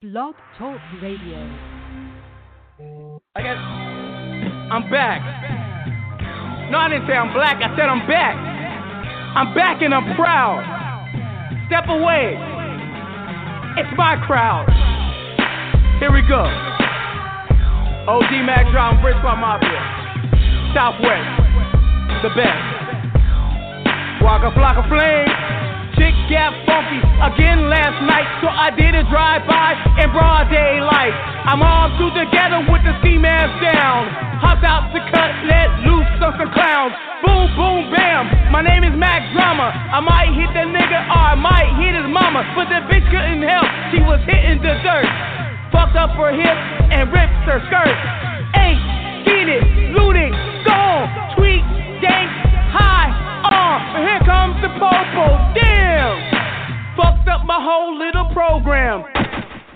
Blog 0.00 0.34
Talk 0.56 0.80
Radio. 1.02 1.36
I 3.36 3.42
guess 3.44 3.60
I'm 4.72 4.88
back. 4.88 5.20
No, 6.72 6.78
I 6.78 6.88
didn't 6.88 7.04
say 7.04 7.12
I'm 7.12 7.34
black. 7.36 7.60
I 7.60 7.68
said 7.76 7.84
I'm 7.84 8.08
back. 8.08 8.32
I'm 9.36 9.52
back 9.52 9.82
and 9.82 9.92
I'm 9.92 10.16
proud. 10.16 10.64
Step 11.68 11.84
away. 11.92 12.32
It's 13.76 13.92
my 14.00 14.16
crowd. 14.24 14.72
Here 16.00 16.08
we 16.08 16.24
go. 16.24 16.48
OG 18.08 18.32
Mack 18.48 18.72
Drama, 18.72 18.96
Brisbane 19.04 19.36
Mafia. 19.36 19.84
Southwest. 20.72 21.28
The 22.24 22.32
best. 22.32 22.64
Walk 24.24 24.48
a 24.48 24.52
flock 24.56 24.80
of 24.80 24.88
flames. 24.88 25.49
Chick 26.00 26.16
got 26.32 26.56
funky 26.64 26.96
again 27.20 27.68
last 27.68 28.00
night, 28.08 28.24
so 28.40 28.48
I 28.48 28.72
did 28.72 28.96
a 28.96 29.04
drive 29.12 29.44
by 29.44 29.76
in 30.00 30.08
broad 30.16 30.48
daylight. 30.48 31.12
I'm 31.44 31.60
all 31.60 31.92
two 32.00 32.08
together 32.16 32.64
with 32.72 32.80
the 32.88 32.96
ski 33.04 33.20
mask 33.20 33.52
down. 33.60 34.08
Hopped 34.40 34.64
out 34.64 34.88
the 34.96 35.04
cut, 35.12 35.28
let 35.44 35.68
loose 35.84 36.08
on 36.24 36.40
some 36.40 36.48
clowns. 36.56 36.96
Boom, 37.20 37.52
boom, 37.52 37.92
bam. 37.92 38.32
My 38.48 38.64
name 38.64 38.80
is 38.80 38.96
Mack 38.96 39.28
Drama. 39.36 39.76
I 39.76 40.00
might 40.00 40.32
hit 40.32 40.48
the 40.56 40.72
nigga 40.72 41.04
or 41.04 41.20
I 41.20 41.36
might 41.36 41.68
hit 41.76 41.92
his 41.92 42.08
mama, 42.08 42.48
but 42.56 42.72
the 42.72 42.80
bitch 42.88 43.04
couldn't 43.12 43.44
help. 43.44 43.68
She 43.92 44.00
was 44.00 44.24
hitting 44.24 44.56
the 44.64 44.80
dirt. 44.80 45.04
Fucked 45.68 46.00
up 46.00 46.16
her 46.16 46.32
hip 46.32 46.56
and 46.96 47.12
ripped 47.12 47.44
her 47.44 47.60
skirt. 47.68 47.96
Ain't 48.56 48.80
seen 49.28 49.52
it, 49.52 49.92
looted, 49.92 50.32
gone, 50.64 51.36
tweet, 51.36 51.60
dank, 52.00 52.32
high, 52.72 53.12
on. 53.52 53.52
Uh, 53.52 54.00
here 54.00 54.24
comes 54.24 54.56
the 54.64 54.72
popo. 54.80 55.39
Whole 57.60 57.92
little 57.92 58.24
program. 58.32 59.04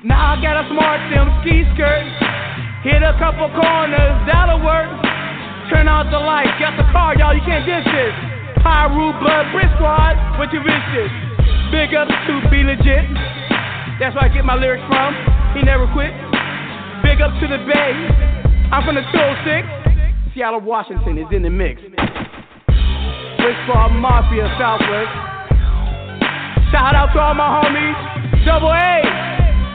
Now 0.08 0.32
I 0.32 0.40
got 0.40 0.56
a 0.56 0.64
smart 0.72 1.04
them 1.12 1.28
ski 1.44 1.68
skirt. 1.76 2.08
Hit 2.80 3.04
a 3.04 3.12
couple 3.20 3.44
corners, 3.52 4.16
that'll 4.24 4.64
work. 4.64 4.88
Turn 5.68 5.84
out 5.84 6.08
the 6.08 6.16
lights, 6.16 6.56
got 6.56 6.80
the 6.80 6.88
car, 6.88 7.12
y'all, 7.20 7.36
you 7.36 7.44
can't 7.44 7.68
dish 7.68 7.84
this. 7.84 8.14
Piru 8.64 9.12
Blood 9.20 9.52
Brick 9.52 9.68
Squad, 9.76 10.16
what 10.40 10.48
you 10.56 10.64
this? 10.64 11.12
Big 11.68 11.92
up 11.92 12.08
to 12.08 12.32
be 12.48 12.64
legit. 12.64 13.04
That's 14.00 14.16
where 14.16 14.24
I 14.24 14.32
get 14.32 14.48
my 14.48 14.56
lyrics 14.56 14.84
from. 14.88 15.12
He 15.52 15.60
never 15.60 15.84
quit. 15.92 16.16
Big 17.04 17.20
up 17.20 17.36
to 17.36 17.46
the 17.52 17.60
Bay. 17.68 17.92
I'm 18.72 18.80
from 18.88 18.96
the 18.96 19.04
206. 19.12 20.32
Seattle, 20.32 20.64
Washington 20.64 21.20
is 21.20 21.28
in 21.36 21.44
the 21.44 21.52
mix. 21.52 21.84
Westfall 23.44 23.92
Mafia 23.92 24.48
Southwest. 24.56 25.33
Shout 26.74 26.90
out 26.98 27.14
to 27.14 27.22
all 27.22 27.38
my 27.38 27.46
homies. 27.46 27.94
Double 28.42 28.74
A, 28.74 28.98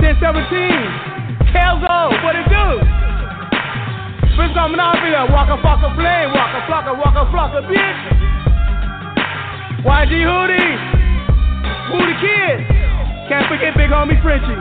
1017. 0.04 1.48
Kelzo, 1.48 2.12
what 2.28 2.36
it 2.36 2.44
do? 2.52 2.68
Westfall 4.36 4.68
Mafia, 4.76 5.24
walk 5.32 5.48
a 5.48 5.56
fuck 5.64 5.80
a 5.80 5.96
flame, 5.96 6.36
walk 6.36 6.52
a 6.52 6.62
flock 6.68 6.92
a 6.92 6.94
walk 7.00 7.16
a 7.16 7.24
flock 7.32 7.56
a 7.56 7.64
bitch. 7.64 8.04
YG 9.80 10.12
Hoodie, 10.28 10.76
Booty 11.88 12.16
Kid. 12.20 12.68
Can't 13.32 13.48
forget 13.48 13.80
big 13.80 13.96
homie 13.96 14.20
Frenchie. 14.20 14.60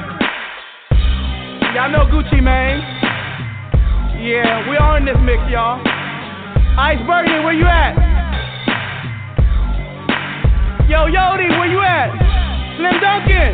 Y'all 1.74 1.90
know 1.90 2.06
Gucci 2.06 2.38
Mane. 2.38 2.78
Yeah, 4.22 4.70
we 4.70 4.76
are 4.76 4.96
in 4.98 5.04
this 5.04 5.18
mix, 5.26 5.42
y'all. 5.50 5.82
Iceberg, 6.78 7.26
where 7.42 7.52
you 7.52 7.66
at? 7.66 8.17
Yo, 10.88 11.04
Yodi, 11.04 11.50
where 11.58 11.68
you 11.68 11.82
at? 11.82 12.08
Slim 12.78 12.98
Duncan, 13.02 13.52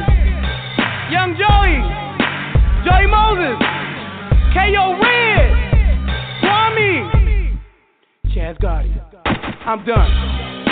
Young 1.11 1.35
Joey, 1.35 1.83
Joey 2.87 3.09
Moses, 3.11 3.59
K.O. 4.55 4.95
Red, 5.03 5.51
Kwame, 6.45 7.59
Chaz 8.29 8.57
Gotti. 8.61 8.95
I'm 9.67 9.85
done. 9.85 10.64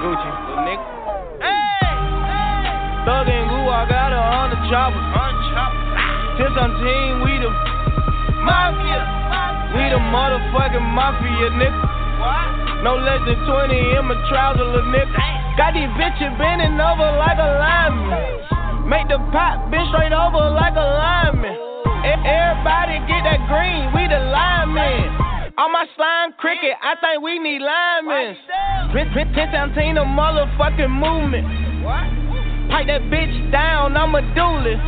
Gucci? 0.00 0.30
Little 0.48 0.64
nigga. 0.64 0.80
Hey! 1.44 3.04
Thug 3.04 3.28
and 3.28 3.52
Goo, 3.52 3.68
I 3.68 3.84
got 3.84 4.16
her 4.16 4.24
on 4.40 4.48
the 4.48 4.56
chopper. 4.72 4.96
Since 6.40 6.56
I'm 6.56 6.72
team, 6.80 7.20
we 7.20 7.36
the 7.36 7.52
mafia. 8.40 9.04
We 9.76 9.92
the 9.92 10.00
motherfucking 10.00 10.88
mafia, 10.96 11.52
nigga. 11.52 11.84
No 12.80 12.96
less 12.96 13.20
than 13.28 13.44
20 13.44 13.76
in 13.76 14.04
my 14.08 14.16
trousers, 14.32 14.64
little 14.72 14.88
nigga. 14.88 15.12
Got 15.60 15.76
these 15.76 15.92
bitches 16.00 16.32
bending 16.40 16.80
over 16.80 17.04
like 17.20 17.36
a 17.36 17.60
lineman. 17.60 18.88
Make 18.88 19.12
the 19.12 19.20
pot 19.36 19.68
bend 19.68 19.84
straight 19.92 20.16
over 20.16 20.48
like 20.56 20.80
a 20.80 20.86
lineman. 20.96 21.52
Everybody 22.24 23.04
get 23.04 23.28
that 23.28 23.44
green, 23.52 23.92
we 23.92 24.08
the 24.08 24.16
linemen. 24.32 25.19
On 25.60 25.68
my 25.76 25.84
slime 25.92 26.32
cricket, 26.40 26.72
I 26.80 26.96
think 27.04 27.20
we 27.20 27.36
need 27.36 27.60
linemen. 27.60 28.32
Prince, 28.96 29.12
Prince, 29.12 29.28
Prince 29.36 29.52
a 29.52 30.08
motherfucking 30.08 30.88
movement. 30.88 31.44
What? 31.84 32.08
Pipe 32.72 32.88
that 32.88 33.04
bitch 33.12 33.52
down, 33.52 33.92
I'm 33.92 34.08
a 34.16 34.24
duelist. 34.32 34.80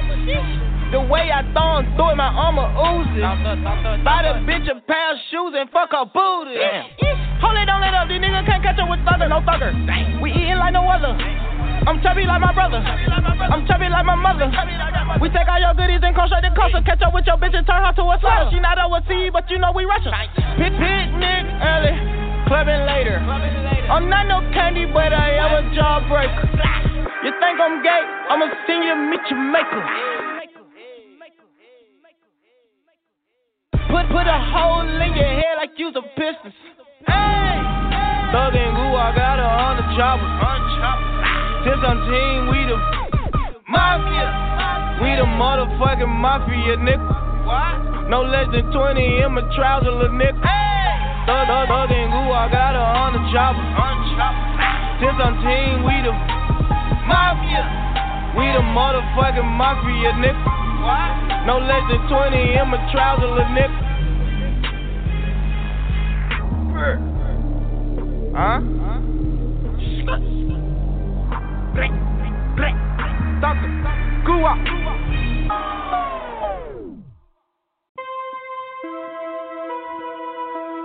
The 0.96 1.04
way 1.12 1.28
I 1.28 1.44
throw 1.52 1.76
him 1.76 1.92
through 1.92 2.16
it, 2.16 2.16
my 2.16 2.32
armor 2.32 2.72
oozes. 2.72 3.20
Buy 4.00 4.24
the 4.24 4.40
bitch 4.48 4.64
a 4.64 4.80
pair 4.88 5.12
of 5.12 5.20
shoes 5.28 5.52
and 5.60 5.68
fuck 5.68 5.92
her 5.92 6.08
booty. 6.08 6.56
Hold 6.56 7.60
it, 7.60 7.68
don't 7.68 7.84
let 7.84 7.92
up. 7.92 8.08
These 8.08 8.24
niggas 8.24 8.48
can't 8.48 8.64
catch 8.64 8.80
up 8.80 8.88
with 8.88 9.04
thugger, 9.04 9.28
no 9.28 9.44
thugger. 9.44 9.76
We 10.24 10.32
eating 10.32 10.56
like 10.56 10.72
no 10.72 10.88
other. 10.88 11.12
I'm 11.82 11.98
chubby 11.98 12.22
like 12.22 12.40
my 12.40 12.54
brother. 12.54 12.78
I'm 12.78 13.66
chubby 13.66 13.90
like 13.90 14.06
my 14.06 14.14
mother. 14.14 14.46
We 15.18 15.28
take 15.34 15.50
all 15.50 15.58
your 15.58 15.74
goodies 15.74 15.98
and 16.02 16.14
come 16.14 16.30
straight 16.30 16.46
to 16.46 16.54
Costa. 16.54 16.78
Catch 16.86 17.02
up 17.02 17.10
with 17.10 17.26
your 17.26 17.36
bitch 17.36 17.58
and 17.58 17.66
turn 17.66 17.82
her 17.82 17.92
to 17.98 18.04
a 18.06 18.16
slut. 18.22 18.54
She 18.54 18.60
not 18.62 18.78
overseas, 18.78 19.34
but 19.34 19.50
you 19.50 19.58
know 19.58 19.74
we 19.74 19.84
Russian. 19.84 20.14
Pit 20.62 20.72
picnic 20.78 21.42
early, 21.58 21.94
clubbing 22.46 22.86
later. 22.86 23.18
I'm 23.90 24.06
not 24.08 24.30
no 24.30 24.40
candy, 24.54 24.86
but 24.86 25.10
I 25.10 25.42
am 25.42 25.50
a 25.58 25.62
jawbreaker. 25.74 26.46
You 27.26 27.34
think 27.42 27.58
I'm 27.58 27.82
gay? 27.82 28.02
I'ma 28.30 28.46
send 28.66 28.86
you 28.86 28.94
meet 29.10 29.26
your 29.26 29.42
maker. 29.42 29.82
Put 33.90 34.06
put 34.08 34.26
a 34.30 34.38
hole 34.54 34.86
in 34.86 35.12
your 35.18 35.28
head 35.28 35.58
like 35.58 35.74
you's 35.76 35.94
a 35.96 36.02
business. 36.14 36.54
Hey, 37.06 37.58
Thug 38.30 38.54
and 38.54 38.72
Goo, 38.72 38.96
I 38.96 39.12
got 39.14 39.36
her 39.36 39.50
on 39.50 39.76
the 39.76 39.84
chopper. 39.98 41.11
Since 41.62 41.78
I'm 41.78 41.94
team, 42.10 42.50
we 42.50 42.58
the 42.66 42.74
mafia. 43.70 44.26
We 44.98 45.14
the 45.14 45.22
motherfucking 45.30 46.10
mafia, 46.10 46.74
nigga. 46.74 48.10
No 48.10 48.22
less 48.26 48.50
than 48.50 48.66
20 48.72 48.98
in 48.98 49.30
my 49.30 49.46
trousers, 49.54 49.94
little 49.94 50.10
nigga. 50.10 50.42
Thug, 51.22 51.46
thug, 51.46 51.68
thug 51.70 51.90
and 51.94 52.10
goo, 52.10 52.34
I 52.34 52.50
got 52.50 52.74
her 52.74 52.82
on 52.82 53.14
the 53.14 53.22
chopper. 53.30 53.62
Since 54.98 55.22
I'm 55.22 55.38
team, 55.38 55.86
we 55.86 56.02
the 56.02 56.10
mafia. 57.06 57.62
We 58.34 58.50
the 58.50 58.66
motherfucking 58.66 59.46
mafia, 59.46 60.18
nigga. 60.18 61.46
No 61.46 61.62
less 61.62 61.86
than 61.86 62.02
20 62.10 62.58
in 62.58 62.66
my 62.74 62.90
trousers, 62.90 63.30
little 63.30 63.54
nigga. 63.54 63.78
Huh? 68.34 68.58
huh? 70.10 70.41
Blink, 71.74 71.94
blink, 72.54 72.76
up. 74.44 74.58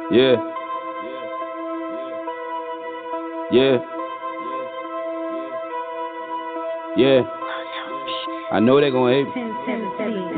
Yeah. 0.09 0.35
Yeah. 3.51 3.77
Yeah. 6.95 7.36
I 8.47 8.63
know 8.63 8.79
they 8.79 8.87
gon' 8.87 9.11
hate 9.11 9.27
me. 9.27 9.43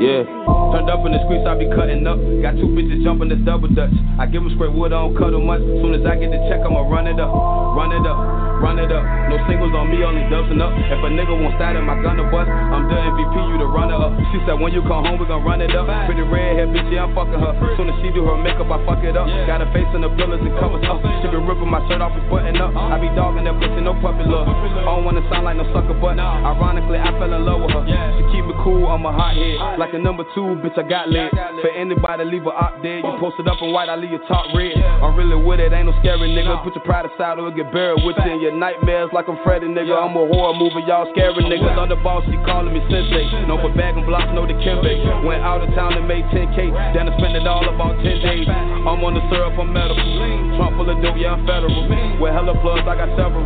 Yeah. 0.02 0.26
Turned 0.74 0.90
up 0.90 1.06
in 1.06 1.14
the 1.14 1.22
streets, 1.30 1.46
I 1.46 1.54
be 1.54 1.70
cutting 1.70 2.02
up. 2.10 2.18
Got 2.42 2.58
two 2.58 2.66
bitches 2.74 3.06
jumping 3.06 3.30
the 3.30 3.38
double 3.38 3.70
dutch. 3.70 3.94
I 4.18 4.26
give 4.26 4.42
them 4.42 4.50
straight 4.58 4.74
wood, 4.74 4.90
I 4.90 5.06
don't 5.06 5.14
cut 5.14 5.30
them 5.30 5.46
much. 5.46 5.62
Soon 5.62 5.94
as 5.94 6.02
I 6.02 6.18
get 6.18 6.34
the 6.34 6.42
check, 6.50 6.58
I'ma 6.66 6.90
run 6.90 7.06
it 7.06 7.22
up. 7.22 7.30
Run 7.30 7.94
it 7.94 8.02
up. 8.02 8.18
run 8.64 8.82
it 8.82 8.90
up. 8.90 9.04
No 9.30 9.38
singles 9.46 9.70
on 9.78 9.94
me, 9.94 10.02
only 10.02 10.26
dubsing 10.26 10.58
up. 10.58 10.74
If 10.74 10.98
a 11.06 11.10
nigga 11.12 11.36
won't 11.36 11.54
start 11.54 11.76
in 11.76 11.86
my 11.86 11.94
gun 12.02 12.18
to 12.18 12.26
bust, 12.34 12.50
I'm 12.50 12.90
the 12.90 12.98
MVP, 12.98 13.34
you 13.46 13.56
the 13.62 13.70
runner. 13.70 13.99
She 14.30 14.38
said, 14.46 14.56
when 14.62 14.70
you 14.70 14.82
come 14.86 15.02
home, 15.02 15.18
we 15.18 15.26
gon' 15.26 15.42
run 15.42 15.58
it 15.58 15.74
up. 15.74 15.90
Pretty 16.06 16.22
red 16.22 16.54
hair, 16.54 16.68
bitch, 16.70 16.86
yeah, 16.92 17.08
I'm 17.08 17.14
fucking 17.18 17.34
her. 17.34 17.52
Soon 17.74 17.90
as 17.90 17.96
she 17.98 18.14
do 18.14 18.22
her 18.30 18.38
makeup, 18.38 18.70
I 18.70 18.78
fuck 18.86 19.02
it 19.02 19.18
up. 19.18 19.26
Got 19.50 19.66
her 19.66 19.70
face 19.74 19.90
in 19.90 20.06
the 20.06 20.10
pillars 20.14 20.38
and 20.38 20.54
covers 20.60 20.86
up. 20.86 21.02
She 21.22 21.26
been 21.26 21.42
ripping 21.48 21.66
my 21.66 21.82
shirt 21.90 21.98
off 21.98 22.14
and 22.14 22.22
button 22.30 22.54
up. 22.62 22.70
I 22.70 23.00
be 23.02 23.10
dogging 23.18 23.48
that 23.48 23.58
pussy, 23.58 23.82
no 23.82 23.98
puppy 23.98 24.22
love. 24.22 24.46
I 24.46 24.86
don't 24.86 25.02
wanna 25.02 25.26
sound 25.26 25.48
like 25.48 25.58
no 25.58 25.66
sucker, 25.74 25.98
but 25.98 26.14
ironically, 26.20 27.02
I 27.02 27.10
fell 27.18 27.32
in 27.34 27.42
love 27.42 27.66
with 27.66 27.74
her. 27.74 27.82
She 27.90 28.22
keep 28.30 28.46
me 28.46 28.54
cool, 28.62 28.86
I'm 28.86 29.02
a 29.02 29.10
hot 29.10 29.34
head. 29.34 29.82
Like 29.82 29.90
a 29.96 30.00
number 30.00 30.22
two, 30.36 30.54
bitch, 30.62 30.78
I 30.78 30.86
got 30.86 31.10
lit. 31.10 31.34
For 31.64 31.72
anybody, 31.74 32.22
leave 32.28 32.46
her 32.46 32.54
up 32.54 32.78
dead. 32.84 33.02
You 33.02 33.16
post 33.18 33.42
it 33.42 33.50
up 33.50 33.58
in 33.58 33.74
white, 33.74 33.90
I 33.90 33.96
leave 33.98 34.14
your 34.14 34.22
top 34.30 34.46
red. 34.54 34.78
I'm 35.02 35.18
really 35.18 35.34
with 35.34 35.58
it, 35.58 35.74
ain't 35.74 35.90
no 35.90 35.94
scary 35.98 36.30
nigga. 36.30 36.62
Put 36.62 36.78
your 36.78 36.84
pride 36.86 37.10
aside 37.10 37.42
or 37.42 37.50
get 37.50 37.72
buried 37.74 38.04
with 38.06 38.20
within 38.20 38.40
your 38.40 38.54
nightmares 38.54 39.10
like 39.12 39.28
I'm 39.28 39.38
Freddy, 39.42 39.66
nigga. 39.66 39.94
I'm 39.94 40.14
a 40.16 40.24
horror 40.26 40.54
movie, 40.54 40.82
y'all 40.86 41.06
scary 41.12 41.42
niggas. 41.46 41.88
The 41.90 41.96
boss, 41.96 42.22
she 42.30 42.36
calling 42.46 42.70
me 42.70 42.80
sensei. 42.86 43.26
No 43.46 43.58
for 43.58 43.72
bag 43.74 43.96
and 43.96 44.06
blocks, 44.20 44.34
no 44.36 44.46
the 44.46 44.54
Kimbe. 44.60 45.24
Went 45.24 45.42
out 45.42 45.62
of 45.62 45.72
town 45.74 45.94
and 45.96 46.06
made 46.06 46.24
10K. 46.28 46.72
Then 46.94 47.08
I 47.08 47.16
spent 47.16 47.36
it 47.36 47.46
all 47.46 47.64
about 47.64 47.96
10 48.04 48.04
days. 48.20 48.46
I'm 48.48 49.00
on 49.04 49.14
the 49.16 49.24
syrup, 49.32 49.56
I'm 49.56 49.72
medical. 49.72 50.04
Trump 50.56 50.76
full 50.76 50.88
of 50.88 51.00
dope, 51.00 51.16
yeah, 51.16 51.36
I'm 51.36 51.44
federal. 51.46 51.88
With 52.20 52.32
hella 52.32 52.56
plugs, 52.60 52.84
I 52.84 52.96
got 52.96 53.08
several. 53.16 53.44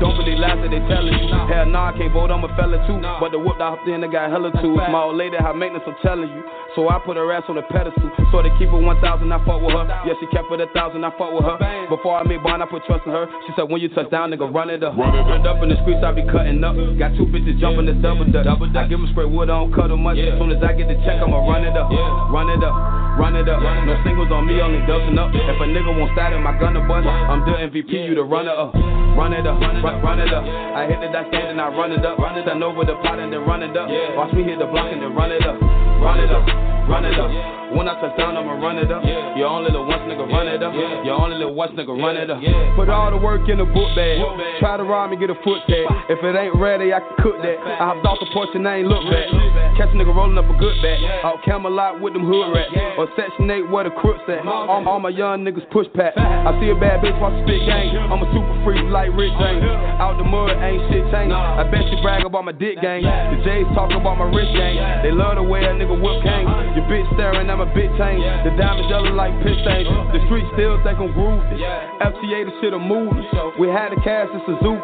Don't 0.00 0.16
believe 0.16 0.40
lies 0.40 0.60
that 0.60 0.70
they 0.72 0.80
telling 0.88 1.12
you. 1.12 1.28
Hell 1.48 1.68
nah, 1.68 1.92
I 1.92 1.96
can't 1.96 2.12
vote, 2.12 2.32
I'm 2.32 2.44
a 2.44 2.50
fella 2.56 2.80
too. 2.84 3.00
But 3.20 3.32
the 3.32 3.40
whoop 3.40 3.60
I 3.60 3.76
hopped 3.76 3.88
in, 3.88 4.04
I 4.04 4.08
got 4.08 4.32
hella 4.32 4.52
tools. 4.60 4.80
My 4.92 5.08
old 5.08 5.16
lady, 5.16 5.36
high 5.36 5.56
maintenance, 5.56 5.84
I'm 5.88 5.96
telling 6.04 6.28
you. 6.28 6.42
So 6.76 6.88
I 6.88 7.02
put 7.02 7.16
her 7.18 7.26
ass 7.34 7.44
on 7.48 7.56
the 7.56 7.66
pedestal. 7.66 8.08
So 8.30 8.40
they 8.40 8.52
keep 8.56 8.70
her 8.70 8.80
1,000, 8.80 9.02
I 9.02 9.38
fuck 9.44 9.60
with 9.60 9.74
her. 9.74 9.84
Yeah, 10.06 10.14
she 10.20 10.26
kept 10.32 10.48
it 10.52 10.60
a 10.60 10.68
thousand, 10.72 11.04
I 11.04 11.10
fuck 11.18 11.32
with 11.34 11.44
her. 11.44 11.58
Before 11.90 12.16
I 12.16 12.22
made 12.24 12.42
bond, 12.42 12.62
I 12.62 12.66
put 12.66 12.84
trust 12.86 13.04
in 13.04 13.12
her. 13.12 13.26
She 13.46 13.52
said, 13.56 13.68
when 13.68 13.82
you 13.82 13.90
touch 13.90 14.08
down, 14.08 14.30
nigga, 14.30 14.48
run 14.48 14.70
it 14.70 14.82
up. 14.82 14.96
Run 14.96 15.12
it 15.12 15.26
up, 15.44 15.56
up 15.56 15.62
in 15.62 15.68
the 15.68 15.76
streets, 15.82 16.00
I 16.00 16.12
be 16.12 16.24
cutting 16.30 16.62
up. 16.64 16.78
Got 16.96 17.18
two 17.18 17.26
bitches 17.26 17.58
jumping 17.60 17.86
the 17.90 17.94
double 17.98 18.24
dutch. 18.30 18.46
I 18.46 18.86
give 18.86 19.02
them 19.02 19.10
straight 19.12 19.28
wood, 19.28 19.50
I 19.50 19.58
don't 19.60 19.74
cut 19.74 19.88
them 19.88 20.06
much. 20.14 20.18
As 20.18 20.38
soon 20.38 20.50
as 20.50 20.62
I 20.62 20.72
get 20.72 20.88
the 20.88 20.98
check, 21.06 21.22
I'ma 21.22 21.38
run 21.46 21.64
it 21.64 21.76
up. 21.76 21.90
Run 22.30 22.50
it 22.50 22.62
up, 22.64 22.74
run 23.20 23.36
it 23.36 23.44
up. 23.52 23.60
No 23.60 23.94
singles 24.00 24.32
on 24.32 24.48
me, 24.48 24.56
only 24.64 24.80
dusting 24.88 25.20
up. 25.20 25.28
If 25.36 25.60
a 25.60 25.66
nigga 25.68 25.92
won't 25.92 26.16
start 26.16 26.32
in 26.32 26.40
my 26.40 26.56
gun 26.56 26.72
to 26.72 26.80
bust, 26.88 27.04
I'm 27.04 27.44
the 27.44 27.52
MVP, 27.68 27.92
you 28.08 28.16
the 28.16 28.24
runner 28.24 28.56
up. 28.56 28.72
Run 28.72 29.36
it 29.36 29.44
up, 29.44 29.60
run, 29.60 29.84
run 29.84 30.18
it 30.18 30.32
up. 30.32 30.44
I 30.48 30.88
hit 30.88 31.04
the 31.04 31.12
dot 31.12 31.28
stand 31.28 31.52
and 31.52 31.60
I 31.60 31.68
run 31.68 31.92
it 31.92 32.00
up. 32.00 32.16
Run 32.16 32.38
it 32.40 32.48
up 32.48 32.56
over 32.56 32.88
the 32.88 32.96
pot 33.04 33.20
and 33.20 33.28
then 33.28 33.44
run 33.44 33.62
it 33.62 33.76
up. 33.76 33.88
Watch 34.16 34.32
me 34.32 34.42
hit 34.42 34.58
the 34.58 34.66
block 34.66 34.88
and 34.88 35.02
then 35.02 35.12
run 35.12 35.30
it 35.30 35.44
up. 35.44 35.60
Run 36.00 36.16
it 36.16 36.32
up, 36.32 36.46
run 36.88 37.04
it 37.04 37.18
up. 37.20 37.28
When 37.76 37.86
I 37.86 37.94
touch 38.00 38.16
down, 38.16 38.34
I'ma 38.34 38.56
run 38.58 38.78
it 38.78 38.90
up. 38.90 39.04
Your 39.36 39.46
only 39.46 39.70
little 39.70 39.86
once 39.86 40.02
nigga 40.08 40.26
run 40.26 40.48
it 40.48 40.62
up. 40.62 40.72
Your 41.04 41.20
only 41.20 41.36
little 41.36 41.54
once 41.54 41.70
nigga 41.76 41.92
run 41.92 42.16
it 42.16 42.30
up. 42.30 42.40
Put 42.74 42.88
all 42.88 43.12
the 43.12 43.20
work 43.20 43.46
in 43.46 43.58
the 43.58 43.68
book 43.68 43.92
bag. 43.94 44.18
Try 44.58 44.80
to 44.80 44.82
rob 44.82 45.10
me, 45.10 45.16
get 45.20 45.30
a 45.30 45.38
foot 45.44 45.60
tag. 45.68 45.86
If 46.08 46.18
it 46.24 46.34
ain't 46.34 46.56
ready, 46.56 46.90
I 46.94 46.98
can 46.98 47.14
cook 47.20 47.36
that. 47.44 47.60
I 47.60 47.92
hopped 47.92 48.06
off 48.06 48.18
the 48.18 48.26
porch 48.32 48.48
and 48.54 48.66
I 48.66 48.80
ain't 48.80 48.88
look 48.88 49.04
back. 49.06 49.28
Catch 49.76 49.92
a 49.92 49.96
nigga 49.98 50.10
rolling 50.10 50.38
up 50.40 50.48
a 50.48 50.56
good 50.56 50.80
bag. 50.82 50.98
Out 51.22 51.44
Camelot 51.44 52.00
with 52.00 52.14
them 52.14 52.24
hood 52.26 52.50
rats. 52.56 52.72
Or 52.98 53.06
Section 53.16 53.50
8 53.50 53.70
where 53.70 53.84
the 53.88 53.94
crooks 53.96 54.22
at. 54.28 54.44
All, 54.44 54.84
all 54.86 55.00
my 55.00 55.08
young 55.08 55.42
niggas 55.42 55.64
push 55.70 55.86
pack. 55.96 56.12
I 56.14 56.52
see 56.60 56.68
a 56.70 56.78
bad 56.78 57.00
bitch 57.00 57.16
watch 57.16 57.34
spit 57.42 57.64
gang. 57.64 57.96
I'm 57.96 58.20
a 58.20 58.28
super 58.30 58.54
freak 58.62 58.84
like 58.92 59.10
Rick 59.16 59.32
James. 59.40 59.64
Out 59.98 60.20
the 60.20 60.26
mud, 60.26 60.52
ain't 60.60 60.84
shit 60.92 61.02
changed. 61.08 61.32
I 61.32 61.64
bet 61.64 61.82
she 61.88 61.96
brag 62.04 62.28
about 62.28 62.44
my 62.44 62.52
dick 62.52 62.78
gang. 62.84 63.02
The 63.02 63.38
J's 63.42 63.66
talk 63.72 63.90
about 63.90 64.20
my 64.20 64.28
wrist 64.28 64.52
gang. 64.52 64.76
They 65.02 65.10
love 65.10 65.40
the 65.40 65.46
way 65.46 65.64
a 65.64 65.72
nigga 65.72 65.96
whip 65.96 66.22
cane. 66.22 66.44
Your 66.76 66.84
bitch 66.84 67.08
staring, 67.16 67.48
I'm 67.48 67.64
a 67.64 67.68
bitch 67.72 67.90
tank. 67.96 68.20
The 68.44 68.52
diamonds 68.54 68.92
yellow 68.92 69.16
like 69.16 69.32
piss 69.42 69.56
stains. 69.64 69.88
The 70.12 70.20
street 70.28 70.44
still 70.54 70.76
think 70.84 71.00
I'm 71.00 71.10
groovy. 71.16 71.56
FTA, 72.04 72.38
the 72.44 72.52
shit 72.60 72.76
a 72.76 72.78
movie. 72.78 73.24
We 73.56 73.72
had 73.72 73.90
the 73.96 74.00
cash, 74.04 74.28
a 74.28 74.40
zoo. 74.60 74.76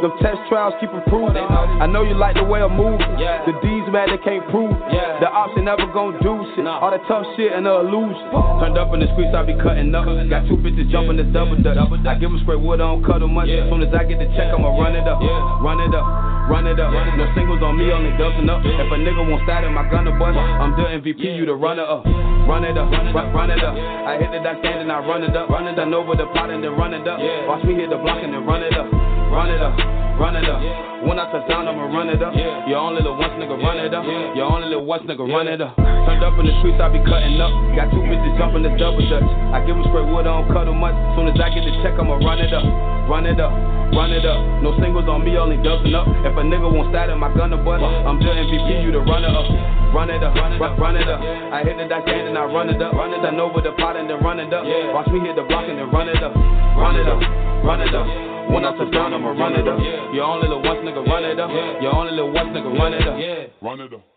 The 0.00 0.10
test 0.22 0.38
trials 0.46 0.74
keep 0.78 0.90
improving. 0.94 1.42
I 1.42 1.86
know 1.90 2.06
you 2.06 2.14
like 2.14 2.38
the 2.38 2.46
way 2.46 2.62
I'm 2.62 2.72
moving. 2.78 3.02
The 3.18 3.52
D's 3.58 3.86
mad, 3.90 4.14
they 4.14 4.22
can't 4.22 4.46
prove. 4.54 4.70
The 4.70 5.28
ain't 5.64 5.64
never 5.64 5.90
gonna 5.92 6.20
do 6.20 6.44
shit. 6.54 6.66
All 6.66 6.90
that 6.90 7.00
tough 7.08 7.24
shit 7.36 7.52
and 7.52 7.64
the 7.64 7.73
illusion. 7.80 8.30
Turned 8.60 8.78
up 8.78 8.94
in 8.94 9.00
the 9.00 9.08
streets, 9.16 9.34
I 9.34 9.42
be 9.42 9.54
cutting 9.58 9.90
up. 9.94 10.06
Got 10.30 10.46
two 10.46 10.60
bitches 10.60 10.90
jumping 10.90 11.16
the 11.18 11.24
double 11.24 11.58
dutch. 11.58 11.78
I 11.78 12.14
give 12.14 12.30
them 12.30 12.38
straight 12.44 12.60
wood, 12.60 12.78
I 12.80 12.92
don't 12.92 13.02
cut 13.02 13.20
them 13.20 13.34
much. 13.34 13.48
As 13.48 13.66
soon 13.66 13.82
as 13.82 13.90
I 13.90 14.04
get 14.04 14.22
the 14.22 14.28
check, 14.38 14.54
I'ma 14.54 14.70
run 14.74 14.94
it 14.94 15.06
up. 15.08 15.18
Run 15.64 15.80
it 15.80 15.94
up, 15.94 16.06
run 16.50 16.66
it 16.66 16.78
up. 16.78 16.92
No 16.92 17.26
singles 17.34 17.62
on 17.62 17.78
me, 17.78 17.90
only 17.90 18.14
dubsing 18.20 18.48
up. 18.50 18.62
If 18.64 18.88
a 18.92 18.98
nigga 19.00 19.22
won't 19.24 19.42
start 19.44 19.64
in 19.64 19.72
my 19.74 19.88
gun 19.90 20.04
to 20.04 20.12
bust, 20.14 20.36
I'm 20.38 20.72
the 20.78 20.84
MVP, 21.00 21.24
you 21.36 21.46
the 21.46 21.54
runner 21.54 21.84
up. 21.84 22.04
Run 22.44 22.64
it 22.64 22.76
up, 22.76 22.90
run, 22.90 23.32
run 23.32 23.50
it 23.50 23.64
up. 23.64 23.74
I 23.74 24.18
hit 24.20 24.30
the 24.30 24.40
dot 24.44 24.60
stand 24.60 24.84
and 24.84 24.92
I 24.92 25.00
run 25.00 25.24
it 25.24 25.34
up. 25.34 25.48
Run 25.48 25.66
it 25.66 25.78
up 25.78 25.88
over 25.88 26.14
the 26.16 26.26
pot 26.36 26.50
and 26.50 26.62
then 26.62 26.76
run 26.76 26.92
it 26.92 27.08
up. 27.08 27.18
Watch 27.48 27.64
me 27.64 27.74
hit 27.74 27.88
the 27.90 27.96
block 27.96 28.20
and 28.22 28.32
then 28.32 28.44
run 28.44 28.62
it 28.62 28.76
up. 28.76 29.13
Run 29.30 29.50
it 29.50 29.60
up, 29.60 29.76
run 30.20 30.36
it 30.36 30.48
up. 30.48 30.60
When 31.04 31.18
I 31.18 31.28
touch 31.30 31.48
down, 31.48 31.68
I'ma 31.68 31.90
run 31.92 32.08
it 32.08 32.22
up. 32.22 32.32
Your 32.68 32.78
only 32.78 33.02
little 33.02 33.18
once 33.18 33.34
nigga 33.36 33.56
run 33.60 33.76
it 33.78 33.92
up. 33.92 34.04
Your 34.36 34.48
only 34.48 34.68
little 34.68 34.86
once 34.86 35.02
nigga 35.04 35.26
run 35.26 35.48
it 35.48 35.60
up. 35.60 35.76
Turned 35.76 36.22
up 36.24 36.38
in 36.38 36.46
the 36.46 36.54
streets, 36.60 36.80
I 36.80 36.88
be 36.88 37.02
cutting 37.04 37.36
up. 37.40 37.52
Got 37.76 37.90
two 37.90 38.00
bitches 38.08 38.32
jumping 38.38 38.62
the 38.62 38.72
double 38.78 39.04
dutch. 39.04 39.26
I 39.52 39.60
give 39.66 39.76
them 39.76 39.84
straight 39.90 40.06
wood, 40.08 40.24
I 40.24 40.38
don't 40.38 40.48
cut 40.48 40.64
them 40.64 40.78
much. 40.80 40.94
Soon 41.18 41.28
as 41.28 41.36
I 41.36 41.50
get 41.50 41.64
the 41.66 41.74
check, 41.82 41.98
I'ma 41.98 42.20
run 42.22 42.38
it 42.40 42.54
up. 42.54 42.64
Run 43.04 43.26
it 43.28 43.36
up, 43.36 43.52
run 43.94 44.12
it 44.12 44.26
up. 44.26 44.38
No 44.62 44.74
singles 44.82 45.08
on 45.08 45.24
me, 45.24 45.38
only 45.38 45.56
dusting 45.62 45.94
up. 45.94 46.06
If 46.26 46.34
a 46.36 46.42
nigga 46.42 46.68
won't 46.68 46.90
start 46.90 47.08
in 47.10 47.18
my 47.18 47.32
gun 47.32 47.50
to 47.50 47.58
bust, 47.58 47.82
I'm 47.82 48.18
the 48.18 48.26
MVP, 48.26 48.84
you 48.84 48.92
the 48.92 49.00
runner 49.00 49.30
up. 49.30 49.46
Run 49.94 50.10
it 50.10 50.22
up, 50.22 50.34
run, 50.34 50.52
it 50.52 50.60
up, 50.60 50.78
run 50.78 50.96
it 50.98 51.08
up. 51.08 51.20
I 51.22 51.62
hit 51.62 51.78
the 51.78 51.86
dot 51.86 52.02
stand 52.02 52.28
and 52.28 52.36
I 52.36 52.44
run 52.44 52.68
it 52.68 52.82
up. 52.82 52.92
Run 52.92 53.14
it 53.14 53.22
up 53.22 53.34
over 53.38 53.62
the 53.62 53.72
pot 53.78 53.96
and 53.96 54.10
then 54.10 54.18
run 54.20 54.40
it 54.40 54.52
up. 54.52 54.64
Watch 54.92 55.06
me 55.08 55.20
hit 55.20 55.36
the 55.36 55.46
block 55.46 55.68
and 55.68 55.78
then 55.78 55.90
run 55.90 56.08
it 56.08 56.22
up. 56.22 56.34
Run 56.34 56.96
it 56.98 57.06
up, 57.06 57.20
run 57.62 57.80
it 57.80 57.94
up. 57.94 58.06
When 58.50 58.64
I 58.64 58.76
touch 58.76 58.92
down, 58.92 59.14
I'ma 59.14 59.30
run 59.30 59.54
it 59.54 59.68
up. 59.68 59.78
Your 60.12 60.24
only 60.24 60.48
little 60.48 60.62
once 60.62 60.80
nigga 60.82 61.06
run 61.06 61.24
it 61.24 61.38
up. 61.38 61.50
Your 61.80 61.94
only 61.94 62.12
little 62.12 62.32
once 62.32 62.50
nigga 62.50 62.78
run 62.78 62.94
it 62.94 63.06
up. 63.06 63.16
Run 63.62 63.80
it 63.80 63.92
up. 63.94 64.13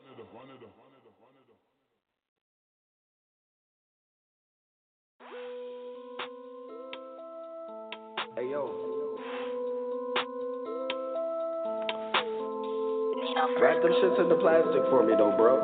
Wrap 13.37 13.77
them 13.83 13.93
shits 14.01 14.17
in 14.17 14.29
the 14.29 14.35
plastic 14.41 14.81
for 14.89 15.05
me 15.05 15.13
though, 15.13 15.29
bro. 15.37 15.61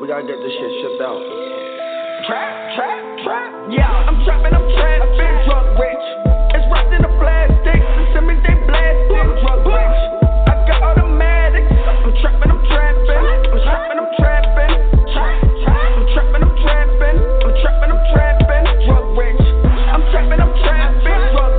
We 0.00 0.08
gotta 0.08 0.24
get 0.24 0.40
this 0.40 0.52
shit 0.56 0.72
shipped 0.80 1.04
out. 1.04 1.20
Trap, 2.24 2.48
trap, 2.80 3.04
trap. 3.28 3.52
Yeah, 3.68 4.08
I'm 4.08 4.24
trapping, 4.24 4.56
I'm 4.56 4.64
trapping. 4.72 5.36
Drug 5.44 5.68
rich. 5.76 6.06
It's 6.56 6.64
wrapped 6.72 6.96
in 6.96 7.04
the 7.04 7.12
plastic. 7.12 7.76
The 7.76 8.04
Simmons, 8.16 8.40
they 8.40 8.56
blasting. 8.64 9.36
Drug 9.36 9.68
rich. 9.68 10.00
I 10.48 10.64
got 10.64 10.80
automatics. 10.96 11.76
I'm 11.76 12.08
trapping, 12.24 12.56
I'm 12.56 12.62
trapping. 12.72 13.12
I'm 13.12 13.60
trapping, 13.68 14.00
I'm 14.00 14.08
trapping. 14.16 14.80
I'm 15.12 16.08
trapping, 16.08 16.40
I'm 16.40 16.56
trapping. 16.56 17.20
I'm 17.20 17.52
trapping, 17.52 17.92
I'm 17.92 18.00
trapping. 18.16 18.64
Drug 18.88 19.12
rich. 19.12 19.44
I'm 19.92 20.00
trapping, 20.08 20.40
I'm 20.40 20.56
trapping. 20.56 21.20
Drug 21.36 21.52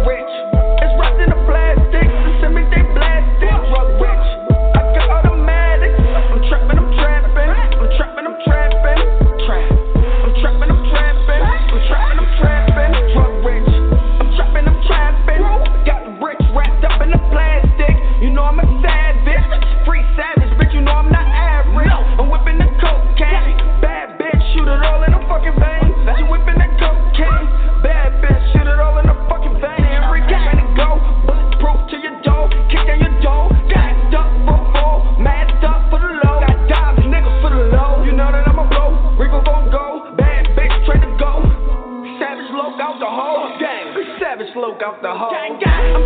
Out 44.69 45.01
the 45.01 45.09
hole. 45.09 45.33
I'm 45.33 45.59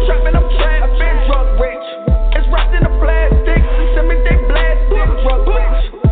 trapping, 0.08 0.36
I'm 0.36 0.50
trapping. 0.56 1.28
Drug 1.28 1.60
rich. 1.60 1.86
It's 2.34 2.48
wrapped 2.48 2.74
in 2.74 2.82
the 2.82 2.90
plastic. 2.98 3.62
The 3.62 3.86
Simmons, 3.94 4.24
they 4.24 4.40
blasting. 4.48 5.22
Drug 5.22 5.48
rich. 5.48 6.03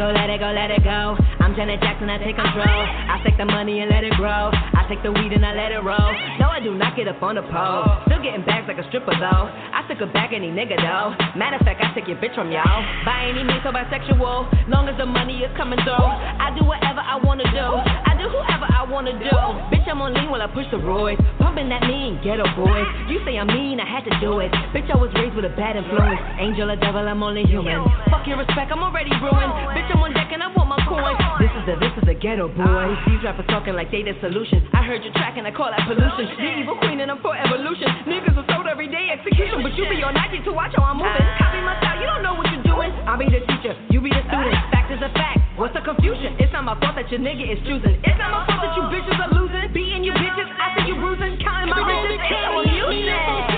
Go, 0.00 0.08
let 0.16 0.32
it 0.32 0.40
go, 0.40 0.48
let 0.48 0.72
it 0.72 0.80
go. 0.80 1.12
I'm 1.44 1.52
Janet 1.52 1.84
Jackson, 1.84 2.08
I 2.08 2.16
take 2.16 2.32
control. 2.32 2.64
I 2.64 3.20
take 3.20 3.36
the 3.36 3.44
money 3.44 3.84
and 3.84 3.92
let 3.92 4.00
it 4.00 4.16
grow. 4.16 4.48
I 4.48 4.88
take 4.88 5.04
the 5.04 5.12
weed 5.12 5.36
and 5.36 5.44
I 5.44 5.52
let 5.52 5.76
it 5.76 5.84
roll. 5.84 6.08
No, 6.40 6.48
I 6.48 6.56
do 6.64 6.72
not 6.72 6.96
get 6.96 7.04
up 7.04 7.20
on 7.20 7.36
the 7.36 7.44
pole. 7.44 7.84
Still 8.08 8.24
getting 8.24 8.40
bags 8.48 8.64
like 8.64 8.80
a 8.80 8.86
stripper 8.88 9.12
though. 9.20 9.44
I 9.52 9.84
took 9.92 10.00
a 10.00 10.08
bag 10.08 10.32
any 10.32 10.48
nigga 10.48 10.80
though. 10.80 11.12
Matter 11.36 11.60
of 11.60 11.68
fact, 11.68 11.84
I 11.84 11.92
took 11.92 12.08
your 12.08 12.16
bitch 12.16 12.32
from 12.32 12.48
y'all. 12.48 12.80
By 13.04 13.28
any 13.28 13.44
means, 13.44 13.60
so 13.60 13.76
bisexual. 13.76 14.72
Long 14.72 14.88
as 14.88 14.96
the 14.96 15.04
money 15.04 15.44
is 15.44 15.52
coming 15.60 15.78
through. 15.84 15.92
I 15.92 16.48
do 16.56 16.64
whatever 16.64 17.04
I 17.04 17.20
wanna 17.20 17.44
do. 17.52 17.68
I 18.08 18.16
do 18.16 18.24
whoever 18.24 18.69
wanna 18.90 19.14
do. 19.14 19.30
Bitch, 19.70 19.86
I'm 19.86 20.02
on 20.02 20.12
lean 20.12 20.30
while 20.30 20.42
I 20.42 20.50
push 20.50 20.66
the 20.74 20.82
roids. 20.82 21.22
Pumping 21.38 21.70
that 21.70 21.86
mean 21.86 22.18
ghetto 22.26 22.44
boys. 22.58 22.86
You 23.06 23.22
say 23.24 23.38
I'm 23.38 23.46
mean, 23.46 23.78
I 23.78 23.86
had 23.86 24.02
to 24.04 24.14
do 24.18 24.42
it. 24.42 24.50
Bitch, 24.74 24.90
I 24.90 24.98
was 24.98 25.14
raised 25.14 25.38
with 25.38 25.46
a 25.46 25.54
bad 25.54 25.78
influence. 25.78 26.18
Angel 26.42 26.66
or 26.70 26.76
devil, 26.76 27.06
I'm 27.06 27.22
only 27.22 27.46
human. 27.46 27.86
Fuck 28.10 28.26
your 28.26 28.42
respect, 28.42 28.74
I'm 28.74 28.82
already 28.82 29.14
ruined. 29.22 29.52
Bitch, 29.72 29.88
I'm 29.94 30.02
on 30.02 30.12
deck 30.12 30.34
and 30.34 30.42
I 30.42 30.50
want 30.50 30.68
my 30.68 30.80
coin. 30.90 31.14
This 31.38 31.54
is 31.54 31.64
the 31.70 31.74
this 31.78 31.94
is 32.02 32.04
the 32.10 32.18
ghetto 32.18 32.50
boys. 32.50 32.98
These 33.06 33.22
rappers 33.22 33.46
talking 33.46 33.78
like 33.78 33.94
they 33.94 34.02
the 34.02 34.18
solution. 34.18 34.66
I 34.74 34.82
heard 34.82 35.06
your 35.06 35.14
track 35.14 35.38
and 35.38 35.46
I 35.46 35.54
call 35.54 35.70
that 35.70 35.86
pollution. 35.86 36.26
The 36.34 36.50
evil 36.58 36.76
queen 36.82 36.98
and 36.98 37.10
I'm 37.14 37.22
for 37.22 37.38
evolution. 37.38 37.86
Niggas 38.10 38.34
are 38.34 38.48
sold 38.50 38.66
every 38.66 38.90
day 38.90 39.14
execution, 39.14 39.62
but 39.62 39.72
you 39.78 39.86
be 39.86 40.02
on 40.02 40.14
90 40.18 40.42
to 40.44 40.52
watch 40.52 40.74
how 40.74 40.90
I'm 40.90 40.98
moving. 40.98 41.26
Copy 41.38 41.62
my 41.62 41.78
style, 41.78 41.98
you 42.02 42.06
don't 42.10 42.26
know 42.26 42.34
what 42.34 42.50
you're 42.50 42.66
doing. 42.66 42.90
I'll 43.06 43.18
be 43.18 43.30
the 43.30 43.40
teacher, 43.46 43.78
you 43.90 44.02
be 44.02 44.10
the 44.10 44.22
student. 44.26 44.58
Fact 44.74 44.90
is 44.90 44.98
a 44.98 45.10
fact. 45.14 45.29
What's 45.60 45.74
the 45.74 45.84
confusion? 45.84 46.40
It's 46.40 46.50
not 46.54 46.64
my 46.64 46.72
fault 46.80 46.96
that 46.96 47.10
your 47.12 47.20
nigga 47.20 47.44
is 47.44 47.60
choosing. 47.68 48.00
It's 48.00 48.16
not 48.16 48.32
my 48.32 48.48
fault 48.48 48.64
that 48.64 48.72
you 48.80 48.82
bitches 48.88 49.20
are 49.20 49.28
losing. 49.28 49.70
Beating 49.74 50.02
you 50.04 50.12
bitches 50.12 50.48
after 50.56 50.88
you 50.88 50.94
bruising. 50.96 51.36
Counting 51.36 51.68
my 51.68 51.84
riches. 51.84 52.16
It's 52.16 52.48
on 52.48 52.64
you 52.72 53.04
now. 53.04 53.49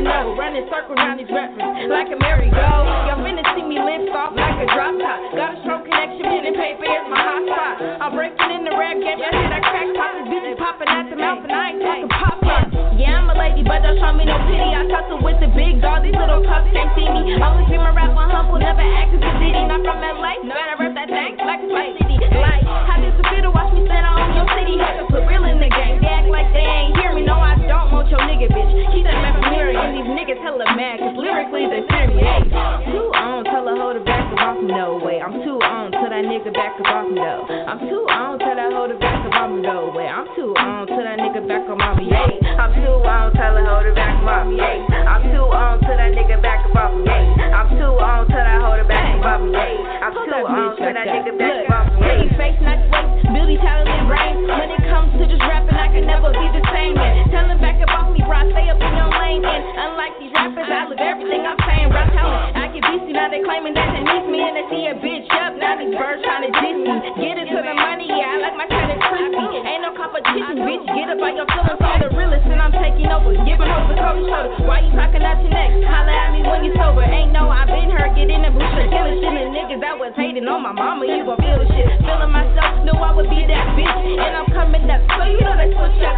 You 0.00 0.08
didn't 0.08 0.32
know? 0.32 0.40
Running 0.40 0.64
circles 0.72 0.96
around 0.96 1.20
these 1.20 1.28
rappers 1.28 1.60
like 1.60 2.08
a 2.08 2.16
merry-go. 2.16 2.68
Y'all 3.04 3.20
finna 3.20 3.44
see 3.52 3.64
me 3.68 3.76
lift 3.76 4.08
off 4.16 4.32
like 4.32 4.56
a 4.56 4.66
drop 4.72 4.96
top. 4.96 5.20
Got 5.36 5.52
a 5.52 5.56
strong 5.60 5.84
connection, 5.84 6.24
pen 6.24 6.48
and 6.48 6.56
paper 6.56 6.88
is 6.88 7.04
my 7.12 7.20
hot 7.20 7.42
spot. 7.44 7.74
I'm 8.00 8.12
breaking 8.16 8.50
in 8.56 8.64
the 8.64 8.72
rap 8.72 8.96
game, 8.96 9.20
y'all 9.20 9.28
hear 9.28 9.50
that 9.52 9.60
crack 9.60 9.88
pop? 9.92 10.16
This 10.16 10.32
bitch 10.32 10.56
popping 10.56 10.88
at 10.88 11.04
the 11.12 11.16
mouth 11.20 11.44
and 11.44 11.52
I 11.52 11.76
ain't 11.76 11.84
talking 11.84 12.08
pop 12.08 12.36
pop. 12.40 12.64
Yeah, 12.96 13.20
I'm 13.20 13.28
a 13.28 13.36
lady, 13.36 13.60
but 13.60 13.84
don't 13.84 14.00
show 14.00 14.12
me 14.16 14.24
no 14.24 14.40
pity. 14.48 14.72
I 14.72 14.88
tussle 14.88 15.20
with 15.20 15.36
the 15.44 15.52
big 15.52 15.84
dog, 15.84 16.00
these 16.00 16.16
little 16.16 16.40
pups 16.48 16.72
can't 16.72 16.88
see 16.96 17.04
me. 17.04 17.36
I 17.36 17.44
always 17.44 17.68
be 17.68 17.76
my 17.76 17.92
rap 17.92 18.16
on 18.16 18.32
humble, 18.32 18.56
never 18.56 18.80
act 18.80 19.12
as 19.12 19.20
a 19.20 19.32
ditty. 19.36 19.62
Not 19.68 19.84
from 19.84 20.00
LA, 20.00 20.40
no 20.48 20.56
better 20.56 20.76
rap 20.80 20.96
that 20.96 21.08
thing 21.12 21.36
like 21.44 21.60
a 21.60 21.68
Spice 21.68 21.96
city. 22.00 22.16
Like, 22.40 22.64
how 22.64 22.96
this 23.04 23.12
a 23.20 23.24
fiddle, 23.28 23.52
watch 23.52 23.68
me 23.76 23.84
stand 23.84 24.08
on 24.08 24.32
your 24.32 24.48
city. 24.56 24.80
Had 24.80 24.96
to 25.00 25.04
put 25.12 25.28
real 25.28 25.44
in 25.44 25.60
the 25.60 25.68
game, 25.68 26.00
they 26.00 26.08
act 26.08 26.28
like 26.32 26.48
they 26.56 26.64
ain't 26.64 26.96
hear 26.96 27.12
me. 27.12 27.24
No, 27.24 27.36
I 27.36 27.56
don't 27.56 27.92
want 27.92 28.08
your 28.08 28.20
nigga, 28.24 28.48
bitch. 28.48 28.72
Keep 28.92 29.04
that 29.04 29.16
man 29.20 29.32
from 29.36 29.48
hearing, 29.52 29.76
and 29.90 29.98
these 29.98 30.10
niggas 30.14 30.38
hella 30.38 30.62
mad, 30.78 31.02
cause 31.02 31.18
lyrically 31.18 31.66
they 31.66 31.82
fear 31.90 32.06
me. 32.14 32.22
Hey, 32.22 32.46
too 32.94 33.10
on, 33.10 33.42
tell 33.42 33.66
a 33.66 33.74
hoe 33.74 33.90
to 33.90 34.02
back 34.06 34.22
up 34.30 34.38
off 34.38 34.62
me, 34.62 34.70
no 34.70 35.02
way. 35.02 35.18
I'm 35.18 35.34
too 35.42 35.58
on, 35.58 35.90
tell 35.90 36.06
that 36.06 36.22
nigga 36.22 36.54
back 36.54 36.78
up 36.78 36.86
off 36.86 37.10
me, 37.10 37.18
though. 37.18 37.42
I'm 37.50 37.78
too 37.90 38.06
on, 38.06 38.38
tell 38.38 38.54
that 38.54 38.70
hoe 38.70 38.86
to 38.86 38.94
back 39.02 39.26
up 39.26 39.34
off 39.34 39.50
me, 39.50 39.66
no 39.66 39.90
way. 39.90 40.06
I'm 40.06 40.30
too 40.38 40.54
on, 40.54 40.86
tell 40.86 41.02
that 41.02 41.18
nigga 41.18 41.42
back 41.42 41.66
up 41.66 41.82
off 41.82 41.98
me, 41.98 42.06
yay. 42.06 42.38
I'm 42.54 42.70
too 42.78 43.02
on, 43.02 43.34
tell 43.34 43.58
a 43.58 43.62
hoe 43.66 43.82
to 43.82 43.90
back 43.90 44.14
up 44.14 44.30
off 44.30 44.46
me, 44.46 44.62
yay. 44.62 44.78
I'm 45.10 45.22
too 45.26 45.50
on, 45.50 45.82
tell 45.82 45.98
that 45.98 46.14
nigga 46.14 46.38
back 46.38 46.62
up 46.70 46.76
off 46.78 46.94
me, 46.94 47.10
yay. 47.10 47.50
I'm 47.50 47.68
too 47.74 47.94
on, 47.98 48.30
tell 48.30 48.46
that 48.46 48.62
hoe 48.62 48.78
to 48.78 48.86
back 48.86 49.18
up 49.18 49.26
off 49.26 49.42
me, 49.42 49.58
yay. 49.58 49.74
I'm 50.06 50.14
too 50.14 50.38
on, 50.46 50.78
tell 50.78 50.94
that 50.94 51.06
nigga 51.10 51.34
back 51.34 51.66
up 51.66 51.74
off 51.74 51.86
me. 51.98 52.06
Pretty 52.06 52.30
face, 52.38 52.58
not 52.62 52.78
waist, 52.94 53.26
beauty, 53.26 53.58
talent, 53.58 53.90
and 53.90 54.06
brain. 54.06 54.38
When 54.46 54.70
it 54.70 54.86
comes 54.86 55.10
to 55.18 55.26
this 55.26 55.42
rapping, 55.42 55.74
I 55.74 55.90
can 55.90 56.06
never 56.06 56.30
be 56.30 56.46
the 56.54 56.62
same. 56.70 56.94
Tell 57.34 57.50
him 57.50 57.58
back 57.58 57.82
up 57.82 57.90
off 57.90 58.14
me, 58.14 58.22
bro. 58.22 58.38
Stay 58.54 58.70
up 58.70 58.78
in 58.78 58.92
your 58.94 59.10
lane, 59.10 59.42
and 59.42 59.79
unlike 59.80 60.14
these 60.20 60.32
rappers, 60.36 60.68
I 60.68 60.84
live 60.92 61.00
everything 61.00 61.42
I'm 61.48 61.56
saying. 61.64 61.88
Rap 61.90 62.12
talent, 62.12 62.56
I 62.56 62.68
get 62.68 62.84
beastie, 62.84 63.16
now 63.16 63.32
they 63.32 63.40
claiming 63.40 63.72
that 63.74 63.88
they 63.96 64.04
miss 64.04 64.24
me, 64.28 64.40
and 64.44 64.54
they 64.54 64.66
see 64.68 64.84
a 64.92 64.94
bitch 65.00 65.26
up. 65.40 65.56
Now 65.56 65.80
these 65.80 65.96
birds 65.96 66.20
trying 66.20 66.44
to 66.44 66.52
diss 66.52 66.76
me. 66.76 66.92
Get 67.16 67.40
it 67.40 67.48
to 67.48 67.58
the 67.64 67.74
money, 67.74 68.06
yeah, 68.12 68.36
I 68.36 68.44
like 68.44 68.56
my 68.60 68.68
credit 68.68 69.00
crispy. 69.00 69.46
Ain't 69.64 69.82
no 69.82 69.96
competition, 69.96 70.60
bitch. 70.62 70.84
Get 70.84 71.08
up 71.08 71.20
on 71.24 71.32
your 71.34 71.48
feelings, 71.48 71.80
all 71.80 71.98
the 71.98 72.08
realest, 72.12 72.44
and 72.46 72.60
I'm 72.60 72.74
taking 72.76 73.08
over. 73.08 73.32
Giving 73.48 73.68
hoes 73.72 73.88
the 73.88 73.96
cold 73.96 74.20
shoulder. 74.28 74.68
Why 74.68 74.84
you 74.84 74.92
talking 74.92 75.24
out 75.24 75.40
your 75.40 75.52
neck? 75.52 75.70
Holla 75.88 76.12
at 76.12 76.30
me 76.36 76.40
when 76.44 76.60
you 76.62 76.72
sober. 76.76 77.02
Ain't 77.02 77.32
no, 77.32 77.48
I 77.48 77.64
been 77.64 77.88
her, 77.90 78.06
get 78.12 78.28
in 78.28 78.44
the 78.44 78.52
booth, 78.52 78.68
killing 78.92 79.18
shit. 79.18 79.32
And 79.32 79.50
niggas 79.56 79.80
that 79.80 79.96
was 79.96 80.12
hating 80.14 80.44
on 80.44 80.60
my 80.60 80.76
mama, 80.76 81.08
you 81.08 81.24
gon' 81.24 81.40
feel 81.40 81.56
the 81.56 81.66
shit. 81.72 81.88
Feeling 82.04 82.32
myself, 82.32 82.84
knew 82.84 82.96
I 82.98 83.10
would 83.16 83.30
be 83.32 83.48
that 83.48 83.66
bitch. 83.74 84.00
And 84.20 84.32
I'm 84.36 84.48
coming 84.52 84.84
up, 84.90 85.00
so 85.16 85.24
you 85.24 85.40
know 85.40 85.56
they 85.56 85.72
switch 85.72 86.04
up. 86.04 86.16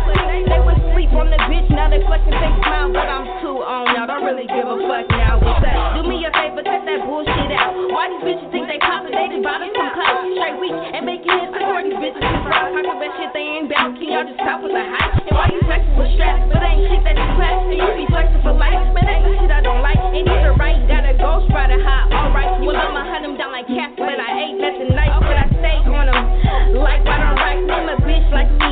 They 0.51 0.61
would 0.61 0.81
sleep 0.93 1.13
on 1.15 1.31
the 1.31 1.39
bitch, 1.47 1.69
now 1.71 1.89
they 1.89 2.03
flexing, 2.05 2.35
they 2.35 2.53
smile, 2.61 2.91
but 2.93 3.07
I'm 3.07 3.25
too 3.43 3.59
on. 3.59 3.91
Y'all 3.99 4.07
don't 4.07 4.23
really 4.23 4.47
give 4.47 4.63
a 4.63 4.79
fuck 4.87 5.11
now. 5.11 5.43
What's 5.43 5.67
up? 5.67 5.99
Do 5.99 6.07
me 6.07 6.23
a 6.23 6.31
favor, 6.31 6.63
cut 6.63 6.87
that 6.87 7.03
bullshit 7.03 7.51
out. 7.51 7.75
Why 7.91 8.07
these 8.15 8.23
bitches 8.23 8.49
think 8.55 8.71
they 8.71 8.79
poppin'? 8.79 9.11
They 9.11 9.27
just 9.35 9.43
bottom 9.43 9.67
some 9.75 9.91
clout. 9.99 10.23
Straight 10.39 10.57
weak 10.63 10.71
and 10.71 11.03
making 11.03 11.27
hits 11.27 11.51
before 11.51 11.83
these 11.83 11.99
bitches 11.99 12.23
is 12.23 12.41
proud. 12.47 12.71
Talking 12.71 12.87
about 12.87 13.13
shit 13.19 13.31
they 13.35 13.43
ain't 13.43 13.67
bout. 13.67 13.99
Can 13.99 14.07
y'all 14.07 14.23
just 14.23 14.39
stop 14.39 14.63
with 14.63 14.71
the 14.71 14.85
hype? 14.87 15.27
And 15.27 15.35
why 15.35 15.51
you 15.51 15.59
flexing 15.67 15.99
with 15.99 16.15
straps? 16.15 16.47
But 16.55 16.63
ain't 16.63 16.87
shit 16.87 17.03
that 17.03 17.19
you 17.19 17.29
class. 17.35 17.59
And 17.67 17.75
you 17.83 17.89
be 17.99 18.07
flexing 18.07 18.43
for 18.47 18.55
life. 18.55 18.79
Man, 18.95 19.05
that's 19.11 19.27
the 19.27 19.35
shit 19.43 19.51
I 19.51 19.61
don't 19.61 19.83
like. 19.83 19.99
Ain't 19.99 20.31
either 20.31 20.55
right. 20.55 20.79
Got 20.87 21.03
a 21.03 21.15
ghost 21.19 21.51
rider 21.51 21.83
high. 21.83 22.15
Alright. 22.15 22.63
Well, 22.63 22.79
I'ma 22.79 23.03
hunt 23.11 23.27
them 23.27 23.35
down 23.35 23.51
like 23.51 23.67
cats. 23.67 23.99
But 23.99 24.23
I 24.23 24.31
ain't 24.39 24.63
nothing 24.63 24.95
nice. 24.95 25.19
But 25.19 25.35
I 25.35 25.47
stay 25.51 25.79
on 25.91 26.07
them. 26.07 26.79
Like 26.79 27.03
right 27.03 27.23
on 27.27 27.35
right. 27.43 27.59
Name 27.59 27.91
a 27.91 27.99
bitch 28.07 28.31
like 28.31 28.51
me. 28.55 28.72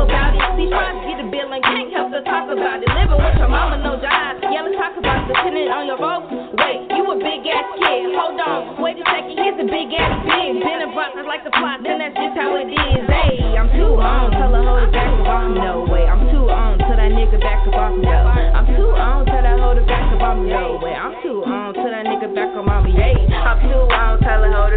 About 0.00 0.32
it. 0.32 0.40
These 0.56 0.72
tries 0.72 0.96
get 1.04 1.20
a 1.20 1.26
bill 1.28 1.52
and 1.52 1.62
can't 1.62 1.90
help 1.92 2.08
to 2.12 2.20
talk 2.24 2.48
about 2.48 2.80
it. 2.80 2.88
Living 2.88 3.20
with 3.20 3.36
your 3.36 3.50
mama, 3.52 3.76
no 3.80 4.00
job. 4.00 4.40
Yeah, 4.40 4.64
let's 4.64 4.76
talk 4.76 4.96
about 4.96 5.28
depending 5.28 5.68
on 5.68 5.84
your 5.86 6.00
vote. 6.00 6.24
Wait, 6.56 6.88
you 6.90 7.04
a 7.04 7.16
big 7.20 7.44
ass 7.46 7.68
kid. 7.76 8.12
Hold 8.16 8.40
on. 8.40 8.80
Wait 8.80 8.96
a 8.96 9.04
second. 9.04 9.36
Here's 9.36 9.58
a 9.60 9.66
big 9.68 9.92
ass 9.92 10.24
big. 10.24 10.60
Been 10.60 10.80
a 10.84 10.90
boxer 10.96 11.24
like 11.24 11.44
the 11.44 11.52
plot. 11.52 11.84
Then 11.84 12.00
that's 12.00 12.16
just 12.16 12.34
how 12.36 12.56
it 12.56 12.68
is. 12.68 13.04
Hey, 13.06 13.56
I'm 13.56 13.68
too 13.76 14.00
on. 14.00 14.32
Tell 14.32 14.52
a 14.52 14.60
hoe 14.64 14.80
to 14.80 14.88
back 14.90 15.10
up 15.20 15.28
off. 15.28 15.48
No 15.52 15.84
way. 15.86 16.04
I'm 16.08 16.24
too 16.32 16.48
on. 16.48 16.80
Tell 16.80 16.96
that 16.96 17.12
nigga 17.12 17.38
back 17.40 17.66
up 17.68 17.76
off 17.76 17.92
me. 17.96 18.08
No. 18.08 18.20
I'm 18.56 18.66
too 18.72 18.90
on. 18.96 19.26
Tell 19.28 19.42
that 19.42 19.58
hoe 19.60 19.76
to 19.76 19.84
back 19.84 20.06
up 20.16 20.22
off. 20.24 20.38
No 20.40 20.80
way. 20.80 20.96
I'm 20.96 21.14
too 21.22 21.44
on. 21.44 21.74
Tell 21.76 21.90
that 21.92 22.04
nigga 22.08 22.32
back 22.34 22.56
up 22.56 22.66
on 22.66 22.84
me. 22.84 22.92
Hey, 22.96 23.16
I'm 23.30 23.58
too 23.64 23.84
on. 23.92 24.20
Tell 24.24 24.44
a 24.44 24.48
hoe 24.48 24.70
to. 24.72 24.76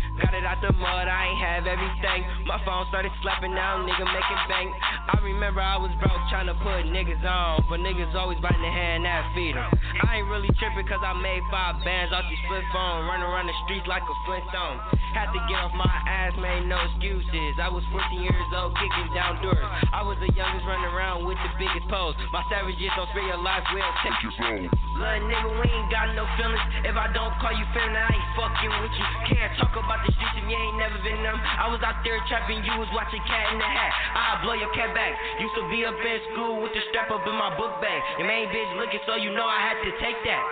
Got 0.23 0.33
it 0.33 0.45
out 0.45 0.61
the 0.63 0.71
mud, 0.73 1.07
I 1.07 1.21
ain't 1.27 1.41
have 1.43 1.63
everything. 1.67 2.23
My 2.47 2.57
phone 2.63 2.87
started 2.87 3.11
slapping 3.21 3.53
now, 3.53 3.83
nigga 3.83 4.05
making 4.07 4.41
bank. 4.47 4.69
I 5.11 5.19
remember 5.21 5.59
I 5.61 5.75
was 5.75 5.91
broke 5.99 6.21
trying 6.31 6.47
to 6.47 6.55
put 6.63 6.87
niggas 6.87 7.23
on, 7.25 7.65
but 7.69 7.83
niggas 7.83 8.13
always 8.15 8.39
biting 8.39 8.61
the 8.61 8.71
hand 8.71 9.05
that 9.05 9.27
feed 9.35 9.41
feed 9.41 9.57
'em. 9.57 9.71
I 10.05 10.17
ain't 10.17 10.29
really 10.29 10.49
tripping 10.59 10.85
cause 10.87 11.01
I 11.03 11.13
made 11.13 11.41
five 11.49 11.83
bands 11.83 12.13
off 12.13 12.25
these 12.29 12.39
flip 12.47 12.63
phone, 12.71 13.07
running 13.07 13.25
around 13.25 13.47
the 13.47 13.57
streets 13.65 13.87
like 13.87 14.03
a 14.03 14.15
Flintstone. 14.25 14.79
Had 15.13 15.33
to 15.33 15.39
get 15.49 15.59
off 15.59 15.73
my 15.73 15.89
ass, 16.07 16.33
made 16.37 16.65
no 16.67 16.77
excuses. 16.79 17.59
I 17.59 17.67
was 17.67 17.83
14 17.91 18.21
years 18.21 18.49
old, 18.53 18.77
kicking 18.77 19.13
down 19.13 19.41
doors. 19.41 19.65
I 19.91 20.01
was 20.03 20.17
the 20.19 20.31
youngest 20.33 20.65
running 20.65 20.85
around 20.85 21.25
with 21.25 21.37
the 21.43 21.51
biggest 21.57 21.87
pose. 21.89 22.15
My 22.31 22.43
savages 22.49 22.91
don't 22.95 23.09
spare 23.09 23.27
your 23.27 23.37
life, 23.37 23.63
we'll 23.73 23.93
take 24.03 24.21
your. 24.23 24.31
Little 24.41 25.27
nigga, 25.27 25.49
we 25.59 25.67
ain't 25.71 25.89
got 25.91 26.13
no 26.15 26.25
feelings. 26.37 26.61
If 26.85 26.95
I 26.95 27.11
don't 27.11 27.33
call 27.39 27.51
you 27.51 27.65
feeling, 27.73 27.95
I 27.95 28.07
ain't 28.13 28.27
fucking 28.37 28.73
with 28.81 28.93
you. 28.93 29.05
Can't 29.35 29.57
talk 29.57 29.75
about 29.75 30.05
the 30.05 30.10
streets 30.15 30.37
if 30.39 30.45
you 30.47 30.57
ain't 30.57 30.77
never 30.77 30.97
been 31.01 31.21
them. 31.23 31.37
I 31.39 31.67
was 31.71 31.81
out 31.83 32.03
there 32.03 32.19
trapping, 32.27 32.63
you 32.63 32.73
was 32.77 32.89
watching 32.91 33.21
Cat 33.27 33.53
in 33.53 33.57
the 33.59 33.67
Hat. 33.67 33.91
I'll 34.15 34.39
blow 34.43 34.55
your 34.57 34.71
cat 34.75 34.91
back. 34.93 35.13
Used 35.39 35.55
to 35.57 35.65
be 35.71 35.83
up 35.87 35.95
in 35.95 36.17
school 36.33 36.61
with 36.63 36.73
the 36.75 36.81
strap 36.91 37.09
up 37.11 37.23
in 37.25 37.35
my 37.35 37.53
book 37.55 37.79
bag. 37.79 37.99
Your 38.19 38.27
main 38.27 38.47
bitch 38.51 38.71
looking, 38.77 39.01
so 39.07 39.15
you 39.15 39.31
know 39.33 39.47
I 39.47 39.59
had 39.59 39.77
to 39.83 39.91
take 39.99 40.19
that. 40.27 40.43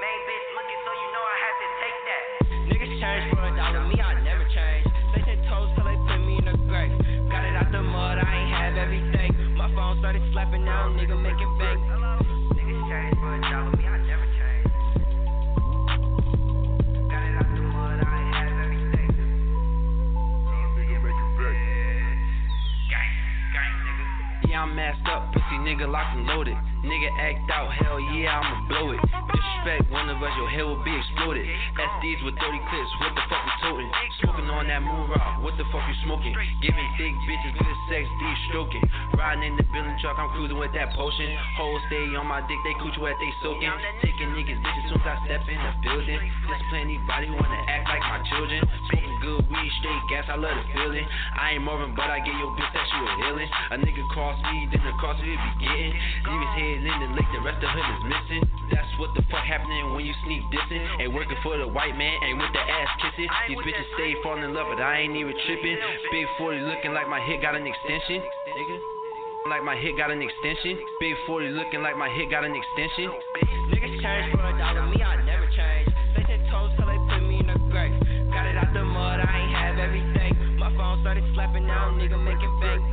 Main 0.00 0.20
bitch 0.24 0.46
looking, 0.56 0.80
so 0.86 0.90
you 0.96 1.08
know 1.12 1.24
I 1.24 1.36
had 1.40 1.56
to 1.60 1.68
take 1.80 1.98
that. 2.08 2.24
Niggas 2.70 2.94
change 3.00 3.24
for 3.34 3.42
a 3.44 3.52
dollar, 3.56 3.82
me 3.88 3.98
I 4.00 4.16
never 4.22 4.46
change. 4.48 4.86
They 5.10 5.96
put 6.06 6.22
me 6.22 6.38
in 6.38 6.46
the 6.46 6.54
grave. 6.70 6.94
Got 7.30 7.42
it 7.42 7.54
out 7.58 7.72
the 7.74 7.82
mud, 7.82 8.18
I 8.22 8.30
ain't 8.30 8.54
have 8.54 8.76
everything. 8.78 9.34
My 9.58 9.66
phone 9.74 9.98
started 9.98 10.22
slapping 10.32 10.64
now, 10.64 10.86
nigga 10.94 11.18
making 11.18 11.49
I'm 24.60 24.76
masked 24.76 25.08
up, 25.08 25.32
pussy 25.32 25.56
nigga 25.64 25.90
locked 25.90 26.14
and 26.14 26.26
loaded. 26.26 26.56
Nigga 26.80 27.12
act 27.20 27.44
out, 27.52 27.68
hell 27.76 28.00
yeah, 28.00 28.40
I'ma 28.40 28.64
blow 28.64 28.96
it. 28.96 29.00
Disrespect 29.04 29.92
one 29.92 30.08
of 30.08 30.16
us, 30.24 30.32
your 30.40 30.48
head 30.48 30.64
will 30.64 30.80
be 30.80 30.96
exploded. 30.96 31.44
SDs 31.44 32.24
with 32.24 32.32
30 32.40 32.56
clips, 32.72 32.92
what 33.04 33.12
the 33.12 33.24
fuck 33.28 33.44
you 33.44 33.54
toting? 33.60 33.90
Smoking 34.24 34.48
on 34.48 34.64
that 34.64 34.80
moon 34.80 35.12
rock, 35.12 35.44
what 35.44 35.60
the 35.60 35.68
fuck 35.68 35.84
you 35.84 35.96
smoking? 36.08 36.32
Giving 36.64 36.88
thick 36.96 37.12
bitches 37.28 37.52
good 37.52 37.78
sex, 37.92 38.08
D 38.08 38.22
stroking. 38.48 38.80
Riding 39.12 39.52
in 39.52 39.54
the 39.60 39.66
building 39.68 39.92
truck, 40.00 40.16
I'm 40.16 40.32
cruising 40.32 40.56
with 40.56 40.72
that 40.72 40.96
potion. 40.96 41.28
Hoes 41.60 41.84
stay 41.92 42.16
on 42.16 42.24
my 42.24 42.40
dick, 42.48 42.56
they 42.64 42.72
cooch 42.80 42.96
wet, 42.96 43.12
they 43.20 43.32
soaking. 43.44 43.68
Taking 44.00 44.32
niggas 44.32 44.56
bitches 44.64 44.84
soon 44.88 45.04
as 45.04 45.12
I 45.12 45.16
step 45.28 45.44
in 45.52 45.60
the 45.60 45.72
building. 45.84 46.16
Discipline 46.48 46.88
anybody 46.88 47.28
wanna 47.28 47.60
act 47.68 47.92
like 47.92 48.04
my 48.08 48.24
children. 48.32 48.64
Smoking 48.88 49.16
good 49.20 49.44
weed, 49.52 49.72
straight 49.84 50.04
gas, 50.08 50.24
I 50.32 50.40
love 50.40 50.56
the 50.56 50.64
feeling. 50.72 51.04
I 51.36 51.60
ain't 51.60 51.64
Marvin, 51.64 51.92
but 51.92 52.08
I 52.08 52.24
get 52.24 52.32
your 52.40 52.56
bitch 52.56 52.72
that 52.72 52.88
you 52.88 53.04
a 53.04 53.12
healing. 53.20 53.50
A 53.70 53.76
nigga 53.76 54.02
cross 54.16 54.40
me, 54.48 54.64
then 54.72 54.80
the 54.80 54.96
cross 54.96 55.20
it 55.20 55.28
be 55.28 55.50
getting. 55.60 55.92
Leave 56.24 56.40
his 56.40 56.54
head 56.56 56.69
in 56.78 56.98
the 57.02 57.10
lick, 57.18 57.26
the 57.34 57.42
rest 57.42 57.58
of 57.58 57.70
hood 57.74 57.82
is 57.82 58.02
missing. 58.06 58.42
That's 58.70 58.92
what 59.02 59.10
the 59.18 59.22
fuck 59.26 59.42
happening 59.42 59.94
when 59.98 60.06
you 60.06 60.14
sneak 60.22 60.46
dissing. 60.54 60.78
Ain't 61.02 61.10
working 61.10 61.38
for 61.42 61.58
the 61.58 61.66
white 61.66 61.96
man, 61.98 62.14
ain't 62.22 62.38
with 62.38 62.52
the 62.54 62.62
ass 62.62 62.90
kissing. 63.02 63.26
These 63.50 63.58
bitches 63.66 63.88
stay 63.98 64.14
falling 64.22 64.46
in 64.46 64.54
love, 64.54 64.70
but 64.70 64.78
I 64.78 65.02
ain't 65.02 65.16
even 65.18 65.34
tripping. 65.46 65.78
Big 66.14 66.26
40 66.38 66.62
looking 66.70 66.94
like 66.94 67.10
my 67.10 67.18
hit 67.26 67.42
got 67.42 67.58
an 67.58 67.66
extension. 67.66 68.22
Nigga. 68.22 68.76
Like 69.50 69.64
my 69.64 69.74
hit 69.74 69.96
got 69.96 70.12
an 70.14 70.22
extension. 70.22 70.78
Big 71.00 71.16
40 71.26 71.50
looking 71.56 71.82
like 71.82 71.96
my 71.96 72.12
hit 72.14 72.30
got 72.30 72.44
an 72.44 72.54
extension. 72.54 73.10
Niggas 73.74 73.94
change 73.98 74.30
for 74.30 74.44
a 74.44 74.54
dollar, 74.54 74.86
me 74.86 75.02
I 75.02 75.18
never 75.26 75.48
change. 75.50 75.88
Stay 76.14 76.24
ten 76.28 76.40
toes 76.52 76.70
till 76.78 76.86
they 76.86 77.00
put 77.10 77.24
me 77.26 77.40
in 77.40 77.48
the 77.50 77.58
grave. 77.72 77.96
Got 78.30 78.46
it 78.46 78.54
out 78.54 78.70
the 78.70 78.84
mud, 78.84 79.18
I 79.18 79.26
ain't 79.26 79.54
have 79.56 79.78
everything. 79.80 80.58
My 80.60 80.70
phone 80.76 81.00
started 81.00 81.24
slapping 81.34 81.66
now, 81.66 81.90
nigga 81.96 82.20
making 82.20 82.52
bank. 82.60 82.89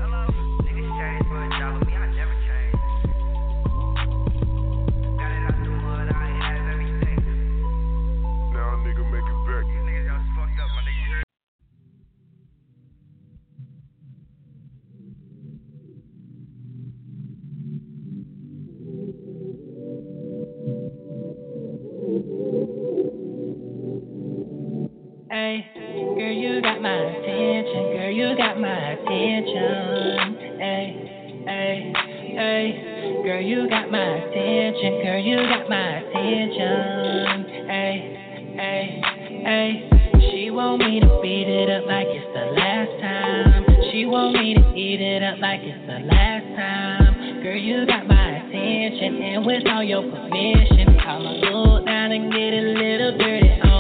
Girl, 25.48 26.34
you 26.34 26.62
got 26.62 26.82
my 26.82 26.92
attention. 26.92 27.96
Girl, 27.96 28.12
you 28.12 28.36
got 28.36 28.60
my 28.60 29.00
attention. 29.00 30.60
Hey, 30.60 31.44
hey, 31.48 31.94
hey. 32.36 33.22
Girl, 33.24 33.40
you 33.40 33.70
got 33.70 33.90
my 33.90 34.28
attention. 34.28 35.00
Girl, 35.08 35.24
you 35.24 35.38
got 35.48 35.70
my 35.70 36.04
attention. 36.04 37.64
Hey, 37.64 37.96
hey, 38.60 39.02
hey. 39.48 39.90
She 40.32 40.52
want 40.52 40.80
me 40.80 41.00
to 41.00 41.20
beat 41.24 41.48
it 41.48 41.70
up 41.72 41.88
like 41.88 42.08
it's 42.12 42.28
the 42.36 42.52
last 42.52 42.92
time. 43.00 43.64
She 43.94 44.04
want 44.04 44.34
me 44.36 44.54
to 44.54 44.76
eat 44.76 45.00
it 45.00 45.24
up 45.24 45.40
like 45.40 45.62
it's 45.64 45.80
the 45.88 46.04
last 46.12 46.44
time. 46.60 47.42
Girl, 47.42 47.56
you 47.56 47.86
got 47.86 48.06
my 48.06 48.44
attention, 48.44 49.24
and 49.24 49.46
with 49.46 49.64
all 49.66 49.84
your 49.84 50.02
permission, 50.12 51.00
I'ma 51.00 51.40
go 51.40 51.86
down 51.86 52.12
and 52.12 52.34
get 52.34 52.52
a 52.52 52.64
little 52.76 53.18
dirty 53.18 53.62
on. 53.62 53.77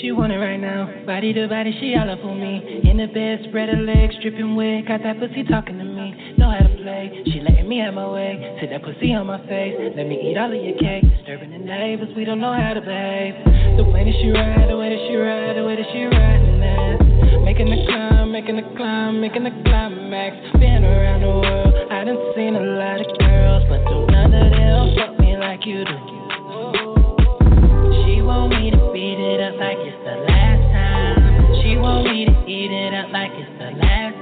She 0.00 0.12
want 0.12 0.30
it 0.30 0.38
right 0.38 0.60
now. 0.60 0.86
Body 1.06 1.32
to 1.32 1.48
body, 1.48 1.74
she 1.80 1.96
all 1.98 2.06
up 2.06 2.22
on 2.22 2.38
me. 2.38 2.86
In 2.86 3.02
the 3.02 3.10
bed, 3.10 3.42
spread 3.48 3.68
her 3.68 3.82
legs, 3.82 4.14
dripping 4.22 4.54
wet. 4.54 4.86
Got 4.86 5.02
that 5.02 5.18
pussy 5.18 5.42
talking 5.42 5.76
to 5.78 5.84
me. 5.84 6.34
Know 6.38 6.54
how 6.54 6.62
to 6.62 6.70
play. 6.78 7.10
She 7.26 7.42
letting 7.42 7.68
me 7.68 7.82
have 7.82 7.94
my 7.94 8.06
way. 8.06 8.38
Sit 8.60 8.70
that 8.70 8.86
pussy 8.86 9.10
on 9.14 9.26
my 9.26 9.42
face. 9.50 9.74
Let 9.98 10.06
me 10.06 10.30
eat 10.30 10.38
all 10.38 10.54
of 10.54 10.54
your 10.54 10.78
cake. 10.78 11.02
Disturbing 11.02 11.50
the 11.50 11.58
neighbors, 11.58 12.14
we 12.14 12.24
don't 12.24 12.38
know 12.38 12.54
how 12.54 12.74
to 12.74 12.80
behave. 12.80 13.42
The 13.74 13.82
way 13.90 14.06
that 14.06 14.14
she 14.22 14.30
ride, 14.30 14.70
the 14.70 14.78
way 14.78 14.94
that 14.94 15.02
she 15.10 15.18
ride, 15.18 15.58
the 15.58 15.66
way 15.66 15.74
that 15.74 15.88
she 15.90 16.06
riding 16.06 16.60
that. 16.62 17.42
Making 17.42 17.70
the 17.74 17.82
climb, 17.90 18.30
making 18.30 18.56
the 18.56 18.66
climb, 18.78 19.20
making 19.20 19.44
the 19.44 19.54
climax. 19.66 20.36
Been 20.62 20.86
around 20.86 21.26
the 21.26 21.32
world, 21.42 21.74
I 21.90 22.04
done 22.04 22.22
seen 22.38 22.54
a 22.54 22.62
lot 22.62 23.02
of 23.02 23.10
girls, 23.18 23.66
but 23.66 23.82
do 23.90 24.06
none 24.14 24.30
of 24.30 24.46
them 24.54 24.94
fuck 24.94 25.18
me 25.18 25.34
like 25.36 25.66
you 25.66 25.82
do. 25.84 26.17
She 28.28 28.34
want 28.34 28.50
me 28.50 28.70
to 28.70 28.92
beat 28.92 29.18
it 29.18 29.40
up 29.40 29.56
like 29.56 29.78
it's 29.80 30.04
the 30.04 30.16
last 30.28 30.60
time. 30.68 31.62
She 31.62 31.78
want 31.78 32.04
me 32.12 32.26
to 32.26 32.44
eat 32.44 32.70
it 32.70 32.92
up 32.92 33.10
like 33.10 33.32
it's 33.32 33.48
the 33.56 33.72
last 33.80 34.17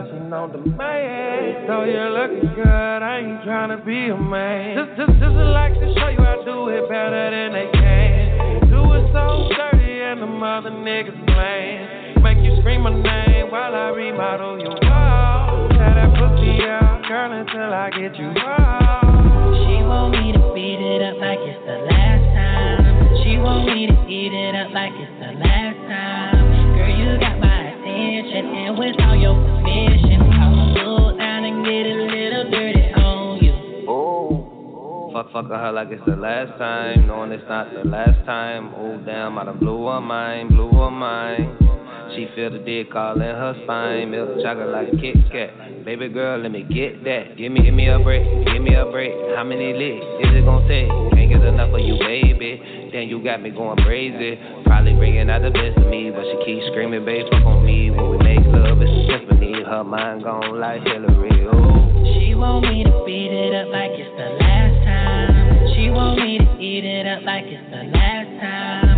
bustin' 0.00 0.32
on 0.32 0.52
the 0.52 0.58
man. 0.58 1.66
So 1.68 1.84
you're 1.84 2.10
looking 2.10 2.48
good, 2.54 3.00
I 3.04 3.20
ain't 3.20 3.44
trying 3.44 3.68
to 3.76 3.84
be 3.84 4.08
a 4.08 4.16
man. 4.16 4.76
Just, 4.76 4.96
just, 4.96 5.12
just 5.20 5.36
like 5.36 5.74
to 5.74 5.88
show 5.98 6.08
you 6.08 6.24
I 6.24 6.40
do 6.44 6.68
it 6.72 6.88
better 6.88 7.28
than 7.28 7.52
they 7.52 7.68
can. 7.72 8.68
Do 8.72 8.80
it 8.96 9.04
so 9.12 9.48
dirty 9.52 10.00
and 10.00 10.22
the 10.22 10.26
mother 10.26 10.70
niggas 10.70 11.16
playing. 11.28 12.22
Make 12.22 12.38
you 12.40 12.56
scream 12.60 12.82
my 12.82 12.94
name 12.94 13.50
while 13.50 13.74
I 13.74 13.90
remodel 13.92 14.60
your 14.60 14.76
wall. 14.88 15.68
Tear 15.76 15.92
that 15.92 16.10
pussy 16.16 16.64
out, 16.64 17.04
girl, 17.08 17.32
until 17.32 17.72
I 17.72 17.90
get 17.90 18.16
you 18.16 18.32
out. 18.40 19.52
She 19.64 19.84
want 19.84 20.16
me 20.16 20.32
to 20.32 20.40
beat 20.54 20.80
it 20.80 21.02
up 21.02 21.20
like 21.20 21.40
it's 21.44 21.60
the 21.64 21.76
last 21.92 22.24
time. 22.32 22.80
She 23.24 23.36
want 23.36 23.66
me 23.68 23.86
to 23.88 23.96
eat 24.08 24.32
it 24.32 24.54
up 24.56 24.72
like 24.72 24.92
it's 24.96 25.16
the 25.20 25.32
last 25.44 25.76
time. 25.88 26.76
Girl, 26.76 26.88
you 26.88 27.18
got 27.20 27.40
my 27.40 27.72
attention, 27.72 28.44
and 28.48 28.78
with 28.78 28.96
all 29.00 29.16
your 29.16 29.39
Fuck 35.32 35.46
her 35.46 35.70
like 35.70 35.90
it's 35.92 36.02
the 36.06 36.16
last 36.16 36.58
time, 36.58 37.06
knowing 37.06 37.30
it's 37.30 37.46
not 37.48 37.72
the 37.72 37.88
last 37.88 38.18
time. 38.26 38.74
Oh 38.74 38.98
damn, 39.06 39.38
I 39.38 39.44
done 39.44 39.60
blew 39.60 39.86
her 39.86 40.00
mind, 40.00 40.48
blew 40.48 40.70
her 40.72 40.90
mind. 40.90 41.54
She 42.16 42.26
feel 42.34 42.50
the 42.50 42.58
dick 42.58 42.92
all 42.96 43.14
in 43.14 43.22
her 43.22 43.54
spine, 43.62 44.10
milk 44.10 44.42
chocolate 44.42 44.74
like 44.74 44.90
Kit 44.98 45.14
Kat. 45.30 45.84
Baby 45.84 46.08
girl, 46.08 46.42
let 46.42 46.50
me 46.50 46.66
get 46.66 47.04
that. 47.04 47.38
Give 47.38 47.52
me, 47.52 47.62
give 47.62 47.74
me 47.74 47.86
a 47.86 48.00
break, 48.00 48.26
give 48.50 48.60
me 48.60 48.74
a 48.74 48.90
break. 48.90 49.14
How 49.36 49.44
many 49.44 49.70
licks 49.70 50.02
is 50.26 50.34
it 50.34 50.44
gonna 50.44 50.66
take? 50.66 50.90
Can't 51.14 51.30
get 51.30 51.46
enough 51.46 51.70
of 51.70 51.78
you, 51.78 51.94
baby. 52.02 52.90
Then 52.90 53.06
you 53.06 53.22
got 53.22 53.40
me 53.40 53.50
going 53.50 53.78
crazy. 53.86 54.34
Probably 54.66 54.94
bringing 54.94 55.30
out 55.30 55.42
the 55.42 55.54
best 55.54 55.78
of 55.78 55.86
me, 55.86 56.10
but 56.10 56.26
she 56.26 56.42
keeps 56.42 56.66
screaming, 56.74 57.04
baby, 57.04 57.30
fuck 57.30 57.46
on 57.46 57.64
me. 57.64 57.92
When 57.92 58.10
we 58.10 58.18
make 58.18 58.42
love, 58.50 58.82
it's 58.82 58.90
a 58.90 59.00
symphony. 59.14 59.62
Her 59.62 59.84
mind 59.84 60.24
gone 60.24 60.58
like 60.58 60.82
Hillary. 60.82 61.46
Oh. 61.46 62.18
She 62.18 62.34
want 62.34 62.66
me 62.66 62.82
to 62.82 63.04
beat 63.06 63.30
it 63.30 63.54
up 63.54 63.70
like 63.70 63.94
it's 63.94 64.10
the 64.18 64.42
last. 64.42 64.69
She 65.80 65.88
want 65.88 66.20
me 66.20 66.36
to 66.36 66.58
eat 66.60 66.84
it 66.84 67.06
up 67.06 67.22
like 67.24 67.44
it's 67.46 67.70
the 67.70 67.84
last 67.96 68.28
time. 68.38 68.89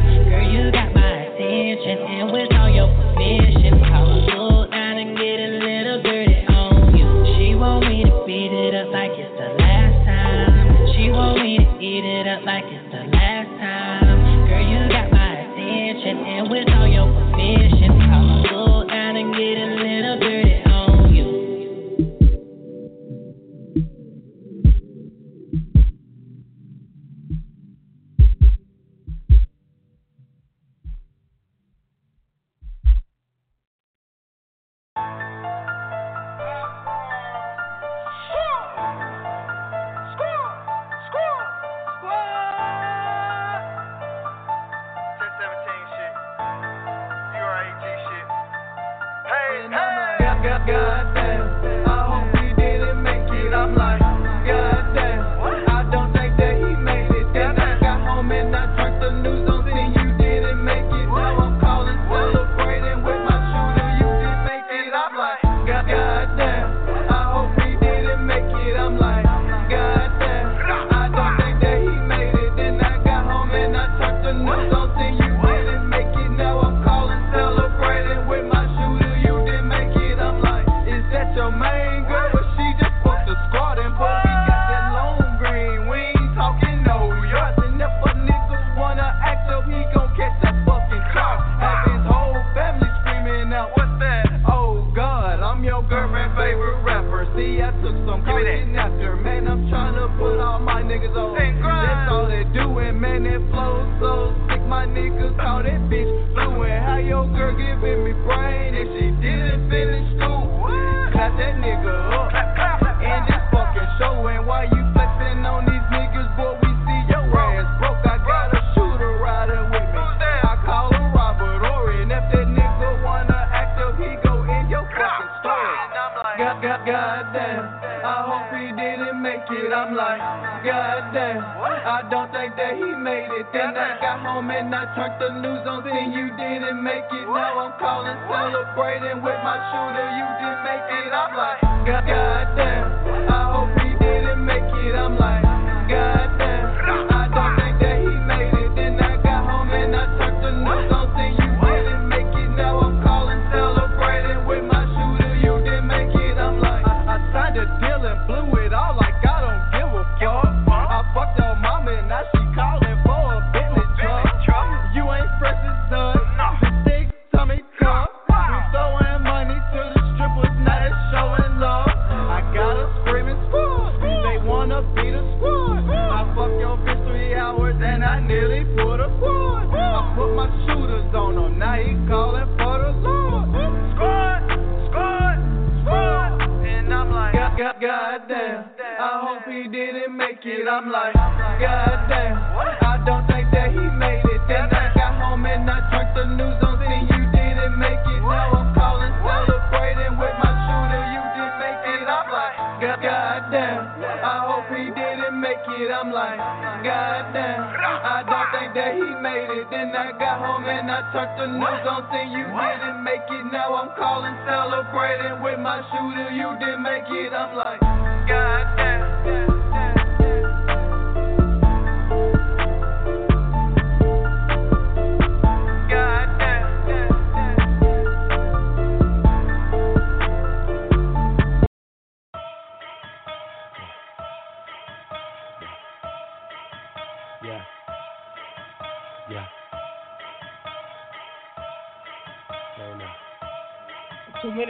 make 205.53 205.81
it, 205.81 205.93
I'm 205.93 206.13
like, 206.13 206.39
God 206.85 207.33
damn. 207.33 207.61
I 207.61 208.25
don't 208.25 208.49
think 208.57 208.75
that 208.75 208.95
he 208.97 209.09
made 209.21 209.51
it. 209.53 209.67
Then 209.71 209.93
I 209.95 210.13
got 210.17 210.41
home 210.41 210.65
and 210.65 210.91
I 210.91 211.05
turned 211.13 211.37
the 211.37 211.47
news 211.47 211.85
on, 211.85 212.09
saying 212.11 212.33
you 212.33 212.45
didn't 212.49 213.05
make 213.05 213.27
it. 213.29 213.53
Now 213.53 213.75
I'm 213.77 213.91
calling, 213.97 214.35
celebrating 214.49 215.43
with 215.43 215.59
my 215.61 215.83
shooter. 215.93 216.31
You 216.33 216.57
didn't 216.59 216.83
make 216.83 217.05
it, 217.09 217.33
I'm 217.33 217.57
like, 217.57 217.81
goddamn. 218.29 218.82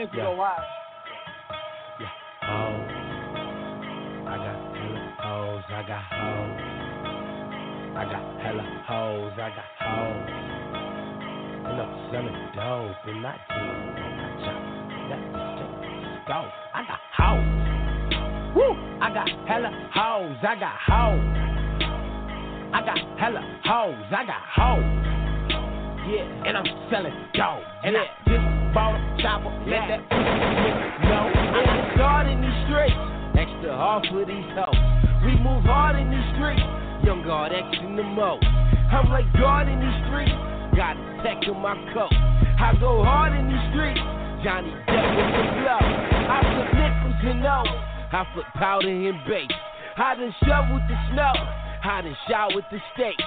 minutes 0.03 0.17
yeah. 0.17 0.23
ago. 0.23 0.35
Why? 0.35 0.57
Yeah. 1.99 2.07
Hoes. 2.43 2.91
I 4.27 4.37
got 4.37 4.57
hella 4.75 5.01
hoes. 5.19 5.63
I 5.67 5.83
got 5.87 6.03
hoes. 6.11 6.59
I 7.95 8.03
got 8.05 8.23
hella 8.41 8.65
hoes. 8.87 9.33
I 9.33 9.49
got 9.49 9.69
hoes. 9.79 10.29
And 11.65 11.79
I'm 11.79 12.11
selling 12.11 12.39
dope 12.53 13.05
and 13.07 13.25
I 13.25 13.29
do. 13.47 13.53
I 13.53 14.29
chop 14.43 14.59
that 15.09 15.21
shit. 15.57 15.71
Go. 16.27 16.39
I 16.73 16.81
got 16.87 17.01
hoes. 17.17 17.47
Woo. 18.55 18.75
I 19.01 19.13
got 19.13 19.29
hella 19.47 19.71
hoes. 19.93 20.37
I 20.43 20.55
got 20.59 20.77
hoes. 20.87 21.23
I 22.73 22.81
got 22.83 22.97
hella 23.19 23.41
hoes. 23.63 24.05
I 24.11 24.25
got 24.25 24.41
hoes. 24.55 25.03
Yeah. 26.03 26.43
And 26.45 26.57
I'm 26.57 26.65
selling 26.91 27.13
dope. 27.33 27.63
And 27.83 27.93
yeah. 27.95 28.01
I 28.01 28.12
chopper, 28.73 29.53
let 29.69 29.85
that 29.87 30.01
know. 30.09 31.25
And 31.29 31.65
it's 31.77 31.97
hard 32.01 32.27
in 32.27 32.41
these 32.41 32.59
streets, 32.65 32.97
extra 33.37 33.75
hard 33.75 34.05
for 34.09 34.25
these 34.25 34.49
hoes. 34.57 34.77
We 35.25 35.37
move 35.37 35.63
hard 35.63 35.95
in 35.95 36.09
these 36.09 36.29
streets, 36.33 36.65
young 37.05 37.23
guard 37.23 37.53
X 37.53 37.65
in 37.85 37.95
the 37.95 38.03
mo. 38.03 38.39
I'm 38.91 39.09
like 39.09 39.29
God 39.37 39.69
in 39.69 39.77
these 39.79 39.99
streets, 40.09 40.33
got 40.75 40.97
a 40.97 41.05
tech 41.21 41.45
in 41.45 41.57
my 41.61 41.77
coat. 41.93 42.13
I 42.13 42.73
go 42.79 43.03
hard 43.03 43.33
in 43.37 43.47
these 43.47 43.65
streets, 43.73 44.01
Johnny 44.43 44.73
Depp 44.89 45.05
with 45.15 45.31
the 45.37 45.45
flow. 45.61 45.83
I 45.83 46.37
flip 46.41 46.69
nickels 46.73 47.21
and 47.29 47.45
O's, 47.45 47.69
I 48.11 48.21
flip 48.33 48.49
powder 48.57 48.89
and 48.89 49.21
base. 49.29 49.53
I 49.97 50.15
done 50.15 50.33
shoveled 50.45 50.81
the 50.89 50.97
snow, 51.13 51.33
I 51.85 52.01
done 52.01 52.17
showered 52.27 52.65
the 52.73 52.79
steak. 52.93 53.17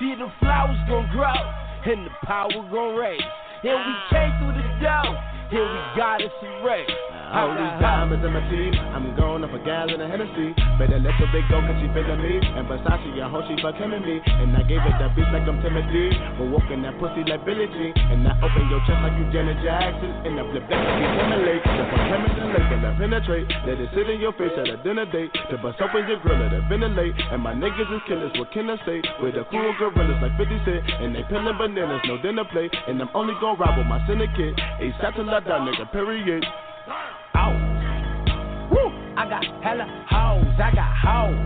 See 0.00 0.16
the 0.18 0.32
flowers 0.40 0.80
gon' 0.88 1.08
grow, 1.12 1.38
and 1.86 2.06
the 2.06 2.14
power 2.24 2.50
gon' 2.50 2.96
raise. 2.96 3.20
And 3.64 3.80
we 3.80 3.94
came 4.12 4.32
through 4.36 4.60
the 4.60 4.63
and 4.86 5.16
we 5.50 5.96
got 5.96 6.22
us 6.22 6.30
a 6.42 6.66
race. 6.66 7.13
All 7.32 7.50
these 7.56 7.76
diamonds 7.80 8.24
in 8.24 8.32
my 8.32 8.44
teeth. 8.50 8.76
I'm 8.92 9.16
going 9.16 9.44
up 9.44 9.54
a 9.54 9.60
gal 9.64 9.88
in 9.88 10.00
a 10.00 10.08
Hennessy. 10.08 10.52
Better 10.76 11.00
let 11.00 11.16
the 11.16 11.26
big 11.32 11.48
go 11.48 11.62
cause 11.64 11.78
she 11.80 11.88
feelin' 11.94 12.20
me. 12.20 12.42
And 12.42 12.68
Versace, 12.68 13.10
I 13.20 13.28
hope 13.30 13.48
she 13.48 13.56
fuck 13.64 13.78
him 13.80 13.96
and 13.96 14.04
me. 14.04 14.20
And 14.20 14.52
I 14.56 14.62
gave 14.66 14.82
it 14.84 14.96
that 15.00 15.16
beat 15.16 15.28
like 15.32 15.48
I'm 15.48 15.62
Timothy. 15.64 16.12
But 16.36 16.52
walking 16.52 16.82
that 16.84 16.98
pussy 17.00 17.24
like 17.24 17.46
Billie 17.48 17.70
Jean. 17.70 17.94
And 17.96 18.28
I 18.28 18.36
open 18.44 18.68
your 18.68 18.82
chest 18.84 19.00
like 19.00 19.16
you 19.16 19.26
Janet 19.32 19.58
Jackson. 19.64 20.10
And 20.28 20.36
I 20.36 20.42
flip 20.52 20.64
that 20.68 20.78
to 20.78 20.92
be 21.00 21.06
Timberlake. 21.16 21.64
If 21.64 21.88
I'm 21.90 22.02
chemist 22.12 22.36
and 22.38 22.50
lake, 22.52 22.70
let 22.84 22.94
penetrate. 22.98 23.48
Let 23.64 23.76
it 23.80 23.90
sit 23.94 24.06
in 24.10 24.18
your 24.20 24.34
face 24.34 24.54
at 24.54 24.68
a 24.68 24.76
dinner 24.84 25.06
date. 25.08 25.32
To 25.50 25.58
bust 25.58 25.80
open 25.80 26.06
your 26.06 26.20
grill, 26.20 26.38
let 26.38 26.52
it 26.52 26.64
ventilate. 26.68 27.14
And 27.32 27.40
my 27.42 27.54
niggas 27.54 27.88
is 27.88 28.02
killers, 28.06 28.32
what 28.36 28.52
can 28.52 28.70
I 28.70 28.76
say? 28.84 29.02
With 29.22 29.34
the 29.34 29.44
cool 29.50 29.72
gorillas 29.78 30.20
like 30.20 30.36
50 30.36 30.54
Cent. 30.66 30.82
And 31.00 31.14
they 31.14 31.24
peeling 31.26 31.56
bananas, 31.56 32.02
no 32.06 32.20
dinner 32.20 32.44
plate. 32.50 32.74
And 32.88 33.00
I'm 33.00 33.10
only 33.14 33.34
gonna 33.40 33.58
ride 33.58 33.78
with 33.78 33.86
my 33.86 34.00
syndicate. 34.06 34.54
A 34.58 34.86
satellite 35.00 35.46
down, 35.46 35.66
nigga, 35.66 35.90
period. 35.90 36.44
Out. 36.88 38.70
Woo! 38.70 38.92
I 39.16 39.28
got 39.28 39.44
hella 39.62 39.86
hoes, 40.10 40.44
I 40.58 40.70
got 40.74 40.92
hoes. 41.00 41.38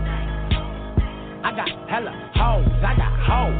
I 1.43 1.51
got 1.55 1.69
hella 1.89 2.11
hoes, 2.35 2.67
I 2.83 2.93
got 2.97 3.13
hoes. 3.23 3.55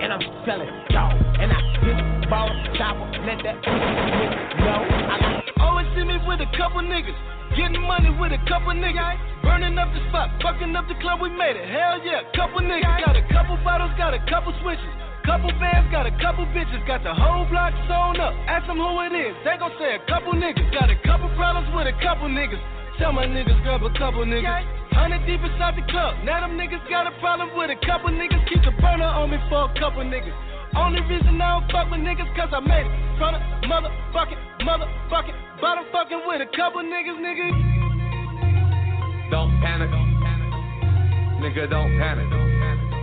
And 0.00 0.12
I'm 0.12 0.24
selling 0.46 0.68
dope. 0.90 1.16
And 1.40 1.52
I 1.52 1.60
just 1.84 2.30
bought 2.30 2.50
a 2.50 2.78
chopper, 2.78 3.04
let 3.24 3.42
that 3.44 3.56
know. 4.64 4.80
I 5.12 5.18
got 5.20 5.60
Always 5.60 5.86
see 5.96 6.04
me 6.04 6.18
with 6.26 6.40
a 6.40 6.50
couple 6.56 6.80
niggas. 6.82 7.16
Getting 7.56 7.82
money 7.82 8.10
with 8.18 8.32
a 8.32 8.40
couple 8.48 8.72
niggas. 8.72 9.16
Burning 9.42 9.78
up 9.78 9.92
the 9.92 10.00
spot, 10.08 10.30
fucking 10.42 10.74
up 10.74 10.88
the 10.88 10.94
club, 11.00 11.20
we 11.20 11.28
made 11.28 11.56
it. 11.56 11.68
Hell 11.68 12.00
yeah, 12.04 12.24
couple 12.34 12.60
niggas. 12.60 13.04
Got 13.04 13.16
a 13.16 13.24
couple 13.32 13.56
bottles, 13.62 13.92
got 13.96 14.14
a 14.14 14.20
couple 14.28 14.52
switches. 14.62 15.03
Couple 15.24 15.48
bands, 15.56 15.88
got 15.88 16.04
a 16.04 16.12
couple 16.20 16.44
bitches. 16.52 16.84
Got 16.84 17.00
the 17.00 17.16
whole 17.16 17.48
block 17.48 17.72
sewn 17.88 18.20
up. 18.20 18.36
Ask 18.44 18.68
them 18.68 18.76
who 18.76 18.92
it 19.08 19.16
is. 19.16 19.32
They 19.40 19.56
gon' 19.56 19.72
say 19.80 19.96
a 19.96 20.02
couple 20.04 20.36
niggas. 20.36 20.68
Got 20.68 20.92
a 20.92 21.00
couple 21.00 21.32
problems 21.32 21.72
with 21.72 21.88
a 21.88 21.96
couple 22.04 22.28
niggas. 22.28 22.60
Tell 23.00 23.10
my 23.10 23.24
niggas 23.24 23.56
grab 23.64 23.80
a 23.82 23.90
couple 23.96 24.20
niggas. 24.28 24.44
Hundred 24.92 25.24
deep 25.24 25.40
inside 25.40 25.80
the 25.80 25.84
club. 25.88 26.20
Now 26.28 26.44
them 26.44 26.60
niggas 26.60 26.84
got 26.92 27.08
a 27.08 27.12
problem 27.24 27.56
with 27.56 27.72
a 27.72 27.78
couple 27.88 28.12
niggas. 28.12 28.44
Keep 28.52 28.68
the 28.68 28.76
burner 28.84 29.08
on 29.08 29.32
me 29.32 29.40
for 29.48 29.64
a 29.64 29.72
couple 29.80 30.04
niggas. 30.04 30.36
Only 30.76 31.00
reason 31.08 31.40
I 31.40 31.56
don't 31.56 31.72
fuck 31.72 31.90
with 31.90 32.04
niggas 32.04 32.28
cause 32.36 32.52
I 32.52 32.60
made 32.60 32.84
it. 32.84 32.92
From 33.16 33.32
the 33.32 33.40
motherfucking, 33.64 34.60
motherfucking 34.60 35.36
bottom 35.60 35.84
fucking 35.90 36.20
with 36.28 36.44
a 36.44 36.50
couple 36.52 36.84
niggas, 36.84 37.16
nigga. 37.16 37.48
Don't 39.32 39.56
panic. 39.64 39.88
Nigga, 41.40 41.70
don't 41.70 41.96
panic. 41.96 42.28
Don't 42.28 42.60
panic. 42.60 42.93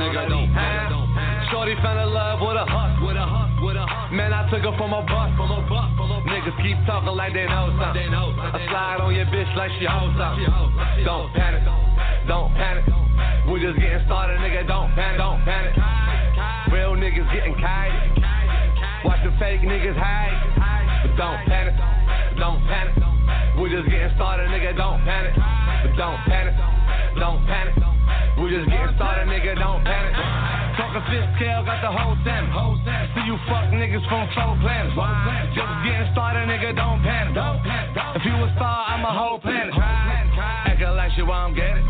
Nigga, 0.00 0.28
don't 0.28 0.52
panic. 0.52 0.90
Don't 0.90 1.14
panic. 1.14 1.48
Shorty 1.50 1.74
fell 1.82 1.98
in 1.98 2.12
love 2.12 2.40
with 2.40 2.56
a 2.56 2.64
hus, 2.68 2.92
with 3.00 3.16
a 3.16 3.24
hus, 3.24 3.50
with 3.64 3.76
a 3.76 3.86
hus. 3.86 4.12
Man, 4.12 4.32
I 4.32 4.48
took 4.50 4.60
her 4.62 4.76
from 4.76 4.92
a 4.92 5.02
bus, 5.02 5.32
from 5.36 5.50
a 5.50 5.60
bus, 5.64 5.88
from 5.96 6.12
a 6.12 6.20
Niggas 6.28 6.56
keep 6.62 6.76
talking 6.86 7.16
like 7.16 7.32
they 7.32 7.46
know 7.46 7.72
something. 7.80 8.12
I 8.12 8.60
slide 8.68 9.00
on 9.00 9.14
your 9.14 9.26
bitch 9.26 9.48
like 9.56 9.70
she 9.80 9.86
hoes 9.88 10.12
something. 10.18 10.44
Don't 11.04 11.32
panic, 11.32 11.64
don't 12.28 12.52
panic. 12.54 12.84
We 13.48 13.60
just 13.60 13.78
getting 13.80 14.04
started, 14.06 14.38
nigga. 14.40 14.66
Don't 14.68 14.92
panic, 14.94 15.18
don't 15.18 15.40
panic. 15.44 15.74
Real 16.72 16.94
niggas 16.94 17.32
getting 17.32 17.54
kite. 17.56 17.96
Watch 19.04 19.24
the 19.24 19.32
fake 19.40 19.62
niggas 19.64 19.96
hide. 19.96 20.36
But 21.02 21.16
don't 21.16 21.40
panic, 21.48 21.74
don't 22.36 22.60
panic. 22.68 23.19
We 23.60 23.68
just 23.68 23.92
getting 23.92 24.08
started, 24.16 24.48
nigga. 24.48 24.72
Don't 24.72 25.04
panic, 25.04 25.36
but 25.36 25.92
don't 25.92 26.16
panic, 26.24 26.56
don't 27.20 27.44
panic. 27.44 27.76
We 28.40 28.48
just 28.56 28.64
getting 28.72 28.96
started, 28.96 29.28
nigga. 29.28 29.52
Don't 29.60 29.84
panic. 29.84 30.16
Talking 30.80 31.04
fifth 31.12 31.28
scale, 31.36 31.60
got 31.68 31.84
the 31.84 31.92
whole 31.92 32.16
ten. 32.24 32.48
See 33.12 33.28
you 33.28 33.36
fuck 33.44 33.68
niggas 33.68 34.00
from 34.08 34.24
four 34.32 34.56
planets. 34.64 34.96
Just 35.52 35.68
getting 35.84 36.08
started, 36.16 36.48
nigga. 36.48 36.72
Don't 36.72 37.04
panic. 37.04 37.36
If 38.16 38.24
you 38.24 38.32
a 38.32 38.48
star, 38.56 38.96
I'm 38.96 39.04
a 39.04 39.12
whole 39.12 39.36
planet. 39.38 39.76
Acting 39.76 40.96
like 40.96 41.12
shit 41.12 41.28
while 41.28 41.44
I'm 41.44 41.54
getting. 41.54 41.84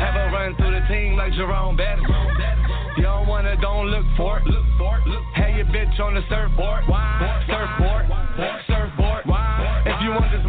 Have 0.00 0.16
a 0.16 0.32
run 0.32 0.56
through 0.56 0.72
the 0.72 0.80
team 0.88 1.20
like 1.20 1.36
Jerome 1.36 1.76
Bettis. 1.76 2.08
You 2.96 3.04
don't 3.04 3.28
wanna, 3.28 3.60
don't 3.60 3.92
look 3.92 4.08
for 4.16 4.40
it. 4.40 4.46
Look 4.48 4.64
for 4.78 4.96
it. 4.96 5.04
Hey, 5.36 5.60
your 5.60 5.66
bitch 5.66 6.00
on 6.00 6.14
the. 6.14 6.24
Surfboard. 6.32 6.88
Surfboard. 7.44 8.08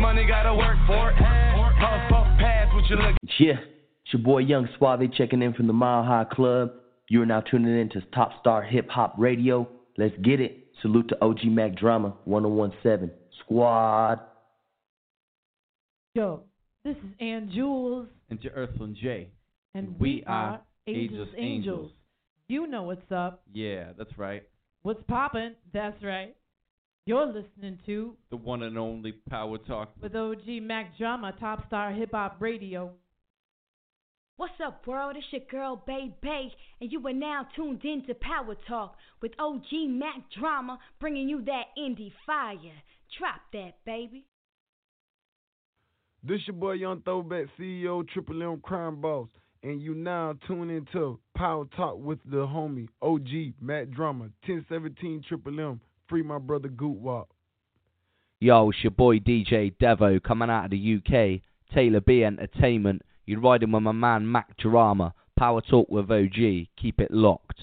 Money, 0.04 0.26
gotta 0.28 0.54
work 0.54 0.76
for 0.86 1.12
it. 1.12 1.18
Puff, 1.18 2.10
puff, 2.10 2.28
pass 2.38 2.68
what 2.74 2.84
you 2.90 2.98
look. 2.98 3.16
Yeah, 3.40 3.54
it's 4.04 4.12
your 4.12 4.22
boy 4.22 4.40
Young 4.40 4.68
Suave 4.78 5.10
checking 5.18 5.42
in 5.42 5.54
from 5.54 5.68
the 5.68 5.74
Mile 5.74 6.04
High 6.04 6.26
Club. 6.30 6.74
You 7.08 7.22
are 7.22 7.26
now 7.26 7.40
tuning 7.40 7.80
in 7.80 7.88
to 7.92 8.02
Top 8.14 8.32
Star 8.42 8.64
Hip 8.64 8.90
Hop 8.90 9.16
Radio. 9.18 9.66
Let's 9.98 10.14
get 10.22 10.42
it. 10.42 10.68
Salute 10.82 11.08
to 11.08 11.24
OG 11.24 11.46
Mack 11.46 11.78
Drama 11.78 12.16
1017 12.26 13.12
Squad. 13.40 14.20
Yo, 16.16 16.42
this 16.84 16.98
is 16.98 17.10
Ann 17.22 17.50
Jewelz, 17.56 18.08
And 18.30 18.42
to 18.42 18.50
Earthling 18.50 18.98
J. 19.02 19.30
and 19.74 19.98
we 20.02 20.16
we 20.16 20.24
are 20.28 20.34
are 20.34 20.62
Angels 20.86 21.30
Angels. 21.38 21.92
You 22.50 22.68
know 22.68 22.84
what's 22.84 23.10
up. 23.10 23.42
Yeah, 23.54 23.94
that's 23.98 24.18
right. 24.18 24.44
What's 24.82 25.02
poppin'? 25.04 25.56
That's 25.72 26.04
right. 26.04 26.36
You're 27.06 27.26
listening 27.26 27.80
to 27.86 28.16
The 28.30 28.38
one 28.38 28.64
and 28.64 28.78
only 28.78 29.12
Power 29.30 29.58
Talk. 29.58 29.90
with 30.02 30.16
OG 30.16 30.62
Mack 30.62 30.98
Drama, 30.98 31.34
Top 31.38 31.68
Star 31.68 31.92
Hip 31.92 32.12
Hop 32.14 32.38
Radio. 32.40 32.92
What's 34.38 34.54
up, 34.66 34.88
world? 34.88 35.18
It's 35.18 35.26
your 35.32 35.42
girl, 35.52 35.84
Bay 35.86 36.16
Bay, 36.22 36.50
and 36.80 36.90
you 36.90 37.06
are 37.06 37.14
now 37.14 37.46
tuned 37.58 37.84
in 37.84 38.06
to 38.08 38.14
Power 38.16 38.56
Talk 38.70 38.96
with 39.22 39.34
OG 39.38 39.90
Mack 39.90 40.32
Drama, 40.40 40.80
bringing 41.02 41.28
you 41.28 41.44
that 41.44 41.66
indie 41.78 42.14
fire. 42.26 42.56
Drop 43.20 43.42
that, 43.52 43.74
baby. 43.86 44.26
This 46.24 46.40
your 46.48 46.56
boy 46.56 46.74
Young 46.74 47.02
Throwback 47.02 47.48
CEO 47.60 48.08
Triple 48.08 48.42
M 48.42 48.62
Crime 48.62 49.02
Boss, 49.02 49.28
and 49.62 49.82
you 49.82 49.94
now 49.94 50.36
tune 50.48 50.70
into 50.70 51.20
Power 51.36 51.66
Talk 51.76 51.98
with 52.00 52.20
the 52.24 52.48
homie 52.48 52.88
OG 53.02 53.56
Mack 53.62 53.90
Drama, 53.90 54.30
1017 54.48 55.24
Triple 55.28 55.60
M. 55.60 55.82
Free 56.08 56.24
my 56.24 56.38
brother 56.38 56.70
Guwop. 56.70 57.28
Yo, 58.40 58.70
it's 58.70 58.84
your 58.84 58.92
boy 58.92 59.20
DJ 59.20 59.74
Devo 59.78 60.22
coming 60.22 60.50
out 60.50 60.66
of 60.66 60.72
the 60.72 60.98
UK. 60.98 61.42
Taylor 61.74 62.02
B 62.02 62.24
Entertainment. 62.24 63.02
You're 63.26 63.40
riding 63.40 63.72
with 63.72 63.84
my 63.84 63.94
man 63.94 64.30
Mack 64.30 64.58
Drama. 64.58 65.14
Power 65.38 65.62
Talk 65.62 65.90
with 65.90 66.12
OG. 66.12 66.68
Keep 66.78 67.00
it 67.00 67.12
locked. 67.12 67.62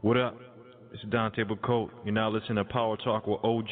What 0.00 0.16
up? 0.16 0.36
It's 0.92 1.02
Dante 1.10 1.44
Bacote. 1.44 1.90
You're 2.04 2.14
now 2.14 2.30
listening 2.30 2.56
to 2.56 2.64
Power 2.64 2.96
Talk 2.96 3.26
with 3.26 3.44
OG. 3.44 3.68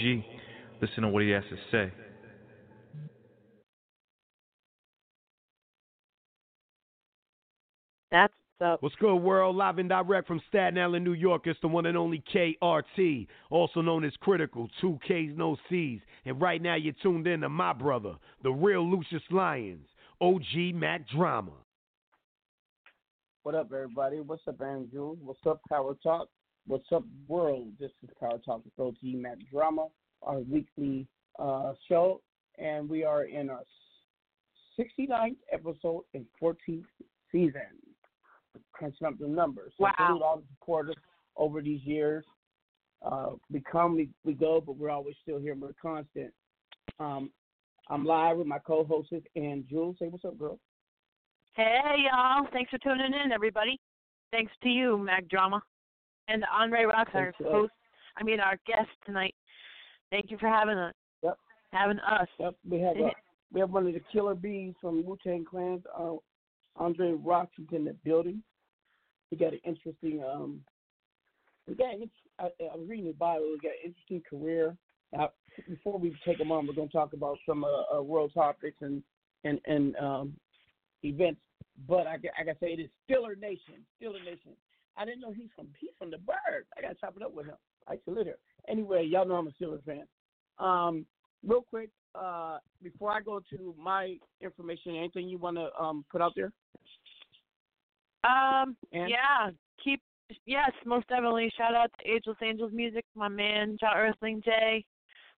Listen 0.82 1.04
to 1.04 1.08
what 1.08 1.22
he 1.22 1.30
has 1.30 1.44
to 1.48 1.56
say. 1.72 1.92
That's 8.10 8.34
up. 8.60 8.82
What's 8.82 8.94
good, 8.96 9.16
world? 9.16 9.56
Live 9.56 9.78
and 9.78 9.88
direct 9.88 10.26
from 10.26 10.40
Staten 10.48 10.78
Island, 10.78 11.04
New 11.04 11.12
York. 11.12 11.42
It's 11.46 11.60
the 11.60 11.68
one 11.68 11.86
and 11.86 11.96
only 11.96 12.22
KRT, 12.32 13.26
also 13.50 13.80
known 13.80 14.04
as 14.04 14.12
Critical. 14.20 14.68
Two 14.80 14.98
K's, 15.06 15.32
no 15.36 15.56
C's. 15.68 16.00
And 16.24 16.40
right 16.40 16.60
now, 16.60 16.74
you're 16.74 16.94
tuned 17.02 17.26
in 17.26 17.40
to 17.40 17.48
my 17.48 17.72
brother, 17.72 18.14
the 18.42 18.50
real 18.50 18.88
Lucious 18.88 19.22
Lyons, 19.30 19.86
OG 20.20 20.74
Mack 20.74 21.08
Drama. 21.08 21.52
What 23.42 23.54
up, 23.54 23.70
everybody? 23.72 24.20
What's 24.20 24.42
up, 24.48 24.60
Andrew? 24.60 25.16
What's 25.22 25.40
up, 25.46 25.60
Power 25.68 25.96
Talk? 26.02 26.28
What's 26.66 26.90
up, 26.92 27.04
world? 27.28 27.68
This 27.78 27.92
is 28.02 28.10
Power 28.18 28.38
Talk 28.44 28.62
with 28.64 28.78
OG 28.78 28.96
Mack 29.02 29.38
Drama, 29.52 29.86
our 30.22 30.40
weekly 30.40 31.06
uh, 31.38 31.74
show, 31.88 32.20
and 32.58 32.88
we 32.88 33.04
are 33.04 33.24
in 33.24 33.50
our 33.50 33.62
69th 34.78 35.36
episode 35.52 36.04
and 36.14 36.24
14th 36.42 36.84
season. 37.30 37.85
Crunching 38.72 39.06
up 39.06 39.18
the 39.18 39.28
numbers. 39.28 39.72
So 39.76 39.84
Wow. 39.84 39.92
salute 39.96 40.22
all 40.22 40.36
the 40.38 40.46
supporters 40.58 40.96
over 41.36 41.60
these 41.60 41.82
years. 41.84 42.24
Uh, 43.02 43.32
we 43.50 43.60
come, 43.60 43.94
we, 43.96 44.08
we 44.24 44.34
go, 44.34 44.60
but 44.60 44.76
we're 44.76 44.90
always 44.90 45.14
still 45.22 45.38
here. 45.38 45.54
We're 45.54 45.74
constant. 45.80 46.32
Um, 46.98 47.30
I'm 47.88 48.04
live 48.04 48.38
with 48.38 48.46
my 48.46 48.58
co-hosts 48.58 49.12
and 49.36 49.64
Jewelz. 49.64 49.98
Say 49.98 50.08
what's 50.08 50.24
up, 50.24 50.38
girl. 50.38 50.58
Hey, 51.54 52.06
y'all. 52.10 52.46
Thanks 52.52 52.70
for 52.70 52.78
tuning 52.78 53.12
in, 53.24 53.32
everybody. 53.32 53.78
Thanks 54.32 54.52
to 54.62 54.68
you, 54.68 54.98
Mack 54.98 55.28
Drama. 55.28 55.62
And 56.28 56.44
Andre 56.52 56.84
Rocks, 56.84 57.12
our 57.14 57.28
uh, 57.40 57.50
host, 57.50 57.72
I 58.16 58.24
mean, 58.24 58.40
our 58.40 58.58
guest 58.66 58.88
tonight. 59.04 59.34
Thank 60.10 60.30
you 60.30 60.38
for 60.38 60.48
having 60.48 60.76
us. 60.76 60.94
Yep. 61.22 61.38
Having 61.72 61.98
us. 62.00 62.28
Yep. 62.40 62.54
We 62.68 62.80
have 62.80 62.96
uh, 62.96 63.10
we 63.52 63.60
have 63.60 63.70
one 63.70 63.86
of 63.86 63.94
the 63.94 64.02
killer 64.12 64.34
bees 64.34 64.74
from 64.80 65.04
Wu 65.04 65.16
Tang 65.22 65.44
Clan, 65.48 65.82
uh, 65.96 66.14
Andre 66.76 67.12
Rocks, 67.12 67.58
is 67.58 67.66
in 67.72 67.84
the 67.84 67.94
building. 68.04 68.42
He 69.30 69.36
got 69.36 69.52
an 69.52 69.60
interesting 69.64 70.22
um. 70.22 70.60
We 71.66 71.74
got 71.74 71.94
an, 71.94 72.10
I, 72.38 72.44
I 72.44 72.76
was 72.76 72.88
reading 72.88 73.06
his 73.06 73.16
bio. 73.16 73.40
He 73.40 73.58
got 73.58 73.72
an 73.72 73.86
interesting 73.86 74.22
career. 74.28 74.76
Now, 75.12 75.30
before 75.68 75.98
we 75.98 76.14
take 76.24 76.38
him 76.38 76.52
on, 76.52 76.66
we're 76.66 76.74
going 76.74 76.88
to 76.88 76.92
talk 76.92 77.12
about 77.12 77.38
some 77.48 77.64
uh, 77.64 77.98
uh, 77.98 78.02
world 78.02 78.32
topics 78.34 78.76
and 78.80 79.02
and 79.44 79.60
and 79.66 79.96
um, 79.96 80.32
events. 81.02 81.40
But 81.88 82.06
I, 82.06 82.14
I 82.38 82.44
gotta 82.44 82.58
say, 82.60 82.68
it 82.68 82.80
is 82.80 82.90
Steeler 83.08 83.38
Nation. 83.38 83.84
Steeler 84.00 84.24
Nation. 84.24 84.52
I 84.96 85.04
didn't 85.04 85.20
know 85.20 85.32
he's 85.32 85.50
from 85.54 85.68
he's 85.78 85.90
from 85.98 86.10
the 86.10 86.18
Burg. 86.18 86.64
I 86.76 86.82
gotta 86.82 86.94
chop 86.94 87.16
it 87.16 87.22
up 87.22 87.34
with 87.34 87.46
him. 87.46 87.56
I 87.88 87.94
used 87.94 88.04
live 88.06 88.24
there. 88.24 88.36
Anyway, 88.68 89.04
y'all 89.04 89.26
know 89.26 89.34
I'm 89.34 89.48
a 89.48 89.50
Steelers 89.62 89.84
fan. 89.84 90.06
Um, 90.58 91.06
real 91.46 91.62
quick, 91.62 91.90
uh, 92.18 92.58
before 92.82 93.10
I 93.12 93.20
go 93.20 93.40
to 93.50 93.74
my 93.78 94.16
information, 94.40 94.96
anything 94.96 95.28
you 95.28 95.38
want 95.38 95.56
to 95.56 95.68
um 95.80 96.04
put 96.10 96.20
out 96.20 96.32
there? 96.36 96.52
Um, 98.24 98.76
And- 98.92 99.08
yeah, 99.10 99.50
keep 99.82 100.00
yes, 100.44 100.70
most 100.84 101.06
definitely. 101.08 101.52
Shout 101.56 101.74
out 101.74 101.90
to 101.98 102.10
Ageless 102.10 102.38
Angels 102.42 102.72
Music, 102.72 103.04
my 103.14 103.28
man, 103.28 103.76
John 103.78 103.96
Earthling 103.96 104.42
J, 104.44 104.84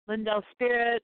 Lindell 0.06 0.42
Spirit, 0.52 1.02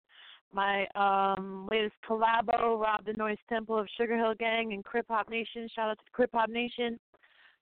my 0.53 0.87
um 0.95 1.69
latest 1.71 1.95
collabo, 2.09 2.81
Rob 2.81 3.05
the 3.05 3.13
Noise 3.15 3.39
Temple 3.49 3.79
of 3.79 3.89
Sugar 3.99 4.17
Hill 4.17 4.35
Gang 4.39 4.73
and 4.73 4.85
Crip 4.85 5.07
Hop 5.09 5.29
Nation. 5.29 5.69
Shout 5.75 5.91
out 5.91 5.99
to 5.99 6.11
Crip 6.13 6.31
Hop 6.33 6.49
Nation. 6.49 6.99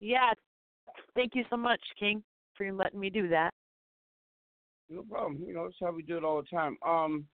Yeah, 0.00 0.32
thank 1.14 1.34
you 1.34 1.44
so 1.48 1.57
much, 1.57 1.80
King, 1.98 2.22
for 2.57 2.70
letting 2.72 3.00
me 3.00 3.09
do 3.09 3.28
that. 3.28 3.55
No 4.90 5.03
problem. 5.03 5.42
You 5.46 5.55
know, 5.55 5.64
that's 5.64 5.76
how 5.80 5.92
we 5.92 6.03
do 6.03 6.18
it 6.18 6.24
all 6.24 6.42
the 6.42 6.48
time. 6.55 6.76
Um, 6.86 7.24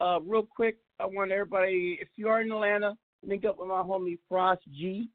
uh, 0.00 0.20
real 0.20 0.46
quick, 0.46 0.78
I 0.98 1.06
want 1.06 1.32
everybody, 1.32 1.98
if 2.00 2.08
you 2.16 2.28
are 2.28 2.40
in 2.40 2.50
Atlanta, 2.50 2.94
link 3.26 3.44
up 3.44 3.58
with 3.58 3.68
my 3.68 3.82
homie 3.82 4.18
Frost 4.28 4.62
G. 4.72 5.08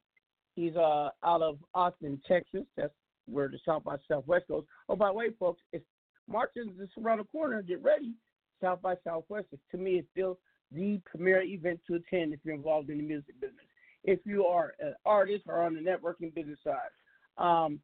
He's 0.55 0.75
uh 0.75 1.09
out 1.23 1.41
of 1.41 1.57
Austin, 1.73 2.21
Texas. 2.27 2.63
That's 2.77 2.93
where 3.25 3.49
the 3.49 3.59
South 3.65 3.83
by 3.83 3.97
Southwest 4.07 4.47
goes. 4.47 4.63
Oh, 4.88 4.95
by 4.95 5.07
the 5.07 5.13
way, 5.13 5.25
folks, 5.39 5.61
it's 5.73 5.86
March 6.27 6.51
is 6.55 6.67
just 6.77 6.93
around 7.03 7.19
the 7.19 7.25
corner. 7.25 7.61
Get 7.61 7.83
ready. 7.83 8.13
South 8.61 8.81
by 8.81 8.95
Southwest 9.03 9.47
is 9.51 9.59
to 9.71 9.77
me 9.77 9.95
is 9.95 10.05
still 10.11 10.39
the 10.71 11.01
premier 11.05 11.41
event 11.41 11.79
to 11.88 11.95
attend 11.95 12.33
if 12.33 12.39
you're 12.43 12.55
involved 12.55 12.89
in 12.89 12.97
the 12.97 13.03
music 13.03 13.39
business. 13.41 13.65
If 14.03 14.19
you 14.23 14.45
are 14.45 14.73
an 14.79 14.95
artist 15.05 15.43
or 15.47 15.63
on 15.63 15.75
the 15.75 15.81
networking 15.81 16.33
business 16.33 16.59
side. 16.63 16.91
Um, 17.38 17.79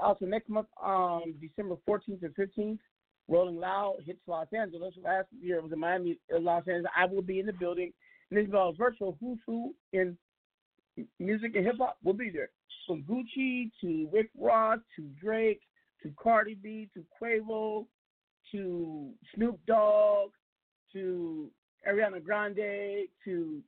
also 0.00 0.24
next 0.24 0.48
month, 0.48 0.68
um, 0.82 1.34
December 1.40 1.76
14th 1.88 2.22
and 2.22 2.34
15th, 2.34 2.78
Rolling 3.32 3.56
Loud 3.56 3.96
hits 4.04 4.20
Los 4.26 4.46
Angeles. 4.52 4.94
Last 5.02 5.28
year 5.40 5.56
it 5.56 5.62
was 5.62 5.72
in 5.72 5.80
Miami, 5.80 6.18
uh, 6.34 6.38
Los 6.38 6.68
Angeles. 6.68 6.92
I 6.96 7.06
will 7.06 7.22
be 7.22 7.40
in 7.40 7.46
the 7.46 7.52
building. 7.52 7.90
And 8.30 8.38
this 8.38 8.44
is 8.44 8.50
about 8.50 8.76
virtual 8.76 9.16
who's 9.20 9.38
who 9.46 9.74
in 9.92 10.18
music 11.18 11.56
and 11.56 11.64
hip 11.64 11.76
hop. 11.78 11.96
will 12.04 12.12
be 12.12 12.30
there. 12.30 12.50
From 12.86 13.02
Gucci 13.04 13.70
to 13.80 14.08
Rick 14.12 14.28
Ross 14.38 14.80
to 14.96 15.02
Drake 15.20 15.62
to 16.02 16.12
Cardi 16.22 16.56
B 16.62 16.90
to 16.94 17.04
Quavo 17.20 17.86
to 18.50 19.10
Snoop 19.34 19.58
Dogg 19.66 20.30
to 20.92 21.50
Ariana 21.88 22.22
Grande 22.22 23.06
to 23.24 23.62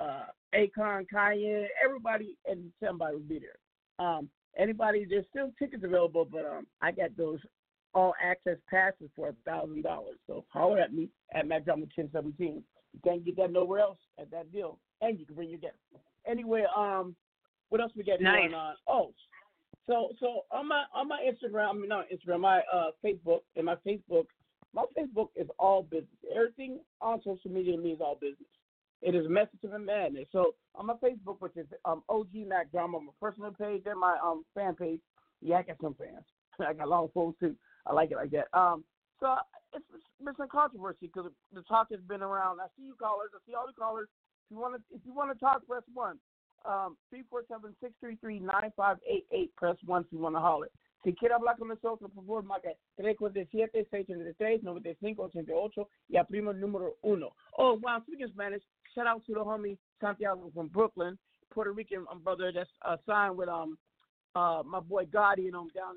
uh, 0.00 0.24
Akon, 0.54 1.06
Kanye, 1.12 1.66
everybody 1.84 2.36
and 2.46 2.72
somebody 2.82 3.14
will 3.14 3.22
be 3.22 3.38
there. 3.38 4.04
Um, 4.04 4.28
anybody, 4.58 5.06
there's 5.08 5.26
still 5.30 5.52
tickets 5.58 5.84
available, 5.84 6.26
but 6.30 6.44
um, 6.44 6.66
I 6.82 6.90
got 6.90 7.16
those 7.16 7.38
all 7.94 8.14
access 8.22 8.56
passes 8.68 9.10
for 9.16 9.28
a 9.28 9.32
thousand 9.44 9.82
dollars. 9.82 10.16
So 10.26 10.44
holler 10.48 10.78
at 10.78 10.92
me 10.92 11.08
at 11.34 11.46
Mack 11.46 11.64
Drama 11.64 11.86
ten 11.94 12.08
seventeen. 12.12 12.62
You 12.92 13.00
can't 13.04 13.24
get 13.24 13.36
that 13.36 13.52
nowhere 13.52 13.80
else 13.80 13.98
at 14.18 14.30
that 14.30 14.52
deal, 14.52 14.78
and 15.00 15.18
you 15.18 15.26
can 15.26 15.34
bring 15.34 15.50
your 15.50 15.58
guests. 15.58 15.78
Anyway, 16.26 16.64
um, 16.76 17.14
what 17.68 17.80
else 17.80 17.92
we 17.96 18.04
got 18.04 18.20
Nice. 18.20 18.36
going 18.40 18.54
on? 18.54 18.74
Oh, 18.88 19.12
so 19.86 20.08
so 20.18 20.44
on 20.50 20.68
my 20.68 20.84
on 20.94 21.08
my 21.08 21.20
Instagram, 21.26 21.70
I 21.70 21.72
mean 21.72 21.88
not 21.88 22.06
Instagram, 22.10 22.40
my 22.40 22.60
uh 22.72 22.90
Facebook 23.04 23.40
and 23.56 23.66
my 23.66 23.76
Facebook, 23.86 24.26
my 24.74 24.84
Facebook 24.98 25.28
is 25.36 25.48
all 25.58 25.82
business. 25.82 26.08
Everything 26.34 26.80
on 27.00 27.20
social 27.22 27.50
media 27.50 27.76
to 27.76 27.82
me 27.82 27.90
is 27.92 28.00
all 28.00 28.16
business. 28.20 28.48
It 29.02 29.14
is 29.14 29.26
a 29.26 29.28
message 29.28 29.62
of 29.62 29.72
a 29.72 29.78
madness. 29.78 30.26
So 30.32 30.54
on 30.74 30.86
my 30.86 30.94
Facebook, 30.94 31.36
which 31.40 31.56
is 31.56 31.66
um 31.84 32.02
OG 32.08 32.28
Mack 32.46 32.70
Drama, 32.72 32.98
my 33.00 33.12
personal 33.20 33.52
page 33.52 33.82
and 33.86 34.00
my 34.00 34.16
um 34.24 34.44
fan 34.54 34.74
page. 34.74 35.00
Yeah, 35.40 35.56
I 35.58 35.62
got 35.62 35.76
some 35.80 35.94
fans. 35.94 36.24
I 36.58 36.72
got 36.72 36.86
a 36.86 36.90
lot 36.90 37.04
of 37.04 37.12
folks 37.12 37.38
too. 37.38 37.54
I 37.86 37.92
like 37.92 38.10
it 38.10 38.16
like 38.16 38.30
that. 38.30 38.48
Um, 38.52 38.84
so 39.20 39.36
it's, 39.72 39.84
it's 39.94 40.24
been 40.24 40.34
some 40.36 40.48
controversy 40.48 41.10
because 41.12 41.30
the 41.52 41.62
talk 41.62 41.88
has 41.90 42.00
been 42.08 42.22
around. 42.22 42.60
I 42.60 42.66
see 42.76 42.84
you 42.84 42.94
callers. 42.98 43.30
I 43.34 43.38
see 43.46 43.54
all 43.54 43.66
the 43.66 43.72
callers. 43.72 44.08
If 44.46 44.54
you 44.54 44.60
want 44.60 44.74
to, 44.74 44.80
if 44.94 45.00
you 45.04 45.14
want 45.14 45.32
to 45.32 45.38
talk, 45.38 45.66
press 45.66 45.82
one. 45.92 46.18
Um, 46.64 46.96
three 47.10 47.22
four 47.30 47.42
seven 47.48 47.74
six 47.80 47.92
three 48.00 48.16
three 48.16 48.40
nine 48.40 48.72
five 48.76 48.96
eight 49.08 49.26
eight. 49.32 49.54
Press 49.56 49.76
one 49.84 50.02
if 50.02 50.08
you 50.10 50.18
want 50.18 50.34
to 50.34 50.40
holler. 50.40 50.68
Si 51.04 51.12
quiere 51.12 51.34
hablar 51.34 51.56
con 51.56 51.68
nosotros, 51.68 52.10
por 52.12 52.24
favor, 52.24 52.42
marca 52.42 52.70
347-633-9588 52.98 55.86
y 56.08 56.16
aprima 56.16 56.50
el 56.50 56.60
número 56.60 56.96
uno. 57.02 57.30
Oh, 57.58 57.78
wow, 57.80 58.00
speaking 58.02 58.28
Spanish, 58.28 58.62
shout 58.92 59.06
out 59.06 59.24
to 59.26 59.34
the 59.34 59.40
homie 59.40 59.78
Santiago 60.00 60.50
from 60.52 60.68
Brooklyn, 60.68 61.18
Puerto 61.50 61.72
Rican 61.72 62.06
um, 62.10 62.20
brother 62.20 62.50
that's 62.52 62.70
uh, 62.84 62.96
signed 63.06 63.36
with 63.36 63.48
um 63.48 63.78
uh 64.36 64.62
my 64.64 64.80
boy 64.80 65.04
Gotti, 65.06 65.44
you 65.44 65.52
know, 65.52 65.68
down 65.74 65.96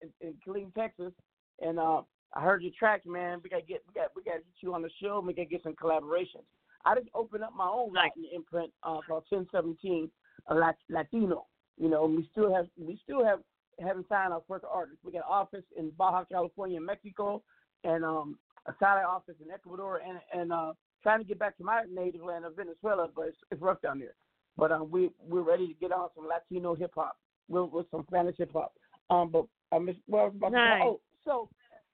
in 0.00 0.08
in, 0.20 0.28
in, 0.28 0.34
Killeen, 0.46 0.72
Texas. 0.74 1.12
And 1.60 1.78
uh 1.78 2.02
I 2.32 2.40
heard 2.40 2.62
your 2.62 2.72
tracks, 2.78 3.04
man. 3.06 3.40
We 3.42 3.50
gotta 3.50 3.62
get 3.62 3.82
we 3.86 4.00
got 4.00 4.10
we 4.16 4.22
gotta 4.22 4.38
get 4.38 4.60
you 4.60 4.74
on 4.74 4.82
the 4.82 4.90
show. 5.02 5.22
We 5.24 5.34
gotta 5.34 5.48
get 5.48 5.62
some 5.62 5.74
collaborations. 5.74 6.46
I 6.84 6.94
just 6.94 7.08
opened 7.14 7.44
up 7.44 7.54
my 7.56 7.68
own 7.68 7.92
Latin 7.92 8.24
imprint 8.34 8.70
uh, 8.82 9.00
called 9.06 9.24
1017 9.30 10.10
uh, 10.48 10.72
Latino. 10.90 11.46
You 11.78 11.88
know, 11.88 12.06
we 12.06 12.28
still 12.32 12.54
have 12.54 12.66
we 12.78 13.00
still 13.02 13.24
have 13.24 13.40
haven't 13.80 14.08
signed 14.08 14.32
our 14.32 14.42
first 14.46 14.64
artist. 14.70 14.98
We 15.04 15.12
got 15.12 15.18
an 15.18 15.24
office 15.30 15.64
in 15.76 15.90
Baja 15.90 16.24
California, 16.24 16.80
Mexico, 16.80 17.42
and 17.82 18.04
um, 18.04 18.38
a 18.66 18.72
satellite 18.78 19.06
office 19.06 19.34
in 19.44 19.50
Ecuador, 19.50 20.00
and 20.06 20.18
and 20.32 20.52
uh, 20.52 20.72
trying 21.02 21.20
to 21.20 21.24
get 21.24 21.38
back 21.38 21.56
to 21.58 21.64
my 21.64 21.82
native 21.92 22.22
land 22.22 22.44
of 22.44 22.56
Venezuela, 22.56 23.08
but 23.14 23.28
it's, 23.28 23.38
it's 23.50 23.62
rough 23.62 23.80
down 23.82 23.98
there. 23.98 24.14
But 24.56 24.70
um, 24.70 24.90
we 24.90 25.10
we're 25.18 25.42
ready 25.42 25.66
to 25.66 25.74
get 25.74 25.92
on 25.92 26.08
some 26.14 26.28
Latino 26.28 26.74
hip 26.74 26.92
hop 26.94 27.16
with, 27.48 27.70
with 27.70 27.86
some 27.90 28.04
Spanish 28.08 28.36
hip 28.38 28.52
hop. 28.52 28.72
Um, 29.10 29.30
but 29.30 29.46
I 29.72 29.78
miss 29.78 29.96
what 30.06 30.20
I 30.20 30.24
was 30.24 30.34
about 30.36 30.52
Nice. 30.52 30.80
say. 30.80 30.86
Oh, 30.86 31.00
so 31.24 31.48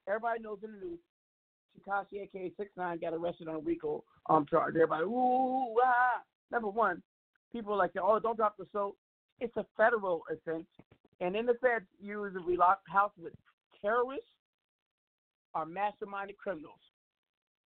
everybody 0.09 0.43
knows 0.43 0.59
in 0.63 0.73
the 0.73 0.79
news, 0.79 0.99
Tekashi 1.79 2.23
aka 2.23 2.53
Six 2.57 2.71
Nine 2.77 2.99
got 2.99 3.15
arrested 3.15 3.49
on 3.49 3.57
a 3.57 3.61
RICO 3.61 4.05
um 4.29 4.47
charge. 4.49 4.75
Everybody, 4.75 5.05
ooh, 5.05 5.77
ah. 5.85 6.23
Number 6.51 6.69
one, 6.69 7.03
people 7.53 7.75
are 7.75 7.79
like, 7.79 7.93
oh, 8.01 8.19
don't 8.19 8.37
drop 8.37 8.57
the 8.59 8.67
soap. 8.73 8.97
It's 9.41 9.57
a 9.57 9.65
federal 9.77 10.23
offense, 10.31 10.67
and 11.21 11.35
in 11.35 11.47
the 11.47 11.55
feds, 11.55 11.87
you 12.01 12.25
usually 12.25 12.57
lock 12.57 12.81
house 12.87 13.13
with 13.19 13.33
terrorists 13.81 14.27
are 15.55 15.67
masterminded 15.67 16.37
criminals 16.37 16.79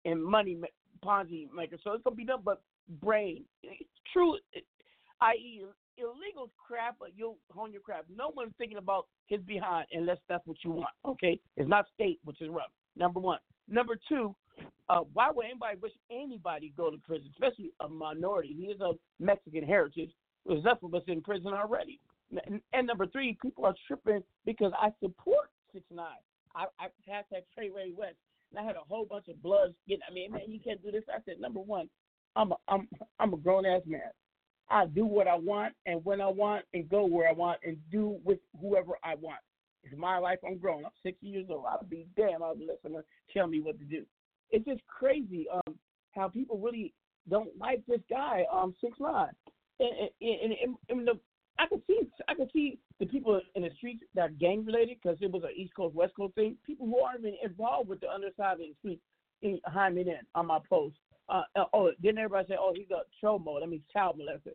and 0.05 0.22
money 0.24 0.57
Ponzi 1.05 1.49
makers. 1.55 1.80
So 1.85 1.93
it's 1.93 2.03
gonna 2.05 2.16
be 2.16 2.24
nothing 2.24 2.45
but 2.45 2.62
brain. 3.03 3.45
It's 3.62 3.89
true, 4.12 4.37
i.e., 5.20 5.64
illegal 5.99 6.51
crap, 6.57 6.97
but 6.99 7.11
you'll 7.16 7.38
hone 7.51 7.72
your 7.72 7.82
crap. 7.82 8.05
No 8.14 8.32
one's 8.34 8.53
thinking 8.59 8.78
about 8.78 9.07
his 9.26 9.40
behind 9.42 9.86
unless 9.92 10.18
that's 10.28 10.47
what 10.47 10.59
you 10.64 10.70
want. 10.70 10.90
Okay, 11.05 11.40
it's 11.57 11.68
not 11.68 11.86
state, 11.95 12.20
which 12.24 12.40
is 12.40 12.49
rough. 12.49 12.70
Number 12.97 13.20
one. 13.20 13.38
Number 13.68 13.97
two, 14.09 14.34
uh, 14.88 15.01
why 15.12 15.30
would 15.30 15.47
anybody 15.47 15.78
wish 15.80 15.92
anybody 16.11 16.72
go 16.76 16.90
to 16.90 16.99
prison, 16.99 17.30
especially 17.32 17.72
a 17.80 17.88
minority? 17.88 18.55
He 18.59 18.66
is 18.66 18.80
of 18.80 18.97
Mexican 19.18 19.64
heritage. 19.64 20.11
There's 20.47 20.61
enough 20.61 20.82
of 20.82 20.95
us 20.95 21.03
in 21.07 21.22
prison 21.22 21.49
already. 21.49 22.01
And, 22.47 22.61
and 22.72 22.86
number 22.86 23.07
three, 23.07 23.38
people 23.40 23.64
are 23.64 23.74
tripping 23.86 24.22
because 24.45 24.72
I 24.78 24.90
support 25.01 25.51
six 25.72 25.84
nine. 25.90 26.07
I, 26.55 26.66
I 26.78 26.86
hashtag 27.09 27.42
Trey 27.55 27.70
Ray 27.70 27.92
West, 27.97 28.16
and 28.51 28.61
I 28.61 28.66
had 28.66 28.76
a 28.76 28.86
whole 28.86 29.07
bunch 29.07 29.28
of 29.28 29.42
bloods 29.42 29.74
getting. 29.88 30.03
I 30.09 30.12
mean, 30.12 30.32
man, 30.32 30.42
you 30.49 30.61
can't 30.61 30.82
do 30.82 30.90
this. 30.90 31.05
I 31.09 31.18
said, 31.24 31.40
number 31.40 31.61
one, 31.61 31.88
I'm 32.36 32.53
a, 32.53 32.57
I'm 32.68 32.88
I'm 33.18 33.32
a 33.32 33.36
grown 33.36 33.66
ass 33.66 33.82
man. 33.86 34.01
I 34.71 34.87
do 34.87 35.05
what 35.05 35.29
I 35.29 35.37
want 35.37 35.75
and 35.87 36.05
when 36.05 36.21
I 36.21 36.29
want 36.29 36.65
and 36.73 36.89
go 36.89 37.05
where 37.05 37.29
I 37.29 37.33
want 37.33 37.61
and 37.65 37.77
do 37.91 38.19
with 38.25 38.39
whoever 38.61 38.93
I 39.03 39.15
want. 39.15 39.41
It's 39.83 39.95
my 39.97 40.19
life. 40.19 40.39
I'm 40.47 40.59
grown. 40.59 40.85
I'm 40.85 40.91
60 41.03 41.27
years 41.27 41.47
old. 41.51 41.65
I'll 41.69 41.85
be 41.89 42.07
damn. 42.17 42.43
I'll 42.43 42.57
let 42.57 42.81
someone 42.83 43.03
tell 43.33 43.47
me 43.47 43.61
what 43.61 43.79
to 43.79 43.85
do. 43.85 44.05
It's 44.51 44.65
just 44.65 44.81
crazy 44.87 45.47
um, 45.53 45.75
how 46.12 46.29
people 46.29 46.59
really 46.59 46.95
don't 47.29 47.51
like 47.59 47.83
this 47.87 48.01
guy, 48.09 48.45
um, 48.53 48.75
six 48.81 48.99
nine. 49.01 49.29
And, 49.81 50.11
and, 50.21 50.53
and, 50.62 50.77
and, 50.89 51.07
the, 51.07 51.19
I 51.59 51.67
could 51.67 51.83
see, 51.87 52.01
I 52.29 52.35
could 52.35 52.51
see 52.53 52.79
the 53.01 53.07
people 53.07 53.41
in 53.55 53.62
the 53.62 53.71
streets 53.77 54.03
that 54.15 54.21
are 54.21 54.29
gang 54.29 54.65
related 54.65 54.99
because 55.03 55.19
it 55.21 55.31
was 55.31 55.43
an 55.43 55.51
East 55.57 55.75
Coast 55.75 55.95
West 55.95 56.15
Coast 56.17 56.35
thing. 56.35 56.57
People 56.65 56.87
who 56.87 57.01
aren't 57.01 57.21
even 57.21 57.35
involved 57.43 57.89
with 57.89 58.01
the 58.01 58.11
underside 58.11 58.55
of 58.55 58.59
the 58.59 58.75
street 58.79 59.01
in, 59.43 59.61
me 59.95 60.01
in 60.03 60.15
on 60.35 60.47
my 60.47 60.59
post. 60.69 60.97
Uh, 61.29 61.43
uh, 61.57 61.64
oh, 61.72 61.91
didn't 62.03 62.18
everybody 62.18 62.49
say, 62.49 62.57
oh, 62.59 62.72
he's 62.75 62.91
a 62.91 63.03
chomo? 63.25 63.61
That 63.61 63.68
means 63.68 63.83
child 63.93 64.18
molester. 64.18 64.53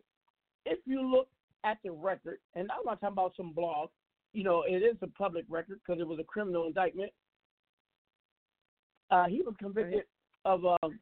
if 0.66 0.78
you 0.86 1.02
look 1.02 1.28
at 1.64 1.78
the 1.84 1.90
record, 1.90 2.38
and 2.54 2.70
I'm 2.70 2.84
not 2.84 3.00
talking 3.00 3.14
about 3.14 3.32
some 3.36 3.52
blog, 3.52 3.90
you 4.32 4.44
know, 4.44 4.62
it 4.66 4.82
is 4.82 4.96
a 5.02 5.08
public 5.08 5.44
record 5.48 5.80
because 5.84 6.00
it 6.00 6.06
was 6.06 6.18
a 6.20 6.24
criminal 6.24 6.66
indictment. 6.66 7.10
Uh, 9.10 9.26
he 9.26 9.42
was 9.42 9.54
convicted 9.58 10.04
of 10.44 10.64
um, 10.64 11.00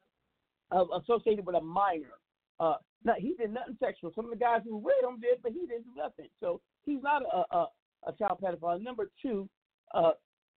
of 0.71 0.87
associated 1.01 1.45
with 1.45 1.55
a 1.55 1.61
minor. 1.61 2.17
Uh, 2.59 2.75
now 3.03 3.13
he 3.17 3.35
did 3.37 3.53
nothing 3.53 3.77
sexual. 3.79 4.11
Some 4.15 4.25
of 4.25 4.31
the 4.31 4.37
guys 4.37 4.61
who 4.65 4.77
with 4.77 4.95
him 5.03 5.19
did, 5.21 5.41
but 5.43 5.51
he 5.51 5.59
didn't 5.59 5.83
do 5.83 5.91
nothing. 5.95 6.27
So 6.39 6.59
he's 6.85 7.03
not 7.03 7.21
a 7.21 7.55
a, 7.55 7.67
a 8.07 8.13
child 8.17 8.39
pedophile. 8.41 8.81
Number 8.81 9.11
two, 9.21 9.47
uh, 9.93 10.11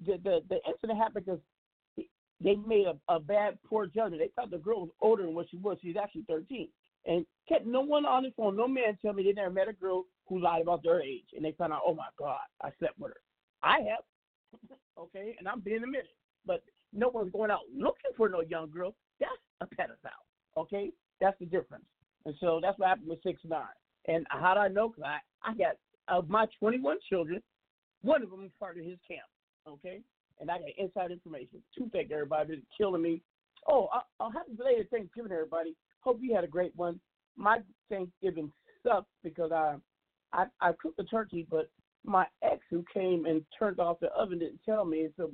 the 0.07 0.19
the, 0.25 0.41
the 0.49 0.59
incident 0.67 0.99
happened 0.99 1.27
because 1.27 1.41
they 2.43 2.57
made 2.67 2.87
a, 2.87 2.97
a 3.13 3.21
bad, 3.21 3.59
poor 3.69 3.87
judgment. 3.87 4.21
They 4.21 4.31
thought 4.35 4.51
the 4.51 4.59
girl 4.59 4.81
was 4.81 4.91
older 5.01 5.23
than 5.23 5.35
what 5.35 5.47
she 5.51 5.57
was. 5.59 5.79
She's 5.83 5.97
actually 6.01 6.25
13. 6.29 6.69
And 7.05 7.27
kept 7.49 7.67
no 7.67 7.81
one 7.81 8.07
on 8.07 8.23
the 8.23 8.31
phone, 8.37 8.57
no 8.57 8.69
man 8.69 8.97
tell 9.03 9.13
me 9.13 9.25
they 9.25 9.33
never 9.33 9.51
met 9.51 9.69
a 9.69 9.73
girl 9.73 10.05
who 10.29 10.41
lied 10.41 10.63
about 10.63 10.83
their 10.83 11.03
age. 11.03 11.27
And 11.35 11.45
they 11.45 11.53
found 11.53 11.73
out, 11.73 11.83
oh 11.85 11.95
my 11.95 12.09
God, 12.19 12.39
I 12.63 12.71
slept 12.79 12.99
with 12.99 13.13
her. 13.13 13.21
I 13.63 13.79
have, 13.79 14.79
okay, 14.99 15.35
and 15.39 15.49
I'm 15.49 15.61
being 15.61 15.83
admitted. 15.83 16.11
But 16.47 16.63
no 16.93 17.09
one's 17.09 17.33
going 17.33 17.51
out 17.51 17.61
looking 17.75 18.13
for 18.17 18.29
no 18.29 18.41
young 18.43 18.71
girl. 18.71 18.95
That's 19.21 19.33
a 19.61 19.67
pedophile, 19.67 20.57
okay? 20.57 20.91
That's 21.21 21.39
the 21.39 21.47
difference. 21.47 21.85
And 22.25 22.35
so 22.41 22.61
that's 22.63 22.79
what 22.79 22.89
happened 22.89 23.09
with 23.09 23.23
six 23.23 23.41
nine. 23.45 23.63
And 24.07 24.27
how 24.29 24.55
do 24.55 24.61
I 24.61 24.69
know? 24.69 24.89
Because 24.89 25.05
I, 25.05 25.51
I 25.51 25.55
got 25.55 25.77
of 26.09 26.29
my 26.29 26.47
21 26.59 26.99
children, 27.09 27.43
one 28.03 28.23
of 28.23 28.31
them 28.31 28.45
is 28.45 28.51
part 28.59 28.77
of 28.77 28.85
his 28.85 28.99
camp, 29.07 29.27
okay? 29.69 30.01
And 30.41 30.51
I 30.51 30.59
got 30.59 30.69
inside 30.79 31.11
information. 31.11 31.63
Toothache, 31.77 32.11
everybody, 32.11 32.49
been 32.49 32.63
killing 32.77 33.03
me. 33.03 33.23
Oh, 33.69 33.89
I, 33.93 34.01
I'll 34.21 34.33
have 34.33 34.47
to 34.47 34.53
belated 34.53 34.91
Thanksgiving, 34.91 35.33
everybody. 35.33 35.75
Hope 36.01 36.19
you 36.21 36.35
had 36.35 36.45
a 36.45 36.49
great 36.49 36.75
one. 36.77 37.01
My 37.37 37.59
Thanksgiving 37.89 38.53
sucked 38.83 39.09
because 39.23 39.53
I, 39.53 39.77
I, 40.33 40.47
I 40.61 40.73
cooked 40.81 40.97
the 40.97 41.05
turkey, 41.05 41.47
but 41.49 41.71
my 42.05 42.27
ex 42.43 42.61
who 42.71 42.85
came 42.93 43.27
and 43.27 43.45
turned 43.57 43.79
off 43.79 44.01
the 44.01 44.09
oven 44.09 44.41
didn't 44.41 44.61
tell 44.65 44.85
me, 44.85 45.09
so 45.17 45.31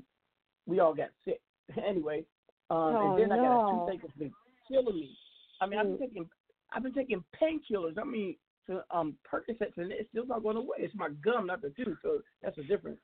we 0.66 0.80
all 0.80 0.94
got 0.94 1.08
sick. 1.24 1.40
anyway, 1.86 2.24
um, 2.70 2.76
Oh, 2.78 3.16
and 3.16 3.18
then 3.18 3.32
I 3.32 3.36
got 3.36 3.46
a 3.46 3.54
no. 3.54 3.84
toothache 3.86 4.02
that's 4.02 4.18
been 4.18 4.32
killing 4.70 4.96
me. 4.96 5.16
I 5.60 5.66
mean, 5.66 5.78
I've 5.78 5.86
been 5.86 5.98
taking, 5.98 6.28
I've 6.72 6.82
been 6.82 6.94
taking 6.94 7.24
painkillers. 7.40 7.98
I 7.98 8.04
mean, 8.04 8.36
to 8.68 8.84
um 8.90 9.16
Percocets, 9.30 9.76
and 9.76 9.90
it's 9.90 10.08
still 10.10 10.26
not 10.26 10.42
going 10.42 10.56
away. 10.56 10.78
It's 10.78 10.94
my 10.94 11.08
gum, 11.24 11.46
not 11.46 11.62
the 11.62 11.70
tooth. 11.70 11.98
So 12.02 12.20
that's 12.42 12.56
the 12.56 12.62
difference. 12.64 12.98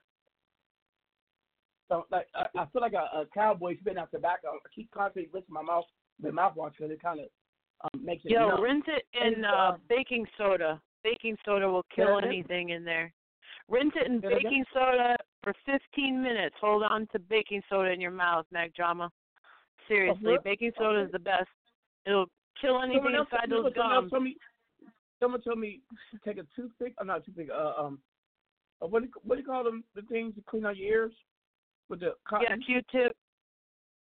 So 1.89 2.07
like, 2.11 2.27
I, 2.35 2.47
I 2.59 2.67
feel 2.67 2.83
like 2.83 2.95
a, 2.95 3.19
a 3.19 3.25
cowboy 3.33 3.77
spitting 3.79 3.99
out 3.99 4.11
tobacco. 4.11 4.49
I 4.49 4.69
keep 4.75 4.91
constantly 4.91 5.31
rinsing 5.33 5.53
my 5.53 5.63
mouth 5.63 5.85
with 6.23 6.35
mouthwash 6.35 6.73
because 6.77 6.91
it 6.91 7.03
kind 7.03 7.21
of 7.21 7.27
um, 7.83 8.05
makes 8.05 8.25
it. 8.25 8.31
Yo, 8.31 8.49
numb. 8.49 8.63
rinse 8.63 8.85
it 8.87 9.05
in 9.15 9.35
And, 9.35 9.47
uh, 9.47 9.49
um, 9.49 9.81
baking 9.89 10.27
soda. 10.39 10.81
Baking 11.03 11.37
soda 11.45 11.69
will 11.69 11.85
kill 11.95 12.19
anything 12.19 12.71
in 12.71 12.85
there. 12.85 13.13
Rinse 13.69 13.93
it 13.97 14.11
in 14.11 14.21
Say 14.21 14.29
that 14.29 14.37
again? 14.39 14.43
baking 14.45 14.65
soda 14.73 15.17
for 15.43 15.55
15 15.67 16.23
minutes. 16.23 16.55
Hold 16.61 16.83
on 16.85 17.07
to 17.13 17.19
baking 17.19 17.63
soda 17.69 17.91
in 17.91 18.01
your 18.01 18.11
mouth, 18.11 18.47
Mack 18.51 18.75
Drama. 18.75 19.11
Seriously, 19.87 20.37
baking 20.45 20.73
soda 20.79 21.03
is 21.03 21.13
the 21.13 21.19
best. 21.19 21.49
It'll 22.07 22.27
kill 22.59 22.83
anything 22.83 23.15
inside 23.19 23.51
those 23.51 23.73
gums. 23.75 24.11
told 24.11 24.23
me. 24.23 24.37
Someone 25.21 25.43
told 25.43 25.59
me 25.59 25.81
take 26.25 26.39
a 26.39 26.47
toothpick. 26.57 26.95
I'm 26.99 27.07
not 27.07 27.25
toothpick. 27.25 27.49
Uh, 27.55 27.73
um, 27.79 27.99
uh, 28.83 28.87
what 28.87 29.03
do 29.03 29.09
you, 29.09 29.13
what 29.23 29.37
do 29.37 29.43
you 29.43 29.47
call 29.47 29.63
them? 29.63 29.85
The 29.95 30.03
things 30.03 30.35
to 30.35 30.43
clean 30.49 30.67
out 30.67 30.77
your 30.77 30.89
ears 30.89 31.13
with 31.89 32.01
the 32.01 32.15
cotton. 32.29 32.47
Yeah, 32.51 32.57
Q-tip. 32.65 33.17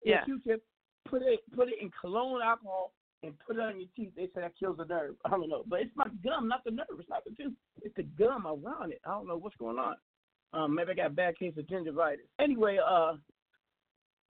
Yeah, 0.04 0.14
Yeah. 0.14 0.24
Q-tip. 0.24 0.62
Put 1.08 1.22
it 1.22 1.40
put 1.56 1.68
it 1.68 1.74
in 1.80 1.90
cologne 2.00 2.40
alcohol 2.42 2.92
and 3.22 3.34
put 3.46 3.56
it 3.56 3.62
on 3.62 3.78
your 3.80 3.88
teeth. 3.96 4.12
They 4.16 4.26
say 4.26 4.42
that 4.42 4.52
kills 4.58 4.76
the 4.76 4.84
nerve. 4.84 5.14
I 5.24 5.30
don't 5.30 5.48
know, 5.48 5.64
but 5.66 5.80
it's 5.80 5.96
my 5.96 6.06
gum, 6.22 6.48
not 6.48 6.62
the 6.64 6.70
nerve. 6.70 6.86
It's 6.98 7.08
not 7.08 7.24
the 7.24 7.30
tooth. 7.30 7.54
It's 7.82 7.96
the 7.96 8.02
gum 8.02 8.46
around 8.46 8.92
it. 8.92 9.00
I 9.04 9.10
don't 9.10 9.26
know 9.26 9.36
what's 9.36 9.56
going 9.56 9.78
on. 9.78 9.96
Um, 10.52 10.74
maybe 10.74 10.92
I 10.92 10.94
got 10.94 11.06
a 11.06 11.10
bad 11.10 11.38
case 11.38 11.54
of 11.56 11.66
gingivitis. 11.66 12.18
Anyway, 12.40 12.78
uh, 12.78 13.14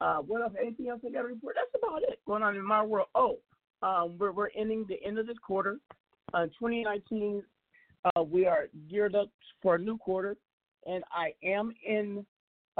uh, 0.01 0.19
what 0.19 0.43
else? 0.43 0.53
Anything 0.61 0.89
else 0.89 1.01
I 1.07 1.11
got 1.11 1.23
to 1.23 1.29
report? 1.29 1.57
That's 1.57 1.83
about 1.83 2.03
it 2.03 2.21
going 2.27 2.43
on 2.43 2.57
in 2.57 2.65
my 2.65 2.83
world. 2.83 3.09
Oh, 3.15 3.39
um, 3.83 4.17
we're 4.19 4.33
we're 4.33 4.51
ending 4.57 4.87
the 4.89 5.03
end 5.05 5.19
of 5.19 5.27
this 5.27 5.39
quarter. 5.39 5.79
Uh, 6.35 6.47
2019, 6.47 7.43
uh, 8.05 8.23
we 8.23 8.47
are 8.47 8.69
geared 8.89 9.15
up 9.15 9.29
for 9.63 9.75
a 9.75 9.79
new 9.79 9.99
quarter, 9.99 10.37
and 10.87 11.03
I 11.13 11.33
am 11.45 11.73
in 11.87 12.25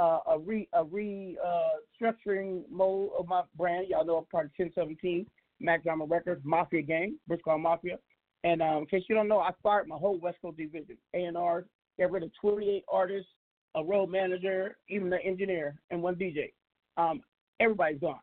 uh, 0.01 0.19
a 0.31 0.39
re 0.39 0.67
a 0.73 0.83
re 0.83 1.37
uh, 1.45 1.77
structuring 2.01 2.63
mode 2.69 3.11
of 3.17 3.27
my 3.27 3.43
brand. 3.55 3.87
Y'all 3.89 4.05
know 4.05 4.17
I'm 4.17 4.25
part 4.25 4.45
of 4.45 4.51
1017 4.57 5.27
Mack 5.59 5.83
Drama 5.83 6.05
Records 6.05 6.41
Mafia 6.43 6.81
Gang, 6.81 7.15
Brick 7.27 7.41
Squad 7.41 7.59
Mafia. 7.59 7.97
And 8.43 8.61
um, 8.63 8.77
in 8.77 8.85
case 8.87 9.03
you 9.07 9.13
don't 9.13 9.27
know, 9.27 9.37
I 9.37 9.51
fired 9.61 9.87
my 9.87 9.97
whole 9.97 10.17
West 10.19 10.37
Coast 10.41 10.57
division, 10.57 10.97
A 11.13 11.25
and 11.25 11.37
R, 11.37 11.65
got 11.99 12.11
rid 12.11 12.23
of 12.23 12.31
28 12.41 12.83
artists, 12.91 13.29
a 13.75 13.83
road 13.83 14.07
manager, 14.07 14.77
even 14.89 15.11
the 15.11 15.23
engineer, 15.23 15.75
and 15.91 16.01
one 16.01 16.15
DJ. 16.15 16.51
Um, 16.97 17.21
everybody's 17.59 17.99
gone 17.99 18.19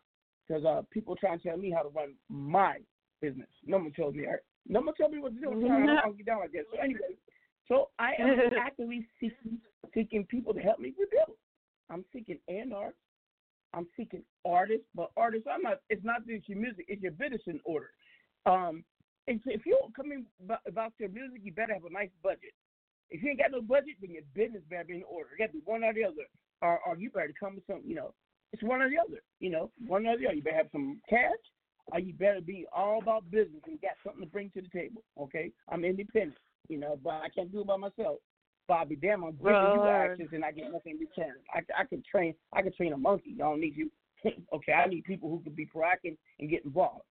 because 0.46 0.64
uh, 0.64 0.82
people 0.90 1.14
trying 1.14 1.38
to 1.38 1.48
tell 1.48 1.56
me 1.56 1.70
how 1.70 1.82
to 1.82 1.90
run 1.90 2.14
my 2.28 2.78
business. 3.22 3.48
No 3.64 3.76
one 3.76 3.92
tells 3.92 4.14
me. 4.14 4.26
No 4.66 4.80
one 4.80 4.94
tells 4.96 5.12
me 5.12 5.20
what 5.20 5.32
to 5.34 5.40
do. 5.40 5.46
To 5.48 5.96
I'll 6.04 6.12
get 6.12 6.26
down 6.26 6.40
like 6.40 6.52
that. 6.52 6.64
So 6.72 6.80
anyway, 6.82 7.14
so 7.68 7.90
I 8.00 8.12
am 8.18 8.40
actively 8.60 9.06
seeking 9.20 9.58
seeking 9.94 10.24
people 10.24 10.52
to 10.52 10.60
help 10.60 10.80
me 10.80 10.92
rebuild. 10.98 11.38
I'm 11.90 12.04
seeking 12.12 12.38
A&R. 12.48 12.92
I'm 13.74 13.86
seeking 13.96 14.22
artists, 14.44 14.86
but 14.94 15.10
artists, 15.16 15.46
I'm 15.52 15.62
not. 15.62 15.80
It's 15.90 16.04
not 16.04 16.26
just 16.26 16.48
your 16.48 16.58
music; 16.58 16.86
it's 16.88 17.02
your 17.02 17.12
business 17.12 17.42
in 17.46 17.60
order. 17.64 17.90
Um, 18.46 18.84
and 19.26 19.40
so 19.44 19.50
if 19.52 19.66
you're 19.66 19.78
coming 19.94 20.24
about, 20.66 20.92
your 20.98 21.10
music, 21.10 21.40
you 21.44 21.52
better 21.52 21.74
have 21.74 21.84
a 21.84 21.92
nice 21.92 22.08
budget. 22.22 22.56
If 23.10 23.22
you 23.22 23.30
ain't 23.30 23.38
got 23.38 23.52
no 23.52 23.60
budget, 23.60 23.96
then 24.00 24.10
your 24.10 24.22
business 24.34 24.62
better 24.70 24.84
be 24.84 24.96
in 24.96 25.02
order. 25.04 25.30
It 25.34 25.38
got 25.38 25.46
to 25.48 25.52
be 25.52 25.62
one 25.64 25.84
or 25.84 25.92
the 25.92 26.04
other, 26.04 26.24
or, 26.62 26.80
or 26.86 26.96
you 26.96 27.10
better 27.10 27.34
come 27.38 27.56
with 27.56 27.66
some. 27.66 27.82
You 27.84 27.94
know, 27.94 28.14
it's 28.52 28.62
one 28.62 28.80
or 28.80 28.88
the 28.88 28.96
other. 28.98 29.20
You 29.40 29.50
know, 29.50 29.70
one 29.86 30.06
or 30.06 30.16
the 30.16 30.26
other. 30.26 30.34
You 30.34 30.42
better 30.42 30.56
have 30.56 30.72
some 30.72 31.00
cash, 31.08 31.44
or 31.92 32.00
you 32.00 32.14
better 32.14 32.40
be 32.40 32.64
all 32.74 33.00
about 33.02 33.30
business 33.30 33.60
and 33.66 33.80
got 33.82 33.92
something 34.02 34.22
to 34.22 34.30
bring 34.30 34.50
to 34.50 34.62
the 34.62 34.68
table. 34.68 35.02
Okay, 35.20 35.52
I'm 35.68 35.84
independent. 35.84 36.38
You 36.68 36.78
know, 36.78 36.98
but 37.02 37.10
I 37.10 37.28
can't 37.34 37.52
do 37.52 37.60
it 37.60 37.66
by 37.66 37.76
myself. 37.76 38.18
Bobby, 38.68 38.96
damn, 38.96 39.24
I'm 39.24 39.32
giving 39.32 39.52
you 39.52 39.80
Word. 39.80 40.12
actions 40.12 40.28
and 40.32 40.44
I 40.44 40.52
get 40.52 40.70
nothing 40.70 40.92
in 40.92 40.98
return. 40.98 41.36
I, 41.52 41.60
I 41.80 41.84
can 41.84 42.02
train. 42.08 42.34
I 42.52 42.60
can 42.60 42.72
train 42.74 42.92
a 42.92 42.96
monkey. 42.96 43.34
I 43.36 43.38
don't 43.38 43.60
need 43.60 43.76
you. 43.76 43.90
okay, 44.54 44.72
I 44.72 44.86
need 44.86 45.04
people 45.04 45.30
who 45.30 45.40
can 45.40 45.54
be 45.54 45.66
proactive 45.66 46.16
and 46.38 46.50
get 46.50 46.64
involved. 46.64 47.02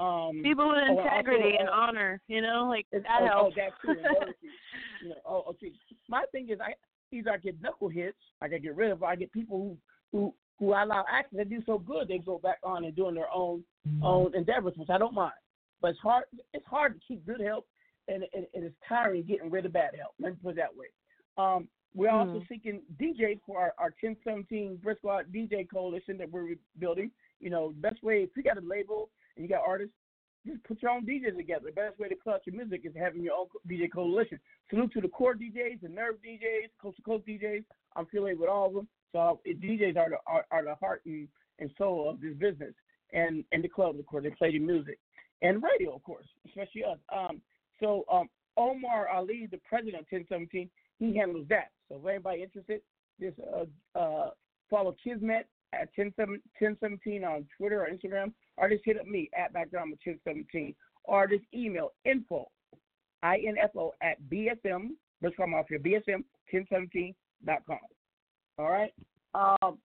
Um, 0.00 0.40
People 0.42 0.68
with 0.68 0.78
oh, 0.78 0.90
and 0.90 0.98
also, 0.98 1.08
integrity 1.08 1.56
and 1.58 1.68
uh, 1.68 1.72
honor, 1.72 2.20
you 2.26 2.40
know, 2.40 2.66
like 2.68 2.86
that 2.92 3.02
oh, 3.08 3.24
oh, 3.24 3.26
helps. 3.26 3.56
that 3.56 3.70
too. 3.82 3.90
and 3.90 4.00
loyalty. 4.02 4.32
you 5.02 5.08
know, 5.10 5.14
oh, 5.26 5.44
okay. 5.50 5.72
My 6.08 6.24
thing 6.32 6.48
is, 6.50 6.58
I 6.60 6.74
either 7.14 7.30
I 7.30 7.36
get 7.36 7.60
knuckleheads, 7.62 8.14
I 8.40 8.48
can 8.48 8.62
get 8.62 8.76
rid 8.76 8.90
of, 8.90 9.02
or 9.02 9.08
I 9.08 9.16
get 9.16 9.32
people 9.32 9.58
who 9.58 9.76
who 10.16 10.34
who 10.58 10.72
I 10.72 10.82
allow 10.82 11.04
access. 11.10 11.38
They 11.38 11.44
do 11.44 11.62
so 11.66 11.78
good, 11.78 12.08
they 12.08 12.18
go 12.18 12.38
back 12.38 12.58
on 12.64 12.84
and 12.84 12.96
doing 12.96 13.14
their 13.14 13.32
own 13.32 13.64
own 14.02 14.34
endeavors, 14.34 14.74
which 14.76 14.90
I 14.90 14.98
don't 14.98 15.14
mind. 15.14 15.34
But 15.80 15.92
it's 15.92 16.00
hard. 16.00 16.24
It's 16.52 16.66
hard 16.66 16.94
to 16.94 17.00
keep 17.06 17.24
good 17.26 17.40
help, 17.40 17.66
and, 18.08 18.24
and, 18.34 18.46
and 18.54 18.64
it's 18.64 18.76
tiring 18.88 19.24
getting 19.24 19.50
rid 19.50 19.66
of 19.66 19.72
bad 19.72 19.90
help. 19.98 20.12
Let 20.20 20.32
me 20.32 20.38
put 20.42 20.50
it 20.50 20.56
that 20.56 20.76
way. 20.76 20.86
Um, 21.36 21.68
we're 21.94 22.10
also 22.10 22.40
Mhm. 22.40 22.48
seeking 22.48 22.82
DJs 22.98 23.40
for 23.46 23.58
our, 23.58 23.74
our 23.78 23.94
1017 24.00 24.76
Brick 24.76 24.98
Squad 24.98 25.32
DJ 25.32 25.68
coalition 25.68 26.16
that 26.18 26.30
we're 26.30 26.56
building. 26.78 27.10
You 27.38 27.50
know, 27.50 27.72
the 27.72 27.80
best 27.80 28.02
way 28.02 28.22
if 28.22 28.30
you 28.36 28.42
got 28.42 28.56
a 28.56 28.62
label 28.62 29.10
and 29.36 29.44
you 29.44 29.48
got 29.48 29.62
artists, 29.66 29.94
just 30.46 30.62
put 30.64 30.82
your 30.82 30.90
own 30.90 31.06
DJs 31.06 31.36
together. 31.36 31.66
The 31.66 31.72
best 31.72 31.98
way 31.98 32.08
to 32.08 32.16
clutch 32.16 32.42
your 32.46 32.56
music 32.56 32.82
is 32.84 32.92
having 32.96 33.22
your 33.22 33.34
own 33.34 33.46
DJ 33.68 33.92
coalition. 33.92 34.40
Salute 34.70 34.92
to 34.92 35.00
the 35.00 35.08
core 35.08 35.34
DJs, 35.34 35.82
the 35.82 35.88
Nerve 35.88 36.16
DJs, 36.26 36.70
Coast 36.80 36.96
to 36.96 37.02
Coast 37.02 37.26
DJs. 37.26 37.64
I'm 37.94 38.04
affiliated 38.06 38.40
with 38.40 38.48
all 38.48 38.66
of 38.68 38.74
them. 38.74 38.88
So 39.12 39.40
DJs 39.46 39.96
are 39.96 40.10
the 40.10 40.16
are, 40.26 40.46
are 40.50 40.64
the 40.64 40.74
heart 40.76 41.02
and, 41.04 41.28
and 41.58 41.70
soul 41.76 42.08
of 42.08 42.20
this 42.20 42.34
business, 42.34 42.72
and 43.12 43.44
and 43.52 43.62
the 43.62 43.68
clubs, 43.68 43.98
of 43.98 44.06
course, 44.06 44.24
they 44.24 44.30
play 44.30 44.50
the 44.52 44.58
music, 44.58 44.98
and 45.42 45.62
radio, 45.62 45.94
of 45.94 46.02
course, 46.02 46.26
especially 46.46 46.82
us. 46.84 46.98
Um, 47.14 47.42
so 47.82 48.04
um, 48.10 48.28
Omar 48.56 49.08
Ali, 49.08 49.48
the 49.50 49.60
president 49.68 49.96
of 49.96 50.06
1017, 50.10 50.70
he 50.98 51.16
handles 51.16 51.46
that. 51.48 51.70
So 51.88 51.96
if 51.96 52.06
anybody 52.06 52.42
interested, 52.42 52.80
just 53.20 53.36
uh, 53.40 53.98
uh, 53.98 54.30
follow 54.70 54.94
Kismet 55.02 55.48
at 55.72 55.88
1017 55.96 57.24
on 57.24 57.46
Twitter 57.56 57.82
or 57.82 57.88
Instagram, 57.88 58.32
or 58.56 58.68
just 58.68 58.84
hit 58.84 59.00
up 59.00 59.06
me 59.06 59.30
at 59.36 59.52
background 59.52 59.90
1017, 60.04 60.74
or 61.04 61.26
just 61.26 61.44
email 61.54 61.92
info, 62.04 62.48
I-N-F-O, 63.22 63.94
at 64.02 64.20
BSM, 64.30 64.90
let's 65.22 65.36
come 65.36 65.54
off 65.54 65.66
here, 65.68 65.78
BSM1017.com. 65.78 67.78
All 68.58 68.70
right? 68.70 68.92
Um, 69.34 69.78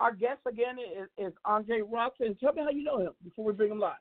our 0.00 0.14
guest 0.14 0.40
again 0.48 0.76
is, 0.78 1.08
is 1.18 1.32
Andre 1.44 1.82
Robson. 1.82 2.36
Tell 2.40 2.52
me 2.52 2.62
how 2.62 2.70
you 2.70 2.84
know 2.84 3.00
him 3.00 3.12
before 3.22 3.44
we 3.44 3.52
bring 3.52 3.72
him 3.72 3.80
live. 3.80 3.96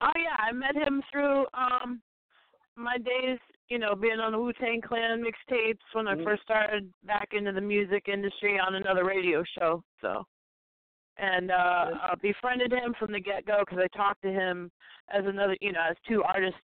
Oh 0.00 0.12
yeah, 0.16 0.36
I 0.38 0.52
met 0.52 0.74
him 0.76 1.02
through 1.10 1.46
um 1.54 2.00
my 2.76 2.98
days, 2.98 3.38
you 3.68 3.78
know, 3.78 3.94
being 3.94 4.20
on 4.20 4.32
the 4.32 4.38
Wu 4.38 4.52
Tang 4.52 4.80
Clan 4.82 5.22
mixtapes 5.24 5.80
when 5.92 6.06
I 6.06 6.14
Mhm. 6.14 6.24
first 6.24 6.42
started 6.42 6.92
back 7.04 7.32
into 7.32 7.52
the 7.52 7.60
music 7.60 8.08
industry 8.08 8.58
on 8.58 8.74
another 8.74 9.04
radio 9.04 9.42
show. 9.58 9.82
So, 10.02 10.26
and 11.16 11.50
uh, 11.50 11.98
I 12.02 12.14
befriended 12.20 12.72
him 12.72 12.94
from 12.98 13.12
the 13.12 13.20
get 13.20 13.46
go 13.46 13.60
because 13.60 13.78
I 13.78 13.88
talked 13.96 14.22
to 14.22 14.30
him 14.30 14.70
as 15.08 15.24
another, 15.24 15.56
you 15.60 15.72
know, 15.72 15.80
as 15.82 15.96
two 16.06 16.22
artists 16.22 16.60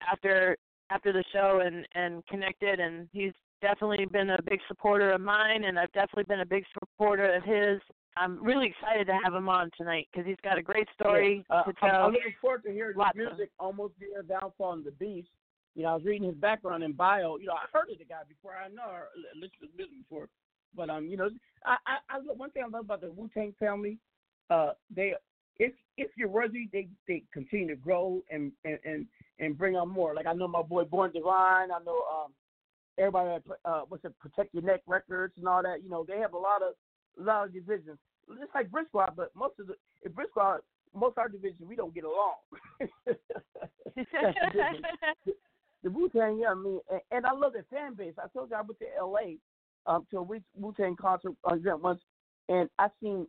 after 0.00 0.56
after 0.90 1.12
the 1.12 1.24
show 1.32 1.60
and 1.60 1.86
and 1.92 2.24
connected, 2.26 2.80
and 2.80 3.08
he's 3.12 3.34
definitely 3.60 4.06
been 4.06 4.30
a 4.30 4.42
big 4.42 4.60
supporter 4.68 5.12
of 5.12 5.20
mine, 5.20 5.64
and 5.64 5.78
I've 5.78 5.92
definitely 5.92 6.24
been 6.24 6.40
a 6.40 6.46
big 6.46 6.64
supporter 6.72 7.34
of 7.34 7.42
his. 7.44 7.80
I'm 8.16 8.42
really 8.42 8.66
excited 8.68 9.06
to 9.08 9.18
have 9.24 9.34
him 9.34 9.48
on 9.48 9.70
tonight 9.76 10.08
because 10.12 10.26
he's 10.26 10.38
got 10.42 10.58
a 10.58 10.62
great 10.62 10.88
story 10.98 11.44
Yeah. 11.50 11.56
Uh, 11.56 11.62
to 11.64 11.68
I'm, 11.82 11.90
tell. 11.90 12.02
I'm 12.06 12.12
looking 12.12 12.34
forward 12.40 12.62
to 12.64 12.72
hearing 12.72 12.96
Lots 12.96 13.16
his 13.18 13.26
of- 13.26 13.32
music. 13.36 13.50
Almost 13.58 13.98
Dear 13.98 14.22
Downfall 14.22 14.72
and 14.74 14.84
the 14.84 14.92
Beast. 14.92 15.28
You 15.74 15.82
know, 15.82 15.88
I 15.90 15.94
was 15.94 16.04
reading 16.04 16.28
his 16.28 16.36
background 16.36 16.84
and 16.84 16.96
bio. 16.96 17.36
You 17.38 17.46
know, 17.46 17.54
I 17.54 17.66
heard 17.72 17.90
of 17.90 17.98
the 17.98 18.04
guy 18.04 18.20
before. 18.28 18.52
I 18.56 18.68
know 18.68 18.84
or 18.88 19.08
li- 19.16 19.24
listened 19.34 19.62
to 19.62 19.76
music 19.76 19.96
before. 20.08 20.28
But 20.76 20.88
um, 20.90 21.06
you 21.08 21.16
know, 21.16 21.28
I, 21.64 21.76
I, 21.86 22.16
I 22.16 22.18
one 22.20 22.50
thing 22.50 22.62
I 22.64 22.68
love 22.68 22.84
about 22.84 23.00
the 23.00 23.10
Wu 23.10 23.28
Tang 23.34 23.54
family, 23.58 23.98
uh, 24.50 24.72
they 24.94 25.14
if 25.58 25.72
if 25.96 26.10
you're 26.16 26.28
worthy, 26.28 26.68
they 26.72 26.88
they 27.08 27.22
continue 27.32 27.68
to 27.68 27.76
grow 27.76 28.22
and 28.30 28.52
and 28.64 28.78
and, 28.84 29.06
and 29.40 29.58
bring 29.58 29.76
on 29.76 29.88
more. 29.88 30.14
Like 30.14 30.26
I 30.26 30.32
know 30.32 30.46
my 30.48 30.62
boy 30.62 30.84
Born 30.84 31.10
Divine. 31.12 31.70
I 31.72 31.78
know 31.84 32.02
um 32.12 32.32
everybody 32.98 33.30
at 33.36 33.42
uh 33.64 33.82
what's 33.88 34.04
it 34.04 34.12
Protect 34.20 34.54
Your 34.54 34.62
Neck 34.62 34.82
Records 34.86 35.34
and 35.38 35.46
all 35.48 35.62
that. 35.62 35.82
You 35.82 35.90
know, 35.90 36.04
they 36.06 36.18
have 36.18 36.34
a 36.34 36.38
lot 36.38 36.62
of 36.62 36.74
a 37.20 37.22
lot 37.22 37.46
of 37.46 37.52
divisions. 37.52 37.98
Just 38.28 38.54
like 38.54 38.68
Squad, 38.88 39.12
but 39.16 39.30
most 39.34 39.54
of 39.60 39.66
the 39.66 40.10
Brick 40.10 40.30
Squad, 40.30 40.60
most 40.94 41.12
of 41.12 41.18
our 41.18 41.28
division 41.28 41.68
we 41.68 41.76
don't 41.76 41.94
get 41.94 42.04
along. 42.04 42.34
The 43.96 45.32
the 45.84 45.90
Wu 45.90 46.08
Tang, 46.08 46.38
yeah, 46.40 46.48
I 46.48 46.54
mean, 46.54 46.80
and, 46.90 47.00
and 47.10 47.26
I 47.26 47.32
love 47.32 47.52
their 47.52 47.66
fan 47.70 47.94
base. 47.94 48.14
I 48.18 48.26
told 48.28 48.50
you 48.50 48.56
I 48.56 48.62
went 48.62 48.78
to 48.78 48.86
L.A. 48.98 49.36
um 49.86 50.06
to 50.10 50.18
a 50.18 50.22
Wu 50.22 50.74
Tang 50.76 50.96
concert 50.96 51.34
uh, 51.48 51.54
event 51.54 51.82
once, 51.82 52.00
and 52.48 52.68
I 52.78 52.88
seen 53.00 53.26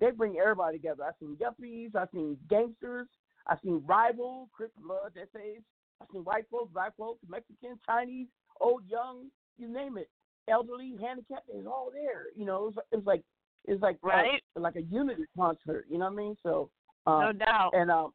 they 0.00 0.10
bring 0.12 0.38
everybody 0.38 0.78
together. 0.78 1.02
I 1.04 1.10
seen 1.18 1.36
yuppies, 1.36 1.96
I 1.96 2.06
seen 2.14 2.36
gangsters, 2.48 3.08
I 3.46 3.56
seen 3.62 3.82
rivals, 3.86 4.48
Chris 4.56 4.70
Blood, 4.80 5.12
essays. 5.16 5.62
I 6.00 6.04
seen 6.12 6.22
white 6.22 6.44
folks, 6.50 6.72
black 6.72 6.96
folks, 6.96 7.20
Mexicans, 7.28 7.78
Chinese, 7.86 8.28
old, 8.60 8.82
young, 8.88 9.30
you 9.58 9.72
name 9.72 9.96
it, 9.98 10.08
elderly, 10.48 10.94
handicapped. 11.00 11.48
It's 11.52 11.66
all 11.66 11.90
there. 11.92 12.24
You 12.36 12.46
know, 12.46 12.56
it 12.56 12.74
was, 12.74 12.84
it 12.92 12.96
was 12.96 13.06
like 13.06 13.22
it's 13.66 13.82
like 13.82 13.96
uh, 14.04 14.08
Right. 14.08 14.42
like 14.54 14.76
a 14.76 14.82
unity 14.82 15.24
concert. 15.36 15.86
You 15.88 15.98
know 15.98 16.06
what 16.06 16.12
I 16.12 16.16
mean? 16.16 16.36
So 16.42 16.70
um, 17.06 17.20
No 17.20 17.32
doubt. 17.32 17.70
And 17.74 17.90
um, 17.90 18.12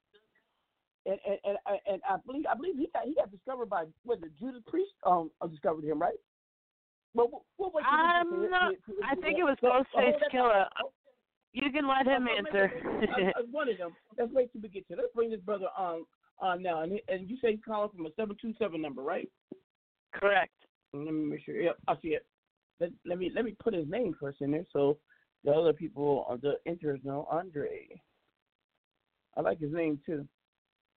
and 1.05 1.17
and 1.25 1.57
and, 1.67 1.79
and 1.87 2.01
I 2.09 2.17
believe 2.25 2.45
I 2.49 2.55
believe 2.55 2.75
he 2.77 2.89
got 2.93 3.05
he 3.05 3.15
got 3.15 3.31
discovered 3.31 3.69
by 3.69 3.85
was 4.05 4.19
it 4.21 4.31
Judas 4.39 4.61
Priest 4.67 4.91
um 5.05 5.31
uh, 5.41 5.47
discovered 5.47 5.83
him 5.83 6.01
right? 6.01 6.17
Well, 7.13 7.27
what, 7.29 7.41
what 7.57 7.73
was 7.73 7.83
I'm 7.85 8.49
not. 8.49 8.73
I 9.03 9.15
think 9.15 9.37
it 9.37 9.43
was 9.43 9.57
Ghostface 9.61 10.19
Killah. 10.33 10.67
You 11.53 11.69
can 11.69 11.85
let 11.85 12.05
him 12.07 12.27
answer. 12.37 12.71
I, 13.17 13.39
I 13.39 13.41
wanted 13.51 13.77
him. 13.77 13.89
Let's 14.17 14.31
wait 14.31 14.51
till 14.53 14.61
we 14.61 14.69
get 14.69 14.87
to. 14.87 14.95
Let's 14.95 15.13
bring 15.13 15.29
this 15.29 15.41
brother 15.41 15.67
on 15.77 16.05
on 16.39 16.63
now. 16.63 16.81
And, 16.83 16.99
and 17.09 17.29
you 17.29 17.37
say 17.41 17.51
he's 17.51 17.59
calling 17.65 17.89
from 17.89 18.05
a 18.05 18.09
seven 18.15 18.37
two 18.41 18.53
seven 18.57 18.81
number, 18.81 19.01
right? 19.01 19.29
Correct. 20.13 20.53
Let 20.93 21.13
me 21.13 21.25
make 21.25 21.45
sure. 21.45 21.55
Yep, 21.55 21.77
I 21.87 21.95
see 22.01 22.09
it. 22.09 22.25
Let, 22.79 22.89
let 23.05 23.19
me 23.19 23.31
let 23.33 23.45
me 23.45 23.55
put 23.61 23.73
his 23.73 23.87
name 23.87 24.15
first 24.19 24.41
in 24.41 24.51
there 24.51 24.65
so 24.73 24.97
the 25.43 25.51
other 25.51 25.73
people, 25.73 26.25
uh, 26.29 26.37
the 26.41 26.55
enters 26.65 26.99
know 27.03 27.27
Andre. 27.31 27.87
I 29.37 29.41
like 29.41 29.59
his 29.59 29.71
name 29.71 29.99
too. 30.05 30.27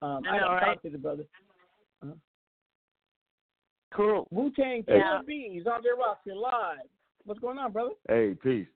Um, 0.03 0.23
I 0.29 0.37
know, 0.37 0.45
gotta 0.45 0.55
right? 0.55 0.75
talk 0.75 0.83
to 0.83 0.91
the 0.91 0.99
brother. 0.99 1.25
Uh-huh. 2.03 2.15
Cool. 3.95 4.27
Wu 4.31 4.51
Tang 4.57 4.85
Hey. 4.87 4.99
Killer 4.99 5.23
Bees 5.27 5.67
out 5.67 5.83
there 5.83 5.97
rocking 5.97 6.35
live. 6.35 6.89
What's 7.25 7.41
going 7.41 7.59
on, 7.59 7.73
brother? 7.73 7.93
Hey, 8.09 8.35
peace, 8.43 8.67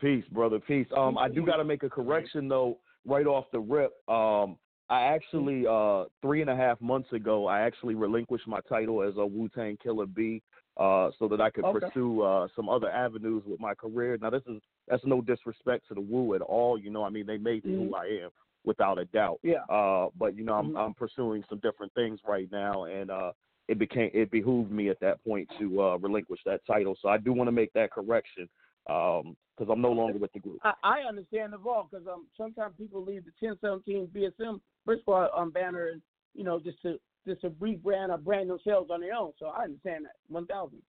peace, 0.00 0.24
brother, 0.32 0.58
peace. 0.58 0.86
Um, 0.94 1.16
I 1.16 1.28
do 1.28 1.46
got 1.46 1.56
to 1.56 1.64
make 1.64 1.82
a 1.82 1.88
correction 1.88 2.48
though, 2.48 2.78
right 3.06 3.26
off 3.26 3.46
the 3.52 3.60
rip. 3.60 3.92
Um, 4.08 4.58
I 4.88 5.02
actually 5.02 5.66
uh 5.66 6.04
three 6.22 6.40
and 6.42 6.50
a 6.50 6.56
half 6.56 6.80
months 6.80 7.12
ago, 7.12 7.46
I 7.46 7.60
actually 7.60 7.94
relinquished 7.94 8.46
my 8.46 8.60
title 8.68 9.02
as 9.02 9.14
a 9.16 9.26
Wu 9.26 9.48
Tang 9.48 9.78
Killer 9.82 10.06
B, 10.06 10.42
uh, 10.76 11.10
so 11.18 11.26
that 11.28 11.40
I 11.40 11.50
could 11.50 11.64
Okay. 11.64 11.86
pursue 11.86 12.22
uh 12.22 12.48
some 12.54 12.68
other 12.68 12.90
avenues 12.90 13.42
with 13.46 13.60
my 13.60 13.74
career. 13.74 14.18
Now, 14.20 14.30
this 14.30 14.42
is 14.46 14.60
that's 14.88 15.04
no 15.04 15.20
disrespect 15.20 15.88
to 15.88 15.94
the 15.94 16.00
Wu 16.00 16.34
at 16.34 16.42
all. 16.42 16.78
You 16.78 16.90
know, 16.90 17.02
I 17.04 17.10
mean, 17.10 17.26
they 17.26 17.38
made 17.38 17.64
me 17.64 17.74
who 17.74 17.90
Mhm. 17.90 17.94
I 17.94 18.24
am 18.24 18.30
without 18.64 18.98
a 18.98 19.04
doubt. 19.06 19.38
Yeah. 19.42 19.64
Uh, 19.70 20.10
but 20.18 20.36
you 20.36 20.44
know, 20.44 20.54
I'm 20.54 20.70
Mhm. 20.70 20.78
I'm 20.78 20.94
pursuing 20.94 21.44
some 21.48 21.58
different 21.60 21.92
things 21.94 22.20
right 22.26 22.50
now, 22.50 22.84
and 22.84 23.10
uh, 23.10 23.32
it 23.68 23.78
became 23.78 24.10
it 24.12 24.30
behooved 24.30 24.70
me 24.70 24.88
at 24.90 25.00
that 25.00 25.22
point 25.24 25.48
to 25.58 25.82
uh 25.82 25.96
relinquish 25.96 26.40
that 26.44 26.64
title. 26.66 26.96
So 27.00 27.08
I 27.08 27.18
do 27.18 27.32
want 27.32 27.48
to 27.48 27.52
make 27.52 27.72
that 27.72 27.90
correction 27.90 28.48
um 28.88 29.36
because 29.56 29.72
I'm 29.72 29.80
no 29.80 29.90
longer 29.92 30.18
with 30.18 30.32
the 30.32 30.38
group. 30.40 30.60
I, 30.62 30.74
I 30.82 31.00
understand 31.00 31.52
the 31.52 31.58
vault 31.58 31.88
because 31.90 32.06
um 32.06 32.26
sometimes 32.36 32.74
people 32.76 33.02
leave 33.02 33.24
the 33.24 33.32
1017 33.40 34.08
BSM 34.14 34.60
Brick 34.84 35.00
Squad 35.00 35.30
um 35.34 35.50
banner 35.50 35.88
and 35.88 36.02
you 36.34 36.44
know 36.44 36.60
just 36.60 36.80
to 36.82 37.00
just 37.26 37.40
to 37.42 37.50
rebrand 37.50 38.10
or 38.10 38.18
brand 38.18 38.48
themselves 38.50 38.90
on 38.90 39.00
their 39.00 39.14
own. 39.14 39.32
So 39.38 39.46
I 39.46 39.64
understand 39.64 40.04
that 40.04 40.16
one 40.28 40.46
thousand. 40.46 40.82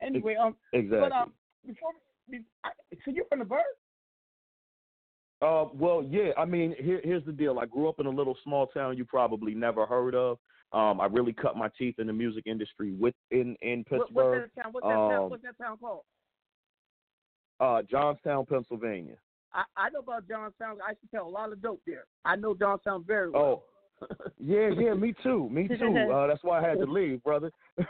Anyway, 0.00 0.34
um, 0.36 0.56
Exactly. 0.72 1.08
but 1.08 1.12
um 1.12 1.32
before, 1.66 1.90
be, 2.30 2.40
I, 2.64 2.70
so 3.04 3.10
you're 3.12 3.24
from 3.26 3.38
the 3.40 3.44
Burg? 3.44 3.60
Uh, 5.40 5.66
well, 5.74 6.04
yeah. 6.08 6.30
I 6.38 6.44
mean, 6.44 6.74
here, 6.78 7.00
here's 7.02 7.24
the 7.24 7.32
deal. 7.32 7.58
I 7.58 7.66
grew 7.66 7.88
up 7.88 7.98
in 8.00 8.06
a 8.06 8.10
little 8.10 8.36
small 8.44 8.66
town 8.68 8.96
you 8.96 9.04
probably 9.04 9.54
never 9.54 9.86
heard 9.86 10.14
of. 10.14 10.38
Um, 10.72 11.00
I 11.00 11.06
really 11.06 11.32
cut 11.32 11.56
my 11.56 11.68
teeth 11.76 11.96
in 11.98 12.06
the 12.06 12.12
music 12.12 12.44
industry 12.46 12.92
within 12.92 13.56
in 13.60 13.84
What, 13.88 14.06
Pittsburgh, 14.06 14.40
what's 14.40 14.52
that 14.56 14.62
town? 14.62 14.72
What's 14.72 14.86
that 14.86 14.94
town? 14.94 15.22
um, 15.24 15.30
What's 15.30 15.42
that 15.42 15.58
town 15.58 15.76
called? 15.78 16.02
uh, 17.60 17.82
Johnstown, 17.90 18.46
Pennsylvania. 18.46 19.16
I, 19.52 19.64
I 19.76 19.90
know 19.90 20.00
about 20.00 20.26
Johnstown. 20.28 20.78
I 20.84 20.90
used 20.90 21.02
to 21.02 21.08
sell 21.12 21.28
a 21.28 21.28
lot 21.28 21.52
of 21.52 21.60
dope 21.60 21.82
there. 21.86 22.04
I 22.24 22.36
know 22.36 22.54
Johnstown 22.54 23.04
very 23.06 23.30
well. 23.30 23.42
Oh, 23.42 23.62
yeah, 24.38 24.70
yeah. 24.78 24.94
Me 24.94 25.14
too. 25.22 25.48
Me 25.50 25.68
too. 25.68 25.96
Uh, 26.12 26.26
that's 26.28 26.42
why 26.42 26.60
I 26.60 26.68
had 26.68 26.78
to 26.78 26.86
leave, 26.86 27.22
brother. 27.22 27.50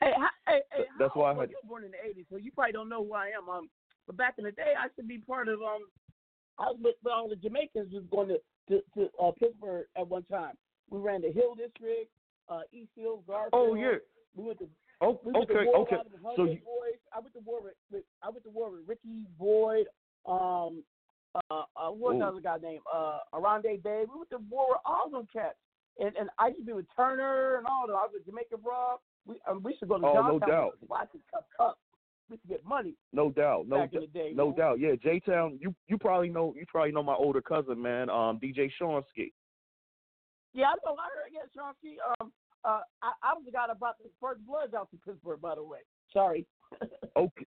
Hey, 0.00 0.12
how, 0.16 0.28
hey, 0.46 0.60
hey, 0.72 0.84
That's 1.00 1.16
why 1.16 1.32
I 1.32 1.34
had- 1.34 1.50
you 1.50 1.56
were 1.64 1.68
born 1.68 1.84
in 1.84 1.90
the 1.90 1.96
'80s, 1.96 2.26
so 2.30 2.36
you 2.36 2.52
probably 2.52 2.70
don't 2.70 2.88
know 2.88 3.04
who 3.04 3.12
I 3.12 3.30
am. 3.36 3.48
Um, 3.48 3.68
but 4.06 4.16
back 4.16 4.34
in 4.38 4.44
the 4.44 4.52
day, 4.52 4.74
I 4.78 4.86
should 4.94 5.08
be 5.08 5.18
part 5.18 5.48
of 5.48 5.60
um, 5.62 5.88
I 6.58 6.66
was 6.66 6.76
with, 6.80 6.94
all 7.10 7.28
the 7.28 7.34
Jamaicans 7.34 7.92
was 7.92 8.04
going 8.10 8.28
to 8.28 8.38
to, 8.68 8.82
to 8.94 9.08
uh, 9.20 9.32
Pittsburgh 9.32 9.86
at 9.96 10.06
one 10.06 10.22
time. 10.24 10.54
We 10.90 11.00
ran 11.00 11.22
the 11.22 11.32
Hill 11.32 11.56
District, 11.56 12.08
uh, 12.48 12.60
East 12.72 12.90
Hill, 12.94 13.24
Garfield. 13.26 13.50
Oh, 13.52 13.74
yeah. 13.74 13.96
We 14.36 14.44
went 14.44 14.58
to 14.60 14.68
Oh, 15.00 15.20
we 15.24 15.32
okay, 15.32 15.66
okay. 15.76 15.96
So 16.36 16.44
you, 16.44 16.58
Boys. 16.64 16.98
I 17.12 17.18
went 17.18 17.34
to 17.34 17.40
war 17.40 17.60
with, 17.62 17.74
with 17.90 18.04
I 18.22 18.30
went 18.30 18.44
to 18.44 18.50
war 18.50 18.70
with 18.70 18.82
Ricky 18.86 19.26
Boyd. 19.38 19.86
Um, 20.24 20.84
uh, 21.50 21.62
uh, 21.76 21.90
what's 22.18 22.42
the 22.42 22.50
other 22.50 22.58
guy 22.60 22.66
named? 22.68 22.82
Uh, 22.92 23.18
Aronde 23.32 23.62
Bay. 23.82 24.04
We 24.08 24.16
went 24.18 24.30
to 24.30 24.38
war 24.50 24.66
with 24.70 24.78
all 24.84 25.10
them 25.10 25.26
cats. 25.32 25.56
And 25.98 26.14
and 26.16 26.28
I 26.38 26.48
used 26.48 26.60
to 26.60 26.66
be 26.66 26.72
with 26.72 26.86
Turner 26.96 27.56
and 27.58 27.66
all 27.66 27.86
them. 27.86 27.96
I 27.96 28.02
was 28.04 28.10
with 28.14 28.26
Jamaica 28.26 28.56
Rob. 28.66 29.00
We 29.26 29.36
um, 29.48 29.62
we 29.62 29.72
used 29.72 29.80
to 29.80 29.86
go 29.86 29.98
to 29.98 30.06
Oh, 30.06 30.26
no 30.26 30.38
doubt. 30.38 30.78
Watch 30.88 31.08
it 31.14 31.20
cup 31.32 31.46
cup. 31.56 31.78
We 32.28 32.34
used 32.34 32.42
to 32.42 32.48
get 32.48 32.64
money. 32.64 32.94
no 33.12 33.30
doubt, 33.30 33.68
no, 33.68 33.76
Back 33.78 33.92
in 33.92 34.00
d- 34.00 34.06
the 34.12 34.18
day, 34.18 34.32
no 34.34 34.48
man. 34.48 34.56
doubt. 34.56 34.80
Yeah, 34.80 34.94
J 35.02 35.20
Town. 35.20 35.58
You 35.60 35.74
you 35.88 35.96
probably 35.98 36.30
know 36.30 36.52
you 36.56 36.64
probably 36.66 36.90
know 36.92 37.02
my 37.02 37.14
older 37.14 37.40
cousin, 37.40 37.80
man. 37.80 38.10
Um, 38.10 38.40
DJ 38.42 38.70
Shawnsky. 38.80 39.32
Yeah, 40.52 40.66
I 40.66 40.74
know. 40.84 40.96
I 40.98 41.08
heard. 41.14 41.30
Yeah, 41.32 41.40
Chauncey. 41.54 41.96
Um, 42.20 42.32
uh, 42.64 42.80
I, 43.02 43.12
I 43.22 43.34
was 43.34 43.42
the 43.44 43.52
guy 43.52 43.66
that 43.66 43.78
brought 43.78 43.98
the 43.98 44.08
first 44.20 44.40
bloods 44.46 44.72
out 44.74 44.88
to 44.90 44.96
Pittsburgh, 45.04 45.40
by 45.40 45.54
the 45.54 45.62
way. 45.62 45.78
Sorry. 46.12 46.46
Okay, 47.16 47.46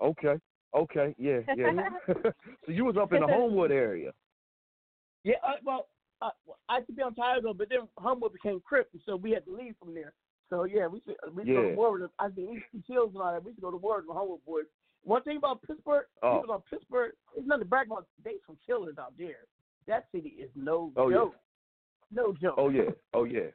okay, 0.00 0.34
okay. 0.74 1.14
Yeah, 1.18 1.40
yeah. 1.56 1.72
so 2.66 2.72
you 2.72 2.84
was 2.84 2.96
up 2.96 3.12
in 3.12 3.20
the 3.20 3.26
Homewood 3.26 3.70
area. 3.72 4.12
Yeah, 5.24 5.36
uh, 5.46 5.56
well, 5.64 5.88
uh, 6.22 6.30
I 6.68 6.78
used 6.78 6.88
to 6.88 6.92
be 6.94 7.02
on 7.02 7.14
Tioga, 7.14 7.52
but 7.54 7.68
then 7.68 7.80
Homewood 7.98 8.32
became 8.32 8.60
Crip, 8.60 8.88
so 9.06 9.16
we 9.16 9.30
had 9.32 9.44
to 9.46 9.54
leave 9.56 9.74
from 9.78 9.94
there. 9.94 10.12
So 10.48 10.64
yeah, 10.64 10.86
we 10.86 11.00
should 11.06 11.16
we 11.34 11.42
used 11.44 11.48
to 11.48 11.54
go 11.54 11.62
Yeah. 11.62 11.70
to 11.70 11.76
war 11.76 11.92
with 11.92 12.00
them. 12.02 12.10
I 12.18 12.28
mean, 12.28 12.62
East 12.74 12.86
Hills 12.88 13.10
and 13.14 13.22
all 13.22 13.32
that. 13.32 13.44
We 13.44 13.52
should 13.52 13.62
go 13.62 13.70
to 13.70 13.76
war 13.76 13.98
with 13.98 14.06
the 14.06 14.12
Humboldt 14.14 14.44
boys. 14.44 14.64
One 15.02 15.22
thing 15.22 15.36
about 15.38 15.62
Pittsburgh, 15.62 16.06
Oh. 16.22 16.40
people 16.40 16.54
on 16.54 16.62
Pittsburgh, 16.68 17.12
it's 17.36 17.46
nothing 17.46 17.62
to 17.64 17.68
brag 17.68 17.86
about. 17.86 18.06
They 18.24 18.34
some 18.46 18.58
killers 18.66 18.96
out 18.98 19.12
there. 19.16 19.46
That 19.86 20.06
city 20.12 20.30
is 20.38 20.50
no 20.54 20.92
Oh, 20.96 21.08
yeah. 21.08 21.16
joke. 21.16 21.36
No 22.12 22.32
joke. 22.34 22.54
Oh 22.58 22.68
yeah, 22.70 22.90
oh 23.14 23.24
yeah, 23.36 23.48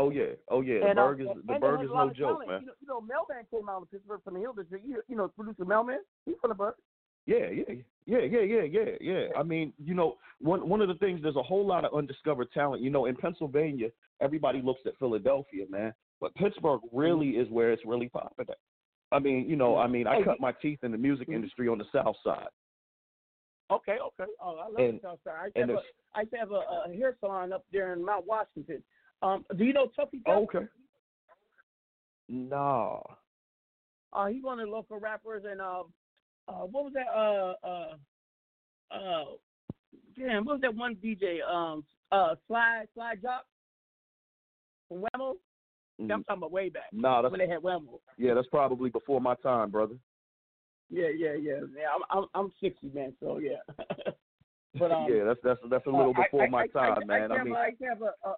oh 0.00 0.10
yeah, 0.10 0.32
oh 0.50 0.60
yeah. 0.62 0.86
And, 0.86 0.98
the 0.98 1.02
uh, 1.02 1.10
and- 1.10 1.20
the 1.20 1.30
and 1.30 1.48
they 1.48 1.58
burg 1.58 1.76
have 1.78 1.84
is 1.84 1.90
a 1.90 1.94
lot 1.94 2.06
no 2.06 2.12
joke, 2.12 2.40
talent. 2.42 2.48
man. 2.48 2.60
You 2.60 2.66
know, 2.66 2.72
you 2.80 2.88
know, 2.88 3.00
Melman 3.00 3.50
came 3.50 3.68
out 3.68 3.82
of 3.82 3.90
Pittsburgh 3.90 4.20
from 4.24 4.34
the 4.34 4.40
Hill 4.40 4.52
District. 4.52 4.84
You, 4.86 5.02
you 5.08 5.16
know, 5.16 5.28
producer 5.28 5.64
Melman, 5.64 5.98
he's 6.26 6.36
from 6.40 6.50
the 6.50 6.54
Burg. 6.54 6.74
Yeah, 7.26 7.48
yeah, 7.50 7.74
yeah, 8.06 8.18
yeah, 8.18 8.40
yeah, 8.40 8.62
yeah, 8.62 8.90
yeah. 9.00 9.26
I 9.38 9.42
mean, 9.42 9.72
you 9.78 9.94
know, 9.94 10.16
one 10.40 10.68
one 10.68 10.80
of 10.80 10.88
the 10.88 10.94
things 10.94 11.20
there's 11.22 11.36
a 11.36 11.42
whole 11.42 11.66
lot 11.66 11.84
of 11.84 11.94
undiscovered 11.94 12.50
talent. 12.52 12.82
You 12.82 12.90
know, 12.90 13.06
in 13.06 13.14
Pennsylvania, 13.14 13.88
everybody 14.20 14.62
looks 14.62 14.80
at 14.86 14.98
Philadelphia, 14.98 15.66
man, 15.68 15.92
but 16.20 16.34
Pittsburgh 16.34 16.80
really 16.92 17.32
mm-hmm. 17.32 17.42
is 17.42 17.50
where 17.50 17.72
it's 17.72 17.84
really 17.84 18.08
popping. 18.08 18.46
At. 18.48 18.56
I 19.12 19.18
mean, 19.18 19.48
you 19.48 19.56
know, 19.56 19.76
I 19.76 19.84
mm-hmm. 19.84 19.92
mean, 19.92 20.06
I 20.06 20.22
cut 20.22 20.40
my 20.40 20.52
teeth 20.62 20.80
in 20.82 20.92
the 20.92 20.98
music 20.98 21.28
mm-hmm. 21.28 21.36
industry 21.36 21.68
on 21.68 21.78
the 21.78 21.84
South 21.92 22.16
Side. 22.24 22.48
Okay, 23.70 23.98
okay. 24.04 24.30
Oh, 24.42 24.56
I 24.56 24.68
love 24.68 24.78
And- 24.78 24.98
the 24.98 25.02
South 25.02 25.18
Side. 25.24 25.34
I 25.36 25.44
used 25.44 25.54
to 25.54 25.60
have, 25.60 25.70
a, 25.70 26.20
used 26.20 26.32
to 26.32 26.38
have 26.38 26.50
a, 26.50 26.90
a 26.90 26.96
hair 26.96 27.16
salon 27.20 27.52
up 27.52 27.64
there 27.72 27.92
in 27.92 28.04
Mount 28.04 28.26
Washington. 28.26 28.82
Um, 29.22 29.44
do 29.56 29.64
you 29.64 29.72
know 29.72 29.86
Tuffy 29.98 30.20
Oh, 30.26 30.46
Tuff? 30.46 30.54
okay. 30.56 30.66
Nah. 32.28 33.00
Uh, 34.12 34.26
he's 34.26 34.42
one 34.42 34.58
of 34.60 34.66
the 34.66 34.72
local 34.72 34.98
rappers, 34.98 35.44
and 35.48 35.60
um, 35.60 35.92
uh, 36.48 36.64
what 36.66 36.84
was 36.84 36.92
that? 36.94 37.06
Uh, 37.08 37.54
uh, 37.66 38.94
uh, 38.94 39.24
damn, 40.18 40.44
what 40.44 40.54
was 40.54 40.60
that 40.62 40.74
one 40.74 40.96
DJ? 40.96 41.42
Um, 41.48 41.84
uh, 42.10 42.34
Sly 42.48 42.84
Sly 42.94 43.14
Jock. 43.22 43.44
from 44.88 45.04
WAMO. 45.14 45.34
I'm 46.00 46.08
talking 46.08 46.24
about 46.28 46.50
way 46.50 46.70
back. 46.70 46.92
Mm. 46.94 47.02
Nah, 47.02 47.22
that's 47.22 47.30
when 47.30 47.40
they 47.40 47.48
had 47.48 47.62
WAMO. 47.62 48.00
yeah, 48.16 48.32
that's 48.34 48.48
probably 48.48 48.88
before 48.90 49.20
my 49.20 49.34
time, 49.36 49.70
brother. 49.70 49.96
Yeah, 50.88 51.08
yeah, 51.14 51.34
yeah. 51.34 51.60
Yeah, 51.76 51.88
I'm 51.94 52.22
I'm, 52.22 52.28
I'm 52.34 52.52
60, 52.60 52.90
man. 52.94 53.12
So 53.20 53.38
yeah. 53.38 53.58
but 54.78 54.90
um, 54.90 55.06
yeah, 55.12 55.24
that's 55.24 55.40
that's 55.44 55.60
that's 55.70 55.86
a 55.86 55.90
little 55.90 56.14
uh, 56.16 56.22
before 56.22 56.44
I, 56.44 56.48
my 56.48 56.62
I, 56.62 56.66
time, 56.68 57.06
man. 57.06 57.30
I, 57.30 57.36
I 57.36 57.44
mean, 57.44 57.54
I 57.54 57.70
have 57.88 58.02
a, 58.02 58.28
a 58.28 58.34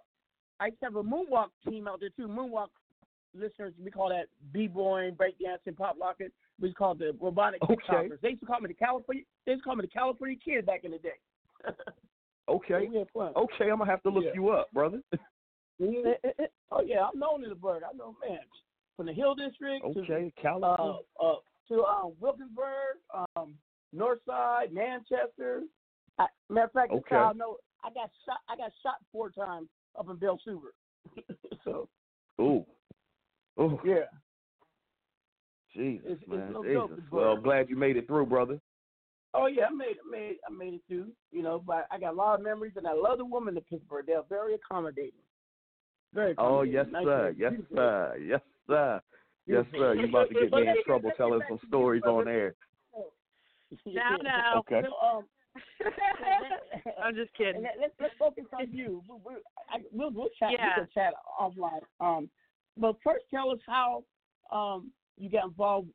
I 0.62 0.66
used 0.66 0.78
to 0.78 0.86
have 0.86 0.96
a 0.96 1.02
moonwalk 1.02 1.48
team 1.68 1.88
out 1.88 1.98
there 1.98 2.10
too. 2.10 2.28
Moonwalk 2.28 2.68
listeners, 3.34 3.72
we 3.82 3.90
call 3.90 4.08
that 4.10 4.26
b-boying, 4.52 5.16
breakdancing, 5.16 5.76
pop 5.76 5.96
locking. 5.98 6.28
We 6.60 6.72
call 6.72 6.94
the 6.94 7.16
robotic 7.20 7.60
Okay. 7.64 7.74
kickboxers. 7.74 8.20
They 8.20 8.28
used 8.30 8.40
to 8.42 8.46
call 8.46 8.60
me 8.60 8.68
the 8.68 8.74
California. 8.74 9.24
They 9.44 9.52
used 9.52 9.64
to 9.64 9.66
call 9.66 9.74
me 9.76 9.82
the 9.82 9.88
California 9.88 10.36
kid 10.44 10.64
back 10.64 10.84
in 10.84 10.92
the 10.92 10.98
day. 10.98 11.18
okay, 12.48 12.86
we 12.88 12.96
had 12.98 13.08
fun. 13.12 13.32
okay, 13.34 13.70
I'm 13.70 13.78
gonna 13.78 13.90
have 13.90 14.02
to 14.04 14.10
look 14.10 14.24
Yeah. 14.24 14.30
you 14.34 14.50
up, 14.50 14.70
brother. 14.72 15.00
Oh 16.70 16.80
yeah, 16.84 17.06
I'm 17.12 17.18
known 17.18 17.42
in 17.42 17.50
the 17.50 17.56
Burg. 17.56 17.82
I 17.82 17.96
know, 17.96 18.14
man. 18.26 18.38
From 18.96 19.06
the 19.06 19.12
Hill 19.12 19.34
District 19.34 19.84
Okay, 19.84 20.32
to 20.32 20.40
California. 20.40 21.00
uh, 21.20 21.26
uh, 21.32 21.36
to 21.68 21.82
um, 21.82 22.12
Wilkinsburg, 22.20 22.98
um, 23.36 23.54
Northside, 23.94 24.70
Manchester. 24.70 25.62
I, 26.20 26.26
matter 26.48 26.66
of 26.66 26.72
fact, 26.72 26.92
Okay. 26.92 27.16
I 27.16 27.32
know 27.32 27.56
I 27.82 27.88
got 27.90 28.10
shot. 28.24 28.38
I 28.48 28.56
got 28.56 28.70
shot 28.82 28.96
four 29.10 29.30
times 29.30 29.68
up 29.98 30.08
in 30.08 30.16
Beltzhoover. 30.16 30.72
so 31.64 31.88
Ooh, 32.40 32.64
ooh, 33.60 33.78
yeah, 33.84 34.06
Jesus, 35.74 36.04
It's- 36.04 36.18
it's 36.20 36.28
man, 36.28 36.52
no 36.52 36.62
Jesus. 36.62 36.74
joke, 36.74 36.90
it's 36.98 37.12
well, 37.12 37.36
glad 37.36 37.68
you 37.68 37.76
made 37.76 37.96
it 37.96 38.06
through, 38.06 38.26
brother. 38.26 38.60
oh 39.34 39.46
yeah, 39.46 39.66
I 39.66 39.70
made, 39.70 39.96
I 40.06 40.10
made, 40.10 40.36
I 40.48 40.52
made 40.52 40.74
it 40.74 40.82
through. 40.88 41.10
You 41.30 41.42
know, 41.42 41.62
but 41.64 41.86
I 41.90 41.98
got 41.98 42.12
a 42.12 42.16
lot 42.16 42.38
of 42.38 42.44
memories, 42.44 42.74
and 42.76 42.86
I 42.86 42.92
love 42.92 43.18
the 43.18 43.24
women 43.24 43.56
in 43.56 43.62
Pittsburgh. 43.64 44.06
They're 44.06 44.22
very 44.28 44.54
accommodating. 44.54 45.12
Very 46.14 46.34
Oh 46.38 46.62
yes, 46.62 46.86
Nice 46.90 47.04
sir. 47.04 47.34
Yes, 47.38 47.52
sir. 47.74 48.16
Yes, 48.22 48.40
sir. 48.66 49.00
Yes, 49.46 49.64
sir. 49.76 49.94
You 49.94 50.08
about 50.08 50.28
to 50.28 50.34
get 50.34 50.52
me 50.52 50.68
in 50.68 50.74
trouble 50.86 51.10
telling 51.16 51.40
some 51.48 51.58
stories 51.68 52.02
on 52.04 52.28
air. 52.28 52.54
Now, 53.86 54.18
now. 54.22 54.58
Okay. 54.58 54.82
So, 54.82 55.06
um, 55.06 55.24
I'm 57.02 57.14
just 57.14 57.32
kidding. 57.36 57.56
And 57.56 57.64
let, 57.64 57.74
let's 57.80 57.94
let's 58.00 58.14
focus 58.18 58.44
on 58.52 58.72
you. 58.72 59.02
We, 59.08 59.16
we, 59.24 59.34
I, 59.70 59.78
we'll 59.92 60.10
we'll 60.10 60.28
chat. 60.38 60.52
Yeah. 60.52 60.68
We 60.76 60.82
can 60.82 60.88
chat 60.94 61.14
offline. 61.40 61.80
Um, 62.00 62.28
but 62.76 62.96
first, 63.04 63.24
tell 63.32 63.50
us 63.50 63.58
how 63.66 64.04
um 64.50 64.90
you 65.18 65.30
got 65.30 65.44
involved 65.44 65.88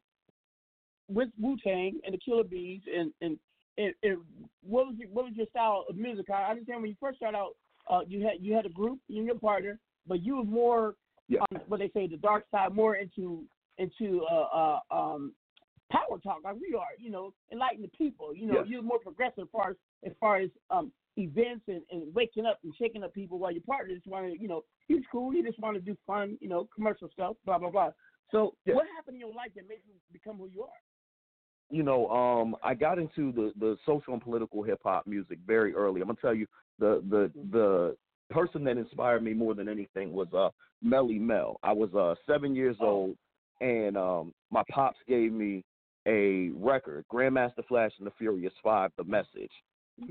with 1.09 1.29
Wu 1.39 1.57
Tang 1.63 1.99
and 2.05 2.13
the 2.13 2.19
Killer 2.19 2.43
Bees, 2.43 2.81
and 2.93 3.11
and, 3.21 3.37
and, 3.77 3.93
and 4.03 4.17
what 4.61 4.87
was 4.87 4.95
your, 4.97 5.09
what 5.09 5.25
was 5.25 5.33
your 5.35 5.47
style 5.47 5.85
of 5.89 5.95
music? 5.95 6.29
I 6.29 6.51
understand 6.51 6.81
when 6.81 6.89
you 6.89 6.97
first 6.99 7.17
started 7.17 7.37
out, 7.37 7.55
uh, 7.89 8.01
you 8.07 8.23
had 8.23 8.33
you 8.39 8.53
had 8.53 8.65
a 8.65 8.69
group, 8.69 8.99
you 9.07 9.17
and 9.17 9.25
your 9.25 9.39
partner, 9.39 9.79
but 10.07 10.23
you 10.23 10.37
were 10.37 10.43
more 10.43 10.95
Yeah. 11.27 11.39
on 11.51 11.61
what 11.67 11.79
they 11.79 11.89
say 11.89 12.07
the 12.07 12.17
dark 12.17 12.45
side, 12.51 12.73
more 12.73 12.95
into 12.95 13.45
into 13.77 14.25
uh, 14.25 14.47
uh 14.53 14.79
um 14.91 15.33
power 15.91 16.17
talk 16.23 16.39
like 16.43 16.55
we 16.55 16.75
are, 16.75 16.95
you 16.97 17.09
know, 17.09 17.33
enlighten 17.51 17.81
the 17.81 17.87
people. 17.89 18.35
You 18.35 18.47
know, 18.47 18.53
Yes. 18.55 18.65
you're 18.67 18.81
more 18.81 18.99
progressive 18.99 19.43
as 19.43 19.49
far 19.51 19.71
as 19.71 19.75
as 20.05 20.13
far 20.19 20.37
as 20.37 20.49
um 20.69 20.91
events 21.17 21.63
and, 21.67 21.81
and 21.91 22.13
waking 22.13 22.45
up 22.45 22.59
and 22.63 22.73
shaking 22.77 23.03
up 23.03 23.13
people 23.13 23.39
while 23.39 23.51
your 23.51 23.63
partner 23.63 23.93
just 23.93 24.07
wanted, 24.07 24.39
you 24.39 24.47
know, 24.47 24.63
he's 24.87 25.03
cool, 25.11 25.31
he 25.31 25.41
just 25.41 25.57
to 25.59 25.79
do 25.79 25.97
fun, 26.05 26.37
you 26.41 26.47
know, 26.47 26.67
commercial 26.73 27.09
stuff, 27.11 27.35
blah 27.45 27.57
blah 27.57 27.69
blah. 27.69 27.91
So 28.31 28.55
Yeah. 28.65 28.75
what 28.75 28.85
happened 28.95 29.15
in 29.15 29.21
your 29.21 29.33
life 29.33 29.51
that 29.55 29.67
made 29.67 29.79
you 29.87 29.93
become 30.11 30.37
who 30.37 30.47
you 30.47 30.63
are? 30.63 30.69
you 31.69 31.83
know, 31.83 32.07
um, 32.09 32.55
I 32.63 32.73
got 32.73 32.97
into 32.97 33.31
the 33.31 33.51
the 33.59 33.77
social 33.85 34.13
and 34.13 34.21
political 34.21 34.63
hip 34.63 34.79
hop 34.83 35.05
music 35.05 35.37
very 35.45 35.73
early. 35.73 36.01
I'm 36.01 36.07
gonna 36.07 36.19
tell 36.21 36.33
you 36.33 36.47
the 36.79 37.03
the 37.09 37.31
the 37.51 37.97
person 38.29 38.63
that 38.65 38.77
inspired 38.77 39.23
me 39.23 39.33
more 39.33 39.53
than 39.53 39.67
anything 39.67 40.13
was 40.13 40.27
uh 40.33 40.49
Melle 40.85 41.19
Mel. 41.19 41.59
I 41.63 41.73
was 41.73 41.93
uh 41.93 42.15
seven 42.25 42.55
years 42.55 42.77
old, 42.79 43.17
and 43.61 43.97
um 43.97 44.33
my 44.49 44.63
pops 44.71 44.99
gave 45.07 45.33
me 45.33 45.63
a 46.07 46.49
record, 46.55 47.05
Grandmaster 47.11 47.65
Flash 47.67 47.91
and 47.99 48.07
the 48.07 48.11
Furious 48.17 48.53
Five, 48.63 48.91
The 48.97 49.03
Message. 49.03 49.51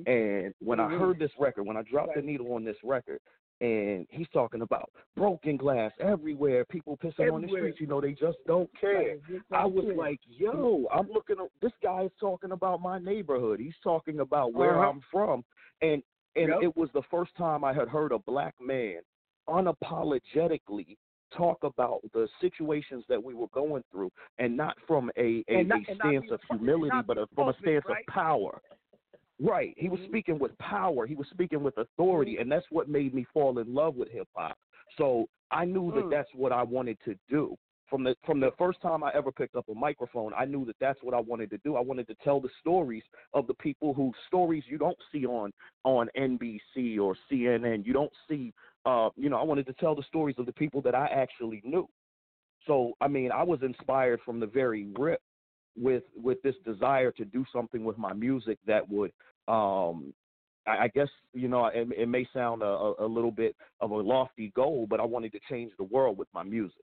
And 0.07 0.53
when 0.61 0.81
I 0.81 0.89
Mhm. 0.91 0.99
heard 0.99 1.19
this 1.19 1.31
record, 1.39 1.65
when 1.65 1.77
I 1.77 1.83
dropped 1.83 2.15
the 2.17 2.23
needle 2.23 2.53
on 2.55 2.65
this 2.65 2.77
record, 2.83 3.21
and 3.61 4.07
he's 4.11 4.29
talking 4.31 4.61
about 4.63 4.91
broken 5.17 5.57
glass 5.57 5.93
everywhere, 6.01 6.65
people 6.67 6.97
pissing 6.99 7.33
on 7.33 7.41
the 7.41 7.49
streets, 7.49 7.81
you 7.81 7.87
know, 7.87 8.01
they 8.01 8.13
just 8.13 8.37
don't 8.47 8.69
care. 8.79 9.17
I 9.51 9.65
was 9.65 9.87
like, 9.97 10.21
yo, 10.27 10.87
I'm 10.91 11.09
looking. 11.11 11.41
at- 11.41 11.51
This 11.61 11.73
guy 11.83 12.03
is 12.03 12.13
talking 12.21 12.51
about 12.51 12.81
my 12.83 12.99
neighborhood. 12.99 13.61
He's 13.61 13.79
talking 13.79 14.21
about 14.21 14.53
where 14.53 14.79
Uh-huh. 14.79 14.91
I'm 14.91 15.01
from, 15.03 15.45
and 15.81 16.03
and 16.35 16.49
Yep. 16.51 16.63
it 16.65 16.77
was 16.77 16.91
the 16.93 17.03
first 17.05 17.35
time 17.37 17.65
I 17.65 17.73
had 17.73 17.89
heard 17.89 18.13
a 18.13 18.19
black 18.19 18.61
man 18.61 19.01
unapologetically 19.49 20.99
talk 21.35 21.59
about 21.63 22.01
the 22.13 22.29
situations 22.41 23.05
that 23.09 23.23
we 23.23 23.35
were 23.35 23.49
going 23.53 23.83
through, 23.91 24.11
and 24.39 24.57
not 24.57 24.77
from 24.87 25.11
a 25.17 25.45
a, 25.49 25.63
not- 25.65 25.81
a 25.89 25.95
stance 25.97 26.27
of 26.31 26.41
humility, 26.51 26.97
but 27.07 27.19
a, 27.19 27.27
from 27.35 27.49
a 27.49 27.55
stance 27.61 27.85
right? 27.89 28.05
of 28.07 28.13
power. 28.13 28.61
Right. 29.41 29.75
He 29.77 29.89
was 29.89 30.01
speaking 30.09 30.39
with 30.39 30.57
power. 30.59 31.07
He 31.07 31.15
was 31.15 31.27
speaking 31.31 31.63
with 31.63 31.77
authority, 31.77 32.39
and 32.39 32.51
that's 32.51 32.65
what 32.71 32.89
made 32.89 33.13
me 33.15 33.27
fall 33.35 33.59
in 33.59 33.75
love 33.75 33.95
with 33.95 34.09
hip 34.11 34.29
hop. 34.35 34.57
So 34.97 35.29
I 35.51 35.65
knew 35.65 35.93
that 35.93 36.05
Mm. 36.05 36.11
that's 36.11 36.33
what 36.35 36.53
I 36.53 36.63
wanted 36.63 36.99
to 37.05 37.15
do. 37.29 37.57
From 37.89 38.03
the 38.03 38.17
from 38.25 38.41
the 38.41 38.51
first 38.59 38.81
time 38.81 39.05
I 39.05 39.13
ever 39.15 39.31
picked 39.31 39.55
up 39.55 39.69
a 39.69 39.75
microphone, 39.75 40.33
I 40.35 40.45
knew 40.45 40.65
that 40.65 40.77
that's 40.81 41.01
what 41.03 41.15
I 41.15 41.21
wanted 41.21 41.51
to 41.51 41.59
do. 41.59 41.77
I 41.77 41.81
wanted 41.81 42.09
to 42.09 42.17
tell 42.17 42.41
the 42.41 42.49
stories 42.61 43.05
of 43.33 43.47
the 43.47 43.55
people 43.55 43.95
whose 43.95 44.15
stories 44.27 44.65
you 44.67 44.77
don't 44.77 44.99
see 45.13 45.25
on 45.25 45.53
on 45.85 46.09
NBC 46.17 46.99
or 46.99 47.15
CNN. 47.31 47.87
You 47.87 47.93
don't 47.93 48.13
see, 48.29 48.53
uh, 48.87 49.11
you 49.17 49.29
know, 49.29 49.37
I 49.37 49.43
wanted 49.43 49.67
to 49.67 49.73
tell 49.75 49.95
the 49.95 50.03
stories 50.05 50.37
of 50.39 50.47
the 50.47 50.53
people 50.53 50.81
that 50.83 50.95
I 50.95 51.07
actually 51.09 51.61
knew. 51.65 51.89
So 52.67 52.93
I 53.01 53.09
mean, 53.09 53.31
I 53.33 53.43
was 53.43 53.61
inspired 53.63 54.21
from 54.25 54.41
the 54.41 54.47
very 54.47 54.87
rip 54.99 55.21
with 55.77 56.05
with 56.17 56.41
this 56.43 56.55
desire 56.65 57.11
to 57.13 57.25
do 57.25 57.45
something 57.53 57.85
with 57.85 57.99
my 57.99 58.13
music 58.13 58.59
that 58.67 58.89
would 58.89 59.13
um 59.49 60.15
I, 60.67 60.85
I 60.85 60.89
guess 60.95 61.09
you 61.35 61.49
know 61.49 61.67
it, 61.67 61.87
it 61.97 62.09
may 62.09 62.27
sound 62.33 62.63
a, 62.63 62.67
a, 62.67 62.95
a 63.05 63.07
little 63.07 63.31
bit 63.31 63.55
of 63.81 63.91
a 63.91 63.97
lofty 63.97 64.53
goal, 64.57 64.87
but 64.89 65.01
I 65.01 65.05
wanted 65.05 65.33
to 65.33 65.41
change 65.51 65.73
the 65.77 65.85
world 65.85 66.17
with 66.17 66.29
my 66.33 66.43
music. 66.43 66.83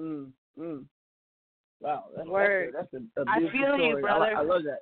Mm, 0.00 0.30
mm. 0.58 0.84
Wow, 1.80 2.04
that's, 2.16 2.28
Word. 2.28 2.74
that's 2.74 2.92
a, 2.94 2.98
that's 2.98 3.06
a, 3.16 3.20
a 3.22 3.24
I 3.24 3.38
beautiful 3.38 3.60
feel 3.60 3.76
you, 3.76 3.88
story. 3.90 3.90
I, 3.90 3.94
li- 3.94 4.00
brother. 4.02 4.36
I 4.36 4.42
love 4.42 4.62
that. 4.64 4.78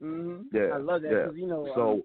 hmm 0.00 0.40
Yeah, 0.52 0.74
I 0.74 0.78
love 0.78 1.02
that 1.02 1.12
yeah. 1.12 1.24
'cause, 1.26 1.36
you 1.36 1.46
know, 1.46 1.68
So- 1.74 1.90
um, 1.92 2.02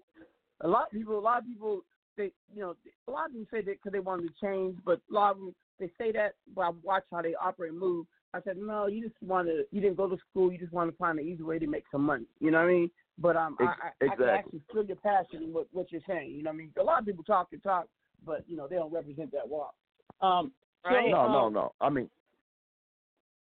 a 0.60 0.68
lot 0.68 0.84
of 0.84 0.90
people, 0.92 1.18
a 1.18 1.20
lot 1.20 1.38
of 1.38 1.44
people, 1.44 1.82
they, 2.16 2.32
you 2.54 2.60
know, 2.60 2.74
a 3.08 3.10
lot 3.10 3.26
of 3.26 3.32
them 3.32 3.46
say 3.50 3.62
that 3.62 3.66
because 3.66 3.92
they 3.92 4.00
wanted 4.00 4.28
to 4.28 4.34
change, 4.40 4.76
but 4.84 5.00
a 5.10 5.14
lot 5.14 5.32
of 5.32 5.38
them 5.38 5.54
they 5.78 5.90
say 5.98 6.12
that. 6.12 6.34
But 6.54 6.62
I 6.62 6.70
watch 6.82 7.04
how 7.10 7.22
they 7.22 7.34
operate, 7.34 7.70
and 7.70 7.80
move. 7.80 8.06
I 8.34 8.40
said, 8.42 8.56
no, 8.56 8.86
you 8.86 9.02
just 9.02 9.14
want 9.22 9.48
to, 9.48 9.64
you 9.72 9.80
didn't 9.82 9.98
go 9.98 10.08
to 10.08 10.16
school, 10.30 10.50
you 10.50 10.58
just 10.58 10.72
want 10.72 10.90
to 10.90 10.96
find 10.96 11.18
an 11.18 11.26
easy 11.26 11.42
way 11.42 11.58
to 11.58 11.66
make 11.66 11.84
some 11.92 12.02
money. 12.02 12.24
You 12.40 12.50
know 12.50 12.60
what 12.60 12.64
I 12.64 12.72
mean? 12.72 12.90
But 13.18 13.36
um, 13.36 13.56
I, 13.60 13.64
I, 13.64 14.10
I 14.10 14.16
can 14.16 14.28
actually 14.28 14.62
feel 14.72 14.84
your 14.84 14.96
passion 14.96 15.42
in 15.42 15.52
what, 15.52 15.66
what 15.72 15.92
you're 15.92 16.00
saying. 16.08 16.30
You 16.30 16.42
know 16.42 16.50
what 16.50 16.54
I 16.54 16.58
mean? 16.58 16.72
A 16.80 16.82
lot 16.82 17.00
of 17.00 17.06
people 17.06 17.24
talk 17.24 17.48
and 17.52 17.62
talk, 17.62 17.88
but 18.24 18.42
you 18.48 18.56
know 18.56 18.66
they 18.66 18.76
don't 18.76 18.92
represent 18.92 19.32
that 19.32 19.46
walk. 19.46 19.74
Um, 20.22 20.52
so, 20.82 20.90
no, 20.90 21.28
no, 21.28 21.38
um, 21.46 21.52
no. 21.52 21.72
I 21.80 21.90
mean, 21.90 22.08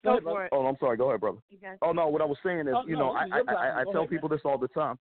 Go 0.06 0.10
Go 0.10 0.12
ahead, 0.12 0.22
for 0.22 0.44
it. 0.44 0.48
oh, 0.52 0.66
I'm 0.66 0.76
sorry. 0.78 0.96
Go 0.96 1.08
ahead, 1.08 1.20
brother. 1.20 1.38
You. 1.50 1.58
Oh 1.82 1.92
no, 1.92 2.06
what 2.08 2.22
I 2.22 2.24
was 2.26 2.36
saying 2.44 2.60
is, 2.60 2.74
Oh, 2.76 2.86
you 2.86 2.94
no, 2.94 3.06
know, 3.06 3.10
I 3.12 3.24
I, 3.24 3.52
I, 3.52 3.80
I 3.80 3.84
tell 3.90 4.02
ahead, 4.02 4.10
people 4.10 4.28
this 4.28 4.40
all 4.44 4.58
the 4.58 4.68
time. 4.68 4.98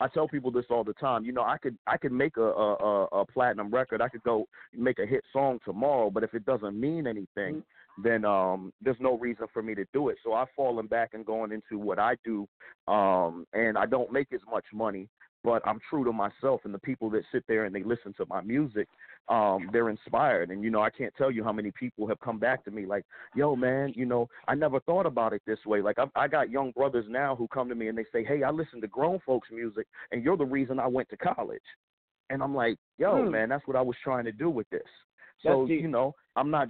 I 0.00 0.08
tell 0.08 0.28
people 0.28 0.50
this 0.50 0.64
all 0.70 0.84
the 0.84 0.94
time. 0.94 1.24
You 1.24 1.32
know, 1.32 1.42
I 1.42 1.58
could 1.58 1.76
I 1.86 1.96
could 1.96 2.12
make 2.12 2.36
a, 2.36 2.42
a 2.42 3.04
a 3.06 3.26
platinum 3.26 3.70
record. 3.70 4.00
I 4.00 4.08
could 4.08 4.22
go 4.22 4.46
make 4.76 4.98
a 4.98 5.06
hit 5.06 5.24
song 5.32 5.58
tomorrow, 5.64 6.10
but 6.10 6.22
if 6.22 6.34
it 6.34 6.46
doesn't 6.46 6.78
mean 6.78 7.06
anything, 7.06 7.62
then 8.02 8.24
um 8.24 8.72
there's 8.80 8.96
no 9.00 9.18
reason 9.18 9.46
for 9.52 9.62
me 9.62 9.74
to 9.74 9.84
do 9.92 10.08
it. 10.08 10.18
So 10.24 10.34
I've 10.34 10.48
fallen 10.56 10.86
back 10.86 11.10
and 11.14 11.26
going 11.26 11.52
into 11.52 11.78
what 11.78 11.98
I 11.98 12.14
do, 12.24 12.46
um, 12.86 13.46
and 13.52 13.76
I 13.76 13.86
don't 13.86 14.12
make 14.12 14.32
as 14.32 14.40
much 14.50 14.64
money, 14.72 15.08
but 15.48 15.66
I'm 15.66 15.80
true 15.88 16.04
to 16.04 16.12
myself 16.12 16.60
and 16.64 16.74
the 16.74 16.78
people 16.78 17.08
that 17.08 17.22
sit 17.32 17.42
there 17.48 17.64
and 17.64 17.74
they 17.74 17.82
listen 17.82 18.12
to 18.18 18.26
my 18.28 18.42
music. 18.42 18.86
Um, 19.30 19.70
they're 19.72 19.88
inspired, 19.88 20.50
and 20.50 20.62
you 20.62 20.68
know, 20.70 20.82
I 20.82 20.90
can't 20.90 21.14
tell 21.16 21.30
you 21.30 21.42
how 21.42 21.52
many 21.52 21.70
people 21.70 22.06
have 22.06 22.20
come 22.20 22.38
back 22.38 22.64
to 22.66 22.70
me 22.70 22.84
like, 22.84 23.04
"Yo, 23.34 23.56
man, 23.56 23.94
you 23.96 24.04
know, 24.04 24.28
I 24.46 24.54
never 24.54 24.78
thought 24.80 25.06
about 25.06 25.32
it 25.32 25.40
this 25.46 25.58
way." 25.64 25.80
Like 25.80 25.98
I, 25.98 26.04
I 26.14 26.28
got 26.28 26.50
young 26.50 26.70
brothers 26.72 27.06
now 27.08 27.34
who 27.34 27.48
come 27.48 27.68
to 27.70 27.74
me 27.74 27.88
and 27.88 27.96
they 27.96 28.04
say, 28.12 28.24
"Hey, 28.24 28.42
I 28.42 28.50
listen 28.50 28.80
to 28.82 28.88
grown 28.88 29.20
folks' 29.24 29.48
music, 29.50 29.86
and 30.12 30.22
you're 30.22 30.36
the 30.36 30.44
reason 30.44 30.78
I 30.78 30.86
went 30.86 31.08
to 31.10 31.16
college." 31.16 31.62
And 32.28 32.42
I'm 32.42 32.54
like, 32.54 32.76
"Yo, 32.98 33.24
Hmm. 33.24 33.30
man, 33.30 33.48
that's 33.48 33.66
what 33.66 33.76
I 33.76 33.82
was 33.82 33.96
trying 34.04 34.26
to 34.26 34.32
do 34.32 34.50
with 34.50 34.68
this." 34.68 34.88
So 35.42 35.64
you 35.66 35.88
know, 35.88 36.14
I'm 36.36 36.50
not, 36.50 36.68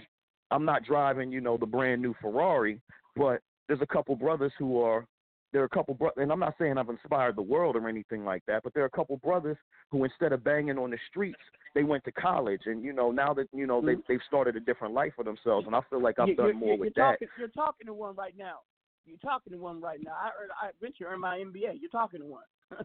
I'm 0.52 0.64
not 0.64 0.84
driving, 0.84 1.32
you 1.32 1.40
know, 1.40 1.56
the 1.56 1.66
brand 1.66 2.00
new 2.00 2.14
Ferrari, 2.20 2.80
but 3.16 3.40
there's 3.66 3.82
a 3.82 3.86
couple 3.86 4.14
brothers 4.14 4.52
who 4.56 4.80
are 4.80 5.04
there 5.52 5.62
are 5.62 5.66
a 5.66 5.68
couple 5.68 5.94
brothers, 5.94 6.18
and 6.22 6.30
I'm 6.30 6.40
not 6.40 6.54
saying 6.58 6.76
I've 6.76 6.88
inspired 6.88 7.36
the 7.36 7.42
world 7.42 7.76
or 7.76 7.88
anything 7.88 8.24
like 8.24 8.42
that, 8.46 8.62
but 8.62 8.74
there 8.74 8.82
are 8.82 8.86
a 8.86 8.90
couple 8.90 9.16
brothers 9.18 9.56
who, 9.90 10.04
instead 10.04 10.32
of 10.32 10.44
banging 10.44 10.78
on 10.78 10.90
the 10.90 10.98
streets, 11.10 11.38
they 11.74 11.84
went 11.84 12.04
to 12.04 12.12
college, 12.12 12.62
and 12.66 12.82
you 12.84 12.92
know, 12.92 13.10
now 13.10 13.32
that 13.34 13.48
you 13.52 13.66
know 13.66 13.80
they 13.80 13.96
they've 14.08 14.20
started 14.26 14.56
a 14.56 14.60
different 14.60 14.94
life 14.94 15.12
for 15.16 15.24
themselves, 15.24 15.66
and 15.66 15.74
I 15.74 15.80
feel 15.90 16.02
like 16.02 16.18
I've 16.18 16.28
Mm-hmm. 16.28 16.36
Done 16.42 16.46
you're, 16.46 16.54
more 16.54 16.68
you're, 16.70 16.78
with 16.78 16.92
you're 16.96 17.04
that. 17.06 17.12
talking, 17.12 17.28
You're 17.38 17.48
talking 17.48 17.86
to 17.86 17.94
one 17.94 18.14
right 18.14 18.34
now. 18.36 18.58
You're 19.06 19.18
talking 19.18 19.52
to 19.52 19.58
one 19.58 19.80
right 19.80 19.98
now. 20.04 20.12
I 20.12 20.30
earned, 20.40 20.50
I 20.62 20.70
eventually 20.78 21.06
earned 21.06 21.22
my 21.22 21.38
MBA. 21.38 21.80
You're 21.80 21.90
talking 21.90 22.20
to 22.20 22.26
one. 22.26 22.44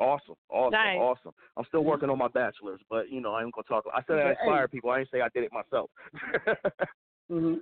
Awesome, 0.00 0.36
awesome, 0.48 0.72
Nice. 0.72 0.96
awesome. 0.96 1.32
I'm 1.56 1.64
still 1.66 1.82
working 1.82 2.08
on 2.08 2.18
my 2.18 2.28
bachelor's, 2.28 2.80
but 2.88 3.10
you 3.10 3.20
know 3.20 3.32
I 3.32 3.42
ain't 3.42 3.52
gonna 3.52 3.64
talk. 3.64 3.84
I 3.92 4.00
said 4.06 4.18
I 4.18 4.30
Okay, 4.30 4.30
inspired 4.40 4.70
hey. 4.70 4.76
people. 4.76 4.90
I 4.90 4.98
didn't 4.98 5.10
say 5.10 5.20
I 5.20 5.28
did 5.34 5.42
it 5.42 5.50
myself. 5.52 5.90
hmm 7.28 7.54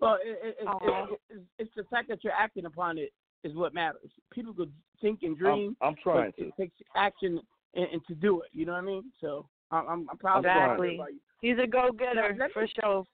Well, 0.00 0.18
it, 0.20 0.38
it, 0.42 0.56
it, 0.62 0.66
Aw. 0.66 1.04
it, 1.04 1.20
it's, 1.30 1.44
it's 1.60 1.70
the 1.76 1.84
fact 1.84 2.08
that 2.08 2.24
you're 2.24 2.32
acting 2.32 2.64
upon 2.64 2.98
it 2.98 3.12
is 3.50 3.54
what 3.56 3.74
matters. 3.74 4.10
People 4.32 4.52
could 4.52 4.72
think 5.00 5.20
and 5.22 5.36
dream. 5.38 5.76
I'm 5.80 5.94
trying 6.02 6.32
to. 6.34 6.48
It 6.48 6.54
takes 6.58 6.76
action 6.96 7.40
and, 7.74 7.86
and 7.92 8.02
to 8.08 8.14
do 8.14 8.40
it. 8.40 8.48
You 8.52 8.66
know 8.66 8.72
what 8.72 8.82
I 8.82 8.86
mean? 8.86 9.04
So 9.20 9.46
I'm, 9.70 9.86
I'm, 9.88 10.06
I'm 10.10 10.18
proud 10.18 10.38
of 10.38 10.44
Exactly. 10.44 10.86
everybody. 10.88 11.14
He's 11.40 11.56
a 11.62 11.66
go 11.66 11.90
getter 11.92 12.34
Now, 12.34 12.46
for 12.52 12.62
me- 12.62 12.72
sure. 12.80 13.04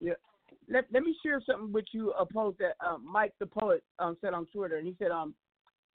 Yeah. 0.00 0.12
Let 0.68 0.84
Let 0.92 1.02
me 1.02 1.14
share 1.22 1.40
something 1.44 1.72
with 1.72 1.86
you. 1.92 2.12
A 2.12 2.26
post 2.26 2.58
that 2.58 2.74
um, 2.86 3.04
Mike 3.10 3.32
the 3.40 3.46
poet 3.46 3.82
um, 3.98 4.16
said 4.20 4.34
on 4.34 4.46
Twitter, 4.46 4.76
and 4.76 4.86
he 4.86 4.94
said, 4.98 5.10
um, 5.10 5.34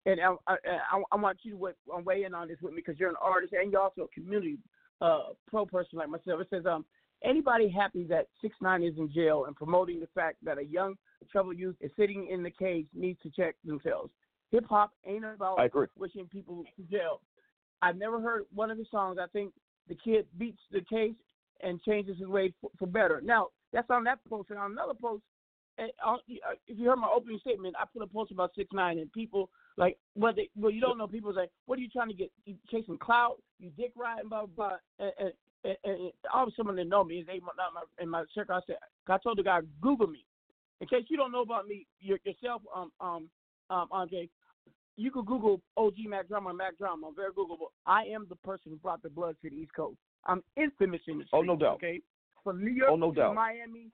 and 0.06 0.20
I 0.20 0.36
I, 0.48 0.56
I, 0.92 1.04
I 1.12 1.16
want 1.16 1.38
you 1.44 1.52
to 1.52 1.58
weigh, 1.58 1.72
uh, 1.96 2.00
weigh 2.00 2.24
in 2.24 2.34
on 2.34 2.48
this 2.48 2.58
with 2.62 2.74
me 2.74 2.82
because 2.86 3.00
you're 3.00 3.10
an 3.10 3.16
artist 3.22 3.54
and 3.54 3.72
you're 3.72 3.82
also 3.82 4.04
a 4.04 4.08
community 4.10 4.58
uh, 5.02 5.30
pro 5.48 5.66
person 5.66 6.00
like 6.00 6.10
myself. 6.10 6.42
It 6.42 6.48
says, 6.50 6.66
um, 6.66 6.86
anybody 7.24 7.70
happy 7.70 8.04
that 8.06 8.28
six 8.42 8.56
nine 8.62 8.84
is 8.84 8.98
in 8.98 9.12
jail 9.12 9.46
and 9.46 9.56
promoting 9.56 10.00
the 10.00 10.08
fact 10.14 10.38
that 10.44 10.58
a 10.58 10.64
young 10.64 10.96
troubled 11.32 11.58
youth 11.58 11.76
is 11.82 11.92
sitting 11.98 12.28
in 12.28 12.44
the 12.44 12.52
cage 12.52 12.88
needs 12.94 13.20
to 13.24 13.30
check 13.30 13.56
themselves. 13.64 14.12
Hip 14.52 14.66
hop 14.70 14.92
ain't 15.06 15.26
about 15.26 15.58
wishing 15.98 16.28
people 16.28 16.64
to 16.76 16.84
jail. 16.84 17.22
I've 17.82 17.98
never 17.98 18.22
heard 18.22 18.44
one 18.54 18.70
of 18.72 18.78
his 18.78 18.88
songs. 18.92 19.18
I 19.22 19.28
think 19.28 19.52
the 19.88 19.96
kid 19.96 20.26
beats 20.38 20.62
the 20.72 20.82
case 20.82 21.16
and 21.62 21.82
changes 21.82 22.18
his 22.20 22.28
way 22.28 22.54
for, 22.62 22.70
for 22.78 22.86
better. 22.86 23.22
Now 23.24 23.48
that's 23.72 23.90
on 23.90 24.04
that 24.04 24.20
post, 24.30 24.52
and 24.52 24.60
on 24.60 24.72
another 24.74 24.94
post, 24.94 25.24
eh, 25.80 25.88
on- 26.06 26.20
if 26.28 26.78
you 26.78 26.86
heard 26.88 26.98
my 26.98 27.10
opening 27.14 27.40
statement, 27.40 27.76
I 27.80 27.86
put 27.92 28.04
a 28.04 28.08
post 28.08 28.32
about 28.32 28.52
six 28.56 28.70
nine, 28.74 29.00
and 29.00 29.12
people 29.12 29.50
like, 29.76 29.98
well, 30.16 30.34
they, 30.36 30.50
well, 30.56 30.72
you 30.72 30.80
don't 30.80 30.98
know. 31.00 31.08
People 31.08 31.34
say, 31.34 31.48
what 31.66 31.80
are 31.80 31.82
you 31.82 31.90
trying 31.90 32.10
to 32.10 32.14
get? 32.14 32.32
You 32.46 32.56
chasing 32.70 32.98
clout? 32.98 33.42
You 33.60 33.72
dick 33.76 33.94
riding? 33.96 34.30
Blah 34.30 34.46
blah. 34.46 34.70
blah. 34.70 34.78
And, 35.00 35.12
and, 35.20 35.34
and, 35.64 35.78
and 35.84 36.12
all 36.34 36.48
of 36.48 36.54
someone 36.56 36.76
that 36.76 36.88
know 36.88 37.04
me, 37.04 37.24
they 37.26 37.40
not 37.40 37.56
my, 37.74 37.82
in 38.04 38.10
my 38.10 38.24
circle. 38.34 38.56
I 38.56 38.60
said, 38.68 38.78
I 39.08 39.18
told 39.18 39.38
the 39.38 39.44
guy, 39.44 39.60
Google 39.82 40.08
me. 40.08 40.26
In 40.82 40.88
case 40.88 41.06
you 41.08 41.18
don't 41.18 41.32
know 41.32 41.42
about 41.42 41.68
me 41.68 41.86
your, 42.00 42.18
yourself, 42.26 42.62
um, 42.76 42.92
um, 43.00 43.30
um, 43.70 43.88
Andre, 43.92 44.30
you 44.98 45.12
could 45.12 45.26
Google 45.26 45.62
OG 45.78 45.94
Mack 46.08 46.28
Drama, 46.28 46.54
Mack 46.54 46.78
Drama. 46.78 47.08
I'm 47.08 47.16
very 47.16 47.32
Googleable. 47.32 47.72
I 47.86 48.04
am 48.04 48.26
the 48.30 48.36
person 48.38 48.72
who 48.72 48.76
brought 48.78 49.02
the 49.02 49.10
blood 49.10 49.36
to 49.42 49.50
the 49.50 49.56
East 49.56 49.74
Coast. 49.76 49.98
I'm 50.26 50.44
infamous 50.56 51.02
in 51.08 51.20
the 51.20 51.26
streets. 51.26 51.30
Oh, 51.34 51.42
no 51.42 51.56
doubt. 51.56 51.76
Okay, 51.76 52.02
from 52.44 52.64
New 52.64 52.72
York 52.72 52.92
Oh, 52.92 52.96
no 52.96 53.12
to 53.12 53.20
doubt. 53.20 53.36
Miami, 53.36 53.88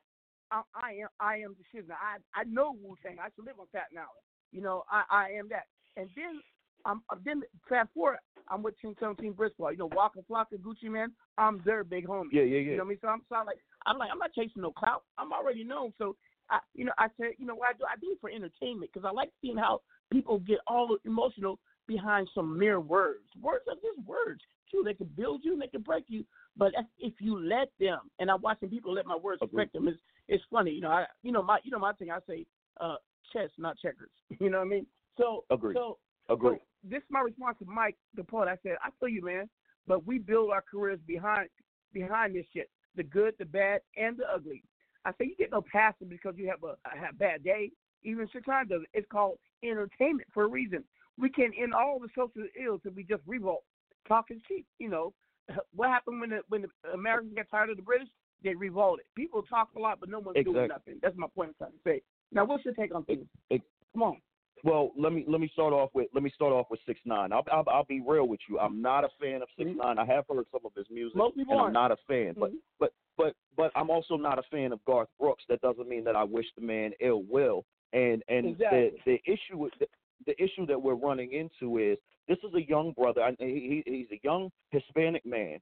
I, 0.52 0.62
I 0.74 0.92
am 1.02 1.10
I 1.20 1.36
am 1.38 1.56
the 1.58 1.64
shit. 1.72 1.86
I 1.90 2.18
I 2.40 2.44
know 2.46 2.76
Wu 2.84 2.96
Tang. 3.04 3.18
I 3.20 3.30
to 3.30 3.42
live 3.46 3.60
on 3.60 3.68
Staten 3.70 3.98
Island. 3.98 4.10
You 4.52 4.62
know, 4.62 4.84
I 4.92 5.04
I 5.10 5.30
am 5.32 5.48
that. 5.50 5.66
And 5.96 6.10
then 6.16 6.42
I'm 6.86 7.02
then 7.24 7.42
fast 7.68 7.90
forward, 7.94 8.18
I'm 8.50 8.64
with 8.64 8.80
Team 8.80 8.96
17 9.00 9.34
Bristol. 9.34 9.72
You 9.72 9.78
know, 9.78 9.90
Waka 9.96 10.20
Flocka, 10.30 10.58
Gucci 10.60 10.90
Mane. 10.90 11.12
I'm 11.38 11.62
their 11.66 11.84
big 11.84 12.08
homie. 12.08 12.30
Yeah, 12.32 12.44
yeah, 12.44 12.60
yeah. 12.60 12.72
You 12.72 12.78
know 12.78 12.84
what 12.84 12.88
I 12.88 12.90
mean? 12.90 12.98
So 13.02 13.08
I'm 13.10 13.22
so 13.30 13.36
I'm 13.36 13.46
like 13.46 13.58
I'm 13.86 13.98
like 13.98 14.10
I'm 14.12 14.18
not 14.20 14.34
chasing 14.34 14.62
no 14.62 14.72
clout. 14.72 15.04
I'm 15.18 15.32
already 15.34 15.64
known. 15.64 15.94
So 15.98 16.16
I 16.50 16.60
you 16.74 16.86
know 16.86 16.94
I 16.98 17.08
said 17.18 17.32
you 17.38 17.46
know 17.46 17.56
what 17.56 17.70
I 17.70 17.78
do 17.78 17.84
I 17.86 17.98
do 18.00 18.12
it 18.12 18.18
for 18.22 18.30
entertainment 18.30 18.92
because 18.94 19.08
I 19.08 19.12
like 19.14 19.32
seeing 19.42 19.58
how 19.58 19.82
people 20.12 20.40
get 20.40 20.60
all 20.68 20.98
emotional 21.06 21.60
behind 21.88 22.28
some 22.34 22.58
mere 22.58 22.80
words. 22.80 23.26
Words 23.42 23.66
are 23.68 23.76
just 23.76 24.08
words. 24.08 24.42
True, 24.72 24.84
they 24.86 24.94
can 24.94 25.10
build 25.18 25.42
you 25.44 25.54
and 25.54 25.62
they 25.62 25.68
can 25.68 25.82
break 25.82 26.04
you, 26.08 26.24
but 26.56 26.72
if- 26.78 26.86
if 27.00 27.14
you 27.20 27.40
let 27.40 27.72
them, 27.80 28.12
and 28.20 28.30
I'm 28.30 28.40
watching 28.42 28.70
people 28.70 28.94
let 28.94 29.08
my 29.08 29.16
words 29.16 29.42
Agreed. 29.42 29.62
affect 29.64 29.74
them, 29.74 29.88
it's 29.88 30.00
it's 30.28 30.44
funny. 30.52 30.72
You 30.72 30.82
know, 30.82 30.92
I 30.92 31.06
you 31.24 31.32
know 31.32 31.42
my 31.42 31.60
you 31.64 31.72
know 31.72 31.80
my 31.80 31.94
thing. 31.94 32.12
I 32.12 32.20
say 32.28 32.46
uh 32.80 32.98
chess, 33.34 33.50
not 33.58 33.78
checkers. 33.80 34.12
You 34.40 34.50
know 34.50 34.60
what 34.60 34.66
I 34.66 34.70
mean? 34.70 34.86
So 35.18 35.46
Agreed. 35.50 35.76
So 35.76 35.98
Agree. 36.30 36.58
so 36.58 36.62
this 36.84 37.00
is 37.00 37.10
my 37.10 37.22
response 37.22 37.58
to 37.60 37.66
Mike, 37.66 37.98
the 38.16 38.24
poet. 38.24 38.48
I 38.48 38.58
said, 38.64 38.78
I 38.84 38.90
feel 39.00 39.10
you, 39.10 39.24
man, 39.24 39.50
but 39.88 40.06
we 40.06 40.20
build 40.20 40.52
our 40.52 40.64
careers 40.70 41.00
behind 41.06 41.50
behind 41.94 42.36
this 42.36 42.46
shit, 42.54 42.70
the 42.96 43.04
good, 43.04 43.34
the 43.40 43.46
bad, 43.46 43.82
and 43.98 44.18
the 44.18 44.24
ugly. 44.34 44.64
I 45.06 45.12
say 45.12 45.26
you 45.26 45.36
get 45.38 45.52
no 45.52 45.62
passion 45.62 46.08
because 46.08 46.36
you 46.38 46.48
have 46.48 46.64
a, 46.64 46.76
a 47.10 47.14
bad 47.14 47.44
day. 47.44 47.72
Even 48.04 48.28
Chicago 48.32 48.70
does 48.70 48.82
it. 48.84 49.00
It's 49.00 49.08
called 49.12 49.38
entertainment 49.64 50.28
for 50.34 50.44
a 50.44 50.48
reason. 50.48 50.84
We 51.18 51.30
can 51.30 51.52
end 51.60 51.74
all 51.74 52.00
the 52.00 52.08
social 52.16 52.48
ills 52.62 52.82
if 52.86 52.94
we 52.94 53.04
just 53.04 53.24
revolt. 53.26 53.64
Talk 54.08 54.26
is 54.30 54.38
cheap. 54.48 54.66
You 54.78 54.90
know 54.90 55.14
what 55.74 55.90
happened 55.90 56.22
when 56.22 56.30
the 56.30 56.42
when 56.50 56.62
the 56.64 56.92
Americans 56.94 57.34
got 57.36 57.50
tired 57.50 57.70
of 57.70 57.78
the 57.78 57.84
British? 57.84 58.08
They 58.42 58.56
revolted. 58.56 59.06
People 59.16 59.42
talk 59.44 59.70
a 59.76 59.80
lot, 59.80 60.00
but 60.00 60.10
no 60.10 60.20
one's 60.20 60.46
doing 60.46 60.70
nothing. 60.70 61.00
That's 61.02 61.18
my 61.18 61.28
point 61.36 61.50
I'm 61.50 61.56
trying 61.58 61.72
to 61.72 61.78
say. 61.84 62.02
Now, 62.32 62.46
what's 62.46 62.64
your 62.64 62.74
take 62.74 62.96
on 62.96 63.04
things? 63.04 63.26
Ex- 63.52 63.64
Come 63.94 64.04
on. 64.04 64.18
Well, 64.64 64.92
let 64.98 65.14
me 65.14 65.24
let 65.28 65.40
me 65.40 65.50
start 65.54 65.74
off 65.74 65.90
with 65.94 66.08
let 66.14 66.24
me 66.24 66.32
start 66.36 66.52
off 66.52 66.68
with 66.70 66.80
six 66.86 67.00
nine. 67.06 67.32
I'll, 67.32 67.46
I'll 67.52 67.64
I'll 67.68 67.86
be 67.86 68.02
real 68.06 68.28
with 68.28 68.40
you. 68.50 68.60
I'm 68.60 68.82
not 68.82 69.04
a 69.04 69.10
fan 69.20 69.42
of 69.42 69.48
six 69.58 69.70
nine. 69.76 69.98
I 69.98 70.06
have 70.06 70.26
heard 70.30 70.46
some 70.52 70.62
of 70.66 70.72
his 70.76 70.86
music, 70.90 71.16
Most 71.16 71.36
people 71.36 71.54
and 71.54 71.62
I'm 71.62 71.76
aren't. 71.78 71.94
a 71.94 71.98
fan. 72.08 72.36
But 72.38 72.52
Mhm. 72.52 72.58
but 72.80 72.94
but 73.18 73.36
but 73.56 73.72
I'm 73.76 73.90
also 73.90 74.18
not 74.18 74.38
a 74.40 74.44
fan 74.44 74.72
of 74.72 74.84
Garth 74.86 75.10
Brooks. 75.20 75.44
That 75.50 75.62
doesn't 75.62 75.88
mean 75.88 76.04
that 76.06 76.16
I 76.16 76.24
wish 76.24 76.46
the 76.56 76.62
man 76.62 76.92
ill 77.00 77.24
will. 77.24 77.66
And 77.94 78.22
and 78.28 78.48
Exactly. 78.48 79.02
the 79.06 79.20
the 79.26 79.32
issue 79.32 79.58
with 79.58 79.74
the, 79.80 79.88
the 80.26 80.42
issue 80.44 80.66
that 80.66 80.82
we're 80.82 80.96
running 80.96 81.32
into 81.32 81.78
is 81.78 81.98
this 82.28 82.38
is 82.44 82.54
a 82.54 82.62
young 82.68 82.92
brother. 82.94 83.32
He, 83.40 83.84
he 83.86 83.92
he's 83.92 84.12
a 84.12 84.20
young 84.24 84.52
Hispanic 84.72 85.26
man 85.26 85.60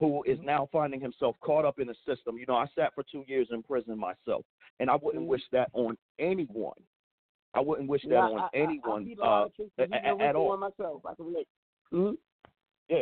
who 0.00 0.22
is 0.24 0.36
Mm-hmm. 0.38 0.46
now 0.46 0.68
finding 0.72 1.00
himself 1.00 1.36
caught 1.40 1.64
up 1.64 1.78
in 1.78 1.88
a 1.88 1.94
system. 2.06 2.36
You 2.36 2.46
know, 2.46 2.56
I 2.56 2.66
sat 2.74 2.94
for 2.94 3.04
two 3.04 3.24
years 3.26 3.48
in 3.52 3.62
prison 3.62 3.96
myself, 3.98 4.44
and 4.80 4.90
I 4.90 4.96
wouldn't 4.96 5.24
Mhm. 5.24 5.28
wish 5.28 5.42
that 5.52 5.70
on 5.72 5.96
anyone. 6.18 6.76
I 7.54 7.60
wouldn't 7.60 7.88
wish 7.88 8.02
that 8.02 8.10
Yeah, 8.10 8.20
on 8.20 8.40
I, 8.40 8.44
I, 8.44 8.48
anyone 8.54 9.02
I, 9.02 9.22
a 9.22 9.26
uh, 9.26 9.44
of 9.46 9.54
cases, 9.56 9.70
a- 9.78 9.82
even 9.84 9.94
a- 10.08 10.12
with 10.14 10.22
at 10.22 10.36
all. 10.36 10.56
myself. 10.56 11.02
I 11.06 11.14
can 11.14 11.26
relate. 11.26 11.48
Mm-hmm. 11.92 12.14
Yeah, 12.88 12.98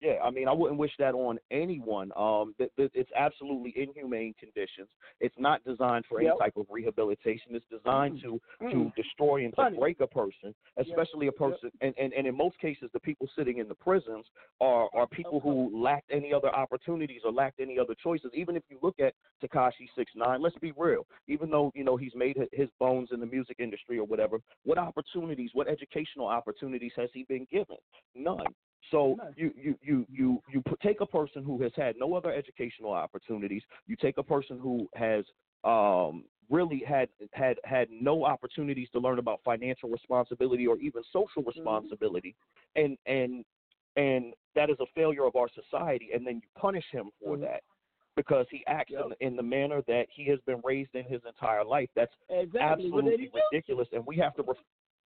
yeah. 0.00 0.14
I 0.22 0.30
mean, 0.30 0.48
I 0.48 0.52
wouldn't 0.52 0.78
wish 0.78 0.92
that 0.98 1.14
on 1.14 1.38
anyone. 1.50 2.10
Um, 2.16 2.54
th- 2.58 2.70
th- 2.76 2.90
it's 2.94 3.10
absolutely 3.16 3.74
inhumane 3.76 4.34
conditions. 4.38 4.88
It's 5.20 5.34
not 5.38 5.62
designed 5.64 6.04
for 6.08 6.22
Yep. 6.22 6.30
any 6.30 6.38
type 6.40 6.56
of 6.56 6.66
rehabilitation. 6.70 7.54
It's 7.54 7.66
designed 7.70 8.20
to 8.22 8.40
to 8.60 8.66
Mm-mm. 8.66 8.94
destroy 8.94 9.44
and 9.44 9.54
to 9.56 9.70
break 9.78 10.00
a 10.00 10.06
person, 10.06 10.54
especially 10.76 11.26
a 11.26 11.32
person. 11.32 11.70
And, 11.80 11.94
and 11.98 12.12
and 12.12 12.26
in 12.26 12.36
most 12.36 12.58
cases, 12.58 12.90
the 12.92 13.00
people 13.00 13.28
sitting 13.36 13.58
in 13.58 13.68
the 13.68 13.74
prisons 13.74 14.26
are 14.60 14.88
are 14.94 15.06
people 15.06 15.40
who 15.40 15.70
lacked 15.76 16.10
any 16.10 16.32
other 16.32 16.54
opportunities 16.54 17.22
or 17.24 17.32
lacked 17.32 17.60
any 17.60 17.78
other 17.78 17.94
choices. 18.02 18.30
Even 18.34 18.56
if 18.56 18.62
you 18.68 18.78
look 18.82 18.98
at 19.00 19.14
Tekashi 19.42 19.88
Six 19.96 20.12
Nine, 20.14 20.40
let's 20.42 20.56
be 20.58 20.72
real. 20.76 21.06
Even 21.28 21.50
though 21.50 21.70
you 21.74 21.84
know 21.84 21.96
he's 21.96 22.14
made 22.14 22.38
his 22.52 22.68
bones 22.78 23.10
in 23.12 23.20
the 23.20 23.26
music 23.26 23.56
industry 23.58 23.98
or 23.98 24.04
whatever, 24.04 24.38
what 24.64 24.78
opportunities, 24.78 25.50
what 25.52 25.68
educational 25.68 26.26
opportunities 26.26 26.92
has 26.96 27.10
he 27.12 27.24
been 27.24 27.46
given? 27.50 27.76
None. 28.14 28.44
So 28.90 29.18
you 29.36 29.52
you 29.56 29.74
you 29.82 30.06
you 30.10 30.42
you 30.52 30.62
put, 30.62 30.80
take 30.80 31.00
a 31.00 31.06
person 31.06 31.44
who 31.44 31.60
has 31.62 31.72
had 31.76 31.96
no 31.98 32.14
other 32.14 32.32
educational 32.32 32.92
opportunities. 32.92 33.62
You 33.86 33.96
take 33.96 34.18
a 34.18 34.22
person 34.22 34.58
who 34.58 34.88
has 34.94 35.24
um, 35.64 36.24
really 36.48 36.82
had 36.86 37.08
had 37.32 37.58
had 37.64 37.88
no 37.90 38.24
opportunities 38.24 38.88
to 38.92 38.98
learn 38.98 39.18
about 39.18 39.40
financial 39.44 39.88
responsibility 39.88 40.66
or 40.66 40.78
even 40.78 41.02
social 41.12 41.42
responsibility, 41.42 42.34
and 42.74 42.96
and 43.06 43.44
and 43.96 44.34
that 44.54 44.70
is 44.70 44.76
a 44.80 44.86
failure 44.94 45.24
of 45.26 45.36
our 45.36 45.48
society. 45.54 46.10
And 46.14 46.26
then 46.26 46.36
you 46.36 46.48
punish 46.58 46.84
him 46.90 47.10
for 47.22 47.36
that 47.38 47.62
because 48.16 48.46
he 48.50 48.64
acts 48.66 48.92
in, 48.92 49.26
in 49.26 49.36
the 49.36 49.42
manner 49.42 49.82
that 49.86 50.06
he 50.14 50.26
has 50.26 50.38
been 50.46 50.60
raised 50.64 50.94
in 50.94 51.04
his 51.04 51.20
entire 51.26 51.64
life. 51.64 51.88
That's 51.94 52.12
Exactly. 52.30 52.86
Absolutely 52.86 53.30
ridiculous, 53.52 53.88
and 53.92 54.06
we 54.06 54.16
have 54.16 54.34
to. 54.36 54.42
Ref- 54.42 54.56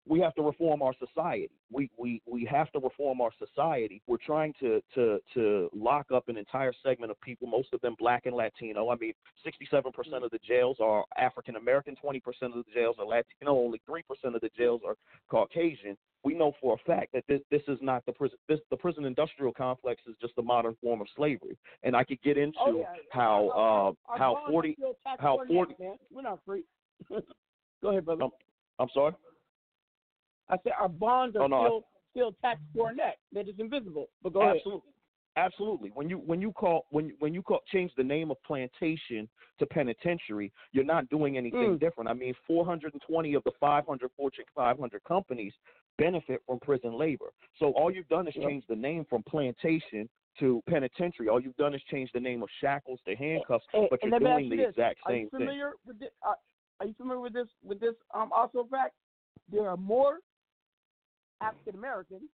we 0.07 0.19
have 0.19 0.33
to 0.35 0.41
reform 0.41 0.81
our 0.81 0.93
society. 0.97 1.49
We, 1.71 1.89
we 1.97 2.21
we 2.25 2.45
have 2.45 2.71
to 2.71 2.79
reform 2.79 3.21
our 3.21 3.31
society. 3.37 4.01
We're 4.07 4.17
trying 4.17 4.53
to 4.59 4.81
to 4.95 5.19
to 5.35 5.69
lock 5.73 6.07
up 6.11 6.27
an 6.27 6.37
entire 6.37 6.73
segment 6.83 7.11
of 7.11 7.21
people, 7.21 7.47
most 7.47 7.69
of 7.73 7.81
them 7.81 7.95
black 7.99 8.25
and 8.25 8.35
Latino. 8.35 8.89
I 8.89 8.95
mean, 8.95 9.13
67% 9.45 9.85
of 10.23 10.31
the 10.31 10.39
jails 10.45 10.77
are 10.81 11.05
African 11.17 11.55
American, 11.55 11.95
20% 12.03 12.17
of 12.43 12.53
the 12.53 12.63
jails 12.73 12.95
are 12.99 13.05
Latino, 13.05 13.57
only 13.57 13.81
3% 13.87 14.01
of 14.35 14.41
the 14.41 14.49
jails 14.57 14.81
are 14.85 14.95
Caucasian. 15.29 15.95
We 16.23 16.33
know 16.35 16.53
for 16.61 16.75
a 16.75 16.89
fact 16.89 17.13
that 17.13 17.23
this 17.27 17.41
this 17.49 17.61
is 17.67 17.77
not 17.81 18.05
the 18.05 18.11
prison. 18.11 18.37
This 18.47 18.59
the 18.69 18.77
prison 18.77 19.05
industrial 19.05 19.53
complex 19.53 20.01
is 20.07 20.15
just 20.21 20.33
a 20.37 20.41
modern 20.41 20.75
form 20.81 21.01
of 21.01 21.07
slavery. 21.15 21.57
And 21.83 21.95
I 21.95 22.03
could 22.03 22.21
get 22.21 22.37
into 22.37 22.57
Oh, 22.59 22.79
yeah. 22.79 22.85
how 23.11 23.95
uh 24.09 24.17
how 24.17 24.43
40 24.49 24.77
how 25.19 25.39
40 25.47 25.75
man. 25.79 25.95
We're 26.11 26.21
not 26.21 26.39
free. 26.45 26.63
Go 27.09 27.89
ahead, 27.89 28.05
brother. 28.05 28.25
I'm 28.79 28.89
sorry. 28.93 29.13
I 30.49 30.57
said 30.63 30.73
our 30.79 30.89
bonds 30.89 31.35
are 31.35 31.43
Oh, 31.43 31.47
no, 31.47 31.57
still 31.59 31.87
still 32.11 32.35
taxed 32.41 32.63
for 32.75 32.91
net. 32.93 33.17
That 33.33 33.47
is 33.47 33.55
invisible. 33.59 34.09
But 34.23 34.33
go 34.33 34.41
ahead. 34.41 34.57
Absolutely. 34.57 34.91
Absolutely. 35.37 35.89
When 35.93 36.09
you 36.09 36.17
when 36.17 36.41
you 36.41 36.51
call 36.51 36.85
when 36.89 37.07
you- 37.07 37.15
when 37.19 37.33
you 37.33 37.41
call 37.41 37.61
change 37.71 37.93
the 37.95 38.03
name 38.03 38.31
of 38.31 38.41
plantation 38.43 39.29
to 39.59 39.65
penitentiary, 39.65 40.51
you're 40.73 40.83
not 40.83 41.07
doing 41.07 41.37
anything 41.37 41.75
Mm. 41.75 41.79
different. 41.79 42.09
I 42.09 42.13
mean, 42.13 42.33
420 42.45 43.33
of 43.35 43.43
the 43.45 43.51
500 43.53 44.11
Fortune 44.17 44.43
500 44.53 45.01
companies 45.05 45.53
benefit 45.97 46.43
from 46.45 46.59
prison 46.59 46.93
labor. 46.97 47.31
So 47.59 47.71
all 47.73 47.89
you've 47.91 48.09
done 48.09 48.27
is 48.27 48.35
Yep. 48.35 48.45
change 48.45 48.65
the 48.67 48.75
name 48.75 49.05
from 49.05 49.23
plantation 49.23 50.09
to 50.39 50.61
penitentiary. 50.67 51.29
All 51.29 51.39
you've 51.39 51.55
done 51.55 51.73
is 51.73 51.81
change 51.83 52.11
the 52.11 52.19
name 52.19 52.43
of 52.43 52.49
shackles 52.59 53.01
to 53.03 53.15
handcuffs, 53.15 53.65
but 53.89 54.03
you're 54.03 54.11
let 54.11 54.21
me 54.21 54.29
ask 54.29 54.39
doing 54.39 54.49
the 54.49 54.57
this. 54.63 54.69
exact 54.69 54.99
Are 55.05 55.13
you 55.13 55.17
same 55.19 55.29
thing. 55.29 55.39
familiar 55.39 55.73
with 55.85 55.97
this? 55.99 56.11
Uh, 56.23 56.35
are 56.81 56.85
you 56.85 56.93
familiar 56.95 57.21
with 57.21 57.33
this? 57.33 57.47
With 57.63 57.79
this 57.79 57.95
um 58.13 58.33
also 58.33 58.65
fact, 58.65 58.95
there 59.49 59.69
are 59.69 59.77
more 59.77 60.19
African 61.41 61.75
Americans 61.75 62.29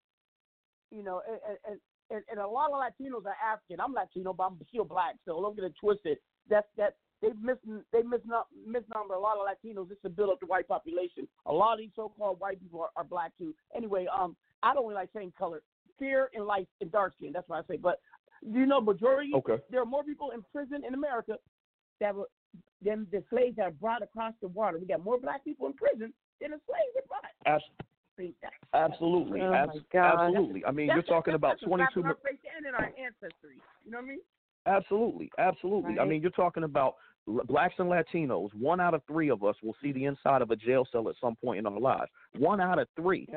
you 0.91 1.03
know, 1.03 1.21
and, 1.27 1.57
and 1.67 1.79
and, 2.11 2.21
and 2.29 2.39
a 2.39 2.47
lot 2.47 2.69
of 2.69 2.75
Latinos 2.75 3.25
are 3.25 3.35
African. 3.43 3.79
I'm 3.79 3.93
Latino, 3.93 4.31
but 4.31 4.43
I'm 4.43 4.57
still 4.69 4.85
black. 4.85 5.15
So 5.25 5.41
don't 5.41 5.55
get 5.55 5.65
it 5.65 5.73
twisted. 5.79 6.19
That's 6.47 6.67
that 6.77 6.95
they 7.21 7.29
mis 7.41 7.57
they 7.91 8.01
misnum- 8.01 8.45
misnumber 8.67 9.15
a 9.15 9.19
lot 9.19 9.37
of 9.37 9.47
Latinos 9.47 9.89
just 9.89 10.03
to 10.03 10.09
build 10.09 10.29
up 10.29 10.39
the 10.39 10.45
white 10.45 10.67
population. 10.67 11.27
A 11.47 11.51
lot 11.51 11.73
of 11.73 11.79
these 11.79 11.89
so-called 11.95 12.39
white 12.39 12.61
people 12.61 12.81
are, 12.81 12.89
are 12.95 13.03
black 13.03 13.31
too. 13.37 13.55
Anyway, 13.75 14.05
um, 14.15 14.35
I 14.61 14.73
don't 14.75 14.83
really 14.83 14.95
like 14.95 15.09
saying 15.15 15.33
color. 15.37 15.63
Fear 15.97 16.29
and 16.35 16.45
light 16.45 16.67
and 16.81 16.91
dark 16.91 17.13
skin. 17.17 17.31
That's 17.33 17.49
what 17.49 17.65
I 17.65 17.73
say. 17.73 17.77
But 17.77 17.99
you 18.41 18.67
know, 18.67 18.79
majority 18.79 19.31
Okay. 19.33 19.57
there 19.71 19.81
are 19.81 19.85
more 19.85 20.03
people 20.03 20.29
in 20.31 20.43
prison 20.51 20.83
in 20.87 20.93
America 20.93 21.37
that 21.99 22.13
were 22.13 22.29
than 22.83 23.07
the 23.11 23.23
slaves 23.31 23.55
that 23.55 23.63
are 23.63 23.71
brought 23.71 24.03
across 24.03 24.33
the 24.41 24.47
water. 24.49 24.77
We 24.77 24.85
got 24.85 25.03
more 25.03 25.19
black 25.19 25.43
people 25.43 25.65
in 25.65 25.73
prison 25.73 26.13
than 26.39 26.51
the 26.51 26.59
slaves 26.67 26.93
were 26.93 27.01
brought. 27.07 27.31
Abs- 27.47 27.63
See, 28.17 28.33
that- 28.41 28.53
absolutely, 28.73 29.41
Oh, 29.41 29.51
my 29.51 29.57
abs- 29.57 29.79
God. 29.91 30.27
absolutely. 30.27 30.65
I 30.65 30.71
mean, 30.71 30.87
That's- 30.87 31.07
you're 31.07 31.15
talking 31.15 31.33
that's- 31.33 31.35
about 31.35 31.59
that's 31.59 31.63
a 31.63 31.65
slap 31.65 31.93
22. 31.93 31.99
in 31.99 32.05
our 32.05 32.15
face 32.15 32.39
and 32.55 32.65
in 32.65 32.75
our 32.75 32.93
ancestry. 32.97 33.59
You 33.83 33.91
know 33.91 33.97
what 33.97 34.05
I 34.05 34.07
mean? 34.07 34.21
Absolutely, 34.65 35.31
absolutely. 35.37 35.99
I 35.99 36.05
mean, 36.05 36.21
you're 36.21 36.31
talking 36.31 36.63
about 36.63 36.95
blacks 37.27 37.75
and 37.77 37.89
Latinos. 37.89 38.53
One 38.53 38.79
out 38.79 38.93
of 38.93 39.03
three 39.05 39.29
of 39.29 39.43
us 39.43 39.55
will 39.61 39.75
see 39.81 39.91
the 39.91 40.05
inside 40.05 40.41
of 40.41 40.51
a 40.51 40.55
jail 40.55 40.85
cell 40.91 41.09
at 41.09 41.15
some 41.17 41.35
point 41.35 41.59
in 41.59 41.65
our 41.65 41.79
lives. 41.79 42.11
One 42.37 42.59
out 42.61 42.79
of 42.79 42.87
three. 42.95 43.27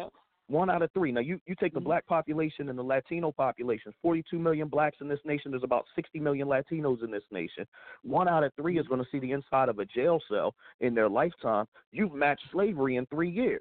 One 0.48 0.70
out 0.70 0.80
of 0.80 0.90
three. 0.92 1.12
Now, 1.12 1.20
you, 1.20 1.38
you 1.46 1.54
take 1.60 1.74
the 1.74 1.78
mm-hmm. 1.78 1.88
black 1.88 2.06
population 2.06 2.70
and 2.70 2.78
the 2.78 2.82
Latino 2.82 3.30
population. 3.30 3.92
42 4.00 4.38
million 4.38 4.68
blacks 4.68 4.96
in 5.02 5.08
this 5.08 5.20
nation. 5.26 5.50
There's 5.50 5.62
about 5.62 5.84
60 5.94 6.18
million 6.20 6.48
Latinos 6.48 7.04
in 7.04 7.10
this 7.10 7.24
nation. 7.30 7.66
One 8.02 8.28
out 8.28 8.44
of 8.44 8.52
three 8.54 8.78
is 8.78 8.84
mm-hmm. 8.84 8.94
going 8.94 9.04
to 9.04 9.10
see 9.10 9.18
the 9.18 9.32
inside 9.32 9.68
of 9.68 9.78
a 9.78 9.84
jail 9.84 10.20
cell 10.30 10.54
in 10.80 10.94
their 10.94 11.08
lifetime. 11.08 11.66
You've 11.92 12.14
matched 12.14 12.44
slavery 12.50 12.96
in 12.96 13.04
three 13.06 13.28
years. 13.28 13.60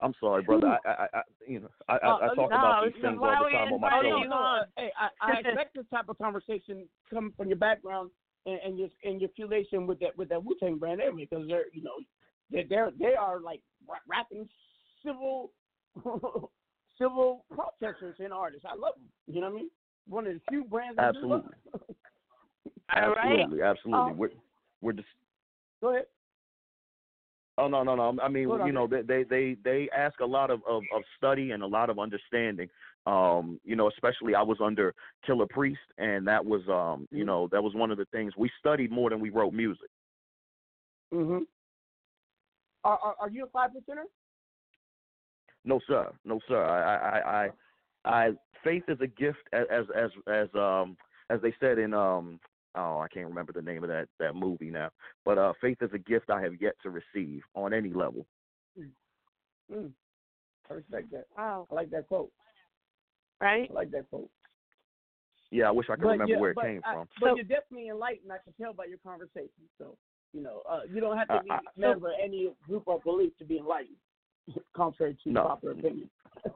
I'm 0.00 0.14
sorry, 0.18 0.42
brother. 0.42 0.66
I, 0.66 0.90
I, 0.90 1.06
I 1.14 1.22
you 1.46 1.60
know, 1.60 1.70
I, 1.88 1.92
I, 1.94 1.96
I 1.96 2.10
Uh, 2.10 2.34
talk 2.34 2.50
no, 2.50 2.56
about 2.56 2.84
these 2.84 3.00
things 3.00 3.18
all 3.22 3.36
the 3.38 3.44
we 3.46 3.52
time 3.52 3.72
on 3.72 3.80
my 3.80 3.88
invite 3.88 4.02
show. 4.02 4.18
you 4.18 4.32
on. 4.32 4.66
Hey, 4.76 4.92
I, 4.98 5.08
I 5.20 5.38
expect 5.38 5.74
this 5.74 5.86
type 5.90 6.08
of 6.08 6.18
conversation 6.18 6.88
come 7.08 7.32
from 7.36 7.48
your 7.48 7.56
background 7.56 8.10
and, 8.46 8.58
and 8.64 8.78
your 8.78 8.88
and 9.04 9.20
your 9.20 9.30
affiliation 9.30 9.86
with 9.86 10.00
that 10.00 10.16
with 10.18 10.28
that 10.30 10.42
Wu 10.44 10.56
Tang 10.58 10.78
brand 10.78 11.00
anyway, 11.00 11.28
because 11.30 11.46
they're 11.46 11.66
you 11.72 11.82
know 11.82 11.94
they 12.50 12.64
they're 12.68 12.90
they 12.98 13.14
are 13.14 13.40
like 13.40 13.60
rapping 14.08 14.48
civil 15.04 15.52
civil 16.98 17.44
protesters 17.54 18.16
and 18.18 18.32
artists. 18.32 18.66
I 18.68 18.74
love 18.74 18.94
them. 18.94 19.08
You 19.28 19.40
know 19.40 19.50
what 19.50 19.54
I 19.54 19.60
mean? 19.60 19.70
One 20.08 20.26
of 20.26 20.34
the 20.34 20.40
few 20.48 20.64
brands. 20.64 20.98
I 20.98 21.12
do 21.12 21.28
love. 21.28 21.44
Absolutely. 21.74 21.96
All 22.96 23.14
right. 23.14 23.40
Absolutely, 23.40 23.62
absolutely. 23.62 24.10
Um, 24.10 24.18
we're 24.18 24.30
we're 24.80 24.92
just 24.92 25.08
Go 25.80 25.90
ahead. 25.90 26.06
Oh 27.58 27.68
no, 27.68 27.82
no, 27.82 27.94
no. 27.94 28.16
I 28.22 28.28
mean, 28.28 28.48
you 28.66 28.72
know, 28.72 28.86
they 28.86 29.02
they 29.02 29.24
they 29.24 29.56
they 29.62 29.88
ask 29.96 30.20
a 30.20 30.26
lot 30.26 30.50
of, 30.50 30.62
of 30.66 30.82
of 30.94 31.02
study 31.18 31.50
and 31.50 31.62
a 31.62 31.66
lot 31.66 31.90
of 31.90 31.98
understanding. 31.98 32.68
Um, 33.06 33.60
you 33.64 33.76
know, 33.76 33.88
especially 33.88 34.34
I 34.34 34.42
was 34.42 34.58
under 34.64 34.94
Killah 35.28 35.48
Priest, 35.50 35.80
and 35.98 36.26
that 36.26 36.44
was 36.44 36.62
um, 36.68 37.06
Mm-hmm. 37.12 37.16
you 37.18 37.24
know, 37.24 37.48
that 37.52 37.62
was 37.62 37.74
one 37.74 37.90
of 37.90 37.98
the 37.98 38.06
things 38.06 38.32
we 38.36 38.50
studied 38.58 38.90
more 38.90 39.10
than 39.10 39.20
we 39.20 39.30
wrote 39.30 39.52
music. 39.52 39.88
Mm-hmm. 41.12 41.42
Are, 42.84 42.98
are 42.98 43.16
are 43.20 43.30
you 43.30 43.44
a 43.44 43.48
five 43.48 43.70
percenter? 43.70 44.04
No, 45.64 45.78
sir, 45.86 46.10
no, 46.24 46.40
sir. 46.48 46.64
I 46.64 46.80
I 46.80 47.18
I, 47.18 47.50
I, 48.04 48.26
I 48.26 48.30
faith 48.64 48.84
is 48.88 48.98
a 49.00 49.06
gift, 49.06 49.38
as 49.52 49.66
as 49.70 49.84
as 49.94 50.10
as 50.26 50.48
um 50.54 50.96
as 51.28 51.40
they 51.42 51.54
said 51.60 51.78
in 51.78 51.92
um 51.92 52.40
oh 52.74 52.98
I 53.00 53.08
can't 53.08 53.28
remember 53.28 53.52
the 53.52 53.62
name 53.62 53.82
of 53.82 53.88
that 53.88 54.08
that 54.18 54.34
movie 54.34 54.70
now, 54.70 54.90
but 55.24 55.38
uh, 55.38 55.52
faith 55.60 55.78
is 55.82 55.90
a 55.92 55.98
gift 55.98 56.30
I 56.30 56.40
have 56.42 56.60
yet 56.60 56.74
to 56.82 56.90
receive 56.90 57.42
on 57.54 57.72
any 57.72 57.90
level. 57.90 58.26
Mm. 59.72 59.92
I 60.70 60.74
respect 60.74 61.10
that. 61.12 61.24
Wow. 61.36 61.66
I 61.70 61.74
like 61.74 61.90
that 61.90 62.08
quote. 62.08 62.30
Right. 63.40 63.68
I 63.70 63.72
like 63.74 63.90
that 63.92 64.08
quote. 64.10 64.28
Yeah, 65.50 65.68
I 65.68 65.70
wish 65.70 65.86
I 65.90 65.94
could 65.96 66.04
But 66.04 66.08
remember 66.12 66.32
yeah, 66.34 66.38
where 66.40 66.50
it 66.52 66.58
came 66.60 66.80
I- 66.84 66.94
from. 66.94 67.08
But 67.20 67.36
you're 67.36 67.44
definitely 67.44 67.88
enlightened. 67.88 68.32
I 68.32 68.38
can 68.38 68.52
tell 68.60 68.72
by 68.72 68.84
your 68.86 68.98
conversation. 68.98 69.68
So, 69.78 69.96
you 70.32 70.42
know, 70.42 70.62
uh, 70.68 70.80
you 70.90 71.00
don't 71.00 71.16
have 71.18 71.28
to 71.28 71.40
be 71.44 71.50
I- 71.50 71.56
a 71.58 71.80
member 71.80 72.08
of 72.08 72.14
any 72.22 72.50
group 72.66 72.84
or 72.86 73.00
belief 73.00 73.36
to 73.38 73.44
be 73.44 73.58
enlightened, 73.58 73.96
contrary 74.76 75.16
to 75.24 75.30
No. 75.32 75.42
popular 75.44 75.74
opinion. 75.74 76.10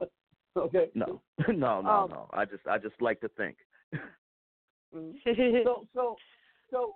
okay. 0.57 0.89
No, 0.95 1.21
no, 1.47 1.81
no, 1.81 1.89
Um, 1.89 2.09
no. 2.09 2.27
I 2.33 2.45
just 2.45 2.65
I 2.67 2.77
just 2.77 2.99
like 3.01 3.19
to 3.21 3.29
think. 3.29 3.57
Mhm. 4.95 5.63
so, 5.63 5.87
so, 5.93 6.15
so, 6.71 6.95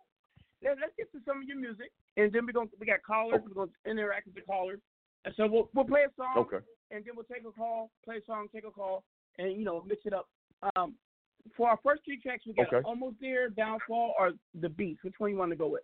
let, 0.64 0.78
let's 0.80 0.94
get 0.98 1.12
to 1.12 1.20
some 1.26 1.42
of 1.42 1.48
your 1.48 1.58
music, 1.58 1.92
and 2.18 2.32
then 2.32 2.46
we're 2.46 2.54
gonna 2.54 2.70
we 2.80 2.86
got 2.86 3.04
callers. 3.04 3.42
We're 3.48 3.66
gonna 3.66 3.72
interact 3.86 4.28
with 4.28 4.36
the 4.36 4.42
callers, 4.42 4.80
and 5.26 5.34
so 5.36 5.48
we'll 5.48 5.70
we'll 5.74 5.86
play 5.86 6.04
a 6.04 6.14
song. 6.16 6.38
Okay. 6.38 6.64
And 6.92 7.06
then 7.06 7.14
we'll 7.16 7.26
take 7.26 7.46
a 7.48 7.52
call, 7.52 7.89
play 8.04 8.18
a 8.18 8.26
song, 8.26 8.48
take 8.54 8.66
a 8.66 8.72
call, 8.72 9.04
and 9.38 9.54
you 9.54 9.64
know 9.64 9.84
mix 9.88 10.06
it 10.06 10.14
up. 10.14 10.28
Um, 10.76 10.96
for 11.58 11.70
our 11.70 11.80
first 11.84 12.04
three 12.06 12.20
tracks, 12.20 12.44
we 12.46 12.54
got 12.54 12.68
Okay. 12.68 12.82
almost 12.86 13.16
there, 13.20 13.50
downfall, 13.50 14.14
or 14.20 14.34
the 14.60 14.70
beast. 14.70 15.04
Which 15.04 15.16
one 15.18 15.32
you 15.32 15.38
want 15.38 15.52
to 15.52 15.58
go 15.58 15.68
with? 15.68 15.84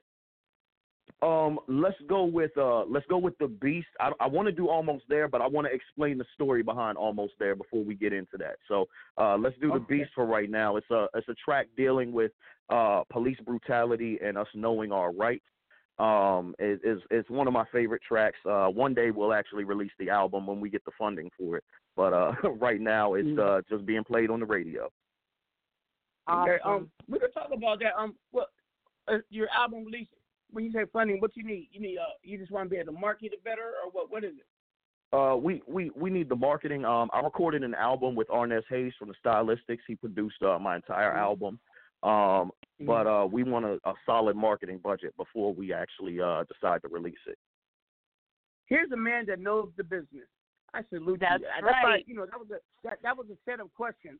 Um, 1.21 1.59
let's 1.67 1.97
go 2.07 2.25
with 2.25 2.55
uh, 2.57 2.83
let's 2.85 3.05
go 3.07 3.17
with 3.17 3.37
the 3.39 3.47
beast. 3.47 3.87
I 3.99 4.11
I 4.19 4.27
want 4.27 4.47
to 4.47 4.51
do 4.51 4.69
almost 4.69 5.05
there, 5.09 5.27
but 5.27 5.41
I 5.41 5.47
want 5.47 5.65
to 5.67 5.73
explain 5.73 6.17
the 6.19 6.25
story 6.35 6.61
behind 6.61 6.97
almost 6.97 7.33
there 7.39 7.55
before 7.55 7.83
we 7.83 7.95
get 7.95 8.13
into 8.13 8.37
that. 8.37 8.57
So 8.67 8.85
uh, 9.17 9.35
let's 9.37 9.55
do 9.59 9.69
the 9.69 9.75
Okay. 9.77 9.97
beast 9.99 10.11
for 10.13 10.25
right 10.25 10.49
now. 10.49 10.75
It's 10.75 10.89
a 10.91 11.07
it's 11.15 11.27
a 11.27 11.35
track 11.43 11.67
dealing 11.75 12.11
with 12.11 12.31
uh 12.69 13.03
police 13.09 13.37
brutality 13.45 14.19
and 14.23 14.37
us 14.37 14.47
knowing 14.53 14.91
our 14.91 15.11
rights. 15.11 15.45
Um, 15.97 16.53
it 16.59 16.81
is 16.83 17.01
it's 17.09 17.29
one 17.31 17.47
of 17.47 17.53
my 17.53 17.65
favorite 17.71 18.03
tracks. 18.07 18.37
Uh, 18.45 18.67
one 18.67 18.93
day 18.93 19.09
we'll 19.09 19.33
actually 19.33 19.63
release 19.63 19.91
the 19.97 20.09
album 20.11 20.45
when 20.45 20.59
we 20.59 20.69
get 20.69 20.85
the 20.85 20.91
funding 20.99 21.31
for 21.35 21.57
it. 21.57 21.63
But 21.95 22.13
uh, 22.13 22.33
right 22.59 22.79
now 22.79 23.15
it's 23.15 23.27
Mm. 23.27 23.39
uh 23.39 23.61
just 23.67 23.85
being 23.87 24.03
played 24.03 24.29
on 24.29 24.39
the 24.39 24.45
radio. 24.45 24.89
Okay, 26.29 26.57
um, 26.63 26.91
we 27.07 27.17
could 27.19 27.33
talk 27.33 27.49
about 27.53 27.79
that. 27.79 27.93
Um, 27.97 28.15
what 28.31 28.49
uh, 29.07 29.17
your 29.29 29.47
album 29.55 29.85
release? 29.85 30.07
When 30.51 30.63
you 30.63 30.71
say 30.71 30.85
funding, 30.91 31.19
what 31.19 31.35
you 31.35 31.43
need? 31.43 31.69
You 31.71 31.81
need 31.81 31.97
uh, 31.97 32.03
you 32.23 32.37
just 32.37 32.51
want 32.51 32.65
to 32.65 32.69
be 32.69 32.77
able 32.77 32.93
to 32.93 32.99
market 32.99 33.33
it 33.33 33.43
better, 33.43 33.73
or 33.83 33.91
what? 33.91 34.11
What 34.11 34.23
is 34.23 34.33
it? 34.37 35.15
Uh, 35.15 35.37
we, 35.37 35.61
we, 35.67 35.89
we 35.95 36.09
need 36.09 36.27
the 36.27 36.35
marketing. 36.35 36.83
Um, 36.83 37.09
I 37.13 37.21
recorded 37.21 37.63
an 37.63 37.73
album 37.75 38.13
with 38.13 38.27
Arnez 38.27 38.63
Hayes 38.69 38.91
from 38.99 39.07
the 39.07 39.13
Stylistics. 39.25 39.79
He 39.87 39.95
produced 39.95 40.41
uh, 40.43 40.59
my 40.59 40.75
entire 40.75 41.13
Mhm. 41.13 41.17
album. 41.17 41.59
Um, 42.03 42.51
Mm-hmm. 42.79 42.85
but 42.85 43.07
uh, 43.07 43.25
we 43.25 43.41
want 43.41 43.65
a, 43.65 43.79
a 43.89 43.93
solid 44.05 44.35
marketing 44.35 44.77
budget 44.83 45.17
before 45.17 45.51
we 45.51 45.73
actually 45.73 46.21
uh, 46.21 46.43
decide 46.43 46.79
to 46.83 46.87
release 46.89 47.17
it. 47.25 47.39
Here's 48.67 48.91
a 48.91 48.97
man 48.97 49.25
that 49.27 49.39
knows 49.39 49.69
the 49.77 49.83
business. 49.83 50.27
I 50.75 50.81
salute 50.89 51.19
That's 51.21 51.41
you. 51.41 51.47
That's 51.59 51.73
why, 51.81 51.89
right. 51.89 52.03
you 52.07 52.13
know 52.13 52.27
that 52.27 52.37
was 52.37 52.49
a 52.51 52.59
that, 52.87 52.99
that 53.01 53.17
was 53.17 53.25
a 53.31 53.37
set 53.49 53.59
of 53.59 53.73
questions. 53.73 54.19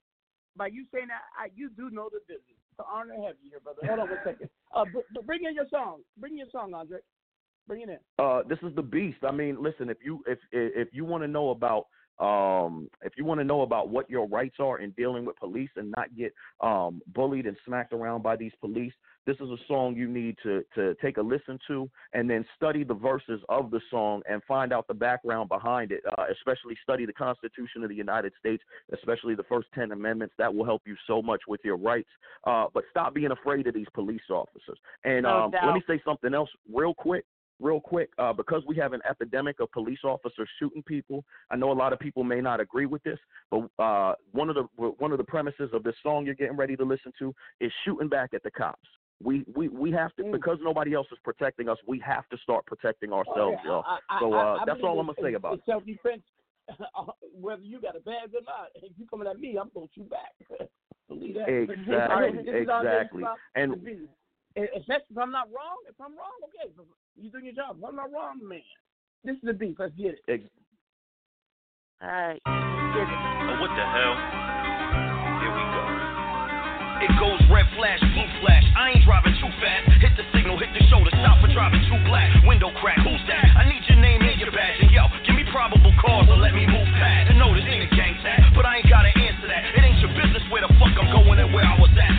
By 0.57 0.67
you 0.67 0.85
saying 0.93 1.07
that, 1.07 1.21
I, 1.37 1.49
you 1.55 1.69
do 1.69 1.89
know 1.89 2.09
the 2.11 2.19
business. 2.27 2.57
It's 2.71 2.79
an 2.79 2.85
honor 2.91 3.15
to 3.15 3.21
have 3.27 3.35
you 3.43 3.51
here, 3.51 3.59
brother. 3.59 3.81
Hold 3.85 3.99
on 3.99 4.09
one 4.09 4.19
second. 4.25 4.49
Uh, 4.75 4.85
br- 4.85 5.05
br- 5.13 5.25
bring 5.25 5.43
in 5.45 5.53
your 5.53 5.67
song. 5.69 6.01
Bring 6.17 6.33
in 6.33 6.39
your 6.39 6.47
song, 6.51 6.73
Andre. 6.73 6.99
Bring 7.67 7.81
it 7.81 7.89
in. 7.89 7.97
Uh, 8.17 8.41
this 8.47 8.59
is 8.63 8.75
the 8.75 8.81
beast. 8.81 9.19
I 9.23 9.31
mean, 9.31 9.61
listen, 9.61 9.89
if 9.89 9.97
you 10.03 10.23
if 10.25 10.39
if 10.51 10.87
you 10.91 11.05
want 11.05 11.23
to 11.23 11.27
know 11.27 11.49
about 11.49 11.85
um 12.19 12.89
if 13.03 13.13
you 13.15 13.25
want 13.25 13.39
to 13.39 13.43
know 13.43 13.61
about 13.61 13.89
what 13.89 14.09
your 14.09 14.27
rights 14.27 14.55
are 14.59 14.79
in 14.79 14.89
dealing 14.91 15.23
with 15.23 15.35
police 15.37 15.69
and 15.75 15.93
not 15.95 16.15
get 16.15 16.33
um 16.61 17.01
bullied 17.13 17.45
and 17.45 17.55
smacked 17.65 17.93
around 17.93 18.23
by 18.23 18.35
these 18.35 18.53
police, 18.59 18.93
this 19.27 19.35
is 19.35 19.49
a 19.49 19.57
song 19.67 19.95
you 19.95 20.07
need 20.07 20.37
to 20.41 20.63
to 20.73 20.95
take 20.95 21.17
a 21.17 21.21
listen 21.21 21.59
to 21.67 21.89
and 22.13 22.29
then 22.29 22.45
study 22.55 22.83
the 22.83 22.93
verses 22.93 23.41
of 23.49 23.69
the 23.69 23.81
song 23.91 24.21
and 24.27 24.41
find 24.47 24.71
out 24.73 24.87
the 24.87 24.93
background 24.93 25.49
behind 25.49 25.91
it. 25.91 26.01
Uh, 26.17 26.23
especially 26.31 26.75
study 26.81 27.05
the 27.05 27.13
Constitution 27.13 27.83
of 27.83 27.89
the 27.89 27.95
United 27.95 28.31
States, 28.39 28.63
especially 28.93 29.35
the 29.35 29.43
first 29.43 29.67
10 29.75 29.91
amendments 29.91 30.33
that 30.37 30.53
will 30.53 30.65
help 30.65 30.81
you 30.85 30.95
so 31.05 31.21
much 31.21 31.41
with 31.47 31.59
your 31.63 31.77
rights. 31.77 32.09
Uh, 32.45 32.65
but 32.73 32.83
stop 32.89 33.13
being 33.13 33.31
afraid 33.31 33.67
of 33.67 33.73
these 33.73 33.87
police 33.93 34.21
officers. 34.29 34.79
And 35.03 35.23
No 35.23 35.43
um, 35.43 35.51
let 35.51 35.73
me 35.73 35.83
say 35.85 36.01
something 36.05 36.33
else 36.33 36.49
real 36.73 36.93
quick 36.93 37.25
real 37.59 37.79
quick, 37.79 38.09
uh, 38.19 38.31
because 38.31 38.61
we 38.67 38.75
have 38.75 38.93
an 38.93 39.01
epidemic 39.09 39.59
of 39.59 39.71
police 39.71 39.99
officers 40.03 40.47
shooting 40.59 40.83
people. 40.83 41.23
I 41.49 41.55
know 41.55 41.71
a 41.71 41.73
lot 41.73 41.91
of 41.91 41.99
people 41.99 42.23
may 42.23 42.39
not 42.39 42.59
agree 42.59 42.85
with 42.85 43.01
this, 43.03 43.17
but 43.49 43.67
uh, 43.79 44.13
one 44.31 44.49
of 44.49 44.55
the 44.55 44.67
one 44.77 45.11
of 45.11 45.17
the 45.17 45.23
premises 45.23 45.71
of 45.73 45.83
this 45.83 45.95
song 46.03 46.25
you're 46.25 46.35
getting 46.35 46.55
ready 46.55 46.75
to 46.75 46.83
listen 46.83 47.11
to 47.19 47.33
is 47.59 47.71
shooting 47.83 48.09
back 48.09 48.35
at 48.35 48.43
the 48.43 48.51
cops. 48.51 48.87
We 49.23 49.43
we 49.55 49.67
we 49.69 49.91
have 49.91 50.15
to 50.17 50.23
because 50.31 50.59
nobody 50.61 50.93
else 50.93 51.07
is 51.11 51.17
protecting 51.23 51.67
us. 51.69 51.77
We 51.87 51.99
have 52.05 52.27
to 52.29 52.37
start 52.37 52.65
protecting 52.67 53.11
ourselves, 53.13 53.57
Oh, 53.59 53.63
yeah. 53.63 53.69
y'all. 53.71 53.83
I- 53.87 53.99
I- 54.09 54.19
so 54.19 54.33
uh, 54.33 54.37
I 54.37 54.65
that's 54.65 54.79
believe 54.79 54.85
all 54.91 54.99
I'm 54.99 55.07
gonna 55.07 55.17
say 55.21 55.33
about 55.33 55.53
it. 55.55 55.61
self 55.65 55.83
defense. 55.85 56.21
Whether 57.33 57.63
you 57.63 57.81
got 57.81 57.95
a 57.95 57.99
badge 58.01 58.29
or 58.35 58.41
not, 58.45 58.69
if 58.75 58.91
you 58.97 59.07
coming 59.07 59.27
at 59.27 59.39
me, 59.39 59.57
I'm 59.57 59.71
gonna 59.73 59.87
shoot 59.95 60.09
back. 60.09 60.33
Believe 61.07 61.35
that. 61.35 61.47
Exactly, 61.49 61.95
All 61.95 62.21
right, 62.21 62.35
this 62.35 62.55
is 62.55 62.69
Andre 62.69 62.91
exactly. 63.01 63.23
And- 63.55 63.71
the 63.73 63.77
business. 63.77 64.09
Especially 64.57 65.13
if 65.13 65.17
I'm 65.19 65.31
not 65.31 65.47
wrong. 65.53 65.77
If 65.87 65.93
I'm 66.01 66.17
wrong, 66.17 66.33
okay, 66.49 66.73
you 67.15 67.29
doing 67.29 67.45
your 67.45 67.53
job. 67.53 67.77
If 67.77 67.85
I'm 67.85 67.95
not 67.95 68.11
wrong, 68.11 68.39
man. 68.41 68.59
This 69.23 69.35
is 69.35 69.41
the 69.43 69.53
beef. 69.53 69.77
Let's 69.77 69.93
get 69.93 70.17
it. 70.17 70.19
Ex- 70.27 70.49
All 72.01 72.09
right. 72.09 72.41
Get 72.41 73.05
it. 73.05 73.21
Oh, 73.53 73.61
what 73.61 73.69
the 73.77 73.85
hell? 73.85 74.15
Here 75.37 75.53
we 75.53 75.61
go. 75.77 75.83
It 77.05 77.11
goes 77.21 77.37
red 77.53 77.69
flash, 77.77 78.01
blue 78.01 78.16
I 78.45 78.93
ain't 78.93 79.01
driving 79.01 79.33
too 79.41 79.49
fast. 79.57 79.89
Hit 79.97 80.13
the 80.13 80.25
signal, 80.29 80.61
hit 80.61 80.69
the 80.69 80.85
shoulder, 80.93 81.09
stop 81.09 81.41
for 81.41 81.49
driving 81.49 81.81
too 81.89 81.97
black. 82.05 82.29
Window 82.45 82.69
crack, 82.77 83.01
who's 83.01 83.21
that? 83.25 83.41
I 83.57 83.65
need 83.65 83.81
your 83.89 83.97
name 83.97 84.21
and 84.21 84.37
your 84.37 84.53
badge. 84.53 84.77
And 84.77 84.91
yo, 84.93 85.09
give 85.25 85.33
me 85.33 85.43
probable 85.49 85.93
cause 85.97 86.29
or 86.29 86.37
let 86.37 86.53
me 86.53 86.69
move 86.69 86.85
past. 87.01 87.33
And 87.33 87.41
know 87.41 87.49
this 87.57 87.65
ain't 87.65 87.89
a 87.89 87.91
gang 87.95 88.13
tag, 88.21 88.53
but 88.53 88.65
I 88.65 88.77
ain't 88.77 88.89
gotta 88.89 89.09
answer 89.09 89.47
that. 89.49 89.73
It 89.73 89.81
ain't 89.81 89.97
your 90.05 90.13
business 90.13 90.45
where 90.53 90.61
the 90.61 90.69
fuck 90.77 90.93
I'm 90.93 91.09
going 91.09 91.41
and 91.41 91.49
where 91.49 91.65
I 91.65 91.75
was 91.81 91.89
at. 91.97 92.16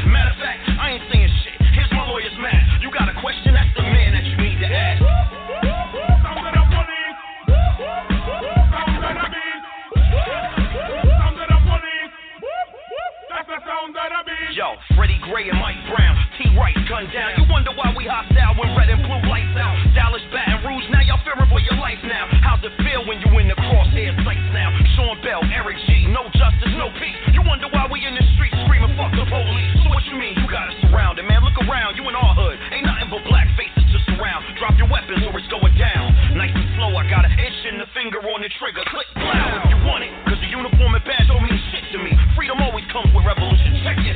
Yo, 14.58 14.74
Freddie 14.98 15.22
Gray 15.22 15.46
and 15.46 15.54
Mike 15.62 15.78
Brown, 15.86 16.18
T. 16.34 16.50
Wright 16.58 16.74
gunned 16.90 17.14
down. 17.14 17.30
You 17.38 17.46
wonder 17.46 17.70
why 17.78 17.94
we 17.94 18.10
hostile 18.10 18.58
when 18.58 18.74
red 18.74 18.90
and 18.90 18.98
blue 19.06 19.22
lights 19.30 19.54
out. 19.54 19.70
Dallas, 19.94 20.18
Baton 20.34 20.66
Rouge, 20.66 20.82
now 20.90 20.98
y'all 21.06 21.22
fearing 21.22 21.46
for 21.46 21.62
your 21.62 21.78
life 21.78 22.02
now. 22.02 22.26
How's 22.42 22.58
it 22.66 22.74
feel 22.82 23.06
when 23.06 23.22
you 23.22 23.30
in 23.38 23.46
the 23.46 23.54
crosshair 23.54 24.18
sights 24.26 24.50
now? 24.50 24.74
Sean 24.98 25.14
Bell, 25.22 25.46
Eric 25.54 25.78
G, 25.86 26.10
no 26.10 26.26
justice, 26.34 26.74
no 26.74 26.90
peace. 26.98 27.14
You 27.30 27.46
wonder 27.46 27.70
why 27.70 27.86
we 27.86 28.02
in 28.02 28.18
the 28.18 28.24
streets 28.34 28.58
screaming 28.66 28.98
fuck 28.98 29.14
the 29.14 29.30
police. 29.30 29.70
So 29.86 29.94
what 29.94 30.02
you 30.10 30.18
mean? 30.18 30.34
You 30.34 30.50
got 30.50 30.74
us 30.74 30.78
surrounded, 30.82 31.22
man. 31.22 31.46
Look 31.46 31.62
around, 31.62 31.94
you 31.94 32.02
in 32.10 32.18
our 32.18 32.34
hood. 32.34 32.58
Ain't 32.74 32.82
nothing 32.82 33.14
but 33.14 33.22
black 33.30 33.46
faces 33.54 33.86
to 33.94 33.98
surround. 34.10 34.42
Drop 34.58 34.74
your 34.74 34.90
weapons 34.90 35.22
or 35.22 35.38
it's 35.38 35.46
going 35.54 35.78
down. 35.78 36.34
Nice 36.34 36.50
and 36.50 36.66
slow, 36.74 36.98
I 36.98 37.06
got 37.06 37.22
an 37.22 37.30
itch 37.38 37.62
and 37.62 37.78
the 37.78 37.86
finger 37.94 38.18
on 38.26 38.42
the 38.42 38.50
trigger. 38.58 38.82
Click 38.90 39.06
loud 39.22 39.77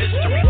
history. 0.03 0.43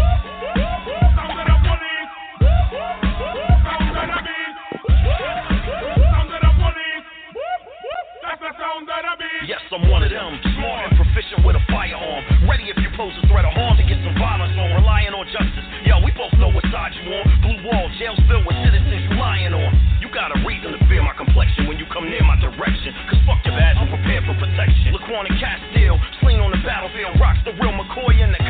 Yes, 9.42 9.58
I'm 9.74 9.90
one 9.90 10.06
of 10.06 10.08
them. 10.08 10.38
Smart 10.54 10.86
and 10.86 10.94
proficient 10.96 11.44
with 11.44 11.58
a 11.58 11.64
firearm. 11.68 12.22
Ready 12.48 12.70
if 12.70 12.78
you 12.78 12.88
pose 12.96 13.12
a 13.20 13.24
threat 13.26 13.44
of 13.44 13.52
harm 13.52 13.76
to 13.76 13.84
get 13.84 13.98
some 14.06 14.14
violence 14.16 14.54
on. 14.54 14.70
Relying 14.78 15.12
on 15.12 15.26
justice. 15.28 15.66
Yo, 15.82 15.98
we 16.00 16.14
both 16.14 16.32
know 16.38 16.48
what 16.48 16.62
side 16.70 16.94
you 16.94 17.04
on. 17.10 17.26
Blue 17.42 17.58
wall, 17.66 17.90
jails 17.98 18.16
filled 18.30 18.46
with 18.46 18.56
citizens 18.62 19.02
you 19.02 19.18
lying 19.18 19.52
on. 19.52 19.70
You 20.00 20.08
got 20.14 20.30
a 20.30 20.38
reason 20.46 20.72
to 20.72 20.80
fear 20.86 21.02
my 21.02 21.12
complexion 21.18 21.66
when 21.66 21.76
you 21.76 21.84
come 21.90 22.06
near 22.06 22.22
my 22.22 22.38
direction. 22.38 22.94
Cause 23.10 23.20
fuck 23.26 23.42
your 23.44 23.58
badge, 23.58 23.76
I'm 23.76 23.90
prepared 23.90 24.24
for 24.24 24.38
protection. 24.38 24.94
Laquan 24.94 25.26
and 25.26 25.36
Castile, 25.42 25.98
slain 26.22 26.38
on 26.38 26.54
the 26.54 26.62
battlefield. 26.62 27.18
Rocks 27.18 27.42
the 27.44 27.52
real 27.58 27.74
McCoy 27.74 28.22
and 28.22 28.30
the 28.30 28.41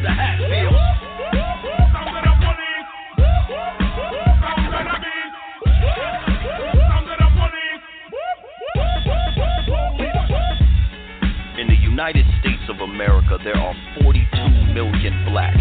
In 0.00 0.08
the 11.68 11.76
United 11.76 12.24
States 12.40 12.62
of 12.70 12.80
America, 12.80 13.36
there 13.44 13.56
are 13.56 13.74
42 14.02 14.72
million 14.72 15.26
blacks. 15.28 15.60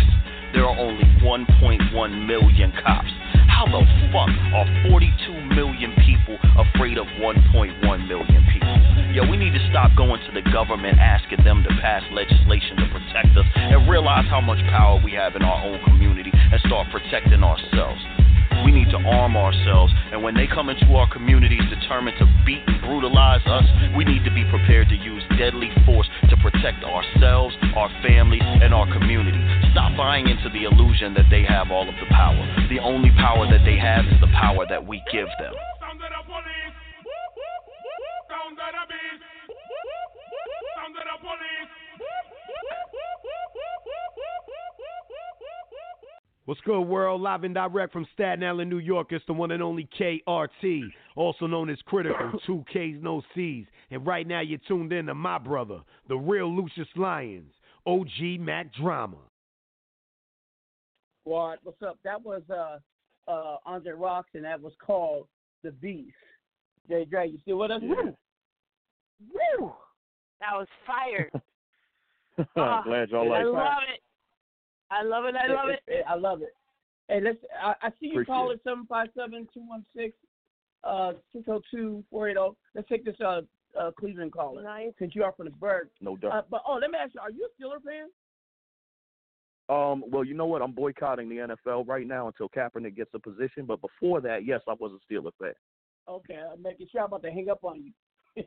There 0.53 0.63
are 0.63 0.77
only 0.79 1.03
1.1 1.21 2.25
million 2.25 2.71
cops. 2.81 3.11
How 3.49 3.65
the 3.65 3.83
fuck 4.13 4.29
are 4.55 4.89
42 4.89 5.33
million 5.53 5.93
people 6.05 6.37
afraid 6.57 6.97
of 6.97 7.07
1.1 7.19 8.07
million 8.07 8.45
people? 8.53 8.78
Yo, 9.09 9.25
we 9.25 9.37
need 9.37 9.57
to 9.57 9.69
stop 9.71 9.89
going 9.97 10.21
to 10.21 10.31
the 10.37 10.45
government 10.53 10.99
asking 10.99 11.43
them 11.43 11.63
to 11.63 11.69
pass 11.81 12.03
legislation 12.13 12.77
to 12.77 12.85
protect 12.93 13.33
us 13.33 13.45
and 13.55 13.89
realize 13.89 14.29
how 14.29 14.39
much 14.39 14.59
power 14.69 15.01
we 15.03 15.11
have 15.13 15.35
in 15.35 15.41
our 15.41 15.65
own 15.65 15.81
community 15.83 16.29
and 16.31 16.61
start 16.69 16.85
protecting 16.91 17.41
ourselves. 17.41 17.97
We 18.63 18.69
need 18.69 18.91
to 18.91 19.01
arm 19.01 19.35
ourselves, 19.35 19.91
and 20.11 20.21
when 20.21 20.35
they 20.35 20.45
come 20.45 20.69
into 20.69 20.93
our 20.93 21.11
communities 21.11 21.63
determined 21.73 22.19
to 22.19 22.29
beat 22.45 22.61
and 22.67 22.81
brutalize 22.81 23.41
us, 23.47 23.65
we 23.97 24.05
need 24.05 24.23
to 24.25 24.31
be 24.31 24.45
prepared 24.45 24.89
to 24.89 24.95
use 24.95 25.23
deadly 25.39 25.71
force 25.87 26.07
to 26.29 26.37
protect 26.37 26.83
ourselves, 26.83 27.55
our 27.75 27.89
families, 28.05 28.45
and 28.45 28.75
our 28.75 28.85
community. 28.93 29.41
Stop 29.71 29.97
buying 29.97 30.27
into 30.27 30.49
the 30.53 30.69
illusion 30.69 31.15
that 31.15 31.25
they 31.31 31.41
have 31.41 31.71
all 31.71 31.89
of 31.89 31.95
the 31.97 32.05
power. 32.13 32.45
The 32.69 32.77
only 32.77 33.09
power 33.17 33.49
that 33.49 33.65
they 33.65 33.77
have 33.77 34.05
is 34.05 34.21
the 34.21 34.29
power 34.37 34.67
that 34.69 34.85
we 34.85 35.01
give 35.11 35.29
them. 35.39 35.55
What's 46.49 46.61
good, 46.61 46.81
world? 46.81 47.21
Live 47.21 47.43
and 47.43 47.53
direct 47.53 47.93
from 47.93 48.07
Staten 48.13 48.43
Island, 48.43 48.71
New 48.71 48.79
York. 48.79 49.11
It's 49.11 49.23
the 49.27 49.33
one 49.33 49.51
and 49.51 49.61
only 49.61 49.87
KRT, 49.99 50.81
also 51.15 51.45
known 51.45 51.69
as 51.69 51.77
Kritikal, 51.87 52.39
two 52.47 52.65
Ks, 52.71 52.97
no 53.03 53.21
Cs. 53.35 53.67
And 53.91 54.05
right 54.07 54.25
now, 54.25 54.41
you're 54.41 54.57
tuned 54.67 54.91
in 54.91 55.05
to 55.05 55.13
my 55.13 55.37
brother, 55.37 55.81
the 56.07 56.17
real 56.17 56.51
Lucious 56.51 56.87
Lyons, 56.95 57.53
OG 57.85 58.39
Mack 58.39 58.73
Drama. 58.73 59.17
What? 61.23 61.59
What's 61.61 61.83
up? 61.83 61.99
That 62.03 62.23
was 62.25 62.41
uh, 62.49 62.79
uh, 63.29 63.57
Andre 63.67 63.91
Rocks, 63.91 64.29
and 64.33 64.43
that 64.43 64.59
was 64.59 64.73
called 64.83 65.27
The 65.63 65.71
Beast. 65.71 66.15
Jay 66.89 67.05
Dre, 67.05 67.29
you 67.29 67.37
still 67.43 67.59
with 67.59 67.69
us? 67.69 67.81
Woo! 67.83 68.15
Woo! 69.19 69.71
That 70.39 70.53
was 70.53 70.67
fire. 70.85 71.29
Ah, 72.55 72.81
Glad 72.85 73.09
y'all 73.09 73.29
like 73.29 73.41
I 73.41 73.43
like 73.43 73.53
love 73.53 73.83
it. 73.93 74.01
I 74.89 75.03
love 75.03 75.25
it. 75.25 75.35
I 75.35 75.47
love 75.53 75.69
it. 75.69 76.03
I 76.07 76.15
love 76.15 76.41
it. 76.41 76.53
Hey, 77.09 77.19
let's. 77.21 77.37
I, 77.61 77.73
I 77.81 77.89
see 77.99 78.05
you 78.05 78.11
Appreciate 78.11 78.33
call 78.33 78.51
it. 78.51 78.53
it 78.53 78.61
seven 78.63 78.85
five 78.87 79.07
seven 79.13 79.45
two 79.53 79.59
one 79.59 79.85
six 79.93 80.15
uh 80.85 81.13
six 81.33 81.43
zero 81.43 81.59
two 81.69 82.01
four 82.09 82.29
eight 82.29 82.35
zero. 82.35 82.55
Let's 82.75 82.87
take 82.87 83.03
this 83.03 83.17
uh, 83.19 83.41
uh 83.77 83.91
Cleveland 83.99 84.31
caller. 84.31 84.63
Nice. 84.63 84.93
Since 84.99 85.15
you 85.15 85.23
are 85.25 85.33
from 85.33 85.47
the 85.47 85.51
Burg. 85.51 85.89
No 85.99 86.15
doubt. 86.15 86.31
Uh, 86.31 86.41
but 86.49 86.61
oh, 86.65 86.75
let 86.81 86.91
me 86.91 86.97
ask 86.97 87.13
you: 87.13 87.19
Are 87.19 87.29
you 87.29 87.45
a 87.45 87.61
Steeler 87.61 87.83
fan? 87.83 88.07
Um, 89.67 90.03
well, 90.07 90.23
you 90.23 90.33
know 90.33 90.45
what? 90.45 90.61
I'm 90.61 90.71
boycotting 90.71 91.27
the 91.27 91.55
NFL 91.67 91.87
right 91.87 92.07
now 92.07 92.27
until 92.27 92.47
Kaepernick 92.47 92.95
gets 92.95 93.11
a 93.13 93.19
position. 93.19 93.65
But 93.65 93.81
before 93.81 94.21
that, 94.21 94.45
yes, 94.45 94.61
I 94.67 94.75
was 94.79 94.93
a 94.93 95.13
Steelers 95.13 95.31
fan. 95.41 95.53
Okay, 96.07 96.39
I'm 96.53 96.63
making 96.63 96.87
sure 96.89 97.01
I'm 97.01 97.07
about 97.07 97.21
to 97.23 97.31
hang 97.31 97.49
up 97.49 97.65
on 97.65 97.83
you. 97.83 97.91
Yeah, 98.37 98.45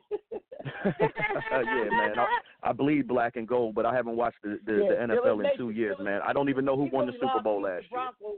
man. 1.91 2.19
I, 2.19 2.27
I 2.63 2.71
bleed 2.73 3.07
black 3.07 3.35
and 3.35 3.47
gold, 3.47 3.75
but 3.75 3.85
I 3.85 3.93
haven't 3.95 4.15
watched 4.15 4.37
the, 4.43 4.59
the, 4.65 4.73
Yeah, 4.73 5.05
the 5.07 5.13
NFL 5.15 5.43
in 5.45 5.57
two 5.57 5.69
years, 5.71 5.95
man. 5.99 6.21
I 6.25 6.33
don't 6.33 6.49
even 6.49 6.65
know 6.65 6.75
who 6.75 6.89
won 6.91 7.05
the 7.07 7.13
Super 7.13 7.41
Bowl 7.43 7.61
last 7.63 7.83
the 7.89 7.95
year. 7.97 8.09
Bronco, 8.17 8.35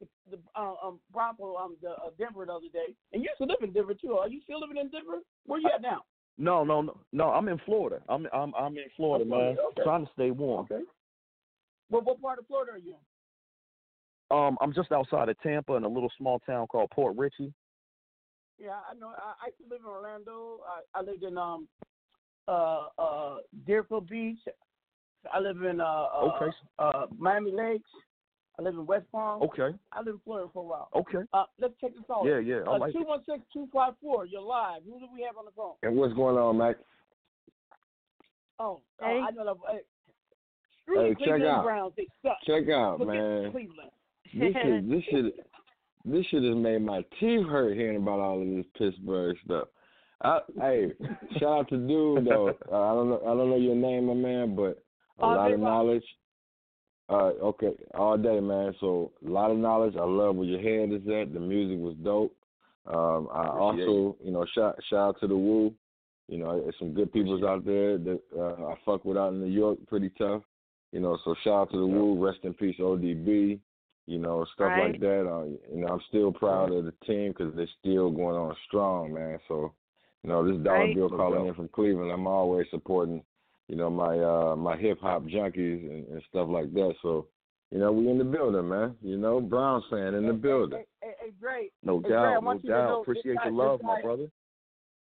the, 0.00 0.06
the 0.30 0.38
uh, 0.56 0.74
um 0.86 1.00
Bronco 1.12 1.56
um 1.56 1.76
the 1.82 1.90
uh, 1.90 2.10
Denver 2.18 2.44
the 2.46 2.52
other 2.52 2.68
day, 2.72 2.94
and 3.12 3.22
you 3.22 3.28
used 3.30 3.38
to 3.38 3.44
live 3.44 3.58
in 3.62 3.72
Denver 3.72 3.94
too. 3.94 4.12
Are 4.14 4.28
you 4.28 4.40
still 4.44 4.60
living 4.60 4.76
in 4.76 4.88
Denver? 4.90 5.18
Where 5.46 5.60
you 5.60 5.70
at 5.74 5.82
now? 5.82 6.02
No, 6.36 6.62
no, 6.62 6.80
no, 6.82 6.96
no. 7.12 7.30
I'm 7.30 7.48
in 7.48 7.58
Florida. 7.64 8.00
I'm 8.08 8.26
I'm 8.32 8.54
I'm 8.54 8.76
in 8.76 8.84
Florida, 8.96 9.24
Oh, 9.24 9.28
Florida, 9.28 9.54
man. 9.54 9.56
okay. 9.72 9.82
Trying 9.82 10.06
to 10.06 10.12
stay 10.12 10.30
warm. 10.30 10.66
Okay. 10.70 10.84
What 11.90 12.04
what 12.04 12.20
part 12.20 12.38
of 12.38 12.46
Florida 12.46 12.72
are 12.72 12.78
you 12.78 12.90
in? 12.92 12.96
Um, 14.30 14.58
I'm 14.60 14.74
just 14.74 14.92
outside 14.92 15.30
of 15.30 15.40
Tampa 15.40 15.74
in 15.74 15.84
a 15.84 15.88
little 15.88 16.12
small 16.18 16.38
town 16.40 16.66
called 16.66 16.90
Port 16.90 17.16
Richey. 17.16 17.52
Yeah, 18.58 18.78
I 18.90 18.94
know. 18.98 19.08
I, 19.16 19.34
I 19.42 19.46
used 19.46 19.58
to 19.58 19.68
live 19.70 19.80
in 19.80 19.86
Orlando. 19.86 20.60
I, 20.66 20.98
I 20.98 21.02
lived 21.02 21.22
in 21.22 21.38
um 21.38 21.68
uh 22.48 22.86
uh 22.98 23.36
Deerfield 23.66 24.08
Beach. 24.08 24.38
I 25.32 25.38
live 25.40 25.62
in 25.62 25.80
uh, 25.80 25.84
uh 25.84 26.30
Okay. 26.36 26.56
uh 26.78 27.06
Miami 27.18 27.52
Lakes. 27.52 27.88
I 28.58 28.62
live 28.62 28.74
in 28.74 28.86
West 28.86 29.06
Palm. 29.12 29.40
Okay. 29.42 29.70
I 29.92 29.98
lived 29.98 30.08
in 30.16 30.20
Florida 30.24 30.48
for 30.52 30.64
a 30.64 30.66
while. 30.66 30.88
Okay. 30.96 31.18
Uh, 31.32 31.44
let's 31.60 31.74
take 31.80 31.94
this 31.94 32.04
call. 32.08 32.26
Yeah, 32.26 32.40
yeah, 32.40 32.62
I 32.66 32.74
Uh, 32.74 32.78
like 32.78 32.90
it. 32.94 32.98
two 32.98 33.04
one 33.06 33.22
six 33.24 33.40
two 33.52 33.68
five 33.72 33.94
four. 34.02 34.26
You're 34.26 34.40
live. 34.42 34.82
Who 34.84 34.98
do 34.98 35.06
we 35.14 35.22
have 35.22 35.36
on 35.36 35.44
the 35.44 35.52
phone? 35.52 35.74
And 35.84 35.94
what's 35.96 36.14
going 36.14 36.36
on, 36.36 36.58
Mack? 36.58 36.76
Oh, 38.58 38.80
uh, 39.00 39.04
Hey. 39.06 39.20
I 39.28 39.30
know. 39.30 39.44
The, 39.44 39.72
hey, 39.72 39.80
Hey, 40.88 41.08
check 41.10 41.18
Cleveland 41.18 41.44
out. 41.44 41.64
Browns. 41.64 41.92
They 41.96 42.06
suck. 42.22 42.38
Check 42.46 42.68
out, 42.70 42.98
Forget 42.98 43.14
man. 43.14 43.52
Cleveland. 43.52 43.90
This 44.34 44.54
is 44.64 44.90
this 44.90 45.04
shit, 45.10 45.46
this 46.04 46.24
shit 46.26 46.42
has 46.42 46.56
made 46.56 46.82
my 46.82 47.04
teeth 47.20 47.46
hurt 47.46 47.76
hearing 47.76 47.96
about 47.96 48.20
all 48.20 48.40
of 48.40 48.48
this 48.48 48.66
Pittsburgh 48.76 49.36
stuff. 49.44 49.68
I, 50.22 50.40
hey, 50.60 50.92
shout 51.38 51.60
out 51.60 51.68
to 51.68 51.76
dude 51.76 52.26
though. 52.26 52.52
Uh, 52.72 52.82
I 52.82 52.94
don't 52.94 53.08
know, 53.08 53.20
I 53.24 53.28
don't 53.28 53.50
know 53.50 53.56
your 53.56 53.76
name, 53.76 54.06
my 54.06 54.14
man, 54.14 54.56
but 54.56 54.82
a 55.18 55.24
All 55.24 55.36
lot 55.36 55.52
of 55.52 55.60
knowledge. 55.60 56.04
Uh, 57.08 57.32
okay, 57.42 57.72
all 57.94 58.18
day, 58.18 58.38
man. 58.40 58.74
So 58.80 59.12
a 59.26 59.30
lot 59.30 59.50
of 59.50 59.56
knowledge. 59.56 59.94
I 59.96 60.04
love 60.04 60.36
where 60.36 60.46
your 60.46 60.60
head 60.60 60.92
is 60.92 61.06
at. 61.08 61.32
The 61.32 61.40
music 61.40 61.78
was 61.78 61.94
dope. 62.02 62.34
Um, 62.86 63.28
I 63.32 63.46
Appreciate 63.46 63.86
also, 63.88 64.16
you 64.22 64.30
know, 64.32 64.44
shout 64.54 64.76
shout 64.90 64.98
out 64.98 65.20
to 65.20 65.26
the 65.26 65.36
Wu. 65.36 65.74
You 66.28 66.38
know, 66.38 66.60
there's 66.60 66.74
some 66.78 66.92
good 66.92 67.12
peoples 67.12 67.42
out 67.42 67.64
there 67.64 67.96
that 67.96 68.20
uh, 68.36 68.66
I 68.66 68.74
fuck 68.84 69.04
with 69.04 69.16
out 69.16 69.32
in 69.32 69.40
New 69.40 69.50
York, 69.50 69.78
pretty 69.86 70.10
tough. 70.18 70.42
You 70.92 71.00
know, 71.00 71.18
so 71.24 71.34
shout 71.44 71.54
out 71.54 71.70
to 71.72 71.78
the 71.78 71.86
Wu. 71.86 72.22
Rest 72.22 72.40
in 72.42 72.52
peace, 72.54 72.76
ODB. 72.78 73.60
You 74.08 74.18
know, 74.18 74.44
stuff 74.54 74.68
Right. 74.68 74.92
like 74.92 75.00
that. 75.00 75.28
Uh, 75.30 75.44
you 75.70 75.80
know, 75.82 75.88
I'm 75.88 76.00
still 76.08 76.32
proud 76.32 76.72
of 76.72 76.86
the 76.86 76.92
team 77.04 77.32
because 77.32 77.54
they're 77.54 77.68
still 77.78 78.10
going 78.10 78.36
on 78.36 78.56
strong, 78.66 79.12
man. 79.12 79.38
So, 79.48 79.74
you 80.22 80.30
know, 80.30 80.42
this 80.46 80.56
dollar 80.64 80.78
Right. 80.86 80.94
bill 80.94 81.10
calling 81.10 81.46
in 81.46 81.52
from 81.54 81.68
Cleveland, 81.68 82.10
I'm 82.10 82.26
always 82.26 82.66
supporting. 82.70 83.22
You 83.68 83.76
know, 83.76 83.90
my 83.90 84.18
uh 84.18 84.56
my 84.56 84.78
hip 84.78 84.98
hop 85.00 85.24
junkies 85.24 85.90
and, 85.90 86.08
and 86.08 86.22
stuff 86.30 86.48
like 86.48 86.72
that. 86.72 86.94
So, 87.02 87.26
you 87.70 87.76
know, 87.78 87.92
we 87.92 88.08
in 88.08 88.16
the 88.16 88.24
building, 88.24 88.66
man. 88.66 88.96
You 89.02 89.18
know, 89.18 89.42
Brown 89.42 89.82
fan 89.90 90.14
in 90.14 90.26
the 90.26 90.32
building. 90.32 90.78
Hey, 91.02 91.08
hey, 91.08 91.14
hey 91.26 91.30
Dre. 91.38 91.70
No 91.82 92.00
Hey, 92.00 92.08
Dre, 92.08 92.16
I 92.16 92.22
doubt, 92.22 92.32
no 92.32 92.46
want 92.46 92.64
you 92.64 92.70
to 92.70 92.74
know 92.74 92.86
doubt. 92.88 93.00
Appreciate 93.02 93.36
guy- 93.36 93.44
your 93.44 93.52
love, 93.52 93.78
this 93.80 93.86
my 93.86 93.96
guy- 93.96 94.02
brother. 94.02 94.30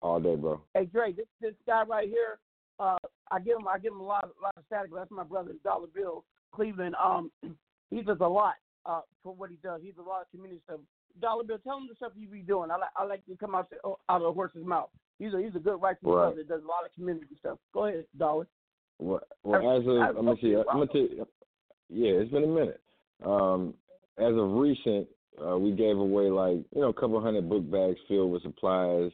All 0.02 0.20
day, 0.20 0.36
bro. 0.36 0.60
Hey 0.74 0.86
Dre, 0.86 1.14
this 1.14 1.28
this 1.40 1.56
guy 1.66 1.84
right 1.84 2.10
here, 2.10 2.40
uh, 2.80 2.98
I 3.32 3.40
give 3.40 3.58
him 3.58 3.70
I 3.70 3.80
give 3.80 3.94
him 3.94 4.02
a 4.02 4.04
lot 4.06 4.26
a 4.26 4.42
lot 4.44 4.54
of 4.58 4.66
static. 4.66 4.92
That's 4.94 5.10
my 5.12 5.24
brother, 5.24 5.54
Dollar 5.64 5.88
Bill, 5.88 6.26
Cleveland. 6.52 6.96
Um, 7.02 7.32
he 7.90 8.02
does 8.02 8.18
a 8.20 8.28
lot 8.28 8.56
uh 8.88 9.02
for 9.24 9.34
what 9.34 9.50
he 9.50 9.58
does. 9.64 9.82
He's 9.84 9.98
a 10.00 10.02
lot 10.02 10.22
of 10.22 10.32
community 10.32 10.62
stuff. 10.66 10.80
Dollar 11.22 11.44
Bill, 11.44 11.58
tell 11.60 11.78
him 11.78 11.88
the 11.90 11.96
stuff 11.96 12.12
you 12.16 12.28
be 12.28 12.42
doing. 12.42 12.70
I 12.72 12.78
like 12.78 12.90
I 12.96 13.04
like 13.06 13.26
to 13.26 13.36
come 13.38 13.56
out 13.56 13.68
out 13.84 13.98
of 14.10 14.22
the 14.22 14.34
horse's 14.34 14.66
mouth. 14.66 14.90
He's 15.20 15.34
a 15.34 15.42
he's 15.42 15.56
a 15.56 15.60
good 15.60 15.82
righteous 15.82 16.04
Right. 16.04 16.14
brother. 16.14 16.36
that 16.38 16.48
Does 16.48 16.64
a 16.64 16.68
lot 16.68 16.86
of 16.86 16.94
community 16.94 17.36
stuff. 17.40 17.58
Go 17.74 17.86
ahead, 17.86 18.06
Dollar. 18.18 18.48
Well, 19.00 19.22
well, 19.44 19.78
as 19.78 19.88
I- 19.88 20.10
of, 20.10 20.18
I'm 20.18 20.26
gonna 20.26 20.38
see. 20.42 20.56
I'm 20.56 20.64
gonna 20.66 20.88
tell 20.88 21.02
you. 21.02 21.28
Yeah, 21.90 22.12
it's 22.22 22.32
been 22.32 22.44
a 22.44 22.48
minute. 22.48 22.82
um, 23.26 23.74
as 24.18 24.34
of 24.36 24.52
recent, 24.54 25.08
uh, 25.44 25.58
we 25.58 25.72
gave 25.72 25.98
away 25.98 26.30
like 26.30 26.58
you 26.76 26.82
know 26.82 26.90
a 26.90 26.94
couple 26.94 27.20
hundred 27.22 27.48
book 27.50 27.70
bags 27.70 28.00
filled 28.08 28.32
with 28.32 28.42
supplies 28.44 29.12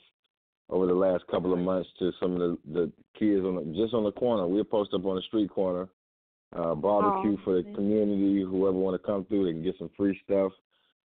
over 0.70 0.88
the 0.88 0.94
last 0.94 1.26
couple 1.28 1.54
of 1.54 1.60
months 1.60 1.90
to 2.00 2.12
some 2.20 2.34
of 2.34 2.40
the, 2.40 2.58
the 2.74 2.92
kids 3.20 3.46
on 3.46 3.56
the, 3.56 3.64
just 3.76 3.94
on 3.94 4.04
the 4.04 4.12
corner. 4.14 4.48
We'll 4.48 4.64
post 4.64 4.94
up 4.94 5.06
on 5.06 5.16
the 5.18 5.22
street 5.24 5.50
corner, 5.52 5.88
uh, 6.56 6.76
barbecue 6.76 7.38
Oh, 7.40 7.44
for 7.44 7.56
the 7.56 7.64
community. 7.76 8.44
Whoever 8.44 8.78
want 8.78 9.00
to 9.00 9.06
come 9.06 9.26
through, 9.26 9.46
they 9.46 9.52
can 9.52 9.64
get 9.64 9.76
some 9.78 9.90
free 9.98 10.20
stuff. 10.26 10.52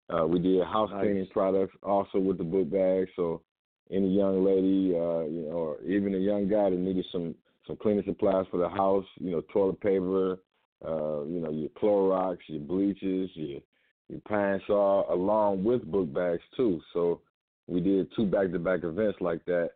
Uh, 0.09 0.27
we 0.27 0.39
did 0.39 0.65
house 0.65 0.91
Nice. 0.93 1.01
cleaning 1.01 1.27
products 1.33 1.75
also 1.83 2.19
with 2.19 2.39
the 2.39 2.45
book 2.45 2.71
bags. 2.71 3.11
So 3.17 3.43
any 3.91 4.09
young 4.09 4.45
lady, 4.45 4.95
uh, 4.95 5.25
you 5.25 5.47
know, 5.49 5.57
or 5.57 5.83
even 5.83 6.15
a 6.15 6.19
young 6.19 6.49
guy 6.49 6.71
that 6.71 6.77
needed 6.79 7.07
some 7.13 7.35
some 7.67 7.77
cleaning 7.77 8.05
supplies 8.07 8.47
for 8.51 8.59
the 8.59 8.69
house, 8.69 9.05
you 9.19 9.33
know, 9.33 9.43
toilet 9.53 9.81
paper, 9.81 10.39
uh, 10.87 11.25
you 11.25 11.41
know, 11.41 11.51
your 11.51 11.69
Clorox, 11.71 12.39
your 12.47 12.61
bleaches, 12.61 13.31
your 13.35 13.61
your 14.09 14.21
Pine-Sol, 14.29 15.07
along 15.11 15.65
with 15.65 15.91
book 15.91 16.13
bags 16.13 16.43
too. 16.57 16.81
So 16.93 17.21
we 17.67 17.81
did 17.81 18.09
two 18.15 18.27
back 18.27 18.53
to 18.53 18.59
back 18.59 18.85
events 18.85 19.19
like 19.21 19.45
that. 19.47 19.71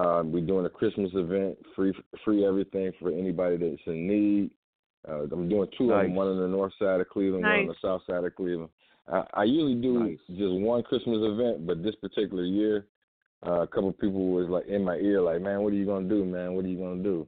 Um, 0.00 0.32
we're 0.32 0.46
doing 0.46 0.66
a 0.66 0.70
Christmas 0.70 1.10
event, 1.14 1.58
free 1.74 1.92
free 2.24 2.46
everything 2.46 2.92
for 2.98 3.10
anybody 3.10 3.56
that's 3.58 3.82
in 3.86 4.06
need. 4.08 4.50
Uh, 5.08 5.22
I'm 5.30 5.48
doing 5.48 5.68
two 5.78 5.92
of 5.92 6.02
them, 6.02 6.14
one 6.14 6.28
on 6.28 6.40
the 6.40 6.48
north 6.48 6.72
side 6.80 7.00
of 7.00 7.08
Cleveland, 7.08 7.44
one 7.44 7.52
on 7.60 7.66
the 7.68 7.74
south 7.80 8.02
side 8.06 8.24
of 8.24 8.34
Cleveland. 8.34 8.70
I, 9.08 9.24
I 9.34 9.44
usually 9.44 9.76
do 9.80 10.00
Nice. 10.00 10.18
just 10.28 10.52
one 10.52 10.82
Christmas 10.82 11.18
event, 11.20 11.66
but 11.66 11.82
this 11.82 11.94
particular 11.96 12.44
year, 12.44 12.86
uh, 13.46 13.60
a 13.60 13.66
couple 13.66 13.90
of 13.90 13.98
people 13.98 14.28
was 14.32 14.48
like 14.48 14.66
in 14.66 14.82
my 14.82 14.96
ear, 14.96 15.20
like, 15.20 15.40
"Man, 15.40 15.60
what 15.62 15.72
are 15.72 15.76
you 15.76 15.86
gonna 15.86 16.08
do, 16.08 16.24
man? 16.24 16.54
What 16.54 16.64
are 16.64 16.68
you 16.68 16.78
gonna 16.78 17.02
do?" 17.02 17.26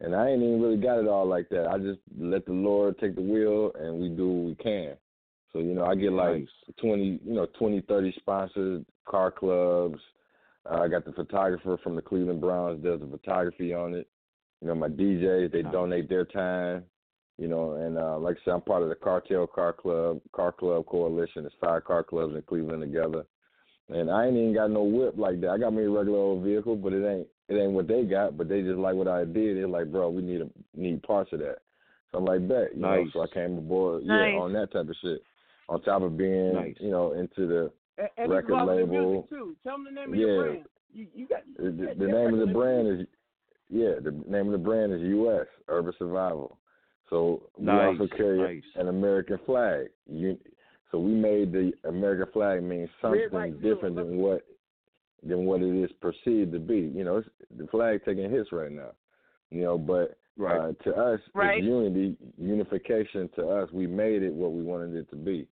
And 0.00 0.16
I 0.16 0.30
ain't 0.30 0.42
even 0.42 0.60
really 0.60 0.78
got 0.78 0.98
it 0.98 1.06
all 1.06 1.26
like 1.26 1.48
that. 1.50 1.68
I 1.68 1.78
just 1.78 2.00
let 2.18 2.44
the 2.44 2.52
Lord 2.52 2.98
take 2.98 3.14
the 3.14 3.22
wheel, 3.22 3.70
and 3.78 4.00
we 4.00 4.08
do 4.08 4.28
what 4.28 4.46
we 4.46 4.54
can. 4.56 4.96
So 5.52 5.60
you 5.60 5.74
know, 5.74 5.84
I 5.84 5.94
get 5.94 6.12
like 6.12 6.38
Nice. 6.38 6.48
twenty, 6.78 7.20
you 7.24 7.34
know, 7.34 7.46
twenty, 7.58 7.82
thirty 7.82 8.12
sponsors, 8.18 8.84
car 9.04 9.30
clubs. 9.30 10.00
Uh, 10.68 10.80
I 10.80 10.88
got 10.88 11.04
the 11.04 11.12
photographer 11.12 11.76
from 11.84 11.94
the 11.94 12.02
Cleveland 12.02 12.40
Browns 12.40 12.82
does 12.82 13.00
the 13.00 13.06
photography 13.06 13.74
on 13.74 13.94
it. 13.94 14.08
You 14.60 14.68
know, 14.68 14.74
my 14.74 14.88
DJs 14.88 15.52
they 15.52 15.62
Nice. 15.62 15.72
donate 15.72 16.08
their 16.08 16.24
time. 16.24 16.84
You 17.42 17.48
know, 17.48 17.72
and 17.72 17.98
uh, 17.98 18.18
like 18.20 18.36
I 18.36 18.44
said, 18.44 18.50
I'm 18.52 18.60
part 18.60 18.84
of 18.84 18.88
the 18.88 18.94
Cartel 18.94 19.48
Car 19.48 19.72
Club, 19.72 20.20
Car 20.30 20.52
Club 20.52 20.86
Coalition. 20.86 21.44
It's 21.44 21.52
five 21.60 21.82
car 21.82 22.04
clubs 22.04 22.36
in 22.36 22.42
Cleveland 22.42 22.82
together. 22.82 23.24
And 23.88 24.08
I 24.12 24.26
ain't 24.26 24.36
even 24.36 24.54
got 24.54 24.70
no 24.70 24.84
whip 24.84 25.14
like 25.16 25.40
that. 25.40 25.50
I 25.50 25.58
got 25.58 25.72
me 25.72 25.82
a 25.82 25.90
regular 25.90 26.20
old 26.20 26.44
vehicle, 26.44 26.76
but 26.76 26.92
it 26.92 27.04
ain't 27.04 27.26
it 27.48 27.60
ain't 27.60 27.72
what 27.72 27.88
they 27.88 28.04
got. 28.04 28.38
But 28.38 28.48
they 28.48 28.62
just 28.62 28.78
like 28.78 28.94
what 28.94 29.08
I 29.08 29.24
did. 29.24 29.56
They're 29.56 29.66
like, 29.66 29.90
bro, 29.90 30.10
we 30.10 30.22
need 30.22 30.40
a, 30.42 30.48
need 30.76 31.02
parts 31.02 31.32
of 31.32 31.40
that. 31.40 31.56
So 32.12 32.18
I'm 32.18 32.24
like, 32.26 32.46
bet. 32.46 32.76
You 32.76 32.82
Nice. 32.82 33.06
know, 33.06 33.10
so 33.12 33.22
I 33.22 33.34
came 33.34 33.58
aboard, 33.58 34.04
Nice. 34.04 34.30
yeah, 34.34 34.38
on 34.38 34.52
that 34.52 34.72
type 34.72 34.88
of 34.88 34.94
shit. 35.02 35.20
On 35.68 35.82
top 35.82 36.02
of 36.02 36.16
being, 36.16 36.54
Nice. 36.54 36.76
you 36.78 36.92
know, 36.92 37.10
into 37.14 37.48
the 37.48 37.72
And, 37.98 38.08
and 38.18 38.30
record 38.30 38.68
label. 38.68 39.14
music 39.14 39.30
too. 39.30 39.56
Tell 39.64 39.78
them 39.78 39.86
the 39.86 39.90
name 39.90 40.12
of 40.12 40.14
Yeah. 40.20 40.26
your 40.26 40.44
brand. 40.44 40.66
You, 40.92 41.06
you 41.12 41.26
got 41.26 41.40
The, 41.56 41.72
the, 41.72 41.86
yeah, 41.88 41.94
the 41.98 42.06
name 42.06 42.34
of 42.34 42.46
the 42.46 42.54
brand 42.54 42.86
label. 42.86 43.00
is, 43.00 43.06
yeah, 43.68 43.94
the 44.00 44.12
name 44.30 44.46
of 44.46 44.52
the 44.52 44.58
brand 44.58 44.92
is 44.92 45.00
U.S. 45.00 45.46
Urban 45.66 45.92
Survival. 45.98 46.56
So 47.12 47.42
we 47.58 47.66
Nice, 47.66 48.00
also 48.00 48.16
carry 48.16 48.38
nice. 48.38 48.62
an 48.76 48.88
American 48.88 49.38
flag. 49.44 49.88
You, 50.06 50.38
so 50.90 50.98
we 50.98 51.12
made 51.12 51.52
the 51.52 51.72
American 51.84 52.32
flag 52.32 52.62
mean 52.62 52.88
something 53.02 53.28
white, 53.30 53.60
blue. 53.60 53.74
different 53.74 53.96
than 53.96 54.16
what 54.16 54.46
than 55.22 55.44
what 55.44 55.60
it 55.62 55.72
is 55.84 55.90
perceived 56.00 56.52
to 56.52 56.58
be. 56.58 56.90
You 56.94 57.04
know, 57.04 57.18
it's, 57.18 57.28
the 57.56 57.66
flag 57.68 58.00
taking 58.04 58.28
hits 58.30 58.50
right 58.50 58.72
now. 58.72 58.92
You 59.50 59.60
know, 59.60 59.78
but 59.78 60.16
Right. 60.38 60.58
uh, 60.58 60.72
to 60.84 60.96
us, 60.96 61.20
Right. 61.34 61.58
it's 61.58 61.66
unity, 61.66 62.16
unification. 62.38 63.28
To 63.36 63.46
us, 63.50 63.70
we 63.72 63.86
made 63.86 64.22
it 64.22 64.32
what 64.32 64.52
we 64.52 64.62
wanted 64.62 64.96
it 64.96 65.08
to 65.10 65.16
be. 65.16 65.46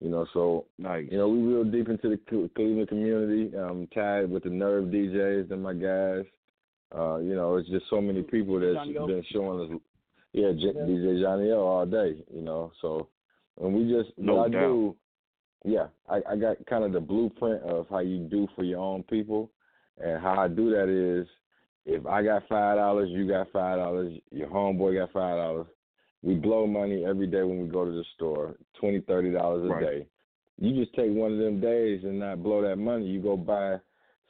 You 0.00 0.08
know, 0.08 0.24
so 0.32 0.64
Nice. 0.78 1.08
you 1.12 1.18
know, 1.18 1.28
we 1.28 1.40
real 1.40 1.62
deep 1.64 1.88
into 1.90 2.08
the 2.08 2.16
Cleveland 2.56 2.88
community, 2.88 3.54
um, 3.56 3.86
tied 3.94 4.30
with 4.30 4.44
the 4.44 4.50
Nerve 4.50 4.86
DJs 4.86 5.50
and 5.50 5.62
my 5.62 5.74
guys. 5.74 6.24
Uh, 6.96 7.18
you 7.18 7.34
know, 7.34 7.56
it's 7.56 7.68
just 7.68 7.88
so 7.90 8.00
many 8.00 8.22
people 8.22 8.58
that's 8.58 8.88
been 8.88 9.22
showing 9.30 9.74
us, 9.74 9.80
yeah, 10.32 10.52
J- 10.52 10.72
Yeah. 10.74 10.82
DJ 10.86 11.20
Johnny 11.20 11.50
O 11.50 11.60
all 11.60 11.86
day. 11.86 12.24
You 12.32 12.42
know, 12.42 12.72
so 12.80 13.08
and 13.60 13.74
we 13.74 13.90
just 13.92 14.16
No 14.18 14.36
what 14.36 14.46
I 14.46 14.48
doubt. 14.48 14.60
do, 14.60 14.96
yeah, 15.64 15.86
I, 16.08 16.22
I 16.30 16.36
got 16.36 16.64
kind 16.66 16.84
of 16.84 16.92
the 16.92 17.00
blueprint 17.00 17.62
of 17.62 17.86
how 17.88 18.00
you 18.00 18.18
do 18.18 18.48
for 18.56 18.64
your 18.64 18.80
own 18.80 19.02
people, 19.04 19.50
and 19.98 20.20
how 20.20 20.40
I 20.40 20.48
do 20.48 20.70
that 20.70 20.88
is, 20.88 21.26
if 21.84 22.06
I 22.06 22.22
got 22.22 22.46
five 22.48 22.76
dollars, 22.76 23.10
you 23.10 23.28
got 23.28 23.50
five 23.52 23.78
dollars, 23.78 24.12
your 24.30 24.48
homeboy 24.48 24.98
got 24.98 25.12
five 25.12 25.36
dollars. 25.36 25.66
We 26.22 26.34
blow 26.36 26.66
money 26.68 27.04
every 27.04 27.26
day 27.26 27.42
when 27.42 27.60
we 27.62 27.68
go 27.68 27.84
to 27.84 27.90
the 27.90 28.04
store, 28.14 28.54
twenty, 28.78 29.00
thirty 29.00 29.32
dollars 29.32 29.64
a 29.64 29.68
Right. 29.68 29.80
day. 29.84 30.06
You 30.58 30.72
just 30.80 30.94
take 30.94 31.10
one 31.10 31.32
of 31.32 31.38
them 31.38 31.60
days 31.60 32.04
and 32.04 32.20
not 32.20 32.42
blow 32.42 32.62
that 32.62 32.76
money. 32.76 33.06
You 33.06 33.20
go 33.20 33.36
buy 33.36 33.78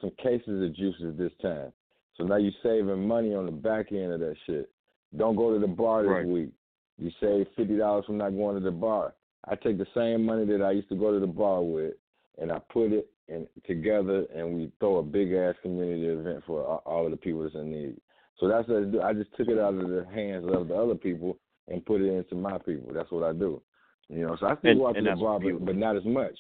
some 0.01 0.11
cases 0.23 0.63
of 0.63 0.75
juices 0.75 1.17
this 1.19 1.33
time. 1.43 1.73
So 2.17 2.25
now 2.25 2.37
you're 2.37 2.53
saving 2.63 3.07
money 3.07 3.35
on 3.35 3.45
the 3.47 3.53
back 3.53 3.93
end 3.93 4.13
of 4.13 4.21
that 4.21 4.37
shit. 4.47 4.71
Don't 5.17 5.37
go 5.37 5.53
to 5.53 5.59
the 5.59 5.67
bar 5.67 6.03
this 6.03 6.11
Right. 6.11 6.27
week. 6.27 6.51
You 6.99 7.11
save 7.21 7.49
fifty 7.57 7.77
dollars 7.77 8.05
from 8.07 8.19
not 8.19 8.31
going 8.31 8.55
to 8.57 8.61
the 8.61 8.71
bar. 8.71 9.15
I 9.49 9.57
take 9.57 9.79
the 9.79 9.87
same 9.95 10.25
money 10.25 10.45
that 10.47 10.63
I 10.63 10.71
used 10.71 10.89
to 10.91 10.95
go 10.95 11.13
to 11.13 11.19
the 11.19 11.27
bar 11.27 11.63
with, 11.63 11.95
and 12.39 12.53
I 12.53 12.59
put 12.71 12.93
it 12.93 13.09
in 13.29 13.47
together, 13.67 14.27
and 14.35 14.55
we 14.55 14.71
throw 14.79 14.99
a 14.99 15.03
big 15.03 15.33
ass 15.33 15.55
community 15.63 16.07
event 16.07 16.45
for 16.45 16.63
all 16.65 17.05
of 17.05 17.11
the 17.11 17.17
people 17.17 17.43
that's 17.43 17.55
in 17.55 17.71
need. 17.71 18.01
So 18.39 18.49
that's 18.49 18.69
what 18.69 18.79
I 18.79 18.85
do. 18.85 19.01
I 19.03 19.13
just 19.13 19.35
took 19.37 19.49
it 19.49 19.59
out 19.59 19.75
of 19.75 19.89
the 19.89 20.05
hands 20.13 20.47
of 20.47 20.69
the 20.69 20.75
other 20.77 20.95
people 20.95 21.39
and 21.69 21.85
put 21.85 22.01
it 22.01 22.09
into 22.13 22.35
my 22.35 22.59
people. 22.59 22.93
That's 22.93 23.11
what 23.11 23.23
I 23.25 23.33
do. 23.33 23.61
You 24.09 24.27
know, 24.27 24.37
so 24.37 24.47
I 24.47 24.57
still 24.57 24.87
And- 24.89 24.97
and 24.99 25.07
to 25.07 25.15
the 25.15 25.21
bar, 25.21 25.41
but, 25.41 25.65
but 25.65 25.77
not 25.77 25.97
as 25.97 26.05
much. 26.05 26.39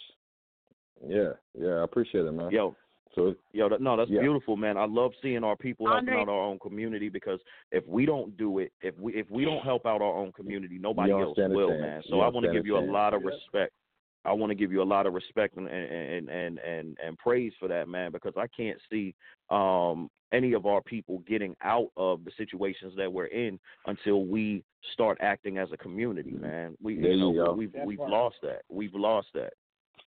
Yeah, 1.06 1.32
yeah, 1.58 1.80
I 1.80 1.84
appreciate 1.84 2.24
it, 2.26 2.32
man. 2.32 2.50
Yo, 2.50 2.76
So 3.14 3.34
yo, 3.52 3.68
that, 3.68 3.80
no, 3.80 3.96
that's 3.96 4.10
Yeah. 4.10 4.20
beautiful, 4.20 4.56
man. 4.56 4.76
I 4.76 4.86
love 4.86 5.12
seeing 5.20 5.44
our 5.44 5.56
people 5.56 5.86
helping 5.86 6.08
Andre- 6.08 6.22
out 6.22 6.28
our 6.28 6.40
own 6.42 6.58
community 6.58 7.08
because 7.08 7.40
if 7.70 7.86
we 7.86 8.06
don't 8.06 8.36
do 8.36 8.58
it, 8.58 8.72
if 8.80 8.98
we 8.98 9.14
if 9.14 9.30
we 9.30 9.44
don't 9.44 9.62
help 9.62 9.86
out 9.86 10.00
our 10.00 10.16
own 10.16 10.32
community, 10.32 10.78
nobody 10.78 11.12
else 11.12 11.36
will, 11.38 11.78
man. 11.78 12.02
So 12.08 12.20
I 12.20 12.28
want 12.28 12.46
to 12.46 12.52
give 12.52 12.66
you 12.66 12.78
a 12.78 12.80
lot 12.80 13.14
of 13.14 13.22
Yeah. 13.22 13.28
respect. 13.28 13.72
I 14.24 14.32
want 14.32 14.50
to 14.50 14.54
give 14.54 14.70
you 14.70 14.82
a 14.82 14.84
lot 14.84 15.06
of 15.06 15.14
respect 15.14 15.56
and 15.56 15.68
and 15.68 16.28
and 16.30 16.58
and 16.60 16.98
and 17.02 17.18
praise 17.18 17.52
for 17.58 17.68
that, 17.68 17.88
man, 17.88 18.12
because 18.12 18.36
I 18.36 18.46
can't 18.48 18.80
see 18.90 19.14
um 19.50 20.10
any 20.32 20.54
of 20.54 20.64
our 20.64 20.80
people 20.80 21.18
getting 21.26 21.54
out 21.60 21.90
of 21.98 22.24
the 22.24 22.30
situations 22.38 22.94
that 22.96 23.12
we're 23.12 23.26
in 23.26 23.60
until 23.86 24.24
we 24.24 24.64
start 24.94 25.18
acting 25.20 25.58
as 25.58 25.70
a 25.72 25.76
community, 25.76 26.30
man. 26.32 26.74
We 26.80 26.96
There 26.98 27.12
you 27.12 27.18
know 27.18 27.32
you 27.32 27.44
go. 27.44 27.52
we've 27.52 27.72
That's 27.72 27.86
we've 27.86 27.98
right. 27.98 28.08
lost 28.10 28.36
that. 28.42 28.62
We've 28.70 28.94
lost 28.94 29.28
that. 29.34 29.52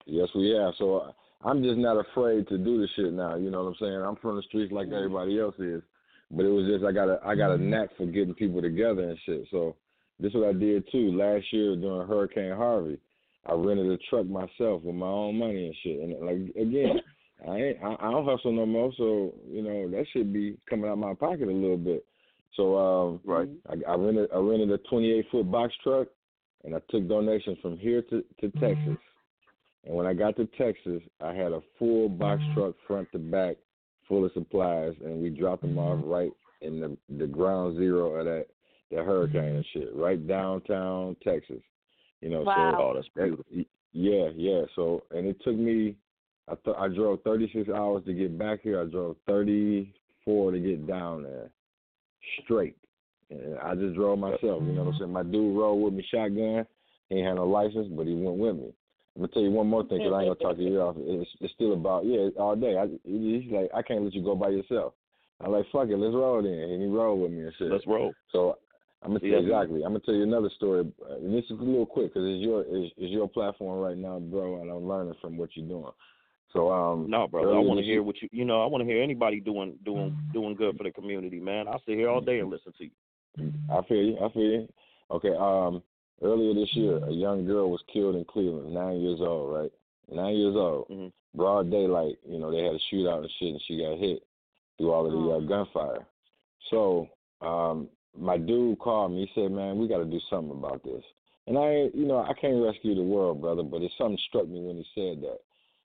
Yes, 0.07 0.29
we 0.35 0.51
have. 0.51 0.75
So 0.79 0.97
uh, 0.97 1.13
I'm 1.45 1.63
just 1.63 1.79
not 1.79 1.99
afraid 1.99 2.49
to 2.49 2.59
do 2.59 2.81
the 2.81 2.89
shit 2.97 3.13
now. 3.13 3.37
You 3.37 3.51
know 3.51 3.65
what 3.65 3.71
I'm 3.71 3.77
saying? 3.81 4.03
I'm 4.03 4.17
from 4.17 4.37
the 4.37 4.43
streets 4.43 4.73
like 4.73 4.89
everybody 4.89 5.39
else 5.39 5.55
is, 5.59 5.83
but 6.31 6.47
it 6.47 6.51
was 6.51 6.67
just 6.67 6.85
I 6.85 6.93
got 6.93 7.09
a 7.09 7.21
I 7.25 7.35
got 7.35 7.53
a 7.53 7.59
knack 7.59 7.91
for 7.97 8.07
getting 8.07 8.35
people 8.35 8.63
together 8.63 9.03
and 9.11 9.19
shit. 9.27 9.47
So 9.51 9.77
this 10.19 10.31
is 10.31 10.37
what 10.37 10.49
I 10.49 10.53
did 10.53 10.85
too. 10.91 11.13
Last 11.13 11.45
year 11.53 11.77
during 11.77 12.09
Hurricane 12.09 12.57
Harvey, 12.57 12.99
I 13.47 13.53
rented 13.53 13.91
a 13.91 13.99
truck 14.09 14.27
myself 14.27 14.83
with 14.83 14.95
my 14.95 15.07
own 15.07 15.39
money 15.39 15.67
and 15.67 15.77
shit. 15.83 16.01
And 16.01 16.27
like 16.27 16.57
again, 16.57 17.01
I 17.47 17.57
ain't 17.57 17.79
I, 17.83 17.97
I 18.01 18.11
don't 18.11 18.25
hustle 18.25 18.53
no 18.53 18.65
more. 18.65 18.93
So 18.97 19.35
you 19.47 19.63
know 19.63 19.91
that 19.91 20.07
should 20.13 20.33
be 20.33 20.57
coming 20.69 20.91
out 20.91 20.99
my 20.99 21.15
pocket 21.15 21.49
a 21.49 21.53
little 21.53 21.77
bit. 21.77 22.07
So 22.57 22.79
um, 22.79 23.21
right. 23.25 23.49
I, 23.69 23.93
I 23.93 23.97
rented 23.97 24.31
I 24.35 24.39
rented 24.39 24.71
a 24.71 24.79
28 24.79 25.27
foot 25.31 25.51
box 25.51 25.75
truck, 25.83 26.09
and 26.65 26.75
I 26.75 26.79
took 26.91 27.07
donations 27.07 27.59
from 27.61 27.77
here 27.77 28.01
to 28.03 28.25
to 28.41 28.51
Texas. 28.61 28.97
And 29.87 29.95
when 29.95 30.07
I 30.07 30.15
got 30.15 30.37
to 30.37 30.47
Texas, 30.59 31.03
I 31.21 31.35
had 31.35 31.53
a 31.53 31.61
full 31.79 32.09
box 32.09 32.43
mm-hmm. 32.43 32.61
truck 32.61 32.75
front 32.87 33.11
to 33.13 33.19
back, 33.19 33.57
full 34.09 34.25
of 34.25 34.33
supplies, 34.33 34.95
and 35.05 35.23
we 35.23 35.31
dropped 35.31 35.63
them 35.63 35.79
off 35.79 35.99
mm-hmm. 35.99 36.09
right 36.09 36.33
in 36.63 36.81
the 36.81 36.97
the 37.19 37.27
ground 37.27 37.77
zero 37.77 38.15
of 38.15 38.25
that 38.25 38.47
that 38.91 39.05
hurricane 39.05 39.41
mm-hmm. 39.43 39.57
and 39.57 39.67
shit, 39.73 39.95
right 39.95 40.27
downtown 40.27 41.17
Texas. 41.23 41.61
You 42.21 42.31
know, 42.31 42.43
Wow. 42.43 42.75
so 42.77 42.83
Oh, 42.83 42.95
that's 42.95 43.09
beautiful. 43.09 43.45
that- 43.55 43.67
yeah, 43.93 44.31
yeah. 44.35 44.63
So 44.75 45.03
and 45.11 45.27
it 45.27 45.41
took 45.43 45.57
me, 45.57 45.97
I 46.49 46.55
th- 46.65 46.77
I 46.79 46.89
drove 46.89 47.23
36 47.23 47.69
hours 47.69 48.05
to 48.07 48.15
get 48.15 48.37
back 48.39 48.61
here. 48.63 48.81
I 48.81 48.85
drove 48.87 49.17
34 49.27 50.53
to 50.53 50.59
get 50.59 50.87
down 50.87 51.23
there, 51.23 51.51
straight. 52.43 52.77
And 53.31 53.59
I 53.59 53.75
just 53.75 53.95
drove 53.95 54.19
myself. 54.19 54.63
You 54.63 54.73
know 54.73 54.85
what 54.85 54.95
I'm 54.95 54.99
saying? 54.99 55.13
My 55.13 55.23
dude 55.23 55.57
rode 55.57 55.77
with 55.77 55.95
me 55.95 56.03
shotgun. 56.11 56.67
He 57.09 57.21
had 57.21 57.35
no 57.35 57.47
license, 57.47 57.89
but 57.91 58.07
he 58.07 58.15
went 58.15 58.39
with 58.39 58.57
me. 58.57 58.73
I'm 59.17 59.23
gonna 59.23 59.33
tell 59.33 59.43
you 59.43 59.51
one 59.51 59.69
more 59.69 59.85
thing 59.85 59.99
because 59.99 60.13
I 60.13 60.23
ain't 60.23 60.39
gonna 60.39 60.55
talk 60.55 60.57
to 60.57 60.63
you 60.63 60.81
off. 60.81 60.97
It's, 60.99 61.31
it's 61.41 61.55
still 61.55 61.73
about 61.73 62.05
yeah 62.05 62.29
all 62.37 62.57
day. 62.57 62.77
I, 62.77 62.89
he's 63.05 63.51
like 63.53 63.71
I 63.75 63.83
can't 63.83 64.03
let 64.03 64.13
you 64.13 64.25
go 64.25 64.35
by 64.35 64.49
yourself. 64.49 64.95
I'm 65.41 65.53
like 65.53 65.67
fuck 65.71 65.89
it, 65.89 65.97
let's 65.97 66.15
roll 66.15 66.43
then, 66.43 66.53
and 66.53 66.83
he 66.83 66.89
rolled 66.89 67.23
with 67.23 67.31
me 67.31 67.43
and 67.43 67.53
shit. 67.59 67.71
Let's 67.71 67.87
roll. 67.87 68.15
So 68.33 68.59
I'm 69.03 69.11
gonna 69.11 69.21
tell 69.21 69.29
Yeah. 69.29 69.39
you 69.39 69.53
exactly. 69.53 69.85
I'm 69.85 69.91
gonna 69.91 70.01
tell 70.01 70.15
you 70.15 70.25
another 70.25 70.51
story, 70.57 70.81
and 70.81 71.35
this 71.35 71.45
is 71.45 71.53
a 71.53 71.63
little 71.63 71.87
quick 71.87 72.13
because 72.13 72.27
it's 72.27 72.43
your 72.43 72.63
it's, 72.63 72.93
it's 72.97 73.13
your 73.13 73.29
platform 73.29 73.79
right 73.81 73.97
now, 73.97 74.19
bro, 74.19 74.61
and 74.61 74.71
I'm 74.71 74.89
learning 74.89 75.15
from 75.21 75.37
what 75.37 75.51
you're 75.55 75.69
doing. 75.69 75.93
So 76.53 76.73
um, 76.73 77.11
No, 77.11 77.29
brother. 77.29 77.55
I 77.55 77.59
want 77.59 77.79
to 77.79 77.85
hear 77.85 78.03
what 78.03 78.21
you 78.23 78.29
you 78.33 78.45
know. 78.45 78.63
I 78.63 78.67
want 78.67 78.83
to 78.83 78.87
hear 78.87 79.03
anybody 79.03 79.41
doing 79.41 79.77
doing 79.85 80.17
doing 80.33 80.57
good 80.57 80.77
for 80.77 80.85
the 80.85 80.91
community, 80.91 81.39
man. 81.39 81.69
I 81.69 81.75
sit 81.87 81.97
here 81.97 82.09
all 82.09 82.21
day 82.21 82.41
and 82.41 82.51
listen 82.51 82.73
to 82.79 82.85
you. 82.85 83.53
I 83.71 83.83
feel 83.87 84.03
you. 84.03 84.17
I 84.19 84.33
feel 84.33 84.43
you. 84.43 84.69
Okay. 85.11 85.35
Um, 85.39 85.83
Earlier 86.23 86.55
this 86.55 86.75
year, 86.75 87.05
a 87.05 87.13
young 87.13 87.45
girl 87.45 87.71
was 87.71 87.83
killed 87.93 88.15
in 88.15 88.25
Cleveland, 88.25 88.73
nine 88.73 89.01
years 89.01 89.21
old, 89.21 89.55
right? 89.55 89.73
Nine 90.11 90.37
years 90.37 90.55
old. 90.57 90.89
Mm-hmm. 90.89 91.09
Broad 91.37 91.71
daylight, 91.71 92.19
you 92.27 92.39
know, 92.39 92.51
they 92.51 92.63
had 92.63 92.75
a 92.75 92.95
shootout 92.95 93.21
and 93.21 93.31
shit, 93.39 93.49
and 93.49 93.61
she 93.67 93.79
got 93.79 93.99
hit 93.99 94.23
through 94.79 94.93
all 94.93 95.07
of 95.07 95.13
the 95.13 95.31
uh, 95.31 95.49
gunfire. 95.49 96.07
So, 96.71 97.09
um, 97.41 97.89
my 98.17 98.39
dude 98.39 98.79
called 98.79 99.13
me. 99.13 99.27
He 99.27 99.41
said, 99.41 99.51
"Man, 99.51 99.79
we 99.79 99.89
got 99.89 99.99
to 99.99 100.05
do 100.05 100.21
something 100.31 100.57
about 100.57 100.85
this." 100.85 101.03
And 101.47 101.59
I, 101.59 101.91
you 101.93 102.07
know, 102.07 102.19
I 102.19 102.33
can't 102.41 102.63
rescue 102.63 102.95
the 102.95 103.03
world, 103.03 103.41
brother, 103.41 103.63
but 103.63 103.83
it 103.83 103.93
something 103.99 104.19
struck 104.29 104.49
me 104.49 104.61
when 104.61 104.77
he 104.77 104.87
said 104.95 105.23
that. 105.23 105.41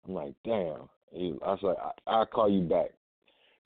I'm 0.07 0.15
like, 0.15 0.35
damn. 0.45 0.89
He, 1.13 1.35
I 1.45 1.53
was 1.53 1.61
like, 1.63 1.77
I, 1.79 2.11
I'll 2.11 2.27
call 2.27 2.51
you 2.51 2.61
back. 2.61 2.91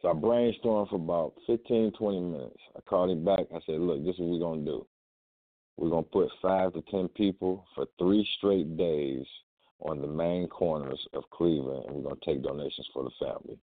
So 0.01 0.09
I 0.09 0.13
brainstormed 0.13 0.89
for 0.89 0.97
about 0.97 1.35
15, 1.47 1.93
20 1.93 2.21
minutes. 2.21 2.61
I 2.77 2.81
called 2.83 3.11
him 3.11 3.25
back. 3.25 3.47
I 3.55 3.59
said, 3.67 3.81
look, 3.81 4.05
this 4.05 4.15
is 4.15 4.21
what 4.21 4.31
we're 4.31 4.39
going 4.39 4.65
to 4.65 4.71
do. 4.71 4.87
We're 5.81 5.89
going 5.89 6.05
to 6.05 6.11
put 6.11 6.29
five 6.43 6.75
to 6.75 6.83
10 6.91 7.09
people 7.09 7.65
for 7.75 7.87
three 7.99 8.29
straight 8.37 8.77
days 8.77 9.25
on 9.81 10.03
the 10.03 10.07
main 10.07 10.47
corners 10.47 11.01
of 11.15 11.25
Cleveland, 11.31 11.87
and 11.87 11.97
we're 11.97 12.03
going 12.03 12.21
to 12.21 12.27
take 12.27 12.43
donations 12.43 12.87
for 12.93 13.03
the 13.03 13.11
family. 13.19 13.59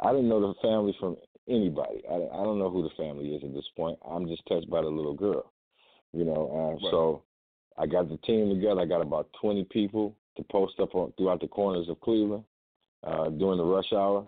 I 0.00 0.12
didn't 0.12 0.30
know 0.30 0.40
the 0.40 0.54
family 0.62 0.96
from 0.98 1.16
anybody. 1.46 2.02
I, 2.10 2.14
I 2.14 2.42
don't 2.42 2.58
know 2.58 2.70
who 2.70 2.82
the 2.82 2.94
family 2.96 3.34
is 3.34 3.44
at 3.44 3.52
this 3.52 3.68
point. 3.76 3.98
I'm 4.08 4.26
just 4.26 4.46
touched 4.48 4.70
by 4.70 4.80
the 4.80 4.88
little 4.88 5.12
girl, 5.12 5.52
you 6.14 6.24
know. 6.24 6.50
Uh, 6.50 6.68
Right. 6.82 6.90
So 6.90 7.22
I 7.76 7.86
got 7.86 8.08
the 8.08 8.16
team 8.18 8.48
together. 8.48 8.80
I 8.80 8.86
got 8.86 9.02
about 9.02 9.28
20 9.38 9.64
people 9.64 10.16
to 10.38 10.42
post 10.44 10.80
up 10.80 10.94
on, 10.94 11.12
throughout 11.18 11.42
the 11.42 11.48
corners 11.48 11.90
of 11.90 12.00
Cleveland 12.00 12.44
uh, 13.04 13.28
during 13.28 13.58
the 13.58 13.64
rush 13.64 13.92
hour. 13.92 14.26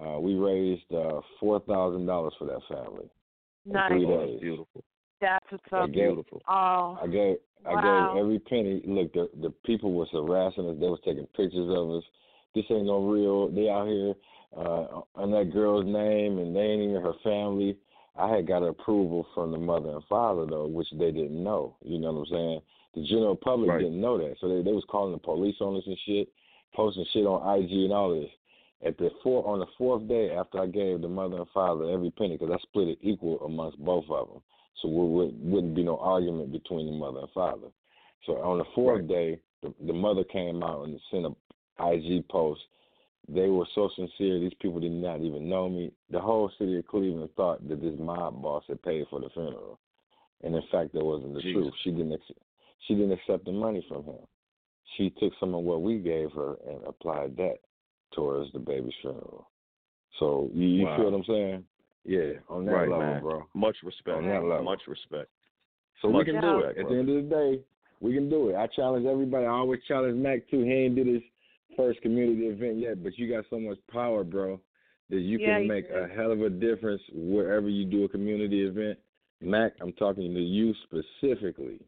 Uh, 0.00 0.18
we 0.18 0.34
raised 0.34 0.90
uh, 0.94 1.20
four 1.40 1.60
thousand 1.60 2.06
dollars 2.06 2.32
for 2.38 2.46
that 2.46 2.60
family 2.68 3.10
in 3.66 3.72
Nice. 3.72 3.90
three 3.90 4.06
Oh, 4.06 4.18
days. 4.18 4.30
that's 4.30 4.40
beautiful. 4.40 4.84
That's 5.20 5.44
what's 5.50 5.64
I 5.72 5.84
up. 5.84 5.92
gave, 5.92 6.16
Oh. 6.48 6.98
I 7.02 7.06
gave 7.06 7.36
I 7.66 7.74
Wow. 7.74 8.08
gave 8.10 8.18
every 8.18 8.38
penny. 8.38 8.82
Look, 8.86 9.12
the 9.12 9.28
the 9.40 9.50
people 9.64 9.92
was 9.92 10.08
harassing 10.12 10.68
us. 10.68 10.76
They 10.80 10.88
was 10.88 11.00
taking 11.04 11.26
pictures 11.36 11.68
of 11.70 11.90
us. 11.90 12.04
This 12.54 12.64
ain't 12.70 12.86
no 12.86 13.06
real. 13.06 13.48
They 13.48 13.68
out 13.68 13.86
here 13.86 14.14
uh, 14.56 15.02
on 15.14 15.30
that 15.32 15.52
girl's 15.52 15.84
name, 15.84 16.38
and 16.38 16.56
they 16.56 16.60
ain't 16.60 16.82
even 16.82 17.02
her 17.02 17.14
family. 17.22 17.76
I 18.16 18.28
had 18.34 18.46
got 18.46 18.62
approval 18.62 19.26
from 19.34 19.52
the 19.52 19.58
mother 19.58 19.90
and 19.90 20.04
father 20.04 20.46
though, 20.46 20.66
which 20.66 20.88
they 20.92 21.12
didn't 21.12 21.42
know. 21.42 21.76
You 21.82 21.98
know 21.98 22.12
what 22.12 22.20
I'm 22.28 22.34
saying? 22.34 22.60
The 22.94 23.04
general 23.06 23.36
public 23.36 23.70
Right. 23.70 23.78
didn't 23.80 24.00
know 24.00 24.18
that, 24.18 24.36
so 24.40 24.48
they 24.48 24.62
they 24.62 24.72
was 24.72 24.84
calling 24.88 25.12
the 25.12 25.18
police 25.18 25.56
on 25.60 25.76
us 25.76 25.86
and 25.86 25.98
shit, 26.06 26.28
posting 26.74 27.04
shit 27.12 27.26
on 27.26 27.62
IG 27.62 27.70
and 27.84 27.92
all 27.92 28.10
this. 28.18 28.30
At 28.84 28.96
the 28.96 29.10
four 29.22 29.46
on 29.46 29.58
the 29.58 29.66
fourth 29.76 30.08
day 30.08 30.30
after 30.30 30.58
I 30.58 30.66
gave 30.66 31.02
the 31.02 31.08
mother 31.08 31.36
and 31.36 31.48
father 31.52 31.90
every 31.90 32.10
penny, 32.10 32.38
because 32.38 32.54
I 32.54 32.62
split 32.62 32.88
it 32.88 32.98
equal 33.02 33.38
amongst 33.44 33.78
both 33.78 34.04
of 34.08 34.28
them, 34.28 34.42
so 34.80 34.88
we 34.88 35.06
would, 35.06 35.38
wouldn't 35.38 35.74
be 35.74 35.82
no 35.82 35.98
argument 35.98 36.50
between 36.50 36.86
the 36.86 36.92
mother 36.92 37.20
and 37.20 37.30
father. 37.30 37.68
So 38.24 38.38
on 38.38 38.58
the 38.58 38.64
fourth 38.74 39.06
day, 39.06 39.38
the, 39.62 39.74
the 39.86 39.92
mother 39.92 40.24
came 40.24 40.62
out 40.62 40.84
and 40.84 40.98
sent 41.10 41.26
a 41.26 41.34
IG 41.92 42.26
post. 42.28 42.60
They 43.28 43.48
were 43.48 43.66
so 43.74 43.90
sincere. 43.96 44.40
These 44.40 44.54
people 44.60 44.80
did 44.80 44.92
not 44.92 45.20
even 45.20 45.48
know 45.48 45.68
me. 45.68 45.92
The 46.10 46.20
whole 46.20 46.50
city 46.58 46.78
of 46.78 46.86
Cleveland 46.86 47.30
thought 47.36 47.66
that 47.68 47.82
this 47.82 47.94
mob 47.98 48.42
boss 48.42 48.64
had 48.66 48.82
paid 48.82 49.06
for 49.10 49.20
the 49.20 49.28
funeral, 49.30 49.78
and 50.42 50.54
in 50.54 50.62
fact, 50.72 50.94
that 50.94 51.04
wasn't 51.04 51.34
the 51.34 51.42
Jesus. 51.42 51.62
truth. 51.62 51.74
She 51.84 51.90
didn't. 51.90 52.20
She 52.88 52.94
didn't 52.94 53.12
accept 53.12 53.44
the 53.44 53.52
money 53.52 53.84
from 53.88 54.04
him. 54.04 54.26
She 54.96 55.10
took 55.20 55.32
some 55.38 55.54
of 55.54 55.62
what 55.64 55.82
we 55.82 55.98
gave 55.98 56.32
her 56.32 56.56
and 56.66 56.82
applied 56.86 57.36
that 57.36 57.58
towards 58.12 58.52
the 58.52 58.58
baby 58.58 58.94
funeral. 59.00 59.50
So 60.18 60.50
you, 60.52 60.66
you 60.66 60.84
Wow. 60.86 60.96
feel 60.96 61.04
what 61.06 61.14
I'm 61.14 61.24
saying? 61.24 61.64
Yeah, 62.04 62.32
on 62.48 62.64
that 62.64 62.72
right, 62.72 62.88
level, 62.88 63.04
man. 63.04 63.20
bro. 63.20 63.46
Much 63.54 63.76
respect. 63.84 64.16
On 64.16 64.26
that 64.26 64.42
level. 64.42 64.64
Much 64.64 64.82
respect. 64.88 65.28
So 66.00 66.08
we 66.08 66.24
can 66.24 66.40
do 66.40 66.60
it. 66.60 66.66
respect, 66.66 66.78
At 66.80 66.88
the 66.88 66.98
end 66.98 67.08
of 67.10 67.16
the 67.16 67.30
day, 67.30 67.60
we 68.00 68.14
can 68.14 68.30
do 68.30 68.48
it. 68.48 68.56
I 68.56 68.66
challenge 68.68 69.06
everybody. 69.06 69.44
I 69.44 69.50
always 69.50 69.80
challenge 69.86 70.16
Mack 70.16 70.48
too. 70.50 70.62
He 70.62 70.72
ain't 70.72 70.96
did 70.96 71.06
his 71.06 71.22
first 71.76 72.00
community 72.00 72.46
event 72.46 72.78
yet, 72.78 73.02
but 73.02 73.18
you 73.18 73.30
got 73.30 73.44
so 73.50 73.58
much 73.58 73.78
power, 73.92 74.24
bro, 74.24 74.60
that 75.10 75.20
you 75.20 75.38
Yeah, 75.38 75.58
can 75.58 75.68
make 75.68 75.88
do. 75.88 75.94
a 75.94 76.08
hell 76.08 76.32
of 76.32 76.40
a 76.40 76.50
difference 76.50 77.02
wherever 77.12 77.68
you 77.68 77.84
do 77.84 78.04
a 78.04 78.08
community 78.08 78.66
event. 78.66 78.98
Mack, 79.42 79.72
I'm 79.80 79.92
talking 79.92 80.34
to 80.34 80.40
you 80.40 80.74
specifically. 80.84 81.80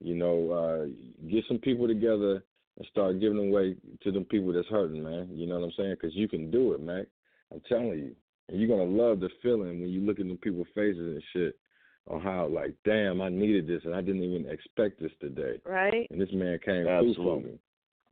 You 0.00 0.14
know, 0.14 0.50
uh, 0.50 1.28
get 1.30 1.44
some 1.48 1.58
people 1.58 1.86
together 1.86 2.44
and 2.76 2.86
start 2.90 3.20
giving 3.20 3.38
away 3.38 3.76
to 4.02 4.12
them 4.12 4.24
people 4.24 4.52
that's 4.52 4.68
hurting, 4.68 5.02
man. 5.02 5.28
You 5.32 5.46
know 5.46 5.58
what 5.58 5.64
I'm 5.66 5.72
saying? 5.76 5.96
Because 6.00 6.14
you 6.14 6.28
can 6.28 6.50
do 6.50 6.72
it, 6.72 6.80
Mack. 6.80 7.06
I'm 7.52 7.60
telling 7.68 7.98
you. 7.98 8.14
And 8.48 8.60
you're 8.60 8.68
gonna 8.68 8.90
love 8.90 9.20
the 9.20 9.28
feeling 9.42 9.80
when 9.80 9.88
you 9.88 10.00
look 10.00 10.18
in 10.18 10.28
the 10.28 10.34
people's 10.36 10.68
faces 10.74 10.98
and 11.00 11.22
shit 11.32 11.58
on 12.08 12.20
how 12.20 12.46
like, 12.46 12.74
damn, 12.84 13.20
I 13.20 13.28
needed 13.28 13.66
this 13.66 13.82
and 13.84 13.94
I 13.94 14.00
didn't 14.00 14.22
even 14.22 14.48
expect 14.48 15.00
this 15.00 15.10
today. 15.20 15.60
Right? 15.64 16.06
And 16.10 16.20
this 16.20 16.28
man 16.32 16.58
came 16.64 16.84
through 16.84 17.14
for 17.14 17.38
Absolutely. 17.38 17.50
me. 17.52 17.58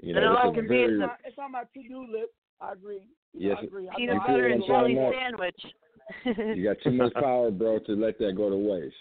You 0.02 0.14
know, 0.14 0.36
all 0.36 0.50
it's 0.50 0.58
a 0.58 0.62
be 0.62 0.68
very 0.68 0.94
It's 0.94 1.02
on- 1.02 1.18
It's 1.24 1.38
on 1.38 1.52
my 1.52 1.62
to-do 1.72 2.00
list. 2.10 2.32
I 2.60 2.72
agree. 2.72 3.02
Yes, 3.32 3.56
I 3.60 3.64
agree. 3.64 3.88
Peanut 3.96 4.14
You 4.14 4.20
butter 4.20 4.46
and 4.48 4.64
jelly 4.66 4.94
saying, 4.94 5.12
sandwich. 5.12 6.56
you 6.56 6.64
got 6.64 6.76
too 6.82 6.92
much 6.92 7.14
power, 7.14 7.50
bro, 7.50 7.78
to 7.80 7.92
let 7.92 8.18
that 8.18 8.34
go 8.36 8.50
to 8.50 8.56
waste. 8.56 8.94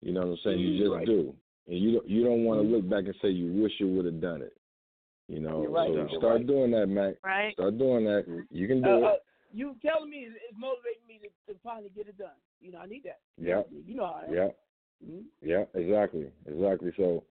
You 0.00 0.12
know 0.12 0.20
what 0.20 0.28
I'm 0.28 0.38
saying? 0.44 0.60
You 0.60 0.68
mm-hmm. 0.68 0.82
just 0.82 0.92
Right. 0.92 1.06
do. 1.06 1.34
And 1.66 1.78
you 1.78 1.92
don't 1.92 2.08
you 2.08 2.24
don't 2.24 2.44
want 2.44 2.60
to 2.60 2.64
mm-hmm. 2.64 2.74
look 2.76 2.88
back 2.88 3.04
and 3.04 3.14
say 3.20 3.28
you 3.28 3.52
wish 3.62 3.72
you 3.78 3.88
would 3.88 4.04
have 4.06 4.20
done 4.20 4.42
it. 4.42 4.56
You 5.28 5.40
know, 5.40 5.66
right, 5.66 5.90
so 5.92 6.18
start 6.18 6.36
right. 6.36 6.46
doing 6.46 6.70
that, 6.70 6.86
Mack. 6.86 7.14
right? 7.22 7.52
Start 7.52 7.76
doing 7.78 8.04
that. 8.06 8.24
You 8.50 8.66
can 8.66 8.82
do 8.82 8.88
Uh, 8.88 8.96
it. 8.96 9.04
uh, 9.04 9.12
you 9.52 9.76
telling 9.84 10.08
me 10.10 10.18
is, 10.18 10.32
is 10.32 10.56
motivating 10.56 11.06
me 11.06 11.20
to, 11.22 11.52
to 11.52 11.58
finally 11.62 11.90
get 11.94 12.08
it 12.08 12.16
done. 12.16 12.30
You 12.60 12.72
know, 12.72 12.78
I 12.78 12.86
need 12.86 13.02
that. 13.04 13.20
Yeah. 13.36 13.62
You 13.86 13.94
know 13.96 14.06
how 14.06 14.20
I 14.22 14.24
am. 14.24 14.34
Yeah. 14.34 14.48
Mhm. 15.06 15.22
Yeah, 15.42 15.64
exactly. 15.74 16.30
Exactly. 16.46 16.92
So, 16.96 17.24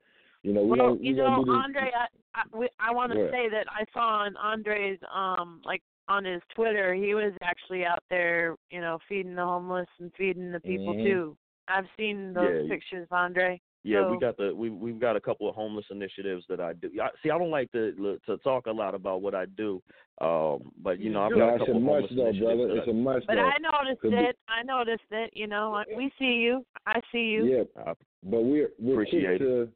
you 0.43 0.53
know, 0.53 0.61
we 0.61 0.77
well, 0.77 0.89
don't 0.89 1.03
you 1.03 1.15
gonna 1.15 1.37
know, 1.37 1.43
do 1.43 1.51
this. 1.51 1.61
Andre, 1.63 1.91
I 1.95 2.07
I, 2.35 2.57
we- 2.57 2.69
I 2.79 2.91
want 2.91 3.11
to 3.13 3.31
say 3.31 3.49
that 3.49 3.65
I 3.69 3.83
saw 3.93 4.23
on 4.25 4.37
Andre's 4.37 4.99
um 5.13 5.61
like 5.65 5.81
on 6.07 6.23
his 6.23 6.41
Twitter, 6.55 6.93
he 6.93 7.15
was 7.15 7.33
actually 7.41 7.83
out 7.83 8.03
there, 8.11 8.55
you 8.69 8.79
know, 8.79 8.99
feeding 9.09 9.35
the 9.35 9.43
homeless 9.43 9.87
and 9.99 10.13
feeding 10.15 10.51
the 10.51 10.59
people 10.61 10.93
Mhm. 10.93 11.03
too. 11.03 11.37
I've 11.67 11.87
seen 11.97 12.31
those 12.33 12.61
Yeah. 12.63 12.69
pictures, 12.69 13.07
Andre. 13.11 13.59
Yeah, 13.83 14.09
we 14.09 14.19
got 14.19 14.35
the 14.37 14.53
we 14.53 14.69
we've 14.69 14.99
got 14.99 15.15
a 15.15 15.21
couple 15.21 15.47
of 15.47 15.55
homeless 15.55 15.85
initiatives 15.91 16.43
that 16.49 16.59
I 16.59 16.73
do. 16.73 16.89
I, 17.01 17.09
see, 17.23 17.29
I 17.29 17.37
don't 17.37 17.51
like 17.51 17.71
to 17.71 18.19
to 18.25 18.37
talk 18.39 18.65
a 18.67 18.71
lot 18.71 18.93
about 18.93 19.21
what 19.21 19.33
I 19.33 19.45
do, 19.45 19.81
um, 20.19 20.71
but 20.81 20.99
you 20.99 21.09
know 21.09 21.21
I've 21.23 21.31
No, 21.31 21.37
got 21.37 21.49
a 21.49 21.53
it's 21.53 21.63
a 21.63 21.65
couple 21.67 21.75
of 21.77 21.81
must 21.83 22.09
homeless 22.09 22.11
though, 22.15 22.27
initiatives. 22.27 22.57
brother. 22.57 22.77
It's 22.79 22.87
a 22.89 22.93
must 22.93 23.27
But 23.27 23.35
though. 23.35 23.41
I 23.41 23.57
noticed 23.59 24.01
Could 24.01 24.11
be- 24.11 24.17
it. 24.17 24.37
I 24.49 24.63
noticed 24.63 25.03
it. 25.11 25.29
You 25.33 25.47
know, 25.47 25.83
we 25.95 26.11
see 26.19 26.25
you. 26.43 26.65
I 26.85 26.99
see 27.11 27.19
you. 27.19 27.45
Yeah, 27.45 27.63
I 27.85 27.93
but 28.23 28.41
we're 28.41 28.69
we're 28.79 28.93
appreciate 29.03 29.37
quick 29.37 29.39
to 29.39 29.69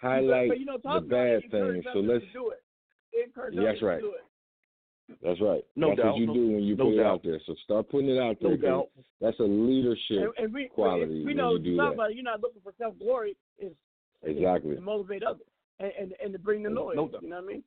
highlight 0.00 0.48
but, 0.48 0.58
you 0.58 0.64
know, 0.66 0.78
the 0.82 1.00
bad 1.06 1.42
things. 1.50 1.84
So 1.92 2.00
let's 2.00 2.24
do 2.32 2.50
it. 2.50 2.62
Encourage 3.24 3.54
That's 3.54 3.68
others 3.68 3.82
right. 3.82 4.02
To 5.08 5.12
do 5.12 5.18
it. 5.20 5.26
That's 5.28 5.40
right. 5.40 5.64
No 5.76 5.88
That's 5.90 6.00
doubt. 6.00 6.12
what 6.12 6.20
you 6.20 6.26
No- 6.26 6.34
do 6.34 6.46
when 6.52 6.62
you 6.62 6.76
no 6.76 6.84
put 6.84 6.94
it 6.94 7.00
out 7.06 7.22
there. 7.22 7.40
So 7.46 7.54
start 7.64 7.88
putting 7.88 8.08
it 8.10 8.18
out 8.18 8.36
there. 8.40 8.50
No 8.50 8.56
'cause 8.56 8.62
doubt. 8.64 8.88
That's 9.20 9.38
a 9.40 9.44
leadership 9.44 10.34
And, 10.38 10.44
and 10.46 10.54
we, 10.54 10.68
quality 10.68 11.06
we, 11.06 11.18
we 11.20 11.24
when 11.26 11.36
know 11.36 11.52
you 11.52 11.58
do 11.58 11.76
talk 11.76 11.90
that. 11.90 11.94
about 11.94 12.10
it. 12.10 12.14
You're 12.16 12.24
not 12.24 12.40
looking 12.40 12.62
for 12.62 12.72
self 12.78 12.98
glory. 12.98 13.36
Is 13.58 13.72
Exactly. 14.22 14.74
to 14.76 14.80
motivate 14.80 15.22
others 15.22 15.46
and, 15.80 15.92
and 16.00 16.14
and 16.22 16.32
to 16.32 16.38
bring 16.38 16.62
the 16.62 16.70
noise. 16.70 16.96
No 16.96 17.02
noise. 17.04 17.12
doubt. 17.12 17.22
you 17.22 17.28
know 17.28 17.36
what 17.36 17.44
I 17.44 17.46
mean? 17.48 17.62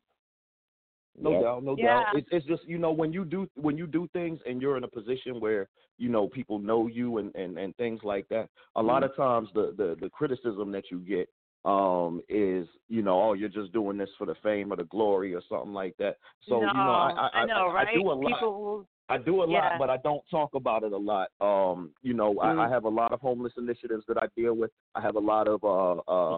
No 1.19 1.31
Yep. 1.31 1.41
doubt, 1.41 1.63
no 1.63 1.75
Yeah. 1.77 2.03
doubt. 2.03 2.15
It's 2.17 2.27
it's 2.31 2.45
just 2.45 2.63
you 2.67 2.77
know 2.77 2.91
when 2.91 3.11
you 3.13 3.25
do 3.25 3.47
when 3.55 3.77
you 3.77 3.87
do 3.87 4.07
things 4.13 4.39
and 4.45 4.61
you're 4.61 4.77
in 4.77 4.83
a 4.83 4.87
position 4.87 5.39
where 5.39 5.67
you 5.97 6.09
know 6.09 6.27
people 6.27 6.59
know 6.59 6.87
you 6.87 7.17
and 7.19 7.33
and 7.35 7.57
and 7.57 7.75
things 7.77 8.03
like 8.03 8.27
that. 8.29 8.49
A 8.75 8.81
lot 8.81 9.01
mm-hmm. 9.03 9.11
of 9.11 9.15
times 9.17 9.49
the 9.53 9.73
the 9.77 9.95
the 9.99 10.09
criticism 10.09 10.71
that 10.71 10.91
you 10.91 10.99
get 10.99 11.27
um 11.65 12.21
is 12.29 12.67
you 12.87 13.01
know 13.01 13.21
oh 13.21 13.33
you're 13.33 13.49
just 13.49 13.73
doing 13.73 13.97
this 13.97 14.09
for 14.17 14.25
the 14.25 14.35
fame 14.43 14.71
or 14.71 14.75
the 14.75 14.85
glory 14.85 15.33
or 15.33 15.41
something 15.49 15.73
like 15.73 15.95
that. 15.97 16.17
So 16.47 16.61
you 16.61 16.67
know 16.67 16.71
I 16.71 17.11
I, 17.33 17.39
I 17.41 17.45
know, 17.45 17.71
right? 17.71 17.87
I 17.89 17.93
do 17.93 18.11
a 18.11 18.13
lot. 18.13 18.39
People 18.39 18.87
I 19.09 19.17
do 19.17 19.43
a 19.43 19.47
Yeah. 19.47 19.61
lot, 19.61 19.71
but 19.79 19.89
I 19.89 19.97
don't 19.97 20.23
talk 20.29 20.53
about 20.53 20.83
it 20.83 20.91
a 20.91 20.97
lot. 20.97 21.29
Um, 21.39 21.91
you 22.01 22.13
know, 22.13 22.35
Mhm. 22.35 22.59
I, 22.59 22.65
I 22.65 22.69
have 22.69 22.83
a 22.83 22.89
lot 22.89 23.13
of 23.13 23.21
homeless 23.21 23.53
initiatives 23.57 24.05
that 24.07 24.17
I 24.21 24.27
deal 24.35 24.53
with. 24.53 24.71
I 24.95 25.01
have 25.01 25.15
a 25.15 25.19
lot 25.19 25.47
of 25.47 25.63
uh, 25.63 26.01
uh, 26.07 26.37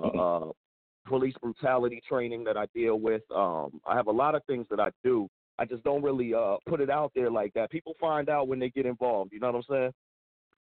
uh, 0.50 0.52
police 1.08 1.34
brutality 1.42 2.00
training 2.08 2.44
that 2.44 2.58
I 2.58 2.68
deal 2.68 3.00
with. 3.00 3.24
Um, 3.32 3.82
I 3.88 3.96
have 3.96 4.06
a 4.08 4.12
lot 4.12 4.36
of 4.36 4.44
things 4.46 4.68
that 4.70 4.80
I 4.80 4.92
do. 5.04 5.28
I 5.58 5.66
just 5.66 5.84
don't 5.84 6.04
really 6.04 6.34
uh, 6.34 6.58
put 6.68 6.80
it 6.80 6.92
out 6.92 7.12
there 7.16 7.32
like 7.32 7.54
that. 7.56 7.72
People 7.72 7.96
find 8.00 8.30
out 8.30 8.48
when 8.48 8.60
they 8.60 8.70
get 8.70 8.86
involved. 8.86 9.34
You 9.34 9.40
know 9.40 9.52
what 9.52 9.56
I'm 9.56 9.64
saying? 9.74 9.94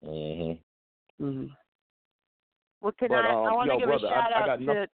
Mm-hmm. 0.05 1.25
Mm-hmm. 1.25 1.53
Well, 2.83 2.91
can 2.99 3.07
But, 3.07 3.25
I? 3.25 3.29
um, 3.33 3.47
I 3.47 3.53
want 3.53 3.71
to 3.71 3.77
give 3.77 3.87
brother, 3.87 4.05
a 4.07 4.09
I- 4.09 4.13
shout 4.13 4.33
I 4.33 4.39
out 4.41 4.45
got 4.45 4.55
to 4.57 4.63
nothing- 4.65 4.87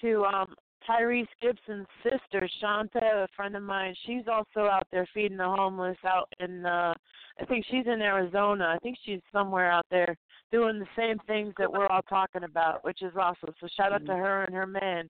to 0.00 0.24
um 0.24 0.54
Tyrese 0.88 1.26
Gibson's 1.42 1.86
sister, 2.02 2.48
Shanta, 2.60 3.24
a 3.24 3.28
friend 3.36 3.56
of 3.56 3.62
mine. 3.62 3.94
She's 4.06 4.26
also 4.28 4.66
out 4.66 4.86
there 4.92 5.06
feeding 5.12 5.36
the 5.36 5.44
homeless 5.48 5.98
out 6.04 6.32
in. 6.40 6.64
uh 6.64 6.94
I 7.38 7.44
think 7.44 7.66
she's 7.66 7.86
in 7.86 8.00
Arizona. 8.00 8.72
I 8.74 8.78
think 8.78 8.96
she's 9.04 9.20
somewhere 9.30 9.70
out 9.70 9.84
there 9.90 10.16
doing 10.52 10.78
the 10.78 10.86
same 10.96 11.18
things 11.26 11.52
that 11.58 11.70
we're 11.70 11.86
all 11.88 12.02
talking 12.02 12.44
about, 12.44 12.82
which 12.84 13.02
is 13.02 13.12
awesome. 13.16 13.54
So 13.60 13.66
shout 13.76 13.92
out 13.92 14.06
to 14.06 14.14
her 14.14 14.44
and 14.44 14.54
her 14.54 14.66
man. 14.66 15.10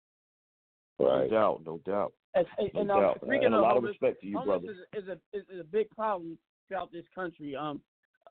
Right. 1.00 1.30
No 1.32 1.38
doubt, 1.38 1.62
no 1.66 1.78
doubt. 1.86 2.14
And, 2.36 2.46
and, 2.58 2.70
No 2.74 2.82
and, 2.82 2.92
um, 2.92 3.02
doubt. 3.02 3.18
speaking 3.18 3.46
And 3.46 3.54
a 3.56 3.58
of 3.58 3.64
lot 3.64 3.78
of 3.78 3.84
respect 3.84 4.20
to 4.22 4.28
you, 4.28 4.38
homeless 4.38 4.62
brother. 4.64 4.78
Is, 4.94 5.04
is 5.04 5.10
a 5.10 5.38
is, 5.38 5.44
is 5.50 5.60
a 5.62 5.64
big 5.64 5.90
problem 5.92 6.38
throughout 6.68 6.92
this 6.92 7.06
country. 7.16 7.56
Um, 7.56 7.82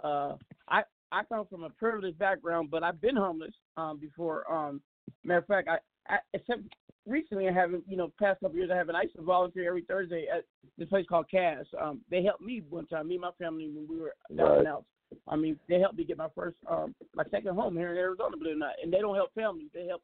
uh, 0.04 0.34
I 0.68 0.82
I 1.12 1.22
come 1.24 1.46
from 1.46 1.64
a 1.64 1.70
privileged 1.70 2.18
background, 2.18 2.70
but 2.70 2.82
I've 2.82 3.00
been 3.00 3.16
homeless 3.16 3.54
um 3.76 3.98
before. 3.98 4.50
Um, 4.52 4.80
matter 5.24 5.38
of 5.40 5.46
fact, 5.46 5.68
I, 5.68 5.78
I 6.12 6.18
except 6.34 6.62
recently 7.06 7.48
I 7.48 7.52
haven't, 7.52 7.84
you 7.88 7.96
know, 7.96 8.12
past 8.18 8.40
couple 8.40 8.56
years 8.56 8.70
I 8.72 8.76
haven't. 8.76 8.96
I 8.96 9.02
used 9.02 9.16
to 9.16 9.22
volunteer 9.22 9.68
every 9.68 9.82
Thursday 9.82 10.26
at 10.32 10.44
this 10.76 10.88
place 10.88 11.06
called 11.08 11.30
CASS. 11.30 11.66
Um, 11.80 12.00
they 12.10 12.22
helped 12.22 12.42
me 12.42 12.62
one 12.68 12.86
time, 12.86 13.08
me 13.08 13.14
and 13.14 13.22
my 13.22 13.30
family 13.38 13.70
when 13.70 13.86
we 13.88 14.00
were 14.00 14.14
down 14.36 14.48
Right. 14.48 14.58
and 14.58 14.68
out. 14.68 14.84
I 15.26 15.36
mean, 15.36 15.58
they 15.68 15.80
helped 15.80 15.96
me 15.96 16.04
get 16.04 16.18
my 16.18 16.28
first, 16.34 16.58
um, 16.68 16.94
my 17.14 17.24
second 17.30 17.54
home 17.54 17.76
here 17.76 17.90
in 17.92 17.96
Arizona, 17.96 18.36
believe 18.36 18.52
it 18.52 18.56
or 18.56 18.58
not. 18.58 18.74
And 18.82 18.92
they 18.92 18.98
don't 18.98 19.14
help 19.14 19.32
families; 19.34 19.68
they 19.72 19.86
help 19.86 20.02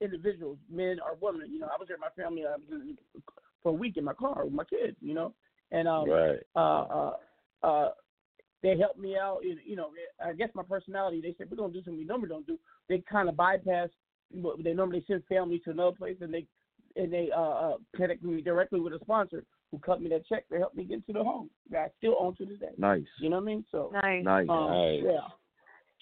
individuals, 0.00 0.56
men 0.70 0.98
or 1.00 1.16
women. 1.20 1.52
You 1.52 1.58
know, 1.58 1.66
I 1.66 1.76
was 1.78 1.88
there 1.88 1.98
with 2.00 2.08
my 2.16 2.22
family 2.22 2.44
I 2.46 2.56
was 2.56 2.62
in, 2.70 2.96
for 3.62 3.70
a 3.70 3.72
week 3.72 3.98
in 3.98 4.04
my 4.04 4.14
car 4.14 4.44
with 4.44 4.54
my 4.54 4.64
kids. 4.64 4.96
You 5.00 5.12
know, 5.14 5.34
and 5.72 5.86
um, 5.86 6.08
Right. 6.08 6.40
uh, 6.54 6.58
uh, 6.58 7.16
uh, 7.62 7.88
they 8.62 8.76
helped 8.78 8.98
me 8.98 9.16
out. 9.16 9.40
You 9.42 9.56
you 9.64 9.76
know, 9.76 9.90
I 10.24 10.32
guess 10.32 10.48
my 10.54 10.62
personality. 10.62 11.20
They 11.20 11.34
said 11.36 11.48
we're 11.50 11.56
gonna 11.56 11.72
do 11.72 11.80
something 11.82 11.98
we 11.98 12.04
normally 12.04 12.28
don't 12.28 12.46
do. 12.46 12.58
They 12.88 13.02
kind 13.10 13.28
of 13.28 13.36
bypass. 13.36 13.88
what 14.32 14.62
They 14.62 14.72
normally 14.74 15.04
send 15.06 15.22
families 15.28 15.62
to 15.64 15.70
another 15.70 15.96
place, 15.96 16.16
and 16.20 16.32
they 16.32 16.46
and 16.96 17.12
they 17.12 17.30
uh, 17.34 17.40
uh 17.40 17.76
connect 17.94 18.22
me 18.22 18.40
directly 18.40 18.80
with 18.80 18.92
a 18.94 18.98
sponsor 19.00 19.44
who 19.70 19.78
cut 19.78 20.00
me 20.00 20.08
that 20.10 20.26
check 20.26 20.48
to 20.48 20.58
help 20.58 20.74
me 20.74 20.84
get 20.84 21.04
to 21.06 21.12
the 21.12 21.22
home 21.22 21.50
that 21.70 21.78
I 21.78 21.88
still 21.98 22.16
own 22.18 22.34
to 22.36 22.46
this 22.46 22.58
day. 22.58 22.70
Nice. 22.78 23.02
You 23.20 23.28
know 23.30 23.36
what 23.36 23.42
I 23.42 23.46
mean? 23.46 23.64
So 23.70 23.90
Nice. 24.02 24.24
Nice. 24.24 24.46
um, 24.48 24.70
Nice. 24.70 25.02
Yeah. 25.04 25.28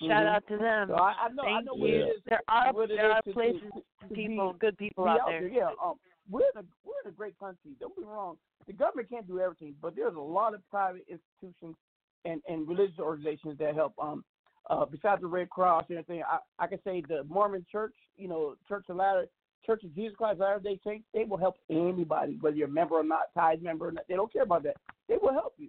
Shout 0.09 0.11
Mhm. 0.25 0.35
out 0.35 0.47
to 0.49 0.57
them. 0.59 0.89
So 0.89 0.95
I, 0.95 1.13
I 1.25 1.29
know. 1.31 1.43
I 1.43 1.47
Thank 1.47 1.67
know 1.67 1.75
what 1.75 1.89
you. 1.91 1.97
it 1.97 2.09
is. 2.17 2.23
There 2.29 2.41
are 2.49 2.73
what 2.73 2.91
it 2.91 2.97
there 2.97 3.11
is 3.11 3.17
are 3.17 3.23
to- 3.23 3.31
to- 3.31 3.35
places, 3.35 3.63
be- 4.09 4.15
people, 4.15 4.53
good 4.55 4.77
people 4.77 5.05
be 5.05 5.11
out 5.11 5.27
there. 5.29 5.47
Yeah, 5.49 5.71
um, 5.83 5.95
we're 6.29 6.41
in 6.55 6.59
a 6.59 6.65
we're 6.85 7.01
in 7.05 7.11
a 7.11 7.13
great 7.15 7.39
country. 7.39 7.73
Don't 7.81 7.97
be 7.97 8.03
wrong. 8.03 8.37
The 8.67 8.73
government 8.73 9.09
can't 9.09 9.27
do 9.27 9.41
everything, 9.41 9.75
but 9.81 9.95
there's 9.95 10.17
a 10.17 10.21
lot 10.21 10.53
of 10.55 10.69
private 10.69 11.07
institutions 11.09 11.77
and 12.25 12.41
and 12.49 12.69
religious 12.69 12.99
organizations 12.99 13.59
that 13.59 13.75
help. 13.75 13.95
Um, 14.01 14.25
uh, 14.71 14.87
besides 14.87 15.21
the 15.21 15.27
Red 15.27 15.51
Cross 15.51 15.85
and 15.91 15.99
everything, 15.99 16.23
I 16.29 16.39
I 16.59 16.67
can 16.67 16.79
say 16.85 17.03
the 17.07 17.25
Mormon 17.25 17.67
Church, 17.71 17.95
you 18.17 18.29
know, 18.29 18.55
Church 18.69 18.87
of 18.89 18.97
Latter 18.97 19.27
Church 19.65 19.83
of 19.85 19.95
Jesus 19.95 20.17
Christ 20.17 20.41
Latter 20.41 20.61
Day 20.61 20.79
Saints, 20.85 21.05
they 21.15 21.25
will 21.25 21.39
help 21.39 21.57
anybody, 21.71 22.37
whether 22.41 22.57
you're 22.57 22.69
a 22.69 22.71
member 22.71 22.97
or 22.97 23.05
not, 23.05 23.33
tithe 23.35 23.63
member 23.63 23.89
or 23.89 23.93
not. 23.93 24.05
They 24.09 24.15
don't 24.15 24.33
care 24.33 24.43
about 24.43 24.63
that. 24.65 24.77
They 25.09 25.17
will 25.21 25.33
help 25.33 25.55
you. 25.59 25.69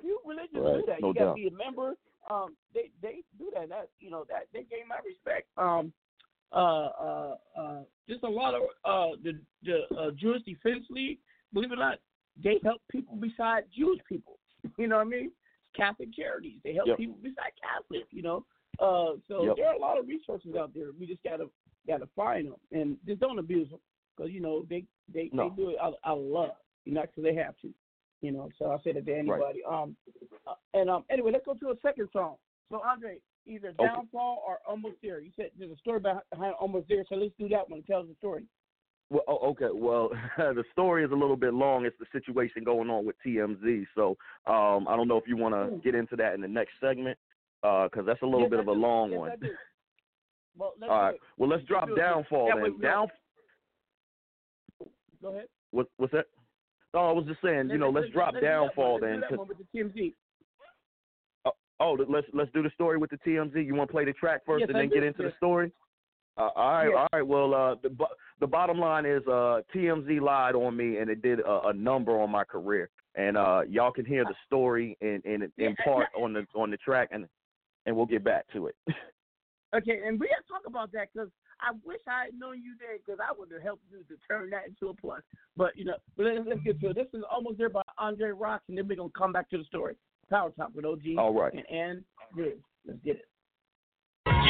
Few 0.00 0.18
religions 0.24 0.52
do 0.54 0.84
that. 0.86 1.00
no 1.00 1.08
you 1.08 1.14
got 1.14 1.28
to 1.30 1.34
be 1.34 1.48
a 1.48 1.52
member. 1.52 1.94
Um, 2.30 2.56
they 2.72 2.90
they 3.00 3.22
do 3.38 3.50
that. 3.54 3.68
That 3.68 3.88
you 4.00 4.10
know 4.10 4.24
that 4.28 4.46
they 4.52 4.60
gain 4.60 4.88
my 4.88 4.96
respect. 5.04 5.48
Um, 5.56 5.92
uh, 6.52 6.56
uh, 6.56 7.34
uh, 7.58 7.80
just 8.08 8.22
a 8.22 8.28
lot 8.28 8.54
of 8.54 8.62
uh, 8.84 9.16
the 9.22 9.38
the 9.64 9.96
uh, 9.96 10.10
Jewish 10.12 10.42
Defense 10.42 10.84
League. 10.90 11.18
Believe 11.52 11.72
it 11.72 11.74
or 11.74 11.78
not, 11.78 11.98
they 12.42 12.58
help 12.62 12.80
people 12.90 13.16
besides 13.16 13.66
Jewish 13.76 14.00
people. 14.08 14.38
You 14.78 14.86
know 14.86 14.98
what 14.98 15.08
I 15.08 15.10
mean? 15.10 15.32
Catholic 15.74 16.12
charities. 16.14 16.58
They 16.64 16.74
help 16.74 16.88
Yep. 16.88 16.96
people 16.98 17.16
beside 17.22 17.52
Catholics. 17.60 18.08
You 18.12 18.22
know. 18.22 18.46
Uh, 18.78 19.16
so 19.28 19.44
Yep. 19.44 19.56
there 19.56 19.68
are 19.68 19.74
a 19.74 19.78
lot 19.78 19.98
of 19.98 20.06
resources 20.08 20.54
out 20.56 20.72
there. 20.74 20.92
We 20.98 21.06
just 21.06 21.22
gotta 21.22 21.50
gotta 21.86 22.06
find 22.14 22.48
them 22.48 22.60
and 22.70 22.96
just 23.06 23.20
don't 23.20 23.38
abuse 23.38 23.68
them 23.70 23.80
because 24.16 24.30
you 24.32 24.40
know 24.40 24.64
they 24.68 24.84
they 25.12 25.28
No. 25.32 25.48
they 25.50 25.56
do 25.56 25.70
it 25.70 25.78
out, 25.80 25.94
out 26.04 26.18
of 26.18 26.24
love, 26.24 26.56
you 26.84 26.92
know, 26.92 27.02
because 27.02 27.22
they 27.24 27.34
have 27.34 27.56
to. 27.58 27.72
You 28.20 28.30
know, 28.30 28.50
so 28.56 28.70
I 28.70 28.78
say 28.82 28.92
that 28.92 29.04
to 29.04 29.14
anybody. 29.18 29.64
Um, 29.64 29.96
uh, 30.46 30.54
and 30.74 30.88
um, 30.88 31.04
anyway, 31.10 31.32
let's 31.32 31.44
go 31.44 31.54
to 31.54 31.70
a 31.70 31.76
second 31.82 32.08
song. 32.12 32.36
So 32.70 32.80
Andre, 32.80 33.18
either 33.46 33.68
Okay. 33.70 33.84
downfall 33.84 34.44
or 34.46 34.60
almost 34.66 34.96
there. 35.02 35.18
You 35.20 35.32
said 35.34 35.50
there's 35.58 35.72
a 35.72 35.76
story 35.78 35.98
behind 35.98 36.54
almost 36.54 36.86
there, 36.88 37.04
so 37.08 37.16
let's 37.16 37.34
do 37.36 37.48
that 37.48 37.68
one. 37.68 37.82
Tell 37.82 38.00
us 38.00 38.06
the 38.08 38.14
story. 38.14 38.46
Well, 39.12 39.24
oh, 39.28 39.50
okay. 39.50 39.68
Well, 39.70 40.08
the 40.38 40.64
story 40.72 41.04
is 41.04 41.12
a 41.12 41.14
little 41.14 41.36
bit 41.36 41.52
long. 41.52 41.84
It's 41.84 41.96
the 42.00 42.06
situation 42.18 42.64
going 42.64 42.88
on 42.88 43.04
with 43.04 43.14
TMZ. 43.24 43.84
So 43.94 44.16
um, 44.46 44.88
I 44.88 44.96
don't 44.96 45.06
know 45.06 45.18
if 45.18 45.24
you 45.28 45.36
want 45.36 45.54
to 45.54 45.78
get 45.84 45.94
into 45.94 46.16
that 46.16 46.32
in 46.34 46.40
the 46.40 46.48
next 46.48 46.72
segment 46.80 47.18
because 47.60 48.04
that's 48.06 48.22
a 48.22 48.26
little 48.26 48.42
Yes, 48.42 48.50
bit 48.50 48.58
I 48.60 48.62
of 48.62 48.68
a 48.68 48.74
do. 48.74 48.80
long 48.80 49.10
Yes, 49.10 49.18
one. 49.20 49.32
Do. 49.40 49.48
Well, 50.56 50.72
let's 50.80 50.90
All 50.90 51.08
do 51.10 51.14
it. 51.14 51.20
Well, 51.36 51.48
let's 51.50 51.64
drop 51.64 51.88
do 51.88 51.94
downfall 51.94 52.48
Yeah, 52.48 52.62
then. 52.62 52.80
Down. 52.80 53.06
Go 55.20 55.28
ahead. 55.28 55.46
What, 55.72 55.86
what's 55.98 56.12
that? 56.14 56.26
No, 56.94 57.00
I 57.08 57.12
was 57.12 57.26
just 57.26 57.40
saying. 57.44 57.68
You 57.70 57.78
know, 57.78 57.90
let's 57.90 58.08
drop 58.10 58.32
do 58.34 58.40
downfall 58.40 58.94
Let's 58.94 59.02
do 59.04 59.08
then. 59.10 59.20
that 59.20 59.28
'cause- 59.28 59.38
one 59.38 59.48
with 59.48 59.58
the 59.58 59.64
TMZ. 59.78 60.14
Oh, 61.80 61.96
let's 62.08 62.26
let's 62.32 62.50
do 62.52 62.62
the 62.62 62.70
story 62.70 62.96
with 62.96 63.10
the 63.10 63.16
TMZ. 63.26 63.60
You 63.66 63.74
want 63.74 63.88
to 63.90 63.92
play 63.92 64.04
the 64.04 64.12
track 64.12 64.42
first 64.46 64.60
Yes, 64.60 64.68
and 64.68 64.78
then 64.78 64.88
do. 64.88 64.94
get 64.94 65.02
into 65.04 65.22
the 65.24 65.32
story? 65.36 65.72
Uh, 66.36 66.48
all 66.56 66.72
right, 66.72 66.88
Yes. 66.88 66.96
all 66.96 67.08
right. 67.12 67.26
Well, 67.26 67.54
uh, 67.54 67.74
the 67.82 67.94
the 68.40 68.46
bottom 68.46 68.78
line 68.78 69.04
is 69.04 69.22
uh, 69.26 69.60
TMZ 69.74 70.20
lied 70.20 70.54
on 70.54 70.76
me 70.76 70.96
and 70.98 71.10
it 71.10 71.22
did 71.22 71.40
a, 71.40 71.68
a 71.68 71.72
number 71.72 72.18
on 72.20 72.30
my 72.30 72.44
career, 72.44 72.88
and 73.14 73.36
uh, 73.36 73.62
y'all 73.68 73.92
can 73.92 74.04
hear 74.06 74.24
the 74.24 74.34
story 74.46 74.96
in 75.00 75.20
in, 75.24 75.52
in 75.58 75.76
part 75.84 76.08
on 76.18 76.32
the 76.32 76.46
on 76.54 76.70
the 76.70 76.78
track, 76.78 77.08
and 77.12 77.26
and 77.86 77.94
we'll 77.94 78.06
get 78.06 78.24
back 78.24 78.46
to 78.54 78.68
it. 78.68 78.76
Okay, 79.74 80.00
and 80.06 80.20
we 80.20 80.28
got 80.28 80.36
to 80.44 80.52
talk 80.52 80.66
about 80.66 80.92
that 80.92 81.08
because 81.14 81.30
I 81.58 81.72
wish 81.82 82.00
I 82.06 82.24
had 82.24 82.38
known 82.38 82.62
you 82.62 82.74
then 82.78 82.98
because 82.98 83.18
I 83.26 83.32
would 83.38 83.50
have 83.52 83.62
helped 83.62 83.84
you 83.90 84.04
to 84.04 84.20
turn 84.28 84.50
that 84.50 84.66
into 84.68 84.88
a 84.88 84.94
plus. 84.94 85.22
But 85.56 85.74
you 85.76 85.86
know, 85.86 85.94
but 86.14 86.26
let's, 86.26 86.40
let's 86.46 86.60
get 86.60 86.78
to 86.82 86.90
it. 86.90 86.94
This 86.96 87.06
is 87.14 87.24
almost 87.30 87.56
there 87.56 87.70
by 87.70 87.80
Andre 87.96 88.32
Rocks, 88.32 88.64
and 88.68 88.76
then 88.76 88.86
we're 88.86 88.96
gonna 88.96 89.08
come 89.16 89.32
back 89.32 89.48
to 89.48 89.56
the 89.56 89.64
story. 89.64 89.96
Power 90.28 90.50
Talk 90.50 90.72
with 90.74 90.84
OG. 90.84 91.16
All 91.16 91.32
right. 91.32 91.54
And 91.54 91.64
Ann 91.70 92.04
Riggs. 92.34 92.60
Let's 92.86 92.98
get 93.02 93.16
it. 93.16 93.24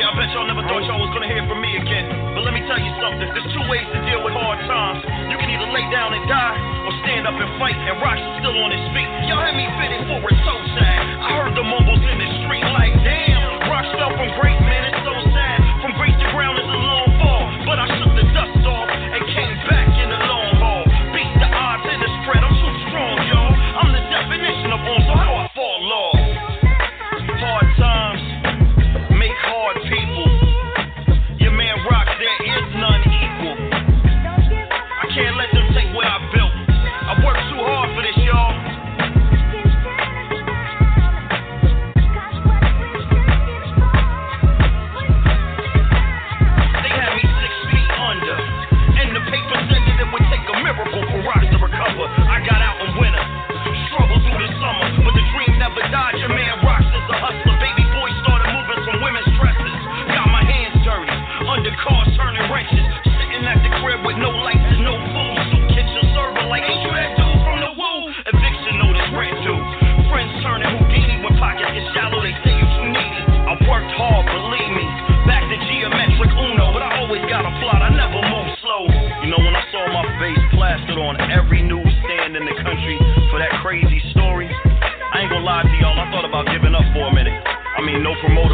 Yeah, 0.02 0.10
I 0.10 0.18
bet 0.18 0.34
y'all 0.34 0.50
never 0.50 0.66
thought 0.66 0.82
y'all 0.82 0.98
was 0.98 1.14
gonna 1.14 1.30
hear 1.30 1.46
from 1.46 1.62
me 1.62 1.78
again. 1.78 2.34
But 2.34 2.42
let 2.42 2.50
me 2.50 2.66
tell 2.66 2.74
you 2.74 2.90
something. 2.98 3.22
There's 3.22 3.46
two 3.54 3.62
ways 3.70 3.86
to 3.86 4.02
deal 4.02 4.18
with 4.26 4.34
hard 4.34 4.58
times. 4.66 4.98
You 5.30 5.38
can 5.38 5.46
either 5.46 5.70
lay 5.70 5.86
down 5.94 6.10
and 6.10 6.26
die, 6.26 6.58
or 6.58 6.90
stand 7.06 7.22
up 7.22 7.38
and 7.38 7.46
fight. 7.62 7.78
And 7.78 8.02
Rock's 8.02 8.18
still 8.42 8.50
on 8.66 8.74
his 8.74 8.82
feet. 8.90 9.06
Y'all 9.30 9.46
had 9.46 9.54
me 9.54 9.62
fitted 9.78 10.02
for 10.10 10.26
so 10.42 10.54
sad. 10.74 11.06
I 11.06 11.30
heard 11.38 11.54
the 11.54 11.62
mumbles 11.62 12.02
in 12.02 12.18
the 12.18 12.28
street 12.42 12.66
like, 12.74 12.98
damn. 13.06 13.70
Rock 13.70 13.86
fell 13.94 14.10
from 14.18 14.26
great, 14.42 14.58
man. 14.66 15.01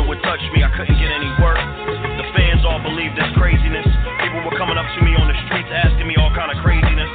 Would 0.08 0.24
touch 0.24 0.40
me. 0.56 0.64
I 0.64 0.72
couldn't 0.72 0.96
get 0.96 1.12
any 1.12 1.28
work. 1.36 1.60
The 2.16 2.26
fans 2.32 2.64
all 2.64 2.80
believed 2.80 3.12
this 3.12 3.28
craziness. 3.36 3.84
People 4.24 4.40
were 4.40 4.56
coming 4.56 4.80
up 4.80 4.88
to 4.96 5.00
me 5.04 5.12
on 5.20 5.28
the 5.28 5.36
streets 5.46 5.68
asking 5.68 6.08
me 6.08 6.16
all 6.16 6.32
kind 6.32 6.48
of 6.48 6.56
craziness. 6.64 7.12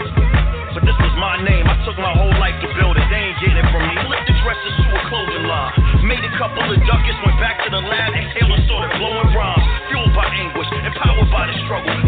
But 0.77 0.85
this 0.85 0.93
was 1.01 1.13
my 1.17 1.41
name. 1.41 1.65
I 1.65 1.73
took 1.89 1.97
my 1.97 2.13
whole 2.13 2.33
life 2.37 2.53
to 2.61 2.69
build 2.77 2.93
it. 3.01 3.05
They 3.09 3.33
ain't 3.33 3.37
getting 3.41 3.57
it 3.57 3.67
from 3.73 3.81
me. 3.89 3.97
Flipped 4.05 4.29
the 4.29 4.37
dresses 4.45 4.73
to 4.77 4.89
a 4.93 5.01
clothing 5.09 5.45
line. 5.49 5.73
Made 6.05 6.21
a 6.21 6.33
couple 6.37 6.61
of 6.69 6.77
ducats. 6.85 7.17
Went 7.25 7.37
back 7.41 7.65
to 7.65 7.69
the 7.73 7.81
lab. 7.81 8.13
Exhaled 8.13 8.61
and 8.61 8.65
started 8.69 8.93
blowing 9.01 9.29
rhymes. 9.33 9.65
Fueled 9.89 10.13
by 10.13 10.29
anguish. 10.29 10.69
Empowered 10.85 11.29
by 11.33 11.49
the 11.49 11.57
struggle. 11.65 12.02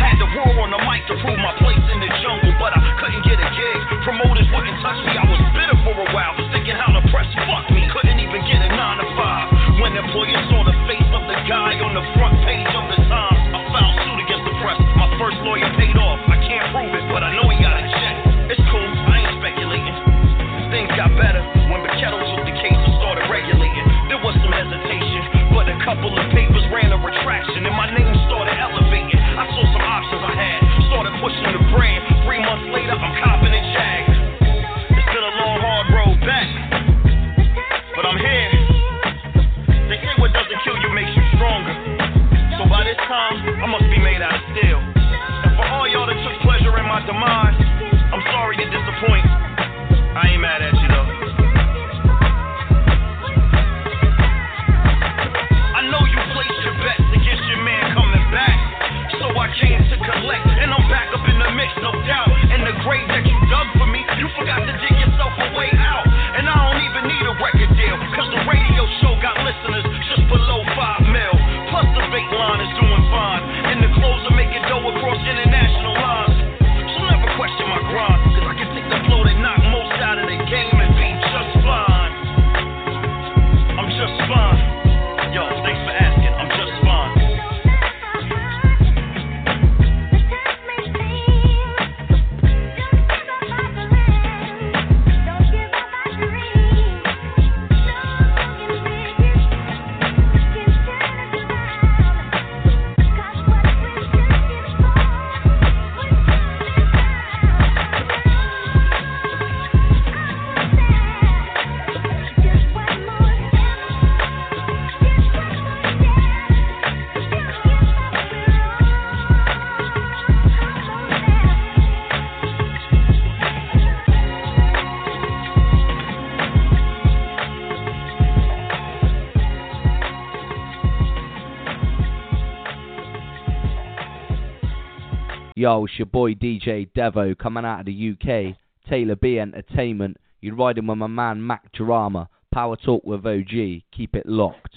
Yo, 135.66 135.84
it's 135.86 135.98
your 135.98 136.06
boy 136.06 136.36
DJ 136.36 136.88
Devo 136.96 137.36
coming 137.36 137.66
out 137.66 137.80
of 137.80 137.86
the 137.88 138.12
UK. 138.12 138.56
Taylor 138.88 139.16
B 139.16 139.40
Entertainment. 139.40 140.16
You're 140.40 140.54
riding 140.54 140.86
with 140.86 141.00
my 141.00 141.08
man 141.08 141.44
Mack 141.44 141.72
Drama. 141.72 142.30
Power 142.54 142.76
Talk 142.76 143.04
with 143.04 143.26
OG. 143.26 143.82
Keep 143.92 144.14
it 144.14 144.28
locked. 144.28 144.76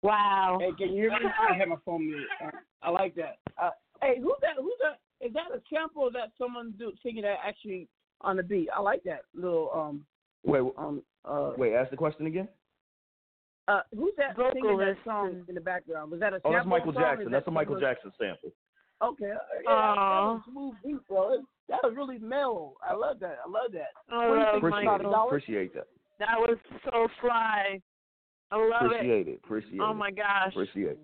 Wow. 0.00 0.60
Hey, 0.62 0.70
can 0.78 0.94
you 0.94 1.02
hear 1.02 1.10
me? 1.10 1.16
I 1.50 1.54
have 1.58 1.68
my 1.68 1.76
phone 1.84 2.06
muted. 2.06 2.24
Uh, 2.42 2.48
I 2.80 2.88
like 2.88 3.14
that. 3.16 3.36
Uh, 3.62 3.68
hey, 4.00 4.14
who's 4.22 4.32
that? 4.40 4.56
Who's 4.56 4.72
that? 4.80 5.26
Is 5.26 5.34
that 5.34 5.54
a 5.54 5.60
sample 5.70 6.10
that 6.10 6.30
someone 6.38 6.72
do, 6.78 6.90
singing 7.02 7.24
that 7.24 7.36
actually 7.46 7.86
on 8.22 8.38
the 8.38 8.42
beat? 8.42 8.70
I 8.74 8.80
like 8.80 9.02
that 9.04 9.24
little 9.34 9.70
um 9.74 10.06
Wait, 10.42 10.62
um 10.78 11.02
uh 11.26 11.50
wait. 11.58 11.74
Ask 11.74 11.90
the 11.90 11.98
question 11.98 12.24
again. 12.24 12.48
Uh 13.68 13.80
who's 13.94 14.12
that 14.16 14.36
singing 14.52 14.78
that 14.78 14.96
song 15.04 15.44
in 15.48 15.54
the 15.54 15.60
background? 15.60 16.10
Was 16.10 16.20
that 16.20 16.32
a 16.32 16.40
Oh, 16.44 16.52
that's 16.52 16.66
Michael 16.66 16.92
song 16.92 17.02
Jackson. 17.02 17.26
is 17.26 17.32
That's 17.32 17.46
a 17.46 17.50
Michael 17.50 17.80
Jackson 17.80 18.12
sample. 18.18 18.50
Okay, 19.02 19.30
uh, 19.32 19.60
yeah, 19.64 19.94
that 19.94 20.20
was 20.22 20.42
a 20.46 20.50
smooth 20.50 20.74
beat, 20.84 21.08
bro. 21.08 21.38
That 21.68 21.80
was 21.82 21.94
really 21.96 22.18
mellow. 22.18 22.74
I 22.88 22.94
love 22.94 23.18
that. 23.20 23.38
I 23.44 23.48
love 23.50 23.72
that. 23.72 23.88
I 24.10 24.28
What 24.28 24.34
do 24.34 24.40
you 24.40 24.46
love 24.46 24.52
think 24.52 24.64
Appreciate 24.64 25.00
it. 25.00 25.06
Appreciate 25.26 25.74
that. 25.74 25.86
That 26.20 26.38
was 26.38 26.56
so 26.84 27.08
fly. 27.20 27.80
I 28.50 28.56
love 28.56 28.92
Appreciate 28.92 29.28
it. 29.28 29.40
Appreciate 29.44 29.80
Oh 29.80 29.84
it. 29.84 29.88
Oh 29.90 29.94
my 29.94 30.10
gosh. 30.10 30.48
Appreciate 30.50 30.92
it. 30.92 30.98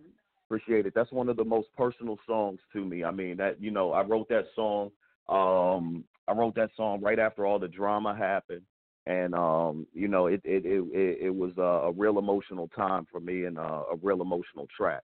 Appreciate 0.47 0.87
it. 0.87 0.93
That's 0.95 1.11
one 1.13 1.29
of 1.29 1.37
the 1.37 1.45
most 1.45 1.69
personal 1.77 2.19
songs 2.27 2.61
to 2.73 2.85
me. 2.85 3.05
I 3.05 3.11
mean, 3.11 3.37
that 3.39 3.61
you 3.61 3.71
know, 3.71 3.93
I 3.93 4.03
wrote 4.03 4.29
that 4.29 4.47
song. 4.55 4.91
Um, 5.29 6.05
I 6.29 6.33
wrote 6.33 6.55
that 6.57 6.71
song 6.77 7.01
right 7.01 7.19
after 7.19 7.47
all 7.47 7.59
the 7.59 7.69
drama 7.69 8.15
happened, 8.15 8.63
and 9.07 9.35
um, 9.35 9.87
you 9.93 10.09
know, 10.09 10.27
it 10.27 10.41
it 10.45 10.65
it 10.67 11.19
it, 11.23 11.35
was 11.35 11.53
a, 11.59 11.89
a 11.89 11.93
real 11.93 12.19
emotional 12.19 12.69
time 12.69 13.07
for 13.11 13.21
me 13.21 13.45
and 13.45 13.59
uh, 13.59 13.83
a 13.93 13.97
real 14.03 14.23
emotional 14.23 14.67
track. 14.77 15.03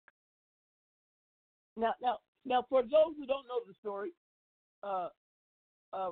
Now, 1.76 1.94
now, 2.02 2.18
now, 2.44 2.64
for 2.68 2.82
those 2.82 3.14
who 3.18 3.26
don't 3.26 3.46
know 3.46 3.60
the 3.66 3.74
story, 3.80 4.10
uh, 4.82 5.08
uh, 5.92 6.10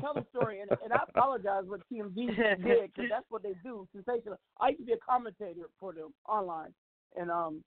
tell 0.00 0.14
the 0.14 0.24
story, 0.30 0.60
and, 0.60 0.70
and 0.82 0.92
I 0.92 1.00
apologize 1.08 1.64
what 1.66 1.80
TMZ 1.92 2.14
did 2.14 2.62
because 2.94 3.10
that's 3.10 3.26
what 3.28 3.42
they 3.42 3.54
do. 3.62 3.86
Sensational. 3.92 4.36
I 4.60 4.68
used 4.68 4.80
to 4.80 4.86
be 4.86 4.92
a 4.92 4.98
commentator 4.98 5.68
for 5.80 5.92
them 5.92 6.14
online, 6.26 6.72
and 7.16 7.30
um, 7.30 7.64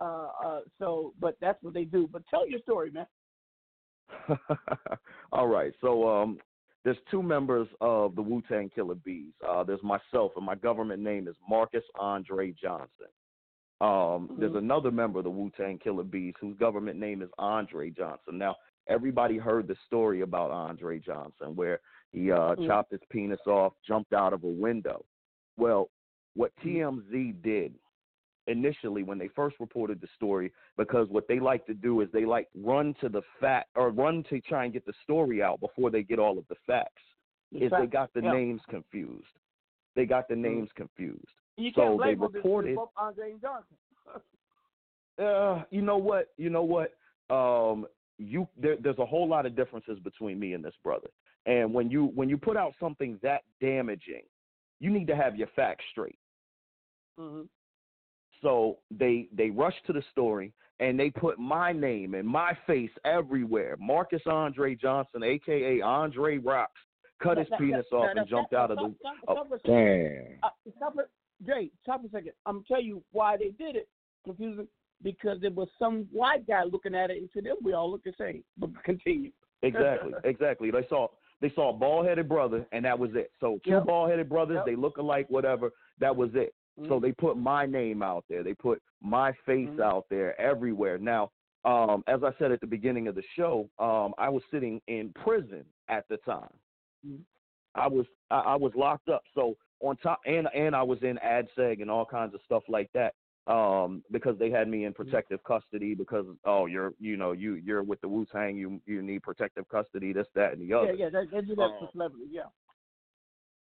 uh, 0.00 0.28
uh, 0.44 0.60
so, 0.78 1.14
but 1.20 1.36
that's 1.40 1.62
what 1.62 1.74
they 1.74 1.84
do. 1.84 2.08
But 2.10 2.22
tell 2.30 2.48
your 2.48 2.60
story, 2.60 2.90
man. 2.90 3.06
All 5.32 5.46
right. 5.46 5.72
So 5.80 6.08
um 6.08 6.38
there's 6.84 6.96
two 7.10 7.22
members 7.22 7.68
of 7.80 8.14
the 8.16 8.22
Wu 8.22 8.42
Tang 8.48 8.70
Killa 8.74 8.94
Bees. 8.94 9.32
Uh 9.46 9.64
there's 9.64 9.82
myself 9.82 10.32
and 10.36 10.44
my 10.46 10.54
government 10.54 11.02
name 11.02 11.28
is 11.28 11.36
Marcus 11.48 11.84
Andre 11.98 12.52
Johnson. 12.52 13.08
Um 13.80 14.36
there's 14.38 14.54
another 14.56 14.90
member 14.90 15.18
of 15.18 15.24
the 15.24 15.30
Wu 15.30 15.50
Tang 15.56 15.78
Killa 15.78 16.04
Bees 16.04 16.34
whose 16.40 16.56
government 16.58 16.98
name 16.98 17.22
is 17.22 17.30
Andre 17.38 17.90
Johnson. 17.90 18.38
Now 18.38 18.56
everybody 18.88 19.38
heard 19.38 19.68
the 19.68 19.76
story 19.86 20.20
about 20.22 20.50
Andre 20.50 20.98
Johnson 20.98 21.54
where 21.56 21.80
he 22.12 22.30
uh 22.32 22.54
Mhm. 22.56 22.66
chopped 22.66 22.90
his 22.92 23.00
penis 23.10 23.40
off, 23.46 23.72
jumped 23.86 24.12
out 24.12 24.32
of 24.32 24.44
a 24.44 24.48
window. 24.48 25.04
Well, 25.56 25.90
what 26.34 26.52
TMZ 26.64 27.32
did 27.42 27.74
initially 28.46 29.02
when 29.02 29.18
they 29.18 29.28
first 29.28 29.56
reported 29.60 30.00
the 30.00 30.08
story 30.16 30.52
because 30.76 31.08
what 31.08 31.28
they 31.28 31.38
like 31.38 31.66
to 31.66 31.74
do 31.74 32.00
is 32.00 32.08
they 32.12 32.24
like 32.24 32.48
run 32.54 32.94
to 33.00 33.08
the 33.08 33.22
fact 33.40 33.68
or 33.76 33.90
run 33.90 34.24
to 34.30 34.40
try 34.40 34.64
and 34.64 34.72
get 34.72 34.84
the 34.86 34.92
story 35.02 35.42
out 35.42 35.60
before 35.60 35.90
they 35.90 36.02
get 36.02 36.18
all 36.18 36.38
of 36.38 36.44
the 36.48 36.56
facts 36.66 37.02
The 37.52 37.64
is 37.64 37.72
they 37.78 37.86
got 37.86 38.12
the 38.14 38.22
yeah. 38.22 38.32
names 38.32 38.60
confused. 38.68 39.26
They 39.94 40.06
got 40.06 40.28
the 40.28 40.36
names 40.36 40.70
confused. 40.74 41.24
You 41.56 41.72
so 41.74 42.00
they. 42.02 42.14
Reported 42.14 42.78
Andre 42.96 43.34
Johnson. 43.40 43.76
uh 45.22 45.62
you 45.70 45.82
know 45.82 45.98
what? 45.98 46.28
You 46.36 46.50
know 46.50 46.62
what? 46.62 46.94
Um 47.34 47.86
you 48.18 48.48
there, 48.56 48.76
there's 48.82 48.98
a 48.98 49.06
whole 49.06 49.28
lot 49.28 49.46
of 49.46 49.54
differences 49.56 49.98
between 50.00 50.38
me 50.38 50.54
and 50.54 50.64
this 50.64 50.74
brother. 50.82 51.08
And 51.46 51.72
when 51.74 51.90
you 51.90 52.06
when 52.14 52.28
you 52.28 52.38
put 52.38 52.56
out 52.56 52.72
something 52.80 53.18
that 53.22 53.42
damaging 53.60 54.22
you 54.82 54.90
need 54.90 55.06
to 55.08 55.16
have 55.16 55.36
your 55.36 55.48
facts 55.54 55.84
straight. 55.90 56.18
Hmm 57.18 57.42
So 58.42 58.78
they 58.90 59.28
they 59.36 59.50
rushed 59.50 59.84
to 59.86 59.92
the 59.92 60.02
story 60.10 60.52
and 60.78 60.98
they 60.98 61.10
put 61.10 61.38
my 61.38 61.72
name 61.72 62.14
and 62.14 62.26
my 62.26 62.56
face 62.66 62.90
everywhere. 63.04 63.76
Marcus 63.78 64.22
Andre 64.26 64.74
Johnson, 64.74 65.22
aka 65.22 65.80
Andre 65.82 66.38
Rocks, 66.38 66.80
cut 67.22 67.36
his 67.38 67.48
penis 67.58 67.86
off 67.92 68.08
and 68.16 68.28
jumped 68.28 68.54
out 68.54 68.70
of 68.70 68.78
the. 68.78 68.84
oh, 68.84 68.94
stop 69.34 69.48
for 69.48 69.56
a 69.56 69.58
second. 69.58 69.74
Damn. 69.74 70.38
Uh, 70.42 70.48
stop 70.76 70.94
it, 70.98 71.10
Jay. 71.46 71.70
Stop 71.82 72.04
a 72.04 72.08
second. 72.08 72.32
I'm 72.46 72.56
gonna 72.56 72.64
tell 72.66 72.82
you 72.82 73.02
why 73.12 73.36
they 73.36 73.50
did 73.62 73.76
it. 73.76 73.88
Confusing 74.24 74.68
because 75.02 75.40
there 75.40 75.50
was 75.50 75.68
some 75.78 76.06
white 76.12 76.46
guy 76.46 76.62
looking 76.64 76.94
at 76.94 77.10
it 77.10 77.18
and 77.18 77.30
to 77.32 77.40
them 77.40 77.56
we 77.62 77.72
all 77.72 77.90
look 77.90 78.04
the 78.04 78.12
same. 78.18 78.42
But 78.58 78.70
continue. 78.84 79.32
Exactly, 79.62 80.12
exactly. 80.24 80.70
They 80.70 80.86
saw 80.88 81.08
they 81.42 81.50
saw 81.54 81.70
a 81.70 81.72
bald 81.72 82.06
headed 82.06 82.28
brother 82.28 82.66
and 82.72 82.84
that 82.84 82.98
was 82.98 83.10
it. 83.14 83.30
So 83.40 83.58
two 83.64 83.70
Yep. 83.72 83.84
bald 83.86 84.10
headed 84.10 84.28
brothers, 84.28 84.56
Yep. 84.56 84.66
they 84.66 84.76
look 84.76 84.96
alike, 84.98 85.26
whatever. 85.28 85.70
That 85.98 86.14
was 86.16 86.30
it. 86.34 86.54
So 86.88 86.98
Mhm. 86.98 87.02
they 87.02 87.12
put 87.12 87.36
my 87.36 87.66
name 87.66 88.02
out 88.02 88.24
there. 88.28 88.42
They 88.42 88.54
put 88.54 88.82
my 89.00 89.32
face 89.46 89.68
Mhm. 89.68 89.80
out 89.80 90.08
there 90.08 90.38
everywhere. 90.40 90.98
Now, 90.98 91.30
um, 91.64 92.02
as 92.06 92.22
I 92.22 92.32
said 92.38 92.52
at 92.52 92.60
the 92.60 92.66
beginning 92.66 93.06
of 93.08 93.14
the 93.14 93.22
show, 93.34 93.70
um, 93.78 94.14
I 94.18 94.28
was 94.28 94.42
sitting 94.50 94.80
in 94.86 95.12
prison 95.12 95.72
at 95.88 96.06
the 96.08 96.16
time. 96.18 96.58
Mhm. 97.06 97.24
I 97.74 97.86
was 97.86 98.06
I, 98.30 98.40
I 98.40 98.56
was 98.56 98.74
locked 98.74 99.08
up. 99.08 99.22
So 99.34 99.56
on 99.80 99.96
top 99.98 100.20
and 100.26 100.48
and 100.54 100.74
I 100.74 100.82
was 100.82 101.02
in 101.02 101.18
ADSEG 101.18 101.80
and 101.82 101.90
all 101.90 102.04
kinds 102.06 102.34
of 102.34 102.40
stuff 102.42 102.62
like 102.68 102.90
that. 102.92 103.14
Um, 103.46 104.04
because 104.10 104.38
they 104.38 104.50
had 104.50 104.68
me 104.68 104.84
in 104.84 104.92
protective 104.92 105.42
custody 105.44 105.94
because 105.94 106.26
oh 106.44 106.66
you're 106.66 106.92
you 106.98 107.16
know 107.16 107.32
you 107.32 107.54
you're 107.54 107.82
with 107.82 108.00
the 108.00 108.08
Wu 108.08 108.24
Tang 108.26 108.56
you 108.56 108.80
you 108.86 109.02
need 109.02 109.22
protective 109.22 109.66
custody 109.68 110.12
this 110.12 110.28
that 110.34 110.52
and 110.52 110.60
the 110.60 110.66
Yeah, 110.66 110.76
other 110.76 110.92
yeah, 110.92 111.08
they, 111.08 111.26
they 111.26 111.40
do 111.40 111.56
that 111.56 111.78
for 111.80 111.88
celebrities. 111.90 112.28
Yeah. 112.30 112.50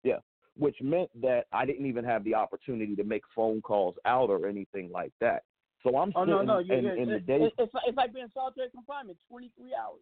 yeah 0.02 0.18
which 0.56 0.76
meant 0.80 1.10
that 1.20 1.46
I 1.52 1.66
didn't 1.66 1.86
even 1.86 2.04
have 2.04 2.24
the 2.24 2.34
opportunity 2.34 2.96
to 2.96 3.04
make 3.04 3.22
phone 3.34 3.60
calls 3.60 3.94
out 4.04 4.30
or 4.30 4.46
anything 4.46 4.90
like 4.90 5.12
that. 5.20 5.42
So 5.82 5.96
I'm 5.96 6.12
Oh 6.16 6.24
sitting 6.24 6.34
no, 6.34 6.42
no, 6.42 6.58
you, 6.58 6.74
in, 6.74 6.84
you, 6.84 6.92
in 6.94 7.08
the 7.10 7.20
day 7.20 7.42
it, 7.42 7.52
it's 7.58 7.74
like, 7.74 7.84
it's 7.86 7.96
like 7.96 8.14
being 8.14 8.30
solitary 8.34 8.70
confinement, 8.70 9.18
23 9.28 9.74
hours. 9.74 10.00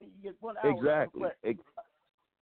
You 0.00 0.08
get 0.22 0.34
one 0.40 0.56
hour. 0.62 0.70
Exactly. 0.70 1.28
Ex- 1.44 1.60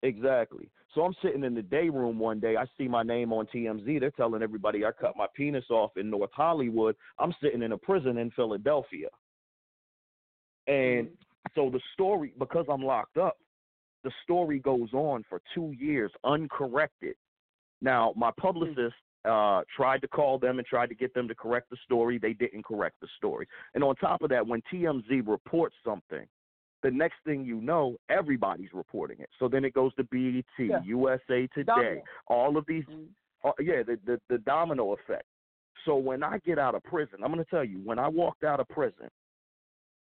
Exactly. 0.03 0.71
So 0.95 1.03
I'm 1.03 1.15
sitting 1.23 1.45
in 1.45 1.55
the 1.55 1.63
day 1.63 1.89
room 1.89 2.19
one 2.19 2.41
day. 2.41 2.57
I 2.57 2.65
see 2.77 2.89
my 2.89 3.03
name 3.03 3.33
on 3.33 3.47
TMZ. 3.47 4.01
They're 4.01 4.11
telling 4.13 4.43
everybody 4.43 4.85
I 4.85 4.91
cut 4.93 5.17
my 5.17 5.27
penis 5.35 5.65
off 5.71 5.97
in 5.97 6.09
North 6.09 6.31
Hollywood. 6.33 6.95
I'm 7.19 7.35
sitting 7.43 7.63
in 7.63 7.73
a 7.73 7.79
prison 7.79 8.19
in 8.19 8.31
Philadelphia. 8.31 9.09
And 10.67 11.09
mm-hmm. 11.09 11.15
so 11.55 11.71
the 11.71 11.81
story, 11.95 12.33
because 12.39 12.67
I'm 12.71 12.83
locked 12.83 13.19
up, 13.19 13.39
the 14.05 14.13
story 14.23 14.61
goes 14.61 14.93
on 14.93 15.25
for 15.29 15.41
two 15.55 15.75
years 15.77 16.13
uncorrected. 16.25 17.17
Now, 17.81 18.13
my 18.17 18.31
publicist 18.39 18.95
uh, 19.25 19.63
tried 19.77 20.01
to 20.03 20.09
call 20.09 20.39
them 20.39 20.59
and 20.59 20.67
tried 20.67 20.89
to 20.89 20.95
get 20.95 21.13
them 21.15 21.29
to 21.29 21.35
correct 21.35 21.71
the 21.71 21.77
story. 21.85 22.19
They 22.19 22.33
didn't 22.33 22.65
correct 22.65 22.97
the 23.01 23.09
story. 23.17 23.47
And 23.75 23.85
on 23.85 23.95
top 23.97 24.23
of 24.23 24.31
that, 24.31 24.47
when 24.47 24.63
TMZ 24.73 25.27
reports 25.27 25.77
something, 25.85 26.27
the 26.83 26.91
next 26.91 27.17
thing 27.25 27.45
you 27.45 27.61
know, 27.61 27.97
everybody's 28.09 28.73
reporting 28.73 29.19
it. 29.21 29.29
So 29.39 29.49
then 29.49 29.65
it 29.65 29.75
goes 29.75 29.93
to 29.97 30.05
BET, 30.05 30.45
Yeah. 30.59 30.81
USA 30.85 31.49
Today, 31.49 31.65
Domino. 31.65 32.03
all 32.29 32.57
of 32.57 32.65
these, 32.67 32.85
uh, 33.45 33.51
yeah, 33.61 33.83
the, 33.85 33.99
the 34.07 34.21
the 34.29 34.39
domino 34.39 34.93
effect. 34.93 35.25
So 35.85 35.97
when 35.97 36.23
I 36.23 36.39
get 36.39 36.59
out 36.59 36.75
of 36.75 36.83
prison, 36.85 37.19
I'm 37.25 37.33
going 37.33 37.45
to 37.45 37.51
tell 37.51 37.65
you, 37.65 37.79
when 37.85 37.99
I 37.99 38.09
walked 38.09 38.45
out 38.45 38.61
of 38.61 38.69
prison, 38.69 39.09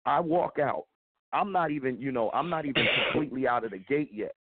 I 0.06 0.20
walk 0.20 0.58
out. 0.58 0.86
I'm 1.32 1.50
not 1.52 1.70
even, 1.70 2.00
you 2.00 2.12
know, 2.12 2.30
I'm 2.32 2.48
not 2.48 2.64
even 2.64 2.86
completely 3.12 3.46
out 3.46 3.64
of 3.64 3.70
the 3.70 3.78
gate 3.78 4.10
yet. 4.12 4.34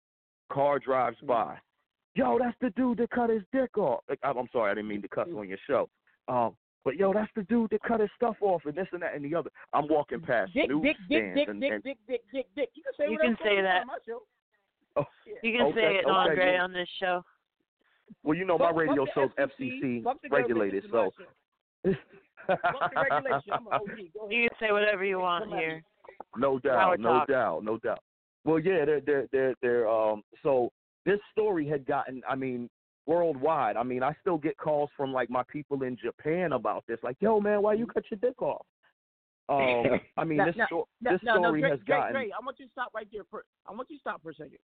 Car 0.50 0.78
drives 0.78 1.16
by. 1.26 1.56
Yo, 2.14 2.38
that's 2.38 2.56
the 2.60 2.70
dude 2.70 2.98
that 2.98 3.10
cut 3.10 3.30
his 3.30 3.42
dick 3.52 3.76
off. 3.78 4.00
Like, 4.08 4.18
I'm 4.22 4.36
I'm 4.36 4.48
sorry, 4.52 4.70
I 4.70 4.74
didn't 4.74 4.88
mean 4.88 5.02
to 5.02 5.08
cuss 5.08 5.28
on 5.36 5.48
your 5.48 5.58
show. 5.66 5.88
Um, 6.28 6.54
but 6.84 6.96
yo, 6.96 7.12
that's 7.12 7.30
the 7.36 7.42
dude 7.44 7.70
that 7.70 7.82
cut 7.82 8.00
his 8.00 8.10
stuff 8.16 8.36
off 8.40 8.62
and 8.66 8.74
this 8.74 8.86
and 8.92 9.02
that 9.02 9.14
and 9.14 9.24
the 9.24 9.34
other. 9.34 9.50
I'm 9.72 9.88
walking 9.88 10.20
past 10.20 10.52
Dick, 10.52 10.68
newsstands 10.68 10.98
dick, 11.08 11.34
dick, 11.34 11.34
dick, 11.34 11.48
and, 11.48 11.60
dick, 11.60 11.72
and 11.72 11.82
dick, 11.82 11.98
dick, 12.08 12.20
dick, 12.32 12.46
dick. 12.56 12.68
You 12.74 12.82
can 12.82 12.92
say 12.98 13.04
You 13.04 13.12
whatever 13.12 13.34
can 13.36 13.44
say 13.44 13.50
you 13.50 13.62
want 13.62 13.66
that. 13.66 13.80
on 13.80 13.86
my 13.86 13.98
show. 14.06 14.22
oh, 14.96 15.04
You 15.42 15.52
can 15.52 15.66
okay, 15.68 15.74
say 15.80 15.94
it, 15.96 16.04
okay, 16.04 16.10
Andre, 16.10 16.52
yeah. 16.54 16.62
on 16.62 16.72
this 16.72 16.88
show. 17.00 17.22
Well, 18.24 18.36
you 18.36 18.44
know 18.44 18.58
my 18.58 18.66
Fuck- 18.66 18.74
fuck 18.74 18.80
radio 18.88 19.04
the 19.06 19.10
show's 19.14 19.30
FCC, 19.38 19.80
FCC 19.80 20.04
fuck 20.04 20.20
the 20.22 20.28
government, 20.28 20.48
regulated, 20.50 20.82
this 20.82 20.88
is 20.88 20.92
my 20.92 21.08
so. 21.08 21.10
show. 21.18 21.94
Fuck 22.46 22.94
the 22.94 23.00
regulation. 23.10 23.52
I'm 23.52 23.66
an 23.68 23.72
OG. 23.72 23.80
Go 24.14 24.20
ahead. 24.26 24.32
You 24.32 24.48
can 24.48 24.58
say 24.60 24.72
whatever 24.72 25.04
you 25.04 25.18
want 25.18 25.44
Come 25.44 25.52
at 25.54 25.56
me. 25.58 25.62
here. 25.64 25.82
No 26.36 26.58
doubt, 26.58 26.78
Power 26.78 26.96
no 26.98 27.08
talk. 27.20 27.28
doubt, 27.28 27.64
no 27.64 27.78
doubt. 27.78 28.00
Well, 28.44 28.58
yeah, 28.58 28.84
they're 28.84 29.00
they're 29.00 29.26
they're 29.32 29.54
they're 29.62 29.88
um. 29.88 30.22
So 30.42 30.70
this 31.04 31.18
story 31.32 31.66
had 31.66 31.84
gotten, 31.86 32.22
I 32.28 32.34
mean, 32.36 32.68
worldwide. 33.06 33.76
I 33.76 33.82
mean, 33.82 34.02
I 34.02 34.14
still 34.20 34.38
get 34.38 34.56
calls 34.56 34.90
from 34.96 35.12
like 35.12 35.28
my 35.30 35.42
people 35.44 35.82
in 35.82 35.96
Japan 36.02 36.52
about 36.52 36.84
this. 36.86 36.98
Like, 37.02 37.16
yo, 37.20 37.40
man, 37.40 37.62
why 37.62 37.74
you 37.74 37.86
cut 37.86 38.04
your 38.10 38.18
dick 38.20 38.40
off? 38.42 38.66
Um, 39.48 40.00
I 40.16 40.24
mean, 40.24 40.38
Now- 40.38 40.46
this 40.46 40.56
now- 40.56 40.66
sto- 40.66 40.88
now- 41.00 41.10
this 41.12 41.20
story 41.20 41.60
Dre, 41.60 41.70
has 41.70 41.80
Dre, 41.80 41.96
gotten. 41.96 42.12
Dre, 42.14 42.30
I 42.30 42.44
want 42.44 42.58
you 42.60 42.66
to 42.66 42.72
stop 42.72 42.90
right 42.94 43.08
there. 43.12 43.22
For, 43.28 43.44
I 43.66 43.72
want 43.72 43.90
you 43.90 43.96
to 43.96 44.00
stop 44.00 44.22
for 44.22 44.30
a 44.30 44.34
second. 44.34 44.58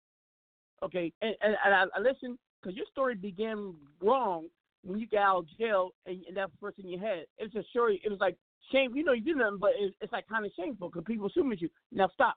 Okay, 0.83 1.13
and 1.23 1.35
and, 1.41 1.57
and 1.65 1.75
I, 1.75 1.85
I 1.97 2.01
listen 2.01 2.37
because 2.61 2.77
your 2.77 2.85
story 2.91 3.15
began 3.15 3.75
wrong 4.03 4.49
when 4.83 4.99
you 4.99 5.07
got 5.07 5.23
out 5.23 5.39
of 5.39 5.59
jail, 5.59 5.91
and, 6.07 6.23
and 6.27 6.37
that's 6.37 6.51
the 6.51 6.59
first 6.61 6.77
thing 6.77 6.89
you 6.89 6.99
had. 6.99 7.21
It 7.39 7.55
was 7.55 7.65
a 7.65 7.69
story. 7.71 8.03
It 8.05 8.11
was 8.11 8.19
like 8.21 8.37
shame. 8.73 8.95
You 8.97 9.05
know, 9.05 9.13
you 9.13 9.23
do 9.23 9.37
nothing, 9.37 9.59
but 9.61 9.71
it's, 9.79 9.95
it's 10.01 10.13
like 10.13 10.27
kind 10.29 10.45
of 10.45 10.51
shameful 10.59 10.91
because 10.91 11.05
people 11.07 11.29
assuming 11.29 11.59
you. 11.61 11.71
Now 11.93 12.09
stop. 12.13 12.35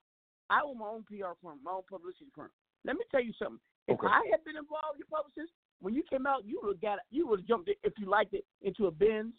I 0.50 0.62
own 0.64 0.78
my 0.78 0.86
own 0.86 1.04
PR 1.04 1.34
firm, 1.44 1.58
my 1.64 1.72
own 1.72 1.82
publicity 1.90 2.28
firm. 2.36 2.52
Let 2.86 2.96
me 2.96 3.04
tell 3.12 3.24
you 3.24 3.34
something. 3.38 3.60
If 3.88 4.00
Okay. 4.00 4.08
I 4.08 4.22
had 4.32 4.44
been 4.44 4.58
involved 4.58 4.98
with 4.98 5.08
your 5.08 5.18
publicist, 5.18 5.54
when 5.80 5.94
you 5.94 6.04
came 6.04 6.26
out, 6.26 6.46
you 6.46 6.60
would 6.64 6.76
have 6.76 6.82
got, 6.82 7.00
you 7.10 7.28
would 7.28 7.40
have 7.40 7.48
jumped 7.48 7.70
it 7.70 7.78
if 7.84 7.94
you 7.98 8.08
liked 8.08 8.34
it 8.34 8.46
into 8.62 8.88
a 8.88 8.92
Benz, 8.92 9.34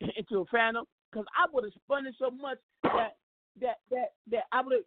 into 0.16 0.40
a 0.40 0.44
Phantom, 0.46 0.84
because 1.10 1.26
I 1.36 1.46
would 1.52 1.64
have 1.64 1.72
spun 1.74 2.06
it 2.06 2.14
so 2.18 2.30
much 2.30 2.58
that 2.82 3.16
that 3.60 3.76
that 3.90 4.12
that 4.30 4.44
I 4.52 4.62
would 4.62 4.72
have. 4.72 4.84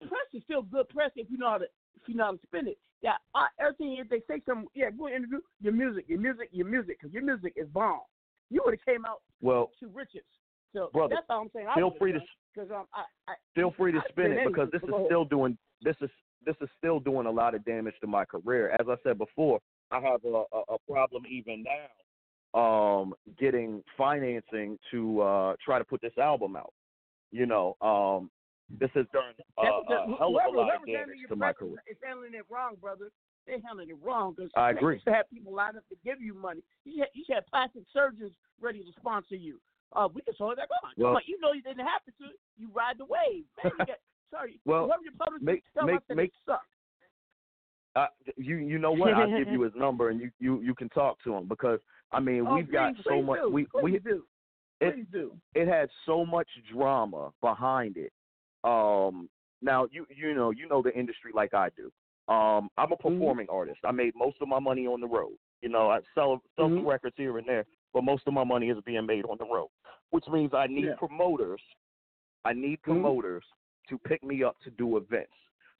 Press 0.00 0.30
is 0.32 0.42
still 0.44 0.62
good 0.62 0.88
press 0.90 1.10
if 1.16 1.28
you 1.28 1.38
know 1.38 1.50
how 1.50 1.58
to 1.58 1.64
if 1.64 2.06
you 2.06 2.14
know 2.14 2.26
how 2.26 2.32
to 2.32 2.38
spin 2.46 2.68
it. 2.68 2.78
Yeah, 3.02 3.14
uh, 3.34 3.46
everything 3.60 3.96
if 3.98 4.08
they 4.08 4.20
say 4.28 4.40
something, 4.46 4.68
yeah, 4.74 4.90
go 4.90 5.08
interview 5.08 5.40
your 5.60 5.72
music, 5.72 6.04
your 6.08 6.20
music, 6.20 6.48
your 6.52 6.66
music, 6.66 6.98
because 7.00 7.12
your 7.12 7.24
music 7.24 7.52
is 7.56 7.68
bomb. 7.68 8.00
You 8.50 8.62
would 8.64 8.74
have 8.74 8.84
came 8.84 9.04
out 9.04 9.22
Well, 9.40 9.70
to 9.80 9.88
riches. 9.88 10.24
So 10.72 10.90
Brother, 10.92 11.16
that's 11.16 11.26
all 11.30 11.42
I'm 11.42 11.50
saying. 11.54 11.66
feel 11.74 11.92
free 11.98 12.12
to 12.12 12.20
because 12.54 12.70
um, 12.70 12.86
I, 12.94 13.32
I 13.32 13.34
feel 13.54 13.72
free 13.76 13.92
to 13.92 13.98
I 13.98 14.08
spin 14.10 14.32
it 14.32 14.46
because 14.46 14.68
this 14.72 14.82
is 14.82 14.88
so 14.88 14.92
go 14.92 14.96
ahead. 14.98 15.06
still 15.08 15.24
doing 15.24 15.58
this 15.82 15.96
is 16.00 16.10
this 16.44 16.56
is 16.60 16.68
still 16.78 17.00
doing 17.00 17.26
a 17.26 17.30
lot 17.30 17.54
of 17.54 17.64
damage 17.64 17.94
to 18.00 18.06
my 18.06 18.24
career. 18.24 18.70
As 18.80 18.86
I 18.88 18.96
said 19.02 19.18
before, 19.18 19.60
I 19.90 20.00
have 20.00 20.24
a, 20.24 20.28
a, 20.52 20.74
a 20.74 20.78
problem 20.90 21.24
even 21.30 21.64
now 21.64 21.88
um 22.54 23.14
getting 23.38 23.82
financing 23.96 24.78
to 24.90 25.20
uh 25.20 25.54
try 25.62 25.78
to 25.78 25.84
put 25.84 26.00
this 26.00 26.16
album 26.18 26.56
out. 26.56 26.72
You 27.30 27.44
know, 27.46 27.76
um 27.82 28.30
this 28.80 28.90
has 28.94 29.06
done 29.12 29.32
a, 29.58 29.62
a 29.62 30.16
hell 30.18 30.36
of 30.36 30.54
a 30.54 30.56
lot 30.56 30.76
of 30.76 30.86
damage 30.86 31.18
to 31.28 31.36
my 31.36 31.52
career. 31.52 31.82
Is 31.90 31.96
handling 32.02 32.34
it 32.34 32.44
wrong, 32.50 32.76
brother. 32.80 33.10
They're 33.46 33.60
handling 33.64 33.90
it 33.90 33.96
wrong 34.02 34.34
because 34.36 34.50
I 34.56 34.70
agree. 34.70 34.96
used 34.96 35.06
to 35.06 35.12
have 35.12 35.28
people 35.30 35.54
lined 35.54 35.76
up 35.76 35.88
to 35.88 35.96
give 36.04 36.20
you 36.20 36.34
money. 36.34 36.60
You 36.84 36.98
should, 36.98 37.08
you 37.14 37.24
have 37.34 37.46
plastic 37.46 37.82
surgeons 37.92 38.32
ready 38.60 38.80
to 38.80 38.92
sponsor 38.98 39.36
you. 39.36 39.58
Uh, 39.94 40.08
we 40.12 40.20
can 40.20 40.34
slow 40.36 40.54
that 40.54 40.68
on. 40.84 40.92
Well- 40.96 41.12
Come 41.12 41.16
on, 41.16 41.22
you 41.26 41.40
know 41.40 41.52
you 41.52 41.62
didn't 41.62 41.86
have 41.86 42.04
to. 42.04 42.12
You 42.58 42.68
ride 42.74 42.96
the 42.98 43.06
wave, 43.06 43.44
man. 43.62 43.72
You 43.78 43.86
get, 43.86 44.00
sorry, 44.30 44.60
Well, 44.64 44.86
whoever 44.86 45.02
your 45.02 45.12
publicist 45.18 45.44
make- 45.44 45.64
tell 45.74 45.86
make- 45.86 45.96
us 45.96 46.02
that 46.08 46.14
make- 46.16 46.30
it 46.30 46.36
sucks. 46.46 46.66
Uh, 47.96 48.06
you 48.36 48.56
you 48.56 48.78
know 48.78 48.92
what? 48.92 49.14
I'll 49.14 49.36
give 49.38 49.48
you 49.48 49.62
his 49.62 49.72
number 49.76 50.10
and 50.10 50.20
you 50.20 50.30
you 50.38 50.60
you 50.60 50.74
can 50.74 50.88
talk 50.90 51.18
to 51.24 51.34
him 51.34 51.48
because 51.48 51.80
I 52.12 52.20
mean 52.20 52.46
Oh, 52.46 52.54
we've 52.54 52.70
got 52.70 52.94
so 53.04 53.20
much 53.22 53.40
do. 53.40 53.48
we 53.50 53.64
Please 53.64 53.82
we 53.82 53.98
do. 53.98 54.24
it, 54.80 54.94
Please 54.94 55.06
do. 55.10 55.36
it 55.54 55.66
had 55.66 55.88
so 56.06 56.24
much 56.24 56.48
drama 56.72 57.32
behind 57.40 57.96
it. 57.96 58.12
Um, 58.62 59.28
now 59.62 59.88
you 59.90 60.06
you 60.14 60.34
know 60.34 60.50
you 60.50 60.68
know 60.68 60.80
the 60.82 60.94
industry 60.96 61.32
like 61.34 61.54
I 61.54 61.70
do. 61.70 61.90
Um, 62.32 62.68
I'm 62.76 62.92
a 62.92 62.96
Mm-hmm. 62.96 63.08
performing 63.18 63.46
artist. 63.48 63.80
I 63.84 63.90
made 63.90 64.14
most 64.14 64.36
of 64.42 64.48
my 64.48 64.58
money 64.60 64.86
on 64.86 65.00
the 65.00 65.08
road. 65.08 65.32
You 65.62 65.70
know, 65.70 65.90
I 65.90 66.00
sell 66.14 66.40
sell 66.56 66.66
Mm-hmm. 66.66 66.76
some 66.78 66.86
records 66.86 67.16
here 67.16 67.38
and 67.38 67.48
there, 67.48 67.64
but 67.94 68.04
most 68.04 68.24
of 68.28 68.34
my 68.34 68.44
money 68.44 68.68
is 68.68 68.76
being 68.84 69.06
made 69.06 69.24
on 69.24 69.38
the 69.38 69.46
road, 69.46 69.70
which 70.10 70.24
means 70.28 70.52
I 70.54 70.66
need 70.68 70.84
Yeah. 70.84 70.94
promoters. 70.98 71.62
I 72.44 72.52
need 72.52 72.78
Mm-hmm. 72.82 72.92
promoters 72.92 73.44
to 73.88 73.98
pick 73.98 74.22
me 74.22 74.42
up 74.42 74.56
to 74.64 74.70
do 74.70 74.96
events. 74.96 75.32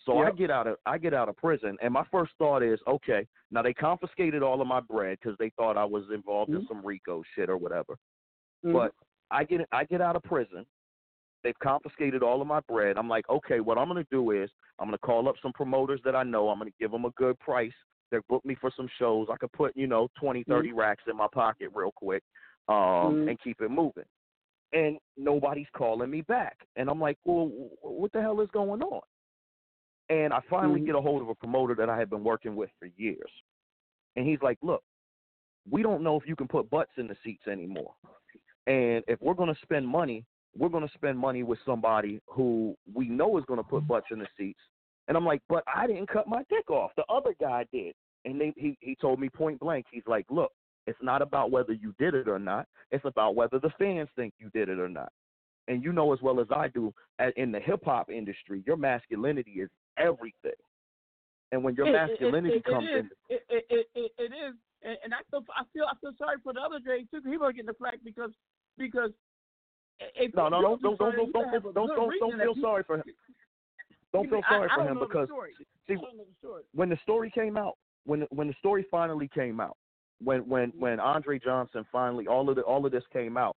So 0.04 0.18
I 0.18 0.30
get 0.30 0.50
out 0.50 0.66
of 0.66 0.76
I 0.86 0.96
get 0.96 1.12
out 1.12 1.28
of 1.28 1.36
prison, 1.36 1.76
and 1.82 1.92
my 1.92 2.04
first 2.10 2.32
thought 2.38 2.62
is, 2.62 2.80
okay, 2.86 3.26
now 3.50 3.62
they 3.62 3.74
confiscated 3.74 4.42
all 4.42 4.60
of 4.60 4.66
my 4.66 4.80
bread 4.80 5.18
because 5.20 5.36
they 5.38 5.50
thought 5.50 5.76
I 5.76 5.84
was 5.84 6.04
involved 6.14 6.50
in 6.50 6.66
some 6.66 6.86
RICO 6.86 7.22
shit 7.34 7.50
or 7.50 7.56
whatever. 7.58 7.94
Mm-hmm. 8.64 8.72
But 8.72 8.94
I 9.30 9.44
get 9.44 9.60
I 9.72 9.84
get 9.84 10.00
out 10.00 10.16
of 10.16 10.22
prison. 10.22 10.64
They've 11.44 11.58
confiscated 11.62 12.22
all 12.22 12.40
of 12.40 12.46
my 12.46 12.60
bread. 12.60 12.96
I'm 12.96 13.08
like, 13.08 13.28
okay, 13.28 13.60
what 13.60 13.76
I'm 13.76 13.88
gonna 13.88 14.06
do 14.10 14.30
is 14.30 14.48
I'm 14.78 14.86
gonna 14.86 14.98
call 14.98 15.28
up 15.28 15.34
some 15.42 15.52
promoters 15.52 16.00
that 16.04 16.16
I 16.16 16.22
know. 16.22 16.48
I'm 16.48 16.58
gonna 16.58 16.70
give 16.80 16.90
them 16.90 17.04
a 17.04 17.10
good 17.10 17.38
price. 17.38 17.72
They 18.10 18.18
book 18.28 18.44
me 18.44 18.54
for 18.58 18.70
some 18.74 18.88
shows. 18.98 19.26
I 19.30 19.36
could 19.36 19.52
put 19.52 19.76
you 19.76 19.86
know 19.88 20.08
20, 20.20 20.44
30 20.44 20.72
racks 20.72 21.04
in 21.10 21.16
my 21.16 21.26
pocket 21.32 21.70
real 21.74 21.92
quick, 21.94 22.22
um, 22.68 22.76
Mhm. 22.76 23.30
and 23.30 23.40
keep 23.40 23.60
it 23.60 23.70
moving. 23.70 24.04
And 24.72 24.98
nobody's 25.16 25.66
calling 25.72 26.10
me 26.10 26.20
back. 26.22 26.58
And 26.76 26.90
I'm 26.90 27.00
like, 27.00 27.18
well, 27.24 27.50
what 27.80 28.12
the 28.12 28.20
hell 28.20 28.40
is 28.40 28.50
going 28.52 28.82
on? 28.82 29.00
And 30.10 30.32
I 30.32 30.40
finally 30.48 30.80
Mhm. 30.80 30.86
get 30.86 30.94
a 30.94 31.00
hold 31.00 31.22
of 31.22 31.28
a 31.28 31.34
promoter 31.34 31.74
that 31.74 31.88
I 31.88 31.98
had 31.98 32.10
been 32.10 32.24
working 32.24 32.56
with 32.56 32.70
for 32.78 32.86
years. 32.86 33.30
And 34.16 34.26
he's 34.26 34.40
like, 34.42 34.58
look, 34.62 34.82
we 35.70 35.82
don't 35.82 36.02
know 36.02 36.16
if 36.16 36.26
you 36.26 36.36
can 36.36 36.48
put 36.48 36.68
butts 36.70 36.92
in 36.96 37.06
the 37.08 37.16
seats 37.22 37.46
anymore. 37.46 37.94
And 38.66 39.04
if 39.08 39.20
we're 39.22 39.34
going 39.34 39.54
to 39.54 39.60
spend 39.62 39.86
money, 39.86 40.24
we're 40.56 40.68
going 40.68 40.86
to 40.86 40.94
spend 40.94 41.18
money 41.18 41.42
with 41.42 41.58
somebody 41.64 42.20
who 42.26 42.76
we 42.92 43.08
know 43.08 43.38
is 43.38 43.44
going 43.46 43.58
to 43.58 43.64
put 43.68 43.86
butts 43.86 44.06
in 44.10 44.18
the 44.18 44.28
seats. 44.36 44.60
And 45.08 45.16
I'm 45.16 45.24
like, 45.24 45.42
but 45.48 45.62
I 45.66 45.86
didn't 45.86 46.08
cut 46.08 46.26
my 46.26 46.42
dick 46.50 46.70
off. 46.70 46.90
The 46.96 47.04
other 47.08 47.34
guy 47.40 47.64
did. 47.72 47.94
And 48.24 48.40
they, 48.40 48.52
he, 48.56 48.76
he 48.80 48.94
told 48.96 49.20
me 49.20 49.28
point 49.30 49.60
blank, 49.60 49.86
he's 49.90 50.06
like, 50.06 50.26
look, 50.30 50.52
it's 50.88 50.98
not 51.02 51.20
about 51.20 51.50
whether 51.50 51.74
you 51.74 51.94
did 51.98 52.14
it 52.14 52.28
or 52.28 52.38
not. 52.38 52.66
It's 52.90 53.04
about 53.04 53.34
whether 53.34 53.58
the 53.58 53.68
fans 53.78 54.08
think 54.16 54.32
you 54.38 54.48
did 54.54 54.70
it 54.70 54.78
or 54.78 54.88
not. 54.88 55.12
And 55.68 55.84
you 55.84 55.92
know 55.92 56.14
as 56.14 56.22
well 56.22 56.40
as 56.40 56.46
I 56.50 56.68
do, 56.68 56.94
in 57.36 57.52
the 57.52 57.60
hip 57.60 57.84
hop 57.84 58.10
industry, 58.10 58.62
your 58.66 58.78
masculinity 58.78 59.50
is 59.50 59.68
everything. 59.98 60.58
And 61.52 61.62
when 61.62 61.74
your 61.74 61.86
It- 61.86 61.90
it- 61.90 62.08
masculinity 62.08 62.54
it, 62.54 62.58
it, 62.58 62.64
comes 62.64 62.88
in, 62.88 63.10
It, 63.28 63.44
it, 63.50 63.88
it, 63.94 64.12
it, 64.16 64.32
is, 64.32 64.54
and, 64.82 64.96
and 65.04 65.14
I 65.14 65.18
feel 65.30 65.44
I 65.54 65.64
feel 65.74 65.84
I 65.84 65.94
feel 66.00 66.12
sorry 66.16 66.38
for 66.42 66.54
the 66.54 66.60
other 66.60 66.78
Dre 66.78 67.04
too. 67.04 67.20
He 67.28 67.36
was 67.36 67.52
getting 67.52 67.66
the 67.66 67.74
flack 67.74 67.98
because 68.02 68.30
because 68.78 69.10
if 70.00 70.34
no, 70.34 70.48
no, 70.48 70.62
don't 70.62 70.80
don't 70.80 70.92
do 70.92 70.96
don't 70.98 71.16
don't 71.16 71.32
don't 71.32 71.48
have 71.52 71.62
don't 71.62 71.74
don't, 71.74 72.12
don't 72.18 72.40
feel 72.40 72.54
sorry 72.62 72.84
for 72.84 72.96
him. 72.96 73.04
Don't 74.12 74.30
feel 74.30 74.42
sorry 74.48 74.68
for 74.74 74.88
him 74.88 74.98
because 74.98 75.28
see 75.86 75.94
I 75.94 75.96
don't 75.96 76.16
know 76.16 76.24
the 76.24 76.36
story. 76.38 76.62
when 76.74 76.88
the 76.88 76.98
story 77.02 77.30
came 77.30 77.58
out, 77.58 77.76
when 78.06 78.22
when 78.30 78.48
the 78.48 78.54
story 78.58 78.86
finally 78.90 79.28
came 79.34 79.60
out, 79.60 79.76
when 80.22 80.40
when 80.48 80.72
when 80.78 81.00
Andre 81.00 81.38
Johnson 81.38 81.84
finally 81.90 82.26
all 82.26 82.48
of 82.48 82.56
the 82.56 82.62
all 82.62 82.84
of 82.84 82.92
this 82.92 83.04
came 83.12 83.36
out, 83.36 83.56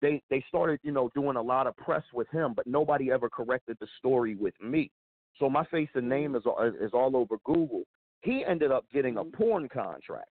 they 0.00 0.22
they 0.30 0.44
started 0.48 0.80
you 0.82 0.92
know 0.92 1.10
doing 1.14 1.36
a 1.36 1.42
lot 1.42 1.66
of 1.66 1.76
press 1.76 2.04
with 2.12 2.28
him, 2.30 2.52
but 2.54 2.66
nobody 2.66 3.10
ever 3.10 3.28
corrected 3.28 3.76
the 3.80 3.86
story 3.98 4.34
with 4.34 4.54
me. 4.60 4.90
So 5.38 5.48
my 5.48 5.64
face 5.66 5.88
and 5.94 6.08
name 6.08 6.34
is 6.34 6.42
is 6.80 6.90
all 6.92 7.16
over 7.16 7.36
Google. 7.44 7.82
He 8.20 8.44
ended 8.46 8.70
up 8.70 8.84
getting 8.92 9.16
a 9.16 9.24
porn 9.24 9.68
contract. 9.68 10.28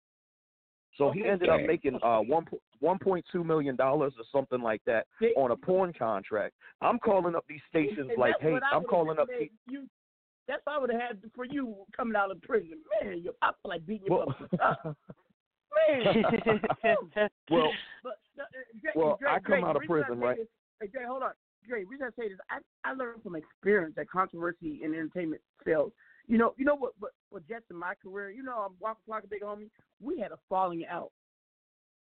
So 0.97 1.11
he 1.11 1.26
ended 1.26 1.49
up 1.49 1.61
making 1.65 1.97
uh 2.03 2.19
one 2.19 2.45
one 2.80 2.99
point 2.99 3.26
two 3.31 3.43
million 3.43 3.76
dollars 3.76 4.14
or 4.18 4.26
something 4.31 4.61
like 4.61 4.81
that 4.85 5.07
on 5.38 5.51
a 5.51 5.56
porn 5.56 5.93
contract. 5.97 6.56
I'm 6.81 6.99
calling 6.99 7.35
up 7.35 7.45
these 7.47 7.61
stations 7.69 8.11
like, 8.18 8.35
hey, 8.41 8.57
I'm 8.72 8.84
calling 8.84 9.18
up. 9.18 9.30
You, 9.68 9.88
that's 10.47 10.61
what 10.65 10.76
I 10.76 10.80
would 10.80 10.91
have 10.91 10.99
had 10.99 11.22
for 11.35 11.45
you 11.45 11.76
coming 11.95 12.15
out 12.15 12.31
of 12.31 12.41
prison, 12.41 12.80
man. 13.01 13.22
You, 13.23 13.34
I 13.41 13.51
feel 13.61 13.69
like 13.69 13.85
beating 13.85 14.07
you 14.07 14.14
Well, 14.15 14.35
up. 14.61 14.97
well, 17.49 17.71
but, 18.03 18.19
uh, 18.39 18.43
Dre, 18.81 18.91
well, 18.95 19.17
Dre, 19.19 19.29
I 19.29 19.39
come 19.39 19.59
Dre, 19.59 19.63
out 19.63 19.75
of 19.75 19.81
prison, 19.83 20.19
right? 20.19 20.37
This, 20.37 20.47
hey, 20.81 20.87
Dre, 20.87 21.03
hold 21.05 21.23
on. 21.23 21.31
The 21.67 21.75
reason 21.85 22.07
I 22.07 22.21
say 22.21 22.29
this, 22.29 22.37
I, 22.49 22.59
I 22.89 22.93
learned 22.93 23.21
from 23.21 23.35
experience 23.35 23.93
that 23.97 24.09
controversy 24.09 24.79
in 24.83 24.93
entertainment 24.93 25.41
sells. 25.63 25.91
You 26.27 26.37
know, 26.37 26.53
you 26.57 26.65
know 26.65 26.75
what, 26.75 26.93
what, 26.99 27.11
what 27.29 27.47
Jets 27.47 27.65
in 27.69 27.75
my 27.75 27.93
career, 28.01 28.31
you 28.31 28.43
know, 28.43 28.65
I'm 28.67 28.73
walking 28.79 29.03
a 29.23 29.27
big 29.27 29.41
homie. 29.41 29.69
We 30.01 30.19
had 30.19 30.31
a 30.31 30.37
falling 30.47 30.85
out. 30.89 31.11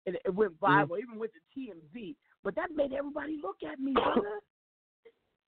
And 0.06 0.16
it, 0.16 0.22
it 0.24 0.34
went 0.34 0.52
Mm-hmm. 0.60 0.92
viral, 0.92 0.98
even 0.98 1.18
with 1.18 1.30
the 1.32 1.60
TMZ. 1.60 2.14
But 2.42 2.54
that 2.56 2.70
made 2.74 2.92
everybody 2.92 3.38
look 3.42 3.56
at 3.70 3.78
me, 3.78 3.92
brother. 3.94 4.40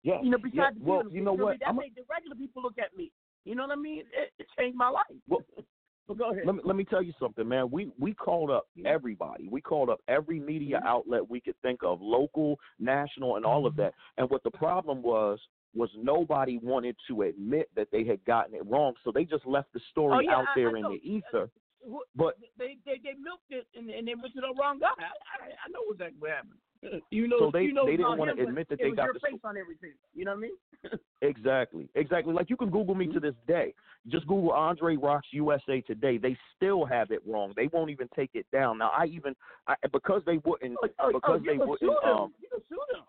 Yeah. 0.04 0.22
You 0.22 0.30
know, 0.32 0.38
yeah. 0.44 0.50
besides 0.52 0.78
the 0.80 0.86
Well, 0.86 1.04
you 1.12 1.22
know 1.24 1.34
what? 1.34 1.60
That 1.60 1.70
I'm 1.70 1.78
a- 1.78 1.82
made 1.82 1.96
the 1.96 2.04
regular 2.10 2.36
people 2.36 2.62
look 2.62 2.78
at 2.78 2.96
me. 2.96 3.12
You 3.44 3.56
know 3.56 3.64
what 3.68 3.78
I 3.78 3.82
mean? 3.82 4.00
It, 4.00 4.32
it 4.40 4.48
changed 4.58 4.78
my 4.78 4.90
life. 4.90 5.06
Well, 5.28 5.42
but 6.08 6.18
go 6.18 6.32
ahead. 6.32 6.46
let 6.46 6.56
me 6.56 6.62
let 6.64 6.76
me 6.76 6.84
tell 6.84 7.02
you 7.02 7.14
something, 7.20 7.48
man. 7.48 7.70
We 7.72 7.92
we 8.00 8.14
called 8.14 8.52
up 8.52 8.68
everybody. 8.86 9.48
We 9.50 9.62
called 9.62 9.90
up 9.90 10.00
every 10.08 10.40
media 10.40 10.78
Mm-hmm. 10.78 10.88
outlet 10.88 11.30
we 11.30 11.40
could 11.42 11.60
think 11.62 11.82
of, 11.84 12.02
local, 12.02 12.60
national, 12.80 13.38
and 13.38 13.46
all 13.46 13.66
of 13.66 13.76
that. 13.78 13.94
And 14.18 14.30
what 14.30 14.44
the 14.44 14.52
problem 14.52 15.02
was 15.02 15.40
was 15.74 15.90
nobody 15.98 16.58
wanted 16.58 16.96
to 17.08 17.24
admit 17.24 17.70
that 17.76 17.88
they 17.92 18.04
had 18.06 18.24
gotten 18.26 18.56
it 18.56 18.66
wrong, 18.66 18.94
so 19.04 19.12
they 19.12 19.26
just 19.26 19.46
left 19.46 19.72
the 19.74 19.82
story 19.92 20.16
Oh, 20.18 20.20
yeah, 20.22 20.38
out 20.38 20.46
I- 20.50 20.54
there 20.56 20.76
I 20.76 20.80
in 20.80 20.84
the 20.84 21.00
ether. 21.04 21.50
Who- 21.86 22.04
But 22.16 22.38
they 22.58 22.78
they 22.86 22.98
they 23.04 23.14
milked 23.20 23.52
it 23.52 23.68
and, 23.76 23.90
and 23.90 24.08
they 24.08 24.16
went 24.16 24.34
to 24.36 24.42
the 24.42 24.54
wrong 24.60 24.80
guy. 24.80 24.88
I, 24.98 25.04
I, 25.44 25.48
I 25.66 25.70
know 25.72 25.82
exactly 25.92 26.18
what 26.20 26.32
happened. 26.32 26.60
You 27.10 27.28
know, 27.28 27.40
So 27.40 27.52
they- 27.52 27.64
you 27.64 27.74
know 27.74 27.86
they 27.86 27.98
didn't 27.98 28.18
wanna 28.18 28.34
admit 28.34 28.70
that 28.70 28.80
they 28.80 28.92
got 28.92 29.06
your 29.06 29.14
the 29.14 29.20
face 29.20 29.40
on 29.44 29.58
everything. 29.58 29.94
You 30.14 30.26
know 30.26 30.32
what 30.32 30.38
I 30.38 30.42
mean? 30.42 30.52
Exactly, 31.22 31.90
exactly. 31.96 32.34
Like 32.34 32.50
you 32.52 32.58
can 32.58 32.70
Google 32.70 32.94
me 32.94 33.06
Mm-hmm. 33.06 33.14
to 33.16 33.20
this 33.20 33.34
day. 33.48 33.74
Just 34.08 34.28
Google 34.28 34.52
Andre 34.52 34.96
Rocks 34.96 35.28
USA 35.32 35.82
today. 35.82 36.18
They 36.20 36.38
still 36.56 36.86
have 36.86 37.10
it 37.10 37.22
wrong. 37.26 37.54
They 37.56 37.68
won't 37.74 37.90
even 37.90 38.08
take 38.16 38.30
it 38.36 38.46
down. 38.52 38.78
Now 38.78 38.92
I 38.96 39.06
even 39.06 39.36
I, 39.68 39.76
because 39.92 40.22
they 40.28 40.38
wouldn't 40.46 40.78
oh, 41.00 41.12
because 41.12 41.42
you 41.44 41.52
they 41.52 41.58
wouldn't. 41.58 41.80
sue 41.80 41.98
them. 42.04 42.14
Um, 42.18 42.34
You 42.40 42.50
can 42.52 42.62
sue 42.70 42.82
them. 42.94 43.04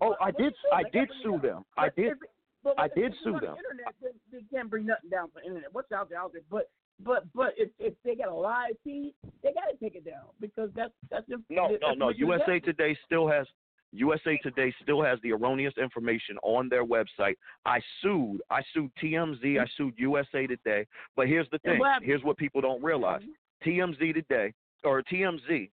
oh, 0.00 0.16
I 0.20 0.32
did. 0.32 0.52
sue? 0.54 0.70
I 0.74 0.82
did 0.90 1.08
sue 1.22 1.38
bring 1.38 1.38
it 1.38 1.42
them. 1.42 1.64
I 1.78 1.88
did. 1.90 2.06
if 2.06 2.12
it- 2.22 2.30
but 2.64 2.78
I 2.78 2.88
did 2.88 3.12
sue 3.24 3.32
them. 3.32 3.40
The 3.40 3.48
internet, 3.58 3.94
they, 4.00 4.38
they 4.38 4.44
can't 4.50 4.70
bring 4.70 4.86
nothing 4.86 5.10
down 5.10 5.28
for 5.30 5.40
the 5.40 5.46
internet. 5.46 5.72
What's 5.74 5.90
out 5.92 6.08
there, 6.08 6.18
out 6.20 6.32
there. 6.32 6.42
But 6.50 6.70
but 7.04 7.24
but 7.34 7.54
if 7.56 7.70
if 7.78 7.94
they 8.04 8.14
got 8.14 8.28
a 8.28 8.34
live 8.34 8.74
feed, 8.84 9.14
they 9.42 9.52
got 9.52 9.70
to 9.70 9.76
take 9.80 9.94
it 9.94 10.04
down 10.04 10.24
because 10.40 10.70
that's 10.74 10.92
that's 11.10 11.26
the, 11.28 11.42
No, 11.50 11.68
that's 11.70 11.82
no, 11.82 11.94
no. 11.94 12.08
USA. 12.10 12.60
Today 12.60 12.96
still 13.06 13.28
has 13.28 13.46
USA 13.92 14.38
Today 14.42 14.72
still 14.82 15.02
has 15.02 15.18
the 15.22 15.32
erroneous 15.32 15.74
information 15.80 16.36
on 16.42 16.68
their 16.68 16.84
website. 16.84 17.34
I 17.66 17.80
sued. 18.00 18.40
I 18.50 18.62
sued 18.72 18.90
TMZ. 19.02 19.60
I 19.60 19.66
sued 19.76 19.94
USA 19.96 20.46
Today. 20.46 20.86
But 21.16 21.28
here's 21.28 21.48
the 21.50 21.58
thing. 21.58 21.80
Here's 22.02 22.22
what 22.22 22.36
people 22.36 22.60
don't 22.60 22.82
realize. 22.82 23.22
Mm-hmm. 23.22 23.70
TMZ 23.70 24.14
Today 24.14 24.52
or 24.84 25.02
TMZ 25.02 25.70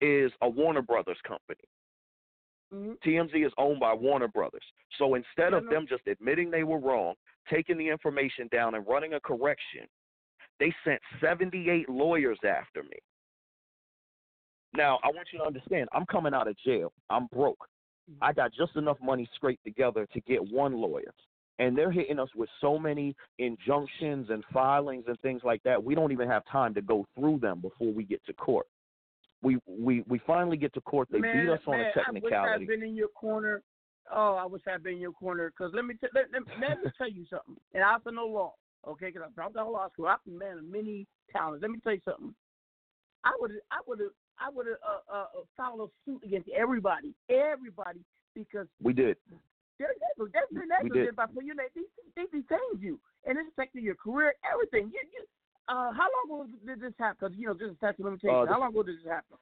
is 0.00 0.32
a 0.42 0.48
Warner 0.48 0.82
Brothers 0.82 1.18
company. 1.26 1.60
Mm-hmm. 2.74 3.08
TMZ 3.08 3.46
is 3.46 3.52
owned 3.58 3.80
by 3.80 3.92
Warner 3.92 4.28
Brothers. 4.28 4.62
So 4.98 5.14
instead 5.14 5.54
of 5.54 5.64
uh-huh. 5.64 5.72
them 5.72 5.86
just 5.88 6.02
admitting 6.06 6.50
they 6.50 6.62
were 6.62 6.78
wrong, 6.78 7.14
taking 7.50 7.78
the 7.78 7.88
information 7.88 8.48
down 8.52 8.74
and 8.74 8.86
running 8.86 9.14
a 9.14 9.20
correction, 9.20 9.86
they 10.60 10.72
sent 10.84 11.00
78 11.20 11.88
lawyers 11.88 12.38
after 12.46 12.82
me. 12.84 12.98
Now, 14.76 15.00
I 15.02 15.08
want 15.08 15.26
you 15.32 15.40
to 15.40 15.44
understand, 15.44 15.88
I'm 15.92 16.06
coming 16.06 16.32
out 16.32 16.46
of 16.46 16.56
jail. 16.64 16.92
I'm 17.08 17.26
broke. 17.32 17.66
Mm-hmm. 18.08 18.22
I 18.22 18.32
got 18.32 18.52
just 18.52 18.76
enough 18.76 18.98
money 19.02 19.28
scraped 19.34 19.64
together 19.64 20.06
to 20.12 20.20
get 20.20 20.40
one 20.52 20.74
lawyer. 20.74 21.12
And 21.58 21.76
they're 21.76 21.90
hitting 21.90 22.18
us 22.18 22.28
with 22.36 22.48
so 22.60 22.78
many 22.78 23.14
injunctions 23.38 24.28
and 24.30 24.44
filings 24.52 25.04
and 25.08 25.18
things 25.20 25.42
like 25.44 25.62
that. 25.64 25.82
We 25.82 25.94
don't 25.94 26.12
even 26.12 26.28
have 26.28 26.42
time 26.50 26.72
to 26.74 26.82
go 26.82 27.04
through 27.18 27.40
them 27.40 27.60
before 27.60 27.92
we 27.92 28.04
get 28.04 28.24
to 28.26 28.32
court. 28.32 28.66
We 29.42 29.58
we 29.66 30.02
we 30.06 30.20
finally 30.26 30.56
get 30.56 30.72
to 30.74 30.80
court. 30.82 31.08
They 31.10 31.18
man, 31.18 31.46
beat 31.46 31.52
us 31.52 31.60
on 31.66 31.80
a 31.80 31.92
technicality. 31.92 32.34
I 32.34 32.56
wish 32.58 32.62
I'd 32.62 32.66
been 32.66 32.82
in 32.82 32.94
your 32.94 33.08
corner. 33.08 33.62
Oh, 34.14 34.36
I 34.36 34.46
wish 34.46 34.62
I'd 34.72 34.82
been 34.82 34.94
in 34.94 35.00
your 35.00 35.12
corner. 35.12 35.52
Cause 35.56 35.70
let 35.74 35.84
me 35.84 35.94
t- 35.94 36.08
let, 36.14 36.26
let, 36.32 36.42
let 36.60 36.84
me 36.84 36.90
tell 36.96 37.10
you 37.10 37.24
something. 37.28 37.56
And 37.74 37.82
I 37.82 37.92
also 37.92 38.10
know 38.10 38.26
law. 38.26 38.54
Okay, 38.86 39.06
because 39.06 39.22
I 39.28 39.30
dropped 39.34 39.56
out 39.56 39.66
of 39.66 39.72
law 39.72 39.88
school. 39.92 40.06
I've 40.06 40.24
been 40.24 40.38
man 40.38 40.58
of 40.58 40.64
many 40.64 41.06
talents. 41.32 41.62
Let 41.62 41.70
me 41.70 41.78
tell 41.82 41.92
you 41.92 42.00
something. 42.04 42.34
I 43.24 43.32
would 43.38 43.52
I 43.70 43.80
would 43.86 44.00
I 44.38 44.48
would 44.48 44.66
have 44.66 44.76
uh, 44.80 45.12
uh, 45.12 45.20
uh, 45.20 45.44
filed 45.56 45.80
a 45.80 45.86
suit 46.04 46.22
against 46.24 46.48
everybody, 46.48 47.12
everybody, 47.28 48.00
because 48.34 48.66
We 48.82 48.94
did. 48.94 49.16
they're 49.78 49.92
they're 50.16 50.28
they're, 50.32 50.42
they're 50.50 50.62
We 50.62 50.68
negligent 50.68 51.06
did. 51.08 51.16
by 51.16 51.26
you 51.42 51.54
know 51.54 51.62
they 51.74 51.82
they 52.16 52.24
detained 52.32 52.80
you, 52.80 52.98
and 53.26 53.36
it's 53.36 53.48
affecting 53.52 53.84
your 53.84 53.96
career, 53.96 54.32
everything. 54.50 54.90
You, 54.92 55.00
you, 55.12 55.24
uh, 55.68 55.92
how 55.92 56.08
long 56.26 56.44
ago 56.44 56.52
did 56.66 56.80
this 56.80 56.94
happen? 56.98 57.16
Because 57.20 57.36
you 57.38 57.46
know 57.46 57.54
this 57.54 57.70
is 57.70 57.76
statute 57.76 58.00
of 58.00 58.06
limitations. 58.06 58.48
Uh, 58.48 58.52
how 58.52 58.60
long 58.60 58.70
ago 58.70 58.82
did 58.82 58.96
this 58.96 59.06
happen? 59.06 59.36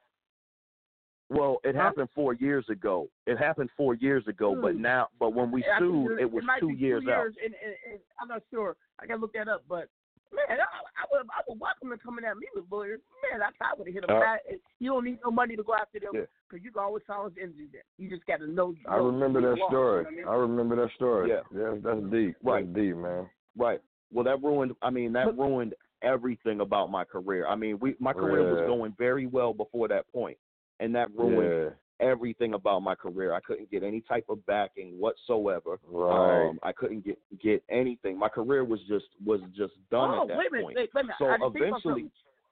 Well, 1.29 1.59
it 1.63 1.75
happened 1.75 2.09
four 2.15 2.33
years 2.33 2.65
ago. 2.69 3.07
It 3.27 3.37
happened 3.37 3.69
four 3.77 3.93
years 3.95 4.27
ago, 4.27 4.55
but 4.59 4.73
Hmm. 4.73 4.81
now, 4.81 5.07
but 5.19 5.33
when 5.33 5.51
we 5.51 5.63
sued, 5.77 6.19
it 6.19 6.31
was 6.31 6.43
might 6.43 6.59
two 6.59 6.69
years 6.71 7.03
two 7.03 7.11
out. 7.11 7.25
and, 7.27 7.35
and, 7.43 7.75
and 7.91 7.99
I'm 8.19 8.27
not 8.27 8.41
sure. 8.49 8.75
I 8.99 9.05
gotta 9.05 9.21
look 9.21 9.33
that 9.33 9.47
up, 9.47 9.63
but 9.69 9.89
man, 10.33 10.57
I, 10.59 10.63
I 10.63 11.05
would 11.11 11.27
I 11.29 11.41
would 11.47 11.59
welcome 11.59 11.89
them 11.89 11.99
coming 11.99 12.25
at 12.25 12.35
me 12.37 12.47
with 12.55 12.65
lawyers. 12.71 12.99
Man, 13.31 13.41
I, 13.43 13.49
I 13.63 13.73
would 13.77 13.87
have 13.87 13.93
hit 13.93 14.07
them 14.07 14.17
Uh, 14.17 14.19
back. 14.19 14.41
You 14.79 14.89
don't 14.91 15.05
need 15.05 15.19
no 15.23 15.29
money 15.29 15.55
to 15.55 15.61
go 15.63 15.75
after 15.75 15.99
them 15.99 16.09
Yeah. 16.13 16.21
because 16.49 16.63
you 16.63 16.71
can 16.71 16.81
always 16.81 17.03
injury. 17.07 17.69
There. 17.71 17.83
You 17.99 18.09
just 18.09 18.25
got 18.25 18.37
to 18.39 18.47
know. 18.47 18.73
I 18.87 18.95
remember 18.95 19.39
that 19.41 19.57
story. 19.67 20.05
I 20.07 20.09
mean? 20.09 20.27
I 20.27 20.33
remember 20.33 20.75
that 20.77 20.89
story. 20.95 21.29
Yeah. 21.29 21.41
yeah 21.55 21.75
that's 21.83 22.01
deep. 22.11 22.37
Right. 22.43 22.65
That's 22.65 22.75
deep, 22.85 22.95
man. 22.97 23.29
Right. 23.55 23.81
Well, 24.11 24.23
that 24.25 24.41
ruined. 24.41 24.75
I 24.81 24.89
mean, 24.89 25.13
that 25.13 25.37
ruined 25.37 25.75
everything 26.01 26.61
about 26.61 26.89
my 26.89 27.03
career. 27.03 27.45
I 27.45 27.55
mean, 27.55 27.77
we 27.79 27.95
my 27.99 28.13
career 28.13 28.41
was 28.55 28.65
going 28.65 28.95
very 28.97 29.27
well 29.27 29.53
before 29.53 29.87
that 29.89 30.11
point, 30.11 30.37
and 30.79 30.93
that 30.95 31.09
ruined 31.15 31.73
everything 31.99 32.53
about 32.53 32.81
my 32.81 32.95
career. 32.95 33.33
I 33.33 33.39
couldn't 33.41 33.69
get 33.69 33.83
any 33.83 34.01
type 34.01 34.25
of 34.29 34.45
backing 34.45 34.99
whatsoever. 34.99 35.79
Right. 35.87 36.49
Um, 36.49 36.59
I 36.63 36.71
couldn't 36.71 37.05
get 37.05 37.19
get 37.41 37.63
anything. 37.69 38.17
My 38.17 38.29
career 38.29 38.63
was 38.63 38.79
just 38.87 39.05
was 39.25 39.41
just 39.55 39.73
done 39.91 40.11
oh, 40.11 40.21
at 40.23 40.27
that 40.29 40.37
wait 40.37 40.47
a 40.47 40.51
minute. 40.51 40.63
point. 40.63 40.77
Wait, 40.77 40.89
wait 40.93 41.01
a 41.01 41.05
minute. 41.05 41.15
So 41.19 41.25
I 41.27 41.37
just 41.37 41.53
think 41.53 41.67
about 41.67 41.81
eventually, 41.83 42.11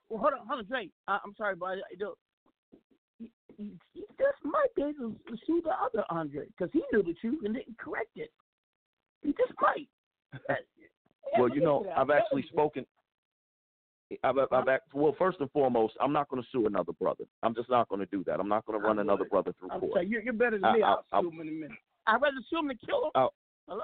well, 0.10 0.20
hold 0.20 0.34
on, 0.34 0.48
hold 0.48 0.60
on, 0.60 0.66
Dre. 0.66 0.90
I, 1.08 1.20
I'm 1.24 1.34
sorry, 1.38 1.56
but 1.56 1.66
I, 1.66 1.74
I 1.74 1.96
just 3.60 4.44
might 4.44 4.74
be 4.76 4.84
able 4.84 5.12
to 5.12 5.38
sue 5.46 5.62
the 5.64 5.72
other 5.72 6.04
Andre 6.10 6.46
because 6.48 6.70
he 6.74 6.84
knew 6.92 7.04
the 7.04 7.14
truth 7.14 7.40
and 7.44 7.56
didn't 7.56 7.78
correct 7.78 8.12
it. 8.16 8.32
He 9.24 9.30
just 9.30 9.54
might. 9.62 9.88
well, 11.38 11.50
you 11.50 11.62
know, 11.62 11.86
I've 11.96 12.10
actually 12.10 12.44
spoken. 12.52 12.86
I've, 14.24 14.38
I've, 14.38 14.48
I've 14.68 14.68
well, 14.94 15.16
first 15.18 15.40
and 15.42 15.52
foremost, 15.52 15.96
I'm 16.00 16.14
not 16.14 16.30
going 16.30 16.42
to 16.42 16.48
sue 16.52 16.66
another 16.66 16.94
brother. 16.94 17.26
I'm 17.44 17.54
just 17.54 17.70
not 17.70 17.90
going 17.90 18.00
to 18.00 18.06
do 18.06 18.24
that. 18.26 18.40
I'm 18.40 18.48
not 18.48 18.66
going 18.66 18.80
to 18.80 18.86
run 18.86 19.00
another 19.00 19.26
brother 19.26 19.54
through 19.60 19.70
I'm 19.72 19.80
court. 19.82 19.94
sorry, 19.96 20.08
you're, 20.08 20.22
you're 20.22 20.34
better 20.34 20.58
than 20.58 20.66
I- 20.66 20.74
me. 20.74 20.82
I- 20.84 20.92
I'll 20.92 21.06
I- 21.12 21.22
sue 21.22 21.30
him 21.30 21.42
in 21.42 21.48
a 21.50 21.52
minute. 21.52 21.78
I'd 22.08 22.22
rather 22.22 22.38
sue 22.50 22.60
him 22.60 22.68
than 22.70 22.78
kill 22.86 23.06
him. 23.06 23.12
I- 23.16 23.28
Hello? 23.68 23.84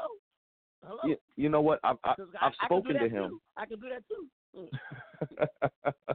Hello? 0.85 0.99
You, 1.05 1.17
you 1.35 1.49
know 1.49 1.59
what? 1.61 1.79
I've, 1.83 1.97
I, 2.05 2.15
'Cause 2.15 2.27
I've 2.41 2.53
I, 2.61 2.65
spoken 2.65 2.95
I 2.97 2.99
to 3.03 3.09
him. 3.09 3.29
Too. 3.31 3.41
I 3.57 3.65
can 3.65 3.79
do 3.79 3.89
that 3.89 4.03
too. 4.07 4.27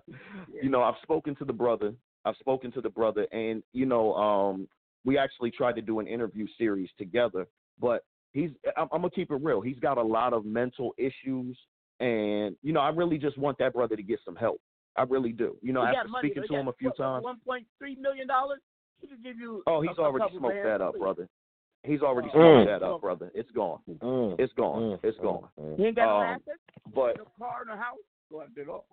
Mm. 0.07 0.09
you 0.63 0.71
know, 0.71 0.83
I've 0.83 0.95
spoken 1.03 1.35
to 1.37 1.45
the 1.45 1.53
brother. 1.53 1.93
I've 2.25 2.37
spoken 2.37 2.73
to 2.73 2.81
the 2.81 2.89
brother, 2.91 3.27
and 3.33 3.63
you 3.73 3.85
know, 3.87 4.15
um, 4.15 4.69
we 5.05 5.19
actually 5.19 5.51
tried 5.51 5.77
to 5.77 5.83
do 5.83 6.01
an 6.01 6.07
interview 6.07 6.47
series 6.57 6.89
together. 6.99 7.47
But 7.81 8.05
he's, 8.33 8.51
I'm, 8.77 8.89
I'm 8.93 9.01
gonna 9.03 9.11
keep 9.11 9.31
it 9.31 9.41
real. 9.43 9.61
He's 9.61 9.79
got 9.79 9.99
a 9.99 10.03
lot 10.03 10.33
of 10.33 10.45
mental 10.45 10.95
issues, 10.99 11.59
and 12.01 12.57
you 12.63 12.73
know, 12.73 12.81
I 12.81 12.91
really 12.91 13.19
just 13.19 13.39
want 13.39 13.59
that 13.59 13.73
brother 13.73 13.97
to 13.97 14.03
get 14.03 14.21
some 14.25 14.37
help. 14.37 14.61
I 14.97 15.03
really 15.03 15.33
do. 15.33 15.57
You 15.63 15.73
know, 15.73 15.81
He 15.87 15.93
got 15.93 15.99
after 15.99 16.09
money, 16.09 16.29
speaking 16.31 16.49
to 16.49 16.55
him 16.57 16.69
a 16.69 16.73
few 16.73 16.89
what, 16.89 16.97
times. 16.97 17.25
One 17.25 17.39
point 17.45 17.67
three 17.79 17.97
million 17.97 18.27
dollars. 18.27 18.61
He 19.01 19.07
could 19.07 19.23
give 19.23 19.37
you. 19.39 19.63
Oh, 19.67 19.81
he's 19.81 19.91
a 19.97 20.01
already 20.01 20.25
couple 20.25 20.39
smoked 20.41 20.65
that 20.65 20.81
up, 20.81 20.99
brother. 20.99 21.29
He's 21.85 22.03
already 22.03 22.29
Mm. 22.29 22.33
smoked 22.33 22.67
that 22.69 22.83
up, 22.83 23.01
brother. 23.01 23.31
It's 23.35 23.51
gone. 23.53 23.79
Mm. 23.89 24.35
It's 24.41 24.53
gone. 24.55 24.99
It's 25.05 25.17
gone. 25.19 25.49
He 25.77 25.87
ain't 25.87 25.97
got 25.97 26.07
no 26.07 26.17
Um, 26.17 26.23
assets. 26.25 26.59
but 26.93 27.17
no 27.17 27.25
car, 27.39 27.65
no 27.67 27.77
house. 27.77 27.99
Go 28.31 28.43
after 28.43 28.63
it 28.63 28.69
all. 28.69 28.87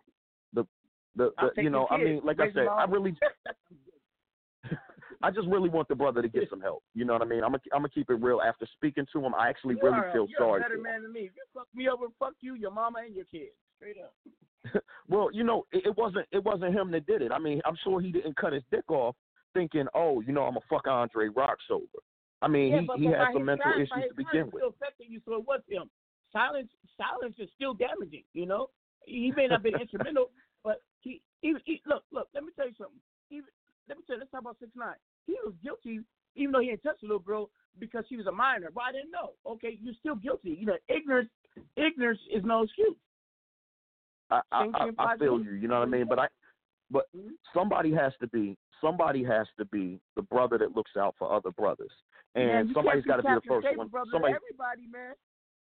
the 0.54 0.64
the, 1.16 1.32
the 1.56 1.64
you 1.64 1.70
know, 1.70 1.88
I 1.90 1.98
mean, 1.98 2.22
like 2.24 2.40
I 2.40 2.52
said, 2.52 2.68
I 2.68 2.84
really, 2.86 3.16
I 5.26 5.32
just 5.32 5.48
really 5.48 5.70
want 5.70 5.88
the 5.88 5.96
brother 5.96 6.22
to 6.22 6.28
get 6.28 6.48
some 6.52 6.62
help. 6.62 6.84
You 6.94 7.04
know 7.04 7.14
what 7.14 7.24
I 7.24 7.26
mean? 7.26 7.44
I'm 7.44 7.50
gonna 7.50 7.64
I'm 7.74 7.80
gonna 7.80 7.90
keep 7.90 8.12
it 8.12 8.22
real. 8.22 8.42
After 8.42 8.68
speaking 8.76 9.08
to 9.12 9.26
him, 9.26 9.34
I 9.34 9.50
actually 9.50 9.74
You 9.74 9.82
really 9.82 9.98
are, 9.98 10.12
feel 10.14 10.28
you're 10.30 10.38
sorry 10.38 10.62
a 10.62 10.64
better 10.64 10.78
man 10.78 11.02
than 11.02 11.12
me. 11.12 11.22
If 11.22 11.32
you 11.36 11.44
fuck 11.52 11.68
me 11.74 11.90
over, 11.90 12.06
fuck 12.20 12.34
you, 12.42 12.54
your 12.54 12.70
mama, 12.70 13.00
and 13.06 13.16
your 13.16 13.26
kids. 13.26 13.56
Straight 13.78 13.98
up. 13.98 14.14
Well, 15.08 15.30
you 15.32 15.44
know, 15.44 15.66
it, 15.72 15.86
it 15.86 15.98
wasn't 15.98 16.26
it 16.32 16.44
wasn't 16.44 16.74
him 16.74 16.90
that 16.92 17.06
did 17.06 17.22
it. 17.22 17.32
I 17.32 17.38
mean, 17.38 17.62
I'm 17.66 17.78
sure 17.84 18.02
he 18.02 18.12
didn't 18.12 18.36
cut 18.36 18.54
his 18.54 18.64
dick 18.72 18.90
off 18.90 19.16
thinking, 19.54 19.86
oh, 19.94 20.22
you 20.22 20.34
know, 20.34 20.44
I'm 20.44 20.54
gonna 20.54 20.66
fuck 20.70 20.88
Andre 20.88 21.28
Rock 21.28 21.58
sober. 21.68 22.02
I 22.42 22.48
mean, 22.48 22.72
yeah, 22.72 22.82
he 22.82 22.86
but, 22.86 23.00
he 23.00 23.08
but 23.08 23.18
had 23.18 23.28
some 23.34 23.46
mental 23.46 23.72
issues 23.74 23.90
to 24.10 24.16
begin 24.16 24.46
with. 24.46 24.62
Still 24.62 24.74
affecting 24.78 25.08
you, 25.10 25.22
so 25.26 25.36
it 25.36 25.46
was 25.48 25.62
him. 25.68 25.90
Silence, 26.34 26.70
silence 26.98 27.36
is 27.40 27.50
still 27.56 27.74
damaging. 27.74 28.24
You 28.34 28.46
know, 28.46 28.68
he 29.06 29.32
may 29.36 29.48
not 29.48 29.62
have 29.62 29.64
been 29.64 29.80
instrumental, 29.80 30.30
but 30.64 30.82
he, 31.02 31.22
he, 31.42 31.56
he, 31.66 31.82
look, 31.86 32.04
look. 32.12 32.28
Let 32.34 32.44
me 32.44 32.50
tell 32.56 32.68
you 32.68 32.76
something. 32.78 33.00
He, 33.30 33.42
let 33.88 33.98
me 33.98 34.04
tell 34.06 34.18
you. 34.18 34.22
Let's 34.22 34.32
talk 34.32 34.42
about 34.42 34.58
six 34.60 34.72
nine. 34.76 34.98
He 35.26 35.36
was 35.44 35.54
guilty, 35.64 36.00
even 36.36 36.52
though 36.52 36.60
he 36.60 36.70
ain't 36.70 36.84
touched 36.84 37.02
the 37.02 37.08
little 37.08 37.20
girl 37.20 37.50
because 37.80 38.06
she 38.08 38.18
was 38.18 38.28
a 38.28 38.32
minor. 38.32 38.70
But 38.74 38.84
I 38.86 38.92
didn't 38.92 39.12
know. 39.12 39.32
Okay, 39.46 39.78
you're 39.82 39.94
still 40.00 40.16
guilty. 40.16 40.58
You 40.60 40.68
know, 40.68 40.78
ignorance, 40.88 41.30
ignorance 41.76 42.20
is 42.34 42.44
no 42.44 42.64
excuse. 42.64 42.96
I, 44.32 44.42
I, 44.52 44.66
I, 44.74 44.90
I 45.00 45.18
feel 45.18 45.40
you. 45.40 45.54
You 45.54 45.68
know 45.68 45.80
what 45.80 45.88
I 45.88 45.92
mean? 45.92 46.08
But 46.08 46.20
I, 46.20 46.28
but 46.92 47.06
Mm-hmm. 47.16 47.30
somebody 47.54 47.92
has 47.94 48.14
to 48.22 48.28
be 48.28 48.58
somebody 48.82 49.24
has 49.24 49.48
to 49.58 49.66
be 49.66 50.00
the 50.16 50.22
brother 50.22 50.58
that 50.58 50.76
looks 50.76 50.92
out 50.98 51.16
for 51.18 51.32
other 51.34 51.52
brothers, 51.52 51.92
and 52.36 52.48
man, 52.48 52.72
somebody's 52.74 53.04
got 53.06 53.18
to 53.18 53.24
be 53.24 53.30
the 53.30 53.42
first 53.48 53.68
one. 53.78 53.90
Somebody, 54.12 54.34
everybody, 54.36 54.88
man. 54.92 55.14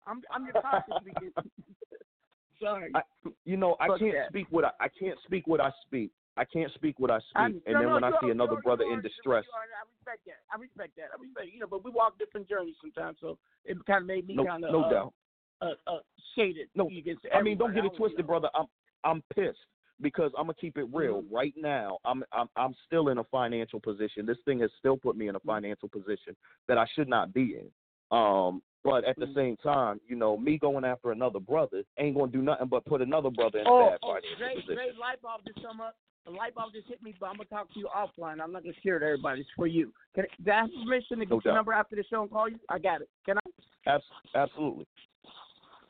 I'm, 0.07 0.21
I'm 0.31 0.45
your 0.45 0.61
conscience. 0.61 1.33
Sorry. 2.61 2.91
I, 2.93 3.01
you 3.45 3.57
know, 3.57 3.75
I 3.79 3.87
Fuck 3.87 3.99
can't 3.99 4.13
that. 4.13 4.29
speak 4.29 4.47
what 4.49 4.65
I, 4.65 4.71
I 4.79 4.87
can't 4.87 5.17
speak 5.25 5.47
what 5.47 5.59
I 5.59 5.71
speak. 5.85 6.11
I 6.37 6.43
can't 6.45 6.71
speak 6.73 6.99
what 6.99 7.11
I 7.11 7.19
speak, 7.19 7.35
I'm- 7.35 7.61
and 7.65 7.73
no, 7.75 7.79
then 7.79 7.87
no, 7.89 7.93
when 7.95 8.03
I 8.03 8.11
see 8.21 8.29
another 8.29 8.57
brother 8.57 8.83
in 8.83 9.01
distress, 9.01 9.45
I 9.53 9.83
respect 9.87 10.25
that. 10.25 10.41
I 10.51 10.57
respect 10.57 10.95
that. 10.97 11.09
I 11.17 11.21
respect 11.21 11.47
you 11.53 11.59
know, 11.59 11.67
but 11.67 11.83
we 11.83 11.91
walk 11.91 12.17
different 12.19 12.47
journeys 12.47 12.75
sometimes, 12.81 13.17
so 13.21 13.37
it 13.63 13.77
kind 13.85 14.01
of 14.01 14.07
made 14.07 14.27
me 14.27 14.35
no, 14.35 14.45
kind 14.45 14.63
of 14.65 14.71
no 14.71 14.81
uh, 14.83 14.89
doubt. 14.89 15.13
uh, 15.61 15.73
uh, 15.87 15.99
shaded. 16.35 16.69
No, 16.75 16.89
I 17.33 17.41
mean, 17.41 17.57
don't 17.57 17.73
get 17.73 17.85
it 17.85 17.95
twisted, 17.95 18.27
brother. 18.27 18.49
I'm 18.53 18.65
I'm 19.03 19.23
pissed 19.33 19.59
because 20.01 20.31
I'm 20.37 20.45
gonna 20.45 20.55
keep 20.55 20.77
it 20.77 20.87
real. 20.93 21.21
Mm-hmm. 21.21 21.33
Right 21.33 21.53
now, 21.55 21.99
I'm 22.03 22.23
I'm 22.33 22.49
I'm 22.57 22.75
still 22.85 23.09
in 23.09 23.19
a 23.19 23.23
financial 23.25 23.79
position. 23.79 24.25
This 24.25 24.37
thing 24.43 24.59
has 24.59 24.71
still 24.77 24.97
put 24.97 25.15
me 25.15 25.29
in 25.29 25.35
a 25.35 25.39
Mm-hmm. 25.39 25.47
financial 25.49 25.87
position 25.87 26.35
that 26.67 26.77
I 26.77 26.85
should 26.95 27.07
not 27.07 27.33
be 27.33 27.57
in. 27.61 27.71
Um, 28.11 28.61
but 28.83 29.05
at 29.05 29.17
Mm-hmm. 29.17 29.33
the 29.33 29.39
same 29.39 29.57
time, 29.57 30.01
you 30.05 30.15
know, 30.17 30.35
me 30.37 30.57
going 30.57 30.83
after 30.83 31.11
another 31.11 31.39
brother 31.39 31.83
ain't 31.97 32.15
gonna 32.17 32.31
do 32.31 32.41
nothing 32.41 32.67
but 32.67 32.83
put 32.85 33.01
another 33.01 33.29
brother 33.29 33.59
in 33.59 33.67
Oh, 33.67 33.89
bad 33.89 33.99
oh, 34.03 34.07
financial 34.15 34.37
Dre, 34.37 34.55
position. 34.55 34.75
Dre, 34.75 34.91
light 34.99 35.21
bulb 35.21 35.41
just 35.47 35.61
come 35.65 35.79
up. 35.79 35.95
The 36.25 36.31
light 36.31 36.55
bulb 36.55 36.73
just 36.73 36.87
hit 36.87 37.03
me, 37.03 37.13
but 37.19 37.27
I'm 37.27 37.37
gonna 37.37 37.49
talk 37.49 37.71
to 37.73 37.79
you 37.79 37.87
offline. 37.95 38.41
I'm 38.41 38.51
not 38.51 38.63
gonna 38.63 38.73
share 38.83 38.97
it 38.97 39.01
to 39.01 39.05
everybody. 39.05 39.41
It's 39.41 39.49
for 39.55 39.67
you. 39.67 39.93
Can 40.15 40.25
I, 40.25 40.43
do 40.43 40.51
I 40.51 40.55
have 40.61 40.69
permission 40.83 41.19
to 41.19 41.25
get 41.25 41.29
No 41.29 41.41
your 41.43 41.53
number 41.53 41.71
after 41.71 41.95
the 41.95 42.03
show 42.09 42.23
and 42.23 42.31
call 42.31 42.49
you? 42.49 42.59
I 42.67 42.79
got 42.79 43.01
it. 43.01 43.09
Can 43.25 43.37
I? 43.37 43.99
Absolutely. 44.33 44.87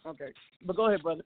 Okay. 0.05 0.31
But 0.65 0.75
go 0.75 0.87
ahead, 0.87 1.01
brother. 1.01 1.23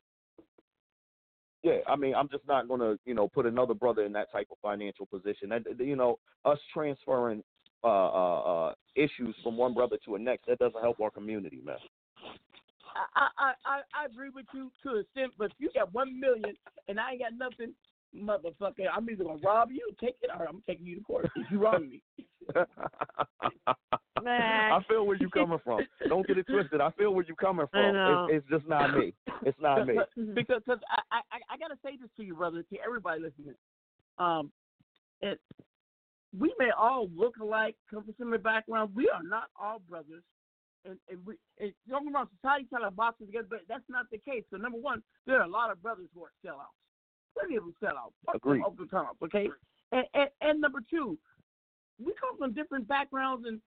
Yeah, 1.64 1.80
I 1.88 1.96
mean, 1.96 2.14
I'm 2.16 2.30
just 2.30 2.48
not 2.48 2.68
gonna, 2.68 2.98
you 3.06 3.14
know, 3.14 3.28
put 3.28 3.46
another 3.46 3.74
brother 3.74 4.04
in 4.04 4.14
that 4.14 4.32
type 4.32 4.48
of 4.52 4.58
financial 4.62 5.08
position. 5.08 5.52
And 5.52 5.66
you 5.80 5.96
know, 5.96 6.20
us 6.46 6.60
transferring 6.74 7.44
uh, 7.84 7.88
uh, 7.88 8.42
uh, 8.42 8.74
issues 8.96 9.36
from 9.44 9.58
one 9.58 9.74
brother 9.74 9.98
to 10.06 10.16
a 10.16 10.20
next, 10.20 10.46
that 10.48 10.60
doesn't 10.60 10.82
help 10.82 11.00
our 11.02 11.10
community, 11.10 11.62
man. 11.66 11.78
I, 13.16 13.28
I, 13.38 13.52
I, 13.66 13.80
I 14.02 14.06
agree 14.06 14.30
with 14.30 14.46
you 14.54 14.72
to 14.84 14.90
a 14.90 15.00
extent, 15.00 15.34
but 15.38 15.46
if 15.46 15.52
you 15.60 15.70
got 15.74 15.94
one 15.94 16.20
million 16.20 16.56
and 16.88 17.00
I 17.00 17.12
ain't 17.12 17.22
got 17.22 17.34
nothing, 17.38 17.74
motherfucker, 18.16 18.86
I'm 18.94 19.10
either 19.10 19.24
gonna 19.24 19.40
rob 19.44 19.70
you, 19.72 19.92
take 20.00 20.16
it, 20.22 20.30
or 20.38 20.46
I'm 20.48 20.62
taking 20.68 20.86
you 20.86 20.98
to 20.98 21.04
court 21.04 21.30
if 21.36 21.52
you 21.52 21.60
wrong 21.64 21.90
me. 21.90 22.02
I 24.26 24.80
feel 24.88 25.06
where 25.06 25.16
you're 25.18 25.30
coming 25.30 25.60
from. 25.64 25.82
Don't 26.08 26.28
get 26.28 26.38
it 26.38 26.48
twisted. 26.48 26.82
I 26.82 26.92
feel 26.92 27.14
where 27.14 27.24
you're 27.26 27.36
coming 27.36 27.68
from. 27.72 27.96
It's, 28.30 28.44
it's 28.44 28.50
just 28.50 28.68
not 28.68 28.98
me. 28.98 29.14
It's 29.44 29.58
not 29.62 29.88
me. 29.88 29.96
because 30.34 30.62
cause 30.68 30.80
I, 30.90 31.18
I 31.18 31.20
I- 31.32 31.54
I 31.54 31.58
gotta 31.58 31.78
say 31.84 31.98
this 32.00 32.10
to 32.18 32.24
you, 32.24 32.36
brother, 32.36 32.64
to 32.64 32.78
everybody 32.86 33.22
listening. 33.22 33.56
Um, 34.18 34.52
it 35.22 35.40
we 36.38 36.54
may 36.60 36.70
all 36.78 37.08
look 37.16 37.38
alike, 37.42 37.76
come 37.90 38.04
from 38.04 38.14
similar 38.18 38.38
backgrounds. 38.38 38.94
We 38.96 39.10
are 39.10 39.24
not 39.24 39.46
all 39.60 39.80
brothers. 39.90 40.24
And, 40.86 40.98
and 41.10 41.20
we 41.26 41.36
and 41.60 41.74
don't 41.90 42.06
get 42.06 42.14
wrong, 42.14 42.28
society 42.42 42.66
trying 42.70 42.84
to 42.84 42.92
box 42.92 43.20
us 43.22 43.28
together, 43.28 43.48
but 43.50 43.60
that's 43.68 43.84
not 43.90 44.06
the 44.12 44.18
case. 44.18 44.44
So 44.52 44.58
number 44.58 44.78
one, 44.78 45.02
there 45.26 45.38
are 45.40 45.44
a 45.44 45.48
lot 45.48 45.72
of 45.72 45.82
brothers 45.82 46.08
who 46.14 46.24
are 46.24 46.32
sellouts. 46.46 46.76
Plenty 47.40 47.56
of 47.58 47.64
them 47.64 47.74
sellouts. 47.82 48.14
Fuck 48.26 48.36
Agreed. 48.36 48.60
them 48.60 48.66
Open 48.68 48.88
top, 48.88 49.16
okay? 49.24 49.50
And, 49.92 50.06
and 50.14 50.30
and 50.42 50.62
number 50.62 50.80
two, 50.90 51.18
we 52.04 52.14
come 52.20 52.38
from 52.38 52.54
different 52.54 52.88
backgrounds 52.88 53.46
and 53.48 53.60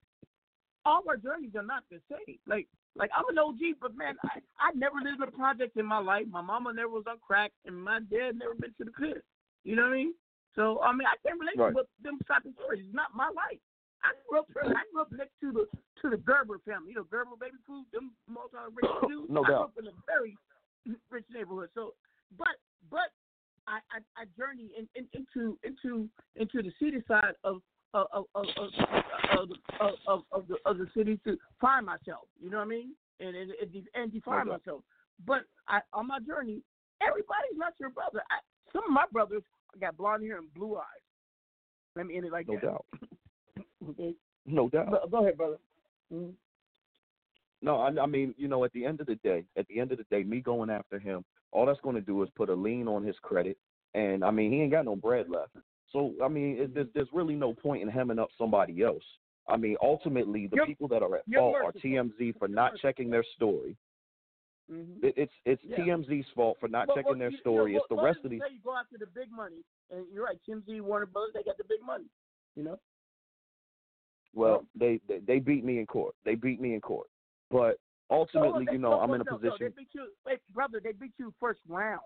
all 0.85 1.03
our 1.09 1.17
journeys 1.17 1.55
are 1.55 1.63
not 1.63 1.85
the 1.91 2.01
same. 2.11 2.39
Like 2.47 2.69
like 2.97 3.11
I'm 3.17 3.25
an 3.29 3.39
OG, 3.39 3.81
but 3.81 3.97
man, 3.97 4.15
I, 4.25 4.39
I 4.61 4.73
never 4.75 4.97
lived 5.03 5.23
in 5.23 5.29
a 5.29 5.31
project 5.33 5.77
in 5.77 5.87
my 5.87 5.99
life. 5.99 6.27
My 6.31 6.43
mama 6.43 6.73
never 6.73 6.89
was 6.91 7.05
on 7.09 7.17
crack, 7.27 7.53
and 7.65 7.75
my 7.83 8.01
dad 8.01 8.37
never 8.39 8.55
been 8.55 8.75
to 8.79 8.85
the 8.85 8.93
hood. 8.97 9.23
You 9.65 9.77
know 9.77 9.83
what 9.83 9.93
I 9.95 9.97
mean? 9.97 10.15
So 10.55 10.81
I 10.83 10.93
mean, 10.93 11.07
I 11.09 11.17
can't 11.27 11.41
relate 11.41 11.57
Right. 11.57 11.75
with 11.75 11.87
them 12.03 12.19
type 12.29 12.45
of 12.45 12.53
stories. 12.55 12.85
It's 12.85 12.95
not 12.95 13.15
my 13.15 13.29
life. 13.33 13.59
I 14.05 14.11
grew 14.29 14.41
up. 14.41 14.47
I 14.59 14.83
grew 14.93 15.01
up 15.03 15.13
next 15.13 15.33
to 15.41 15.53
the 15.53 15.65
to 16.03 16.11
the 16.11 16.19
Gerber 16.19 16.59
family. 16.67 16.91
You 16.91 16.97
know, 16.97 17.05
Gerber 17.11 17.37
baby 17.41 17.57
food. 17.67 17.87
Them 17.93 18.13
multi 18.29 18.59
rich 18.75 18.91
dudes. 19.09 19.31
No 19.31 19.43
I 19.43 19.47
grew 19.47 19.55
doubt. 19.55 19.65
up 19.73 19.79
in 19.79 19.87
a 19.87 19.95
very 20.07 20.37
rich 21.11 21.25
neighborhood. 21.33 21.71
So, 21.75 21.95
but 22.37 22.59
but 22.91 23.15
I 23.67 23.79
I, 23.91 24.23
I 24.23 24.25
journey 24.37 24.71
in, 24.77 24.89
in, 24.95 25.07
into 25.13 25.59
into 25.63 26.09
into 26.37 26.63
the 26.63 26.73
city 26.81 27.03
side 27.09 27.35
of 27.45 27.61
of 27.95 28.07
of 28.13 28.25
of 28.35 28.47
of, 28.59 29.49
of, 29.81 29.95
of, 30.07 30.23
of, 30.33 30.49
the 30.49 30.57
of 30.67 30.79
the 30.79 30.87
city 30.97 31.21
to 31.25 31.37
find 31.61 31.87
myself. 31.87 32.29
You 32.41 32.51
know 32.51 32.59
what 32.59 32.65
I 32.65 32.69
mean? 32.69 32.95
And 33.21 33.37
and 33.37 33.53
and, 33.95 34.13
define 34.13 34.47
doubt. 34.47 34.61
myself. 34.67 34.83
But 35.27 35.43
I 35.69 35.81
on 35.93 36.09
my 36.09 36.19
journey, 36.21 36.63
everybody's 37.01 37.57
not 37.57 37.75
your 37.79 37.91
brother. 37.91 38.23
I, 38.31 38.39
some 38.73 38.85
of 38.85 38.91
my 38.91 39.05
brothers 39.13 39.43
got 39.81 39.97
blonde 39.97 40.25
hair 40.25 40.39
and 40.39 40.53
blue 40.55 40.77
eyes. 40.77 40.85
Let 41.95 42.07
me 42.07 42.17
end 42.17 42.27
it 42.27 42.33
like 42.33 42.47
that. 42.47 42.53
No 42.53 42.59
that. 42.61 42.67
doubt. 42.67 42.87
Okay. 43.91 44.15
No 44.47 44.69
doubt. 44.69 44.91
Go, 44.91 45.09
go 45.11 45.23
ahead, 45.23 45.37
brother. 45.37 45.59
Mhm. 46.13 46.35
No, 47.63 47.77
I, 47.81 47.89
I 48.01 48.07
mean, 48.07 48.33
you 48.37 48.47
know, 48.47 48.65
at 48.65 48.73
the 48.73 48.85
end 48.85 49.01
of 49.01 49.07
the 49.07 49.15
day, 49.17 49.45
at 49.57 49.67
the 49.69 49.81
end 49.81 49.93
of 49.93 49.99
the 49.99 50.05
day, 50.05 50.23
me 50.23 50.41
going 50.41 50.71
after 50.71 50.99
him, 50.99 51.25
all 51.53 51.67
that's 51.67 51.81
going 51.81 51.95
to 51.97 52.01
do 52.03 52.23
is 52.23 52.29
put 52.35 52.49
a 52.49 52.55
lien 52.55 52.89
on 52.89 53.05
his 53.05 53.17
credit, 53.23 53.57
and 53.95 54.25
I 54.25 54.31
mean, 54.31 54.51
he 54.53 54.61
ain't 54.63 54.73
got 54.73 54.85
no 54.85 54.97
bread 54.97 55.29
left. 55.29 55.57
So, 55.93 56.15
I 56.25 56.29
mean, 56.29 56.57
it, 56.59 56.75
there's 56.75 56.89
there's 56.95 57.09
really 57.13 57.35
no 57.35 57.53
point 57.53 57.83
in 57.83 57.89
hemming 57.89 58.19
up 58.19 58.31
somebody 58.39 58.83
else. 58.83 59.05
I 59.49 59.57
mean, 59.57 59.77
ultimately, 59.83 60.47
the 60.47 60.57
You're- 60.57 60.67
people 60.67 60.89
that 60.89 61.03
are 61.03 61.17
at 61.17 61.23
you're 61.27 61.41
fault 61.41 61.57
are. 61.65 61.73
TMZ 61.73 62.39
for 62.39 62.49
not 62.49 62.73
checking 62.81 63.11
their 63.11 63.25
story. 63.37 63.77
Mhm. 64.71 65.03
It, 65.05 65.15
it's 65.17 65.33
it's 65.45 65.63
Yeah. 65.65 65.77
TMZ's 65.79 66.27
fault 66.35 66.57
for 66.61 66.69
not 66.69 66.87
But- 66.87 66.95
checking 66.97 67.13
but 67.13 67.19
their 67.19 67.29
you- 67.31 67.37
you 67.37 67.41
story. 67.41 67.73
know, 67.73 67.79
it's 67.81 67.89
the 67.89 67.97
rest 68.03 68.21
of 68.25 68.31
these. 68.31 68.41
You 68.51 68.59
go 68.65 68.75
after 68.77 68.97
the 68.97 69.07
big 69.09 69.31
money, 69.31 69.63
and 69.91 70.07
you're 70.13 70.25
right. 70.25 70.39
TMZ, 70.49 70.81
Warner 70.81 71.07
Brothers, 71.07 71.33
they 71.35 71.43
got 71.43 71.59
the 71.59 71.65
big 71.65 71.83
money. 71.83 72.07
You 72.57 72.63
know. 72.63 72.79
Well, 74.35 74.65
they, 74.75 74.99
they 75.09 75.19
they 75.19 75.39
beat 75.41 75.65
me 75.65 75.79
in 75.79 75.87
court. 75.87 76.15
They 76.25 76.35
beat 76.37 76.61
me 76.61 76.75
in 76.75 76.81
court. 76.81 77.09
But 77.51 77.79
ultimately, 78.11 78.65
No, 78.65 78.71
they- 78.71 78.73
you 78.73 78.79
know, 78.79 78.91
no, 78.93 79.01
I'm 79.01 79.09
no, 79.09 79.15
in 79.15 79.21
a 79.21 79.25
no, 79.25 79.31
no, 79.33 79.39
position. 79.39 79.57
they 79.61 79.83
beat 79.83 79.89
you, 79.95 80.09
wait, 80.27 80.41
brother. 80.53 80.81
They 80.83 80.93
beat 80.93 81.13
you 81.19 81.33
first 81.41 81.61
round. 81.69 82.01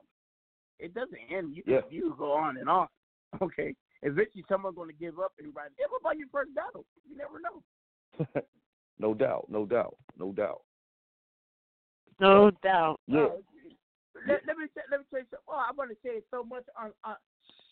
It 0.78 0.93
doesn't 0.94 1.18
end. 1.31 1.56
You 1.56 1.62
Yeah. 1.66 1.81
you 1.90 2.14
go 2.18 2.32
on 2.32 2.56
and 2.59 2.68
on. 2.68 2.89
Okay. 3.43 3.74
Eventually, 4.02 4.44
someone's 4.48 4.77
going 4.77 4.89
to 4.90 4.94
give 4.94 5.18
up 5.18 5.32
and 5.39 5.55
write. 5.55 5.70
It 5.78 5.90
was 5.90 6.01
about 6.02 6.16
your 6.18 6.28
first 6.28 6.55
battle. 6.55 6.85
You 7.09 7.16
never 7.16 7.40
know. 7.40 7.62
no 8.98 9.14
doubt, 9.14 9.47
no 9.48 9.64
doubt, 9.66 9.97
no 10.18 10.32
doubt. 10.32 10.62
No 12.20 12.51
doubt. 12.62 13.01
Yeah. 13.06 13.24
Uh, 13.24 13.36
let, 14.27 14.40
let 14.47 14.56
me 14.56 14.66
t- 14.66 14.81
let 14.90 15.01
me 15.01 15.06
tell 15.10 15.20
you 15.20 15.27
something. 15.31 15.39
Oh, 15.48 15.56
I 15.68 15.73
want 15.77 15.90
to 15.90 15.97
say 16.02 16.20
so 16.31 16.43
much 16.44 16.64
on 16.81 16.93
on 17.05 17.16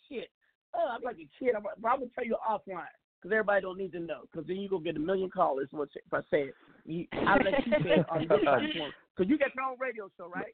shit. 0.09 0.28
Oh, 0.74 0.88
I'm 0.90 1.02
like 1.02 1.16
a 1.16 1.28
kid. 1.38 1.55
I'm, 1.55 1.62
but 1.62 1.88
I'm 1.88 2.01
gonna 2.01 2.10
tell 2.14 2.24
you 2.24 2.36
offline 2.46 2.84
because 3.24 3.32
everybody 3.32 3.62
don't 3.62 3.78
need 3.78 3.92
to 3.92 4.01
know. 4.01 4.28
Because 4.30 4.46
then 4.46 4.59
you 4.59 4.68
go 4.68 4.78
get 4.78 4.96
a 4.96 5.01
million 5.01 5.30
callers 5.30 5.68
once 5.72 5.90
if 5.96 6.12
I 6.12 6.20
say 6.30 6.52
it. 6.52 6.55
You, 6.84 7.06
I'll 7.26 7.40
let 7.40 7.66
you 7.66 7.72
say 7.82 8.05
it 8.05 8.06
on 8.10 8.18
this 8.28 8.38
platform. 8.44 8.92
Because 9.16 9.30
you 9.30 9.38
got 9.38 9.55
your 9.56 9.64
own 9.64 9.76
radio 9.80 10.10
show, 10.18 10.28
right? 10.28 10.52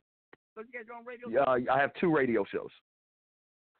So 0.55 0.63
you 0.63 0.71
got 0.71 0.87
your 0.87 0.95
own 0.95 1.05
radio 1.05 1.27
show. 1.27 1.57
Yeah, 1.59 1.75
I 1.75 1.81
have 1.81 1.91
two 2.01 2.15
radio 2.15 2.45
shows. 2.47 2.71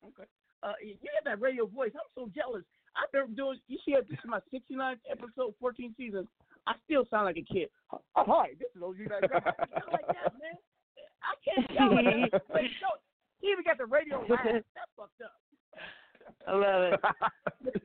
Okay. 0.05 0.27
Uh, 0.65 0.73
you 0.83 0.95
got 1.07 1.23
that 1.25 1.41
radio 1.41 1.67
voice. 1.67 1.93
I'm 1.95 2.11
so 2.19 2.31
jealous. 2.35 2.65
I've 2.99 3.13
been 3.13 3.37
doing. 3.37 3.61
You 3.69 3.79
see, 3.87 3.95
this 3.95 4.19
is 4.19 4.27
my 4.27 4.41
69th 4.51 4.99
episode, 5.09 5.55
14 5.61 5.95
seasons. 5.97 6.27
I 6.67 6.75
still 6.85 7.07
sound 7.11 7.27
like 7.27 7.39
a 7.39 7.47
kid. 7.47 7.71
Hi, 8.17 8.59
this 8.59 8.75
is 8.75 8.83
OG. 8.83 9.07
I 9.07 9.23
like 9.23 10.07
that, 10.11 10.35
man. 10.35 10.59
I 11.23 11.35
can't 11.47 11.67
tell 11.79 11.95
you. 11.95 12.27
Wait, 12.51 12.71
no, 12.83 12.91
he 13.39 13.55
even 13.55 13.63
got 13.65 13.79
the 13.79 13.87
radio 13.87 14.19
laugh. 14.29 14.43
That's 14.43 14.91
fucked 14.99 15.23
up. 15.23 15.39
I 16.47 16.53
love 16.53 16.83
it. 16.93 17.01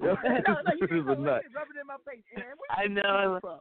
no, 0.00 0.16
no, 0.64 0.72
you 0.72 0.86
this 0.86 0.90
is 0.90 1.06
know, 1.06 1.12
a 1.12 1.16
nut. 1.16 1.42
Rub 1.54 1.68
it 1.70 1.80
in 1.80 1.86
my 1.86 1.96
face, 2.06 2.24
man. 2.34 2.44
Where 2.56 2.70
I 2.70 2.82
you 2.84 2.88
know. 2.90 3.38
from? 3.40 3.60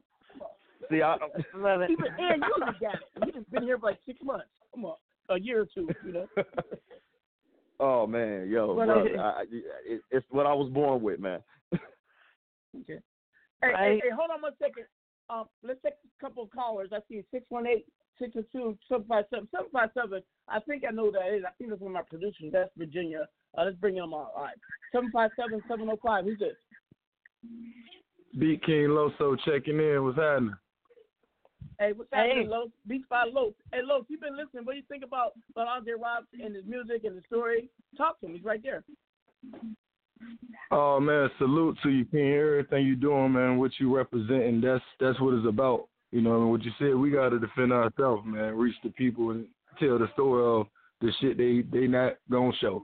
See, 0.91 1.01
I 1.01 1.17
love 1.55 1.81
it. 1.81 1.89
Even 1.91 2.05
and 2.17 2.43
you 2.43 2.53
even 2.61 2.75
got 2.79 2.95
it. 2.95 3.07
You 3.25 3.31
just 3.31 3.49
been 3.51 3.63
here 3.63 3.77
for 3.77 3.87
like 3.91 3.99
six 4.05 4.19
months. 4.23 4.47
Come 4.73 4.85
on, 4.85 4.95
a 5.29 5.39
year 5.39 5.61
or 5.61 5.65
two. 5.65 5.89
You 6.05 6.13
know. 6.13 6.27
Oh 7.79 8.05
man, 8.07 8.47
yo, 8.49 8.75
But, 8.75 8.85
bro, 8.85 9.05
I, 9.19 9.21
I- 9.41 9.45
it, 9.49 10.01
it's 10.11 10.25
what 10.29 10.45
I 10.45 10.53
was 10.53 10.69
born 10.71 11.01
with, 11.01 11.19
man. 11.19 11.41
Okay. 11.73 11.81
Hey, 12.77 13.01
hey, 13.61 13.71
Right. 13.73 14.01
hey, 14.03 14.09
hold 14.15 14.29
on 14.31 14.41
one 14.41 14.53
second. 14.59 14.85
Um, 15.29 15.45
let's 15.63 15.81
take 15.81 15.95
a 15.95 16.21
couple 16.23 16.43
of 16.43 16.51
callers. 16.51 16.91
I 16.93 16.99
see 17.09 17.23
618 18.19 18.77
622 18.87 19.47
757 19.49 19.49
757. 19.51 20.23
I 20.49 20.59
think 20.61 20.83
I 20.87 20.91
know 20.91 21.11
that 21.11 21.33
is. 21.33 21.43
I 21.47 21.51
think 21.57 21.69
that's 21.69 21.81
one 21.81 21.91
of 21.91 21.99
my 21.99 22.07
producers. 22.07 22.51
That's 22.51 22.69
Virginia. 22.77 23.27
Uh, 23.57 23.63
let's 23.65 23.77
bring 23.77 23.95
him 23.95 24.13
on. 24.13 24.27
All 24.35 24.43
right. 24.43 24.57
757 24.91 25.61
705. 25.67 26.25
Who's 26.25 26.39
this? 26.39 26.57
Beat 28.39 28.63
King 28.63 28.89
Loso 28.89 29.37
checking 29.45 29.79
in. 29.79 30.03
What's 30.03 30.17
happening? 30.17 30.55
Hey, 31.79 31.93
what's 31.93 32.09
happening, 32.13 32.43
Hey. 32.43 32.47
Los? 32.47 32.69
Beats 32.87 33.05
by 33.09 33.25
Los. 33.31 33.53
Hey, 33.71 33.81
Los, 33.83 34.05
you've 34.07 34.21
been 34.21 34.37
listening. 34.37 34.65
What 34.65 34.73
do 34.73 34.77
you 34.77 34.85
think 34.89 35.03
about, 35.03 35.33
about 35.51 35.67
Andre 35.67 35.93
Rob 35.93 36.25
and 36.33 36.55
his 36.55 36.65
music 36.65 37.03
and 37.03 37.17
the 37.17 37.21
story? 37.27 37.69
Talk 37.97 38.19
to 38.19 38.27
him. 38.27 38.33
He's 38.33 38.43
right 38.43 38.61
there. 38.63 38.83
Oh 40.71 40.99
man, 40.99 41.29
salute 41.37 41.77
to 41.83 41.89
you, 41.89 42.05
King. 42.05 42.33
Everything 42.33 42.87
you're 42.87 42.95
doing, 42.95 43.33
man, 43.33 43.57
what 43.57 43.71
you 43.77 43.93
representing, 43.93 44.61
that's 44.61 44.83
that's 44.99 45.19
what 45.19 45.33
it's 45.33 45.47
about. 45.47 45.89
You 46.13 46.21
know, 46.21 46.35
and 46.43 46.51
what 46.51 46.63
you 46.63 46.71
said, 46.77 46.93
we 46.93 47.09
gotta 47.09 47.39
defend 47.39 47.73
ourselves, 47.73 48.21
man. 48.23 48.55
Reach 48.55 48.75
the 48.83 48.91
people 48.91 49.31
and 49.31 49.47
tell 49.79 49.97
the 49.97 50.07
story 50.13 50.43
of 50.45 50.67
the 51.01 51.11
shit 51.19 51.37
they 51.39 51.63
they 51.75 51.87
not 51.87 52.13
gonna 52.29 52.51
show. 52.61 52.83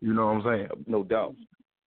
You 0.00 0.14
know 0.14 0.26
what 0.26 0.36
I'm 0.36 0.42
saying? 0.44 0.68
No 0.86 1.02
doubt, 1.02 1.34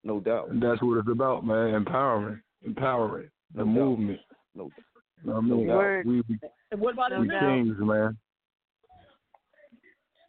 no 0.04 0.20
doubt. 0.20 0.50
And 0.50 0.62
that's 0.62 0.82
what 0.82 0.98
it's 0.98 1.08
about, 1.10 1.46
man. 1.46 1.82
Empowerment, 1.82 2.42
empowering 2.62 3.30
the 3.54 3.64
No 3.64 3.64
doubt. 3.64 3.74
movement. 3.74 4.20
No, 4.54 4.68
You 5.24 5.30
know 5.30 5.32
what 5.32 5.38
I 5.38 5.40
mean, 5.40 5.66
doubt. 5.66 5.76
Word. 5.78 6.06
we 6.06 6.20
we, 6.28 6.38
And 6.72 6.80
what 6.82 6.92
about 6.92 7.12
his 7.12 7.20
we 7.22 7.28
music? 7.28 7.40
kings, 7.40 7.76
man. 7.80 8.18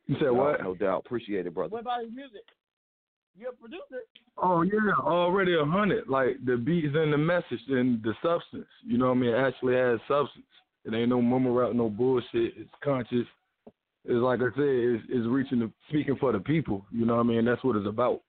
You 0.07 0.15
said 0.15 0.25
no, 0.27 0.33
what? 0.33 0.61
No 0.63 0.75
doubt. 0.75 1.03
Appreciate 1.05 1.45
it, 1.45 1.53
brother. 1.53 1.71
What 1.71 1.81
about 1.81 2.03
his 2.03 2.11
music? 2.13 2.41
You're 3.37 3.49
a 3.49 3.53
producer. 3.53 4.03
Oh 4.37 4.61
yeah, 4.61 4.79
already 5.01 5.55
a 5.55 5.65
hundred. 5.65 6.07
Like 6.07 6.37
the 6.45 6.55
beats 6.55 6.95
and 6.95 7.11
the 7.11 7.17
message 7.17 7.59
and 7.67 8.01
the 8.03 8.13
substance. 8.23 8.67
You 8.85 8.97
know 8.97 9.07
what 9.07 9.17
I 9.17 9.19
mean? 9.19 9.33
It 9.33 9.37
actually 9.39 9.75
has 9.75 9.99
substance. 10.07 10.45
It 10.85 10.93
ain't 10.93 11.09
no 11.09 11.21
mumble 11.21 11.53
rap, 11.53 11.73
no 11.73 11.89
bullshit. 11.89 12.53
It's 12.57 12.69
conscious. 12.83 13.25
It's 14.05 14.19
like 14.19 14.39
I 14.41 14.51
said, 14.55 14.65
it's, 14.65 15.03
it's 15.07 15.27
reaching 15.27 15.59
the 15.59 15.71
speaking 15.87 16.17
for 16.19 16.33
the 16.33 16.39
people. 16.39 16.85
You 16.91 17.05
know 17.05 17.15
what 17.15 17.25
I 17.25 17.29
mean? 17.29 17.45
That's 17.45 17.63
what 17.63 17.77
it's 17.77 17.87
about. 17.87 18.21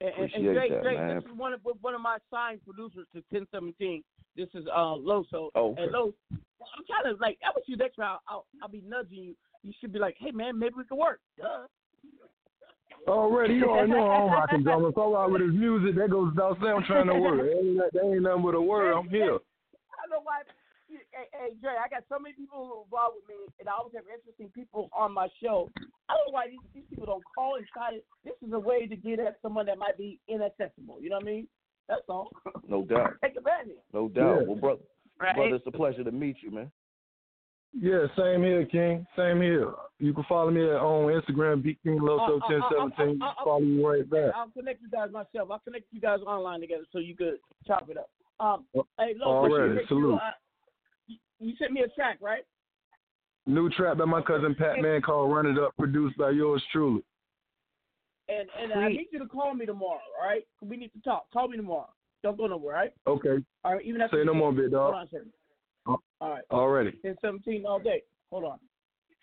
And, 0.00 0.10
and, 0.10 0.18
and 0.18 0.46
Appreciate 0.46 0.54
Jay, 0.54 0.74
that, 0.74 0.82
Jay, 0.84 0.96
man. 0.96 1.16
this 1.16 1.24
is 1.24 1.36
one 1.36 1.52
of 1.52 1.60
one 1.80 1.94
of 1.94 2.00
my 2.00 2.18
signed 2.30 2.60
producers 2.64 3.06
to 3.12 3.22
1017. 3.30 4.04
This 4.36 4.48
is 4.54 4.66
uh 4.68 4.94
Loso. 4.96 5.50
Oh, 5.54 5.72
okay. 5.72 5.82
And 5.82 5.92
Los, 5.92 6.12
I'm 6.30 6.84
kind 6.86 7.12
of 7.12 7.20
like, 7.20 7.38
I 7.44 7.50
wish 7.54 7.64
you 7.66 7.76
next 7.76 7.98
round. 7.98 8.20
I'll, 8.28 8.46
I'll 8.62 8.68
be 8.68 8.82
nudging 8.86 9.18
you. 9.18 9.34
You 9.62 9.72
should 9.80 9.92
be 9.92 9.98
like, 9.98 10.16
hey 10.18 10.30
man, 10.30 10.58
maybe 10.58 10.74
we 10.78 10.84
can 10.84 10.96
work. 10.96 11.20
Duh. 11.36 11.66
Already, 13.08 13.54
you 13.54 13.64
already 13.64 13.90
know 13.90 14.10
I'm 14.10 14.30
rocking 14.32 14.62
drama. 14.62 14.88
If 14.88 14.98
I 14.98 15.04
rock 15.04 15.30
with 15.30 15.42
his 15.42 15.54
music, 15.54 15.96
that 15.96 16.10
goes 16.10 16.32
without 16.32 16.58
saying 16.60 16.74
I'm 16.76 16.84
trying 16.84 17.06
to 17.08 17.18
work. 17.18 17.40
That 17.40 17.58
ain't, 17.58 17.76
that 17.92 18.04
ain't 18.04 18.22
nothing 18.22 18.42
but 18.42 18.54
a 18.54 18.60
word. 18.60 18.92
I'm 18.92 19.08
here. 19.08 19.24
I 20.00 20.06
don't 20.06 20.10
know 20.10 20.22
why. 20.22 20.42
Hey, 21.12 21.26
hey, 21.32 21.50
Jay, 21.60 21.74
I 21.74 21.88
got 21.88 22.04
so 22.08 22.18
many 22.20 22.34
people 22.34 22.58
who 22.66 22.72
are 22.80 22.84
involved 22.84 23.16
with 23.18 23.28
me, 23.28 23.34
and 23.58 23.68
I 23.68 23.72
always 23.78 23.94
have 23.94 24.04
interesting 24.06 24.48
people 24.54 24.88
on 24.92 25.12
my 25.12 25.28
show. 25.42 25.68
I 26.08 26.14
don't 26.14 26.28
know 26.28 26.32
why 26.32 26.46
these, 26.48 26.60
these 26.74 26.84
people 26.88 27.06
don't 27.06 27.24
call 27.34 27.56
and 27.56 27.66
try 27.72 27.90
to. 27.92 27.98
This 28.24 28.34
is 28.46 28.52
a 28.52 28.58
way 28.58 28.86
to 28.86 28.96
get 28.96 29.18
at 29.18 29.36
someone 29.42 29.66
that 29.66 29.78
might 29.78 29.98
be 29.98 30.20
inaccessible. 30.28 30.98
You 31.00 31.10
know 31.10 31.16
what 31.16 31.24
I 31.26 31.32
mean? 31.34 31.48
That's 31.88 32.02
all. 32.08 32.30
No 32.68 32.84
doubt, 32.84 33.14
Take 33.24 33.34
advantage. 33.36 33.82
no 33.92 34.08
doubt. 34.08 34.42
Yeah. 34.42 34.46
Well, 34.46 34.56
brother, 34.56 34.82
Right. 35.20 35.34
brother, 35.34 35.56
it's 35.56 35.66
a 35.66 35.72
pleasure 35.72 36.04
to 36.04 36.12
meet 36.12 36.36
you, 36.40 36.52
man. 36.52 36.70
Yeah, 37.72 38.06
same 38.16 38.42
here, 38.44 38.64
King. 38.66 39.04
Same 39.16 39.40
here. 39.40 39.72
You 39.98 40.14
can 40.14 40.24
follow 40.28 40.50
me 40.52 40.60
on 40.62 41.10
Instagram, 41.10 41.62
Beat 41.62 41.82
King 41.82 41.98
Loso 41.98 42.40
Uh, 42.40 42.44
uh, 42.44 42.48
ten 42.48 42.62
seventeen. 42.70 43.22
uh, 43.22 43.26
uh, 43.26 43.28
uh, 43.30 43.44
Follow 43.44 43.60
you 43.62 43.86
right 43.88 44.08
back. 44.08 44.32
I'll 44.36 44.50
connect 44.50 44.82
you 44.82 44.88
guys 44.88 45.10
myself. 45.10 45.50
I'll 45.50 45.58
connect 45.60 45.86
you 45.92 46.00
guys 46.00 46.20
online 46.26 46.60
together 46.60 46.84
so 46.92 46.98
you 47.00 47.16
could 47.16 47.38
chop 47.66 47.88
it 47.90 47.96
up. 47.96 48.08
Um, 48.38 48.64
Uh, 48.78 48.82
hey, 48.98 49.14
look, 49.18 49.26
alrighty, 49.28 49.64
appreciate 49.72 49.88
salute. 49.88 50.08
You, 50.10 50.14
uh, 50.14 50.30
you, 51.40 51.48
you 51.48 51.54
sent 51.58 51.72
me 51.72 51.82
a 51.82 51.88
track, 51.88 52.18
right? 52.20 52.42
New 53.46 53.70
trap 53.70 53.98
by 53.98 54.04
my 54.04 54.22
cousin 54.22 54.54
Pat 54.54 54.80
Man 54.80 55.00
called 55.00 55.32
Run 55.32 55.46
It 55.46 55.58
Up, 55.58 55.74
produced 55.78 56.16
by 56.16 56.30
yours 56.30 56.62
truly. 56.70 57.02
and 58.28 58.48
and 58.62 58.72
I 58.72 58.88
need 58.88 59.08
you 59.10 59.18
to 59.18 59.26
call 59.26 59.54
me 59.54 59.66
tomorrow. 59.66 60.00
All 60.20 60.28
right? 60.28 60.46
We 60.62 60.76
need 60.76 60.92
to 60.92 61.00
talk. 61.00 61.30
Call 61.32 61.48
me 61.48 61.56
tomorrow. 61.56 61.88
Don't 62.22 62.36
go 62.36 62.46
nowhere. 62.46 62.76
All 62.76 62.82
right? 62.82 62.92
Okay. 63.06 63.44
All 63.64 63.74
right. 63.74 63.84
Even 63.84 64.02
after 64.02 64.20
Say 64.20 64.26
no 64.26 64.34
more, 64.34 64.52
big 64.52 64.70
dog. 64.70 64.92
Hold 64.92 64.94
on 64.94 65.02
a 65.02 65.08
second. 65.10 65.32
Oh, 65.86 65.98
All 66.20 66.30
right. 66.30 66.42
Already. 66.50 66.92
Ten 67.02 67.16
seventeen 67.22 67.64
all 67.66 67.78
day. 67.80 68.02
Hold 68.30 68.44
on. 68.44 68.58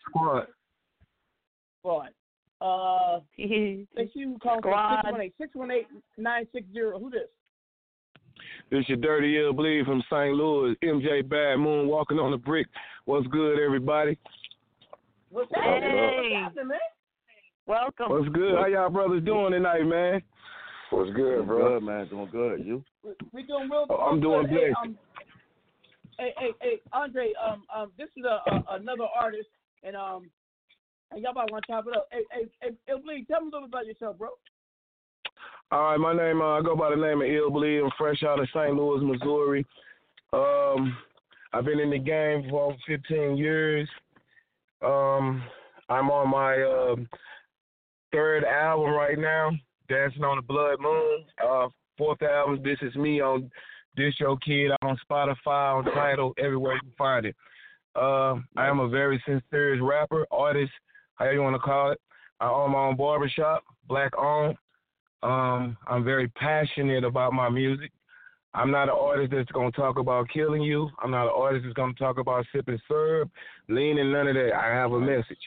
Squad. 0.10 0.48
Fine. 1.84 2.10
Uh, 2.60 3.20
thank 3.38 4.12
you. 4.16 4.38
Call 4.42 4.58
Squad. 4.58 5.02
six 5.04 5.12
one 5.12 5.22
eight 5.22 5.34
six 5.40 5.56
one 5.56 5.72
eight 5.72 5.88
nine 6.18 6.48
six 6.52 6.66
zero. 6.74 7.00
Who 7.00 7.12
this? 7.12 7.30
This 8.70 8.88
your 8.90 8.98
dirty 8.98 9.38
ill 9.40 9.54
bleed 9.54 9.86
from 9.86 10.04
St. 10.12 10.34
Louis. 10.36 10.76
MJ 10.84 11.28
Bad 11.28 11.58
Moon 11.58 11.88
walking 11.88 12.20
on 12.20 12.32
the 12.32 12.38
brick. 12.38 12.68
What's 13.06 13.26
good, 13.28 13.60
everybody? 13.60 14.18
What's 15.30 15.50
Hey. 15.56 15.62
happening? 15.62 15.96
What's 15.96 16.34
happening, 16.34 16.68
man? 16.68 16.80
Welcome. 17.66 18.10
What's 18.10 18.30
good? 18.30 18.56
How 18.56 18.66
y'all 18.66 18.90
brothers 18.90 19.24
doing 19.24 19.52
tonight, 19.54 19.84
man? 19.84 20.22
What's 20.90 21.12
good, 21.12 21.46
Doing 21.46 21.48
good, 21.48 21.84
man. 21.84 22.08
Doing 22.08 22.30
good. 22.32 22.66
You? 22.66 22.84
We- 23.04 23.16
We 23.34 23.44
doing 23.44 23.70
real. 23.70 23.86
Oh, 23.90 23.96
I'm 23.96 24.20
doing 24.20 24.48
good. 24.48 24.60
Hey, 24.60 24.74
um, 24.84 24.98
hey, 26.18 26.34
hey, 26.38 26.52
hey, 26.62 26.82
Andre. 26.92 27.34
Um, 27.36 27.64
um, 27.74 27.92
this 27.98 28.10
is 28.18 28.26
a, 28.26 28.42
a 28.52 28.64
another 28.76 29.06
artist, 29.16 29.50
and 29.84 29.96
um, 29.96 30.30
and 31.12 31.22
y'all 31.22 31.34
might 31.34 31.52
want 31.52 31.66
to 31.66 31.72
chop 31.72 31.88
it 31.88 31.96
up. 31.96 32.08
Hey, 32.12 32.24
hey, 32.32 32.48
hey, 32.62 32.70
hey, 32.86 32.94
please 33.04 33.26
tell 33.28 33.42
me 33.42 33.48
a 33.48 33.52
little 33.52 33.68
bit 33.68 33.70
about 33.70 33.86
yourself, 33.86 34.18
bro. 34.18 34.30
All 35.70 35.82
right, 35.82 36.00
my 36.00 36.16
name 36.16 36.42
uh, 36.42 36.60
I 36.60 36.62
go 36.62 36.78
by 36.78 36.92
the 36.92 36.96
name 36.96 37.22
of 37.22 37.28
Ill 37.28 37.52
Bleed. 37.52 37.82
I'm 37.82 37.92
fresh 37.98 38.24
out 38.24 38.40
of 38.40 38.48
St. 38.54 38.74
Louis, 38.74 39.04
Missouri. 39.04 39.66
Um, 40.32 40.96
I've 41.52 41.66
been 41.66 41.82
in 41.82 41.90
the 41.90 42.00
game 42.00 42.50
for 42.50 42.68
over 42.68 42.78
15 42.88 43.36
years. 43.36 43.90
Um, 44.82 45.44
I'm 45.90 46.10
on 46.10 46.30
my 46.30 46.64
um 46.64 47.10
third 48.14 48.46
album 48.46 48.92
right 48.92 49.20
now, 49.20 49.52
Dancing 49.90 50.24
on 50.24 50.38
the 50.38 50.42
Blood 50.42 50.78
Moon. 50.80 51.26
Uh, 51.46 51.68
fourth 51.98 52.22
album, 52.22 52.62
This 52.64 52.78
Is 52.82 52.96
Me 52.96 53.20
on 53.20 53.52
DistroKid 54.00 54.70
on 54.84 54.98
Spotify, 55.10 55.80
on 55.80 55.84
Tidal, 55.84 56.34
everywhere 56.38 56.76
you 56.76 56.80
can 56.80 56.94
find 56.98 57.26
it. 57.26 57.36
Uh, 57.94 58.36
I 58.56 58.68
am 58.68 58.80
a 58.80 58.88
very 58.88 59.22
sincere 59.28 59.84
rapper, 59.84 60.26
artist, 60.32 60.72
however 61.16 61.34
you 61.34 61.42
want 61.42 61.56
to 61.56 61.60
call 61.60 61.92
it. 61.92 62.00
I 62.40 62.48
own 62.48 62.72
my 62.72 62.80
own 62.80 62.96
barbershop, 62.96 63.64
black 63.90 64.18
owned. 64.18 64.56
Um, 65.24 65.78
I'm 65.88 66.04
very 66.04 66.28
passionate 66.30 67.04
about 67.04 67.34
my 67.34 67.50
music. 67.50 67.92
I'm 68.54 68.72
not 68.72 68.84
an 68.84 68.96
artist 69.00 69.34
that's 69.36 69.52
gonna 69.52 69.72
talk 69.72 70.00
about 70.00 70.30
killing 70.30 70.62
you. 70.62 70.90
I'm 71.02 71.12
not 71.12 71.26
an 71.26 71.34
artist 71.36 71.64
that's 71.64 71.76
gonna 71.76 71.94
talk 71.94 72.18
about 72.18 72.46
sipping 72.54 72.80
syrup, 72.88 73.30
lean, 73.70 74.00
and 74.00 74.12
none 74.12 74.28
of 74.28 74.36
that. 74.36 74.54
I 74.54 74.68
have 74.68 74.92
a 74.92 75.00
message. 75.00 75.38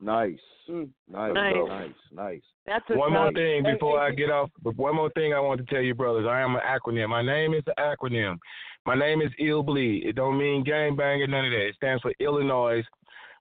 Nice. 0.00 0.38
Mm. 0.68 0.88
Nice. 1.08 1.32
Nice. 1.34 1.54
Nice. 1.68 1.90
Nice. 2.12 2.42
That's 2.66 2.84
One 2.90 3.12
more 3.12 3.32
thing 3.32 3.62
before 3.62 4.00
I 4.00 4.10
get 4.10 4.30
off. 4.30 4.50
But 4.62 4.76
one 4.76 4.96
more 4.96 5.10
thing 5.10 5.32
I 5.32 5.40
want 5.40 5.60
to 5.60 5.66
tell 5.72 5.82
you, 5.82 5.94
brothers. 5.94 6.26
I 6.28 6.40
am 6.40 6.56
an 6.56 6.62
acronym. 6.66 7.08
My 7.08 7.22
name 7.22 7.54
is 7.54 7.62
an 7.66 7.74
acronym. 7.78 8.38
My 8.84 8.94
name 8.94 9.20
is 9.20 9.30
Ill 9.38 9.62
Bleed. 9.62 10.04
It 10.06 10.16
don't 10.16 10.38
mean 10.38 10.64
gang 10.64 10.96
banger, 10.96 11.26
none 11.26 11.46
of 11.46 11.52
that. 11.52 11.68
It 11.68 11.76
stands 11.76 12.02
for 12.02 12.12
Illinois 12.20 12.82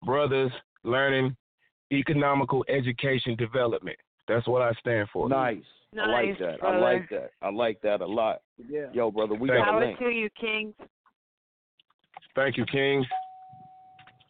Brothers 0.05 0.51
Learning 0.83 1.35
Economical 1.91 2.63
Education 2.67 3.35
Development. 3.35 3.97
That's 4.27 4.47
what 4.47 4.61
I 4.61 4.71
stand 4.79 5.09
for. 5.11 5.27
Nice. 5.27 5.63
I 5.99 6.07
like 6.07 6.25
Nice, 6.29 6.39
that. 6.39 6.63
I 6.63 6.77
like 6.77 7.09
that. 7.09 7.29
I 7.41 7.49
like 7.51 7.81
that 7.81 8.01
a 8.01 8.05
lot. 8.05 8.41
Yeah. 8.57 8.87
Yo, 8.93 9.11
brother, 9.11 9.35
we 9.35 9.47
Thank 9.49 9.59
got 9.63 9.69
a 9.69 9.71
Power 9.71 9.85
link. 9.85 9.99
to 9.99 10.09
you, 10.09 10.29
Kings. 10.39 10.73
Thank 12.35 12.57
you, 12.57 12.65
Kings. 12.65 13.05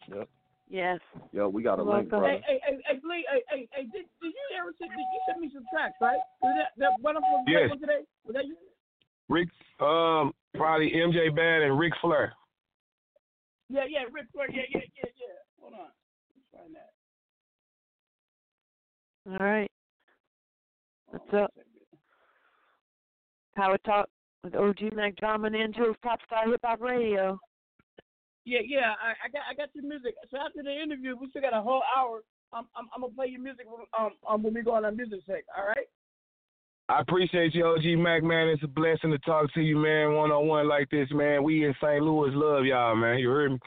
Yep. 0.08 0.28
Yes. 0.68 0.98
Yo, 1.32 1.48
we 1.48 1.62
got 1.62 1.78
a 1.78 1.82
You're 1.84 1.96
link, 1.96 2.08
brother. 2.10 2.28
Hey, 2.28 2.42
hey, 2.46 2.60
hey, 2.66 2.78
hey, 2.84 3.00
Lee, 3.02 3.26
hey, 3.30 3.42
hey, 3.48 3.68
hey, 3.72 3.82
did, 3.84 4.04
did 4.20 4.32
you 4.32 4.58
ever 4.60 4.72
send, 4.78 4.90
did 4.90 4.98
you 4.98 5.20
send 5.26 5.40
me 5.40 5.50
some 5.54 5.64
tracks, 5.72 5.94
right? 6.00 6.18
Was 6.42 6.54
that, 6.58 6.72
that 6.78 6.90
what 7.00 7.16
I'm 7.16 7.22
supposed 7.22 7.46
to 7.46 7.52
play 7.52 7.62
Yes. 7.62 7.70
for 7.70 7.78
today? 7.80 8.04
Was 8.26 8.34
that 8.34 8.44
you? 8.44 8.56
Rick, 9.28 9.48
um, 9.80 10.34
probably 10.54 10.90
MJ 10.90 11.34
Bad 11.34 11.62
and 11.62 11.78
Rick 11.78 11.94
Flair. 12.02 12.34
Yeah, 13.70 13.84
yeah, 13.88 14.04
Rick 14.12 14.26
Flair, 14.34 14.50
yeah, 14.50 14.62
yeah, 14.70 14.80
yeah, 14.96 15.10
yeah. 15.16 15.38
Hold 15.60 15.74
on. 15.74 15.88
Let's 16.36 16.48
find 16.52 16.74
that. 16.74 16.92
All 19.40 19.46
right. 19.46 19.70
What's 21.14 21.32
up? 21.44 21.54
Power 23.54 23.78
Talk 23.86 24.08
with 24.42 24.56
OG 24.56 24.92
Mack 24.94 25.14
Drama 25.14 25.46
and 25.46 25.54
Ann 25.54 25.72
Jewelz 25.72 25.94
Top 26.02 26.18
Star 26.26 26.50
Hip 26.50 26.60
Hop 26.64 26.80
Radio. 26.80 27.38
Yeah, 28.44 28.58
yeah, 28.66 28.94
I, 29.00 29.14
I 29.26 29.28
got 29.30 29.42
I 29.48 29.54
got 29.54 29.68
your 29.74 29.84
music. 29.84 30.14
So 30.28 30.38
after 30.44 30.64
the 30.64 30.72
interview, 30.72 31.14
we 31.16 31.30
still 31.30 31.40
got 31.42 31.56
a 31.56 31.62
whole 31.62 31.82
hour. 31.96 32.22
I'm 32.52 32.64
I'm, 32.76 32.88
I'm 32.92 33.02
gonna 33.02 33.14
play 33.14 33.28
your 33.28 33.40
music 33.40 33.66
when, 33.70 33.86
um, 33.96 34.10
um 34.28 34.42
when 34.42 34.54
we 34.54 34.62
go 34.62 34.74
on 34.74 34.84
our 34.84 34.90
music 34.90 35.20
sec. 35.24 35.44
All 35.56 35.64
right. 35.68 35.86
I 36.88 37.00
appreciate 37.00 37.54
you, 37.54 37.64
OG 37.64 37.96
Mack, 37.96 38.24
man. 38.24 38.48
It's 38.48 38.64
a 38.64 38.66
blessing 38.66 39.12
to 39.12 39.18
talk 39.18 39.54
to 39.54 39.60
you, 39.60 39.76
man, 39.78 40.14
one 40.14 40.32
on 40.32 40.48
one 40.48 40.68
like 40.68 40.90
this, 40.90 41.08
man. 41.12 41.44
We 41.44 41.64
in 41.64 41.74
St. 41.80 42.02
Louis 42.02 42.32
love 42.34 42.64
y'all, 42.66 42.96
man. 42.96 43.18
You 43.18 43.30
heard 43.30 43.52
me? 43.52 43.58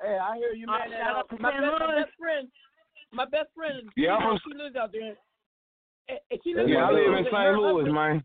Hey, 0.00 0.18
I 0.22 0.36
hear 0.36 0.52
you, 0.52 0.66
Oh, 0.68 0.72
man. 0.78 0.90
shout 0.90 1.16
uh, 1.16 1.18
out 1.20 1.28
to 1.30 1.38
my, 1.40 1.50
St. 1.50 1.62
best, 1.62 1.80
my 1.80 1.96
best 1.96 2.12
friend, 2.20 2.48
my 3.12 3.24
best 3.24 3.48
friend, 3.56 3.88
Yeah, 3.96 4.14
you 4.14 4.20
know, 4.20 4.30
I'm- 4.30 4.40
she 4.46 4.54
lives 4.62 4.76
out 4.76 4.92
there. 4.92 5.16
And, 6.08 6.18
and 6.30 6.40
she 6.44 6.54
lives 6.54 6.70
Yeah, 6.70 6.86
I 6.88 6.90
live 6.92 7.12
in 7.18 7.24
St. 7.24 7.56
Louis, 7.56 7.74
husband- 7.84 7.94
man. 7.94 8.24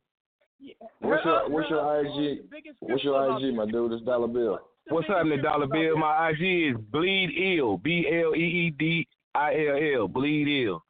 Yeah, 0.60 0.74
What's 1.00 1.24
your- 1.24 1.40
hus- 1.40 1.50
what's 1.52 1.70
your 1.70 2.00
IG? 2.02 2.42
What's 2.80 3.04
your 3.04 3.38
IG, 3.38 3.54
my 3.54 3.66
dude? 3.68 3.92
It's 3.94 4.04
Dollar 4.04 4.28
Bill. 4.28 4.60
What's 4.90 5.08
happening, 5.08 5.42
Dollar 5.42 5.68
Bill? 5.68 5.98
My 5.98 6.30
IG 6.30 6.72
is 6.74 6.78
Bleed 6.92 7.30
Ill. 7.60 7.78
B 7.78 8.08
L 8.10 8.34
E 8.36 8.40
E 8.40 8.70
D 8.72 9.08
I 9.36 9.54
L 9.68 10.02
L. 10.02 10.08
Bleed 10.08 10.48
Ill. 10.66 10.84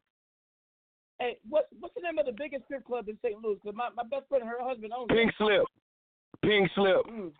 Hey, 1.18 1.36
what 1.48 1.66
what's 1.80 1.94
the 1.96 2.00
name 2.00 2.16
of 2.18 2.26
the 2.26 2.32
biggest 2.32 2.64
strip 2.64 2.84
club 2.86 3.08
in 3.08 3.18
St. 3.22 3.42
Louis? 3.42 3.56
Because 3.62 3.76
my, 3.76 3.88
my 3.96 4.04
best 4.04 4.28
friend, 4.28 4.44
her 4.44 4.56
husband 4.60 4.92
owns 4.96 5.08
Pink 5.10 5.30
it. 5.30 5.34
slip. 5.36 5.64
Pink 6.42 6.70
slip. 6.74 7.04
Mm. 7.10 7.32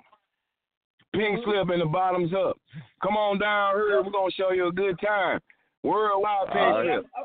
Pink 1.14 1.38
mm-hmm. 1.38 1.50
slip 1.50 1.68
and 1.70 1.80
the 1.80 1.86
bottoms 1.86 2.32
up. 2.34 2.58
Come 3.02 3.16
on 3.16 3.38
down 3.38 3.76
here. 3.76 4.02
We're 4.02 4.10
gonna 4.10 4.30
show 4.32 4.50
you 4.52 4.66
a 4.68 4.72
good 4.72 4.98
time. 5.00 5.40
Worldwide 5.84 6.48
pink 6.48 6.58
Hey, 6.58 6.82
slip. 6.82 7.06
I'm- 7.16 7.24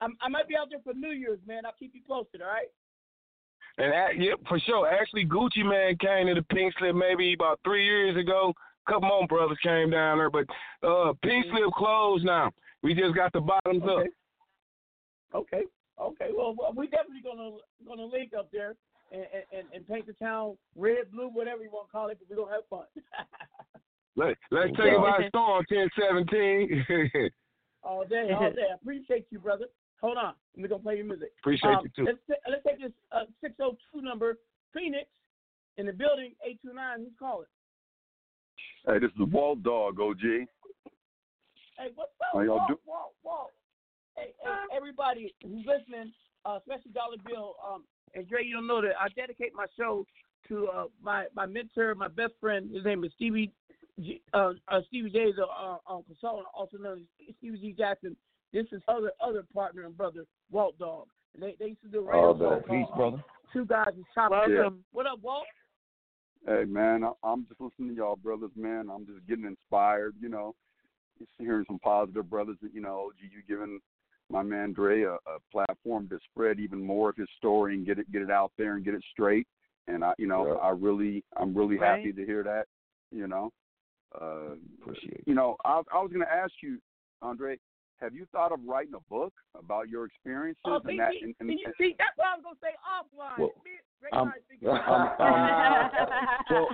I 0.00 0.28
might 0.28 0.48
be 0.48 0.56
out 0.56 0.68
there 0.70 0.80
for 0.82 0.94
New 0.94 1.12
Year's, 1.12 1.40
man. 1.46 1.66
I'll 1.66 1.74
keep 1.78 1.94
you 1.94 2.00
posted, 2.06 2.42
all 2.42 2.48
right? 2.48 2.68
And 3.78 3.92
at, 3.92 4.18
yeah, 4.18 4.34
for 4.48 4.58
sure. 4.60 4.88
Actually, 4.88 5.26
Gucci 5.26 5.64
Mane 5.64 5.96
came 5.98 6.26
to 6.26 6.34
the 6.34 6.42
Pink 6.54 6.74
Slip 6.78 6.94
maybe 6.94 7.34
about 7.34 7.60
three 7.64 7.84
years 7.84 8.16
ago. 8.16 8.52
A 8.86 8.90
couple 8.90 9.08
more 9.08 9.26
brothers 9.26 9.58
came 9.62 9.90
down 9.90 10.18
there, 10.18 10.30
but 10.30 10.46
uh, 10.86 11.12
Pink 11.22 11.46
Slip 11.50 11.72
closed 11.74 12.24
now. 12.24 12.50
We 12.82 12.94
just 12.94 13.14
got 13.14 13.32
the 13.32 13.40
bottoms 13.40 13.82
up. 13.84 13.88
Okay. 13.98 14.08
Okay. 15.34 15.62
Okay. 16.00 16.28
Well, 16.34 16.54
well, 16.58 16.72
we 16.74 16.88
definitely 16.88 17.22
gonna 17.22 17.56
gonna 17.86 18.06
link 18.06 18.32
up 18.36 18.50
there 18.52 18.74
and, 19.12 19.24
and, 19.52 19.66
and 19.74 19.86
paint 19.86 20.06
the 20.06 20.14
town 20.14 20.56
red, 20.74 21.12
blue, 21.12 21.28
whatever 21.28 21.62
you 21.62 21.70
want 21.70 21.88
to 21.88 21.92
call 21.92 22.08
it, 22.08 22.18
but 22.18 22.28
we're 22.30 22.42
gonna 22.42 22.56
have 22.56 22.66
fun. 22.68 22.84
Let, 24.16 24.36
let's 24.50 24.70
take 24.76 24.92
it 24.92 24.98
by 24.98 25.28
storm, 25.28 25.64
1017. 25.70 26.84
all 27.82 28.04
day, 28.04 28.28
all 28.34 28.50
day. 28.50 28.66
I 28.70 28.74
appreciate 28.74 29.26
you, 29.30 29.38
brother. 29.38 29.66
Hold 30.00 30.16
on. 30.16 30.34
We're 30.56 30.68
gonna 30.68 30.82
play 30.82 30.96
your 30.96 31.06
music. 31.06 31.32
Appreciate 31.40 31.70
Um, 31.70 31.84
you, 31.84 31.90
too. 31.94 32.04
Let's 32.04 32.18
ta- 32.26 32.50
let's 32.50 32.64
take 32.64 32.80
this 32.80 32.92
uh, 33.12 33.24
602 33.40 34.00
number, 34.02 34.38
Phoenix, 34.74 35.08
in 35.76 35.86
the 35.86 35.92
building, 35.92 36.32
829. 36.44 37.00
Who's 37.04 37.12
calling? 37.18 37.46
Hey, 38.86 38.98
this 38.98 39.10
is 39.12 39.32
Walt 39.32 39.62
Dog, 39.62 40.00
OG. 40.00 40.20
Hey, 40.22 41.88
what's 41.94 42.12
up, 42.20 42.32
How 42.32 42.40
y'all 42.40 42.56
Walt, 42.56 42.68
do- 42.68 42.80
Walt, 42.86 43.14
Walt? 43.22 43.50
Hey, 44.16 44.32
hey, 44.42 44.76
everybody 44.76 45.34
who's 45.42 45.64
listening, 45.66 46.12
uh, 46.44 46.58
especially 46.58 46.92
Dollar 46.92 47.16
Bill, 47.26 47.54
um, 47.66 47.84
and 48.14 48.28
Dre, 48.28 48.44
you 48.44 48.54
don't 48.54 48.66
know 48.66 48.82
that 48.82 48.98
I 49.00 49.08
dedicate 49.10 49.52
my 49.54 49.66
show 49.78 50.04
to 50.48 50.68
uh, 50.68 50.84
my 51.00 51.26
my 51.34 51.46
mentor, 51.46 51.94
my 51.94 52.08
best 52.08 52.32
friend. 52.40 52.74
His 52.74 52.84
name 52.84 53.04
is 53.04 53.12
Stevie. 53.16 53.52
G, 54.00 54.20
uh, 54.34 54.52
uh, 54.68 54.80
Stevie 54.88 55.10
J 55.10 55.18
is 55.18 55.38
a 55.38 55.44
uh, 55.46 55.76
um, 55.86 56.02
consultant, 56.04 56.46
also 56.54 56.76
known 56.78 57.02
as 57.28 57.34
Stevie 57.38 57.58
G 57.58 57.74
Jackson. 57.76 58.16
This 58.52 58.66
is 58.72 58.82
other 58.88 59.12
other 59.20 59.44
partner 59.54 59.84
and 59.84 59.96
brother, 59.96 60.24
Walt 60.50 60.78
Dog. 60.78 61.06
And 61.34 61.42
they, 61.42 61.54
they 61.60 61.66
used 61.66 61.82
to 61.82 61.88
do 61.88 62.00
a 62.00 62.02
radio 62.02 62.30
Oh, 62.34 62.38
show 62.38 62.50
man. 62.72 62.84
Peace, 62.84 62.90
brother. 62.96 63.24
Two 63.52 63.64
guys 63.64 63.88
in 63.96 64.04
top. 64.14 64.30
Welcome. 64.32 64.84
What 64.92 65.06
up, 65.06 65.20
Walt? 65.22 65.44
Hey, 66.46 66.64
man, 66.64 67.04
I- 67.04 67.12
I'm 67.22 67.46
just 67.46 67.60
listening 67.60 67.90
to 67.90 67.94
y'all 67.94 68.16
brothers, 68.16 68.50
man. 68.56 68.88
I'm 68.92 69.06
just 69.06 69.24
getting 69.28 69.44
inspired, 69.44 70.14
you 70.20 70.28
know, 70.28 70.54
just 71.18 71.30
hearing 71.38 71.64
some 71.66 71.78
positive 71.80 72.28
brothers. 72.28 72.56
that, 72.62 72.74
You 72.74 72.80
know, 72.80 73.06
OG, 73.10 73.16
you 73.30 73.42
giving 73.46 73.78
my 74.30 74.42
man 74.42 74.72
Dre 74.72 75.02
a, 75.02 75.14
a 75.14 75.38
platform 75.52 76.08
to 76.08 76.18
spread 76.32 76.58
even 76.58 76.82
more 76.84 77.10
of 77.10 77.16
his 77.16 77.28
story 77.36 77.74
and 77.74 77.84
get 77.86 77.98
it 77.98 78.10
get 78.10 78.22
it 78.22 78.30
out 78.30 78.52
there 78.58 78.74
and 78.74 78.84
get 78.84 78.94
it 78.94 79.04
straight. 79.12 79.46
And 79.86 80.04
I, 80.04 80.14
you 80.18 80.26
know, 80.26 80.46
Yeah. 80.46 80.54
I 80.54 80.70
really, 80.70 81.24
I'm 81.36 81.54
really 81.54 81.76
Right. 81.78 81.98
happy 81.98 82.12
to 82.12 82.26
hear 82.26 82.42
that. 82.44 82.66
You 83.12 83.26
know, 83.28 83.52
uh, 84.20 84.54
Appreciate 84.82 85.22
you 85.26 85.34
know, 85.34 85.56
I, 85.64 85.82
I 85.92 86.00
was 86.00 86.10
going 86.12 86.24
to 86.24 86.32
ask 86.32 86.52
you, 86.62 86.80
Andre, 87.22 87.58
have 88.00 88.14
you 88.14 88.26
thought 88.32 88.52
of 88.52 88.60
writing 88.66 88.94
a 88.94 89.00
book 89.10 89.32
about 89.58 89.88
your 89.88 90.04
experiences 90.06 90.60
Oh, 90.64 90.76
and 90.76 90.84
see, 90.88 90.96
that? 90.98 91.10
see, 91.12 91.20
And, 91.22 91.34
and, 91.40 91.50
see, 91.50 91.64
see, 91.78 91.94
that's 91.98 92.16
what 92.16 92.26
I 92.28 92.36
was 92.36 92.44
gonna 92.44 92.56
say 92.62 92.74
offline. 92.84 93.38
Well, 93.38 93.50
Me- 93.64 93.70
Ray 94.02 94.10
I'm- 94.12 94.26
Rice 94.28 94.40
figured 94.48 94.74
it 94.74 94.80
I'm- 94.88 95.10
out. 95.20 96.68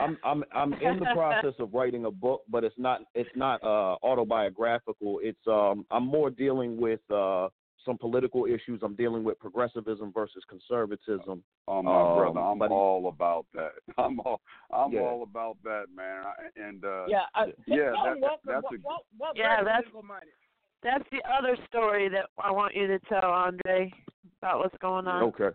I'm 0.00 0.18
I'm 0.24 0.44
I'm 0.54 0.72
in 0.74 0.98
the 0.98 1.06
process 1.14 1.54
of 1.58 1.72
writing 1.72 2.04
a 2.06 2.10
book, 2.10 2.42
but 2.48 2.64
it's 2.64 2.78
not 2.78 3.02
it's 3.14 3.30
not 3.34 3.62
uh, 3.62 3.96
autobiographical. 4.02 5.20
It's 5.22 5.40
um 5.46 5.86
I'm 5.90 6.06
more 6.06 6.30
dealing 6.30 6.76
with 6.80 7.00
uh, 7.10 7.48
some 7.84 7.98
political 7.98 8.46
issues. 8.46 8.80
I'm 8.82 8.94
dealing 8.94 9.24
with 9.24 9.38
progressivism 9.38 10.12
versus 10.12 10.42
conservatism. 10.48 11.42
Oh 11.68 11.82
my 11.82 12.00
Um, 12.00 12.16
brother, 12.18 12.40
I'm 12.40 12.58
but- 12.58 12.70
all 12.70 13.08
about 13.08 13.46
that. 13.54 13.72
I'm 13.98 14.18
all 14.20 14.40
I'm 14.72 14.92
Yeah. 14.92 15.00
all 15.00 15.22
about 15.22 15.56
that, 15.64 15.86
man. 15.94 16.24
I- 16.26 16.60
And 16.60 16.84
uh, 16.84 17.04
yeah, 17.08 17.24
I, 17.34 17.46
yeah, 17.66 17.92
that, 18.04 18.20
them, 18.20 18.30
that's 18.46 18.64
a 18.72 18.76
what, 18.82 19.02
what 19.18 19.36
Yeah, 19.36 19.62
that's- 19.62 19.84
That's 20.82 21.04
the 21.10 21.22
other 21.30 21.56
story 21.68 22.08
that 22.10 22.26
I 22.42 22.50
want 22.50 22.74
you 22.74 22.86
to 22.86 22.98
tell 23.08 23.24
Andre 23.30 23.90
about 24.40 24.58
what's 24.58 24.76
going 24.78 25.06
on. 25.06 25.22
Okay. 25.24 25.50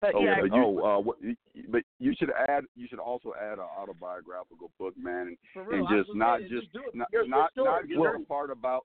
But 0.00 0.14
oh, 0.16 0.20
yeah, 0.24 0.42
you, 0.44 0.50
Oh, 0.52 0.78
uh, 0.98 1.00
what, 1.00 1.16
but 1.70 1.82
you 1.98 2.14
should 2.18 2.30
add 2.48 2.64
you 2.74 2.86
should 2.88 2.98
also 2.98 3.32
add 3.40 3.54
an 3.58 3.64
autobiographical 3.78 4.70
book, 4.78 4.94
man, 4.98 5.36
and, 5.54 5.66
real, 5.66 5.86
and 5.86 5.88
just 6.04 6.14
not 6.14 6.40
saying, 6.40 6.50
just 6.50 6.72
do 6.74 6.80
it. 6.86 6.94
not 6.94 7.08
Your- 7.12 7.22
your 7.22 7.30
not, 7.30 7.52
story. 7.52 7.70
not 7.70 7.88
just 7.88 8.00
Well- 8.00 8.18
the 8.18 8.24
part 8.26 8.50
about 8.50 8.84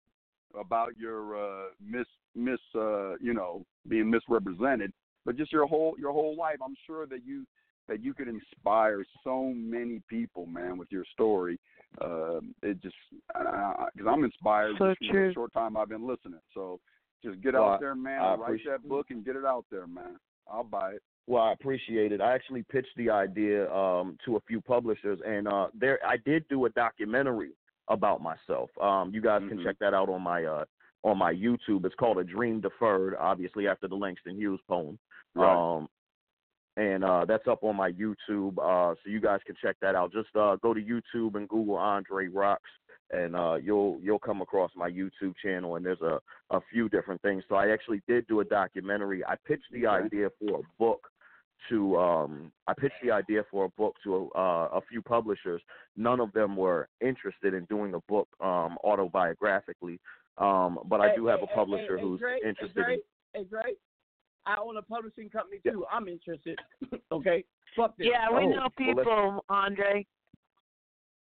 about 0.60 0.96
your 0.98 1.36
uh 1.38 1.70
miss 1.82 2.08
miss 2.38 2.60
uh 2.76 3.16
you 3.18 3.34
know 3.34 3.66
being 3.88 4.10
misrepresented, 4.10 4.92
but 5.26 5.36
just 5.36 5.52
your 5.52 5.68
whole 5.68 5.96
your 5.98 6.12
whole 6.12 6.36
life. 6.36 6.58
I'm 6.64 6.76
sure 6.86 7.06
that 7.08 7.26
you 7.26 7.46
that 7.88 8.04
you 8.04 8.14
could 8.14 8.28
inspire 8.28 9.04
so 9.24 9.54
many 9.56 10.02
people, 10.10 10.46
man, 10.46 10.78
with 10.78 10.92
your 10.92 11.06
story. 11.14 11.60
Um, 12.02 12.54
it 12.62 12.82
just 12.82 12.96
because 13.34 14.08
I'm 14.08 14.24
inspired 14.24 14.76
So 14.78 14.90
just 14.90 15.00
from 15.00 15.10
true. 15.10 15.28
the 15.30 15.34
short 15.34 15.54
time 15.54 15.78
I've 15.78 15.90
been 15.90 16.06
listening. 16.06 16.42
So 16.54 16.80
just 17.24 17.42
get 17.42 17.54
Well, 17.54 17.72
out 17.72 17.80
there, 17.80 17.96
man. 17.96 18.22
I 18.22 18.34
and 18.34 18.42
write 18.42 18.60
that 18.68 18.88
book 18.88 19.08
and 19.10 19.24
get 19.26 19.36
it 19.36 19.46
out 19.46 19.66
there, 19.72 19.88
man. 19.88 20.18
I'll 20.52 20.64
buy 20.64 20.92
it. 20.92 21.02
Well, 21.28 21.44
I 21.44 21.52
appreciate 21.54 22.12
it. 22.12 22.22
I 22.22 22.34
actually 22.34 22.64
pitched 22.64 22.96
the 22.96 23.10
idea 23.10 23.72
um, 23.74 24.18
to 24.26 24.38
a 24.38 24.40
few 24.42 24.62
publishers, 24.62 25.20
and 25.26 25.48
uh, 25.48 25.68
there 25.74 26.00
I 26.06 26.18
did 26.26 26.48
do 26.50 26.66
a 26.66 26.70
documentary 26.70 27.52
about 27.90 28.22
myself. 28.22 28.70
Um, 28.82 29.12
you 29.14 29.22
guys 29.22 29.42
can 29.48 29.58
Mhm. 29.60 29.64
check 29.64 29.78
that 29.80 29.94
out 29.94 30.10
on 30.10 30.22
my 30.22 30.44
uh, 30.44 30.66
on 31.08 31.18
my 31.18 31.34
YouTube. 31.34 31.86
It's 31.86 31.96
called 31.96 32.18
A 32.18 32.24
Dream 32.24 32.62
Deferred, 32.62 33.16
obviously 33.16 33.68
after 33.68 33.88
the 33.88 33.96
Langston 33.96 34.36
Hughes 34.36 34.60
poem. 34.68 35.00
Right. 35.36 35.78
Um, 35.78 35.88
and 36.76 37.04
uh, 37.04 37.26
that's 37.26 37.48
up 37.48 37.64
on 37.64 37.76
my 37.76 37.92
YouTube, 37.92 38.58
uh, 38.60 38.94
so 38.94 39.10
you 39.10 39.20
guys 39.20 39.40
can 39.48 39.56
check 39.60 39.78
that 39.82 39.96
out. 39.96 40.14
Just 40.14 40.30
uh, 40.36 40.58
go 40.62 40.76
to 40.76 40.82
YouTube 40.82 41.36
and 41.36 41.50
Google 41.50 41.76
Andre 41.76 42.28
Rocks, 42.28 42.70
and 43.10 43.36
uh, 43.36 43.56
you'll 43.56 43.98
you'll 44.00 44.20
come 44.20 44.42
across 44.42 44.70
my 44.76 44.88
YouTube 44.88 45.34
channel. 45.44 45.76
And 45.76 45.84
there's 45.84 46.02
a 46.02 46.20
a 46.52 46.60
few 46.72 46.88
different 46.88 47.20
things. 47.24 47.44
So 47.50 47.56
I 47.56 47.70
actually 47.70 48.04
did 48.08 48.28
do 48.28 48.42
a 48.42 48.46
documentary. 48.46 49.26
I 49.26 49.36
pitched 49.48 49.72
the 49.72 49.88
idea 49.88 50.30
for 50.40 50.60
a 50.60 50.64
book 50.78 51.08
to 51.70 51.98
um 51.98 52.52
I 52.68 52.74
pitched 52.80 53.02
the 53.04 53.12
idea 53.12 53.42
for 53.50 53.66
a 53.66 53.70
book 53.70 53.96
to 54.04 54.30
uh, 54.36 54.68
a 54.74 54.82
few 54.88 55.02
publishers. 55.02 55.62
None 55.96 56.20
of 56.20 56.32
them 56.34 56.56
were 56.56 56.88
interested 57.02 57.56
in 57.56 57.66
doing 57.66 57.96
a 57.96 58.00
book 58.08 58.28
um 58.40 58.78
autobiographically. 58.86 60.00
Um 60.38 60.80
but 60.86 61.02
I 61.02 61.16
do 61.16 61.26
have 61.28 61.40
hey, 61.40 61.46
a 61.46 61.50
hey, 61.50 61.56
publisher 61.56 61.98
hey, 61.98 62.04
who's 62.04 62.20
hey, 62.20 62.40
Dre, 62.40 62.50
interested 62.50 62.86
Hey, 62.86 62.94
in 62.94 62.98
Dre, 62.98 62.98
hey, 63.34 63.44
Dre, 63.50 63.74
I 64.46 64.56
own 64.62 64.78
a 64.78 64.82
publishing 64.82 65.30
company 65.30 65.60
Yeah. 65.64 65.72
too. 65.74 65.86
I'm 65.92 66.08
interested. 66.08 66.60
okay, 67.12 67.44
fuck 67.76 67.98
this. 67.98 68.08
yeah, 68.12 68.30
we 68.30 68.44
Oh, 68.46 68.50
know 68.50 68.60
well, 68.62 68.96
people, 68.96 69.46
Andre. 69.50 70.06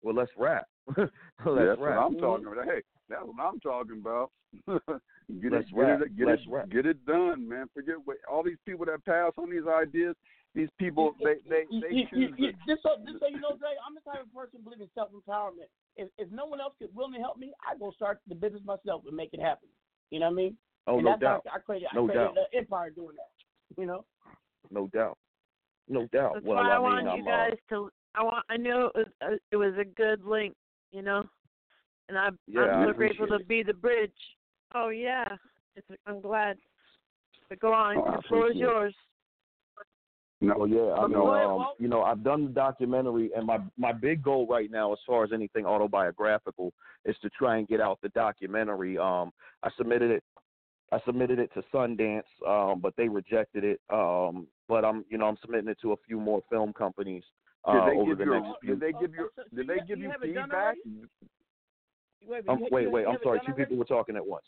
well 0.01 0.15
let's 0.15 0.31
rap. 0.37 0.67
let's 0.97 1.11
that's 1.45 1.79
rap. 1.79 1.79
what 1.79 1.89
I'm 1.91 2.15
talking 2.17 2.47
about. 2.47 2.65
Hey, 2.65 2.81
that's 3.09 3.23
what 3.25 3.43
I'm 3.43 3.59
talking 3.59 3.99
about. 4.01 4.31
get 4.67 5.51
Let's 5.51 5.67
it, 5.69 5.75
rap. 5.75 5.99
get 5.99 6.07
it, 6.07 6.17
get 6.17 6.27
Let's 6.27 6.41
it, 6.43 6.49
rap. 6.49 6.69
get 6.69 6.85
it 6.85 7.05
done, 7.05 7.47
man. 7.47 7.65
Forget 7.73 7.95
what 8.05 8.17
all 8.31 8.43
these 8.43 8.57
people 8.65 8.85
that 8.85 9.03
pass 9.05 9.31
on 9.37 9.49
these 9.49 9.67
ideas. 9.67 10.15
These 10.55 10.69
people, 10.79 11.13
they, 11.21 11.35
they, 11.49 11.65
You- 11.69 11.81
they 11.81 11.87
you- 11.89 12.07
you- 12.11 12.27
choose. 12.29 12.33
you- 12.39 12.53
just 12.65 12.81
so, 12.81 12.95
just 13.05 13.19
so 13.19 13.27
you 13.27 13.41
know, 13.41 13.57
Dre, 13.57 13.75
I'm 13.85 13.93
the 13.93 13.99
type 14.09 14.23
of 14.23 14.33
person 14.33 14.59
who 14.59 14.63
believes 14.63 14.81
in 14.81 14.89
self 14.95 15.09
empowerment. 15.11 15.67
If 15.97 16.09
if 16.17 16.31
no 16.31 16.45
one 16.45 16.61
else 16.61 16.73
could 16.79 16.95
willingly 16.95 17.19
help 17.19 17.37
me, 17.37 17.51
I 17.61 17.77
go 17.77 17.91
start 17.91 18.21
the 18.27 18.35
business 18.35 18.61
myself 18.63 19.03
and 19.05 19.15
make 19.15 19.33
it 19.33 19.41
happen. 19.41 19.67
You 20.11 20.19
know 20.21 20.27
what 20.27 20.31
I 20.31 20.35
mean? 20.35 20.57
Oh, 20.87 20.95
and 20.95 21.03
no 21.05 21.11
that's 21.11 21.21
doubt. 21.21 21.43
how 21.45 21.57
I 21.57 21.59
created, 21.59 21.89
I 21.91 21.95
No 21.95 22.05
created 22.05 22.23
doubt. 22.23 22.37
an 22.37 22.45
empire 22.57 22.89
doing 22.89 23.15
that. 23.17 23.81
You 23.81 23.85
know? 23.85 24.05
No 24.71 24.87
doubt. 24.87 25.17
No 25.89 26.07
doubt. 26.07 26.35
That's 26.35 26.45
well, 26.45 26.57
why 26.57 26.69
I, 26.69 26.75
I 26.75 26.77
mean, 26.77 26.83
want 26.83 27.07
I'm, 27.09 27.17
you 27.17 27.23
uh, 27.23 27.49
guys 27.49 27.57
to. 27.69 27.89
I 28.15 28.23
want. 28.23 28.45
I 28.49 28.57
knew 28.57 28.85
it 28.85 28.91
was. 28.95 29.07
A, 29.21 29.33
it 29.51 29.55
was 29.57 29.73
a 29.77 29.83
good 29.85 30.23
link. 30.23 30.55
You 30.91 31.01
know, 31.01 31.23
and 32.07 32.17
I, 32.17 32.29
Yeah, 32.47 32.61
I'm 32.61 32.87
so 32.87 32.93
grateful 32.93 33.27
to 33.27 33.39
be 33.43 33.61
the 33.61 33.73
bridge. 33.73 34.11
Oh 34.73 34.87
yeah, 34.87 35.25
it's, 35.75 35.85
I'm 36.07 36.21
glad. 36.21 36.57
But 37.49 37.59
go 37.59 37.73
on. 37.73 37.97
Oh, 37.97 38.05
the 38.15 38.21
floor 38.29 38.45
is 38.47 38.51
appreciate 38.51 38.55
it. 38.55 38.71
yours. 38.71 38.95
No, 40.45 40.65
yeah, 40.65 40.93
I 40.93 41.03
Okay, 41.03 41.13
mean, 41.13 41.23
go 41.23 41.33
ahead, 41.35 41.47
um, 41.47 41.67
you 41.79 41.87
know, 41.87 42.03
I've 42.03 42.23
done 42.23 42.45
the 42.45 42.51
documentary, 42.51 43.31
and 43.35 43.45
my 43.45 43.59
my 43.77 43.91
big 43.91 44.23
goal 44.23 44.47
right 44.47 44.69
now, 44.69 44.93
as 44.93 44.99
far 45.05 45.23
as 45.23 45.31
anything 45.33 45.65
autobiographical, 45.65 46.73
is 47.05 47.15
to 47.21 47.29
try 47.29 47.57
and 47.57 47.67
get 47.67 47.81
out 47.81 47.99
the 48.01 48.09
documentary. 48.09 48.97
Um, 48.97 49.31
I 49.63 49.69
submitted 49.77 50.11
it, 50.11 50.23
I 50.91 50.99
submitted 51.05 51.39
it 51.39 51.51
to 51.53 51.63
Sundance, 51.73 52.23
um, 52.47 52.79
but 52.79 52.95
they 52.97 53.07
rejected 53.09 53.63
it. 53.63 53.81
Um, 53.89 54.47
but 54.67 54.83
I'm, 54.85 55.05
you 55.09 55.17
know, 55.17 55.25
I'm 55.25 55.37
submitting 55.41 55.69
it 55.69 55.77
to 55.81 55.93
a 55.93 55.97
few 56.07 56.19
more 56.19 56.41
film 56.49 56.73
companies 56.73 57.23
uh, 57.65 57.85
did 57.85 57.93
they 57.93 57.97
over 57.99 58.09
give 58.11 58.17
the 58.19 58.25
you? 58.25 58.31
next 58.31 58.49
few. 58.61 58.69
did 58.75 58.79
they 58.79 58.91
give 58.99 59.13
you? 59.13 59.29
Oh, 59.29 59.29
so 59.35 59.43
Did 59.55 59.67
you 59.67 59.73
they 59.75 59.79
give 59.87 59.97
you 59.99 60.05
you 60.05 60.11
have 60.11 60.23
it 60.23 60.33
done 60.33 60.43
feedback? 60.49 60.75
Wait, 62.27 62.49
Um, 62.49 62.59
wait, 62.71 62.83
you- 62.83 62.89
wait, 62.91 63.01
you 63.01 63.07
I'm 63.09 63.17
sorry, 63.23 63.39
two 63.45 63.53
people 63.53 63.77
were 63.77 63.85
talking 63.85 64.15
at 64.15 64.25
once. 64.25 64.45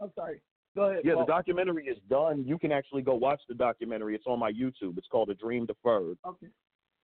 I'm 0.00 0.12
sorry. 0.14 0.40
Go 0.74 0.90
ahead. 0.90 1.02
Yeah, 1.04 1.14
the 1.16 1.24
documentary 1.24 1.86
is 1.86 1.98
done. 2.10 2.44
You 2.46 2.58
can 2.58 2.72
actually 2.72 3.02
go 3.02 3.14
watch 3.14 3.40
the 3.48 3.54
documentary. 3.54 4.14
It's 4.14 4.26
on 4.26 4.38
my 4.40 4.50
YouTube. 4.50 4.98
It's 4.98 5.06
called 5.06 5.30
A 5.30 5.34
Dream 5.34 5.66
Deferred. 5.66 6.18
Okay. 6.26 6.48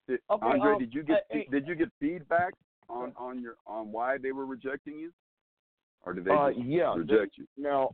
Did, 0.08 0.20
Okay, 0.30 0.46
Andre, 0.46 0.72
um, 0.72 0.78
did 0.80 0.92
you 0.92 1.02
get 1.04 1.24
hey- 1.30 1.46
did 1.50 1.66
you 1.68 1.74
get 1.76 1.88
feedback 2.00 2.54
on 2.88 3.12
on 3.16 3.40
your 3.40 3.56
on 3.66 3.92
why 3.92 4.18
they 4.18 4.32
were 4.32 4.46
rejecting 4.46 4.98
you, 4.98 5.12
or 6.04 6.12
did 6.14 6.24
they 6.24 6.32
Uh, 6.32 6.48
just 6.52 6.64
yeah, 6.66 6.94
reject 6.96 7.38
you? 7.38 7.46
Now, 7.56 7.90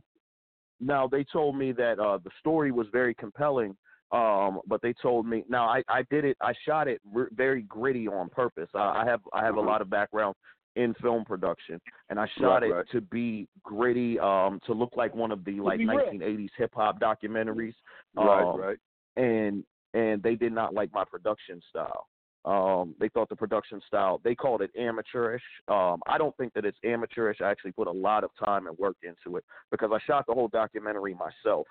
now 0.79 1.07
they 1.07 1.23
told 1.23 1.55
me 1.55 1.71
that 1.73 1.99
uh, 1.99 2.17
the 2.17 2.31
story 2.39 2.71
was 2.71 2.87
very 2.91 3.13
compelling, 3.13 3.77
um, 4.11 4.61
but 4.65 4.81
they 4.81 4.93
told 4.93 5.27
me 5.27 5.43
now 5.47 5.67
I, 5.67 5.83
I 5.87 6.01
did 6.09 6.25
it. 6.25 6.37
I 6.41 6.53
shot 6.65 6.87
it 6.87 7.01
r- 7.15 7.29
very 7.33 7.61
gritty 7.63 8.07
on 8.07 8.29
purpose. 8.29 8.69
Uh, 8.73 8.79
I 8.79 9.05
have 9.05 9.21
I 9.31 9.43
have 9.45 9.57
a 9.57 9.59
Uh-huh. 9.59 9.69
lot 9.69 9.81
of 9.81 9.89
background 9.91 10.35
in 10.77 10.93
film 10.95 11.25
production, 11.25 11.81
and 12.09 12.19
I 12.19 12.27
shot 12.39 12.61
Right, 12.61 12.63
it 12.63 12.73
right. 12.73 12.85
to 12.91 13.01
be 13.01 13.47
gritty, 13.63 14.19
um, 14.19 14.59
to 14.65 14.73
look 14.73 14.95
like 14.95 15.13
one 15.13 15.31
of 15.31 15.43
the 15.43 15.59
like 15.59 15.79
1980s 15.79 16.49
hip 16.57 16.71
hop 16.73 16.99
documentaries. 16.99 17.73
Right, 18.15 18.43
um, 18.43 18.59
right. 18.59 18.77
and 19.17 19.63
and 19.93 20.21
they 20.21 20.35
did 20.35 20.53
not 20.53 20.73
like 20.73 20.93
my 20.93 21.03
production 21.03 21.61
style. 21.69 22.07
Um, 22.45 22.95
they 22.99 23.09
thought 23.09 23.27
the 23.27 23.35
production 23.35 23.81
style 23.87 24.21
they 24.23 24.35
called 24.35 24.61
it 24.61 24.71
amateurish. 24.79 25.43
Um, 25.67 26.01
I 26.07 26.17
don't 26.17 26.35
think 26.37 26.53
that 26.53 26.63
it's 26.63 26.77
amateurish. 26.85 27.39
I 27.41 27.49
actually 27.49 27.73
put 27.73 27.87
a 27.87 27.91
lot 27.91 28.23
of 28.23 28.29
time 28.43 28.67
and 28.67 28.77
work 28.77 28.97
into 29.03 29.37
it 29.37 29.43
because 29.71 29.89
I 29.93 29.99
shot 30.05 30.25
the 30.27 30.33
whole 30.33 30.47
documentary 30.47 31.13
myself. 31.15 31.67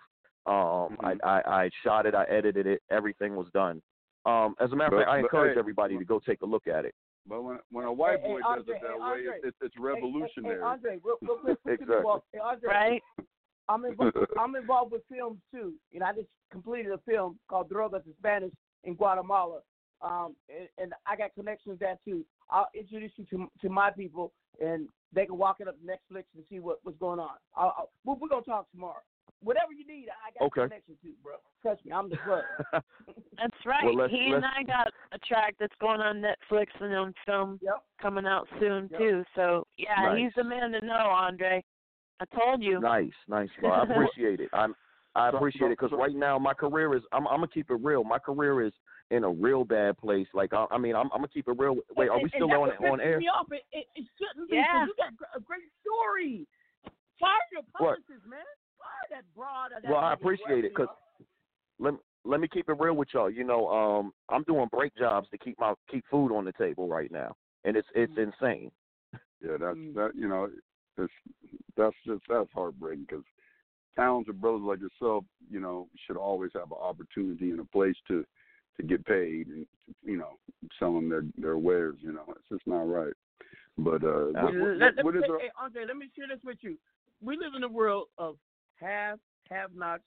Um, 0.47 0.97
Mhm. 0.97 1.19
I, 1.25 1.29
I 1.29 1.63
I 1.65 1.71
shot 1.83 2.07
it, 2.07 2.15
I 2.15 2.25
edited 2.25 2.67
it, 2.67 2.83
everything 2.91 3.37
was 3.37 3.49
done. 3.53 3.81
Um, 4.27 4.57
as 4.59 4.73
a 4.73 4.77
matter 4.77 4.97
of 4.97 5.01
fact, 5.03 5.11
I 5.11 5.17
but, 5.19 5.25
encourage 5.25 5.55
hey, 5.55 5.61
everybody 5.61 5.97
to 5.97 6.05
go 6.05 6.19
take 6.19 6.43
a 6.43 6.47
look 6.47 6.67
at 6.67 6.85
it. 6.85 6.95
But 7.29 7.43
when 7.43 7.59
when 7.71 7.85
a 7.85 7.93
white 7.93 8.21
Hey, 8.21 8.23
hey, 8.23 8.29
boy 8.29 8.41
Andre, 8.45 8.59
does 8.59 8.69
it 8.69 8.83
that 8.83 8.93
hey, 8.93 8.99
way, 8.99 9.27
Andre. 9.27 9.39
it's, 9.39 9.45
it's, 9.47 9.57
it's 9.63 9.75
Hey, 9.75 9.81
hey, 9.81 9.83
revolutionary. 9.83 10.57
Hey, 10.57 10.63
Andre, 10.63 10.99
real, 11.03 11.17
real 11.23 11.37
quick, 11.37 11.63
quick 11.63 11.81
Exactly. 11.83 12.21
Hey, 12.33 12.39
Andre, 12.39 12.69
Right. 12.69 13.03
I'm 13.69 13.85
involved. 13.85 14.17
I'm 14.39 14.55
involved 14.55 14.93
with 14.93 15.03
films 15.11 15.41
too. 15.53 15.75
You 15.91 16.01
know, 16.01 16.07
I 16.07 16.13
just 16.13 16.29
completed 16.53 16.93
a 16.93 16.99
film 16.99 17.39
called 17.49 17.69
Drogas 17.69 18.07
in 18.07 18.15
Spanish 18.19 18.53
in 18.85 18.95
Guatemala, 18.95 19.61
um, 20.03 20.37
and, 20.49 20.69
and 20.79 20.93
I 21.05 21.17
got 21.17 21.35
connections 21.35 21.79
there 21.81 21.99
too. 22.05 22.25
I'll 22.49 22.69
introduce 22.75 23.11
you 23.17 23.25
to 23.31 23.51
to 23.63 23.69
my 23.69 23.91
people, 23.91 24.33
and 24.61 24.89
they 25.13 25.27
can 25.27 25.37
walk 25.37 25.57
it 25.59 25.67
up 25.67 25.77
Netflix 25.85 26.25
and 26.37 26.45
see 26.49 26.61
what 26.61 26.79
what's 26.85 26.99
going 26.99 27.19
on. 27.19 27.37
I'll, 27.57 27.75
I'll, 27.77 27.91
we're, 28.05 28.15
we're 28.15 28.29
gonna 28.29 28.43
talk 28.43 28.71
tomorrow. 28.71 29.03
Whatever 29.43 29.73
you 29.73 29.87
need, 29.87 30.09
I 30.09 30.33
got 30.39 30.47
Okay. 30.47 30.63
connections 30.63 30.99
to, 31.03 31.09
bro. 31.23 31.35
Trust 31.63 31.85
me, 31.85 31.93
I'm 31.93 32.09
the 32.09 32.17
plug. 32.25 32.43
That's 33.39 33.67
right. 33.67 33.85
Well, 33.85 33.95
let's- 33.97 34.13
he 34.13 34.33
and 34.33 34.43
let's- 34.43 34.47
I 34.57 34.63
got 34.63 34.89
a 35.13 35.19
track 35.19 35.55
that's 35.61 35.75
going 35.81 36.01
on 36.01 36.23
Netflix 36.23 36.69
and 36.81 36.95
on 36.95 37.15
film 37.27 37.59
Yep. 37.63 37.83
coming 38.01 38.27
out 38.27 38.49
soon 38.59 38.89
Yep. 38.91 38.99
too. 39.01 39.25
So 39.35 39.67
yeah, 39.77 39.95
Nice. 40.03 40.19
he's 40.19 40.33
the 40.35 40.45
man 40.45 40.73
to 40.73 40.81
know, 40.85 40.95
Andre. 40.95 41.63
I 42.19 42.25
told 42.35 42.63
you. 42.63 42.81
Nice, 42.81 43.13
nice. 43.29 43.51
Well, 43.63 43.73
I 43.73 43.83
appreciate 44.11 44.41
it. 44.41 44.49
I'm 44.53 44.75
I 45.15 45.29
appreciate 45.31 45.69
it 45.71 45.79
because 45.79 45.93
right 45.93 46.15
now 46.15 46.39
my 46.39 46.53
career 46.55 46.95
is 46.95 47.03
I'm 47.13 47.27
I'm 47.29 47.37
gonna 47.39 47.49
keep 47.49 47.71
it 47.71 47.75
real. 47.83 48.05
My 48.05 48.19
career 48.19 48.63
is 48.63 48.73
in 49.11 49.25
a 49.25 49.31
real 49.31 49.65
bad 49.65 49.97
place. 49.99 50.27
Like 50.35 50.53
I, 50.53 50.67
I 50.71 50.79
mean 50.79 50.95
I'm 50.97 51.07
I'm 51.13 51.19
gonna 51.21 51.29
keep 51.29 51.49
it 51.49 51.57
real. 51.59 51.77
Wait, 51.97 52.09
are 52.09 52.15
And- 52.15 52.23
we 52.23 52.31
and 52.33 52.33
still 52.33 52.53
on 52.53 52.71
on 52.87 53.01
air? 53.01 53.19
Me 53.19 53.29
off. 53.29 53.47
It, 53.53 53.63
it, 53.73 53.87
it 53.95 54.07
shouldn't 54.19 54.51
be. 54.51 54.57
Yeah. 54.57 54.87
You 54.87 54.95
got 54.97 55.13
a 55.37 55.41
great 55.41 55.69
story. 55.81 56.47
Fire 57.21 57.31
your 57.53 57.63
What? 57.79 57.99
man. 58.27 58.41
Fire 58.87 59.09
that 59.11 59.25
broad. 59.37 59.73
Or 59.73 59.81
that 59.83 59.91
Well, 59.91 60.01
I 60.01 60.13
appreciate 60.15 60.65
it 60.65 60.75
because 60.75 60.89
let 61.79 61.95
let 62.25 62.41
me 62.41 62.49
keep 62.49 62.69
it 62.69 62.77
real 62.79 62.95
with 62.95 63.09
y'all. 63.15 63.31
You 63.31 63.45
know, 63.45 63.69
um, 63.69 64.13
I'm 64.29 64.43
doing 64.45 64.69
break 64.73 64.95
jobs 64.97 65.29
to 65.31 65.39
keep 65.39 65.59
my 65.61 65.75
keep 65.91 66.05
food 66.11 66.35
on 66.35 66.45
the 66.45 66.53
table 66.53 66.89
right 66.89 67.11
now, 67.11 67.35
and 67.65 67.77
it's 67.77 67.89
it's 67.95 68.13
Mm. 68.15 68.33
insane. 68.33 68.73
Yeah, 69.41 69.57
that's 69.59 69.77
Mm. 69.77 69.95
that. 69.95 70.13
You 70.15 70.29
know, 70.29 70.51
it's 70.99 71.13
that's 71.77 71.97
just 72.05 72.23
that's 72.29 72.51
heartbreaking 72.53 73.05
because 73.09 73.25
talented 73.95 74.41
brothers 74.41 74.63
like 74.63 74.81
yourself, 74.81 75.25
you 75.51 75.61
know, 75.61 75.89
should 76.07 76.17
always 76.17 76.53
have 76.55 76.71
an 76.71 76.79
opportunity 76.81 77.51
and 77.51 77.61
a 77.61 77.65
place 77.65 77.97
to 78.09 78.25
to 78.77 78.83
get 78.83 79.05
paid 79.07 79.47
and 79.49 79.67
you 80.03 80.17
know 80.17 80.39
selling 80.79 81.09
their 81.09 81.23
their 81.37 81.59
wares. 81.59 81.97
You 82.01 82.13
know, 82.13 82.25
it's 82.31 82.49
just 82.51 82.67
not 82.67 82.89
right. 82.89 83.13
But 83.79 84.03
uh, 84.03 84.33
what, 84.33 84.55
what, 84.57 84.77
Let- 84.79 84.97
let 84.97 85.05
what 85.05 85.15
me 85.15 85.21
is 85.21 85.25
say- 85.27 85.31
our, 85.33 85.39
hey, 85.39 85.51
Andre, 85.61 85.85
let 85.85 85.97
me 85.97 86.09
share 86.17 86.27
this 86.29 86.43
with 86.43 86.59
you. 86.63 86.79
We 87.21 87.37
live 87.37 87.55
in 87.55 87.63
a 87.63 87.69
world 87.69 88.09
of 88.19 88.37
have, 88.81 89.19
have 89.51 89.75
nots, 89.75 90.03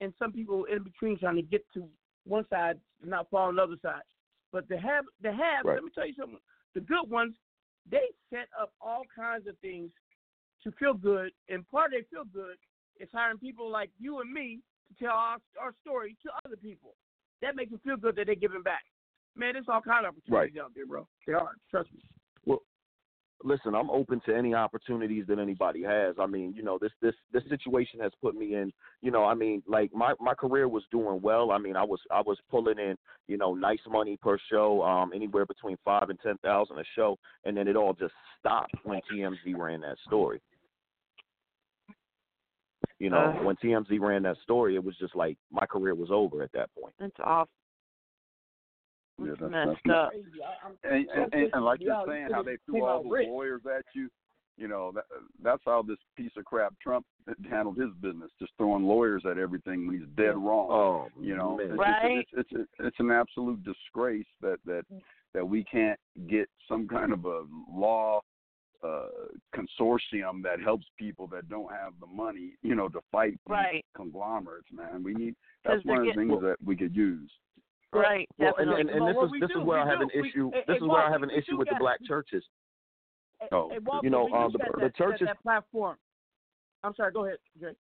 and 0.00 0.12
some 0.18 0.32
people 0.32 0.64
in 0.64 0.82
between 0.82 1.18
trying 1.18 1.36
to 1.36 1.42
get 1.42 1.64
to 1.74 1.84
one 2.24 2.44
side, 2.50 2.78
not 3.04 3.30
fall 3.30 3.48
on 3.48 3.56
the 3.56 3.62
other 3.62 3.76
side. 3.82 4.02
But 4.52 4.68
the 4.68 4.78
have, 4.78 5.04
the 5.22 5.30
have. 5.30 5.64
Right. 5.64 5.74
Let 5.74 5.84
me 5.84 5.90
tell 5.94 6.06
you 6.06 6.14
something. 6.18 6.38
The 6.74 6.80
good 6.80 7.08
ones, 7.08 7.34
they 7.90 8.08
set 8.30 8.48
up 8.60 8.72
all 8.80 9.02
kinds 9.14 9.46
of 9.46 9.56
things 9.58 9.90
to 10.64 10.72
feel 10.72 10.94
good, 10.94 11.30
and 11.48 11.68
part 11.68 11.92
of 11.92 12.00
they 12.00 12.06
feel 12.10 12.24
good 12.32 12.56
is 12.98 13.08
hiring 13.12 13.38
people 13.38 13.70
like 13.70 13.90
you 13.98 14.20
and 14.20 14.32
me 14.32 14.60
to 14.88 15.04
tell 15.04 15.14
our 15.14 15.38
our 15.60 15.72
story 15.82 16.16
to 16.22 16.30
other 16.44 16.56
people. 16.56 16.94
That 17.42 17.56
makes 17.56 17.70
them 17.70 17.80
feel 17.84 17.96
good 17.96 18.16
that 18.16 18.26
they're 18.26 18.34
giving 18.34 18.62
back. 18.62 18.82
Man, 19.36 19.52
there's 19.52 19.66
all 19.68 19.82
kind 19.82 20.06
of 20.06 20.14
opportunities 20.14 20.58
out 20.60 20.72
there, 20.74 20.86
bro. 20.86 21.06
They 21.26 21.34
are. 21.34 21.52
Trust 21.70 21.92
me. 21.92 22.00
Listen, 23.44 23.74
I'm 23.74 23.90
open 23.90 24.20
to 24.26 24.34
any 24.34 24.54
opportunities 24.54 25.26
that 25.28 25.38
anybody 25.38 25.82
has. 25.82 26.14
I 26.18 26.26
mean, 26.26 26.54
you 26.56 26.62
know, 26.62 26.78
this 26.80 26.92
this 27.02 27.14
this 27.32 27.42
situation 27.50 28.00
has 28.00 28.12
put 28.22 28.34
me 28.34 28.54
in. 28.54 28.72
You 29.02 29.10
know, 29.10 29.24
I 29.24 29.34
mean, 29.34 29.62
like 29.66 29.92
my 29.94 30.14
my 30.18 30.34
career 30.34 30.68
was 30.68 30.84
doing 30.90 31.20
well. 31.20 31.50
I 31.52 31.58
mean, 31.58 31.76
I 31.76 31.84
was 31.84 32.00
I 32.10 32.22
was 32.22 32.38
pulling 32.50 32.78
in, 32.78 32.96
you 33.28 33.36
know, 33.36 33.54
nice 33.54 33.78
money 33.88 34.16
per 34.22 34.38
show, 34.50 34.82
um, 34.82 35.12
anywhere 35.14 35.44
between 35.44 35.76
five 35.84 36.08
and 36.08 36.18
ten 36.20 36.38
thousand 36.38 36.78
a 36.78 36.84
show, 36.94 37.18
and 37.44 37.56
then 37.56 37.68
it 37.68 37.76
all 37.76 37.92
just 37.92 38.14
stopped 38.40 38.74
when 38.84 39.00
TMZ 39.12 39.54
ran 39.56 39.82
that 39.82 39.98
story. 40.06 40.40
You 42.98 43.10
know, 43.10 43.18
Uh. 43.18 43.44
when 43.44 43.56
TMZ 43.56 44.00
ran 44.00 44.22
that 44.22 44.38
story, 44.38 44.74
it 44.76 44.82
was 44.82 44.96
just 44.96 45.14
like 45.14 45.36
my 45.50 45.66
career 45.66 45.94
was 45.94 46.10
over 46.10 46.42
at 46.42 46.52
that 46.52 46.70
point. 46.74 46.94
That's 46.98 47.20
off. 47.20 47.48
Yeah, 49.18 49.32
that's, 49.40 49.50
messed 49.52 49.78
that's 49.84 49.96
up. 49.96 50.10
and, 50.84 51.06
and, 51.08 51.34
and, 51.34 51.50
and 51.54 51.64
like 51.64 51.80
you're 51.80 52.04
saying, 52.06 52.28
how 52.32 52.42
they 52.42 52.56
threw 52.66 52.84
all 52.84 52.98
out 52.98 53.02
the 53.02 53.08
lawyers 53.08 53.62
at 53.66 53.84
you. 53.94 54.08
You 54.58 54.68
know, 54.68 54.90
that, 54.94 55.04
that's 55.44 55.60
how 55.66 55.82
this 55.82 55.98
piece 56.16 56.30
of 56.38 56.46
crap 56.46 56.72
Trump 56.82 57.04
handled 57.50 57.76
his 57.76 57.90
business, 58.00 58.30
just 58.38 58.52
throwing 58.56 58.84
lawyers 58.84 59.22
at 59.30 59.36
everything 59.36 59.86
when 59.86 59.98
he's 59.98 60.08
dead 60.16 60.34
wrong. 60.34 60.70
Oh, 60.70 61.08
you 61.20 61.36
know, 61.36 61.58
man. 61.58 61.72
it's, 61.72 61.78
Right. 61.78 62.18
it's, 62.20 62.30
it's, 62.32 62.48
it's, 62.52 62.70
it's 62.78 62.96
an 62.98 63.10
absolute 63.10 63.62
disgrace 63.64 64.24
that 64.40 64.56
that 64.64 64.84
that 65.34 65.46
we 65.46 65.62
can't 65.64 66.00
get 66.26 66.48
some 66.66 66.88
kind 66.88 67.12
of 67.12 67.26
a 67.26 67.42
law 67.70 68.20
uh 68.82 69.08
consortium 69.54 70.42
that 70.42 70.58
helps 70.62 70.86
people 70.98 71.26
that 71.26 71.50
don't 71.50 71.70
have 71.70 71.92
the 72.00 72.06
money, 72.06 72.52
you 72.62 72.74
know, 72.74 72.88
to 72.88 73.00
fight 73.12 73.38
Right. 73.46 73.84
conglomerates, 73.94 74.68
man. 74.72 75.02
We 75.02 75.12
need 75.12 75.34
that's 75.66 75.84
one 75.84 75.98
of 75.98 76.06
the 76.06 76.12
things 76.14 76.40
that 76.40 76.56
we 76.64 76.76
could 76.76 76.96
use. 76.96 77.30
Right. 77.92 78.28
Well, 78.38 78.54
and, 78.58 78.70
and, 78.70 78.90
and 78.90 79.08
this 79.08 79.16
what 79.16 79.26
is 79.26 79.30
we 79.32 79.40
this 79.40 79.50
do, 79.54 79.60
is 79.60 79.66
where 79.66 79.78
I 79.78 79.88
have 79.88 80.00
do, 80.00 80.04
an 80.12 80.24
issue. 80.24 80.50
hey, 80.52 80.64
this 80.66 80.76
is 80.76 80.82
where 80.82 81.02
I 81.02 81.10
have 81.10 81.22
an 81.22 81.30
issue 81.30 81.56
with 81.56 81.68
the 81.68 81.76
black 81.78 81.98
churches. 82.04 82.44
Oh, 83.52 83.68
Hey, 83.70 83.78
you 84.02 84.10
know, 84.10 84.24
we 84.24 84.32
um, 84.32 84.52
the- 84.52 84.58
got 84.58 84.80
the 84.80 84.90
churches- 84.96 85.20
that, 85.26 85.36
that 85.36 85.42
platform. 85.42 85.96
I'm 86.82 86.94
sorry. 86.94 87.12
Go 87.12 87.24
ahead, 87.24 87.38
Jay. 87.60 87.72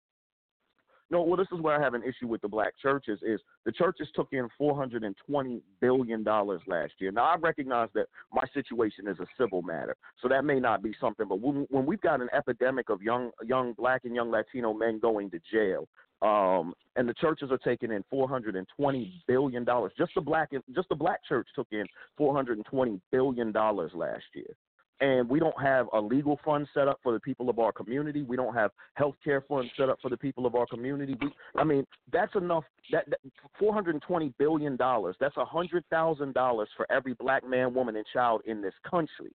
No, 1.11 1.23
well, 1.23 1.37
this 1.37 1.47
is 1.53 1.61
where 1.61 1.79
I 1.79 1.83
have 1.85 1.93
an 1.95 2.03
issue 2.03 2.27
with 2.27 2.41
the 2.41 2.49
black 2.49 2.73
churches. 2.81 3.21
Is 3.23 3.39
the 3.67 3.73
churches 3.73 4.09
took 4.15 4.29
in 4.33 4.49
four 4.57 4.75
hundred 4.75 5.05
and 5.05 5.15
twenty 5.29 5.61
billion 5.81 6.23
dollars 6.25 6.63
last 6.67 6.95
year. 6.99 7.13
Now 7.13 7.25
I 7.25 7.37
recognize 7.37 7.89
that 7.95 8.07
my 8.33 8.43
situation 8.55 9.07
is 9.07 9.19
a 9.21 9.27
civil 9.39 9.61
matter, 9.63 9.97
so 10.23 10.29
that 10.29 10.45
may 10.45 10.59
not 10.59 10.83
be 10.83 10.95
something. 11.01 11.29
But 11.29 11.41
when 11.41 11.67
when 11.69 11.85
we've 11.85 12.01
got 12.01 12.23
an 12.23 12.29
epidemic 12.33 12.89
of 12.89 13.03
young 13.03 13.31
young 13.45 13.75
black 13.75 14.03
and 14.05 14.15
young 14.15 14.31
Latino 14.31 14.73
men 14.73 14.99
going 14.99 15.31
to 15.33 15.41
jail, 15.53 15.89
um, 16.23 16.74
and 16.97 17.09
the 17.09 17.15
churches 17.15 17.51
are 17.51 17.59
taking 17.59 17.93
in 17.93 18.05
four 18.11 18.28
hundred 18.28 18.57
and 18.57 18.66
twenty 18.77 19.23
billion 19.27 19.65
dollars, 19.65 19.93
just 19.97 20.12
the 20.15 20.20
black 20.20 20.51
just 20.74 20.89
the 20.89 20.95
black 20.95 21.24
church 21.28 21.49
took 21.55 21.69
in 21.73 21.86
four 22.16 22.35
hundred 22.35 22.57
and 22.59 22.66
twenty 22.66 23.01
billion 23.11 23.53
dollars 23.53 23.93
last 23.95 24.24
year 24.35 24.55
and 25.01 25.28
we 25.28 25.41
don't 25.41 25.61
have 25.61 25.86
a 25.93 26.01
legal 26.01 26.39
fund 26.45 26.66
set 26.73 26.89
up 26.89 27.01
for 27.03 27.12
the 27.12 27.20
people 27.20 27.51
of 27.51 27.59
our 27.59 27.73
community. 27.73 28.23
We 28.23 28.36
don't 28.36 28.55
have 28.55 28.70
health 28.95 29.16
care 29.23 29.43
funds 29.43 29.70
set 29.77 29.89
up 29.89 29.99
for 30.01 30.09
the 30.09 30.16
people 30.16 30.47
of 30.47 30.55
our 30.55 30.66
community. 30.66 31.16
We, 31.20 31.31
I 31.57 31.65
mean, 31.65 31.85
that's 32.12 32.35
enough. 32.36 32.65
That, 32.93 33.09
that 33.11 33.19
four 33.59 33.74
hundred 33.74 33.95
and 33.95 34.03
twenty 34.03 34.32
billion 34.39 34.77
dollars. 34.77 35.16
That's 35.20 35.36
a 35.36 35.45
hundred 35.45 35.85
thousand 35.91 36.35
dollars 36.35 36.69
for 36.77 36.91
every 36.91 37.15
black 37.15 37.47
man, 37.47 37.74
woman, 37.74 37.97
and 37.97 38.05
child 38.12 38.43
in 38.47 38.62
this 38.62 38.74
country. 38.89 39.32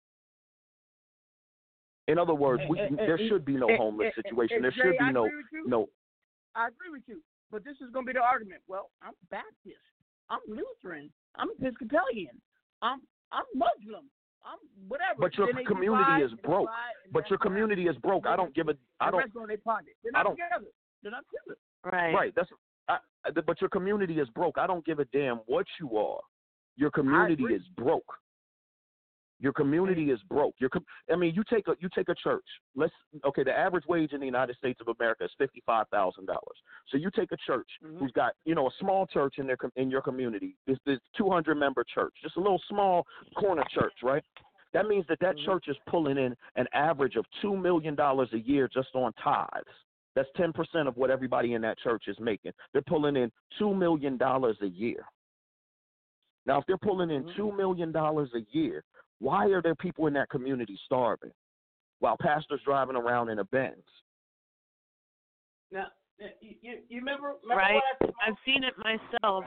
In 2.07 2.17
other 2.17 2.33
words, 2.33 2.63
we, 2.67 2.79
there 2.95 3.19
should 3.29 3.45
be 3.45 3.55
no 3.55 3.67
homeless 3.77 4.13
situation. 4.15 4.63
There 4.63 4.73
should 4.73 4.97
be 4.97 5.11
no 5.11 5.25
agree 5.25 5.37
with 5.37 5.45
you. 5.51 5.63
no. 5.67 5.87
I 6.55 6.67
agree 6.67 6.89
with 6.91 7.03
you, 7.07 7.21
but 7.51 7.63
this 7.63 7.75
is 7.81 7.91
going 7.93 8.05
to 8.05 8.13
be 8.13 8.17
the 8.17 8.23
argument. 8.23 8.61
Well, 8.67 8.89
I'm 9.01 9.13
Baptist. 9.29 9.83
I'm 10.29 10.39
Lutheran. 10.47 11.09
I'm 11.35 11.49
Episcopalian. 11.59 12.37
I'm 12.81 13.01
I'm 13.31 13.45
Muslim. 13.53 14.05
I'm 14.45 14.57
whatever. 14.87 15.19
But 15.19 15.37
your 15.37 15.47
community 15.65 16.03
divide 16.03 16.23
is 16.23 16.31
broke. 16.43 16.67
divide 16.67 17.13
But 17.13 17.29
your 17.29 17.39
community 17.39 17.87
is 17.87 17.95
broke. 17.97 18.25
I 18.25 18.35
don't 18.35 18.53
give 18.55 18.69
a. 18.69 18.75
I 18.99 19.11
don't. 19.11 19.19
rest 19.19 19.33
go 19.33 19.41
in 19.43 19.47
their 19.49 19.57
pocket. 19.57 19.93
They're 20.03 20.11
I 20.15 20.19
not 20.19 20.23
don't- 20.25 20.35
together. 20.37 20.71
They're 21.03 21.11
not 21.11 21.23
together. 21.29 21.57
Right. 21.85 22.13
Right. 22.13 22.33
That's. 22.35 22.49
I, 22.87 22.97
I- 23.25 23.31
but 23.45 23.61
your 23.61 23.69
community 23.69 24.19
is 24.19 24.29
broke. 24.29 24.57
I 24.57 24.65
don't 24.67 24.85
give 24.85 24.99
a 24.99 25.05
damn 25.05 25.37
what 25.45 25.65
you 25.79 25.97
are. 25.97 26.19
Your 26.77 26.91
community 26.91 27.43
is 27.43 27.61
broke. 27.77 28.05
Your 29.41 29.53
community 29.53 30.11
is 30.11 30.19
broke. 30.29 30.53
Your, 30.59 30.69
com- 30.69 30.85
I 31.09 31.15
mean, 31.15 31.33
you 31.33 31.43
take 31.49 31.67
a 31.69 31.75
you 31.79 31.87
take 31.95 32.09
a 32.09 32.15
church. 32.15 32.43
Let's 32.75 32.93
okay. 33.25 33.43
The 33.43 33.57
average 33.57 33.85
wage 33.87 34.11
in 34.11 34.19
the 34.19 34.25
United 34.25 34.57
States 34.57 34.81
of 34.81 34.93
America 34.99 35.23
is 35.23 35.31
fifty 35.37 35.63
five 35.65 35.87
thousand 35.89 36.25
dollars. 36.25 36.57
So 36.89 36.97
you 36.97 37.09
take 37.15 37.31
a 37.31 37.37
church 37.47 37.67
Mm-hmm. 37.83 37.99
who's 37.99 38.11
got 38.11 38.33
you 38.45 38.53
know 38.55 38.67
a 38.67 38.71
small 38.79 39.07
church 39.07 39.35
in 39.37 39.47
their 39.47 39.55
com- 39.55 39.71
in 39.77 39.89
your 39.89 40.01
community. 40.01 40.55
This 40.67 40.77
this 40.85 40.99
two 41.17 41.29
hundred 41.29 41.55
member 41.55 41.85
church, 41.93 42.13
just 42.21 42.35
a 42.35 42.39
little 42.41 42.61
small 42.67 43.05
corner 43.37 43.63
church, 43.73 43.93
right? 44.03 44.23
That 44.73 44.87
means 44.87 45.05
that 45.07 45.19
that 45.21 45.35
church 45.45 45.65
is 45.67 45.77
pulling 45.87 46.17
in 46.17 46.35
an 46.55 46.67
average 46.73 47.15
of 47.15 47.25
two 47.41 47.55
million 47.55 47.95
dollars 47.95 48.29
a 48.33 48.39
year 48.39 48.69
just 48.71 48.89
on 48.93 49.13
tithes. 49.23 49.65
That's 50.15 50.29
ten 50.35 50.51
percent 50.51 50.87
of 50.89 50.97
what 50.97 51.09
everybody 51.09 51.53
in 51.53 51.61
that 51.61 51.79
church 51.79 52.03
is 52.07 52.17
making. 52.19 52.51
They're 52.73 52.81
pulling 52.81 53.15
in 53.15 53.31
two 53.57 53.73
million 53.73 54.17
dollars 54.17 54.57
a 54.61 54.67
year. 54.67 55.05
Now, 56.45 56.59
if 56.59 56.65
they're 56.67 56.77
pulling 56.77 57.11
in 57.11 57.25
two 57.37 57.51
million 57.55 57.91
dollars 57.91 58.29
a 58.35 58.39
year, 58.51 58.83
why 59.19 59.47
are 59.49 59.61
there 59.61 59.75
people 59.75 60.07
in 60.07 60.13
that 60.13 60.29
community 60.29 60.79
starving 60.85 61.31
while 61.99 62.17
pastors 62.19 62.61
driving 62.63 62.95
around 62.95 63.29
in 63.29 63.39
a 63.39 63.43
Benz? 63.45 63.83
Now, 65.71 65.87
you, 66.41 66.55
you, 66.61 66.73
you 66.89 66.97
remember, 66.99 67.35
remember 67.43 67.61
Right. 67.63 67.75
what 67.75 68.15
I 68.25 68.29
I've 68.31 68.39
seen 68.45 68.63
it 68.63 68.73
myself. 68.79 69.45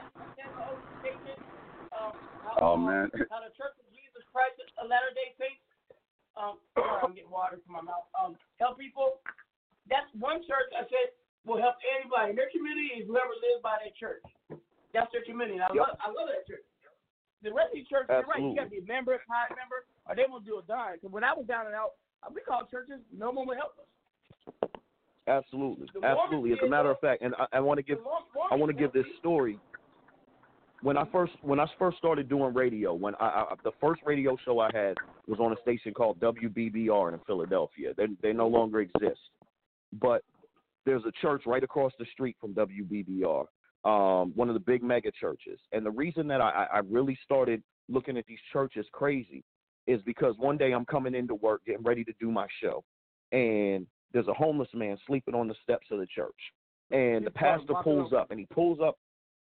um, 1.93 2.13
Oh 2.61 2.77
man, 2.77 3.09
how 3.29 3.41
the 3.41 3.49
Church 3.57 3.73
of 3.81 3.87
Jesus 3.89 4.21
Christ 4.31 4.61
of 4.77 4.89
Latter 4.89 5.09
Day 5.17 5.33
Saints, 5.41 5.61
um, 6.37 6.61
sorry, 6.77 7.01
I'm 7.01 7.13
getting 7.13 7.33
water 7.33 7.57
from 7.65 7.73
my 7.73 7.81
mouth. 7.81 8.05
Um, 8.13 8.37
help 8.59 8.77
people. 8.77 9.21
That's 9.89 10.07
one 10.17 10.41
church 10.45 10.69
I 10.77 10.85
said 10.87 11.17
will 11.45 11.59
help 11.59 11.75
anybody. 11.99 12.33
Their 12.37 12.49
community 12.53 13.01
is 13.01 13.07
whoever 13.07 13.33
lives 13.35 13.61
by 13.61 13.77
that 13.83 13.93
church. 13.97 14.23
That's 14.93 15.11
their 15.11 15.25
community. 15.25 15.59
And 15.59 15.65
I 15.65 15.73
love, 15.73 15.97
I 15.99 16.07
love 16.07 16.29
that 16.31 16.45
church. 16.47 16.63
The 17.43 17.51
rest 17.53 17.69
of 17.71 17.75
these 17.75 17.87
churches, 17.87 18.09
you're 18.09 18.23
right. 18.23 18.41
You 18.41 18.55
got 18.55 18.63
to 18.65 18.69
be 18.69 18.79
a 18.79 18.87
member, 18.87 19.13
a 19.13 19.19
tithe 19.27 19.57
member, 19.59 19.83
or 20.07 20.15
they 20.15 20.23
won't 20.27 20.45
do 20.45 20.59
a 20.59 20.63
dime. 20.63 20.95
Because 20.95 21.11
when 21.11 21.23
I 21.23 21.33
was 21.33 21.45
down 21.45 21.67
and 21.67 21.75
out, 21.75 21.99
we 22.33 22.41
called 22.41 22.71
churches. 22.71 22.99
No 23.11 23.31
one 23.31 23.47
would 23.47 23.57
help 23.57 23.75
us. 23.79 23.85
Absolutely, 25.27 25.87
The 25.93 26.05
absolutely. 26.05 26.51
As 26.51 26.59
a 26.65 26.69
matter 26.69 26.91
of 26.91 26.99
fact, 26.99 27.21
and 27.21 27.33
I, 27.35 27.57
I 27.57 27.59
want 27.59 27.77
to 27.77 27.83
give 27.83 27.99
I 28.51 28.55
want 28.55 28.69
to 28.71 28.77
give 28.77 28.91
this 28.91 29.05
story. 29.19 29.57
When 30.81 30.97
I 30.97 31.05
first 31.13 31.31
when 31.41 31.61
I 31.61 31.65
first 31.79 31.97
started 31.97 32.27
doing 32.27 32.53
radio, 32.53 32.93
when 32.93 33.15
I, 33.15 33.25
I 33.25 33.53
the 33.63 33.71
first 33.79 34.01
radio 34.05 34.35
show 34.43 34.59
I 34.59 34.69
had 34.73 34.95
was 35.27 35.39
on 35.39 35.53
a 35.53 35.61
station 35.61 35.93
called 35.93 36.19
WBBR 36.19 37.13
in 37.13 37.19
Philadelphia. 37.25 37.93
They 37.95 38.07
they 38.21 38.33
no 38.33 38.47
longer 38.47 38.81
exist, 38.81 39.21
but 40.01 40.23
there's 40.85 41.03
a 41.05 41.11
church 41.21 41.43
right 41.45 41.63
across 41.63 41.93
the 41.99 42.05
street 42.11 42.35
from 42.41 42.53
WBBR, 42.53 43.45
um, 43.85 44.31
one 44.35 44.49
of 44.49 44.53
the 44.53 44.59
big 44.59 44.83
mega 44.83 45.11
churches. 45.11 45.59
And 45.71 45.85
the 45.85 45.91
reason 45.91 46.27
that 46.27 46.41
I, 46.41 46.67
I 46.71 46.79
really 46.79 47.17
started 47.23 47.61
looking 47.89 48.17
at 48.17 48.25
these 48.25 48.39
churches 48.51 48.85
crazy 48.91 49.43
is 49.87 50.01
because 50.03 50.35
one 50.37 50.57
day 50.57 50.71
I'm 50.71 50.85
coming 50.85 51.13
into 51.13 51.35
work, 51.35 51.61
getting 51.65 51.83
ready 51.83 52.03
to 52.05 52.13
do 52.19 52.31
my 52.31 52.47
show, 52.61 52.83
and 53.31 53.85
there's 54.13 54.27
a 54.27 54.33
homeless 54.33 54.69
man 54.73 54.97
sleeping 55.05 55.35
on 55.35 55.47
the 55.47 55.55
steps 55.63 55.87
of 55.91 55.99
the 55.99 56.07
church. 56.07 56.31
And 56.91 57.25
the 57.25 57.31
pastor 57.31 57.73
pulls 57.83 58.13
up, 58.13 58.31
and 58.31 58.39
he 58.39 58.45
pulls 58.53 58.79
up, 58.79 58.97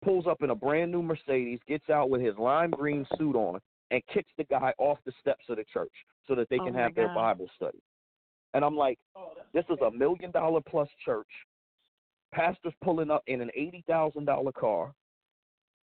pulls 0.04 0.26
up 0.26 0.42
in 0.42 0.50
a 0.50 0.54
brand 0.54 0.92
new 0.92 1.02
Mercedes, 1.02 1.58
gets 1.66 1.90
out 1.90 2.08
with 2.08 2.20
his 2.22 2.36
lime 2.38 2.70
green 2.70 3.04
suit 3.18 3.34
on, 3.34 3.58
and 3.90 4.02
kicks 4.12 4.30
the 4.38 4.44
guy 4.44 4.72
off 4.78 4.98
the 5.04 5.12
steps 5.20 5.44
of 5.48 5.56
the 5.56 5.64
church 5.72 5.92
so 6.26 6.34
that 6.34 6.48
they 6.48 6.58
Oh 6.58 6.64
can 6.64 6.74
my 6.74 6.80
have 6.80 6.94
their 6.94 7.12
Bible 7.14 7.48
study. 7.56 7.82
And 8.54 8.64
I'm 8.64 8.76
like, 8.76 8.98
this 9.52 9.64
is 9.70 9.78
a 9.84 9.90
million 9.90 10.30
dollar 10.30 10.60
plus 10.60 10.88
church. 11.04 11.26
Pastor's 12.32 12.74
pulling 12.82 13.10
up 13.10 13.22
in 13.26 13.40
an 13.40 13.50
eighty 13.54 13.84
thousand 13.86 14.24
dollar 14.24 14.52
car, 14.52 14.92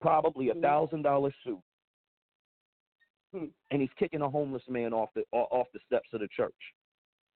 probably 0.00 0.50
a 0.50 0.54
hmm. 0.54 0.60
thousand 0.60 1.02
dollar 1.02 1.32
suit, 1.44 1.60
hmm. 3.34 3.46
and 3.70 3.80
he's 3.80 3.90
kicking 3.98 4.22
a 4.22 4.30
homeless 4.30 4.62
man 4.68 4.92
off 4.92 5.10
the 5.14 5.24
off 5.32 5.66
the 5.72 5.80
steps 5.86 6.08
of 6.12 6.20
the 6.20 6.28
church. 6.34 6.54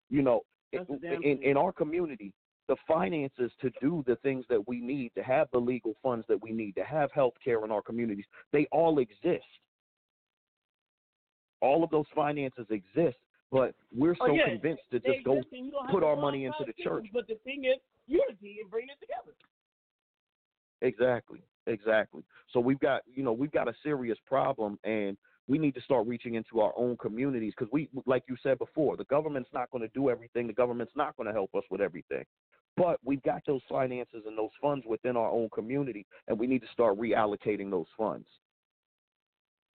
You 0.08 0.22
know, 0.22 0.42
That's 0.72 0.88
in, 1.02 1.40
in 1.42 1.56
our 1.56 1.72
community, 1.72 2.32
the 2.68 2.76
finances 2.86 3.50
to 3.60 3.70
do 3.80 4.04
the 4.06 4.16
things 4.16 4.44
that 4.48 4.66
we 4.68 4.80
need, 4.80 5.12
to 5.16 5.22
have 5.22 5.48
the 5.52 5.58
legal 5.58 5.94
funds 6.02 6.24
that 6.28 6.40
we 6.42 6.52
need, 6.52 6.74
to 6.76 6.84
have 6.84 7.10
health 7.12 7.34
care 7.42 7.64
in 7.64 7.70
our 7.70 7.82
communities, 7.82 8.24
they 8.52 8.66
all 8.72 8.98
exist. 8.98 9.44
All 11.60 11.82
of 11.82 11.90
those 11.90 12.04
finances 12.14 12.66
exist, 12.70 13.16
but 13.50 13.74
we're 13.94 14.16
oh, 14.20 14.26
so 14.26 14.32
oh, 14.32 14.34
yeah. 14.34 14.48
convinced 14.48 14.82
to 14.92 15.00
They 15.00 15.14
just 15.14 15.24
go 15.24 15.32
exist 15.38 15.48
and 15.52 15.66
you 15.66 15.72
don't 15.72 15.86
have 15.86 15.94
put 15.94 16.04
our 16.04 16.16
money 16.16 16.44
into 16.44 16.64
the 16.66 16.74
church. 16.82 17.06
But 17.12 17.26
the 17.28 17.36
thing 17.44 17.64
is, 17.64 17.80
unity 18.06 18.58
and 18.60 18.70
bringing 18.70 18.90
it 18.90 19.00
together. 19.00 19.34
Exactly, 20.82 21.42
exactly. 21.66 22.22
So 22.52 22.60
we've 22.60 22.80
got, 22.80 23.02
you 23.06 23.22
know, 23.22 23.32
we've 23.32 23.52
got 23.52 23.68
a 23.68 23.74
serious 23.82 24.18
problem, 24.26 24.78
and 24.84 25.16
we 25.48 25.58
need 25.58 25.74
to 25.74 25.80
start 25.80 26.06
reaching 26.06 26.34
into 26.34 26.60
our 26.60 26.72
own 26.76 26.96
communities 26.96 27.54
because 27.56 27.72
we, 27.72 27.88
like 28.04 28.24
you 28.28 28.36
said 28.42 28.58
before, 28.58 28.96
the 28.96 29.04
government's 29.04 29.50
not 29.54 29.70
going 29.70 29.82
to 29.82 29.90
do 29.94 30.10
everything. 30.10 30.46
The 30.46 30.52
government's 30.52 30.92
not 30.96 31.16
going 31.16 31.26
to 31.26 31.32
help 31.32 31.54
us 31.54 31.64
with 31.70 31.80
everything. 31.80 32.24
But 32.76 32.98
we've 33.04 33.22
got 33.22 33.40
those 33.46 33.62
finances 33.68 34.24
and 34.26 34.36
those 34.36 34.50
funds 34.60 34.84
within 34.86 35.16
our 35.16 35.30
own 35.30 35.48
community, 35.50 36.04
and 36.28 36.38
we 36.38 36.46
need 36.46 36.60
to 36.60 36.68
start 36.72 36.98
reallocating 36.98 37.70
those 37.70 37.86
funds. 37.96 38.26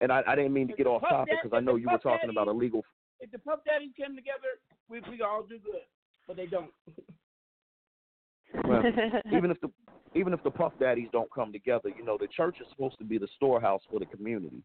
And 0.02 0.12
I, 0.12 0.22
I 0.28 0.36
didn't 0.36 0.54
mean 0.54 0.68
to 0.68 0.74
get 0.74 0.88
off 0.88 1.02
topic 1.02 1.36
because 1.42 1.56
I 1.56 1.62
know 1.62 1.76
you 1.76 1.88
were 1.90 1.98
talking 1.98 2.28
Daddy- 2.28 2.34
about 2.34 2.48
illegal. 2.48 2.84
If 3.20 3.32
the 3.32 3.40
Puff 3.40 3.60
Daddies 3.66 3.92
came 3.96 4.16
together, 4.16 4.58
we 4.90 5.00
we 5.10 5.22
all 5.22 5.44
do 5.44 5.60
good, 5.60 5.86
but 6.28 6.38
they 6.38 6.48
don't. 6.48 6.72
Well, 8.68 8.84
even 9.34 9.52
if 9.52 9.60
the 9.62 9.70
even 10.14 10.34
if 10.34 10.44
the 10.44 10.52
Puff 10.52 10.74
Daddies 10.80 11.08
don't 11.14 11.32
come 11.34 11.54
together, 11.54 11.90
you 11.98 12.04
know, 12.04 12.18
the 12.20 12.28
church 12.28 12.58
is 12.60 12.68
supposed 12.70 12.98
to 12.98 13.06
be 13.06 13.18
the 13.18 13.30
storehouse 13.38 13.82
for 13.90 14.00
the 14.00 14.06
community. 14.06 14.62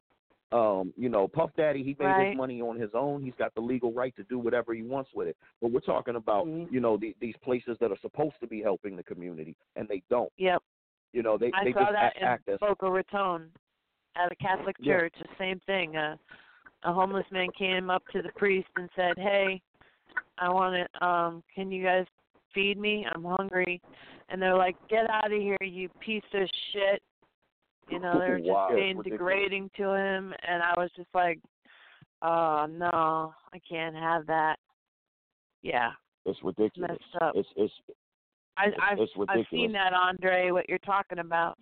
Um, 0.53 0.93
you 0.97 1.09
know, 1.09 1.29
Puff 1.29 1.51
Daddy, 1.57 1.83
he 1.83 1.97
made 1.99 2.07
Right. 2.07 2.29
his 2.29 2.37
money 2.37 2.61
on 2.61 2.79
his 2.79 2.91
own. 2.95 3.23
He's 3.23 3.35
got 3.39 3.55
the 3.55 3.61
legal 3.61 3.93
right 3.93 4.15
to 4.17 4.25
do 4.25 4.39
whatever 4.39 4.75
he 4.75 4.83
wants 4.83 5.11
with 5.15 5.29
it. 5.29 5.37
But 5.61 5.71
we're 5.71 5.81
talking 5.81 6.17
about, 6.17 6.47
Mm-hmm. 6.47 6.73
you 6.75 6.81
know, 6.81 6.97
the, 6.97 7.15
these 7.21 7.37
places 7.43 7.77
that 7.81 7.91
are 7.93 7.99
supposed 8.01 8.37
to 8.41 8.47
be 8.47 8.61
helping 8.63 8.97
the 8.97 9.03
community, 9.05 9.57
and 9.77 9.89
they 9.89 10.03
don't. 10.11 10.33
Yep. 10.37 10.63
You 11.13 11.23
know, 11.23 11.39
they 11.39 11.51
I 11.55 11.65
they 11.65 11.73
saw 11.73 11.81
just 11.81 11.93
that 11.93 12.23
act 12.23 12.49
in 12.49 12.55
as 12.55 12.61
Boca 12.61 12.91
Raton 12.91 13.51
at 14.17 14.33
a 14.33 14.37
Catholic 14.37 14.77
Yeah. 14.81 14.99
church. 14.99 15.15
The 15.21 15.29
same 15.39 15.61
thing. 15.67 15.97
Uh, 15.97 16.17
a 16.83 16.93
homeless 16.93 17.27
man 17.31 17.49
came 17.57 17.91
up 17.91 18.03
to 18.13 18.23
the 18.23 18.31
priest 18.37 18.69
and 18.77 18.89
said, 18.95 19.17
"Hey, 19.17 19.61
I 20.39 20.49
want 20.49 20.75
to. 20.75 21.07
Um, 21.07 21.43
can 21.55 21.73
you 21.73 21.83
guys 21.83 22.07
feed 22.57 22.77
me? 22.79 23.07
I'm 23.15 23.23
hungry." 23.25 23.81
And 24.31 24.43
they're 24.43 24.57
like, 24.57 24.75
"Get 24.89 25.09
out 25.09 25.33
of 25.33 25.41
here, 25.41 25.57
you 25.63 25.89
piece 26.01 26.25
of 26.35 26.49
shit." 26.73 27.01
You 27.89 28.01
know, 28.01 28.19
they 28.19 28.31
were 28.31 28.39
just 28.39 28.51
Wow. 28.51 28.71
being 28.75 29.01
degrading 29.03 29.71
to 29.77 29.93
him, 29.95 30.35
and 30.49 30.61
I 30.61 30.75
was 30.77 30.91
just 30.97 31.15
like, 31.15 31.39
"Oh 32.23 32.67
no, 32.69 33.33
I 33.53 33.59
can't 33.61 33.95
have 33.95 34.27
that." 34.27 34.57
Yeah, 35.63 35.93
it's 36.25 36.43
ridiculous. 36.43 36.91
It's 36.93 37.01
messed 37.13 37.23
up. 37.23 37.37
It's 37.37 37.49
it's 37.57 37.75
I, 38.57 38.67
it's- 38.69 38.81
I've 38.83 38.99
it's 38.99 39.13
I've 39.29 39.47
seen 39.51 39.71
that, 39.73 39.93
Andre. 39.93 40.51
What 40.51 40.69
you're 40.69 40.79
talking 40.79 41.21
about? 41.21 41.57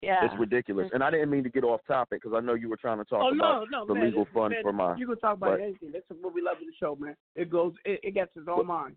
Yeah, 0.00 0.24
it's 0.24 0.34
ridiculous. 0.38 0.90
And 0.92 1.02
I 1.04 1.10
didn't 1.12 1.30
mean 1.30 1.44
to 1.44 1.48
get 1.50 1.62
off 1.62 1.80
topic 1.86 2.22
because 2.22 2.36
I 2.36 2.40
know 2.40 2.54
you 2.54 2.68
were 2.68 2.76
trying 2.76 2.98
to 2.98 3.04
talk 3.04 3.22
oh 3.22 3.34
about 3.34 3.68
no, 3.70 3.80
no, 3.80 3.86
the 3.86 3.94
man, 3.94 4.04
legal 4.06 4.22
it's- 4.22 4.34
fund 4.34 4.50
man, 4.52 4.62
for 4.62 4.72
my. 4.72 4.96
You 4.96 5.06
can 5.06 5.18
talk 5.18 5.36
about 5.36 5.58
but- 5.58 5.60
anything. 5.60 5.92
That's 5.92 6.04
what 6.20 6.34
we 6.34 6.42
love 6.42 6.56
in 6.60 6.66
the 6.66 6.72
show, 6.80 6.96
man. 6.96 7.14
It 7.36 7.50
goes, 7.50 7.74
it, 7.84 8.00
it 8.02 8.10
gets 8.14 8.34
its 8.36 8.48
own 8.48 8.66
mind. 8.66 8.96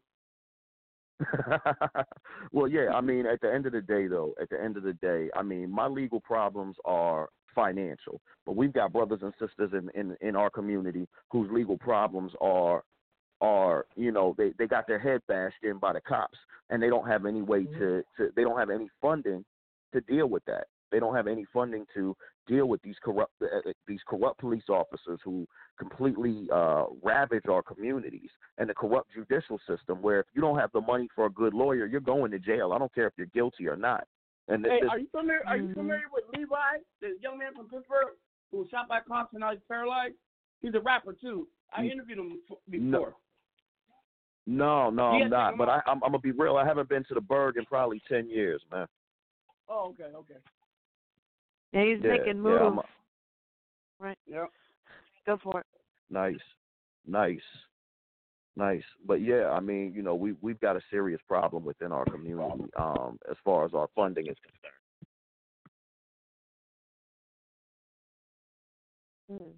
well, 2.52 2.68
yeah. 2.68 2.90
I 2.94 3.02
mean, 3.02 3.26
at 3.26 3.42
the 3.42 3.54
end 3.54 3.66
of 3.66 3.72
the 3.72 3.82
day, 3.82 4.08
though, 4.08 4.34
at 4.42 4.50
the 4.50 4.62
end 4.62 4.78
of 4.78 4.84
the 4.84 4.94
day, 4.94 5.30
I 5.36 5.44
mean, 5.44 5.72
my 5.72 5.88
legal 5.88 6.20
problems 6.20 6.76
are 6.86 7.30
financial, 7.54 8.22
but 8.46 8.56
we've 8.56 8.74
got 8.74 8.92
brothers 8.92 9.22
and 9.22 9.34
sisters 9.40 9.72
in 9.74 9.90
in, 10.00 10.16
in 10.22 10.36
our 10.36 10.50
community 10.50 11.08
whose 11.32 11.50
legal 11.52 11.78
problems 11.78 12.34
are 12.42 12.84
are 13.42 13.86
you 13.96 14.12
know 14.12 14.36
they 14.38 14.52
they 14.58 14.68
got 14.68 14.88
their 14.88 15.00
head 15.00 15.22
bashed 15.28 15.64
in 15.64 15.78
by 15.78 15.94
the 15.94 16.02
cops 16.02 16.38
and 16.70 16.82
they 16.82 16.90
don't 16.90 17.08
have 17.08 17.26
any 17.26 17.42
way 17.42 17.64
mm-hmm. 17.64 17.80
to 17.80 18.04
to 18.18 18.30
they 18.36 18.44
don't 18.44 18.58
have 18.58 18.70
any 18.70 18.90
funding 19.02 19.44
to 19.94 20.02
deal 20.02 20.28
with 20.28 20.44
that 20.46 20.68
they 20.92 21.00
don't 21.00 21.16
have 21.16 21.28
any 21.28 21.46
funding 21.54 21.86
to 21.94 22.16
deal 22.48 22.68
with 22.68 22.82
these 22.82 22.96
corrupt 23.04 23.34
uh, 23.42 23.72
these 23.88 24.00
corrupt 24.08 24.40
police 24.40 24.64
officers 24.70 25.20
who 25.24 25.48
completely 25.80 26.48
uh 26.54 26.86
ravage 27.04 27.44
our 27.50 27.62
communities 27.64 28.30
and 28.58 28.70
the 28.70 28.74
corrupt 28.74 29.10
judicial 29.14 29.60
system 29.68 30.02
where 30.02 30.20
if 30.20 30.26
you 30.34 30.42
don't 30.42 30.58
have 30.60 30.72
the 30.74 30.82
money 30.82 31.08
for 31.16 31.26
a 31.26 31.30
good 31.30 31.54
lawyer 31.54 31.86
you're 31.86 32.00
going 32.00 32.32
to 32.32 32.40
jail 32.40 32.72
i 32.74 32.78
don't 32.78 32.94
care 32.94 33.08
if 33.08 33.14
you're 33.18 33.28
guilty 33.28 33.68
or 33.68 33.76
not 33.76 34.06
and 34.48 34.64
Hey, 34.66 34.80
this, 34.82 34.90
are 34.92 35.00
you 35.00 35.08
familiar? 35.12 35.40
Are 35.48 35.58
Mm-hmm. 35.58 35.68
you 35.70 35.74
familiar 35.74 36.04
with 36.14 36.24
Levi, 36.38 36.78
the 37.02 37.16
young 37.20 37.40
man 37.40 37.56
from 37.56 37.66
Pittsburgh 37.68 38.14
who 38.52 38.60
was 38.60 38.68
shot 38.70 38.88
by 38.88 39.00
cops 39.00 39.34
and 39.34 39.40
now 39.42 39.52
he's 39.52 39.60
paralyzed? 39.68 40.14
He's 40.62 40.76
a 40.76 40.80
rapper 40.82 41.14
too. 41.14 41.48
I 41.76 41.86
interviewed 41.86 42.20
him 42.20 42.40
f- 42.52 42.58
No. 42.68 42.80
before. 43.00 43.16
no 44.46 44.90
no 44.92 45.04
i'm 45.08 45.30
not 45.32 45.58
but 45.58 45.68
I, 45.70 45.82
I'm, 45.88 46.04
I'm 46.04 46.12
gonna 46.12 46.20
be 46.20 46.32
real 46.32 46.58
i 46.58 46.66
haven't 46.66 46.88
been 46.90 47.04
to 47.06 47.16
the 47.16 47.22
Burg 47.22 47.58
in 47.58 47.66
probably 47.66 48.02
ten 48.08 48.30
years 48.30 48.62
man 48.72 48.86
Oh, 49.68 49.90
okay, 49.90 50.16
okay. 50.16 50.36
Yeah, 51.76 51.84
he's 51.84 52.00
Yeah, 52.02 52.10
making 52.12 52.42
moves. 52.42 52.62
I'm 52.62 52.78
a- 52.80 52.86
right. 54.00 54.18
Yep. 54.26 54.50
Go 55.26 55.38
for 55.38 55.60
it. 55.60 55.66
Nice, 56.10 56.40
nice, 57.06 57.44
nice. 58.56 58.84
But 59.06 59.22
yeah, 59.22 59.50
I 59.50 59.60
mean, 59.60 59.94
you 59.94 60.02
know, 60.04 60.16
we 60.16 60.34
we've 60.42 60.60
got 60.62 60.78
a 60.78 60.82
serious 60.90 61.20
problem 61.28 61.66
within 61.66 61.92
our 61.92 62.06
community 62.06 62.72
um, 62.78 63.20
as 63.30 63.36
far 63.44 63.66
as 63.66 63.74
our 63.74 63.90
funding 63.96 64.28
is 64.28 64.38
concerned. 69.28 69.42
Hmm. 69.44 69.52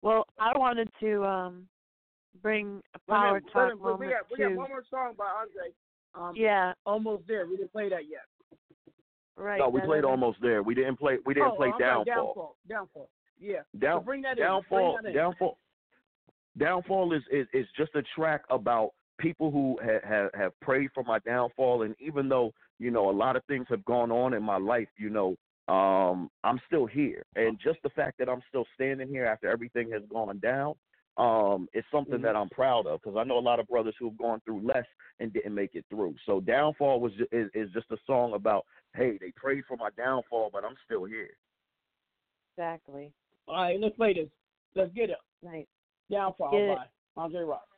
Well, 0.00 0.26
I 0.38 0.56
wanted 0.56 0.88
to 1.00 1.24
um 1.24 1.68
bring 2.40 2.80
a 2.94 3.00
Wait 3.08 3.16
a 3.16 3.18
power 3.18 3.34
minute, 3.34 3.44
wait 3.44 3.50
a 3.50 3.52
talk 3.52 3.62
minute, 3.62 3.78
we, 3.78 3.90
moment 3.90 4.10
got 4.12 4.30
we 4.30 4.36
to 4.38 4.42
got 4.44 4.56
one 4.56 4.68
more 4.70 4.84
song 4.88 5.14
by 5.18 5.26
Andre. 5.26 5.74
Um, 6.14 6.34
Yeah. 6.36 6.72
almost 6.86 7.26
there. 7.26 7.46
We 7.46 7.56
didn't 7.56 7.72
play 7.72 7.90
that 7.90 8.08
yet. 8.08 8.24
Right. 9.36 9.58
no, 9.58 9.68
we 9.68 9.80
that 9.80 9.86
played 9.86 9.98
other- 9.98 10.08
almost 10.08 10.38
there. 10.40 10.62
We 10.62 10.74
didn't 10.74 10.96
play. 10.96 11.18
We 11.24 11.34
didn't 11.34 11.52
oh, 11.52 11.56
play 11.56 11.72
downfall. 11.78 12.04
downfall. 12.04 12.56
Downfall. 12.68 13.08
Yeah. 13.38 13.62
Down, 13.78 14.00
so 14.00 14.04
bring 14.04 14.22
that 14.22 14.38
in. 14.38 14.44
downfall, 14.44 14.94
Bring 14.94 15.04
that 15.04 15.08
in. 15.10 15.14
downfall, 15.14 15.58
downfall 16.58 17.12
is, 17.12 17.22
is 17.30 17.46
is 17.52 17.66
just 17.76 17.94
a 17.94 18.02
track 18.14 18.42
about 18.50 18.90
people 19.18 19.50
who 19.50 19.78
have 19.84 20.02
have 20.02 20.30
have 20.34 20.60
prayed 20.60 20.90
for 20.94 21.02
my 21.04 21.18
downfall, 21.20 21.82
and 21.82 21.94
even 22.00 22.28
though 22.28 22.52
you 22.78 22.90
know 22.90 23.10
a 23.10 23.12
lot 23.12 23.36
of 23.36 23.44
things 23.44 23.66
have 23.68 23.84
gone 23.84 24.10
on 24.10 24.34
in 24.34 24.42
my 24.42 24.56
life, 24.56 24.88
you 24.96 25.10
know, 25.10 25.36
um, 25.72 26.30
I'm 26.44 26.60
still 26.66 26.86
here, 26.86 27.24
and 27.34 27.58
just 27.62 27.78
the 27.82 27.90
fact 27.90 28.18
that 28.18 28.28
I'm 28.28 28.42
still 28.48 28.64
standing 28.74 29.08
here 29.08 29.26
after 29.26 29.48
everything 29.48 29.90
has 29.92 30.02
gone 30.10 30.38
down, 30.38 30.74
um, 31.18 31.68
is 31.72 31.84
something 31.90 32.20
that 32.22 32.36
I'm 32.36 32.48
proud 32.50 32.86
of 32.86 33.00
because 33.02 33.16
I 33.18 33.24
know 33.24 33.38
a 33.38 33.40
lot 33.40 33.60
of 33.60 33.68
brothers 33.68 33.94
who 33.98 34.08
have 34.08 34.18
gone 34.18 34.40
through 34.44 34.66
less 34.66 34.84
and 35.18 35.32
didn't 35.32 35.54
make 35.54 35.74
it 35.74 35.84
through. 35.88 36.14
So 36.26 36.40
downfall 36.40 37.00
was 37.00 37.12
ju- 37.14 37.28
is, 37.32 37.48
is 37.54 37.70
just 37.72 37.90
a 37.90 37.96
song 38.06 38.34
about 38.34 38.64
hey, 38.94 39.18
they 39.20 39.32
prayed 39.36 39.64
for 39.66 39.76
my 39.76 39.90
downfall, 39.96 40.50
but 40.52 40.64
I'm 40.64 40.76
still 40.84 41.04
here. 41.04 41.30
Exactly. 42.56 43.12
All 43.48 43.56
right, 43.56 43.78
let's 43.80 43.96
play 43.96 44.14
this. 44.14 44.28
Let's 44.74 44.92
get 44.94 45.10
it. 45.10 45.18
Right. 45.42 45.68
Downfall 46.10 46.52
Get 46.52 46.62
it. 46.62 46.76
by 46.76 47.22
Andre 47.22 47.42
Rock. 47.42 47.68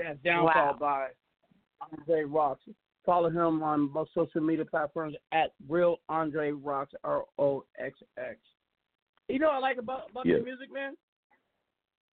That's 0.00 0.18
Downfall 0.22 0.54
Wow. 0.54 0.76
by 0.80 1.08
Andre 1.92 2.24
Rocks. 2.24 2.62
Follow 3.04 3.28
him 3.28 3.62
on 3.62 3.88
both 3.88 4.08
social 4.14 4.40
media 4.40 4.64
platforms 4.64 5.14
at 5.32 5.52
Real 5.68 5.98
Andre 6.08 6.52
Rocks 6.52 6.92
R 7.04 7.24
O 7.38 7.64
X 7.78 7.98
X. 8.18 8.36
You 9.28 9.38
know 9.38 9.46
what 9.48 9.56
I 9.56 9.58
like 9.58 9.78
about 9.78 10.10
about 10.10 10.26
Yeah. 10.26 10.36
your 10.36 10.44
music, 10.44 10.72
man? 10.72 10.96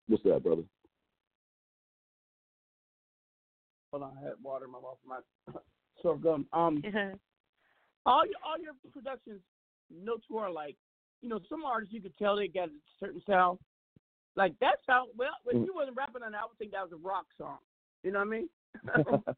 What's 0.08 0.24
that, 0.24 0.44
brother? 0.44 0.64
Hold 3.92 4.04
on, 4.04 4.18
I 4.18 4.22
had 4.22 4.34
water 4.44 4.66
in 4.66 4.72
my 4.72 4.80
mouth. 4.80 4.98
My 5.06 5.20
sore 6.02 6.18
gum. 6.18 6.48
Um, 6.54 6.82
all 8.06 8.26
your 8.26 8.36
all 8.46 8.58
your 8.60 8.74
productions, 8.92 9.42
no 9.90 10.18
two 10.28 10.38
are 10.38 10.52
like. 10.52 10.76
You 11.22 11.30
know, 11.30 11.40
some 11.50 11.66
artists 11.66 11.94
you 11.94 12.02
could 12.02 12.16
tell 12.18 12.36
they 12.36 12.48
got 12.48 12.68
a 12.70 12.72
certain 13.00 13.22
style. 13.22 13.60
Like 14.36 14.54
that 14.60 14.76
sound. 14.86 15.10
Well, 15.18 15.32
if 15.48 15.56
Mm. 15.58 15.66
you 15.66 15.74
wasn't 15.74 15.98
rapping 15.98 16.22
on 16.22 16.34
that, 16.34 16.42
I 16.42 16.46
would 16.46 16.58
think 16.60 16.72
that 16.74 16.84
was 16.84 16.92
a 16.92 16.98
rock 16.98 17.26
song. 17.38 17.58
You 18.08 18.14
know 18.14 18.20
what 18.20 18.28
I 18.28 18.32
mean? 18.32 18.50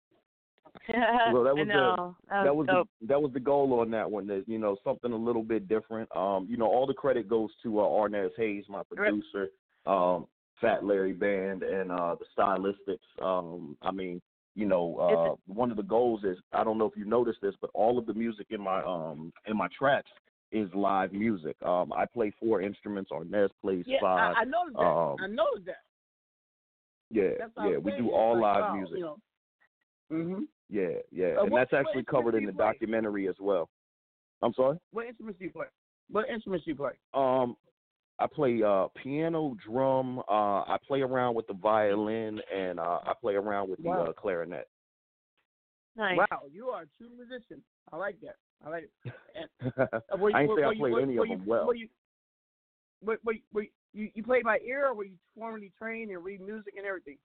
well, 1.34 1.44
that 1.44 1.56
was 1.56 1.68
know. 1.68 2.16
the 2.30 2.36
That 2.36 2.44
that 2.44 2.56
was 2.56 2.68
dope. 2.68 2.88
the, 3.02 3.08
that 3.08 3.20
was 3.20 3.32
the 3.34 3.40
goal 3.40 3.80
on 3.80 3.90
that 3.90 4.10
one. 4.10 4.28
That 4.28 4.44
you 4.46 4.60
know 4.60 4.78
something 4.84 5.12
a 5.12 5.18
little 5.18 5.42
bit 5.42 5.68
different. 5.68 6.08
Um, 6.16 6.46
you 6.48 6.56
know, 6.56 6.68
all 6.68 6.86
the 6.86 6.94
credit 6.94 7.28
goes 7.28 7.50
to 7.64 7.80
uh, 7.80 7.84
Arnaz 7.84 8.30
Hayes, 8.38 8.66
my 8.70 8.84
producer, 8.84 9.50
um, 9.88 10.28
Fat 10.62 10.86
Larry 10.86 11.14
Band, 11.14 11.64
and 11.64 11.92
uh, 11.92 12.16
the 12.20 12.26
stylistics. 12.38 13.26
Um, 13.26 13.76
I 13.82 13.90
mean, 13.90 14.22
you 14.54 14.68
know, 14.68 14.98
uh, 14.98 15.52
one 15.52 15.72
of 15.72 15.78
the 15.78 15.84
goals 15.84 16.24
is 16.24 16.38
I 16.54 16.64
don't 16.64 16.78
know 16.78 16.86
if 16.86 16.96
you 16.96 17.06
noticed 17.06 17.40
this, 17.42 17.56
but 17.60 17.72
all 17.74 17.98
of 17.98 18.06
the 18.06 18.14
music 18.14 18.46
in 18.52 18.62
my 18.62 18.84
um 18.84 19.34
in 19.48 19.58
my 19.58 19.68
tracks 19.76 20.12
is 20.52 20.70
live 20.76 21.12
music. 21.12 21.56
Um, 21.66 21.92
I 21.92 22.06
play 22.06 22.32
four 22.40 22.62
instruments. 22.62 23.10
Arnaz 23.12 23.50
plays 23.64 23.86
yeah, 23.88 23.98
five. 24.00 24.36
I, 24.38 24.42
I 24.42 24.44
noticed 24.44 24.78
that. 24.78 24.86
Um, 24.86 25.16
I 25.24 25.28
noticed 25.28 25.66
that. 25.66 25.82
Yeah, 27.10 27.30
That's 27.40 27.56
what 27.56 27.66
I 27.66 27.72
yeah, 27.72 27.78
we 27.78 27.92
do 27.98 28.12
all 28.12 28.34
like, 28.34 28.42
live 28.42 28.62
wow, 28.64 28.76
music. 28.76 28.98
You 28.98 29.04
know. 29.04 29.18
Mhm. 30.12 30.48
Yeah, 30.70 31.00
yeah, 31.12 31.38
Uh, 31.38 31.44
and 31.44 31.52
what- 31.52 31.60
that's 31.60 31.74
actually 31.74 32.04
covered 32.04 32.36
in 32.36 32.46
the 32.46 32.54
play? 32.54 32.66
documentary 32.66 33.28
as 33.28 33.36
well. 33.40 33.70
I'm 34.42 34.54
sorry. 34.54 34.80
What 34.92 35.08
instruments 35.08 35.40
do 35.40 35.46
you 35.46 35.52
play? 35.52 35.66
What 36.10 36.30
instruments 36.30 36.66
do 36.66 36.72
you 36.72 36.78
play? 36.78 36.94
Um, 37.14 37.56
I 38.20 38.28
play 38.28 38.62
uh 38.62 38.88
piano, 39.02 39.56
drum. 39.66 40.20
Uh, 40.20 40.62
I 40.64 40.78
play 40.88 41.02
around 41.02 41.36
with 41.36 41.48
the 41.48 41.54
violin, 41.54 42.40
and 42.54 42.80
uh, 42.80 43.00
I 43.04 43.14
play 43.20 43.36
around 43.36 43.70
with 43.70 43.80
the 43.82 43.88
Wow. 43.90 44.06
uh, 44.08 44.14
clarinet. 44.14 44.68
Nice. 45.96 46.18
Wow, 46.18 46.44
you 46.52 46.70
are 46.70 46.84
a 46.84 46.88
true 46.98 47.10
musician. 47.10 47.64
I 47.92 47.98
like 47.98 48.20
that. 48.22 48.36
I 48.66 48.70
like 48.70 48.84
it. 49.06 49.14
And, 49.36 49.50
uh, 49.78 50.18
you- 50.18 50.34
I 50.34 50.42
ain't 50.42 50.50
were- 50.50 50.58
say 50.58 50.64
I 50.64 50.68
were 50.68 50.74
you- 50.74 50.80
played 50.80 50.94
were- 50.94 51.02
any 51.02 51.16
were 51.18 51.24
of 51.24 51.30
you- 51.30 51.38
them 51.38 51.46
well. 51.46 51.68
Were 51.68 51.76
you, 51.76 51.90
were, 53.02 53.20
were, 53.24 53.34
were 53.54 53.66
you, 53.94 54.10
you 54.14 54.24
played 54.24 54.44
by 54.44 54.60
ear, 54.60 54.88
or 54.88 54.94
were 54.94 55.06
you 55.06 55.16
formally 55.38 55.72
trained 55.78 56.12
and 56.12 56.24
read 56.24 56.42
music 56.42 56.74
and 56.78 56.86
everything? 56.86 57.18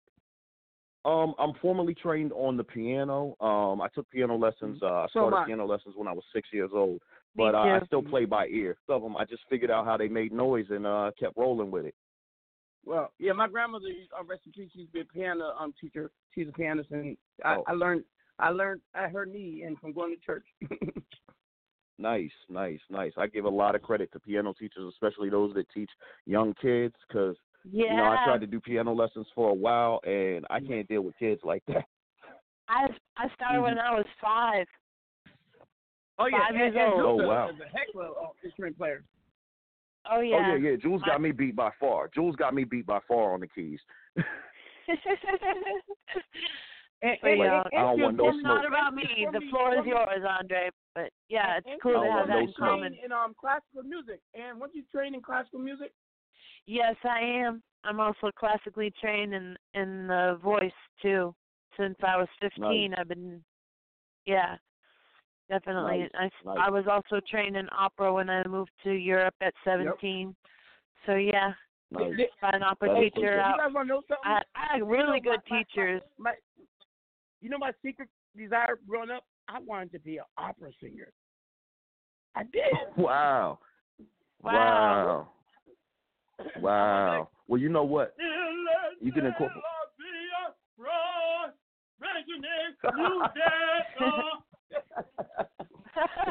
Um, 1.05 1.35
I'm 1.39 1.53
formally 1.61 1.95
trained 1.95 2.33
on 2.33 2.57
the 2.57 2.65
piano. 2.65 3.37
Um, 3.41 3.83
I 3.83 3.89
took 3.95 4.09
piano 4.11 4.37
lessons. 4.37 4.79
Uh, 4.83 4.87
I 4.87 4.89
Mm-hmm. 4.91 5.19
So 5.19 5.29
started 5.29 5.47
piano 5.47 5.67
lessons 5.67 5.95
when 5.97 6.09
I 6.09 6.13
was 6.13 6.25
six 6.33 6.49
years 6.53 6.71
old. 6.73 7.01
But 7.37 7.55
uh, 7.55 7.59
I 7.59 7.81
still 7.87 8.03
play 8.03 8.25
by 8.25 8.47
ear. 8.47 8.77
Some 8.87 8.97
of 8.97 9.03
them 9.03 9.17
I 9.17 9.25
just 9.25 9.43
figured 9.51 9.71
out 9.71 9.85
how 9.85 9.97
they 9.97 10.09
made 10.09 10.33
noise 10.33 10.67
and 10.71 10.87
uh, 10.87 11.11
kept 11.19 11.37
rolling 11.37 11.71
with 11.71 11.85
it. 11.85 11.95
Well, 12.87 13.13
yeah, 13.19 13.33
my 13.33 13.49
grandmother, 13.49 13.87
uh, 14.19 14.25
rest 14.25 14.43
in 14.47 14.53
peace, 14.53 14.71
used 14.75 14.91
to 14.91 14.93
be 14.93 15.01
a 15.01 15.05
piano 15.05 15.53
um 15.59 15.75
teacher. 15.81 16.11
She's 16.35 16.49
a 16.49 16.53
pianist, 16.53 16.91
and 16.91 17.17
I, 17.45 17.57
Oh. 17.57 17.65
I 17.67 17.73
learned 17.73 18.05
I 18.39 18.51
learned 18.51 18.83
at 18.95 19.11
her 19.11 19.27
knee 19.27 19.65
and 19.67 19.79
from 19.79 19.93
going 19.93 20.15
to 20.15 20.21
church. 20.25 20.47
Nice, 21.99 22.33
nice, 22.49 22.81
nice. 22.91 23.13
I 23.17 23.27
give 23.29 23.45
a 23.45 23.51
lot 23.51 23.75
of 23.75 23.83
credit 23.83 24.11
to 24.13 24.21
piano 24.21 24.53
teachers, 24.53 24.93
especially 24.93 25.31
those 25.31 25.55
that 25.55 25.67
teach 25.73 25.91
young 26.27 26.55
kids, 26.61 26.95
because 27.07 27.37
you 27.71 27.89
know 27.89 28.05
I 28.05 28.25
tried 28.25 28.41
to 28.41 28.47
do 28.47 28.61
piano 28.61 28.93
lessons 28.93 29.27
for 29.35 29.51
a 29.51 29.55
while, 29.55 30.01
and 30.05 30.45
I 30.51 30.61
can't 30.61 30.89
deal 30.89 31.03
with 31.03 31.17
kids 31.19 31.41
like 31.45 31.63
that. 31.69 31.85
I 32.69 32.89
I 33.17 33.29
started 33.35 33.61
when 33.63 33.77
mm-hmm. 33.77 33.95
I 33.95 33.97
was 33.97 34.07
five. 34.21 34.67
oh 36.19 36.27
yeah, 36.27 36.39
Five 36.39 36.51
and, 36.51 36.59
years 36.59 36.75
and 36.77 37.01
old. 37.01 37.21
Oh, 37.21 37.29
wow. 37.29 37.49
is 37.51 37.57
a 37.61 37.77
heck 37.77 37.89
of 37.95 38.01
a 38.01 38.05
uh, 38.05 38.29
instrument 38.43 38.77
player. 38.77 39.05
Oh 40.11 40.21
yeah. 40.21 40.37
Oh 40.37 40.57
yeah, 40.57 40.71
yeah. 40.71 40.77
Jewelz 40.77 41.05
got 41.07 41.21
me 41.21 41.31
beat 41.31 41.55
by 41.55 41.71
far. 41.79 42.09
Jewelz 42.09 42.37
got 42.37 42.55
me 42.55 42.65
beat 42.65 42.87
by 42.87 42.99
far 43.07 43.35
on 43.35 43.41
the 43.41 43.49
keys. 43.49 43.81
And, 47.05 47.19
But, 47.21 47.31
and, 47.31 47.39
yeah, 47.39 47.63
and, 47.73 47.79
I 47.79 47.83
don't 47.93 48.01
want 48.01 48.17
no 48.17 48.29
it's 48.29 48.43
not 48.43 48.65
about 48.67 48.95
me. 48.95 49.05
The 49.31 49.43
floor 49.51 49.75
is 49.79 49.85
yours, 49.85 50.25
Andre. 50.27 50.71
But 50.95 51.11
yeah, 51.29 51.59
it's 51.59 51.67
and 51.71 51.81
cool 51.83 52.01
to 52.03 52.11
have 52.11 52.29
that 52.29 52.33
no 52.35 52.39
in 52.41 52.53
smoke. 52.57 52.69
common. 52.71 52.93
trained 52.93 53.05
in 53.05 53.13
um 53.13 53.35
classical 53.39 53.83
music. 53.85 54.21
And 54.35 54.59
once 54.59 54.73
you 54.75 54.85
train 54.91 55.15
in 55.15 55.21
classical 55.21 55.59
music, 55.61 55.93
Yes, 56.67 56.97
I 57.05 57.21
am. 57.21 57.63
I'm 57.85 58.01
also 58.01 58.31
classically 58.39 58.91
trained 59.01 59.35
in 59.35 59.55
in 59.75 60.07
the 60.07 60.39
voice 60.43 60.73
too. 61.03 61.35
Since 61.77 61.97
I 62.03 62.17
was 62.17 62.29
15, 62.41 62.91
Nice. 62.93 62.99
I've 62.99 63.09
been 63.09 63.45
yeah, 64.25 64.57
definitely. 65.51 65.99
Nice, 65.99 66.11
I 66.19 66.25
s- 66.27 66.33
nice. 66.47 66.59
I 66.61 66.71
was 66.71 66.85
also 66.91 67.21
trained 67.29 67.57
in 67.57 67.69
opera 67.77 68.13
when 68.15 68.31
I 68.31 68.47
moved 68.47 68.71
to 68.85 68.93
Europe 68.93 69.35
at 69.43 69.53
17. 69.65 70.29
Yep. 70.29 70.35
So 71.07 71.15
yeah, 71.17 71.53
Nice. 71.91 72.13
by 72.41 72.51
an 72.51 72.63
opera 72.63 72.89
That 72.95 73.03
is 73.03 73.13
teacher. 73.13 73.27
okay. 73.27 73.35
you 73.37 73.41
out. 73.43 73.59
guys 73.59 73.75
want 73.75 73.89
to 73.89 73.95
know 73.95 74.03
something? 74.09 74.17
I, 74.25 74.41
I 74.57 74.73
had 74.79 74.89
really 74.89 75.19
You 75.23 75.31
know, 75.33 75.37
good 75.37 75.41
my- 75.51 75.57
my- 75.57 75.63
teachers. 75.65 76.03
My, 76.19 76.33
you 77.45 77.51
know 77.51 77.59
my 77.59 77.73
secret 77.85 78.09
desire 78.37 78.79
growing 78.89 79.11
up? 79.11 79.25
I 79.49 79.59
wanted 79.61 79.93
to 79.93 79.99
be 79.99 80.17
an 80.17 80.25
opera 80.39 80.71
singer. 80.81 81.13
I 82.35 82.45
did. 82.45 82.63
Wow. 82.97 83.59
Wow. 84.43 85.29
Wow. 86.43 86.51
Wow. 86.61 87.29
Well, 87.47 87.61
you 87.61 87.69
know 87.69 87.85
what? 87.85 88.15
You 89.01 89.13
can 89.13 89.27
incorporate. 89.27 89.63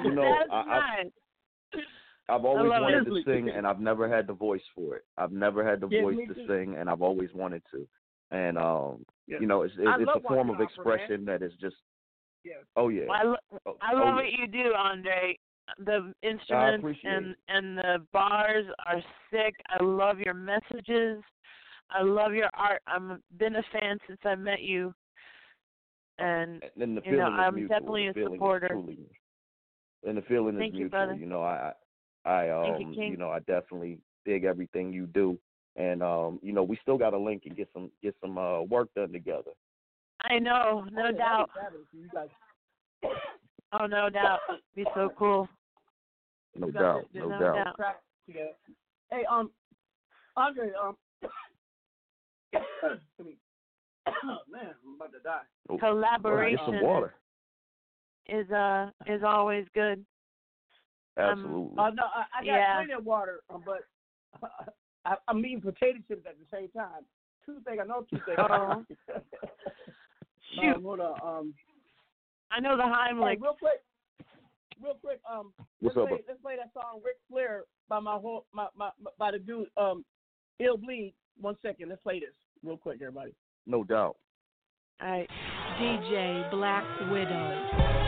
You 0.04 0.12
know, 0.12 0.36
I- 0.52 0.56
I- 0.56 1.04
nice. 1.04 1.12
I've 2.30 2.46
always 2.46 2.70
love 2.70 2.82
wanted 2.82 3.08
it. 3.08 3.10
to 3.10 3.24
sing, 3.26 3.50
and 3.50 3.68
I've 3.68 3.82
never 3.82 4.08
had 4.08 4.28
the 4.28 4.34
voice 4.34 4.62
for 4.74 4.96
it. 4.96 5.04
I've 5.18 5.34
never 5.34 5.66
had 5.68 5.82
the 5.82 5.88
Yeah, 5.90 6.04
voice 6.04 6.18
to 6.30 6.34
too. 6.34 6.46
sing, 6.48 6.76
and 6.78 6.90
I've 6.90 7.02
always 7.02 7.34
wanted 7.34 7.64
to. 7.72 7.86
And 8.32 8.58
um, 8.58 9.06
Yeah. 9.28 9.38
you 9.40 9.48
know, 9.48 9.62
it's 9.62 9.74
it's, 9.78 10.02
it's 10.02 10.12
a 10.16 10.20
form 10.28 10.50
of 10.50 10.60
expression 10.60 11.26
that 11.26 11.42
is 11.42 11.54
just. 11.60 11.76
Yeah. 12.44 12.54
Oh 12.76 12.90
yeah. 12.90 13.04
Well, 13.08 13.18
I, 13.20 13.24
lo- 13.24 13.60
Oh, 13.66 13.78
I 13.82 13.94
oh, 13.94 13.98
love 13.98 14.08
yeah. 14.08 14.16
what 14.16 14.32
you 14.32 14.48
do, 14.48 14.74
Andre. 14.78 15.38
The 15.80 16.14
instruments 16.24 17.00
and 17.06 17.28
it. 17.28 17.38
and 17.48 17.78
the 17.78 18.06
bars 18.12 18.66
are 18.86 19.02
sick. 19.32 19.54
I 19.70 19.82
love 19.82 20.20
your 20.20 20.34
messages. 20.34 21.24
I 21.90 22.02
love 22.02 22.34
your 22.34 22.50
art. 22.54 22.82
I've 22.86 23.20
been 23.38 23.56
a 23.56 23.64
fan 23.72 23.98
since 24.08 24.20
I 24.26 24.36
met 24.36 24.62
you. 24.62 24.94
And 26.20 26.62
And 26.78 26.98
the 26.98 27.02
you 27.06 27.18
know, 27.18 27.24
I'm 27.24 27.56
mutual. 27.56 27.80
definitely 27.80 28.08
a 28.08 28.14
supporter. 28.14 28.68
Truly, 28.70 29.00
and 30.06 30.18
the 30.18 30.22
feeling 30.24 30.58
Thank 30.58 30.74
is 30.74 30.80
you, 30.80 30.86
mutual. 30.86 31.00
brother. 31.00 31.14
You 31.16 31.26
know, 31.26 31.44
I, 31.44 31.72
I, 32.26 32.48
Thank 32.48 32.80
you, 32.80 32.86
um, 32.88 32.94
King. 32.96 33.18
know, 33.20 33.30
I 33.30 33.40
definitely 33.40 34.00
dig 34.26 34.44
everything 34.44 34.92
you 34.92 35.08
do, 35.08 35.38
and 35.76 36.02
um, 36.04 36.40
you 36.44 36.54
know, 36.54 36.64
we 36.64 36.78
still 36.82 36.98
got 36.98 37.12
to 37.12 37.18
link 37.20 37.44
and 37.46 37.56
get 37.56 37.70
some 37.74 37.92
get 38.02 38.16
some 38.22 38.38
uh 38.38 38.62
work 38.62 38.90
done 38.96 39.12
together. 39.12 39.52
I 40.22 40.40
know, 40.40 40.86
no 40.92 41.04
Oh, 41.06 41.10
yeah, 41.10 41.18
doubt. 41.18 41.50
that'd 41.56 41.72
be 41.74 41.88
fabulous. 41.88 41.88
You 41.94 42.10
guys, 42.14 42.30
Oh, 43.80 43.86
no 43.88 44.10
doubt. 44.10 44.40
Be 44.76 44.86
so 44.96 45.10
cool. 45.18 45.48
No 46.56 46.70
doubt, 46.70 47.12
did- 47.12 47.22
no 47.24 47.30
did 47.32 47.40
doubt. 47.40 47.56
that 47.66 47.76
track. 47.76 48.02
Hey, 49.10 49.24
um, 49.30 49.50
Andre, 50.38 50.70
um, 50.82 50.96
I 52.54 53.24
mean, 53.24 53.36
man, 54.52 54.74
I'm 54.86 54.96
about 54.96 55.12
to 55.14 55.20
die. 55.24 55.42
Oh, 55.70 55.78
Collaboration 55.78 56.82
water. 56.82 57.16
is 58.28 58.50
uh 58.52 58.92
is 59.08 59.24
always 59.24 59.66
good. 59.74 60.06
Um, 61.18 61.30
Absolutely. 61.30 61.78
Uh, 61.78 61.90
no, 61.92 62.04
I, 62.16 62.24
I 62.40 62.46
got 62.46 62.46
Yeah. 62.46 62.76
plenty 62.78 62.94
of 62.94 63.06
water, 63.06 63.42
um, 63.50 63.64
but 63.66 63.82
I, 65.06 65.16
I'm 65.28 65.46
eating 65.46 65.62
potato 65.62 66.00
chips 66.08 66.26
at 66.28 66.36
the 66.40 66.58
same 66.58 66.70
time. 66.70 67.04
Two 67.46 67.58
things, 67.66 67.80
I 67.82 67.86
know 67.86 68.06
two 68.10 68.20
things. 68.26 68.38
Oh. 68.40 68.84
Shoot. 70.56 70.76
Um, 70.76 70.84
hold 70.84 71.00
on. 71.00 71.20
Um, 71.22 71.54
I 72.52 72.60
know 72.60 72.78
the 72.78 72.84
hey, 72.84 73.14
Heimlich. 73.14 73.42
real 73.42 73.58
quick, 73.60 73.82
real 74.82 74.98
quick. 75.02 75.20
Um, 75.30 75.54
What's 75.80 75.96
let's 75.96 76.04
up, 76.04 76.10
play, 76.10 76.24
let's 76.28 76.42
play 76.42 76.56
that 76.58 76.72
song 76.74 77.02
"Ric 77.04 77.16
Flair" 77.30 77.64
by 77.90 78.00
my 78.00 78.16
whole 78.16 78.46
my, 78.54 78.68
my 78.78 78.92
by 79.18 79.32
the 79.32 79.40
dude 79.40 79.68
um, 79.78 80.06
Ill 80.60 80.78
Bleed. 80.78 81.14
One 81.42 81.58
second, 81.64 81.90
let's 81.90 82.02
play 82.04 82.20
this 82.20 82.30
real 82.64 82.78
quick, 82.78 83.00
everybody. 83.02 83.32
No 83.66 83.84
doubt. 83.84 84.18
All 85.02 85.10
right. 85.10 85.30
DJ 85.80 86.52
Black 86.52 86.86
Widow. 87.12 88.03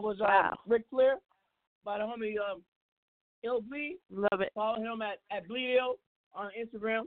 That 0.00 0.06
was 0.06 0.20
uh, 0.20 0.24
wow. 0.24 0.58
Ric 0.66 0.84
Flair 0.88 1.16
by 1.84 1.98
the 1.98 2.04
homie 2.04 2.32
um, 2.40 2.62
Ill 3.44 3.62
Love 4.10 4.40
it. 4.40 4.50
Follow 4.54 4.80
him 4.80 5.02
at, 5.02 5.18
at 5.30 5.46
Bleed 5.46 5.78
on 6.34 6.50
Instagram. 6.58 7.02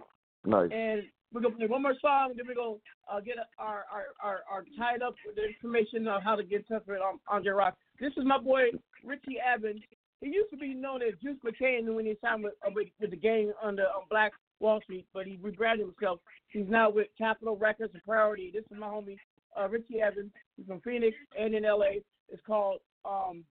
Nice. 0.46 0.70
And 0.72 1.02
we're 1.34 1.42
going 1.42 1.54
to 1.54 1.58
play 1.58 1.68
one 1.68 1.82
more 1.82 1.96
song, 2.00 2.30
and 2.30 2.40
then 2.40 2.46
we're 2.48 2.54
going 2.54 2.78
to 2.78 3.16
uh, 3.16 3.20
get 3.20 3.38
our, 3.58 3.86
our, 3.92 4.06
our, 4.24 4.42
our, 4.48 4.66
tied 4.78 5.02
up 5.02 5.16
with 5.26 5.36
the 5.36 5.46
information 5.46 6.08
on 6.08 6.22
how 6.22 6.36
to 6.36 6.44
get 6.44 6.68
tougher 6.68 6.94
with 6.94 7.02
um, 7.02 7.20
Andre 7.28 7.54
Rock. 7.54 7.76
This 8.00 8.12
is 8.16 8.26
my 8.26 8.38
boy, 8.38 8.66
Richie 9.04 9.40
Evans. 9.42 9.82
He 10.22 10.28
used 10.28 10.52
to 10.52 10.58
be 10.58 10.76
known 10.76 11.02
as 11.02 11.14
Juice 11.20 11.38
McCain 11.44 11.92
when 11.96 12.06
he 12.06 12.16
signed 12.22 12.44
with, 12.44 12.54
uh, 12.66 12.70
with, 12.76 12.90
with, 13.02 13.10
the 13.10 13.18
gang 13.18 13.52
under 13.64 13.84
um, 13.84 14.04
Black 14.12 14.34
Wall 14.60 14.82
Street, 14.84 15.08
but 15.16 15.26
he 15.26 15.40
rebranded 15.42 15.88
himself. 15.88 16.20
He's 16.50 16.70
now 16.70 16.92
with 16.92 17.08
Capitol 17.18 17.58
Records 17.58 17.94
and 17.96 18.04
Priority. 18.04 18.52
This 18.54 18.66
is 18.70 18.78
my 18.78 18.88
homie, 18.88 19.18
uh, 19.60 19.68
Richie 19.68 20.02
Evans. 20.02 20.32
He's 20.58 20.68
from 20.68 20.82
Phoenix 20.82 21.18
and 21.40 21.56
in 21.56 21.64
LA 21.64 22.04
called 22.46 22.80
um, 23.06 23.44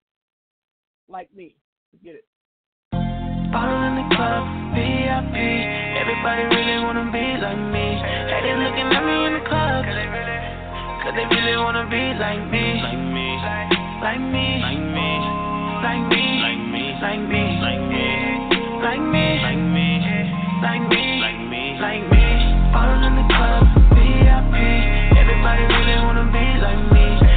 Like 1.09 1.33
Me. 1.35 1.55
Get 2.03 2.15
it. 2.15 2.25
Bottle 3.53 3.81
in 3.85 3.93
the 4.01 4.07
club, 4.17 4.43
VIP. 4.73 5.37
Everybody 5.97 6.43
really 6.49 6.77
wanna 6.81 7.09
be 7.13 7.25
like 7.37 7.57
me. 7.57 8.01
Haters 8.01 8.61
looking 8.65 8.89
at 8.89 9.03
me 9.05 9.17
in 9.29 9.33
the 9.37 9.45
club. 9.45 9.85
Cause 11.05 11.13
they 11.13 11.25
really 11.25 11.57
wanna 11.57 11.85
be 11.89 12.17
like 12.17 12.41
me. 12.49 12.81
Like 12.81 12.97
me. 12.97 13.27
Like 14.01 14.21
me. 14.21 14.61
Like 14.61 14.81
me. 14.81 15.09
Like 15.85 16.01
me. 16.09 16.25
Like 16.41 16.57
me. 16.69 16.83
Like 17.01 17.21
me. 17.29 17.43
Like 17.61 17.83
me. 17.89 18.15
Like 18.81 19.01
me. 19.05 19.29
Like 19.41 19.61
me. 19.73 19.89
Like 20.65 20.85
me. 20.89 21.05
Like 21.21 21.41
me. 21.49 21.63
Like 21.77 22.03
me. 22.09 22.25
Bottle 22.73 23.05
in 23.05 23.13
the 23.21 23.25
club, 23.37 23.63
VIP. 23.93 24.55
Everybody 25.13 25.61
really 25.61 25.97
wanna 26.01 26.25
be 26.33 26.45
like 26.57 26.81
me. 26.89 27.32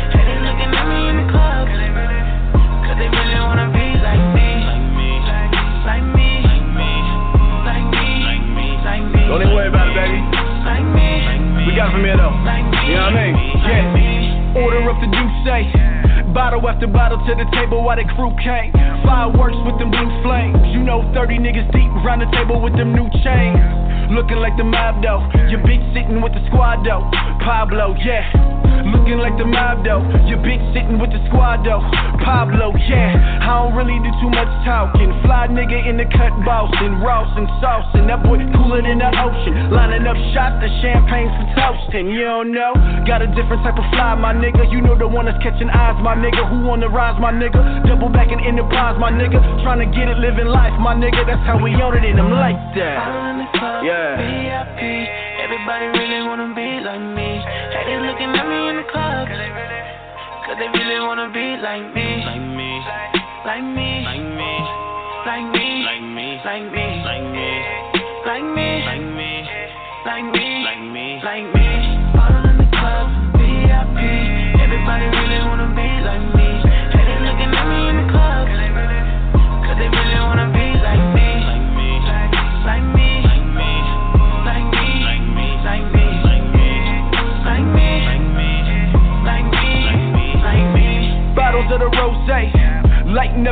Don't 9.26 9.42
even 9.42 9.52
worry 9.54 9.68
about 9.68 9.90
it, 9.90 9.94
baby. 9.98 10.22
We 11.66 11.74
got 11.74 11.90
from 11.90 12.04
here, 12.06 12.16
though. 12.16 12.30
You 12.86 12.94
know 12.94 13.10
what 13.10 13.18
I 13.18 13.26
mean? 13.26 13.34
Yeah. 13.66 14.62
Order 14.62 14.88
up 14.88 15.02
the 15.02 15.10
juice, 15.10 15.36
Duce. 15.42 16.15
Bottle 16.36 16.68
after 16.68 16.86
bottle 16.86 17.16
to 17.16 17.32
the 17.32 17.48
table 17.56 17.80
while 17.80 17.96
the 17.96 18.04
crew 18.12 18.28
came. 18.44 18.68
Fireworks 19.08 19.56
with 19.64 19.80
them 19.80 19.88
blue 19.88 20.12
flames. 20.20 20.60
You 20.68 20.84
know, 20.84 21.00
30 21.16 21.40
niggas 21.40 21.72
deep 21.72 21.88
around 22.04 22.20
the 22.20 22.28
table 22.28 22.60
with 22.60 22.76
them 22.76 22.92
new 22.92 23.08
chains. 23.24 23.56
Looking 24.12 24.36
like 24.44 24.52
the 24.60 24.62
mob 24.68 25.00
though. 25.00 25.24
Your 25.48 25.64
bitch 25.64 25.80
sitting 25.96 26.20
with 26.20 26.36
the 26.36 26.44
squad 26.52 26.84
though. 26.84 27.08
Pablo, 27.40 27.96
yeah. 28.04 28.28
Looking 28.84 29.16
like 29.16 29.34
the 29.40 29.48
mob 29.48 29.80
though. 29.80 30.04
Your 30.28 30.36
bitch 30.44 30.60
sitting 30.76 31.00
with 31.00 31.08
the 31.08 31.24
squad 31.32 31.64
though. 31.64 31.80
Pablo, 32.20 32.70
yeah. 32.84 33.16
I 33.40 33.64
don't 33.64 33.72
really 33.72 33.96
do 34.04 34.10
too 34.20 34.28
much 34.28 34.50
talking. 34.62 35.10
Fly 35.24 35.48
nigga 35.48 35.88
in 35.88 35.96
the 35.96 36.06
cut 36.12 36.36
bossing, 36.44 37.00
Ross 37.00 37.32
and 37.34 37.48
sauce. 37.58 37.88
And 37.96 38.06
that 38.12 38.22
boy 38.22 38.44
cooler 38.54 38.84
than 38.84 39.00
the 39.00 39.10
ocean. 39.10 39.72
Lining 39.72 40.04
up 40.04 40.18
shots, 40.36 40.60
the 40.60 40.70
champagne 40.84 41.32
for 41.32 41.46
toasting. 41.56 42.12
You 42.12 42.28
don't 42.28 42.52
know? 42.52 42.76
Got 43.08 43.24
a 43.24 43.30
different 43.32 43.64
type 43.66 43.80
of 43.80 43.86
fly, 43.90 44.14
my 44.14 44.36
nigga. 44.36 44.70
You 44.70 44.84
know 44.84 44.94
the 44.94 45.08
one 45.08 45.26
that's 45.26 45.40
catching 45.42 45.70
eyes, 45.70 45.98
my 45.98 46.14
nigga. 46.14 46.25
Who 46.34 46.66
on 46.74 46.80
the 46.80 46.88
rise, 46.90 47.14
my 47.22 47.30
nigga? 47.30 47.86
Double 47.86 48.08
back 48.10 48.32
in 48.32 48.40
enterprise, 48.40 48.98
my 48.98 49.12
nigga. 49.12 49.38
Trying 49.62 49.78
to 49.78 49.88
get 49.94 50.08
it, 50.10 50.18
living 50.18 50.50
life, 50.50 50.74
my 50.80 50.94
nigga. 50.94 51.22
That's 51.22 51.42
how 51.46 51.62
we 51.62 51.70
own 51.78 51.94
it, 51.94 52.02
and 52.02 52.18
I'm 52.18 52.32
like 52.34 52.58
that. 52.74 52.98
Yeah. 53.86 54.18
VIP. 54.18 54.80
Everybody 55.46 55.86
really 55.94 56.26
wanna 56.26 56.50
be 56.54 56.82
like 56.82 56.98
me. 56.98 57.38
Haters 57.70 58.02
looking 58.10 58.34
at 58.34 58.46
me 58.48 58.58
in 58.70 58.76
the 58.82 58.86
club. 58.90 59.28
Cause 60.46 60.56
they 60.58 60.66
really 60.66 60.98
wanna 60.98 61.30
be 61.30 61.58
like 61.62 61.86
me. 61.94 62.22
Like 62.26 62.42
me. 62.42 62.82
Like 63.46 63.62
me. 63.62 64.02
Like 64.02 64.26
me. 64.26 64.66
Like 65.26 65.42
me. 65.42 65.86
Like 65.86 66.02
me. 66.02 66.26
Like 66.42 66.62
me. 66.66 67.48
Like 68.26 68.42
me. 68.42 68.70
Like 68.86 69.02
me. 69.02 69.46
Like 70.06 70.24
me. 70.34 70.64
Like 70.64 70.80
me. 70.82 71.20
Like 71.22 71.44
me. 71.54 71.55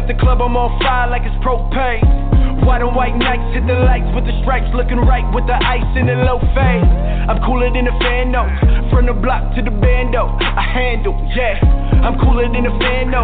Lighting 0.04 0.16
the 0.16 0.22
club, 0.22 0.42
I'm 0.42 0.52
on 0.52 0.68
fire 0.84 1.08
like 1.08 1.24
it's 1.24 1.36
propane. 1.40 2.04
White 2.68 2.84
and 2.84 2.92
white 2.92 3.16
nights, 3.16 3.56
hit 3.56 3.64
the 3.64 3.72
lights 3.88 4.08
with 4.12 4.28
the 4.28 4.36
stripes, 4.44 4.68
looking 4.76 5.00
right 5.00 5.24
with 5.32 5.48
the 5.48 5.56
ice 5.56 5.84
in 5.96 6.04
the 6.04 6.16
low 6.28 6.36
fade. 6.52 6.84
I'm 7.24 7.40
cooler 7.40 7.72
than 7.72 7.88
a 7.88 7.94
fan. 8.04 8.36
From 8.92 9.08
the 9.08 9.16
block 9.16 9.56
to 9.56 9.64
the 9.64 9.72
bando, 9.72 10.28
I 10.40 10.60
handle, 10.60 11.16
yeah. 11.32 11.56
I'm 12.04 12.20
cooler 12.20 12.44
than 12.52 12.68
a 12.68 12.74
fan. 12.84 13.16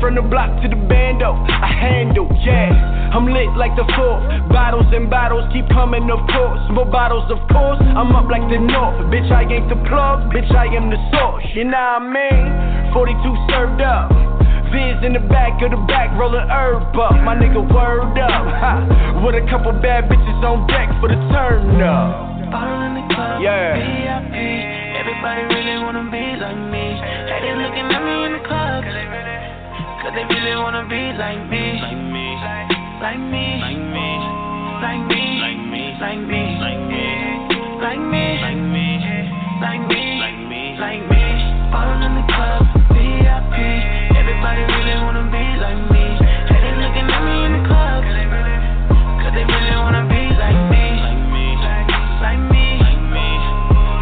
From 0.00 0.16
the 0.16 0.24
block 0.24 0.56
to 0.64 0.72
the 0.72 0.80
bando, 0.88 1.36
I 1.36 1.68
handle, 1.68 2.28
yeah. 2.40 3.12
I'm 3.12 3.28
lit 3.28 3.52
like 3.52 3.76
the 3.76 3.84
fourth. 3.92 4.24
Bottles 4.48 4.88
and 4.88 5.12
bottles 5.12 5.44
keep 5.52 5.68
coming, 5.68 6.08
of 6.08 6.24
course. 6.32 6.64
More 6.72 6.88
bottles, 6.88 7.28
of 7.28 7.44
course. 7.52 7.76
I'm 7.76 8.08
up 8.16 8.32
like 8.32 8.44
the 8.48 8.56
north. 8.56 9.04
Bitch, 9.12 9.28
I 9.28 9.44
ain't 9.44 9.68
the 9.68 9.76
plug. 9.84 10.32
Bitch, 10.32 10.48
I 10.48 10.72
am 10.72 10.88
the 10.88 11.00
source. 11.12 11.44
You 11.52 11.68
know 11.68 11.76
what 11.76 12.08
I 12.08 12.88
mean? 12.88 12.96
42 12.96 13.52
served 13.52 13.84
up. 13.84 14.31
Viz 14.72 15.04
in 15.04 15.12
the 15.12 15.20
back 15.28 15.60
of 15.60 15.68
the 15.68 15.76
back, 15.84 16.08
rolling 16.16 16.48
herb 16.48 16.96
up. 16.96 17.12
My 17.20 17.36
nigga, 17.36 17.60
word 17.60 18.16
up. 18.16 18.48
Ha. 18.56 19.20
With 19.20 19.36
a 19.36 19.44
couple 19.52 19.68
bad 19.84 20.08
bitches 20.08 20.40
on 20.40 20.64
deck 20.64 20.88
for 20.96 21.12
the 21.12 21.20
turn 21.28 21.76
up. 21.84 22.32
Bottle 22.48 22.80
in 22.88 22.96
the 22.96 23.04
club. 23.12 23.44
Yeah. 23.44 23.76
VIP. 23.76 24.32
Everybody 24.96 25.44
really 25.52 25.76
wanna 25.84 26.08
be 26.08 26.24
like 26.40 26.56
me. 26.56 26.96
Haters 26.96 27.60
looking 27.60 27.84
at 27.84 28.00
me 28.00 28.16
in 28.24 28.32
the 28.32 28.44
club. 28.48 28.80
Cause 30.00 30.16
they 30.16 30.24
really 30.24 30.56
wanna 30.56 30.88
be 30.88 31.12
like 31.20 31.44
me. 31.52 31.76
Like 31.76 31.92
me. 31.92 32.32
Like 32.40 33.20
me. 33.20 33.60
Like 33.60 33.76
me. 33.76 34.08
Like 34.80 35.04
me. 35.04 35.36
Like 35.36 35.60
me. 35.68 35.84
Like 36.00 36.22
me. 36.24 36.42
Like 36.56 36.80
me. 36.88 37.12
Like 37.76 38.00
me. 38.00 38.40
Like 38.40 38.56
me. 38.56 38.88
Like 39.60 39.84
me. 39.84 40.04
Like 40.16 40.40
me. 40.48 40.62
Like 40.80 41.02
me. 41.12 41.24
Bottle 41.68 42.00
in 42.08 42.12
the 42.16 42.24
club. 42.32 42.64
VIP. 42.96 43.91
Everybody 44.52 44.84
really 44.84 45.00
wanna 45.00 45.24
be 45.32 45.44
like 45.64 45.80
me. 45.88 46.04
Haters 46.52 46.76
looking 46.76 47.08
at 47.08 47.24
me 47.24 47.36
in 47.48 47.52
the 47.56 47.62
club. 47.72 48.04
Cause 48.04 49.32
they 49.32 49.48
really 49.48 49.76
wanna 49.80 50.04
be 50.12 50.28
like 50.36 50.60
me. 50.68 51.00
Like 51.00 51.24
me. 51.32 51.56
Like 51.56 51.88
me. 52.52 52.76
Like 52.84 53.00
me. 53.00 53.32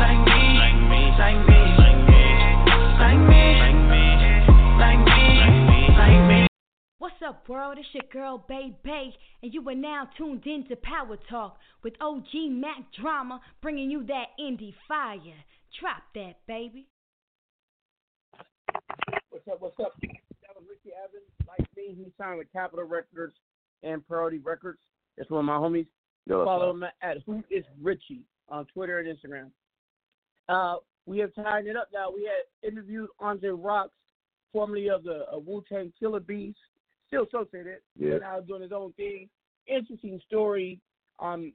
Like 0.03 0.19
me. 0.27 0.59
Like 0.59 0.75
me. 0.91 1.03
Like 1.23 1.39
me. 1.47 1.63
Like 1.79 2.03
me. 2.03 2.27
Like 2.99 3.23
me. 3.23 3.47
Like 3.63 3.79
me. 3.95 4.11
Like 4.75 4.99
me. 5.07 5.39
Like 5.39 5.55
me. 5.71 5.87
Like 5.95 6.23
me. 6.27 6.47
What's 6.99 7.23
up, 7.23 7.47
world? 7.49 7.79
It's 7.79 7.87
your 7.95 8.11
girl, 8.11 8.45
Bay 8.49 8.75
Bay, 8.83 9.15
and 9.45 9.55
you 9.55 9.63
are 9.69 9.75
now 9.77 10.11
tuned 10.19 10.47
in 10.47 10.67
to 10.67 10.75
Power 10.75 11.17
Talk 11.31 11.59
with 11.85 11.95
OG 12.01 12.51
Mack 12.51 12.91
Drama, 13.01 13.41
bringing 13.63 13.89
you 13.89 14.03
that 14.07 14.35
indie 14.41 14.75
fire. 14.89 15.47
Drop 15.79 16.03
that, 16.17 16.45
baby. 16.49 16.89
What's 19.31 19.47
up? 19.47 19.61
What's 19.61 19.79
up? 19.79 19.95
That 20.51 20.59
was 20.59 20.67
Ricky 20.69 20.91
Evans. 20.91 21.31
Like 21.47 21.67
me, 21.77 21.95
he 21.95 22.10
signed 22.21 22.39
with 22.39 22.53
Capitol 22.53 22.85
Records 22.85 23.35
and 23.83 24.07
Priority 24.07 24.39
Records. 24.39 24.79
That's 25.17 25.31
one 25.31 25.41
of 25.41 25.45
my 25.47 25.57
homies. 25.57 25.87
Yo, 26.27 26.45
Follow 26.45 26.71
him 26.71 26.85
at 27.03 27.17
Who 27.27 27.43
Is 27.51 27.65
Richie 27.83 28.23
on 28.49 28.67
Twitter 28.67 28.99
and 28.99 29.09
Instagram. 29.09 29.51
Uh, 30.49 30.77
we 31.07 31.19
have 31.19 31.35
tied 31.35 31.67
it 31.67 31.77
up 31.77 31.89
now. 31.93 32.11
We 32.15 32.25
had 32.25 32.69
interviewed 32.71 33.09
Andre 33.19 33.51
Rocks, 33.51 33.95
formerly 34.53 34.91
of 34.91 35.03
the 35.03 35.25
uh, 35.33 35.39
Wu 35.39 35.63
Tang 35.69 35.93
Killa 35.99 36.21
Bees, 36.21 36.55
still 37.07 37.25
associated, 37.25 37.79
Yeah. 37.99 38.19
now 38.19 38.41
doing 38.41 38.63
his 38.63 38.73
own 38.73 38.93
thing. 38.93 39.29
Interesting 39.67 40.21
story. 40.27 40.79
Um, 41.19 41.53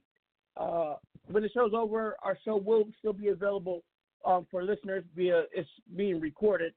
uh, 0.56 0.94
when 1.30 1.42
the 1.42 1.48
show's 1.50 1.72
over, 1.74 2.16
our 2.22 2.36
show 2.44 2.56
will 2.56 2.84
still 2.98 3.12
be 3.12 3.28
available 3.28 3.82
um, 4.24 4.46
for 4.50 4.62
listeners 4.64 5.04
via 5.14 5.44
it's 5.54 5.68
being 5.96 6.20
recorded, 6.20 6.72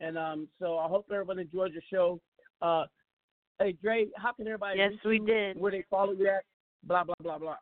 and 0.00 0.16
um, 0.16 0.48
so 0.58 0.78
I 0.78 0.88
hope 0.88 1.06
everyone 1.12 1.38
enjoys 1.38 1.72
the 1.74 1.82
show. 1.92 2.20
Uh, 2.62 2.84
hey 3.58 3.72
Dre, 3.82 4.06
how 4.16 4.32
can 4.32 4.46
everybody? 4.46 4.78
Yes, 4.78 4.92
reach 5.04 5.20
we 5.20 5.26
did. 5.26 5.58
Where 5.58 5.72
they 5.72 5.84
follow 5.90 6.12
you 6.12 6.28
at? 6.28 6.44
Blah 6.84 7.04
blah 7.04 7.14
blah 7.22 7.38
blah. 7.38 7.56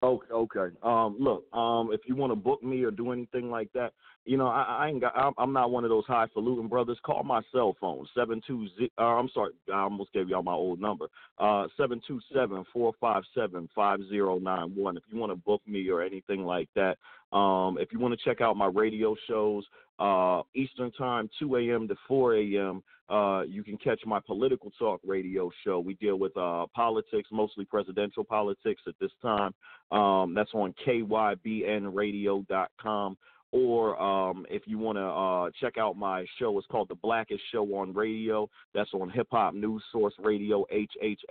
Okay, 0.00 0.32
okay. 0.32 0.76
Um, 0.84 1.16
look, 1.18 1.52
um, 1.52 1.90
if 1.92 2.02
you 2.06 2.14
want 2.14 2.30
to 2.30 2.36
book 2.36 2.62
me 2.62 2.84
or 2.84 2.92
do 2.92 3.10
anything 3.10 3.50
like 3.50 3.68
that, 3.72 3.92
you 4.24 4.36
know, 4.36 4.46
I, 4.46 4.62
I 4.62 4.88
ain't 4.88 5.00
got. 5.00 5.16
I'm, 5.16 5.32
I'm 5.38 5.52
not 5.52 5.72
one 5.72 5.82
of 5.82 5.90
those 5.90 6.04
highfalutin 6.06 6.68
brothers. 6.68 6.98
Call 7.04 7.24
my 7.24 7.42
cell 7.50 7.74
phone 7.80 8.06
seven 8.14 8.40
two 8.46 8.68
zero. 8.76 8.90
Uh, 8.96 9.18
I'm 9.18 9.28
sorry, 9.34 9.52
I 9.72 9.80
almost 9.80 10.12
gave 10.12 10.28
y'all 10.28 10.42
my 10.44 10.52
old 10.52 10.80
number. 10.80 11.06
Uh, 11.38 11.66
seven 11.76 12.00
two 12.06 12.20
seven 12.32 12.64
four 12.72 12.92
five 13.00 13.24
seven 13.34 13.68
five 13.74 13.98
zero 14.08 14.38
nine 14.38 14.72
one. 14.76 14.96
If 14.96 15.02
you 15.10 15.18
want 15.18 15.32
to 15.32 15.36
book 15.36 15.62
me 15.66 15.88
or 15.88 16.00
anything 16.00 16.44
like 16.44 16.68
that, 16.76 16.96
um, 17.36 17.76
if 17.80 17.92
you 17.92 17.98
want 17.98 18.16
to 18.16 18.24
check 18.24 18.40
out 18.40 18.56
my 18.56 18.66
radio 18.66 19.16
shows, 19.26 19.64
uh, 19.98 20.42
Eastern 20.54 20.92
Time, 20.92 21.28
2 21.40 21.56
a.m. 21.56 21.88
to 21.88 21.96
4 22.06 22.36
a.m. 22.36 22.82
Uh, 23.08 23.44
you 23.48 23.64
can 23.64 23.78
catch 23.78 24.04
my 24.04 24.20
political 24.20 24.70
talk 24.78 25.00
radio 25.04 25.50
show. 25.64 25.80
We 25.80 25.94
deal 25.94 26.18
with 26.18 26.36
uh, 26.36 26.66
politics, 26.74 27.30
mostly 27.32 27.64
presidential 27.64 28.24
politics 28.24 28.82
at 28.86 28.92
this 29.00 29.12
time. 29.22 29.54
Um, 29.90 30.34
that's 30.34 30.52
on 30.52 30.74
kybnradio.com. 30.86 33.16
Or 33.50 33.98
um, 34.00 34.44
if 34.50 34.64
you 34.66 34.78
want 34.78 34.98
to 34.98 35.06
uh, 35.06 35.48
check 35.58 35.78
out 35.78 35.96
my 35.96 36.26
show, 36.38 36.58
it's 36.58 36.66
called 36.66 36.90
The 36.90 36.96
Blackest 36.96 37.40
Show 37.50 37.64
on 37.76 37.94
Radio. 37.94 38.46
That's 38.74 38.92
on 38.92 39.08
Hip 39.10 39.28
Hop 39.30 39.54
News 39.54 39.82
Source 39.90 40.12
Radio, 40.18 40.66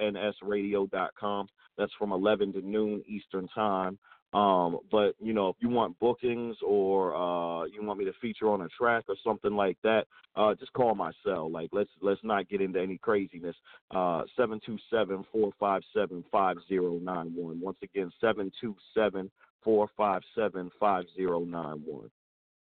hhnsradio.com. 0.02 1.48
That's 1.78 1.94
from 2.00 2.12
11 2.12 2.54
to 2.54 2.62
noon 2.62 3.04
Eastern 3.08 3.48
Time. 3.50 4.00
Um, 4.38 4.78
but 4.92 5.16
you 5.20 5.34
know, 5.34 5.50
if 5.50 5.56
you 5.62 5.70
want 5.70 5.98
bookings 5.98 6.58
or 6.64 7.16
uh, 7.16 7.66
you 7.66 7.84
want 7.84 7.98
me 7.98 8.06
to 8.06 8.14
feature 8.22 8.50
on 8.50 8.62
a 8.62 8.68
track 8.68 9.06
or 9.08 9.16
something 9.24 9.54
like 9.56 9.80
that, 9.84 10.06
uh, 10.36 10.54
just 10.54 10.72
call 10.74 10.94
my 10.94 11.12
cell. 11.26 11.50
Like 11.50 11.70
let's 11.72 11.90
let's 12.02 12.20
not 12.24 12.48
get 12.48 12.62
into 12.62 12.80
any 12.80 13.00
craziness. 13.00 13.56
Uh, 13.90 14.24
seven 14.36 14.60
two 14.64 14.78
seven 14.92 15.26
four 15.32 15.52
five 15.60 15.82
seven 15.92 16.24
five 16.32 16.58
zero 16.68 17.00
nine 17.02 17.34
one. 17.36 17.60
Once 17.60 17.80
again, 17.82 18.12
seven 18.22 18.52
two 18.62 18.76
seven 18.94 19.32
four 19.64 19.90
five 19.98 20.22
seven 20.36 20.70
five 20.80 21.06
zero 21.16 21.40
nine 21.40 21.82
one. 21.84 22.12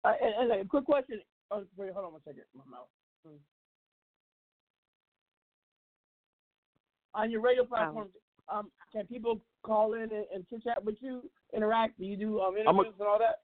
Uh, 0.05 0.13
and, 0.23 0.53
and 0.53 0.61
a 0.61 0.65
quick 0.67 0.85
question. 0.85 1.21
Oh, 1.51 1.65
wait, 1.77 1.91
hold 1.93 2.07
on 2.07 2.13
one 2.13 2.21
second. 2.25 2.45
My 2.55 2.63
mouth. 2.71 2.87
Hmm. 3.27 3.35
On 7.15 7.31
your 7.31 7.41
radio 7.41 7.65
platforms, 7.65 8.13
um, 8.49 8.71
can 8.97 9.07
people 9.07 9.41
call 9.63 9.95
in 9.95 10.03
and, 10.03 10.25
and 10.35 10.49
chit 10.49 10.65
chat 10.65 10.83
with 10.83 10.97
you, 11.01 11.29
interact? 11.55 11.99
Do 11.99 12.07
you 12.07 12.17
do 12.17 12.41
um, 12.41 12.55
I'm 12.67 12.77
a- 12.77 12.81
interviews 12.81 12.95
and 12.99 13.09
all 13.09 13.19
that? 13.19 13.41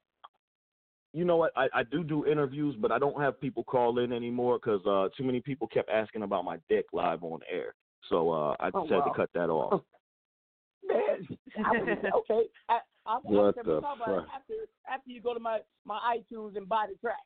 You 1.12 1.26
know 1.26 1.36
what? 1.36 1.52
I, 1.56 1.68
I 1.74 1.82
do 1.82 2.02
do 2.02 2.26
interviews, 2.26 2.74
but 2.80 2.90
I 2.90 2.98
don't 2.98 3.20
have 3.20 3.38
people 3.38 3.62
call 3.64 3.98
in 3.98 4.14
anymore 4.14 4.58
because 4.58 4.80
uh, 4.86 5.14
too 5.14 5.24
many 5.24 5.40
people 5.40 5.66
kept 5.66 5.90
asking 5.90 6.22
about 6.22 6.46
my 6.46 6.56
dick 6.70 6.86
live 6.94 7.22
on 7.22 7.40
air. 7.52 7.74
So 8.08 8.30
uh, 8.30 8.56
I 8.60 8.70
Oh, 8.72 8.80
just 8.80 8.92
had 8.92 8.98
wow. 9.00 9.04
to 9.04 9.10
cut 9.14 9.30
that 9.34 9.50
off. 9.50 9.82
Man, 10.86 11.38
I 11.64 11.70
was, 11.72 11.98
okay. 12.30 12.42
I, 12.68 12.78
I, 13.06 13.18
What 13.22 13.58
I, 13.58 13.62
the 13.62 13.80
talk 13.80 13.96
about 13.96 14.06
fuck? 14.06 14.26
after 14.34 14.54
after 14.92 15.10
you 15.10 15.20
go 15.20 15.34
to 15.34 15.40
my 15.40 15.58
my 15.84 15.98
iTunes 16.16 16.56
and 16.56 16.68
buy 16.68 16.86
the 16.90 16.96
track. 16.98 17.18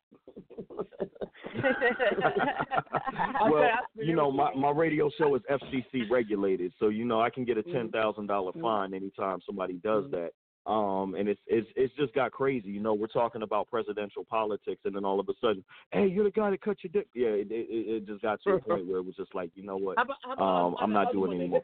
well, 3.51 3.69
you 3.95 4.15
know, 4.15 4.31
my, 4.31 4.55
my 4.55 4.71
radio 4.71 5.11
show 5.19 5.35
is 5.37 5.43
FCC 5.51 6.11
regulated, 6.11 6.73
so 6.79 6.89
you 6.89 7.05
know 7.05 7.21
I 7.21 7.31
can 7.31 7.45
get 7.45 7.59
a 7.59 7.63
Mm-hmm. 7.63 7.73
ten 7.73 7.91
thousand 7.91 8.27
dollar 8.27 8.53
fine 8.61 8.95
anytime 8.95 9.39
somebody 9.45 9.75
does 9.75 10.05
that. 10.13 10.31
Um, 10.71 11.15
and 11.15 11.29
it's 11.29 11.41
it's 11.47 11.69
it's 11.77 11.95
just 11.95 12.13
got 12.15 12.33
crazy. 12.33 12.69
You 12.71 12.81
know, 12.81 12.95
we're 12.95 13.07
talking 13.07 13.43
about 13.43 13.69
presidential 13.69 14.25
politics, 14.25 14.81
and 14.85 14.95
then 14.95 15.05
all 15.05 15.21
of 15.21 15.29
a 15.29 15.33
sudden, 15.41 15.65
hey, 15.93 16.07
you're 16.07 16.25
the 16.25 16.31
guy 16.31 16.51
that 16.51 16.61
cut 16.61 16.77
your 16.83 16.91
dick. 16.93 17.09
Yeah, 17.15 17.29
it 17.29 17.49
it, 17.51 17.67
it 17.71 18.07
just 18.07 18.23
got 18.23 18.43
to 18.43 18.51
a 18.51 18.61
point 18.69 18.87
where 18.87 18.99
it 18.99 19.05
was 19.05 19.15
just 19.17 19.35
like, 19.35 19.51
you 19.55 19.65
know 19.65 19.77
what? 19.77 19.97
How 19.97 20.05
about, 20.05 20.17
how 20.25 20.33
about, 20.33 20.67
um, 20.67 20.77
I'm 20.81 20.93
not 20.93 21.13
doing 21.13 21.33
anymore. 21.39 21.63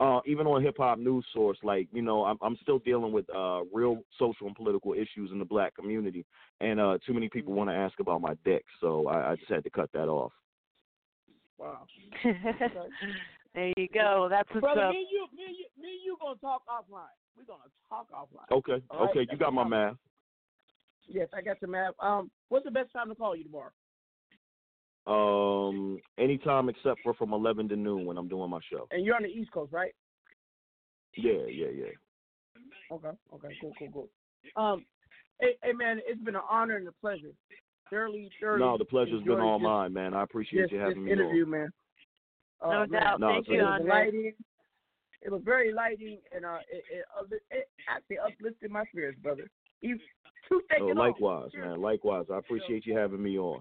Hip-hop 0.00 0.08
one? 0.08 0.16
uh, 0.16 0.20
even 0.26 0.46
on 0.46 0.62
hip 0.62 0.76
hop 0.78 0.98
news 0.98 1.24
source, 1.32 1.58
like 1.62 1.88
you 1.92 2.02
know, 2.02 2.24
I'm 2.24 2.38
I'm 2.42 2.56
still 2.62 2.78
dealing 2.78 3.12
with 3.12 3.26
uh, 3.34 3.60
real 3.72 3.98
social 4.18 4.46
and 4.46 4.56
political 4.56 4.94
issues 4.94 5.30
in 5.32 5.38
the 5.38 5.44
black 5.44 5.74
community, 5.74 6.24
and 6.60 6.80
uh, 6.80 6.98
too 7.06 7.12
many 7.12 7.28
people 7.28 7.52
want 7.52 7.70
to 7.70 7.74
ask 7.74 8.00
about 8.00 8.20
my 8.20 8.34
dick, 8.44 8.64
so 8.80 9.06
I, 9.08 9.32
I 9.32 9.36
just 9.36 9.50
had 9.50 9.64
to 9.64 9.70
cut 9.70 9.90
that 9.92 10.08
off. 10.08 10.32
Wow. 11.58 11.86
there 13.54 13.72
you 13.76 13.88
go. 13.92 14.28
That's 14.30 14.48
what's 14.50 14.62
Brother, 14.62 14.84
up. 14.84 14.92
me 14.92 15.00
and 15.00 15.08
you, 15.10 15.26
me 15.36 15.44
and 15.46 15.56
you, 15.56 15.64
me 15.82 15.88
and 15.90 16.00
you 16.04 16.16
gonna 16.20 16.38
talk 16.40 16.62
offline. 16.68 17.04
We're 17.36 17.44
gonna 17.44 17.70
talk 17.88 18.08
offline. 18.10 18.56
Okay, 18.56 18.82
All 18.90 19.00
right? 19.00 19.10
okay, 19.10 19.28
you 19.30 19.36
got 19.36 19.52
my 19.52 19.62
no 19.62 19.68
math. 19.68 19.96
Yes, 21.06 21.28
I 21.34 21.42
got 21.42 21.60
your 21.60 21.70
map. 21.70 21.94
Um, 22.00 22.30
what's 22.48 22.64
the 22.64 22.70
best 22.70 22.92
time 22.92 23.08
to 23.08 23.14
call 23.14 23.34
you 23.34 23.44
tomorrow? 23.44 23.72
Um, 25.10 25.98
anytime 26.18 26.68
except 26.68 27.00
for 27.02 27.14
from 27.14 27.32
11 27.32 27.68
to 27.70 27.76
noon 27.76 28.06
when 28.06 28.16
I'm 28.16 28.28
doing 28.28 28.48
my 28.48 28.60
show. 28.70 28.86
And 28.92 29.04
you're 29.04 29.16
on 29.16 29.22
the 29.22 29.28
East 29.28 29.50
Coast, 29.50 29.72
right? 29.72 29.92
Yeah, 31.16 31.46
yeah, 31.48 31.66
yeah. 31.74 31.86
Okay. 32.92 33.10
Okay. 33.34 33.48
Cool. 33.60 33.72
Cool. 33.76 33.88
Cool. 33.92 34.08
Um, 34.56 34.84
hey, 35.40 35.56
hey, 35.64 35.72
man, 35.72 36.00
it's 36.06 36.22
been 36.22 36.36
an 36.36 36.42
honor 36.48 36.76
and 36.76 36.86
a 36.86 36.92
pleasure. 36.92 37.32
Thoroughly, 37.90 38.30
thoroughly. 38.40 38.60
No, 38.60 38.78
the 38.78 38.84
pleasure's 38.84 39.22
been 39.24 39.40
all 39.40 39.58
mine, 39.58 39.92
man. 39.92 40.14
I 40.14 40.22
appreciate 40.22 40.62
this, 40.62 40.72
you 40.72 40.78
having 40.78 41.04
this 41.04 41.06
me 41.06 41.12
interview, 41.12 41.44
on. 41.44 41.50
man. 41.50 41.68
No 42.62 42.68
Uh, 42.68 42.70
man, 42.70 42.88
No 42.90 42.98
doubt. 43.00 43.20
No, 43.20 43.28
Thank 43.28 43.48
you, 43.48 43.60
Andre. 43.62 43.88
lighting. 43.88 44.32
It 45.22 45.32
was 45.32 45.42
very 45.44 45.72
lighting, 45.72 46.18
and 46.34 46.44
uh, 46.44 46.58
it, 46.70 46.84
it, 46.90 47.04
upli- 47.18 47.44
it 47.50 47.68
actually 47.88 48.18
uplifted 48.18 48.70
my 48.70 48.84
spirits, 48.86 49.18
brother. 49.20 49.50
You, 49.80 49.98
two 50.48 50.62
Oh, 50.62 50.74
taking 50.74 50.90
off. 50.90 50.96
likewise, 50.96 51.50
man. 51.54 51.80
Likewise. 51.80 52.26
I 52.32 52.38
appreciate 52.38 52.86
you 52.86 52.96
having 52.96 53.22
me 53.22 53.38
on. 53.38 53.60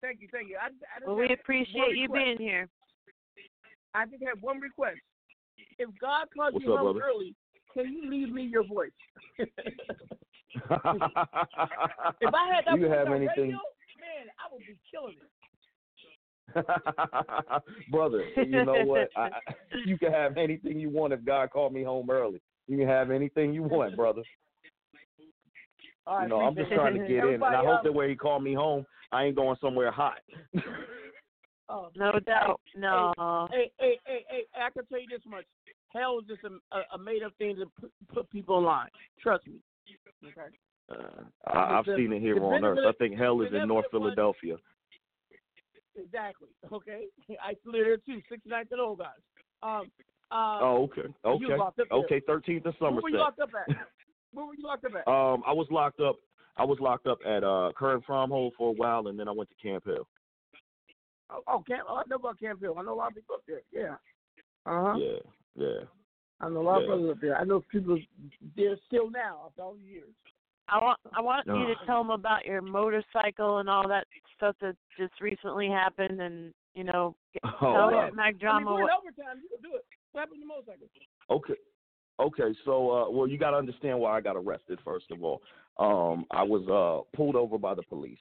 Thank 0.00 0.20
you, 0.20 0.28
thank 0.32 0.48
you. 0.48 0.56
I, 0.60 0.66
I 0.66 0.70
just 1.00 1.06
Well, 1.06 1.16
we 1.16 1.32
appreciate 1.32 1.96
you 1.96 2.08
being 2.08 2.38
here. 2.38 2.68
I 3.94 4.06
just 4.06 4.22
have 4.22 4.40
one 4.40 4.60
request. 4.60 4.98
If 5.78 5.88
God 6.00 6.26
calls 6.34 6.54
What's 6.54 6.64
you 6.64 6.72
up, 6.74 6.80
home 6.80 6.94
brother? 6.96 7.06
early, 7.10 7.34
can 7.74 7.92
you 7.92 8.08
leave 8.10 8.32
me 8.32 8.42
your 8.42 8.64
voice? 8.64 8.90
if 9.38 9.48
if 10.60 12.34
I 12.34 12.54
had 12.54 12.64
that 12.66 12.78
you 12.78 12.84
have 12.86 13.08
on 13.08 13.16
anything, 13.16 13.50
radio, 13.50 13.58
man, 13.98 14.28
I 14.38 14.52
would 14.52 14.60
be 14.60 14.76
killing 14.90 15.16
it. 15.18 15.30
brother, 17.90 18.24
you 18.36 18.64
know 18.64 18.84
what? 18.84 19.10
I, 19.16 19.20
I- 19.20 19.40
you 19.84 19.98
can 19.98 20.12
have 20.12 20.36
anything 20.38 20.80
you 20.80 20.90
want 20.90 21.12
if 21.12 21.24
God 21.24 21.50
called 21.50 21.72
me 21.72 21.82
home 21.82 22.08
early. 22.10 22.40
You 22.66 22.78
can 22.78 22.88
have 22.88 23.10
anything 23.10 23.52
you 23.52 23.62
want, 23.62 23.96
brother. 23.96 24.22
All 26.06 26.16
right, 26.18 26.22
You 26.24 26.28
know, 26.30 26.40
I'm 26.40 26.54
just 26.54 26.72
trying 26.72 26.94
to 26.94 27.00
get 27.06 27.24
in, 27.24 27.34
and 27.34 27.44
I 27.44 27.64
hope 27.64 27.82
that 27.84 27.92
where 27.92 28.08
he 28.08 28.16
called 28.16 28.42
me 28.42 28.54
home, 28.54 28.86
I 29.12 29.24
ain't 29.24 29.36
going 29.36 29.56
somewhere 29.60 29.90
hot. 29.90 30.18
Oh, 31.70 31.88
No 31.94 32.12
doubt. 32.20 32.62
No. 32.74 33.46
Hey, 33.52 33.70
hey, 33.78 33.98
hey, 34.06 34.24
hey, 34.30 34.42
I 34.56 34.70
can 34.70 34.86
tell 34.86 34.98
you 35.00 35.06
this 35.10 35.20
much. 35.28 35.44
Hell 35.94 36.18
is 36.20 36.26
just 36.26 36.40
a, 36.44 36.48
a, 36.74 36.80
a 36.94 36.98
made 36.98 37.22
up 37.22 37.32
thing 37.36 37.56
to 37.56 37.66
put, 37.78 37.92
put 38.10 38.30
people 38.30 38.56
in 38.56 38.64
line. 38.64 38.88
Trust 39.20 39.46
me. 39.46 39.56
Okay. 40.24 40.48
Uh, 40.90 41.24
I, 41.46 41.78
I've 41.78 41.84
The- 41.84 41.96
seen 41.96 42.14
it 42.14 42.20
here 42.20 42.42
on 42.42 42.64
Earth. 42.64 42.78
I 42.88 42.92
think 42.92 43.18
hell 43.18 43.42
is 43.42 43.48
in 43.52 43.68
North 43.68 43.84
benefit 43.92 44.00
was- 44.00 44.14
Philadelphia. 44.14 44.56
Exactly. 45.94 46.48
Okay. 46.72 47.04
I 47.42 47.50
live 47.66 47.84
there 47.84 47.96
too. 47.98 48.22
69th 48.32 48.70
and 48.70 48.80
Ogontz. 48.80 49.20
Um. 49.62 49.90
Uh, 50.30 50.58
Oh, 50.62 50.82
okay, 50.90 51.08
okay, 51.24 51.56
locked 51.56 51.80
up 51.80 51.86
there. 51.90 51.98
okay. 52.00 52.20
Thirteenth 52.26 52.64
of 52.66 52.74
Where 52.78 52.92
were 52.92 53.08
you 53.10 53.16
locked 53.18 53.40
up 53.40 53.50
at? 53.68 53.76
Where 54.32 54.46
were 54.46 54.54
you 54.54 54.64
locked 54.66 54.84
up 54.86 54.92
at? 54.94 55.06
Um, 55.08 55.42
I 55.46 55.52
was 55.52 55.66
locked 55.70 56.00
up. 56.00 56.16
I 56.58 56.64
was 56.64 56.78
locked 56.80 57.06
up 57.06 57.18
at 57.24 57.44
uh 57.44 57.72
Curran-Fromhold 57.76 58.52
for 58.56 58.70
a 58.70 58.72
while, 58.72 59.06
and 59.08 59.18
then 59.18 59.28
I 59.28 59.32
went 59.32 59.48
to 59.50 59.56
Camp 59.68 59.84
Hill. 59.84 60.06
Oh, 61.30 61.42
oh, 61.46 61.64
Camp. 61.66 61.82
Oh, 61.88 61.96
I 61.96 62.02
know 62.08 62.16
about 62.16 62.40
Camp 62.40 62.60
Hill. 62.60 62.74
I 62.78 62.82
know 62.82 62.94
a 62.94 62.96
lot 62.96 63.08
of 63.10 63.14
people 63.16 63.34
up 63.36 63.42
there. 63.46 63.62
Yeah. 63.72 63.94
Uh 64.66 64.92
huh. 64.92 64.94
Yeah, 64.98 65.18
yeah. 65.56 65.80
I 66.40 66.48
know 66.48 66.60
a 66.60 66.62
lot 66.62 66.78
Yeah. 66.78 66.82
of 66.84 66.86
brothers 66.88 67.10
up 67.10 67.20
there. 67.20 67.36
I 67.38 67.44
know 67.44 67.62
people 67.70 67.98
there 68.56 68.76
still 68.86 69.10
now 69.10 69.42
after 69.46 69.62
all 69.62 69.74
these 69.74 69.86
years. 69.90 70.08
I 70.70 70.76
want 70.78 70.98
I 71.16 71.20
want 71.22 71.46
you 71.46 71.66
to 71.66 71.74
tell 71.86 72.02
them 72.02 72.10
about 72.10 72.44
your 72.44 72.60
motorcycle 72.60 73.58
and 73.58 73.70
all 73.70 73.88
that 73.88 74.06
stuff 74.36 74.54
that 74.60 74.76
just 74.98 75.18
recently 75.20 75.68
happened, 75.68 76.20
and 76.20 76.52
you 76.74 76.84
know, 76.84 77.16
get, 77.32 77.42
Oh, 77.44 77.72
tell 77.72 77.90
wow. 77.90 78.10
Mack 78.14 78.26
I 78.26 78.30
mean, 78.32 78.38
Drama 78.38 78.72
we're 78.74 78.80
in 78.80 78.82
what. 78.84 78.92
overtime. 79.00 79.40
You 79.42 79.48
can 79.48 79.70
do 79.70 79.76
it. 79.76 79.84
What 80.12 80.20
happened 80.20 80.36
to 80.36 80.38
your 80.40 80.48
motorcycle? 80.48 80.88
Okay. 81.30 81.54
Okay, 82.20 82.54
so 82.64 82.90
uh 82.90 83.10
well 83.10 83.26
you 83.28 83.38
gotta 83.38 83.56
understand 83.56 83.98
why 83.98 84.16
I 84.16 84.20
got 84.20 84.36
arrested 84.36 84.78
first 84.84 85.06
of 85.10 85.22
all. 85.22 85.40
Um 85.78 86.24
I 86.30 86.42
was 86.42 86.66
uh 86.68 87.16
pulled 87.16 87.36
over 87.36 87.58
by 87.58 87.74
the 87.74 87.82
police. 87.84 88.18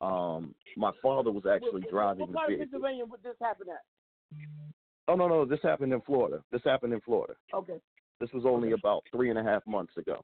Um 0.00 0.54
my 0.76 0.90
father 1.02 1.30
was 1.30 1.44
actually 1.46 1.82
what, 1.82 1.90
driving 1.90 2.32
What 2.32 2.48
the 2.48 2.56
vehicle. 2.56 2.66
Pennsylvania 2.72 3.04
would 3.04 3.22
this 3.22 3.36
happen 3.40 3.66
at? 3.68 3.82
Oh 5.08 5.14
no 5.16 5.28
no, 5.28 5.44
this 5.44 5.60
happened 5.62 5.92
in 5.92 6.00
Florida. 6.02 6.42
This 6.52 6.62
happened 6.64 6.92
in 6.92 7.00
Florida. 7.00 7.34
Okay. 7.54 7.78
This 8.20 8.30
was 8.32 8.44
only 8.46 8.72
about 8.72 9.02
three 9.10 9.30
and 9.30 9.38
a 9.38 9.42
half 9.42 9.66
months 9.66 9.96
ago. 9.96 10.22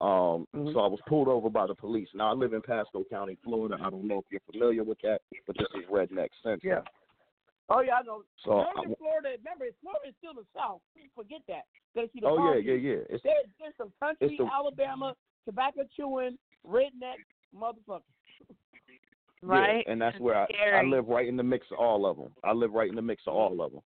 Um, 0.00 0.46
Mm-hmm. 0.54 0.72
so 0.72 0.80
I 0.80 0.86
was 0.86 1.00
pulled 1.08 1.26
over 1.28 1.50
by 1.50 1.66
the 1.66 1.74
police. 1.74 2.08
Now 2.14 2.30
I 2.30 2.32
live 2.32 2.52
in 2.52 2.62
Pasco 2.62 3.02
County, 3.10 3.36
Florida. 3.42 3.76
I 3.84 3.90
don't 3.90 4.06
know 4.06 4.18
if 4.18 4.24
you're 4.30 4.40
familiar 4.50 4.84
with 4.84 4.98
that, 5.02 5.20
but 5.46 5.56
this 5.58 5.66
is 5.76 5.84
redneck 5.90 6.28
central. 6.42 6.60
Yeah. 6.72 6.80
Oh 7.68 7.80
yeah, 7.80 8.00
I 8.00 8.02
know. 8.02 8.22
So 8.44 8.50
Northern 8.50 8.72
I 8.76 8.80
w- 8.80 8.96
Florida, 8.96 9.28
remember, 9.36 9.66
Florida 9.82 10.08
is 10.08 10.14
still 10.18 10.34
the 10.34 10.46
South. 10.56 10.80
Forget 11.14 11.40
that. 11.48 11.64
Gotta 11.94 12.08
the 12.14 12.26
Oh 12.26 12.54
yeah, 12.54 12.60
yeah, 12.60 12.74
yeah. 12.74 13.02
It's 13.10 13.22
There, 13.22 13.34
there's 13.60 13.74
some 13.76 13.92
country, 14.00 14.28
it's 14.28 14.38
the- 14.38 14.48
Alabama, 14.52 15.14
tobacco 15.44 15.82
chewing, 15.96 16.38
redneck 16.66 17.20
motherfuckers. 17.54 18.02
Right. 19.42 19.84
Yeah, 19.86 19.92
and 19.92 20.00
that's 20.00 20.18
where 20.18 20.34
I, 20.34 20.46
I 20.74 20.82
live 20.82 21.06
right 21.08 21.28
in 21.28 21.36
the 21.36 21.42
mix 21.42 21.66
of 21.70 21.78
all 21.78 22.06
of 22.06 22.16
them. 22.16 22.30
I 22.42 22.52
live 22.52 22.72
right 22.72 22.88
in 22.88 22.96
the 22.96 23.02
mix 23.02 23.22
of 23.26 23.34
all 23.34 23.62
of 23.62 23.72
them. 23.72 23.82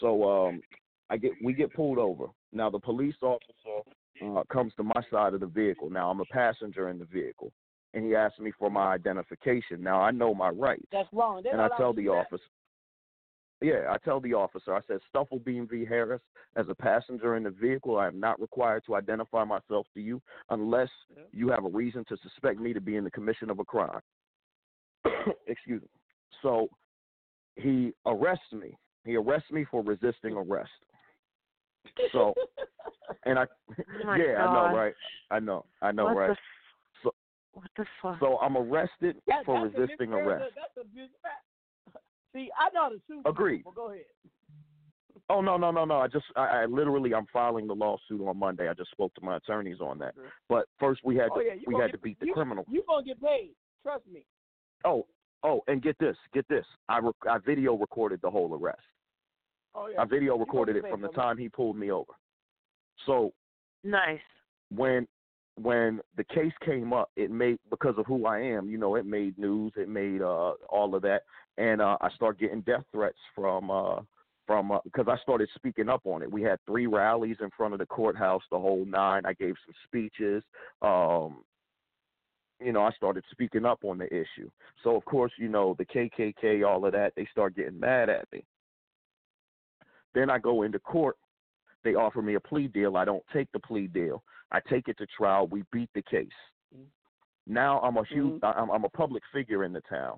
So 0.00 0.46
um, 0.46 0.60
I 1.10 1.16
get 1.16 1.32
we 1.42 1.52
get 1.54 1.74
pulled 1.74 1.98
over. 1.98 2.26
Now 2.52 2.70
the 2.70 2.78
police 2.78 3.16
officer 3.20 3.90
uh, 4.24 4.42
comes 4.52 4.72
to 4.76 4.84
my 4.84 5.02
side 5.10 5.34
of 5.34 5.40
the 5.40 5.46
vehicle. 5.46 5.90
Now 5.90 6.10
I'm 6.10 6.20
a 6.20 6.24
passenger 6.26 6.88
in 6.88 6.98
the 6.98 7.04
vehicle, 7.06 7.52
and 7.94 8.04
he 8.04 8.14
asks 8.14 8.38
me 8.38 8.52
for 8.58 8.70
my 8.70 8.92
identification. 8.92 9.82
Now 9.82 10.00
I 10.00 10.12
know 10.12 10.34
my 10.34 10.50
rights, 10.50 10.86
That's 10.92 11.08
wrong. 11.12 11.42
They're 11.42 11.52
and 11.52 11.62
I 11.62 11.76
tell 11.76 11.92
the 11.92 12.08
officer. 12.08 12.42
Yeah, 13.62 13.86
I 13.90 13.96
tell 13.98 14.20
the 14.20 14.34
officer. 14.34 14.74
I 14.74 14.80
said 14.86 14.98
Stufflebeam 15.14 15.70
v. 15.70 15.84
Harris. 15.84 16.20
As 16.56 16.66
a 16.68 16.74
passenger 16.74 17.36
in 17.36 17.44
the 17.44 17.50
vehicle, 17.50 17.96
I 17.98 18.06
am 18.08 18.18
not 18.20 18.40
required 18.40 18.82
to 18.86 18.94
identify 18.96 19.44
myself 19.44 19.86
to 19.94 20.00
you 20.00 20.20
unless 20.50 20.90
you 21.32 21.48
have 21.48 21.64
a 21.64 21.68
reason 21.68 22.04
to 22.08 22.16
suspect 22.18 22.58
me 22.60 22.72
to 22.74 22.80
be 22.80 22.96
in 22.96 23.04
the 23.04 23.10
commission 23.10 23.48
of 23.50 23.58
a 23.58 23.64
crime. 23.64 24.00
Excuse 25.46 25.80
me. 25.82 25.88
So 26.42 26.68
he 27.56 27.92
arrests 28.06 28.52
me. 28.52 28.76
He 29.04 29.16
arrests 29.16 29.50
me 29.50 29.64
for 29.70 29.82
resisting 29.82 30.34
arrest. 30.34 30.70
So, 32.12 32.34
and 33.26 33.38
I, 33.38 33.44
Oh 34.06 34.14
yeah, 34.14 34.44
I 34.46 34.52
know, 34.70 34.76
right? 34.76 34.94
I 35.30 35.38
know, 35.40 35.64
I 35.80 35.92
know, 35.92 36.04
What 36.04 36.14
the 36.14 36.20
right? 36.20 36.30
f- 36.30 36.36
So, 37.02 37.10
what 37.52 37.70
the 37.76 37.84
fuck? 38.00 38.18
so 38.20 38.38
I'm 38.38 38.56
arrested 38.56 39.16
That- 39.26 39.44
for 39.44 39.62
resisting 39.66 40.12
arrest. 40.12 40.52
That's 40.54 40.86
abuse. 40.86 41.10
See, 42.34 42.48
I 42.58 42.72
know 42.74 42.82
how 42.82 42.88
to 42.88 43.00
sue. 43.06 43.22
Agreed. 43.26 43.62
Well, 43.64 43.74
go 43.74 43.90
ahead. 43.90 44.04
Oh 45.30 45.40
no, 45.40 45.56
no, 45.56 45.70
no, 45.70 45.84
no! 45.84 45.98
I 45.98 46.08
just, 46.08 46.24
I, 46.36 46.62
I 46.62 46.66
literally, 46.66 47.14
I'm 47.14 47.26
filing 47.32 47.66
the 47.66 47.74
lawsuit 47.74 48.20
on 48.26 48.36
Monday. 48.36 48.68
I 48.68 48.74
just 48.74 48.90
spoke 48.90 49.14
to 49.14 49.24
my 49.24 49.36
attorneys 49.36 49.80
on 49.80 49.98
that. 49.98 50.14
But 50.48 50.66
first, 50.80 51.00
we 51.04 51.16
had 51.16 51.28
oh 51.32 51.38
to, 51.38 51.44
yeah, 51.44 51.54
we 51.66 51.74
had 51.74 51.86
get, 51.86 51.92
to 51.92 51.98
beat 51.98 52.18
the 52.20 52.26
you, 52.26 52.34
criminal. 52.34 52.64
You 52.68 52.82
gonna 52.86 53.04
get 53.04 53.22
paid? 53.22 53.52
Trust 53.82 54.04
me. 54.12 54.24
Oh, 54.84 55.06
oh, 55.42 55.62
and 55.68 55.80
get 55.80 55.96
this, 55.98 56.16
get 56.34 56.46
this. 56.48 56.64
I, 56.88 56.98
rec- 56.98 57.14
I 57.30 57.38
video 57.38 57.76
recorded 57.76 58.20
the 58.22 58.30
whole 58.30 58.58
arrest. 58.60 58.80
Oh 59.74 59.86
yeah. 59.86 60.02
I 60.02 60.04
video 60.04 60.36
recorded 60.36 60.76
it 60.76 60.84
from 60.90 61.00
the 61.00 61.08
time 61.08 61.38
he 61.38 61.48
pulled 61.48 61.76
me 61.76 61.90
over. 61.90 62.12
So 63.06 63.32
Nice. 63.84 64.20
when 64.74 65.06
when 65.56 66.00
the 66.16 66.24
case 66.24 66.52
came 66.64 66.92
up, 66.92 67.10
it 67.16 67.30
made 67.30 67.58
because 67.70 67.94
of 67.98 68.06
who 68.06 68.26
I 68.26 68.40
am, 68.40 68.70
you 68.70 68.78
know, 68.78 68.96
it 68.96 69.06
made 69.06 69.38
news, 69.38 69.72
it 69.76 69.88
made 69.88 70.22
uh 70.22 70.52
all 70.68 70.94
of 70.94 71.02
that, 71.02 71.22
and 71.58 71.80
uh 71.80 71.98
I 72.00 72.10
started 72.10 72.40
getting 72.40 72.62
death 72.62 72.84
threats 72.92 73.18
from 73.34 73.70
uh 73.70 74.00
from 74.46 74.72
uh, 74.72 74.78
because 74.84 75.06
I 75.08 75.18
started 75.22 75.48
speaking 75.54 75.88
up 75.88 76.02
on 76.04 76.22
it. 76.22 76.30
We 76.30 76.42
had 76.42 76.58
three 76.66 76.86
rallies 76.86 77.36
in 77.40 77.50
front 77.56 77.74
of 77.74 77.80
the 77.80 77.86
courthouse, 77.86 78.42
the 78.50 78.58
whole 78.58 78.84
nine. 78.86 79.22
I 79.26 79.34
gave 79.34 79.54
some 79.66 79.74
speeches. 79.86 80.42
Um 80.80 81.44
you 82.60 82.72
know, 82.72 82.82
I 82.82 82.92
started 82.92 83.24
speaking 83.30 83.64
up 83.64 83.80
on 83.84 83.98
the 83.98 84.06
issue. 84.06 84.48
So 84.84 84.96
of 84.96 85.04
course, 85.04 85.32
you 85.36 85.48
know, 85.48 85.74
the 85.78 85.84
KKK, 85.84 86.66
all 86.66 86.86
of 86.86 86.92
that, 86.92 87.12
they 87.16 87.26
start 87.30 87.56
getting 87.56 87.78
mad 87.78 88.08
at 88.08 88.26
me. 88.32 88.44
Then 90.14 90.30
I 90.30 90.38
go 90.38 90.62
into 90.62 90.78
court. 90.78 91.16
They 91.84 91.94
offer 91.94 92.22
me 92.22 92.34
a 92.34 92.40
plea 92.40 92.68
deal. 92.68 92.96
I 92.96 93.04
don't 93.04 93.24
take 93.32 93.50
the 93.52 93.58
plea 93.58 93.86
deal. 93.86 94.22
I 94.50 94.60
take 94.68 94.88
it 94.88 94.98
to 94.98 95.06
trial. 95.06 95.46
We 95.46 95.64
beat 95.72 95.90
the 95.94 96.02
case. 96.02 96.28
Now 97.46 97.80
I'm 97.80 97.96
a 97.96 98.04
huge. 98.04 98.40
I'm, 98.42 98.70
I'm 98.70 98.84
a 98.84 98.88
public 98.88 99.22
figure 99.32 99.64
in 99.64 99.72
the 99.72 99.82
town, 99.90 100.16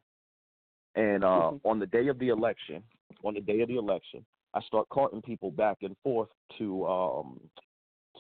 and 0.95 1.25
uh, 1.25 1.53
on 1.65 1.79
the 1.79 1.87
day 1.87 2.09
of 2.09 2.19
the 2.19 2.29
election, 2.29 2.83
on 3.25 3.35
the 3.35 3.41
day 3.41 3.61
of 3.61 3.69
the 3.69 3.77
election, 3.77 4.25
I 4.53 4.61
start 4.63 4.89
carting 4.91 5.23
people 5.23 5.51
back 5.51 5.79
and 5.83 5.97
forth 6.03 6.29
to 6.59 6.87
um, 6.87 7.41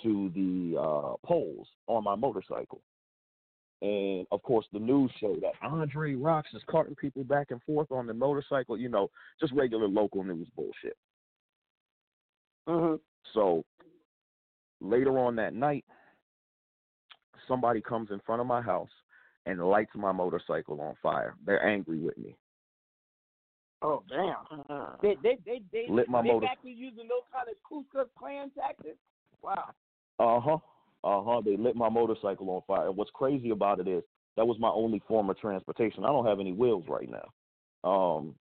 to 0.03 0.31
the 0.35 0.81
uh, 0.81 1.17
polls 1.27 1.67
on 1.87 2.05
my 2.05 2.15
motorcycle. 2.15 2.81
And 3.83 4.27
of 4.33 4.43
course, 4.43 4.65
the 4.73 4.79
news 4.79 5.11
showed 5.21 5.43
that 5.43 5.53
Andre 5.61 6.15
Rocks 6.15 6.49
is 6.55 6.63
carting 6.71 6.95
people 6.95 7.25
back 7.25 7.51
and 7.51 7.63
forth 7.65 7.93
on 7.93 8.07
the 8.07 8.15
motorcycle. 8.15 8.79
You 8.79 8.89
know, 8.89 9.11
just 9.39 9.53
regular 9.53 9.87
local 9.87 10.25
news 10.25 10.49
bullshit. 10.57 10.97
Mm-hmm. 12.67 12.95
So 13.33 13.65
later 14.81 15.19
on 15.19 15.37
that 15.37 15.55
night, 15.55 15.85
somebody 17.49 17.81
comes 17.81 18.11
in 18.11 18.21
front 18.27 18.41
of 18.41 18.47
my 18.47 18.61
house 18.61 18.91
and 19.47 19.63
lights 19.63 19.93
my 19.95 20.13
motorcycle 20.13 20.81
on 20.81 20.95
fire. 21.03 21.35
They're 21.45 21.67
angry 21.67 21.99
with 21.99 22.17
me. 22.19 22.37
Oh 23.83 24.03
damn! 24.09 24.97
They 25.03 25.17
they 25.23 25.37
they 25.45 25.61
they 25.71 25.87
Lit 25.91 26.09
my 26.09 26.23
they 26.23 26.29
motor- 26.29 26.47
actually 26.47 26.73
using 26.73 27.07
those 27.09 27.27
kind 27.31 27.49
of 27.49 27.55
Ku 27.69 27.85
Klux 27.93 28.09
Klan 28.19 28.51
tactics. 28.59 28.97
Wow. 29.43 29.65
Uh 30.19 30.41
huh. 30.41 30.59
Uh 31.05 31.23
huh. 31.23 31.43
They 31.45 31.59
lit 31.59 31.77
my 31.77 31.91
motorcycle 31.91 32.49
on 32.51 32.63
fire. 32.67 32.89
And 32.89 32.97
what's 32.97 33.11
crazy 33.13 33.51
about 33.51 33.81
it 33.81 33.89
is 33.89 34.03
that 34.37 34.47
was 34.47 34.59
my 34.59 34.71
only 34.71 35.03
form 35.07 35.29
of 35.29 35.39
transportation. 35.39 36.05
I 36.05 36.09
don't 36.09 36.25
have 36.25 36.41
any 36.41 36.53
wheels 36.53 36.85
right 36.89 37.09
now. 37.11 37.89
Um, 37.89 38.35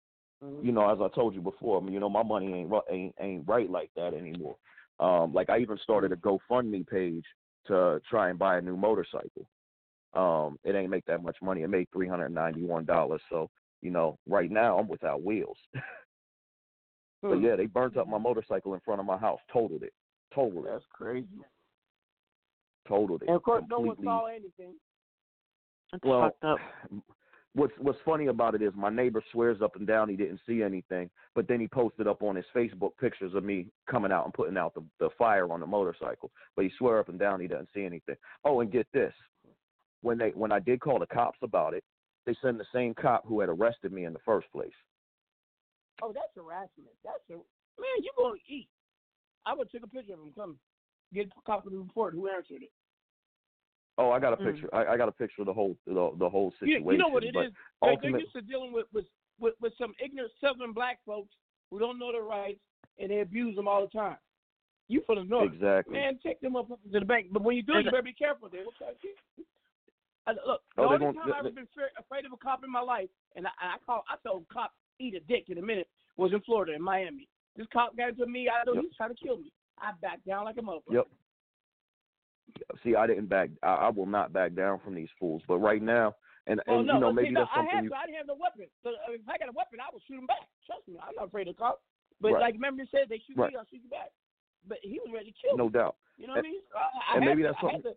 you 0.63 0.73
know, 0.73 0.91
as 0.91 0.99
I 1.01 1.09
told 1.15 1.35
you 1.35 1.41
before, 1.41 1.81
I 1.81 1.85
mean, 1.85 1.93
you 1.93 2.01
know, 2.01 2.09
my 2.09 2.23
money 2.23 2.53
ain't 2.53 2.73
ain't 2.91 3.15
ain't 3.21 3.49
right 3.49 3.71
like 3.71 3.91
that 3.97 4.15
anymore. 4.15 4.57
Um, 5.01 5.33
like 5.33 5.51
I 5.51 5.59
even 5.59 5.79
started 5.83 6.13
a 6.13 6.17
GoFundMe 6.17 6.87
page 6.87 7.25
to 7.67 8.01
try 8.09 8.31
and 8.31 8.39
buy 8.39 8.59
a 8.59 8.61
new 8.61 8.77
motorcycle. 8.77 9.47
Um, 10.15 10.59
it 10.65 10.75
ain't 10.75 10.91
make 10.91 11.07
that 11.07 11.23
much 11.23 11.37
money. 11.43 11.63
It 11.63 11.69
made 11.69 11.89
three 11.93 12.09
hundred 12.09 12.31
ninety 12.31 12.63
one 12.65 12.85
dollars. 12.85 13.21
So 13.31 13.51
you 13.81 13.91
know, 13.91 14.19
right 14.29 14.51
now 14.51 14.79
I'm 14.79 14.89
without 14.89 15.23
wheels. 15.23 15.57
but 17.23 17.37
yeah, 17.37 17.57
they 17.57 17.67
burnt 17.67 17.97
up 17.97 18.09
my 18.09 18.19
motorcycle 18.19 18.75
in 18.75 18.81
front 18.81 19.01
of 19.01 19.07
my 19.07 19.17
house. 19.17 19.41
Totaled 19.53 19.83
it. 19.83 19.93
Totaled 20.35 20.67
it. 20.67 20.71
That's 20.73 20.85
crazy. 20.93 21.27
Totaled 22.89 23.23
it. 23.23 23.29
And 23.29 23.37
of 23.37 23.43
course, 23.43 23.65
no 23.71 23.79
one 23.79 23.97
Completely- 23.97 24.07
saw 24.07 24.27
anything. 24.27 24.75
well, 26.05 26.31
what's 27.55 27.73
what's 27.79 27.99
funny 28.05 28.27
about 28.27 28.55
it 28.55 28.63
is 28.63 28.73
my 28.75 28.91
neighbor 28.91 29.23
swears 29.33 29.61
up 29.63 29.77
and 29.77 29.87
down 29.87 30.09
he 30.09 30.17
didn't 30.17 30.41
see 30.47 30.63
anything, 30.63 31.11
but 31.35 31.47
then 31.49 31.61
he 31.61 31.69
posted 31.69 32.07
up 32.07 32.23
on 32.23 32.37
his 32.37 32.45
Facebook 32.55 32.93
pictures 33.01 33.35
of 33.35 33.45
me 33.45 33.67
coming 33.91 34.13
out 34.13 34.25
and 34.25 34.35
putting 34.35 34.57
out 34.57 34.75
the, 34.75 34.83
the 35.01 35.11
fire 35.19 35.51
on 35.53 35.61
the 35.61 35.67
motorcycle. 35.67 36.31
But 36.57 36.65
he 36.65 36.71
swear 36.79 36.99
up 36.99 37.09
and 37.09 37.19
down 37.19 37.41
he 37.41 37.49
doesn't 37.49 37.69
see 37.75 37.85
anything. 37.85 38.17
Oh, 38.45 38.61
and 38.61 38.73
get 38.73 38.87
this, 38.93 39.13
when 40.01 40.19
they 40.19 40.31
when 40.31 40.53
I 40.53 40.61
did 40.61 40.81
call 40.81 40.99
the 40.99 41.07
cops 41.07 41.39
about 41.43 41.75
it, 41.75 41.85
they 42.27 42.35
sent 42.43 42.59
the 42.59 42.65
same 42.73 42.95
cop 42.95 43.27
who 43.27 43.41
had 43.41 43.49
arrested 43.49 43.93
me 43.93 44.05
in 44.05 44.13
the 44.13 44.21
first 44.25 44.51
place. 44.53 44.71
Oh, 46.03 46.13
that's 46.13 46.35
harassment. 46.35 46.89
That's 47.05 47.23
a 47.31 47.35
man. 47.35 48.03
You 48.03 48.11
gonna 48.17 48.37
eat? 48.49 48.69
I 49.45 49.55
would 49.55 49.71
take 49.71 49.83
a 49.83 49.89
picture 49.89 50.15
of 50.15 50.21
him. 50.21 50.33
Come 50.35 50.59
get 51.13 51.27
a 51.27 51.43
copy 51.45 51.67
of 51.67 51.73
the 51.73 51.79
report. 51.79 52.15
Who 52.15 52.29
answered 52.29 52.63
it? 52.63 52.71
Oh, 53.99 54.11
I 54.11 54.19
got 54.19 54.33
a 54.33 54.37
Mm. 54.37 54.53
picture. 54.53 54.75
I, 54.75 54.87
I 54.95 54.97
got 54.97 55.09
a 55.09 55.13
picture 55.13 55.43
of 55.43 55.47
the 55.47 55.53
whole 55.53 55.77
the, 55.87 56.11
the 56.19 56.29
whole 56.29 56.53
You, 56.63 56.75
situation. 56.77 56.93
you 56.93 56.99
know 56.99 57.09
what 57.09 57.25
it 57.25 57.35
but 57.35 57.47
is? 57.47 57.53
They're, 57.83 57.97
they're 58.01 58.21
used 58.21 58.33
to 58.33 58.41
dealing 58.43 58.73
with, 58.73 58.87
with 58.93 59.05
with 59.39 59.55
with 59.61 59.73
some 59.79 59.93
ignorant 60.03 60.33
Southern 60.41 60.73
black 60.73 60.99
folks 61.05 61.35
who 61.71 61.79
don't 61.79 61.99
know 61.99 62.13
their 62.13 62.23
rights 62.23 62.61
and 62.99 63.11
they 63.11 63.21
abuse 63.21 63.55
them 63.57 63.69
all 63.69 63.83
the 63.83 63.99
time. 63.99 64.17
You 64.89 65.03
from 65.07 65.17
the 65.19 65.25
north, 65.25 65.53
Exactly. 65.53 65.95
Man, 65.95 66.19
take 66.23 66.41
them 66.41 66.57
up 66.57 66.69
to 66.69 66.77
the 66.91 67.01
bank. 67.05 67.29
But 67.33 67.43
when 67.45 67.57
you 67.57 67.63
do 67.63 67.75
it, 67.77 67.85
you 67.85 67.91
better 67.91 68.03
be 68.03 68.13
careful. 68.13 68.49
They 68.51 68.59
will 68.59 68.73
try. 68.77 68.89
Uh, 70.27 70.33
look, 70.47 70.61
the 70.77 70.83
Oh, 70.83 70.89
they're 70.89 70.95
only 70.95 70.99
gonna- 70.99 71.13
time 71.19 71.27
they- 71.27 71.33
I've 71.33 71.47
ever 71.47 71.51
been 71.51 71.67
fear, 71.75 71.91
afraid 71.99 72.25
of 72.27 72.33
a 72.33 72.37
cop 72.37 72.63
in 72.65 72.71
my 72.71 72.81
life, 72.81 73.09
and 73.37 73.47
I, 73.47 73.51
I 73.61 73.77
call 73.85 74.05
I 74.09 74.17
told 74.27 74.45
a 74.49 74.53
cop 74.55 74.73
eat 75.01 75.15
a 75.15 75.21
dick 75.21 75.49
in 75.51 75.59
a 75.59 75.63
minute, 75.63 75.89
was 76.17 76.33
in 76.33 76.41
Florida 76.43 76.75
in 76.75 76.83
Miami. 76.83 77.29
This 77.57 77.67
cop 77.73 77.97
got 77.97 78.11
into 78.11 78.27
me. 78.27 78.49
I 78.49 78.63
know 78.65 78.75
Yep. 78.75 78.83
he 78.83 78.87
was 78.89 78.97
trying 78.97 79.15
to 79.15 79.23
kill 79.23 79.37
me. 79.39 79.51
I 79.79 79.93
backed 80.01 80.25
down 80.27 80.45
like 80.45 80.57
a 80.59 80.61
motherfucker. 80.61 80.93
Yep. 80.93 81.09
See, 82.83 82.95
I 82.97 83.07
didn't 83.07 83.27
back. 83.27 83.51
I, 83.63 83.87
I 83.87 83.91
will 83.91 84.07
not 84.07 84.33
back 84.33 84.55
down 84.55 84.81
from 84.85 84.95
these 84.95 85.09
fools. 85.19 85.43
But 85.47 85.59
right 85.59 85.83
now, 85.83 86.15
and 86.47 86.61
Oh 86.69 86.79
and 86.79 86.87
no, 86.87 86.95
you 86.95 87.01
know 87.01 87.13
but 87.13 87.21
see, 87.21 87.23
maybe 87.23 87.35
no, 87.35 87.41
that's 87.41 87.51
I 87.55 87.59
something 87.63 87.85
you. 87.85 87.95
I 87.95 88.07
didn't 88.07 88.19
have 88.19 88.27
no 88.27 88.39
weapon. 88.41 88.67
So 88.83 88.91
if 89.09 89.21
I 89.29 89.39
got 89.39 89.49
a 89.49 89.57
weapon, 89.57 89.79
I 89.81 89.89
would 89.93 90.03
shoot 90.07 90.19
him 90.19 90.27
back. 90.27 90.45
Trust 90.67 90.87
me, 90.89 90.99
I'm 91.01 91.15
not 91.17 91.29
afraid 91.29 91.49
of 91.49 91.57
cops. 91.57 91.83
But 92.21 92.33
Right. 92.33 92.41
like 92.41 92.55
remember 92.55 92.83
you 92.83 92.89
said, 92.91 93.09
they 93.09 93.19
shoot 93.27 93.37
Right. 93.37 93.51
me, 93.53 93.57
I'll 93.59 93.67
shoot 93.67 93.83
you 93.83 93.91
back. 93.91 94.11
But 94.67 94.79
he 94.83 94.99
was 95.01 95.11
ready 95.13 95.33
to 95.33 95.37
kill 95.39 95.57
No 95.57 95.67
me. 95.67 95.73
doubt. 95.73 95.97
You 96.19 96.27
know 96.27 96.35
what 96.35 96.45
I 96.47 96.51
mean? 96.51 96.61
So 96.71 96.79
I, 96.79 97.15
I 97.15 97.17
and 97.17 97.25
maybe 97.27 97.43
to, 97.43 97.49
that's 97.51 97.63
I 97.63 97.73
had 97.73 97.83
to 97.83 97.95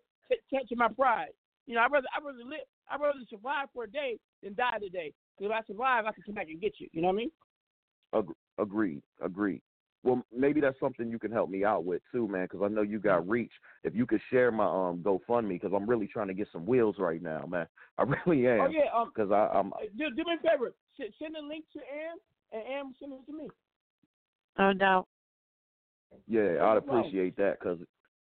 touch 0.50 0.72
my 0.76 0.88
pride. 0.90 1.34
You 1.68 1.76
know, 1.76 1.82
I 1.82 1.88
rather 1.88 2.08
I 2.16 2.22
rather 2.24 2.44
live. 2.44 2.66
I 2.90 2.98
rather 2.98 3.20
survive 3.30 3.68
for 3.74 3.84
a 3.86 3.90
day 3.90 4.20
than 4.42 4.54
die 4.56 4.78
today. 4.80 5.14
Because 5.38 5.52
if 5.52 5.58
I 5.58 5.62
survive, 5.68 6.06
I 6.06 6.12
can 6.14 6.24
come 6.24 6.36
back 6.36 6.50
and 6.50 6.62
get 6.62 6.80
you. 6.80 6.88
You 6.94 7.02
know 7.02 7.10
what 7.10 7.14
I 7.14 7.18
mean? 7.18 7.32
Ag- 8.14 8.38
agreed. 8.58 9.02
Agreed. 9.22 9.62
Well, 10.06 10.24
maybe 10.32 10.62
that's 10.62 10.80
something 10.80 11.10
you 11.10 11.18
can 11.18 11.32
help 11.32 11.50
me 11.50 11.66
out 11.66 11.84
with 11.84 12.02
too, 12.12 12.28
man. 12.28 12.44
Because 12.44 12.62
I 12.64 12.68
know 12.68 12.84
you 12.84 13.00
got 13.00 13.28
reach. 13.28 13.52
If 13.84 13.96
you 13.96 14.06
could 14.06 14.22
share 14.30 14.52
my 14.52 14.66
um 14.66 15.04
GoFundMe, 15.04 15.60
because 15.60 15.72
I'm 15.76 15.90
really 15.90 16.06
trying 16.08 16.28
to 16.28 16.34
get 16.36 16.48
some 16.54 16.66
wheels 16.66 16.98
right 17.00 17.22
now, 17.22 17.46
man. 17.48 17.68
I 17.98 18.04
really 18.26 18.48
am. 18.48 18.62
Oh 18.62 18.70
yeah. 18.70 18.92
Um, 18.96 19.12
Because 19.14 19.32
I, 19.32 19.48
I'm. 19.58 19.74
uh, 19.74 19.78
do, 19.98 20.10
do 20.12 20.24
me 20.24 20.36
a 20.40 20.48
favor. 20.48 20.74
Send, 20.96 21.10
send 21.20 21.36
a 21.36 21.42
link 21.42 21.66
to 21.74 21.80
Ann, 21.80 22.18
and 22.54 22.62
Ann 22.72 22.86
will 22.86 22.94
send 23.00 23.14
it 23.14 23.26
to 23.26 23.34
me. 23.36 23.50
Oh 24.60 24.72
No. 24.74 25.08
Yeah, 26.28 26.64
I'd 26.64 26.78
appreciate 26.78 27.36
that 27.38 27.60
because, 27.60 27.80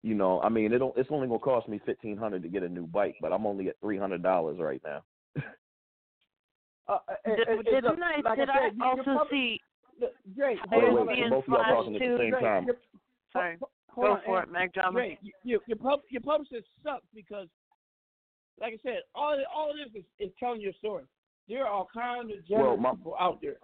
you 0.03 0.15
know, 0.15 0.41
I 0.41 0.49
mean, 0.49 0.73
it 0.73 0.79
don't, 0.79 0.97
it's 0.97 1.11
only 1.11 1.27
gonna 1.27 1.41
cost 1.41 1.69
me 1.69 1.81
fifteen 1.85 2.17
hundred 2.17 2.43
to 2.45 2.49
get 2.49 2.63
a 2.63 2.69
new 2.69 2.87
bike, 2.87 3.17
but 3.21 3.33
I'm 3.33 3.45
only 3.45 3.69
at 3.69 3.79
three 3.81 3.99
hundred 3.99 4.23
dollars 4.23 4.59
right 4.61 4.81
now. 4.85 5.03
Uh, 6.89 6.93
uh, 6.93 6.99
Did- 7.27 7.49
uh, 7.49 7.53
uh, 7.53 7.63
didn't 7.63 7.85
look, 7.85 7.99
I- 8.01 8.21
like 8.21 8.39
did 8.39 8.49
I, 8.49 8.53
I 8.53 8.57
said, 8.69 8.77
you- 8.77 8.85
also 8.85 9.03
probably- 9.03 9.29
see- 9.31 9.53
Look, 9.61 9.66
Drake, 10.35 10.59
Wait, 10.71 10.85
hold 10.85 11.07
wait, 11.07 11.19
wait, 11.19 11.31
both 11.31 11.45
of 11.45 11.49
y'all 11.49 11.65
talking 11.65 11.95
at 11.97 12.01
the 12.01 12.17
same 12.19 12.31
Drake, 12.31 12.43
time. 12.43 12.65
you're- 12.65 12.79
Sorry. 13.33 13.57
Go 13.95 14.13
on, 14.13 14.21
for 14.27 14.43
it, 14.43 14.51
Mack 14.51 14.75
Drama. 14.75 14.93
Drake, 14.93 15.19
you, 15.23 15.33
you, 15.43 15.61
your 15.67 15.79
pub, 15.79 16.01
your 16.11 16.21
publicist 16.21 16.67
sucks 16.85 17.07
because, 17.15 17.49
like 18.61 18.75
I 18.75 18.79
said, 18.83 19.01
all 19.15 19.37
all 19.55 19.71
of 19.71 19.77
this 19.77 20.03
is, 20.03 20.29
is 20.29 20.33
telling 20.39 20.61
your 20.61 20.75
story. 20.75 21.05
There 21.49 21.65
are 21.65 21.69
all 21.69 21.89
kinds 21.95 22.31
of 22.33 22.47
generous 22.47 22.67
Well, 22.67 22.77
my- 22.77 22.91
people 22.91 23.17
out 23.19 23.41
there. 23.41 23.57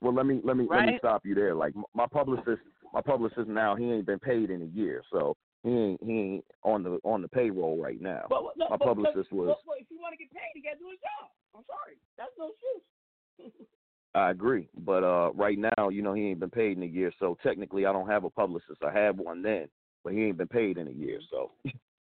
Well, 0.00 0.12
let 0.14 0.26
me 0.26 0.40
let 0.44 0.56
me 0.56 0.66
let 0.70 0.86
me 0.86 0.98
stop 0.98 1.24
you 1.24 1.34
there. 1.34 1.54
Like 1.54 1.74
my 1.94 2.06
publicist, 2.06 2.62
my 2.92 3.00
publicist 3.00 3.48
now 3.48 3.74
he 3.74 3.90
ain't 3.90 4.06
been 4.06 4.18
paid 4.18 4.50
in 4.50 4.62
a 4.62 4.66
year, 4.66 5.02
so 5.10 5.34
he 5.62 5.70
ain't 5.70 6.02
he 6.04 6.12
ain't 6.12 6.44
on 6.62 6.82
the 6.82 7.00
on 7.04 7.22
the 7.22 7.28
payroll 7.28 7.80
right 7.82 8.00
now. 8.00 8.26
But, 8.28 8.42
no, 8.56 8.68
my 8.68 8.76
but, 8.76 8.84
publicist 8.86 9.30
but, 9.30 9.36
was. 9.36 9.48
But, 9.48 9.58
but 9.66 9.76
if 9.80 9.86
you 9.90 9.98
want 9.98 10.12
to 10.12 10.18
get 10.18 10.30
paid, 10.30 10.52
you 10.54 10.62
got 10.62 10.74
to 10.74 10.78
do 10.78 10.90
his 10.90 11.00
job. 11.00 11.30
I'm 11.56 11.64
sorry, 11.66 11.96
that's 12.18 12.32
no 12.38 12.52
excuse. 12.52 13.66
I 14.14 14.30
agree, 14.30 14.68
but 14.78 15.02
uh, 15.02 15.32
right 15.34 15.58
now, 15.58 15.88
you 15.88 16.00
know, 16.00 16.14
he 16.14 16.28
ain't 16.28 16.38
been 16.38 16.50
paid 16.50 16.76
in 16.76 16.84
a 16.84 16.86
year, 16.86 17.12
so 17.18 17.36
technically, 17.42 17.84
I 17.84 17.92
don't 17.92 18.08
have 18.08 18.22
a 18.22 18.30
publicist. 18.30 18.82
I 18.86 18.92
had 18.92 19.18
one 19.18 19.42
then, 19.42 19.68
but 20.04 20.12
he 20.12 20.22
ain't 20.22 20.38
been 20.38 20.46
paid 20.46 20.78
in 20.78 20.86
a 20.86 20.92
year. 20.92 21.18
So, 21.30 21.50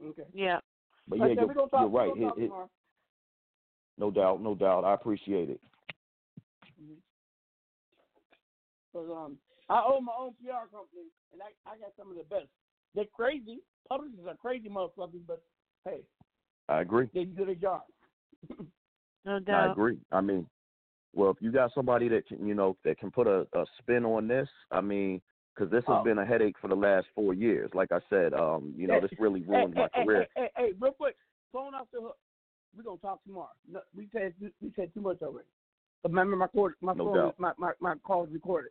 okay. 0.05 0.25
Yeah. 0.35 0.59
but 1.07 1.19
yeah, 1.21 1.27
Okay, 1.27 1.35
you're, 1.35 1.47
we 1.47 1.55
talk, 1.55 1.69
you're 1.73 1.89
we 1.89 1.99
right. 1.99 2.09
gonna 2.09 2.27
talk 2.29 2.39
It- 2.39 2.43
it- 2.45 2.51
no 3.99 4.11
doubt, 4.11 4.43
no 4.43 4.55
doubt. 4.55 4.85
I 4.85 4.95
appreciate 4.95 5.49
it. 5.51 5.61
Cause 8.93 9.09
um, 9.11 9.37
I 9.69 9.83
own 9.87 10.05
my 10.05 10.13
own 10.19 10.33
PR 10.33 10.67
company, 10.75 11.07
and 11.33 11.41
I 11.41 11.71
I 11.71 11.77
got 11.79 11.93
some 11.97 12.11
of 12.11 12.17
the 12.17 12.25
best. 12.25 12.49
They're 12.95 13.05
crazy. 13.15 13.61
Publicists 13.89 14.27
are 14.27 14.35
crazy 14.37 14.69
motherfuckers, 14.69 15.21
but 15.27 15.43
hey, 15.85 16.01
I 16.69 16.81
agree. 16.81 17.09
they 17.15 17.25
do 17.25 17.47
their 17.47 17.55
job. 17.55 17.83
No 19.25 19.39
doubt. 19.39 19.69
I 19.69 19.71
agree. 19.71 19.99
I 20.11 20.21
mean, 20.21 20.49
well, 21.15 21.31
if 21.31 21.37
you 21.41 21.53
got 21.53 21.73
somebody 21.75 22.09
that 22.09 22.27
can, 22.27 22.47
you 22.47 22.55
know, 22.55 22.77
that 22.85 22.99
can 22.99 23.11
put 23.11 23.27
a, 23.27 23.47
a 23.55 23.65
spin 23.79 24.05
on 24.05 24.29
this, 24.29 24.49
I 24.71 24.81
mean, 24.81 25.21
because 25.55 25.71
this 25.71 25.85
has 25.87 25.97
Oh. 26.01 26.05
been 26.05 26.19
a 26.19 26.25
headache 26.25 26.57
for 26.61 26.69
the 26.69 26.75
last 26.75 27.07
four 27.15 27.35
years. 27.35 27.71
Like 27.75 27.93
I 27.93 27.99
said, 28.09 28.33
um, 28.33 28.73
you 28.77 28.87
know, 28.87 29.01
this 29.01 29.11
really 29.19 29.43
ruined 29.43 29.75
hey, 29.75 29.81
my 29.81 29.89
hey, 29.95 30.05
career. 30.05 30.27
Hey, 30.35 30.43
hey, 30.57 30.67
hey, 30.69 30.73
real 30.81 30.93
quick, 30.93 31.17
phone 31.53 31.75
off 31.75 31.89
the 31.93 32.01
hook. 32.01 32.17
We're 32.75 32.85
gonna 32.85 32.97
talk 32.99 33.23
tomorrow. 33.25 33.51
No, 33.71 33.81
we 33.95 34.09
said 34.13 34.33
we 34.41 34.73
said 34.75 34.95
too 34.95 35.03
much 35.03 35.19
already. 35.21 35.47
Remember, 36.05 36.37
my 36.37 36.47
cord, 36.47 36.75
my 36.81 36.95
No 36.95 37.05
phone, 37.05 37.15
doubt. 37.17 37.35
my, 37.39 37.53
my 37.59 37.73
my 37.81 37.95
call 37.97 38.25
is 38.25 38.33
recorded. 38.33 38.71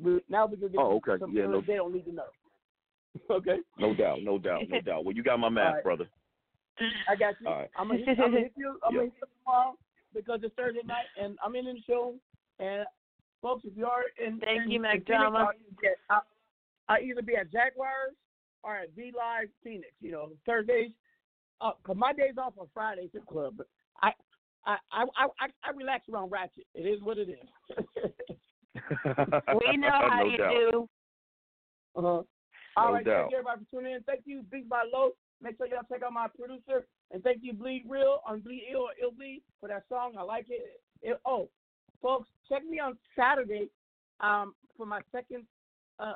We, 0.00 0.20
now 0.28 0.44
we 0.46 0.58
can 0.58 0.68
get 0.68 0.78
Oh, 0.78 0.96
okay. 0.96 1.16
some 1.18 1.32
Yeah, 1.34 1.46
no- 1.46 1.62
they 1.62 1.76
don't 1.76 1.94
need 1.94 2.04
to 2.04 2.12
know. 2.12 2.24
okay. 3.30 3.56
No 3.78 3.94
doubt, 3.94 4.18
no 4.22 4.38
doubt, 4.38 4.68
no 4.68 4.80
doubt. 4.84 5.06
Well, 5.06 5.16
you 5.16 5.22
got 5.22 5.40
my 5.40 5.48
math, 5.48 5.76
right. 5.76 5.82
brother. 5.82 6.08
I 7.08 7.16
got 7.16 7.34
you. 7.40 7.48
All 7.48 7.54
right. 7.56 7.70
I'm 7.76 7.88
gonna 7.88 8.00
hit, 8.00 8.08
I'm 8.10 8.16
gonna 8.16 8.38
hit 8.40 8.52
you. 8.56 8.78
I'm 8.86 8.94
Yeah. 8.94 8.98
gonna 9.00 9.10
hit 9.10 9.14
you 9.22 9.28
tomorrow 9.44 9.74
because 10.14 10.40
it's 10.42 10.54
Thursday 10.54 10.82
night 10.84 11.06
and 11.20 11.38
I'm 11.44 11.54
in 11.56 11.64
the 11.66 11.80
show. 11.86 12.14
And 12.58 12.84
folks, 13.42 13.64
if 13.64 13.76
you 13.76 13.86
are 13.86 14.02
in, 14.24 14.40
Thank 14.40 14.64
in, 14.64 14.70
you, 14.70 14.76
in 14.76 14.82
Mac 14.82 15.06
Phoenix, 15.06 15.10
I'll 15.12 15.36
either, 15.36 15.54
be 15.80 15.86
at, 15.88 15.96
I'll, 16.10 16.22
I'll 16.88 17.02
either 17.02 17.22
be 17.22 17.36
at 17.36 17.52
Jaguars 17.52 18.14
or 18.62 18.76
at 18.76 18.94
V 18.94 19.12
Live 19.16 19.48
Phoenix. 19.62 19.92
You 20.00 20.12
know, 20.12 20.30
Thursdays. 20.46 20.90
Uh, 21.60 21.72
cause 21.84 21.96
my 21.96 22.12
days 22.12 22.34
off 22.38 22.54
on 22.58 22.68
Fridays 22.72 23.10
at 23.14 23.26
club, 23.26 23.54
but 23.56 23.66
I. 24.02 24.12
I, 24.66 24.76
I 24.92 25.04
I 25.40 25.46
I 25.64 25.70
relax 25.74 26.08
around 26.12 26.30
Ratchet. 26.30 26.66
It 26.74 26.82
is 26.82 27.00
what 27.00 27.16
it 27.16 27.28
is. 27.30 28.10
We 29.70 29.76
know 29.76 29.88
how 29.90 30.20
No 30.22 30.30
you 30.30 30.36
doubt. 30.36 30.52
do. 30.52 30.88
Uh-huh. 31.96 32.06
All 32.06 32.26
No 32.76 32.92
right, 32.92 33.04
doubt. 33.04 33.20
thank 33.22 33.30
you 33.32 33.38
everybody 33.38 33.64
for 33.64 33.70
tuning 33.70 33.94
in. 33.94 34.02
Thank 34.02 34.22
you, 34.24 34.42
Beat 34.50 34.68
by 34.68 34.84
Low. 34.92 35.10
Make 35.42 35.56
sure 35.56 35.66
y'all 35.66 35.82
check 35.90 36.02
out 36.02 36.12
my 36.12 36.26
producer. 36.36 36.86
And 37.10 37.22
thank 37.22 37.38
you, 37.42 37.54
Bleed 37.54 37.84
Real 37.88 38.20
on 38.26 38.40
Bleed 38.40 38.64
Ill 38.72 38.82
or 38.82 38.90
Ill 39.02 39.12
Bleed 39.12 39.42
for 39.60 39.68
that 39.68 39.84
song. 39.88 40.12
I 40.18 40.22
like 40.22 40.46
it. 40.50 40.80
it. 41.02 41.18
Oh, 41.24 41.48
folks, 42.02 42.28
check 42.48 42.64
me 42.64 42.78
on 42.80 42.98
Saturday 43.16 43.70
um, 44.20 44.54
for 44.76 44.84
my 44.86 45.00
second 45.10 45.44
uh, 45.98 46.12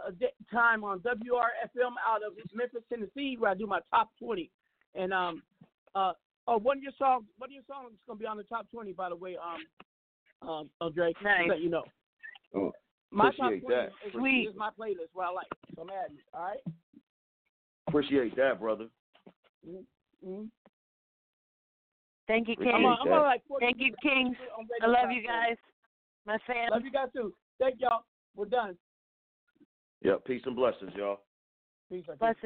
time 0.51 0.85
on 0.85 1.01
WRFM 1.01 1.95
out 2.07 2.23
of 2.25 2.35
Memphis, 2.55 2.83
Tennessee, 2.89 3.37
where 3.39 3.51
I 3.51 3.55
do 3.55 3.67
my 3.67 3.81
top 3.91 4.11
20. 4.19 4.51
And 4.95 5.12
um, 5.12 5.43
uh, 5.95 6.12
oh, 6.47 6.59
one 6.59 6.77
of 6.77 6.83
your 6.83 6.93
songs, 6.99 7.25
one 7.39 7.49
of 7.49 7.55
your 7.55 7.65
songs 7.67 7.93
is 7.93 7.99
gonna 8.07 8.19
be 8.19 8.27
on 8.27 8.37
the 8.37 8.45
top 8.45 8.67
20, 8.71 8.93
by 8.93 9.09
the 9.09 9.17
way. 9.17 9.37
Um, 9.37 10.49
um, 10.49 10.71
uh, 10.81 10.89
Drake, 10.91 11.17
just 11.17 11.25
Nice. 11.25 11.49
let 11.49 11.61
you 11.61 11.71
know. 11.71 11.85
Oh, 12.55 12.73
My 13.11 13.27
top 13.27 13.37
20 13.37 13.57
appreciate 13.59 13.69
that. 13.69 14.09
is, 14.09 14.12
Sweet. 14.12 14.49
is 14.51 14.57
my 14.57 14.71
playlist, 14.79 15.09
what 15.15 15.27
I 15.27 15.31
like. 15.31 15.47
So 15.75 15.83
I'm 15.83 15.91
adding 15.91 16.17
it. 16.19 16.25
All 16.35 16.43
right. 16.43 16.59
Appreciate 17.89 18.37
that, 18.37 18.61
brother. 18.61 18.87
Mm-hmm. 19.69 20.45
Thank 22.28 22.49
you, 22.49 22.55
Appreciate 22.55 22.75
I'm 22.75 22.84
on, 22.84 22.99
I'm 23.02 23.12
on 23.12 23.23
like 23.23 23.42
Thank 23.60 23.76
you, 23.78 23.92
Kings. 24.02 24.36
I 24.83 24.86
love 24.86 25.10
you 25.10 25.26
guys. 25.26 25.57
My 26.25 26.39
20. 26.39 26.42
fans. 26.47 26.70
Love 26.73 26.83
you 26.84 26.92
guys 26.92 27.09
too. 27.15 27.34
Thank 27.59 27.81
y'all. 27.81 28.05
We're 28.36 28.47
done. 28.47 28.76
Yep. 30.02 30.25
Peace 30.25 30.42
and 30.47 30.57
blessings, 30.57 30.92
y'all. 30.97 31.20
Peace. 31.91 32.05
I 32.05 32.12
think. 32.12 32.18
Blessings. 32.20 32.39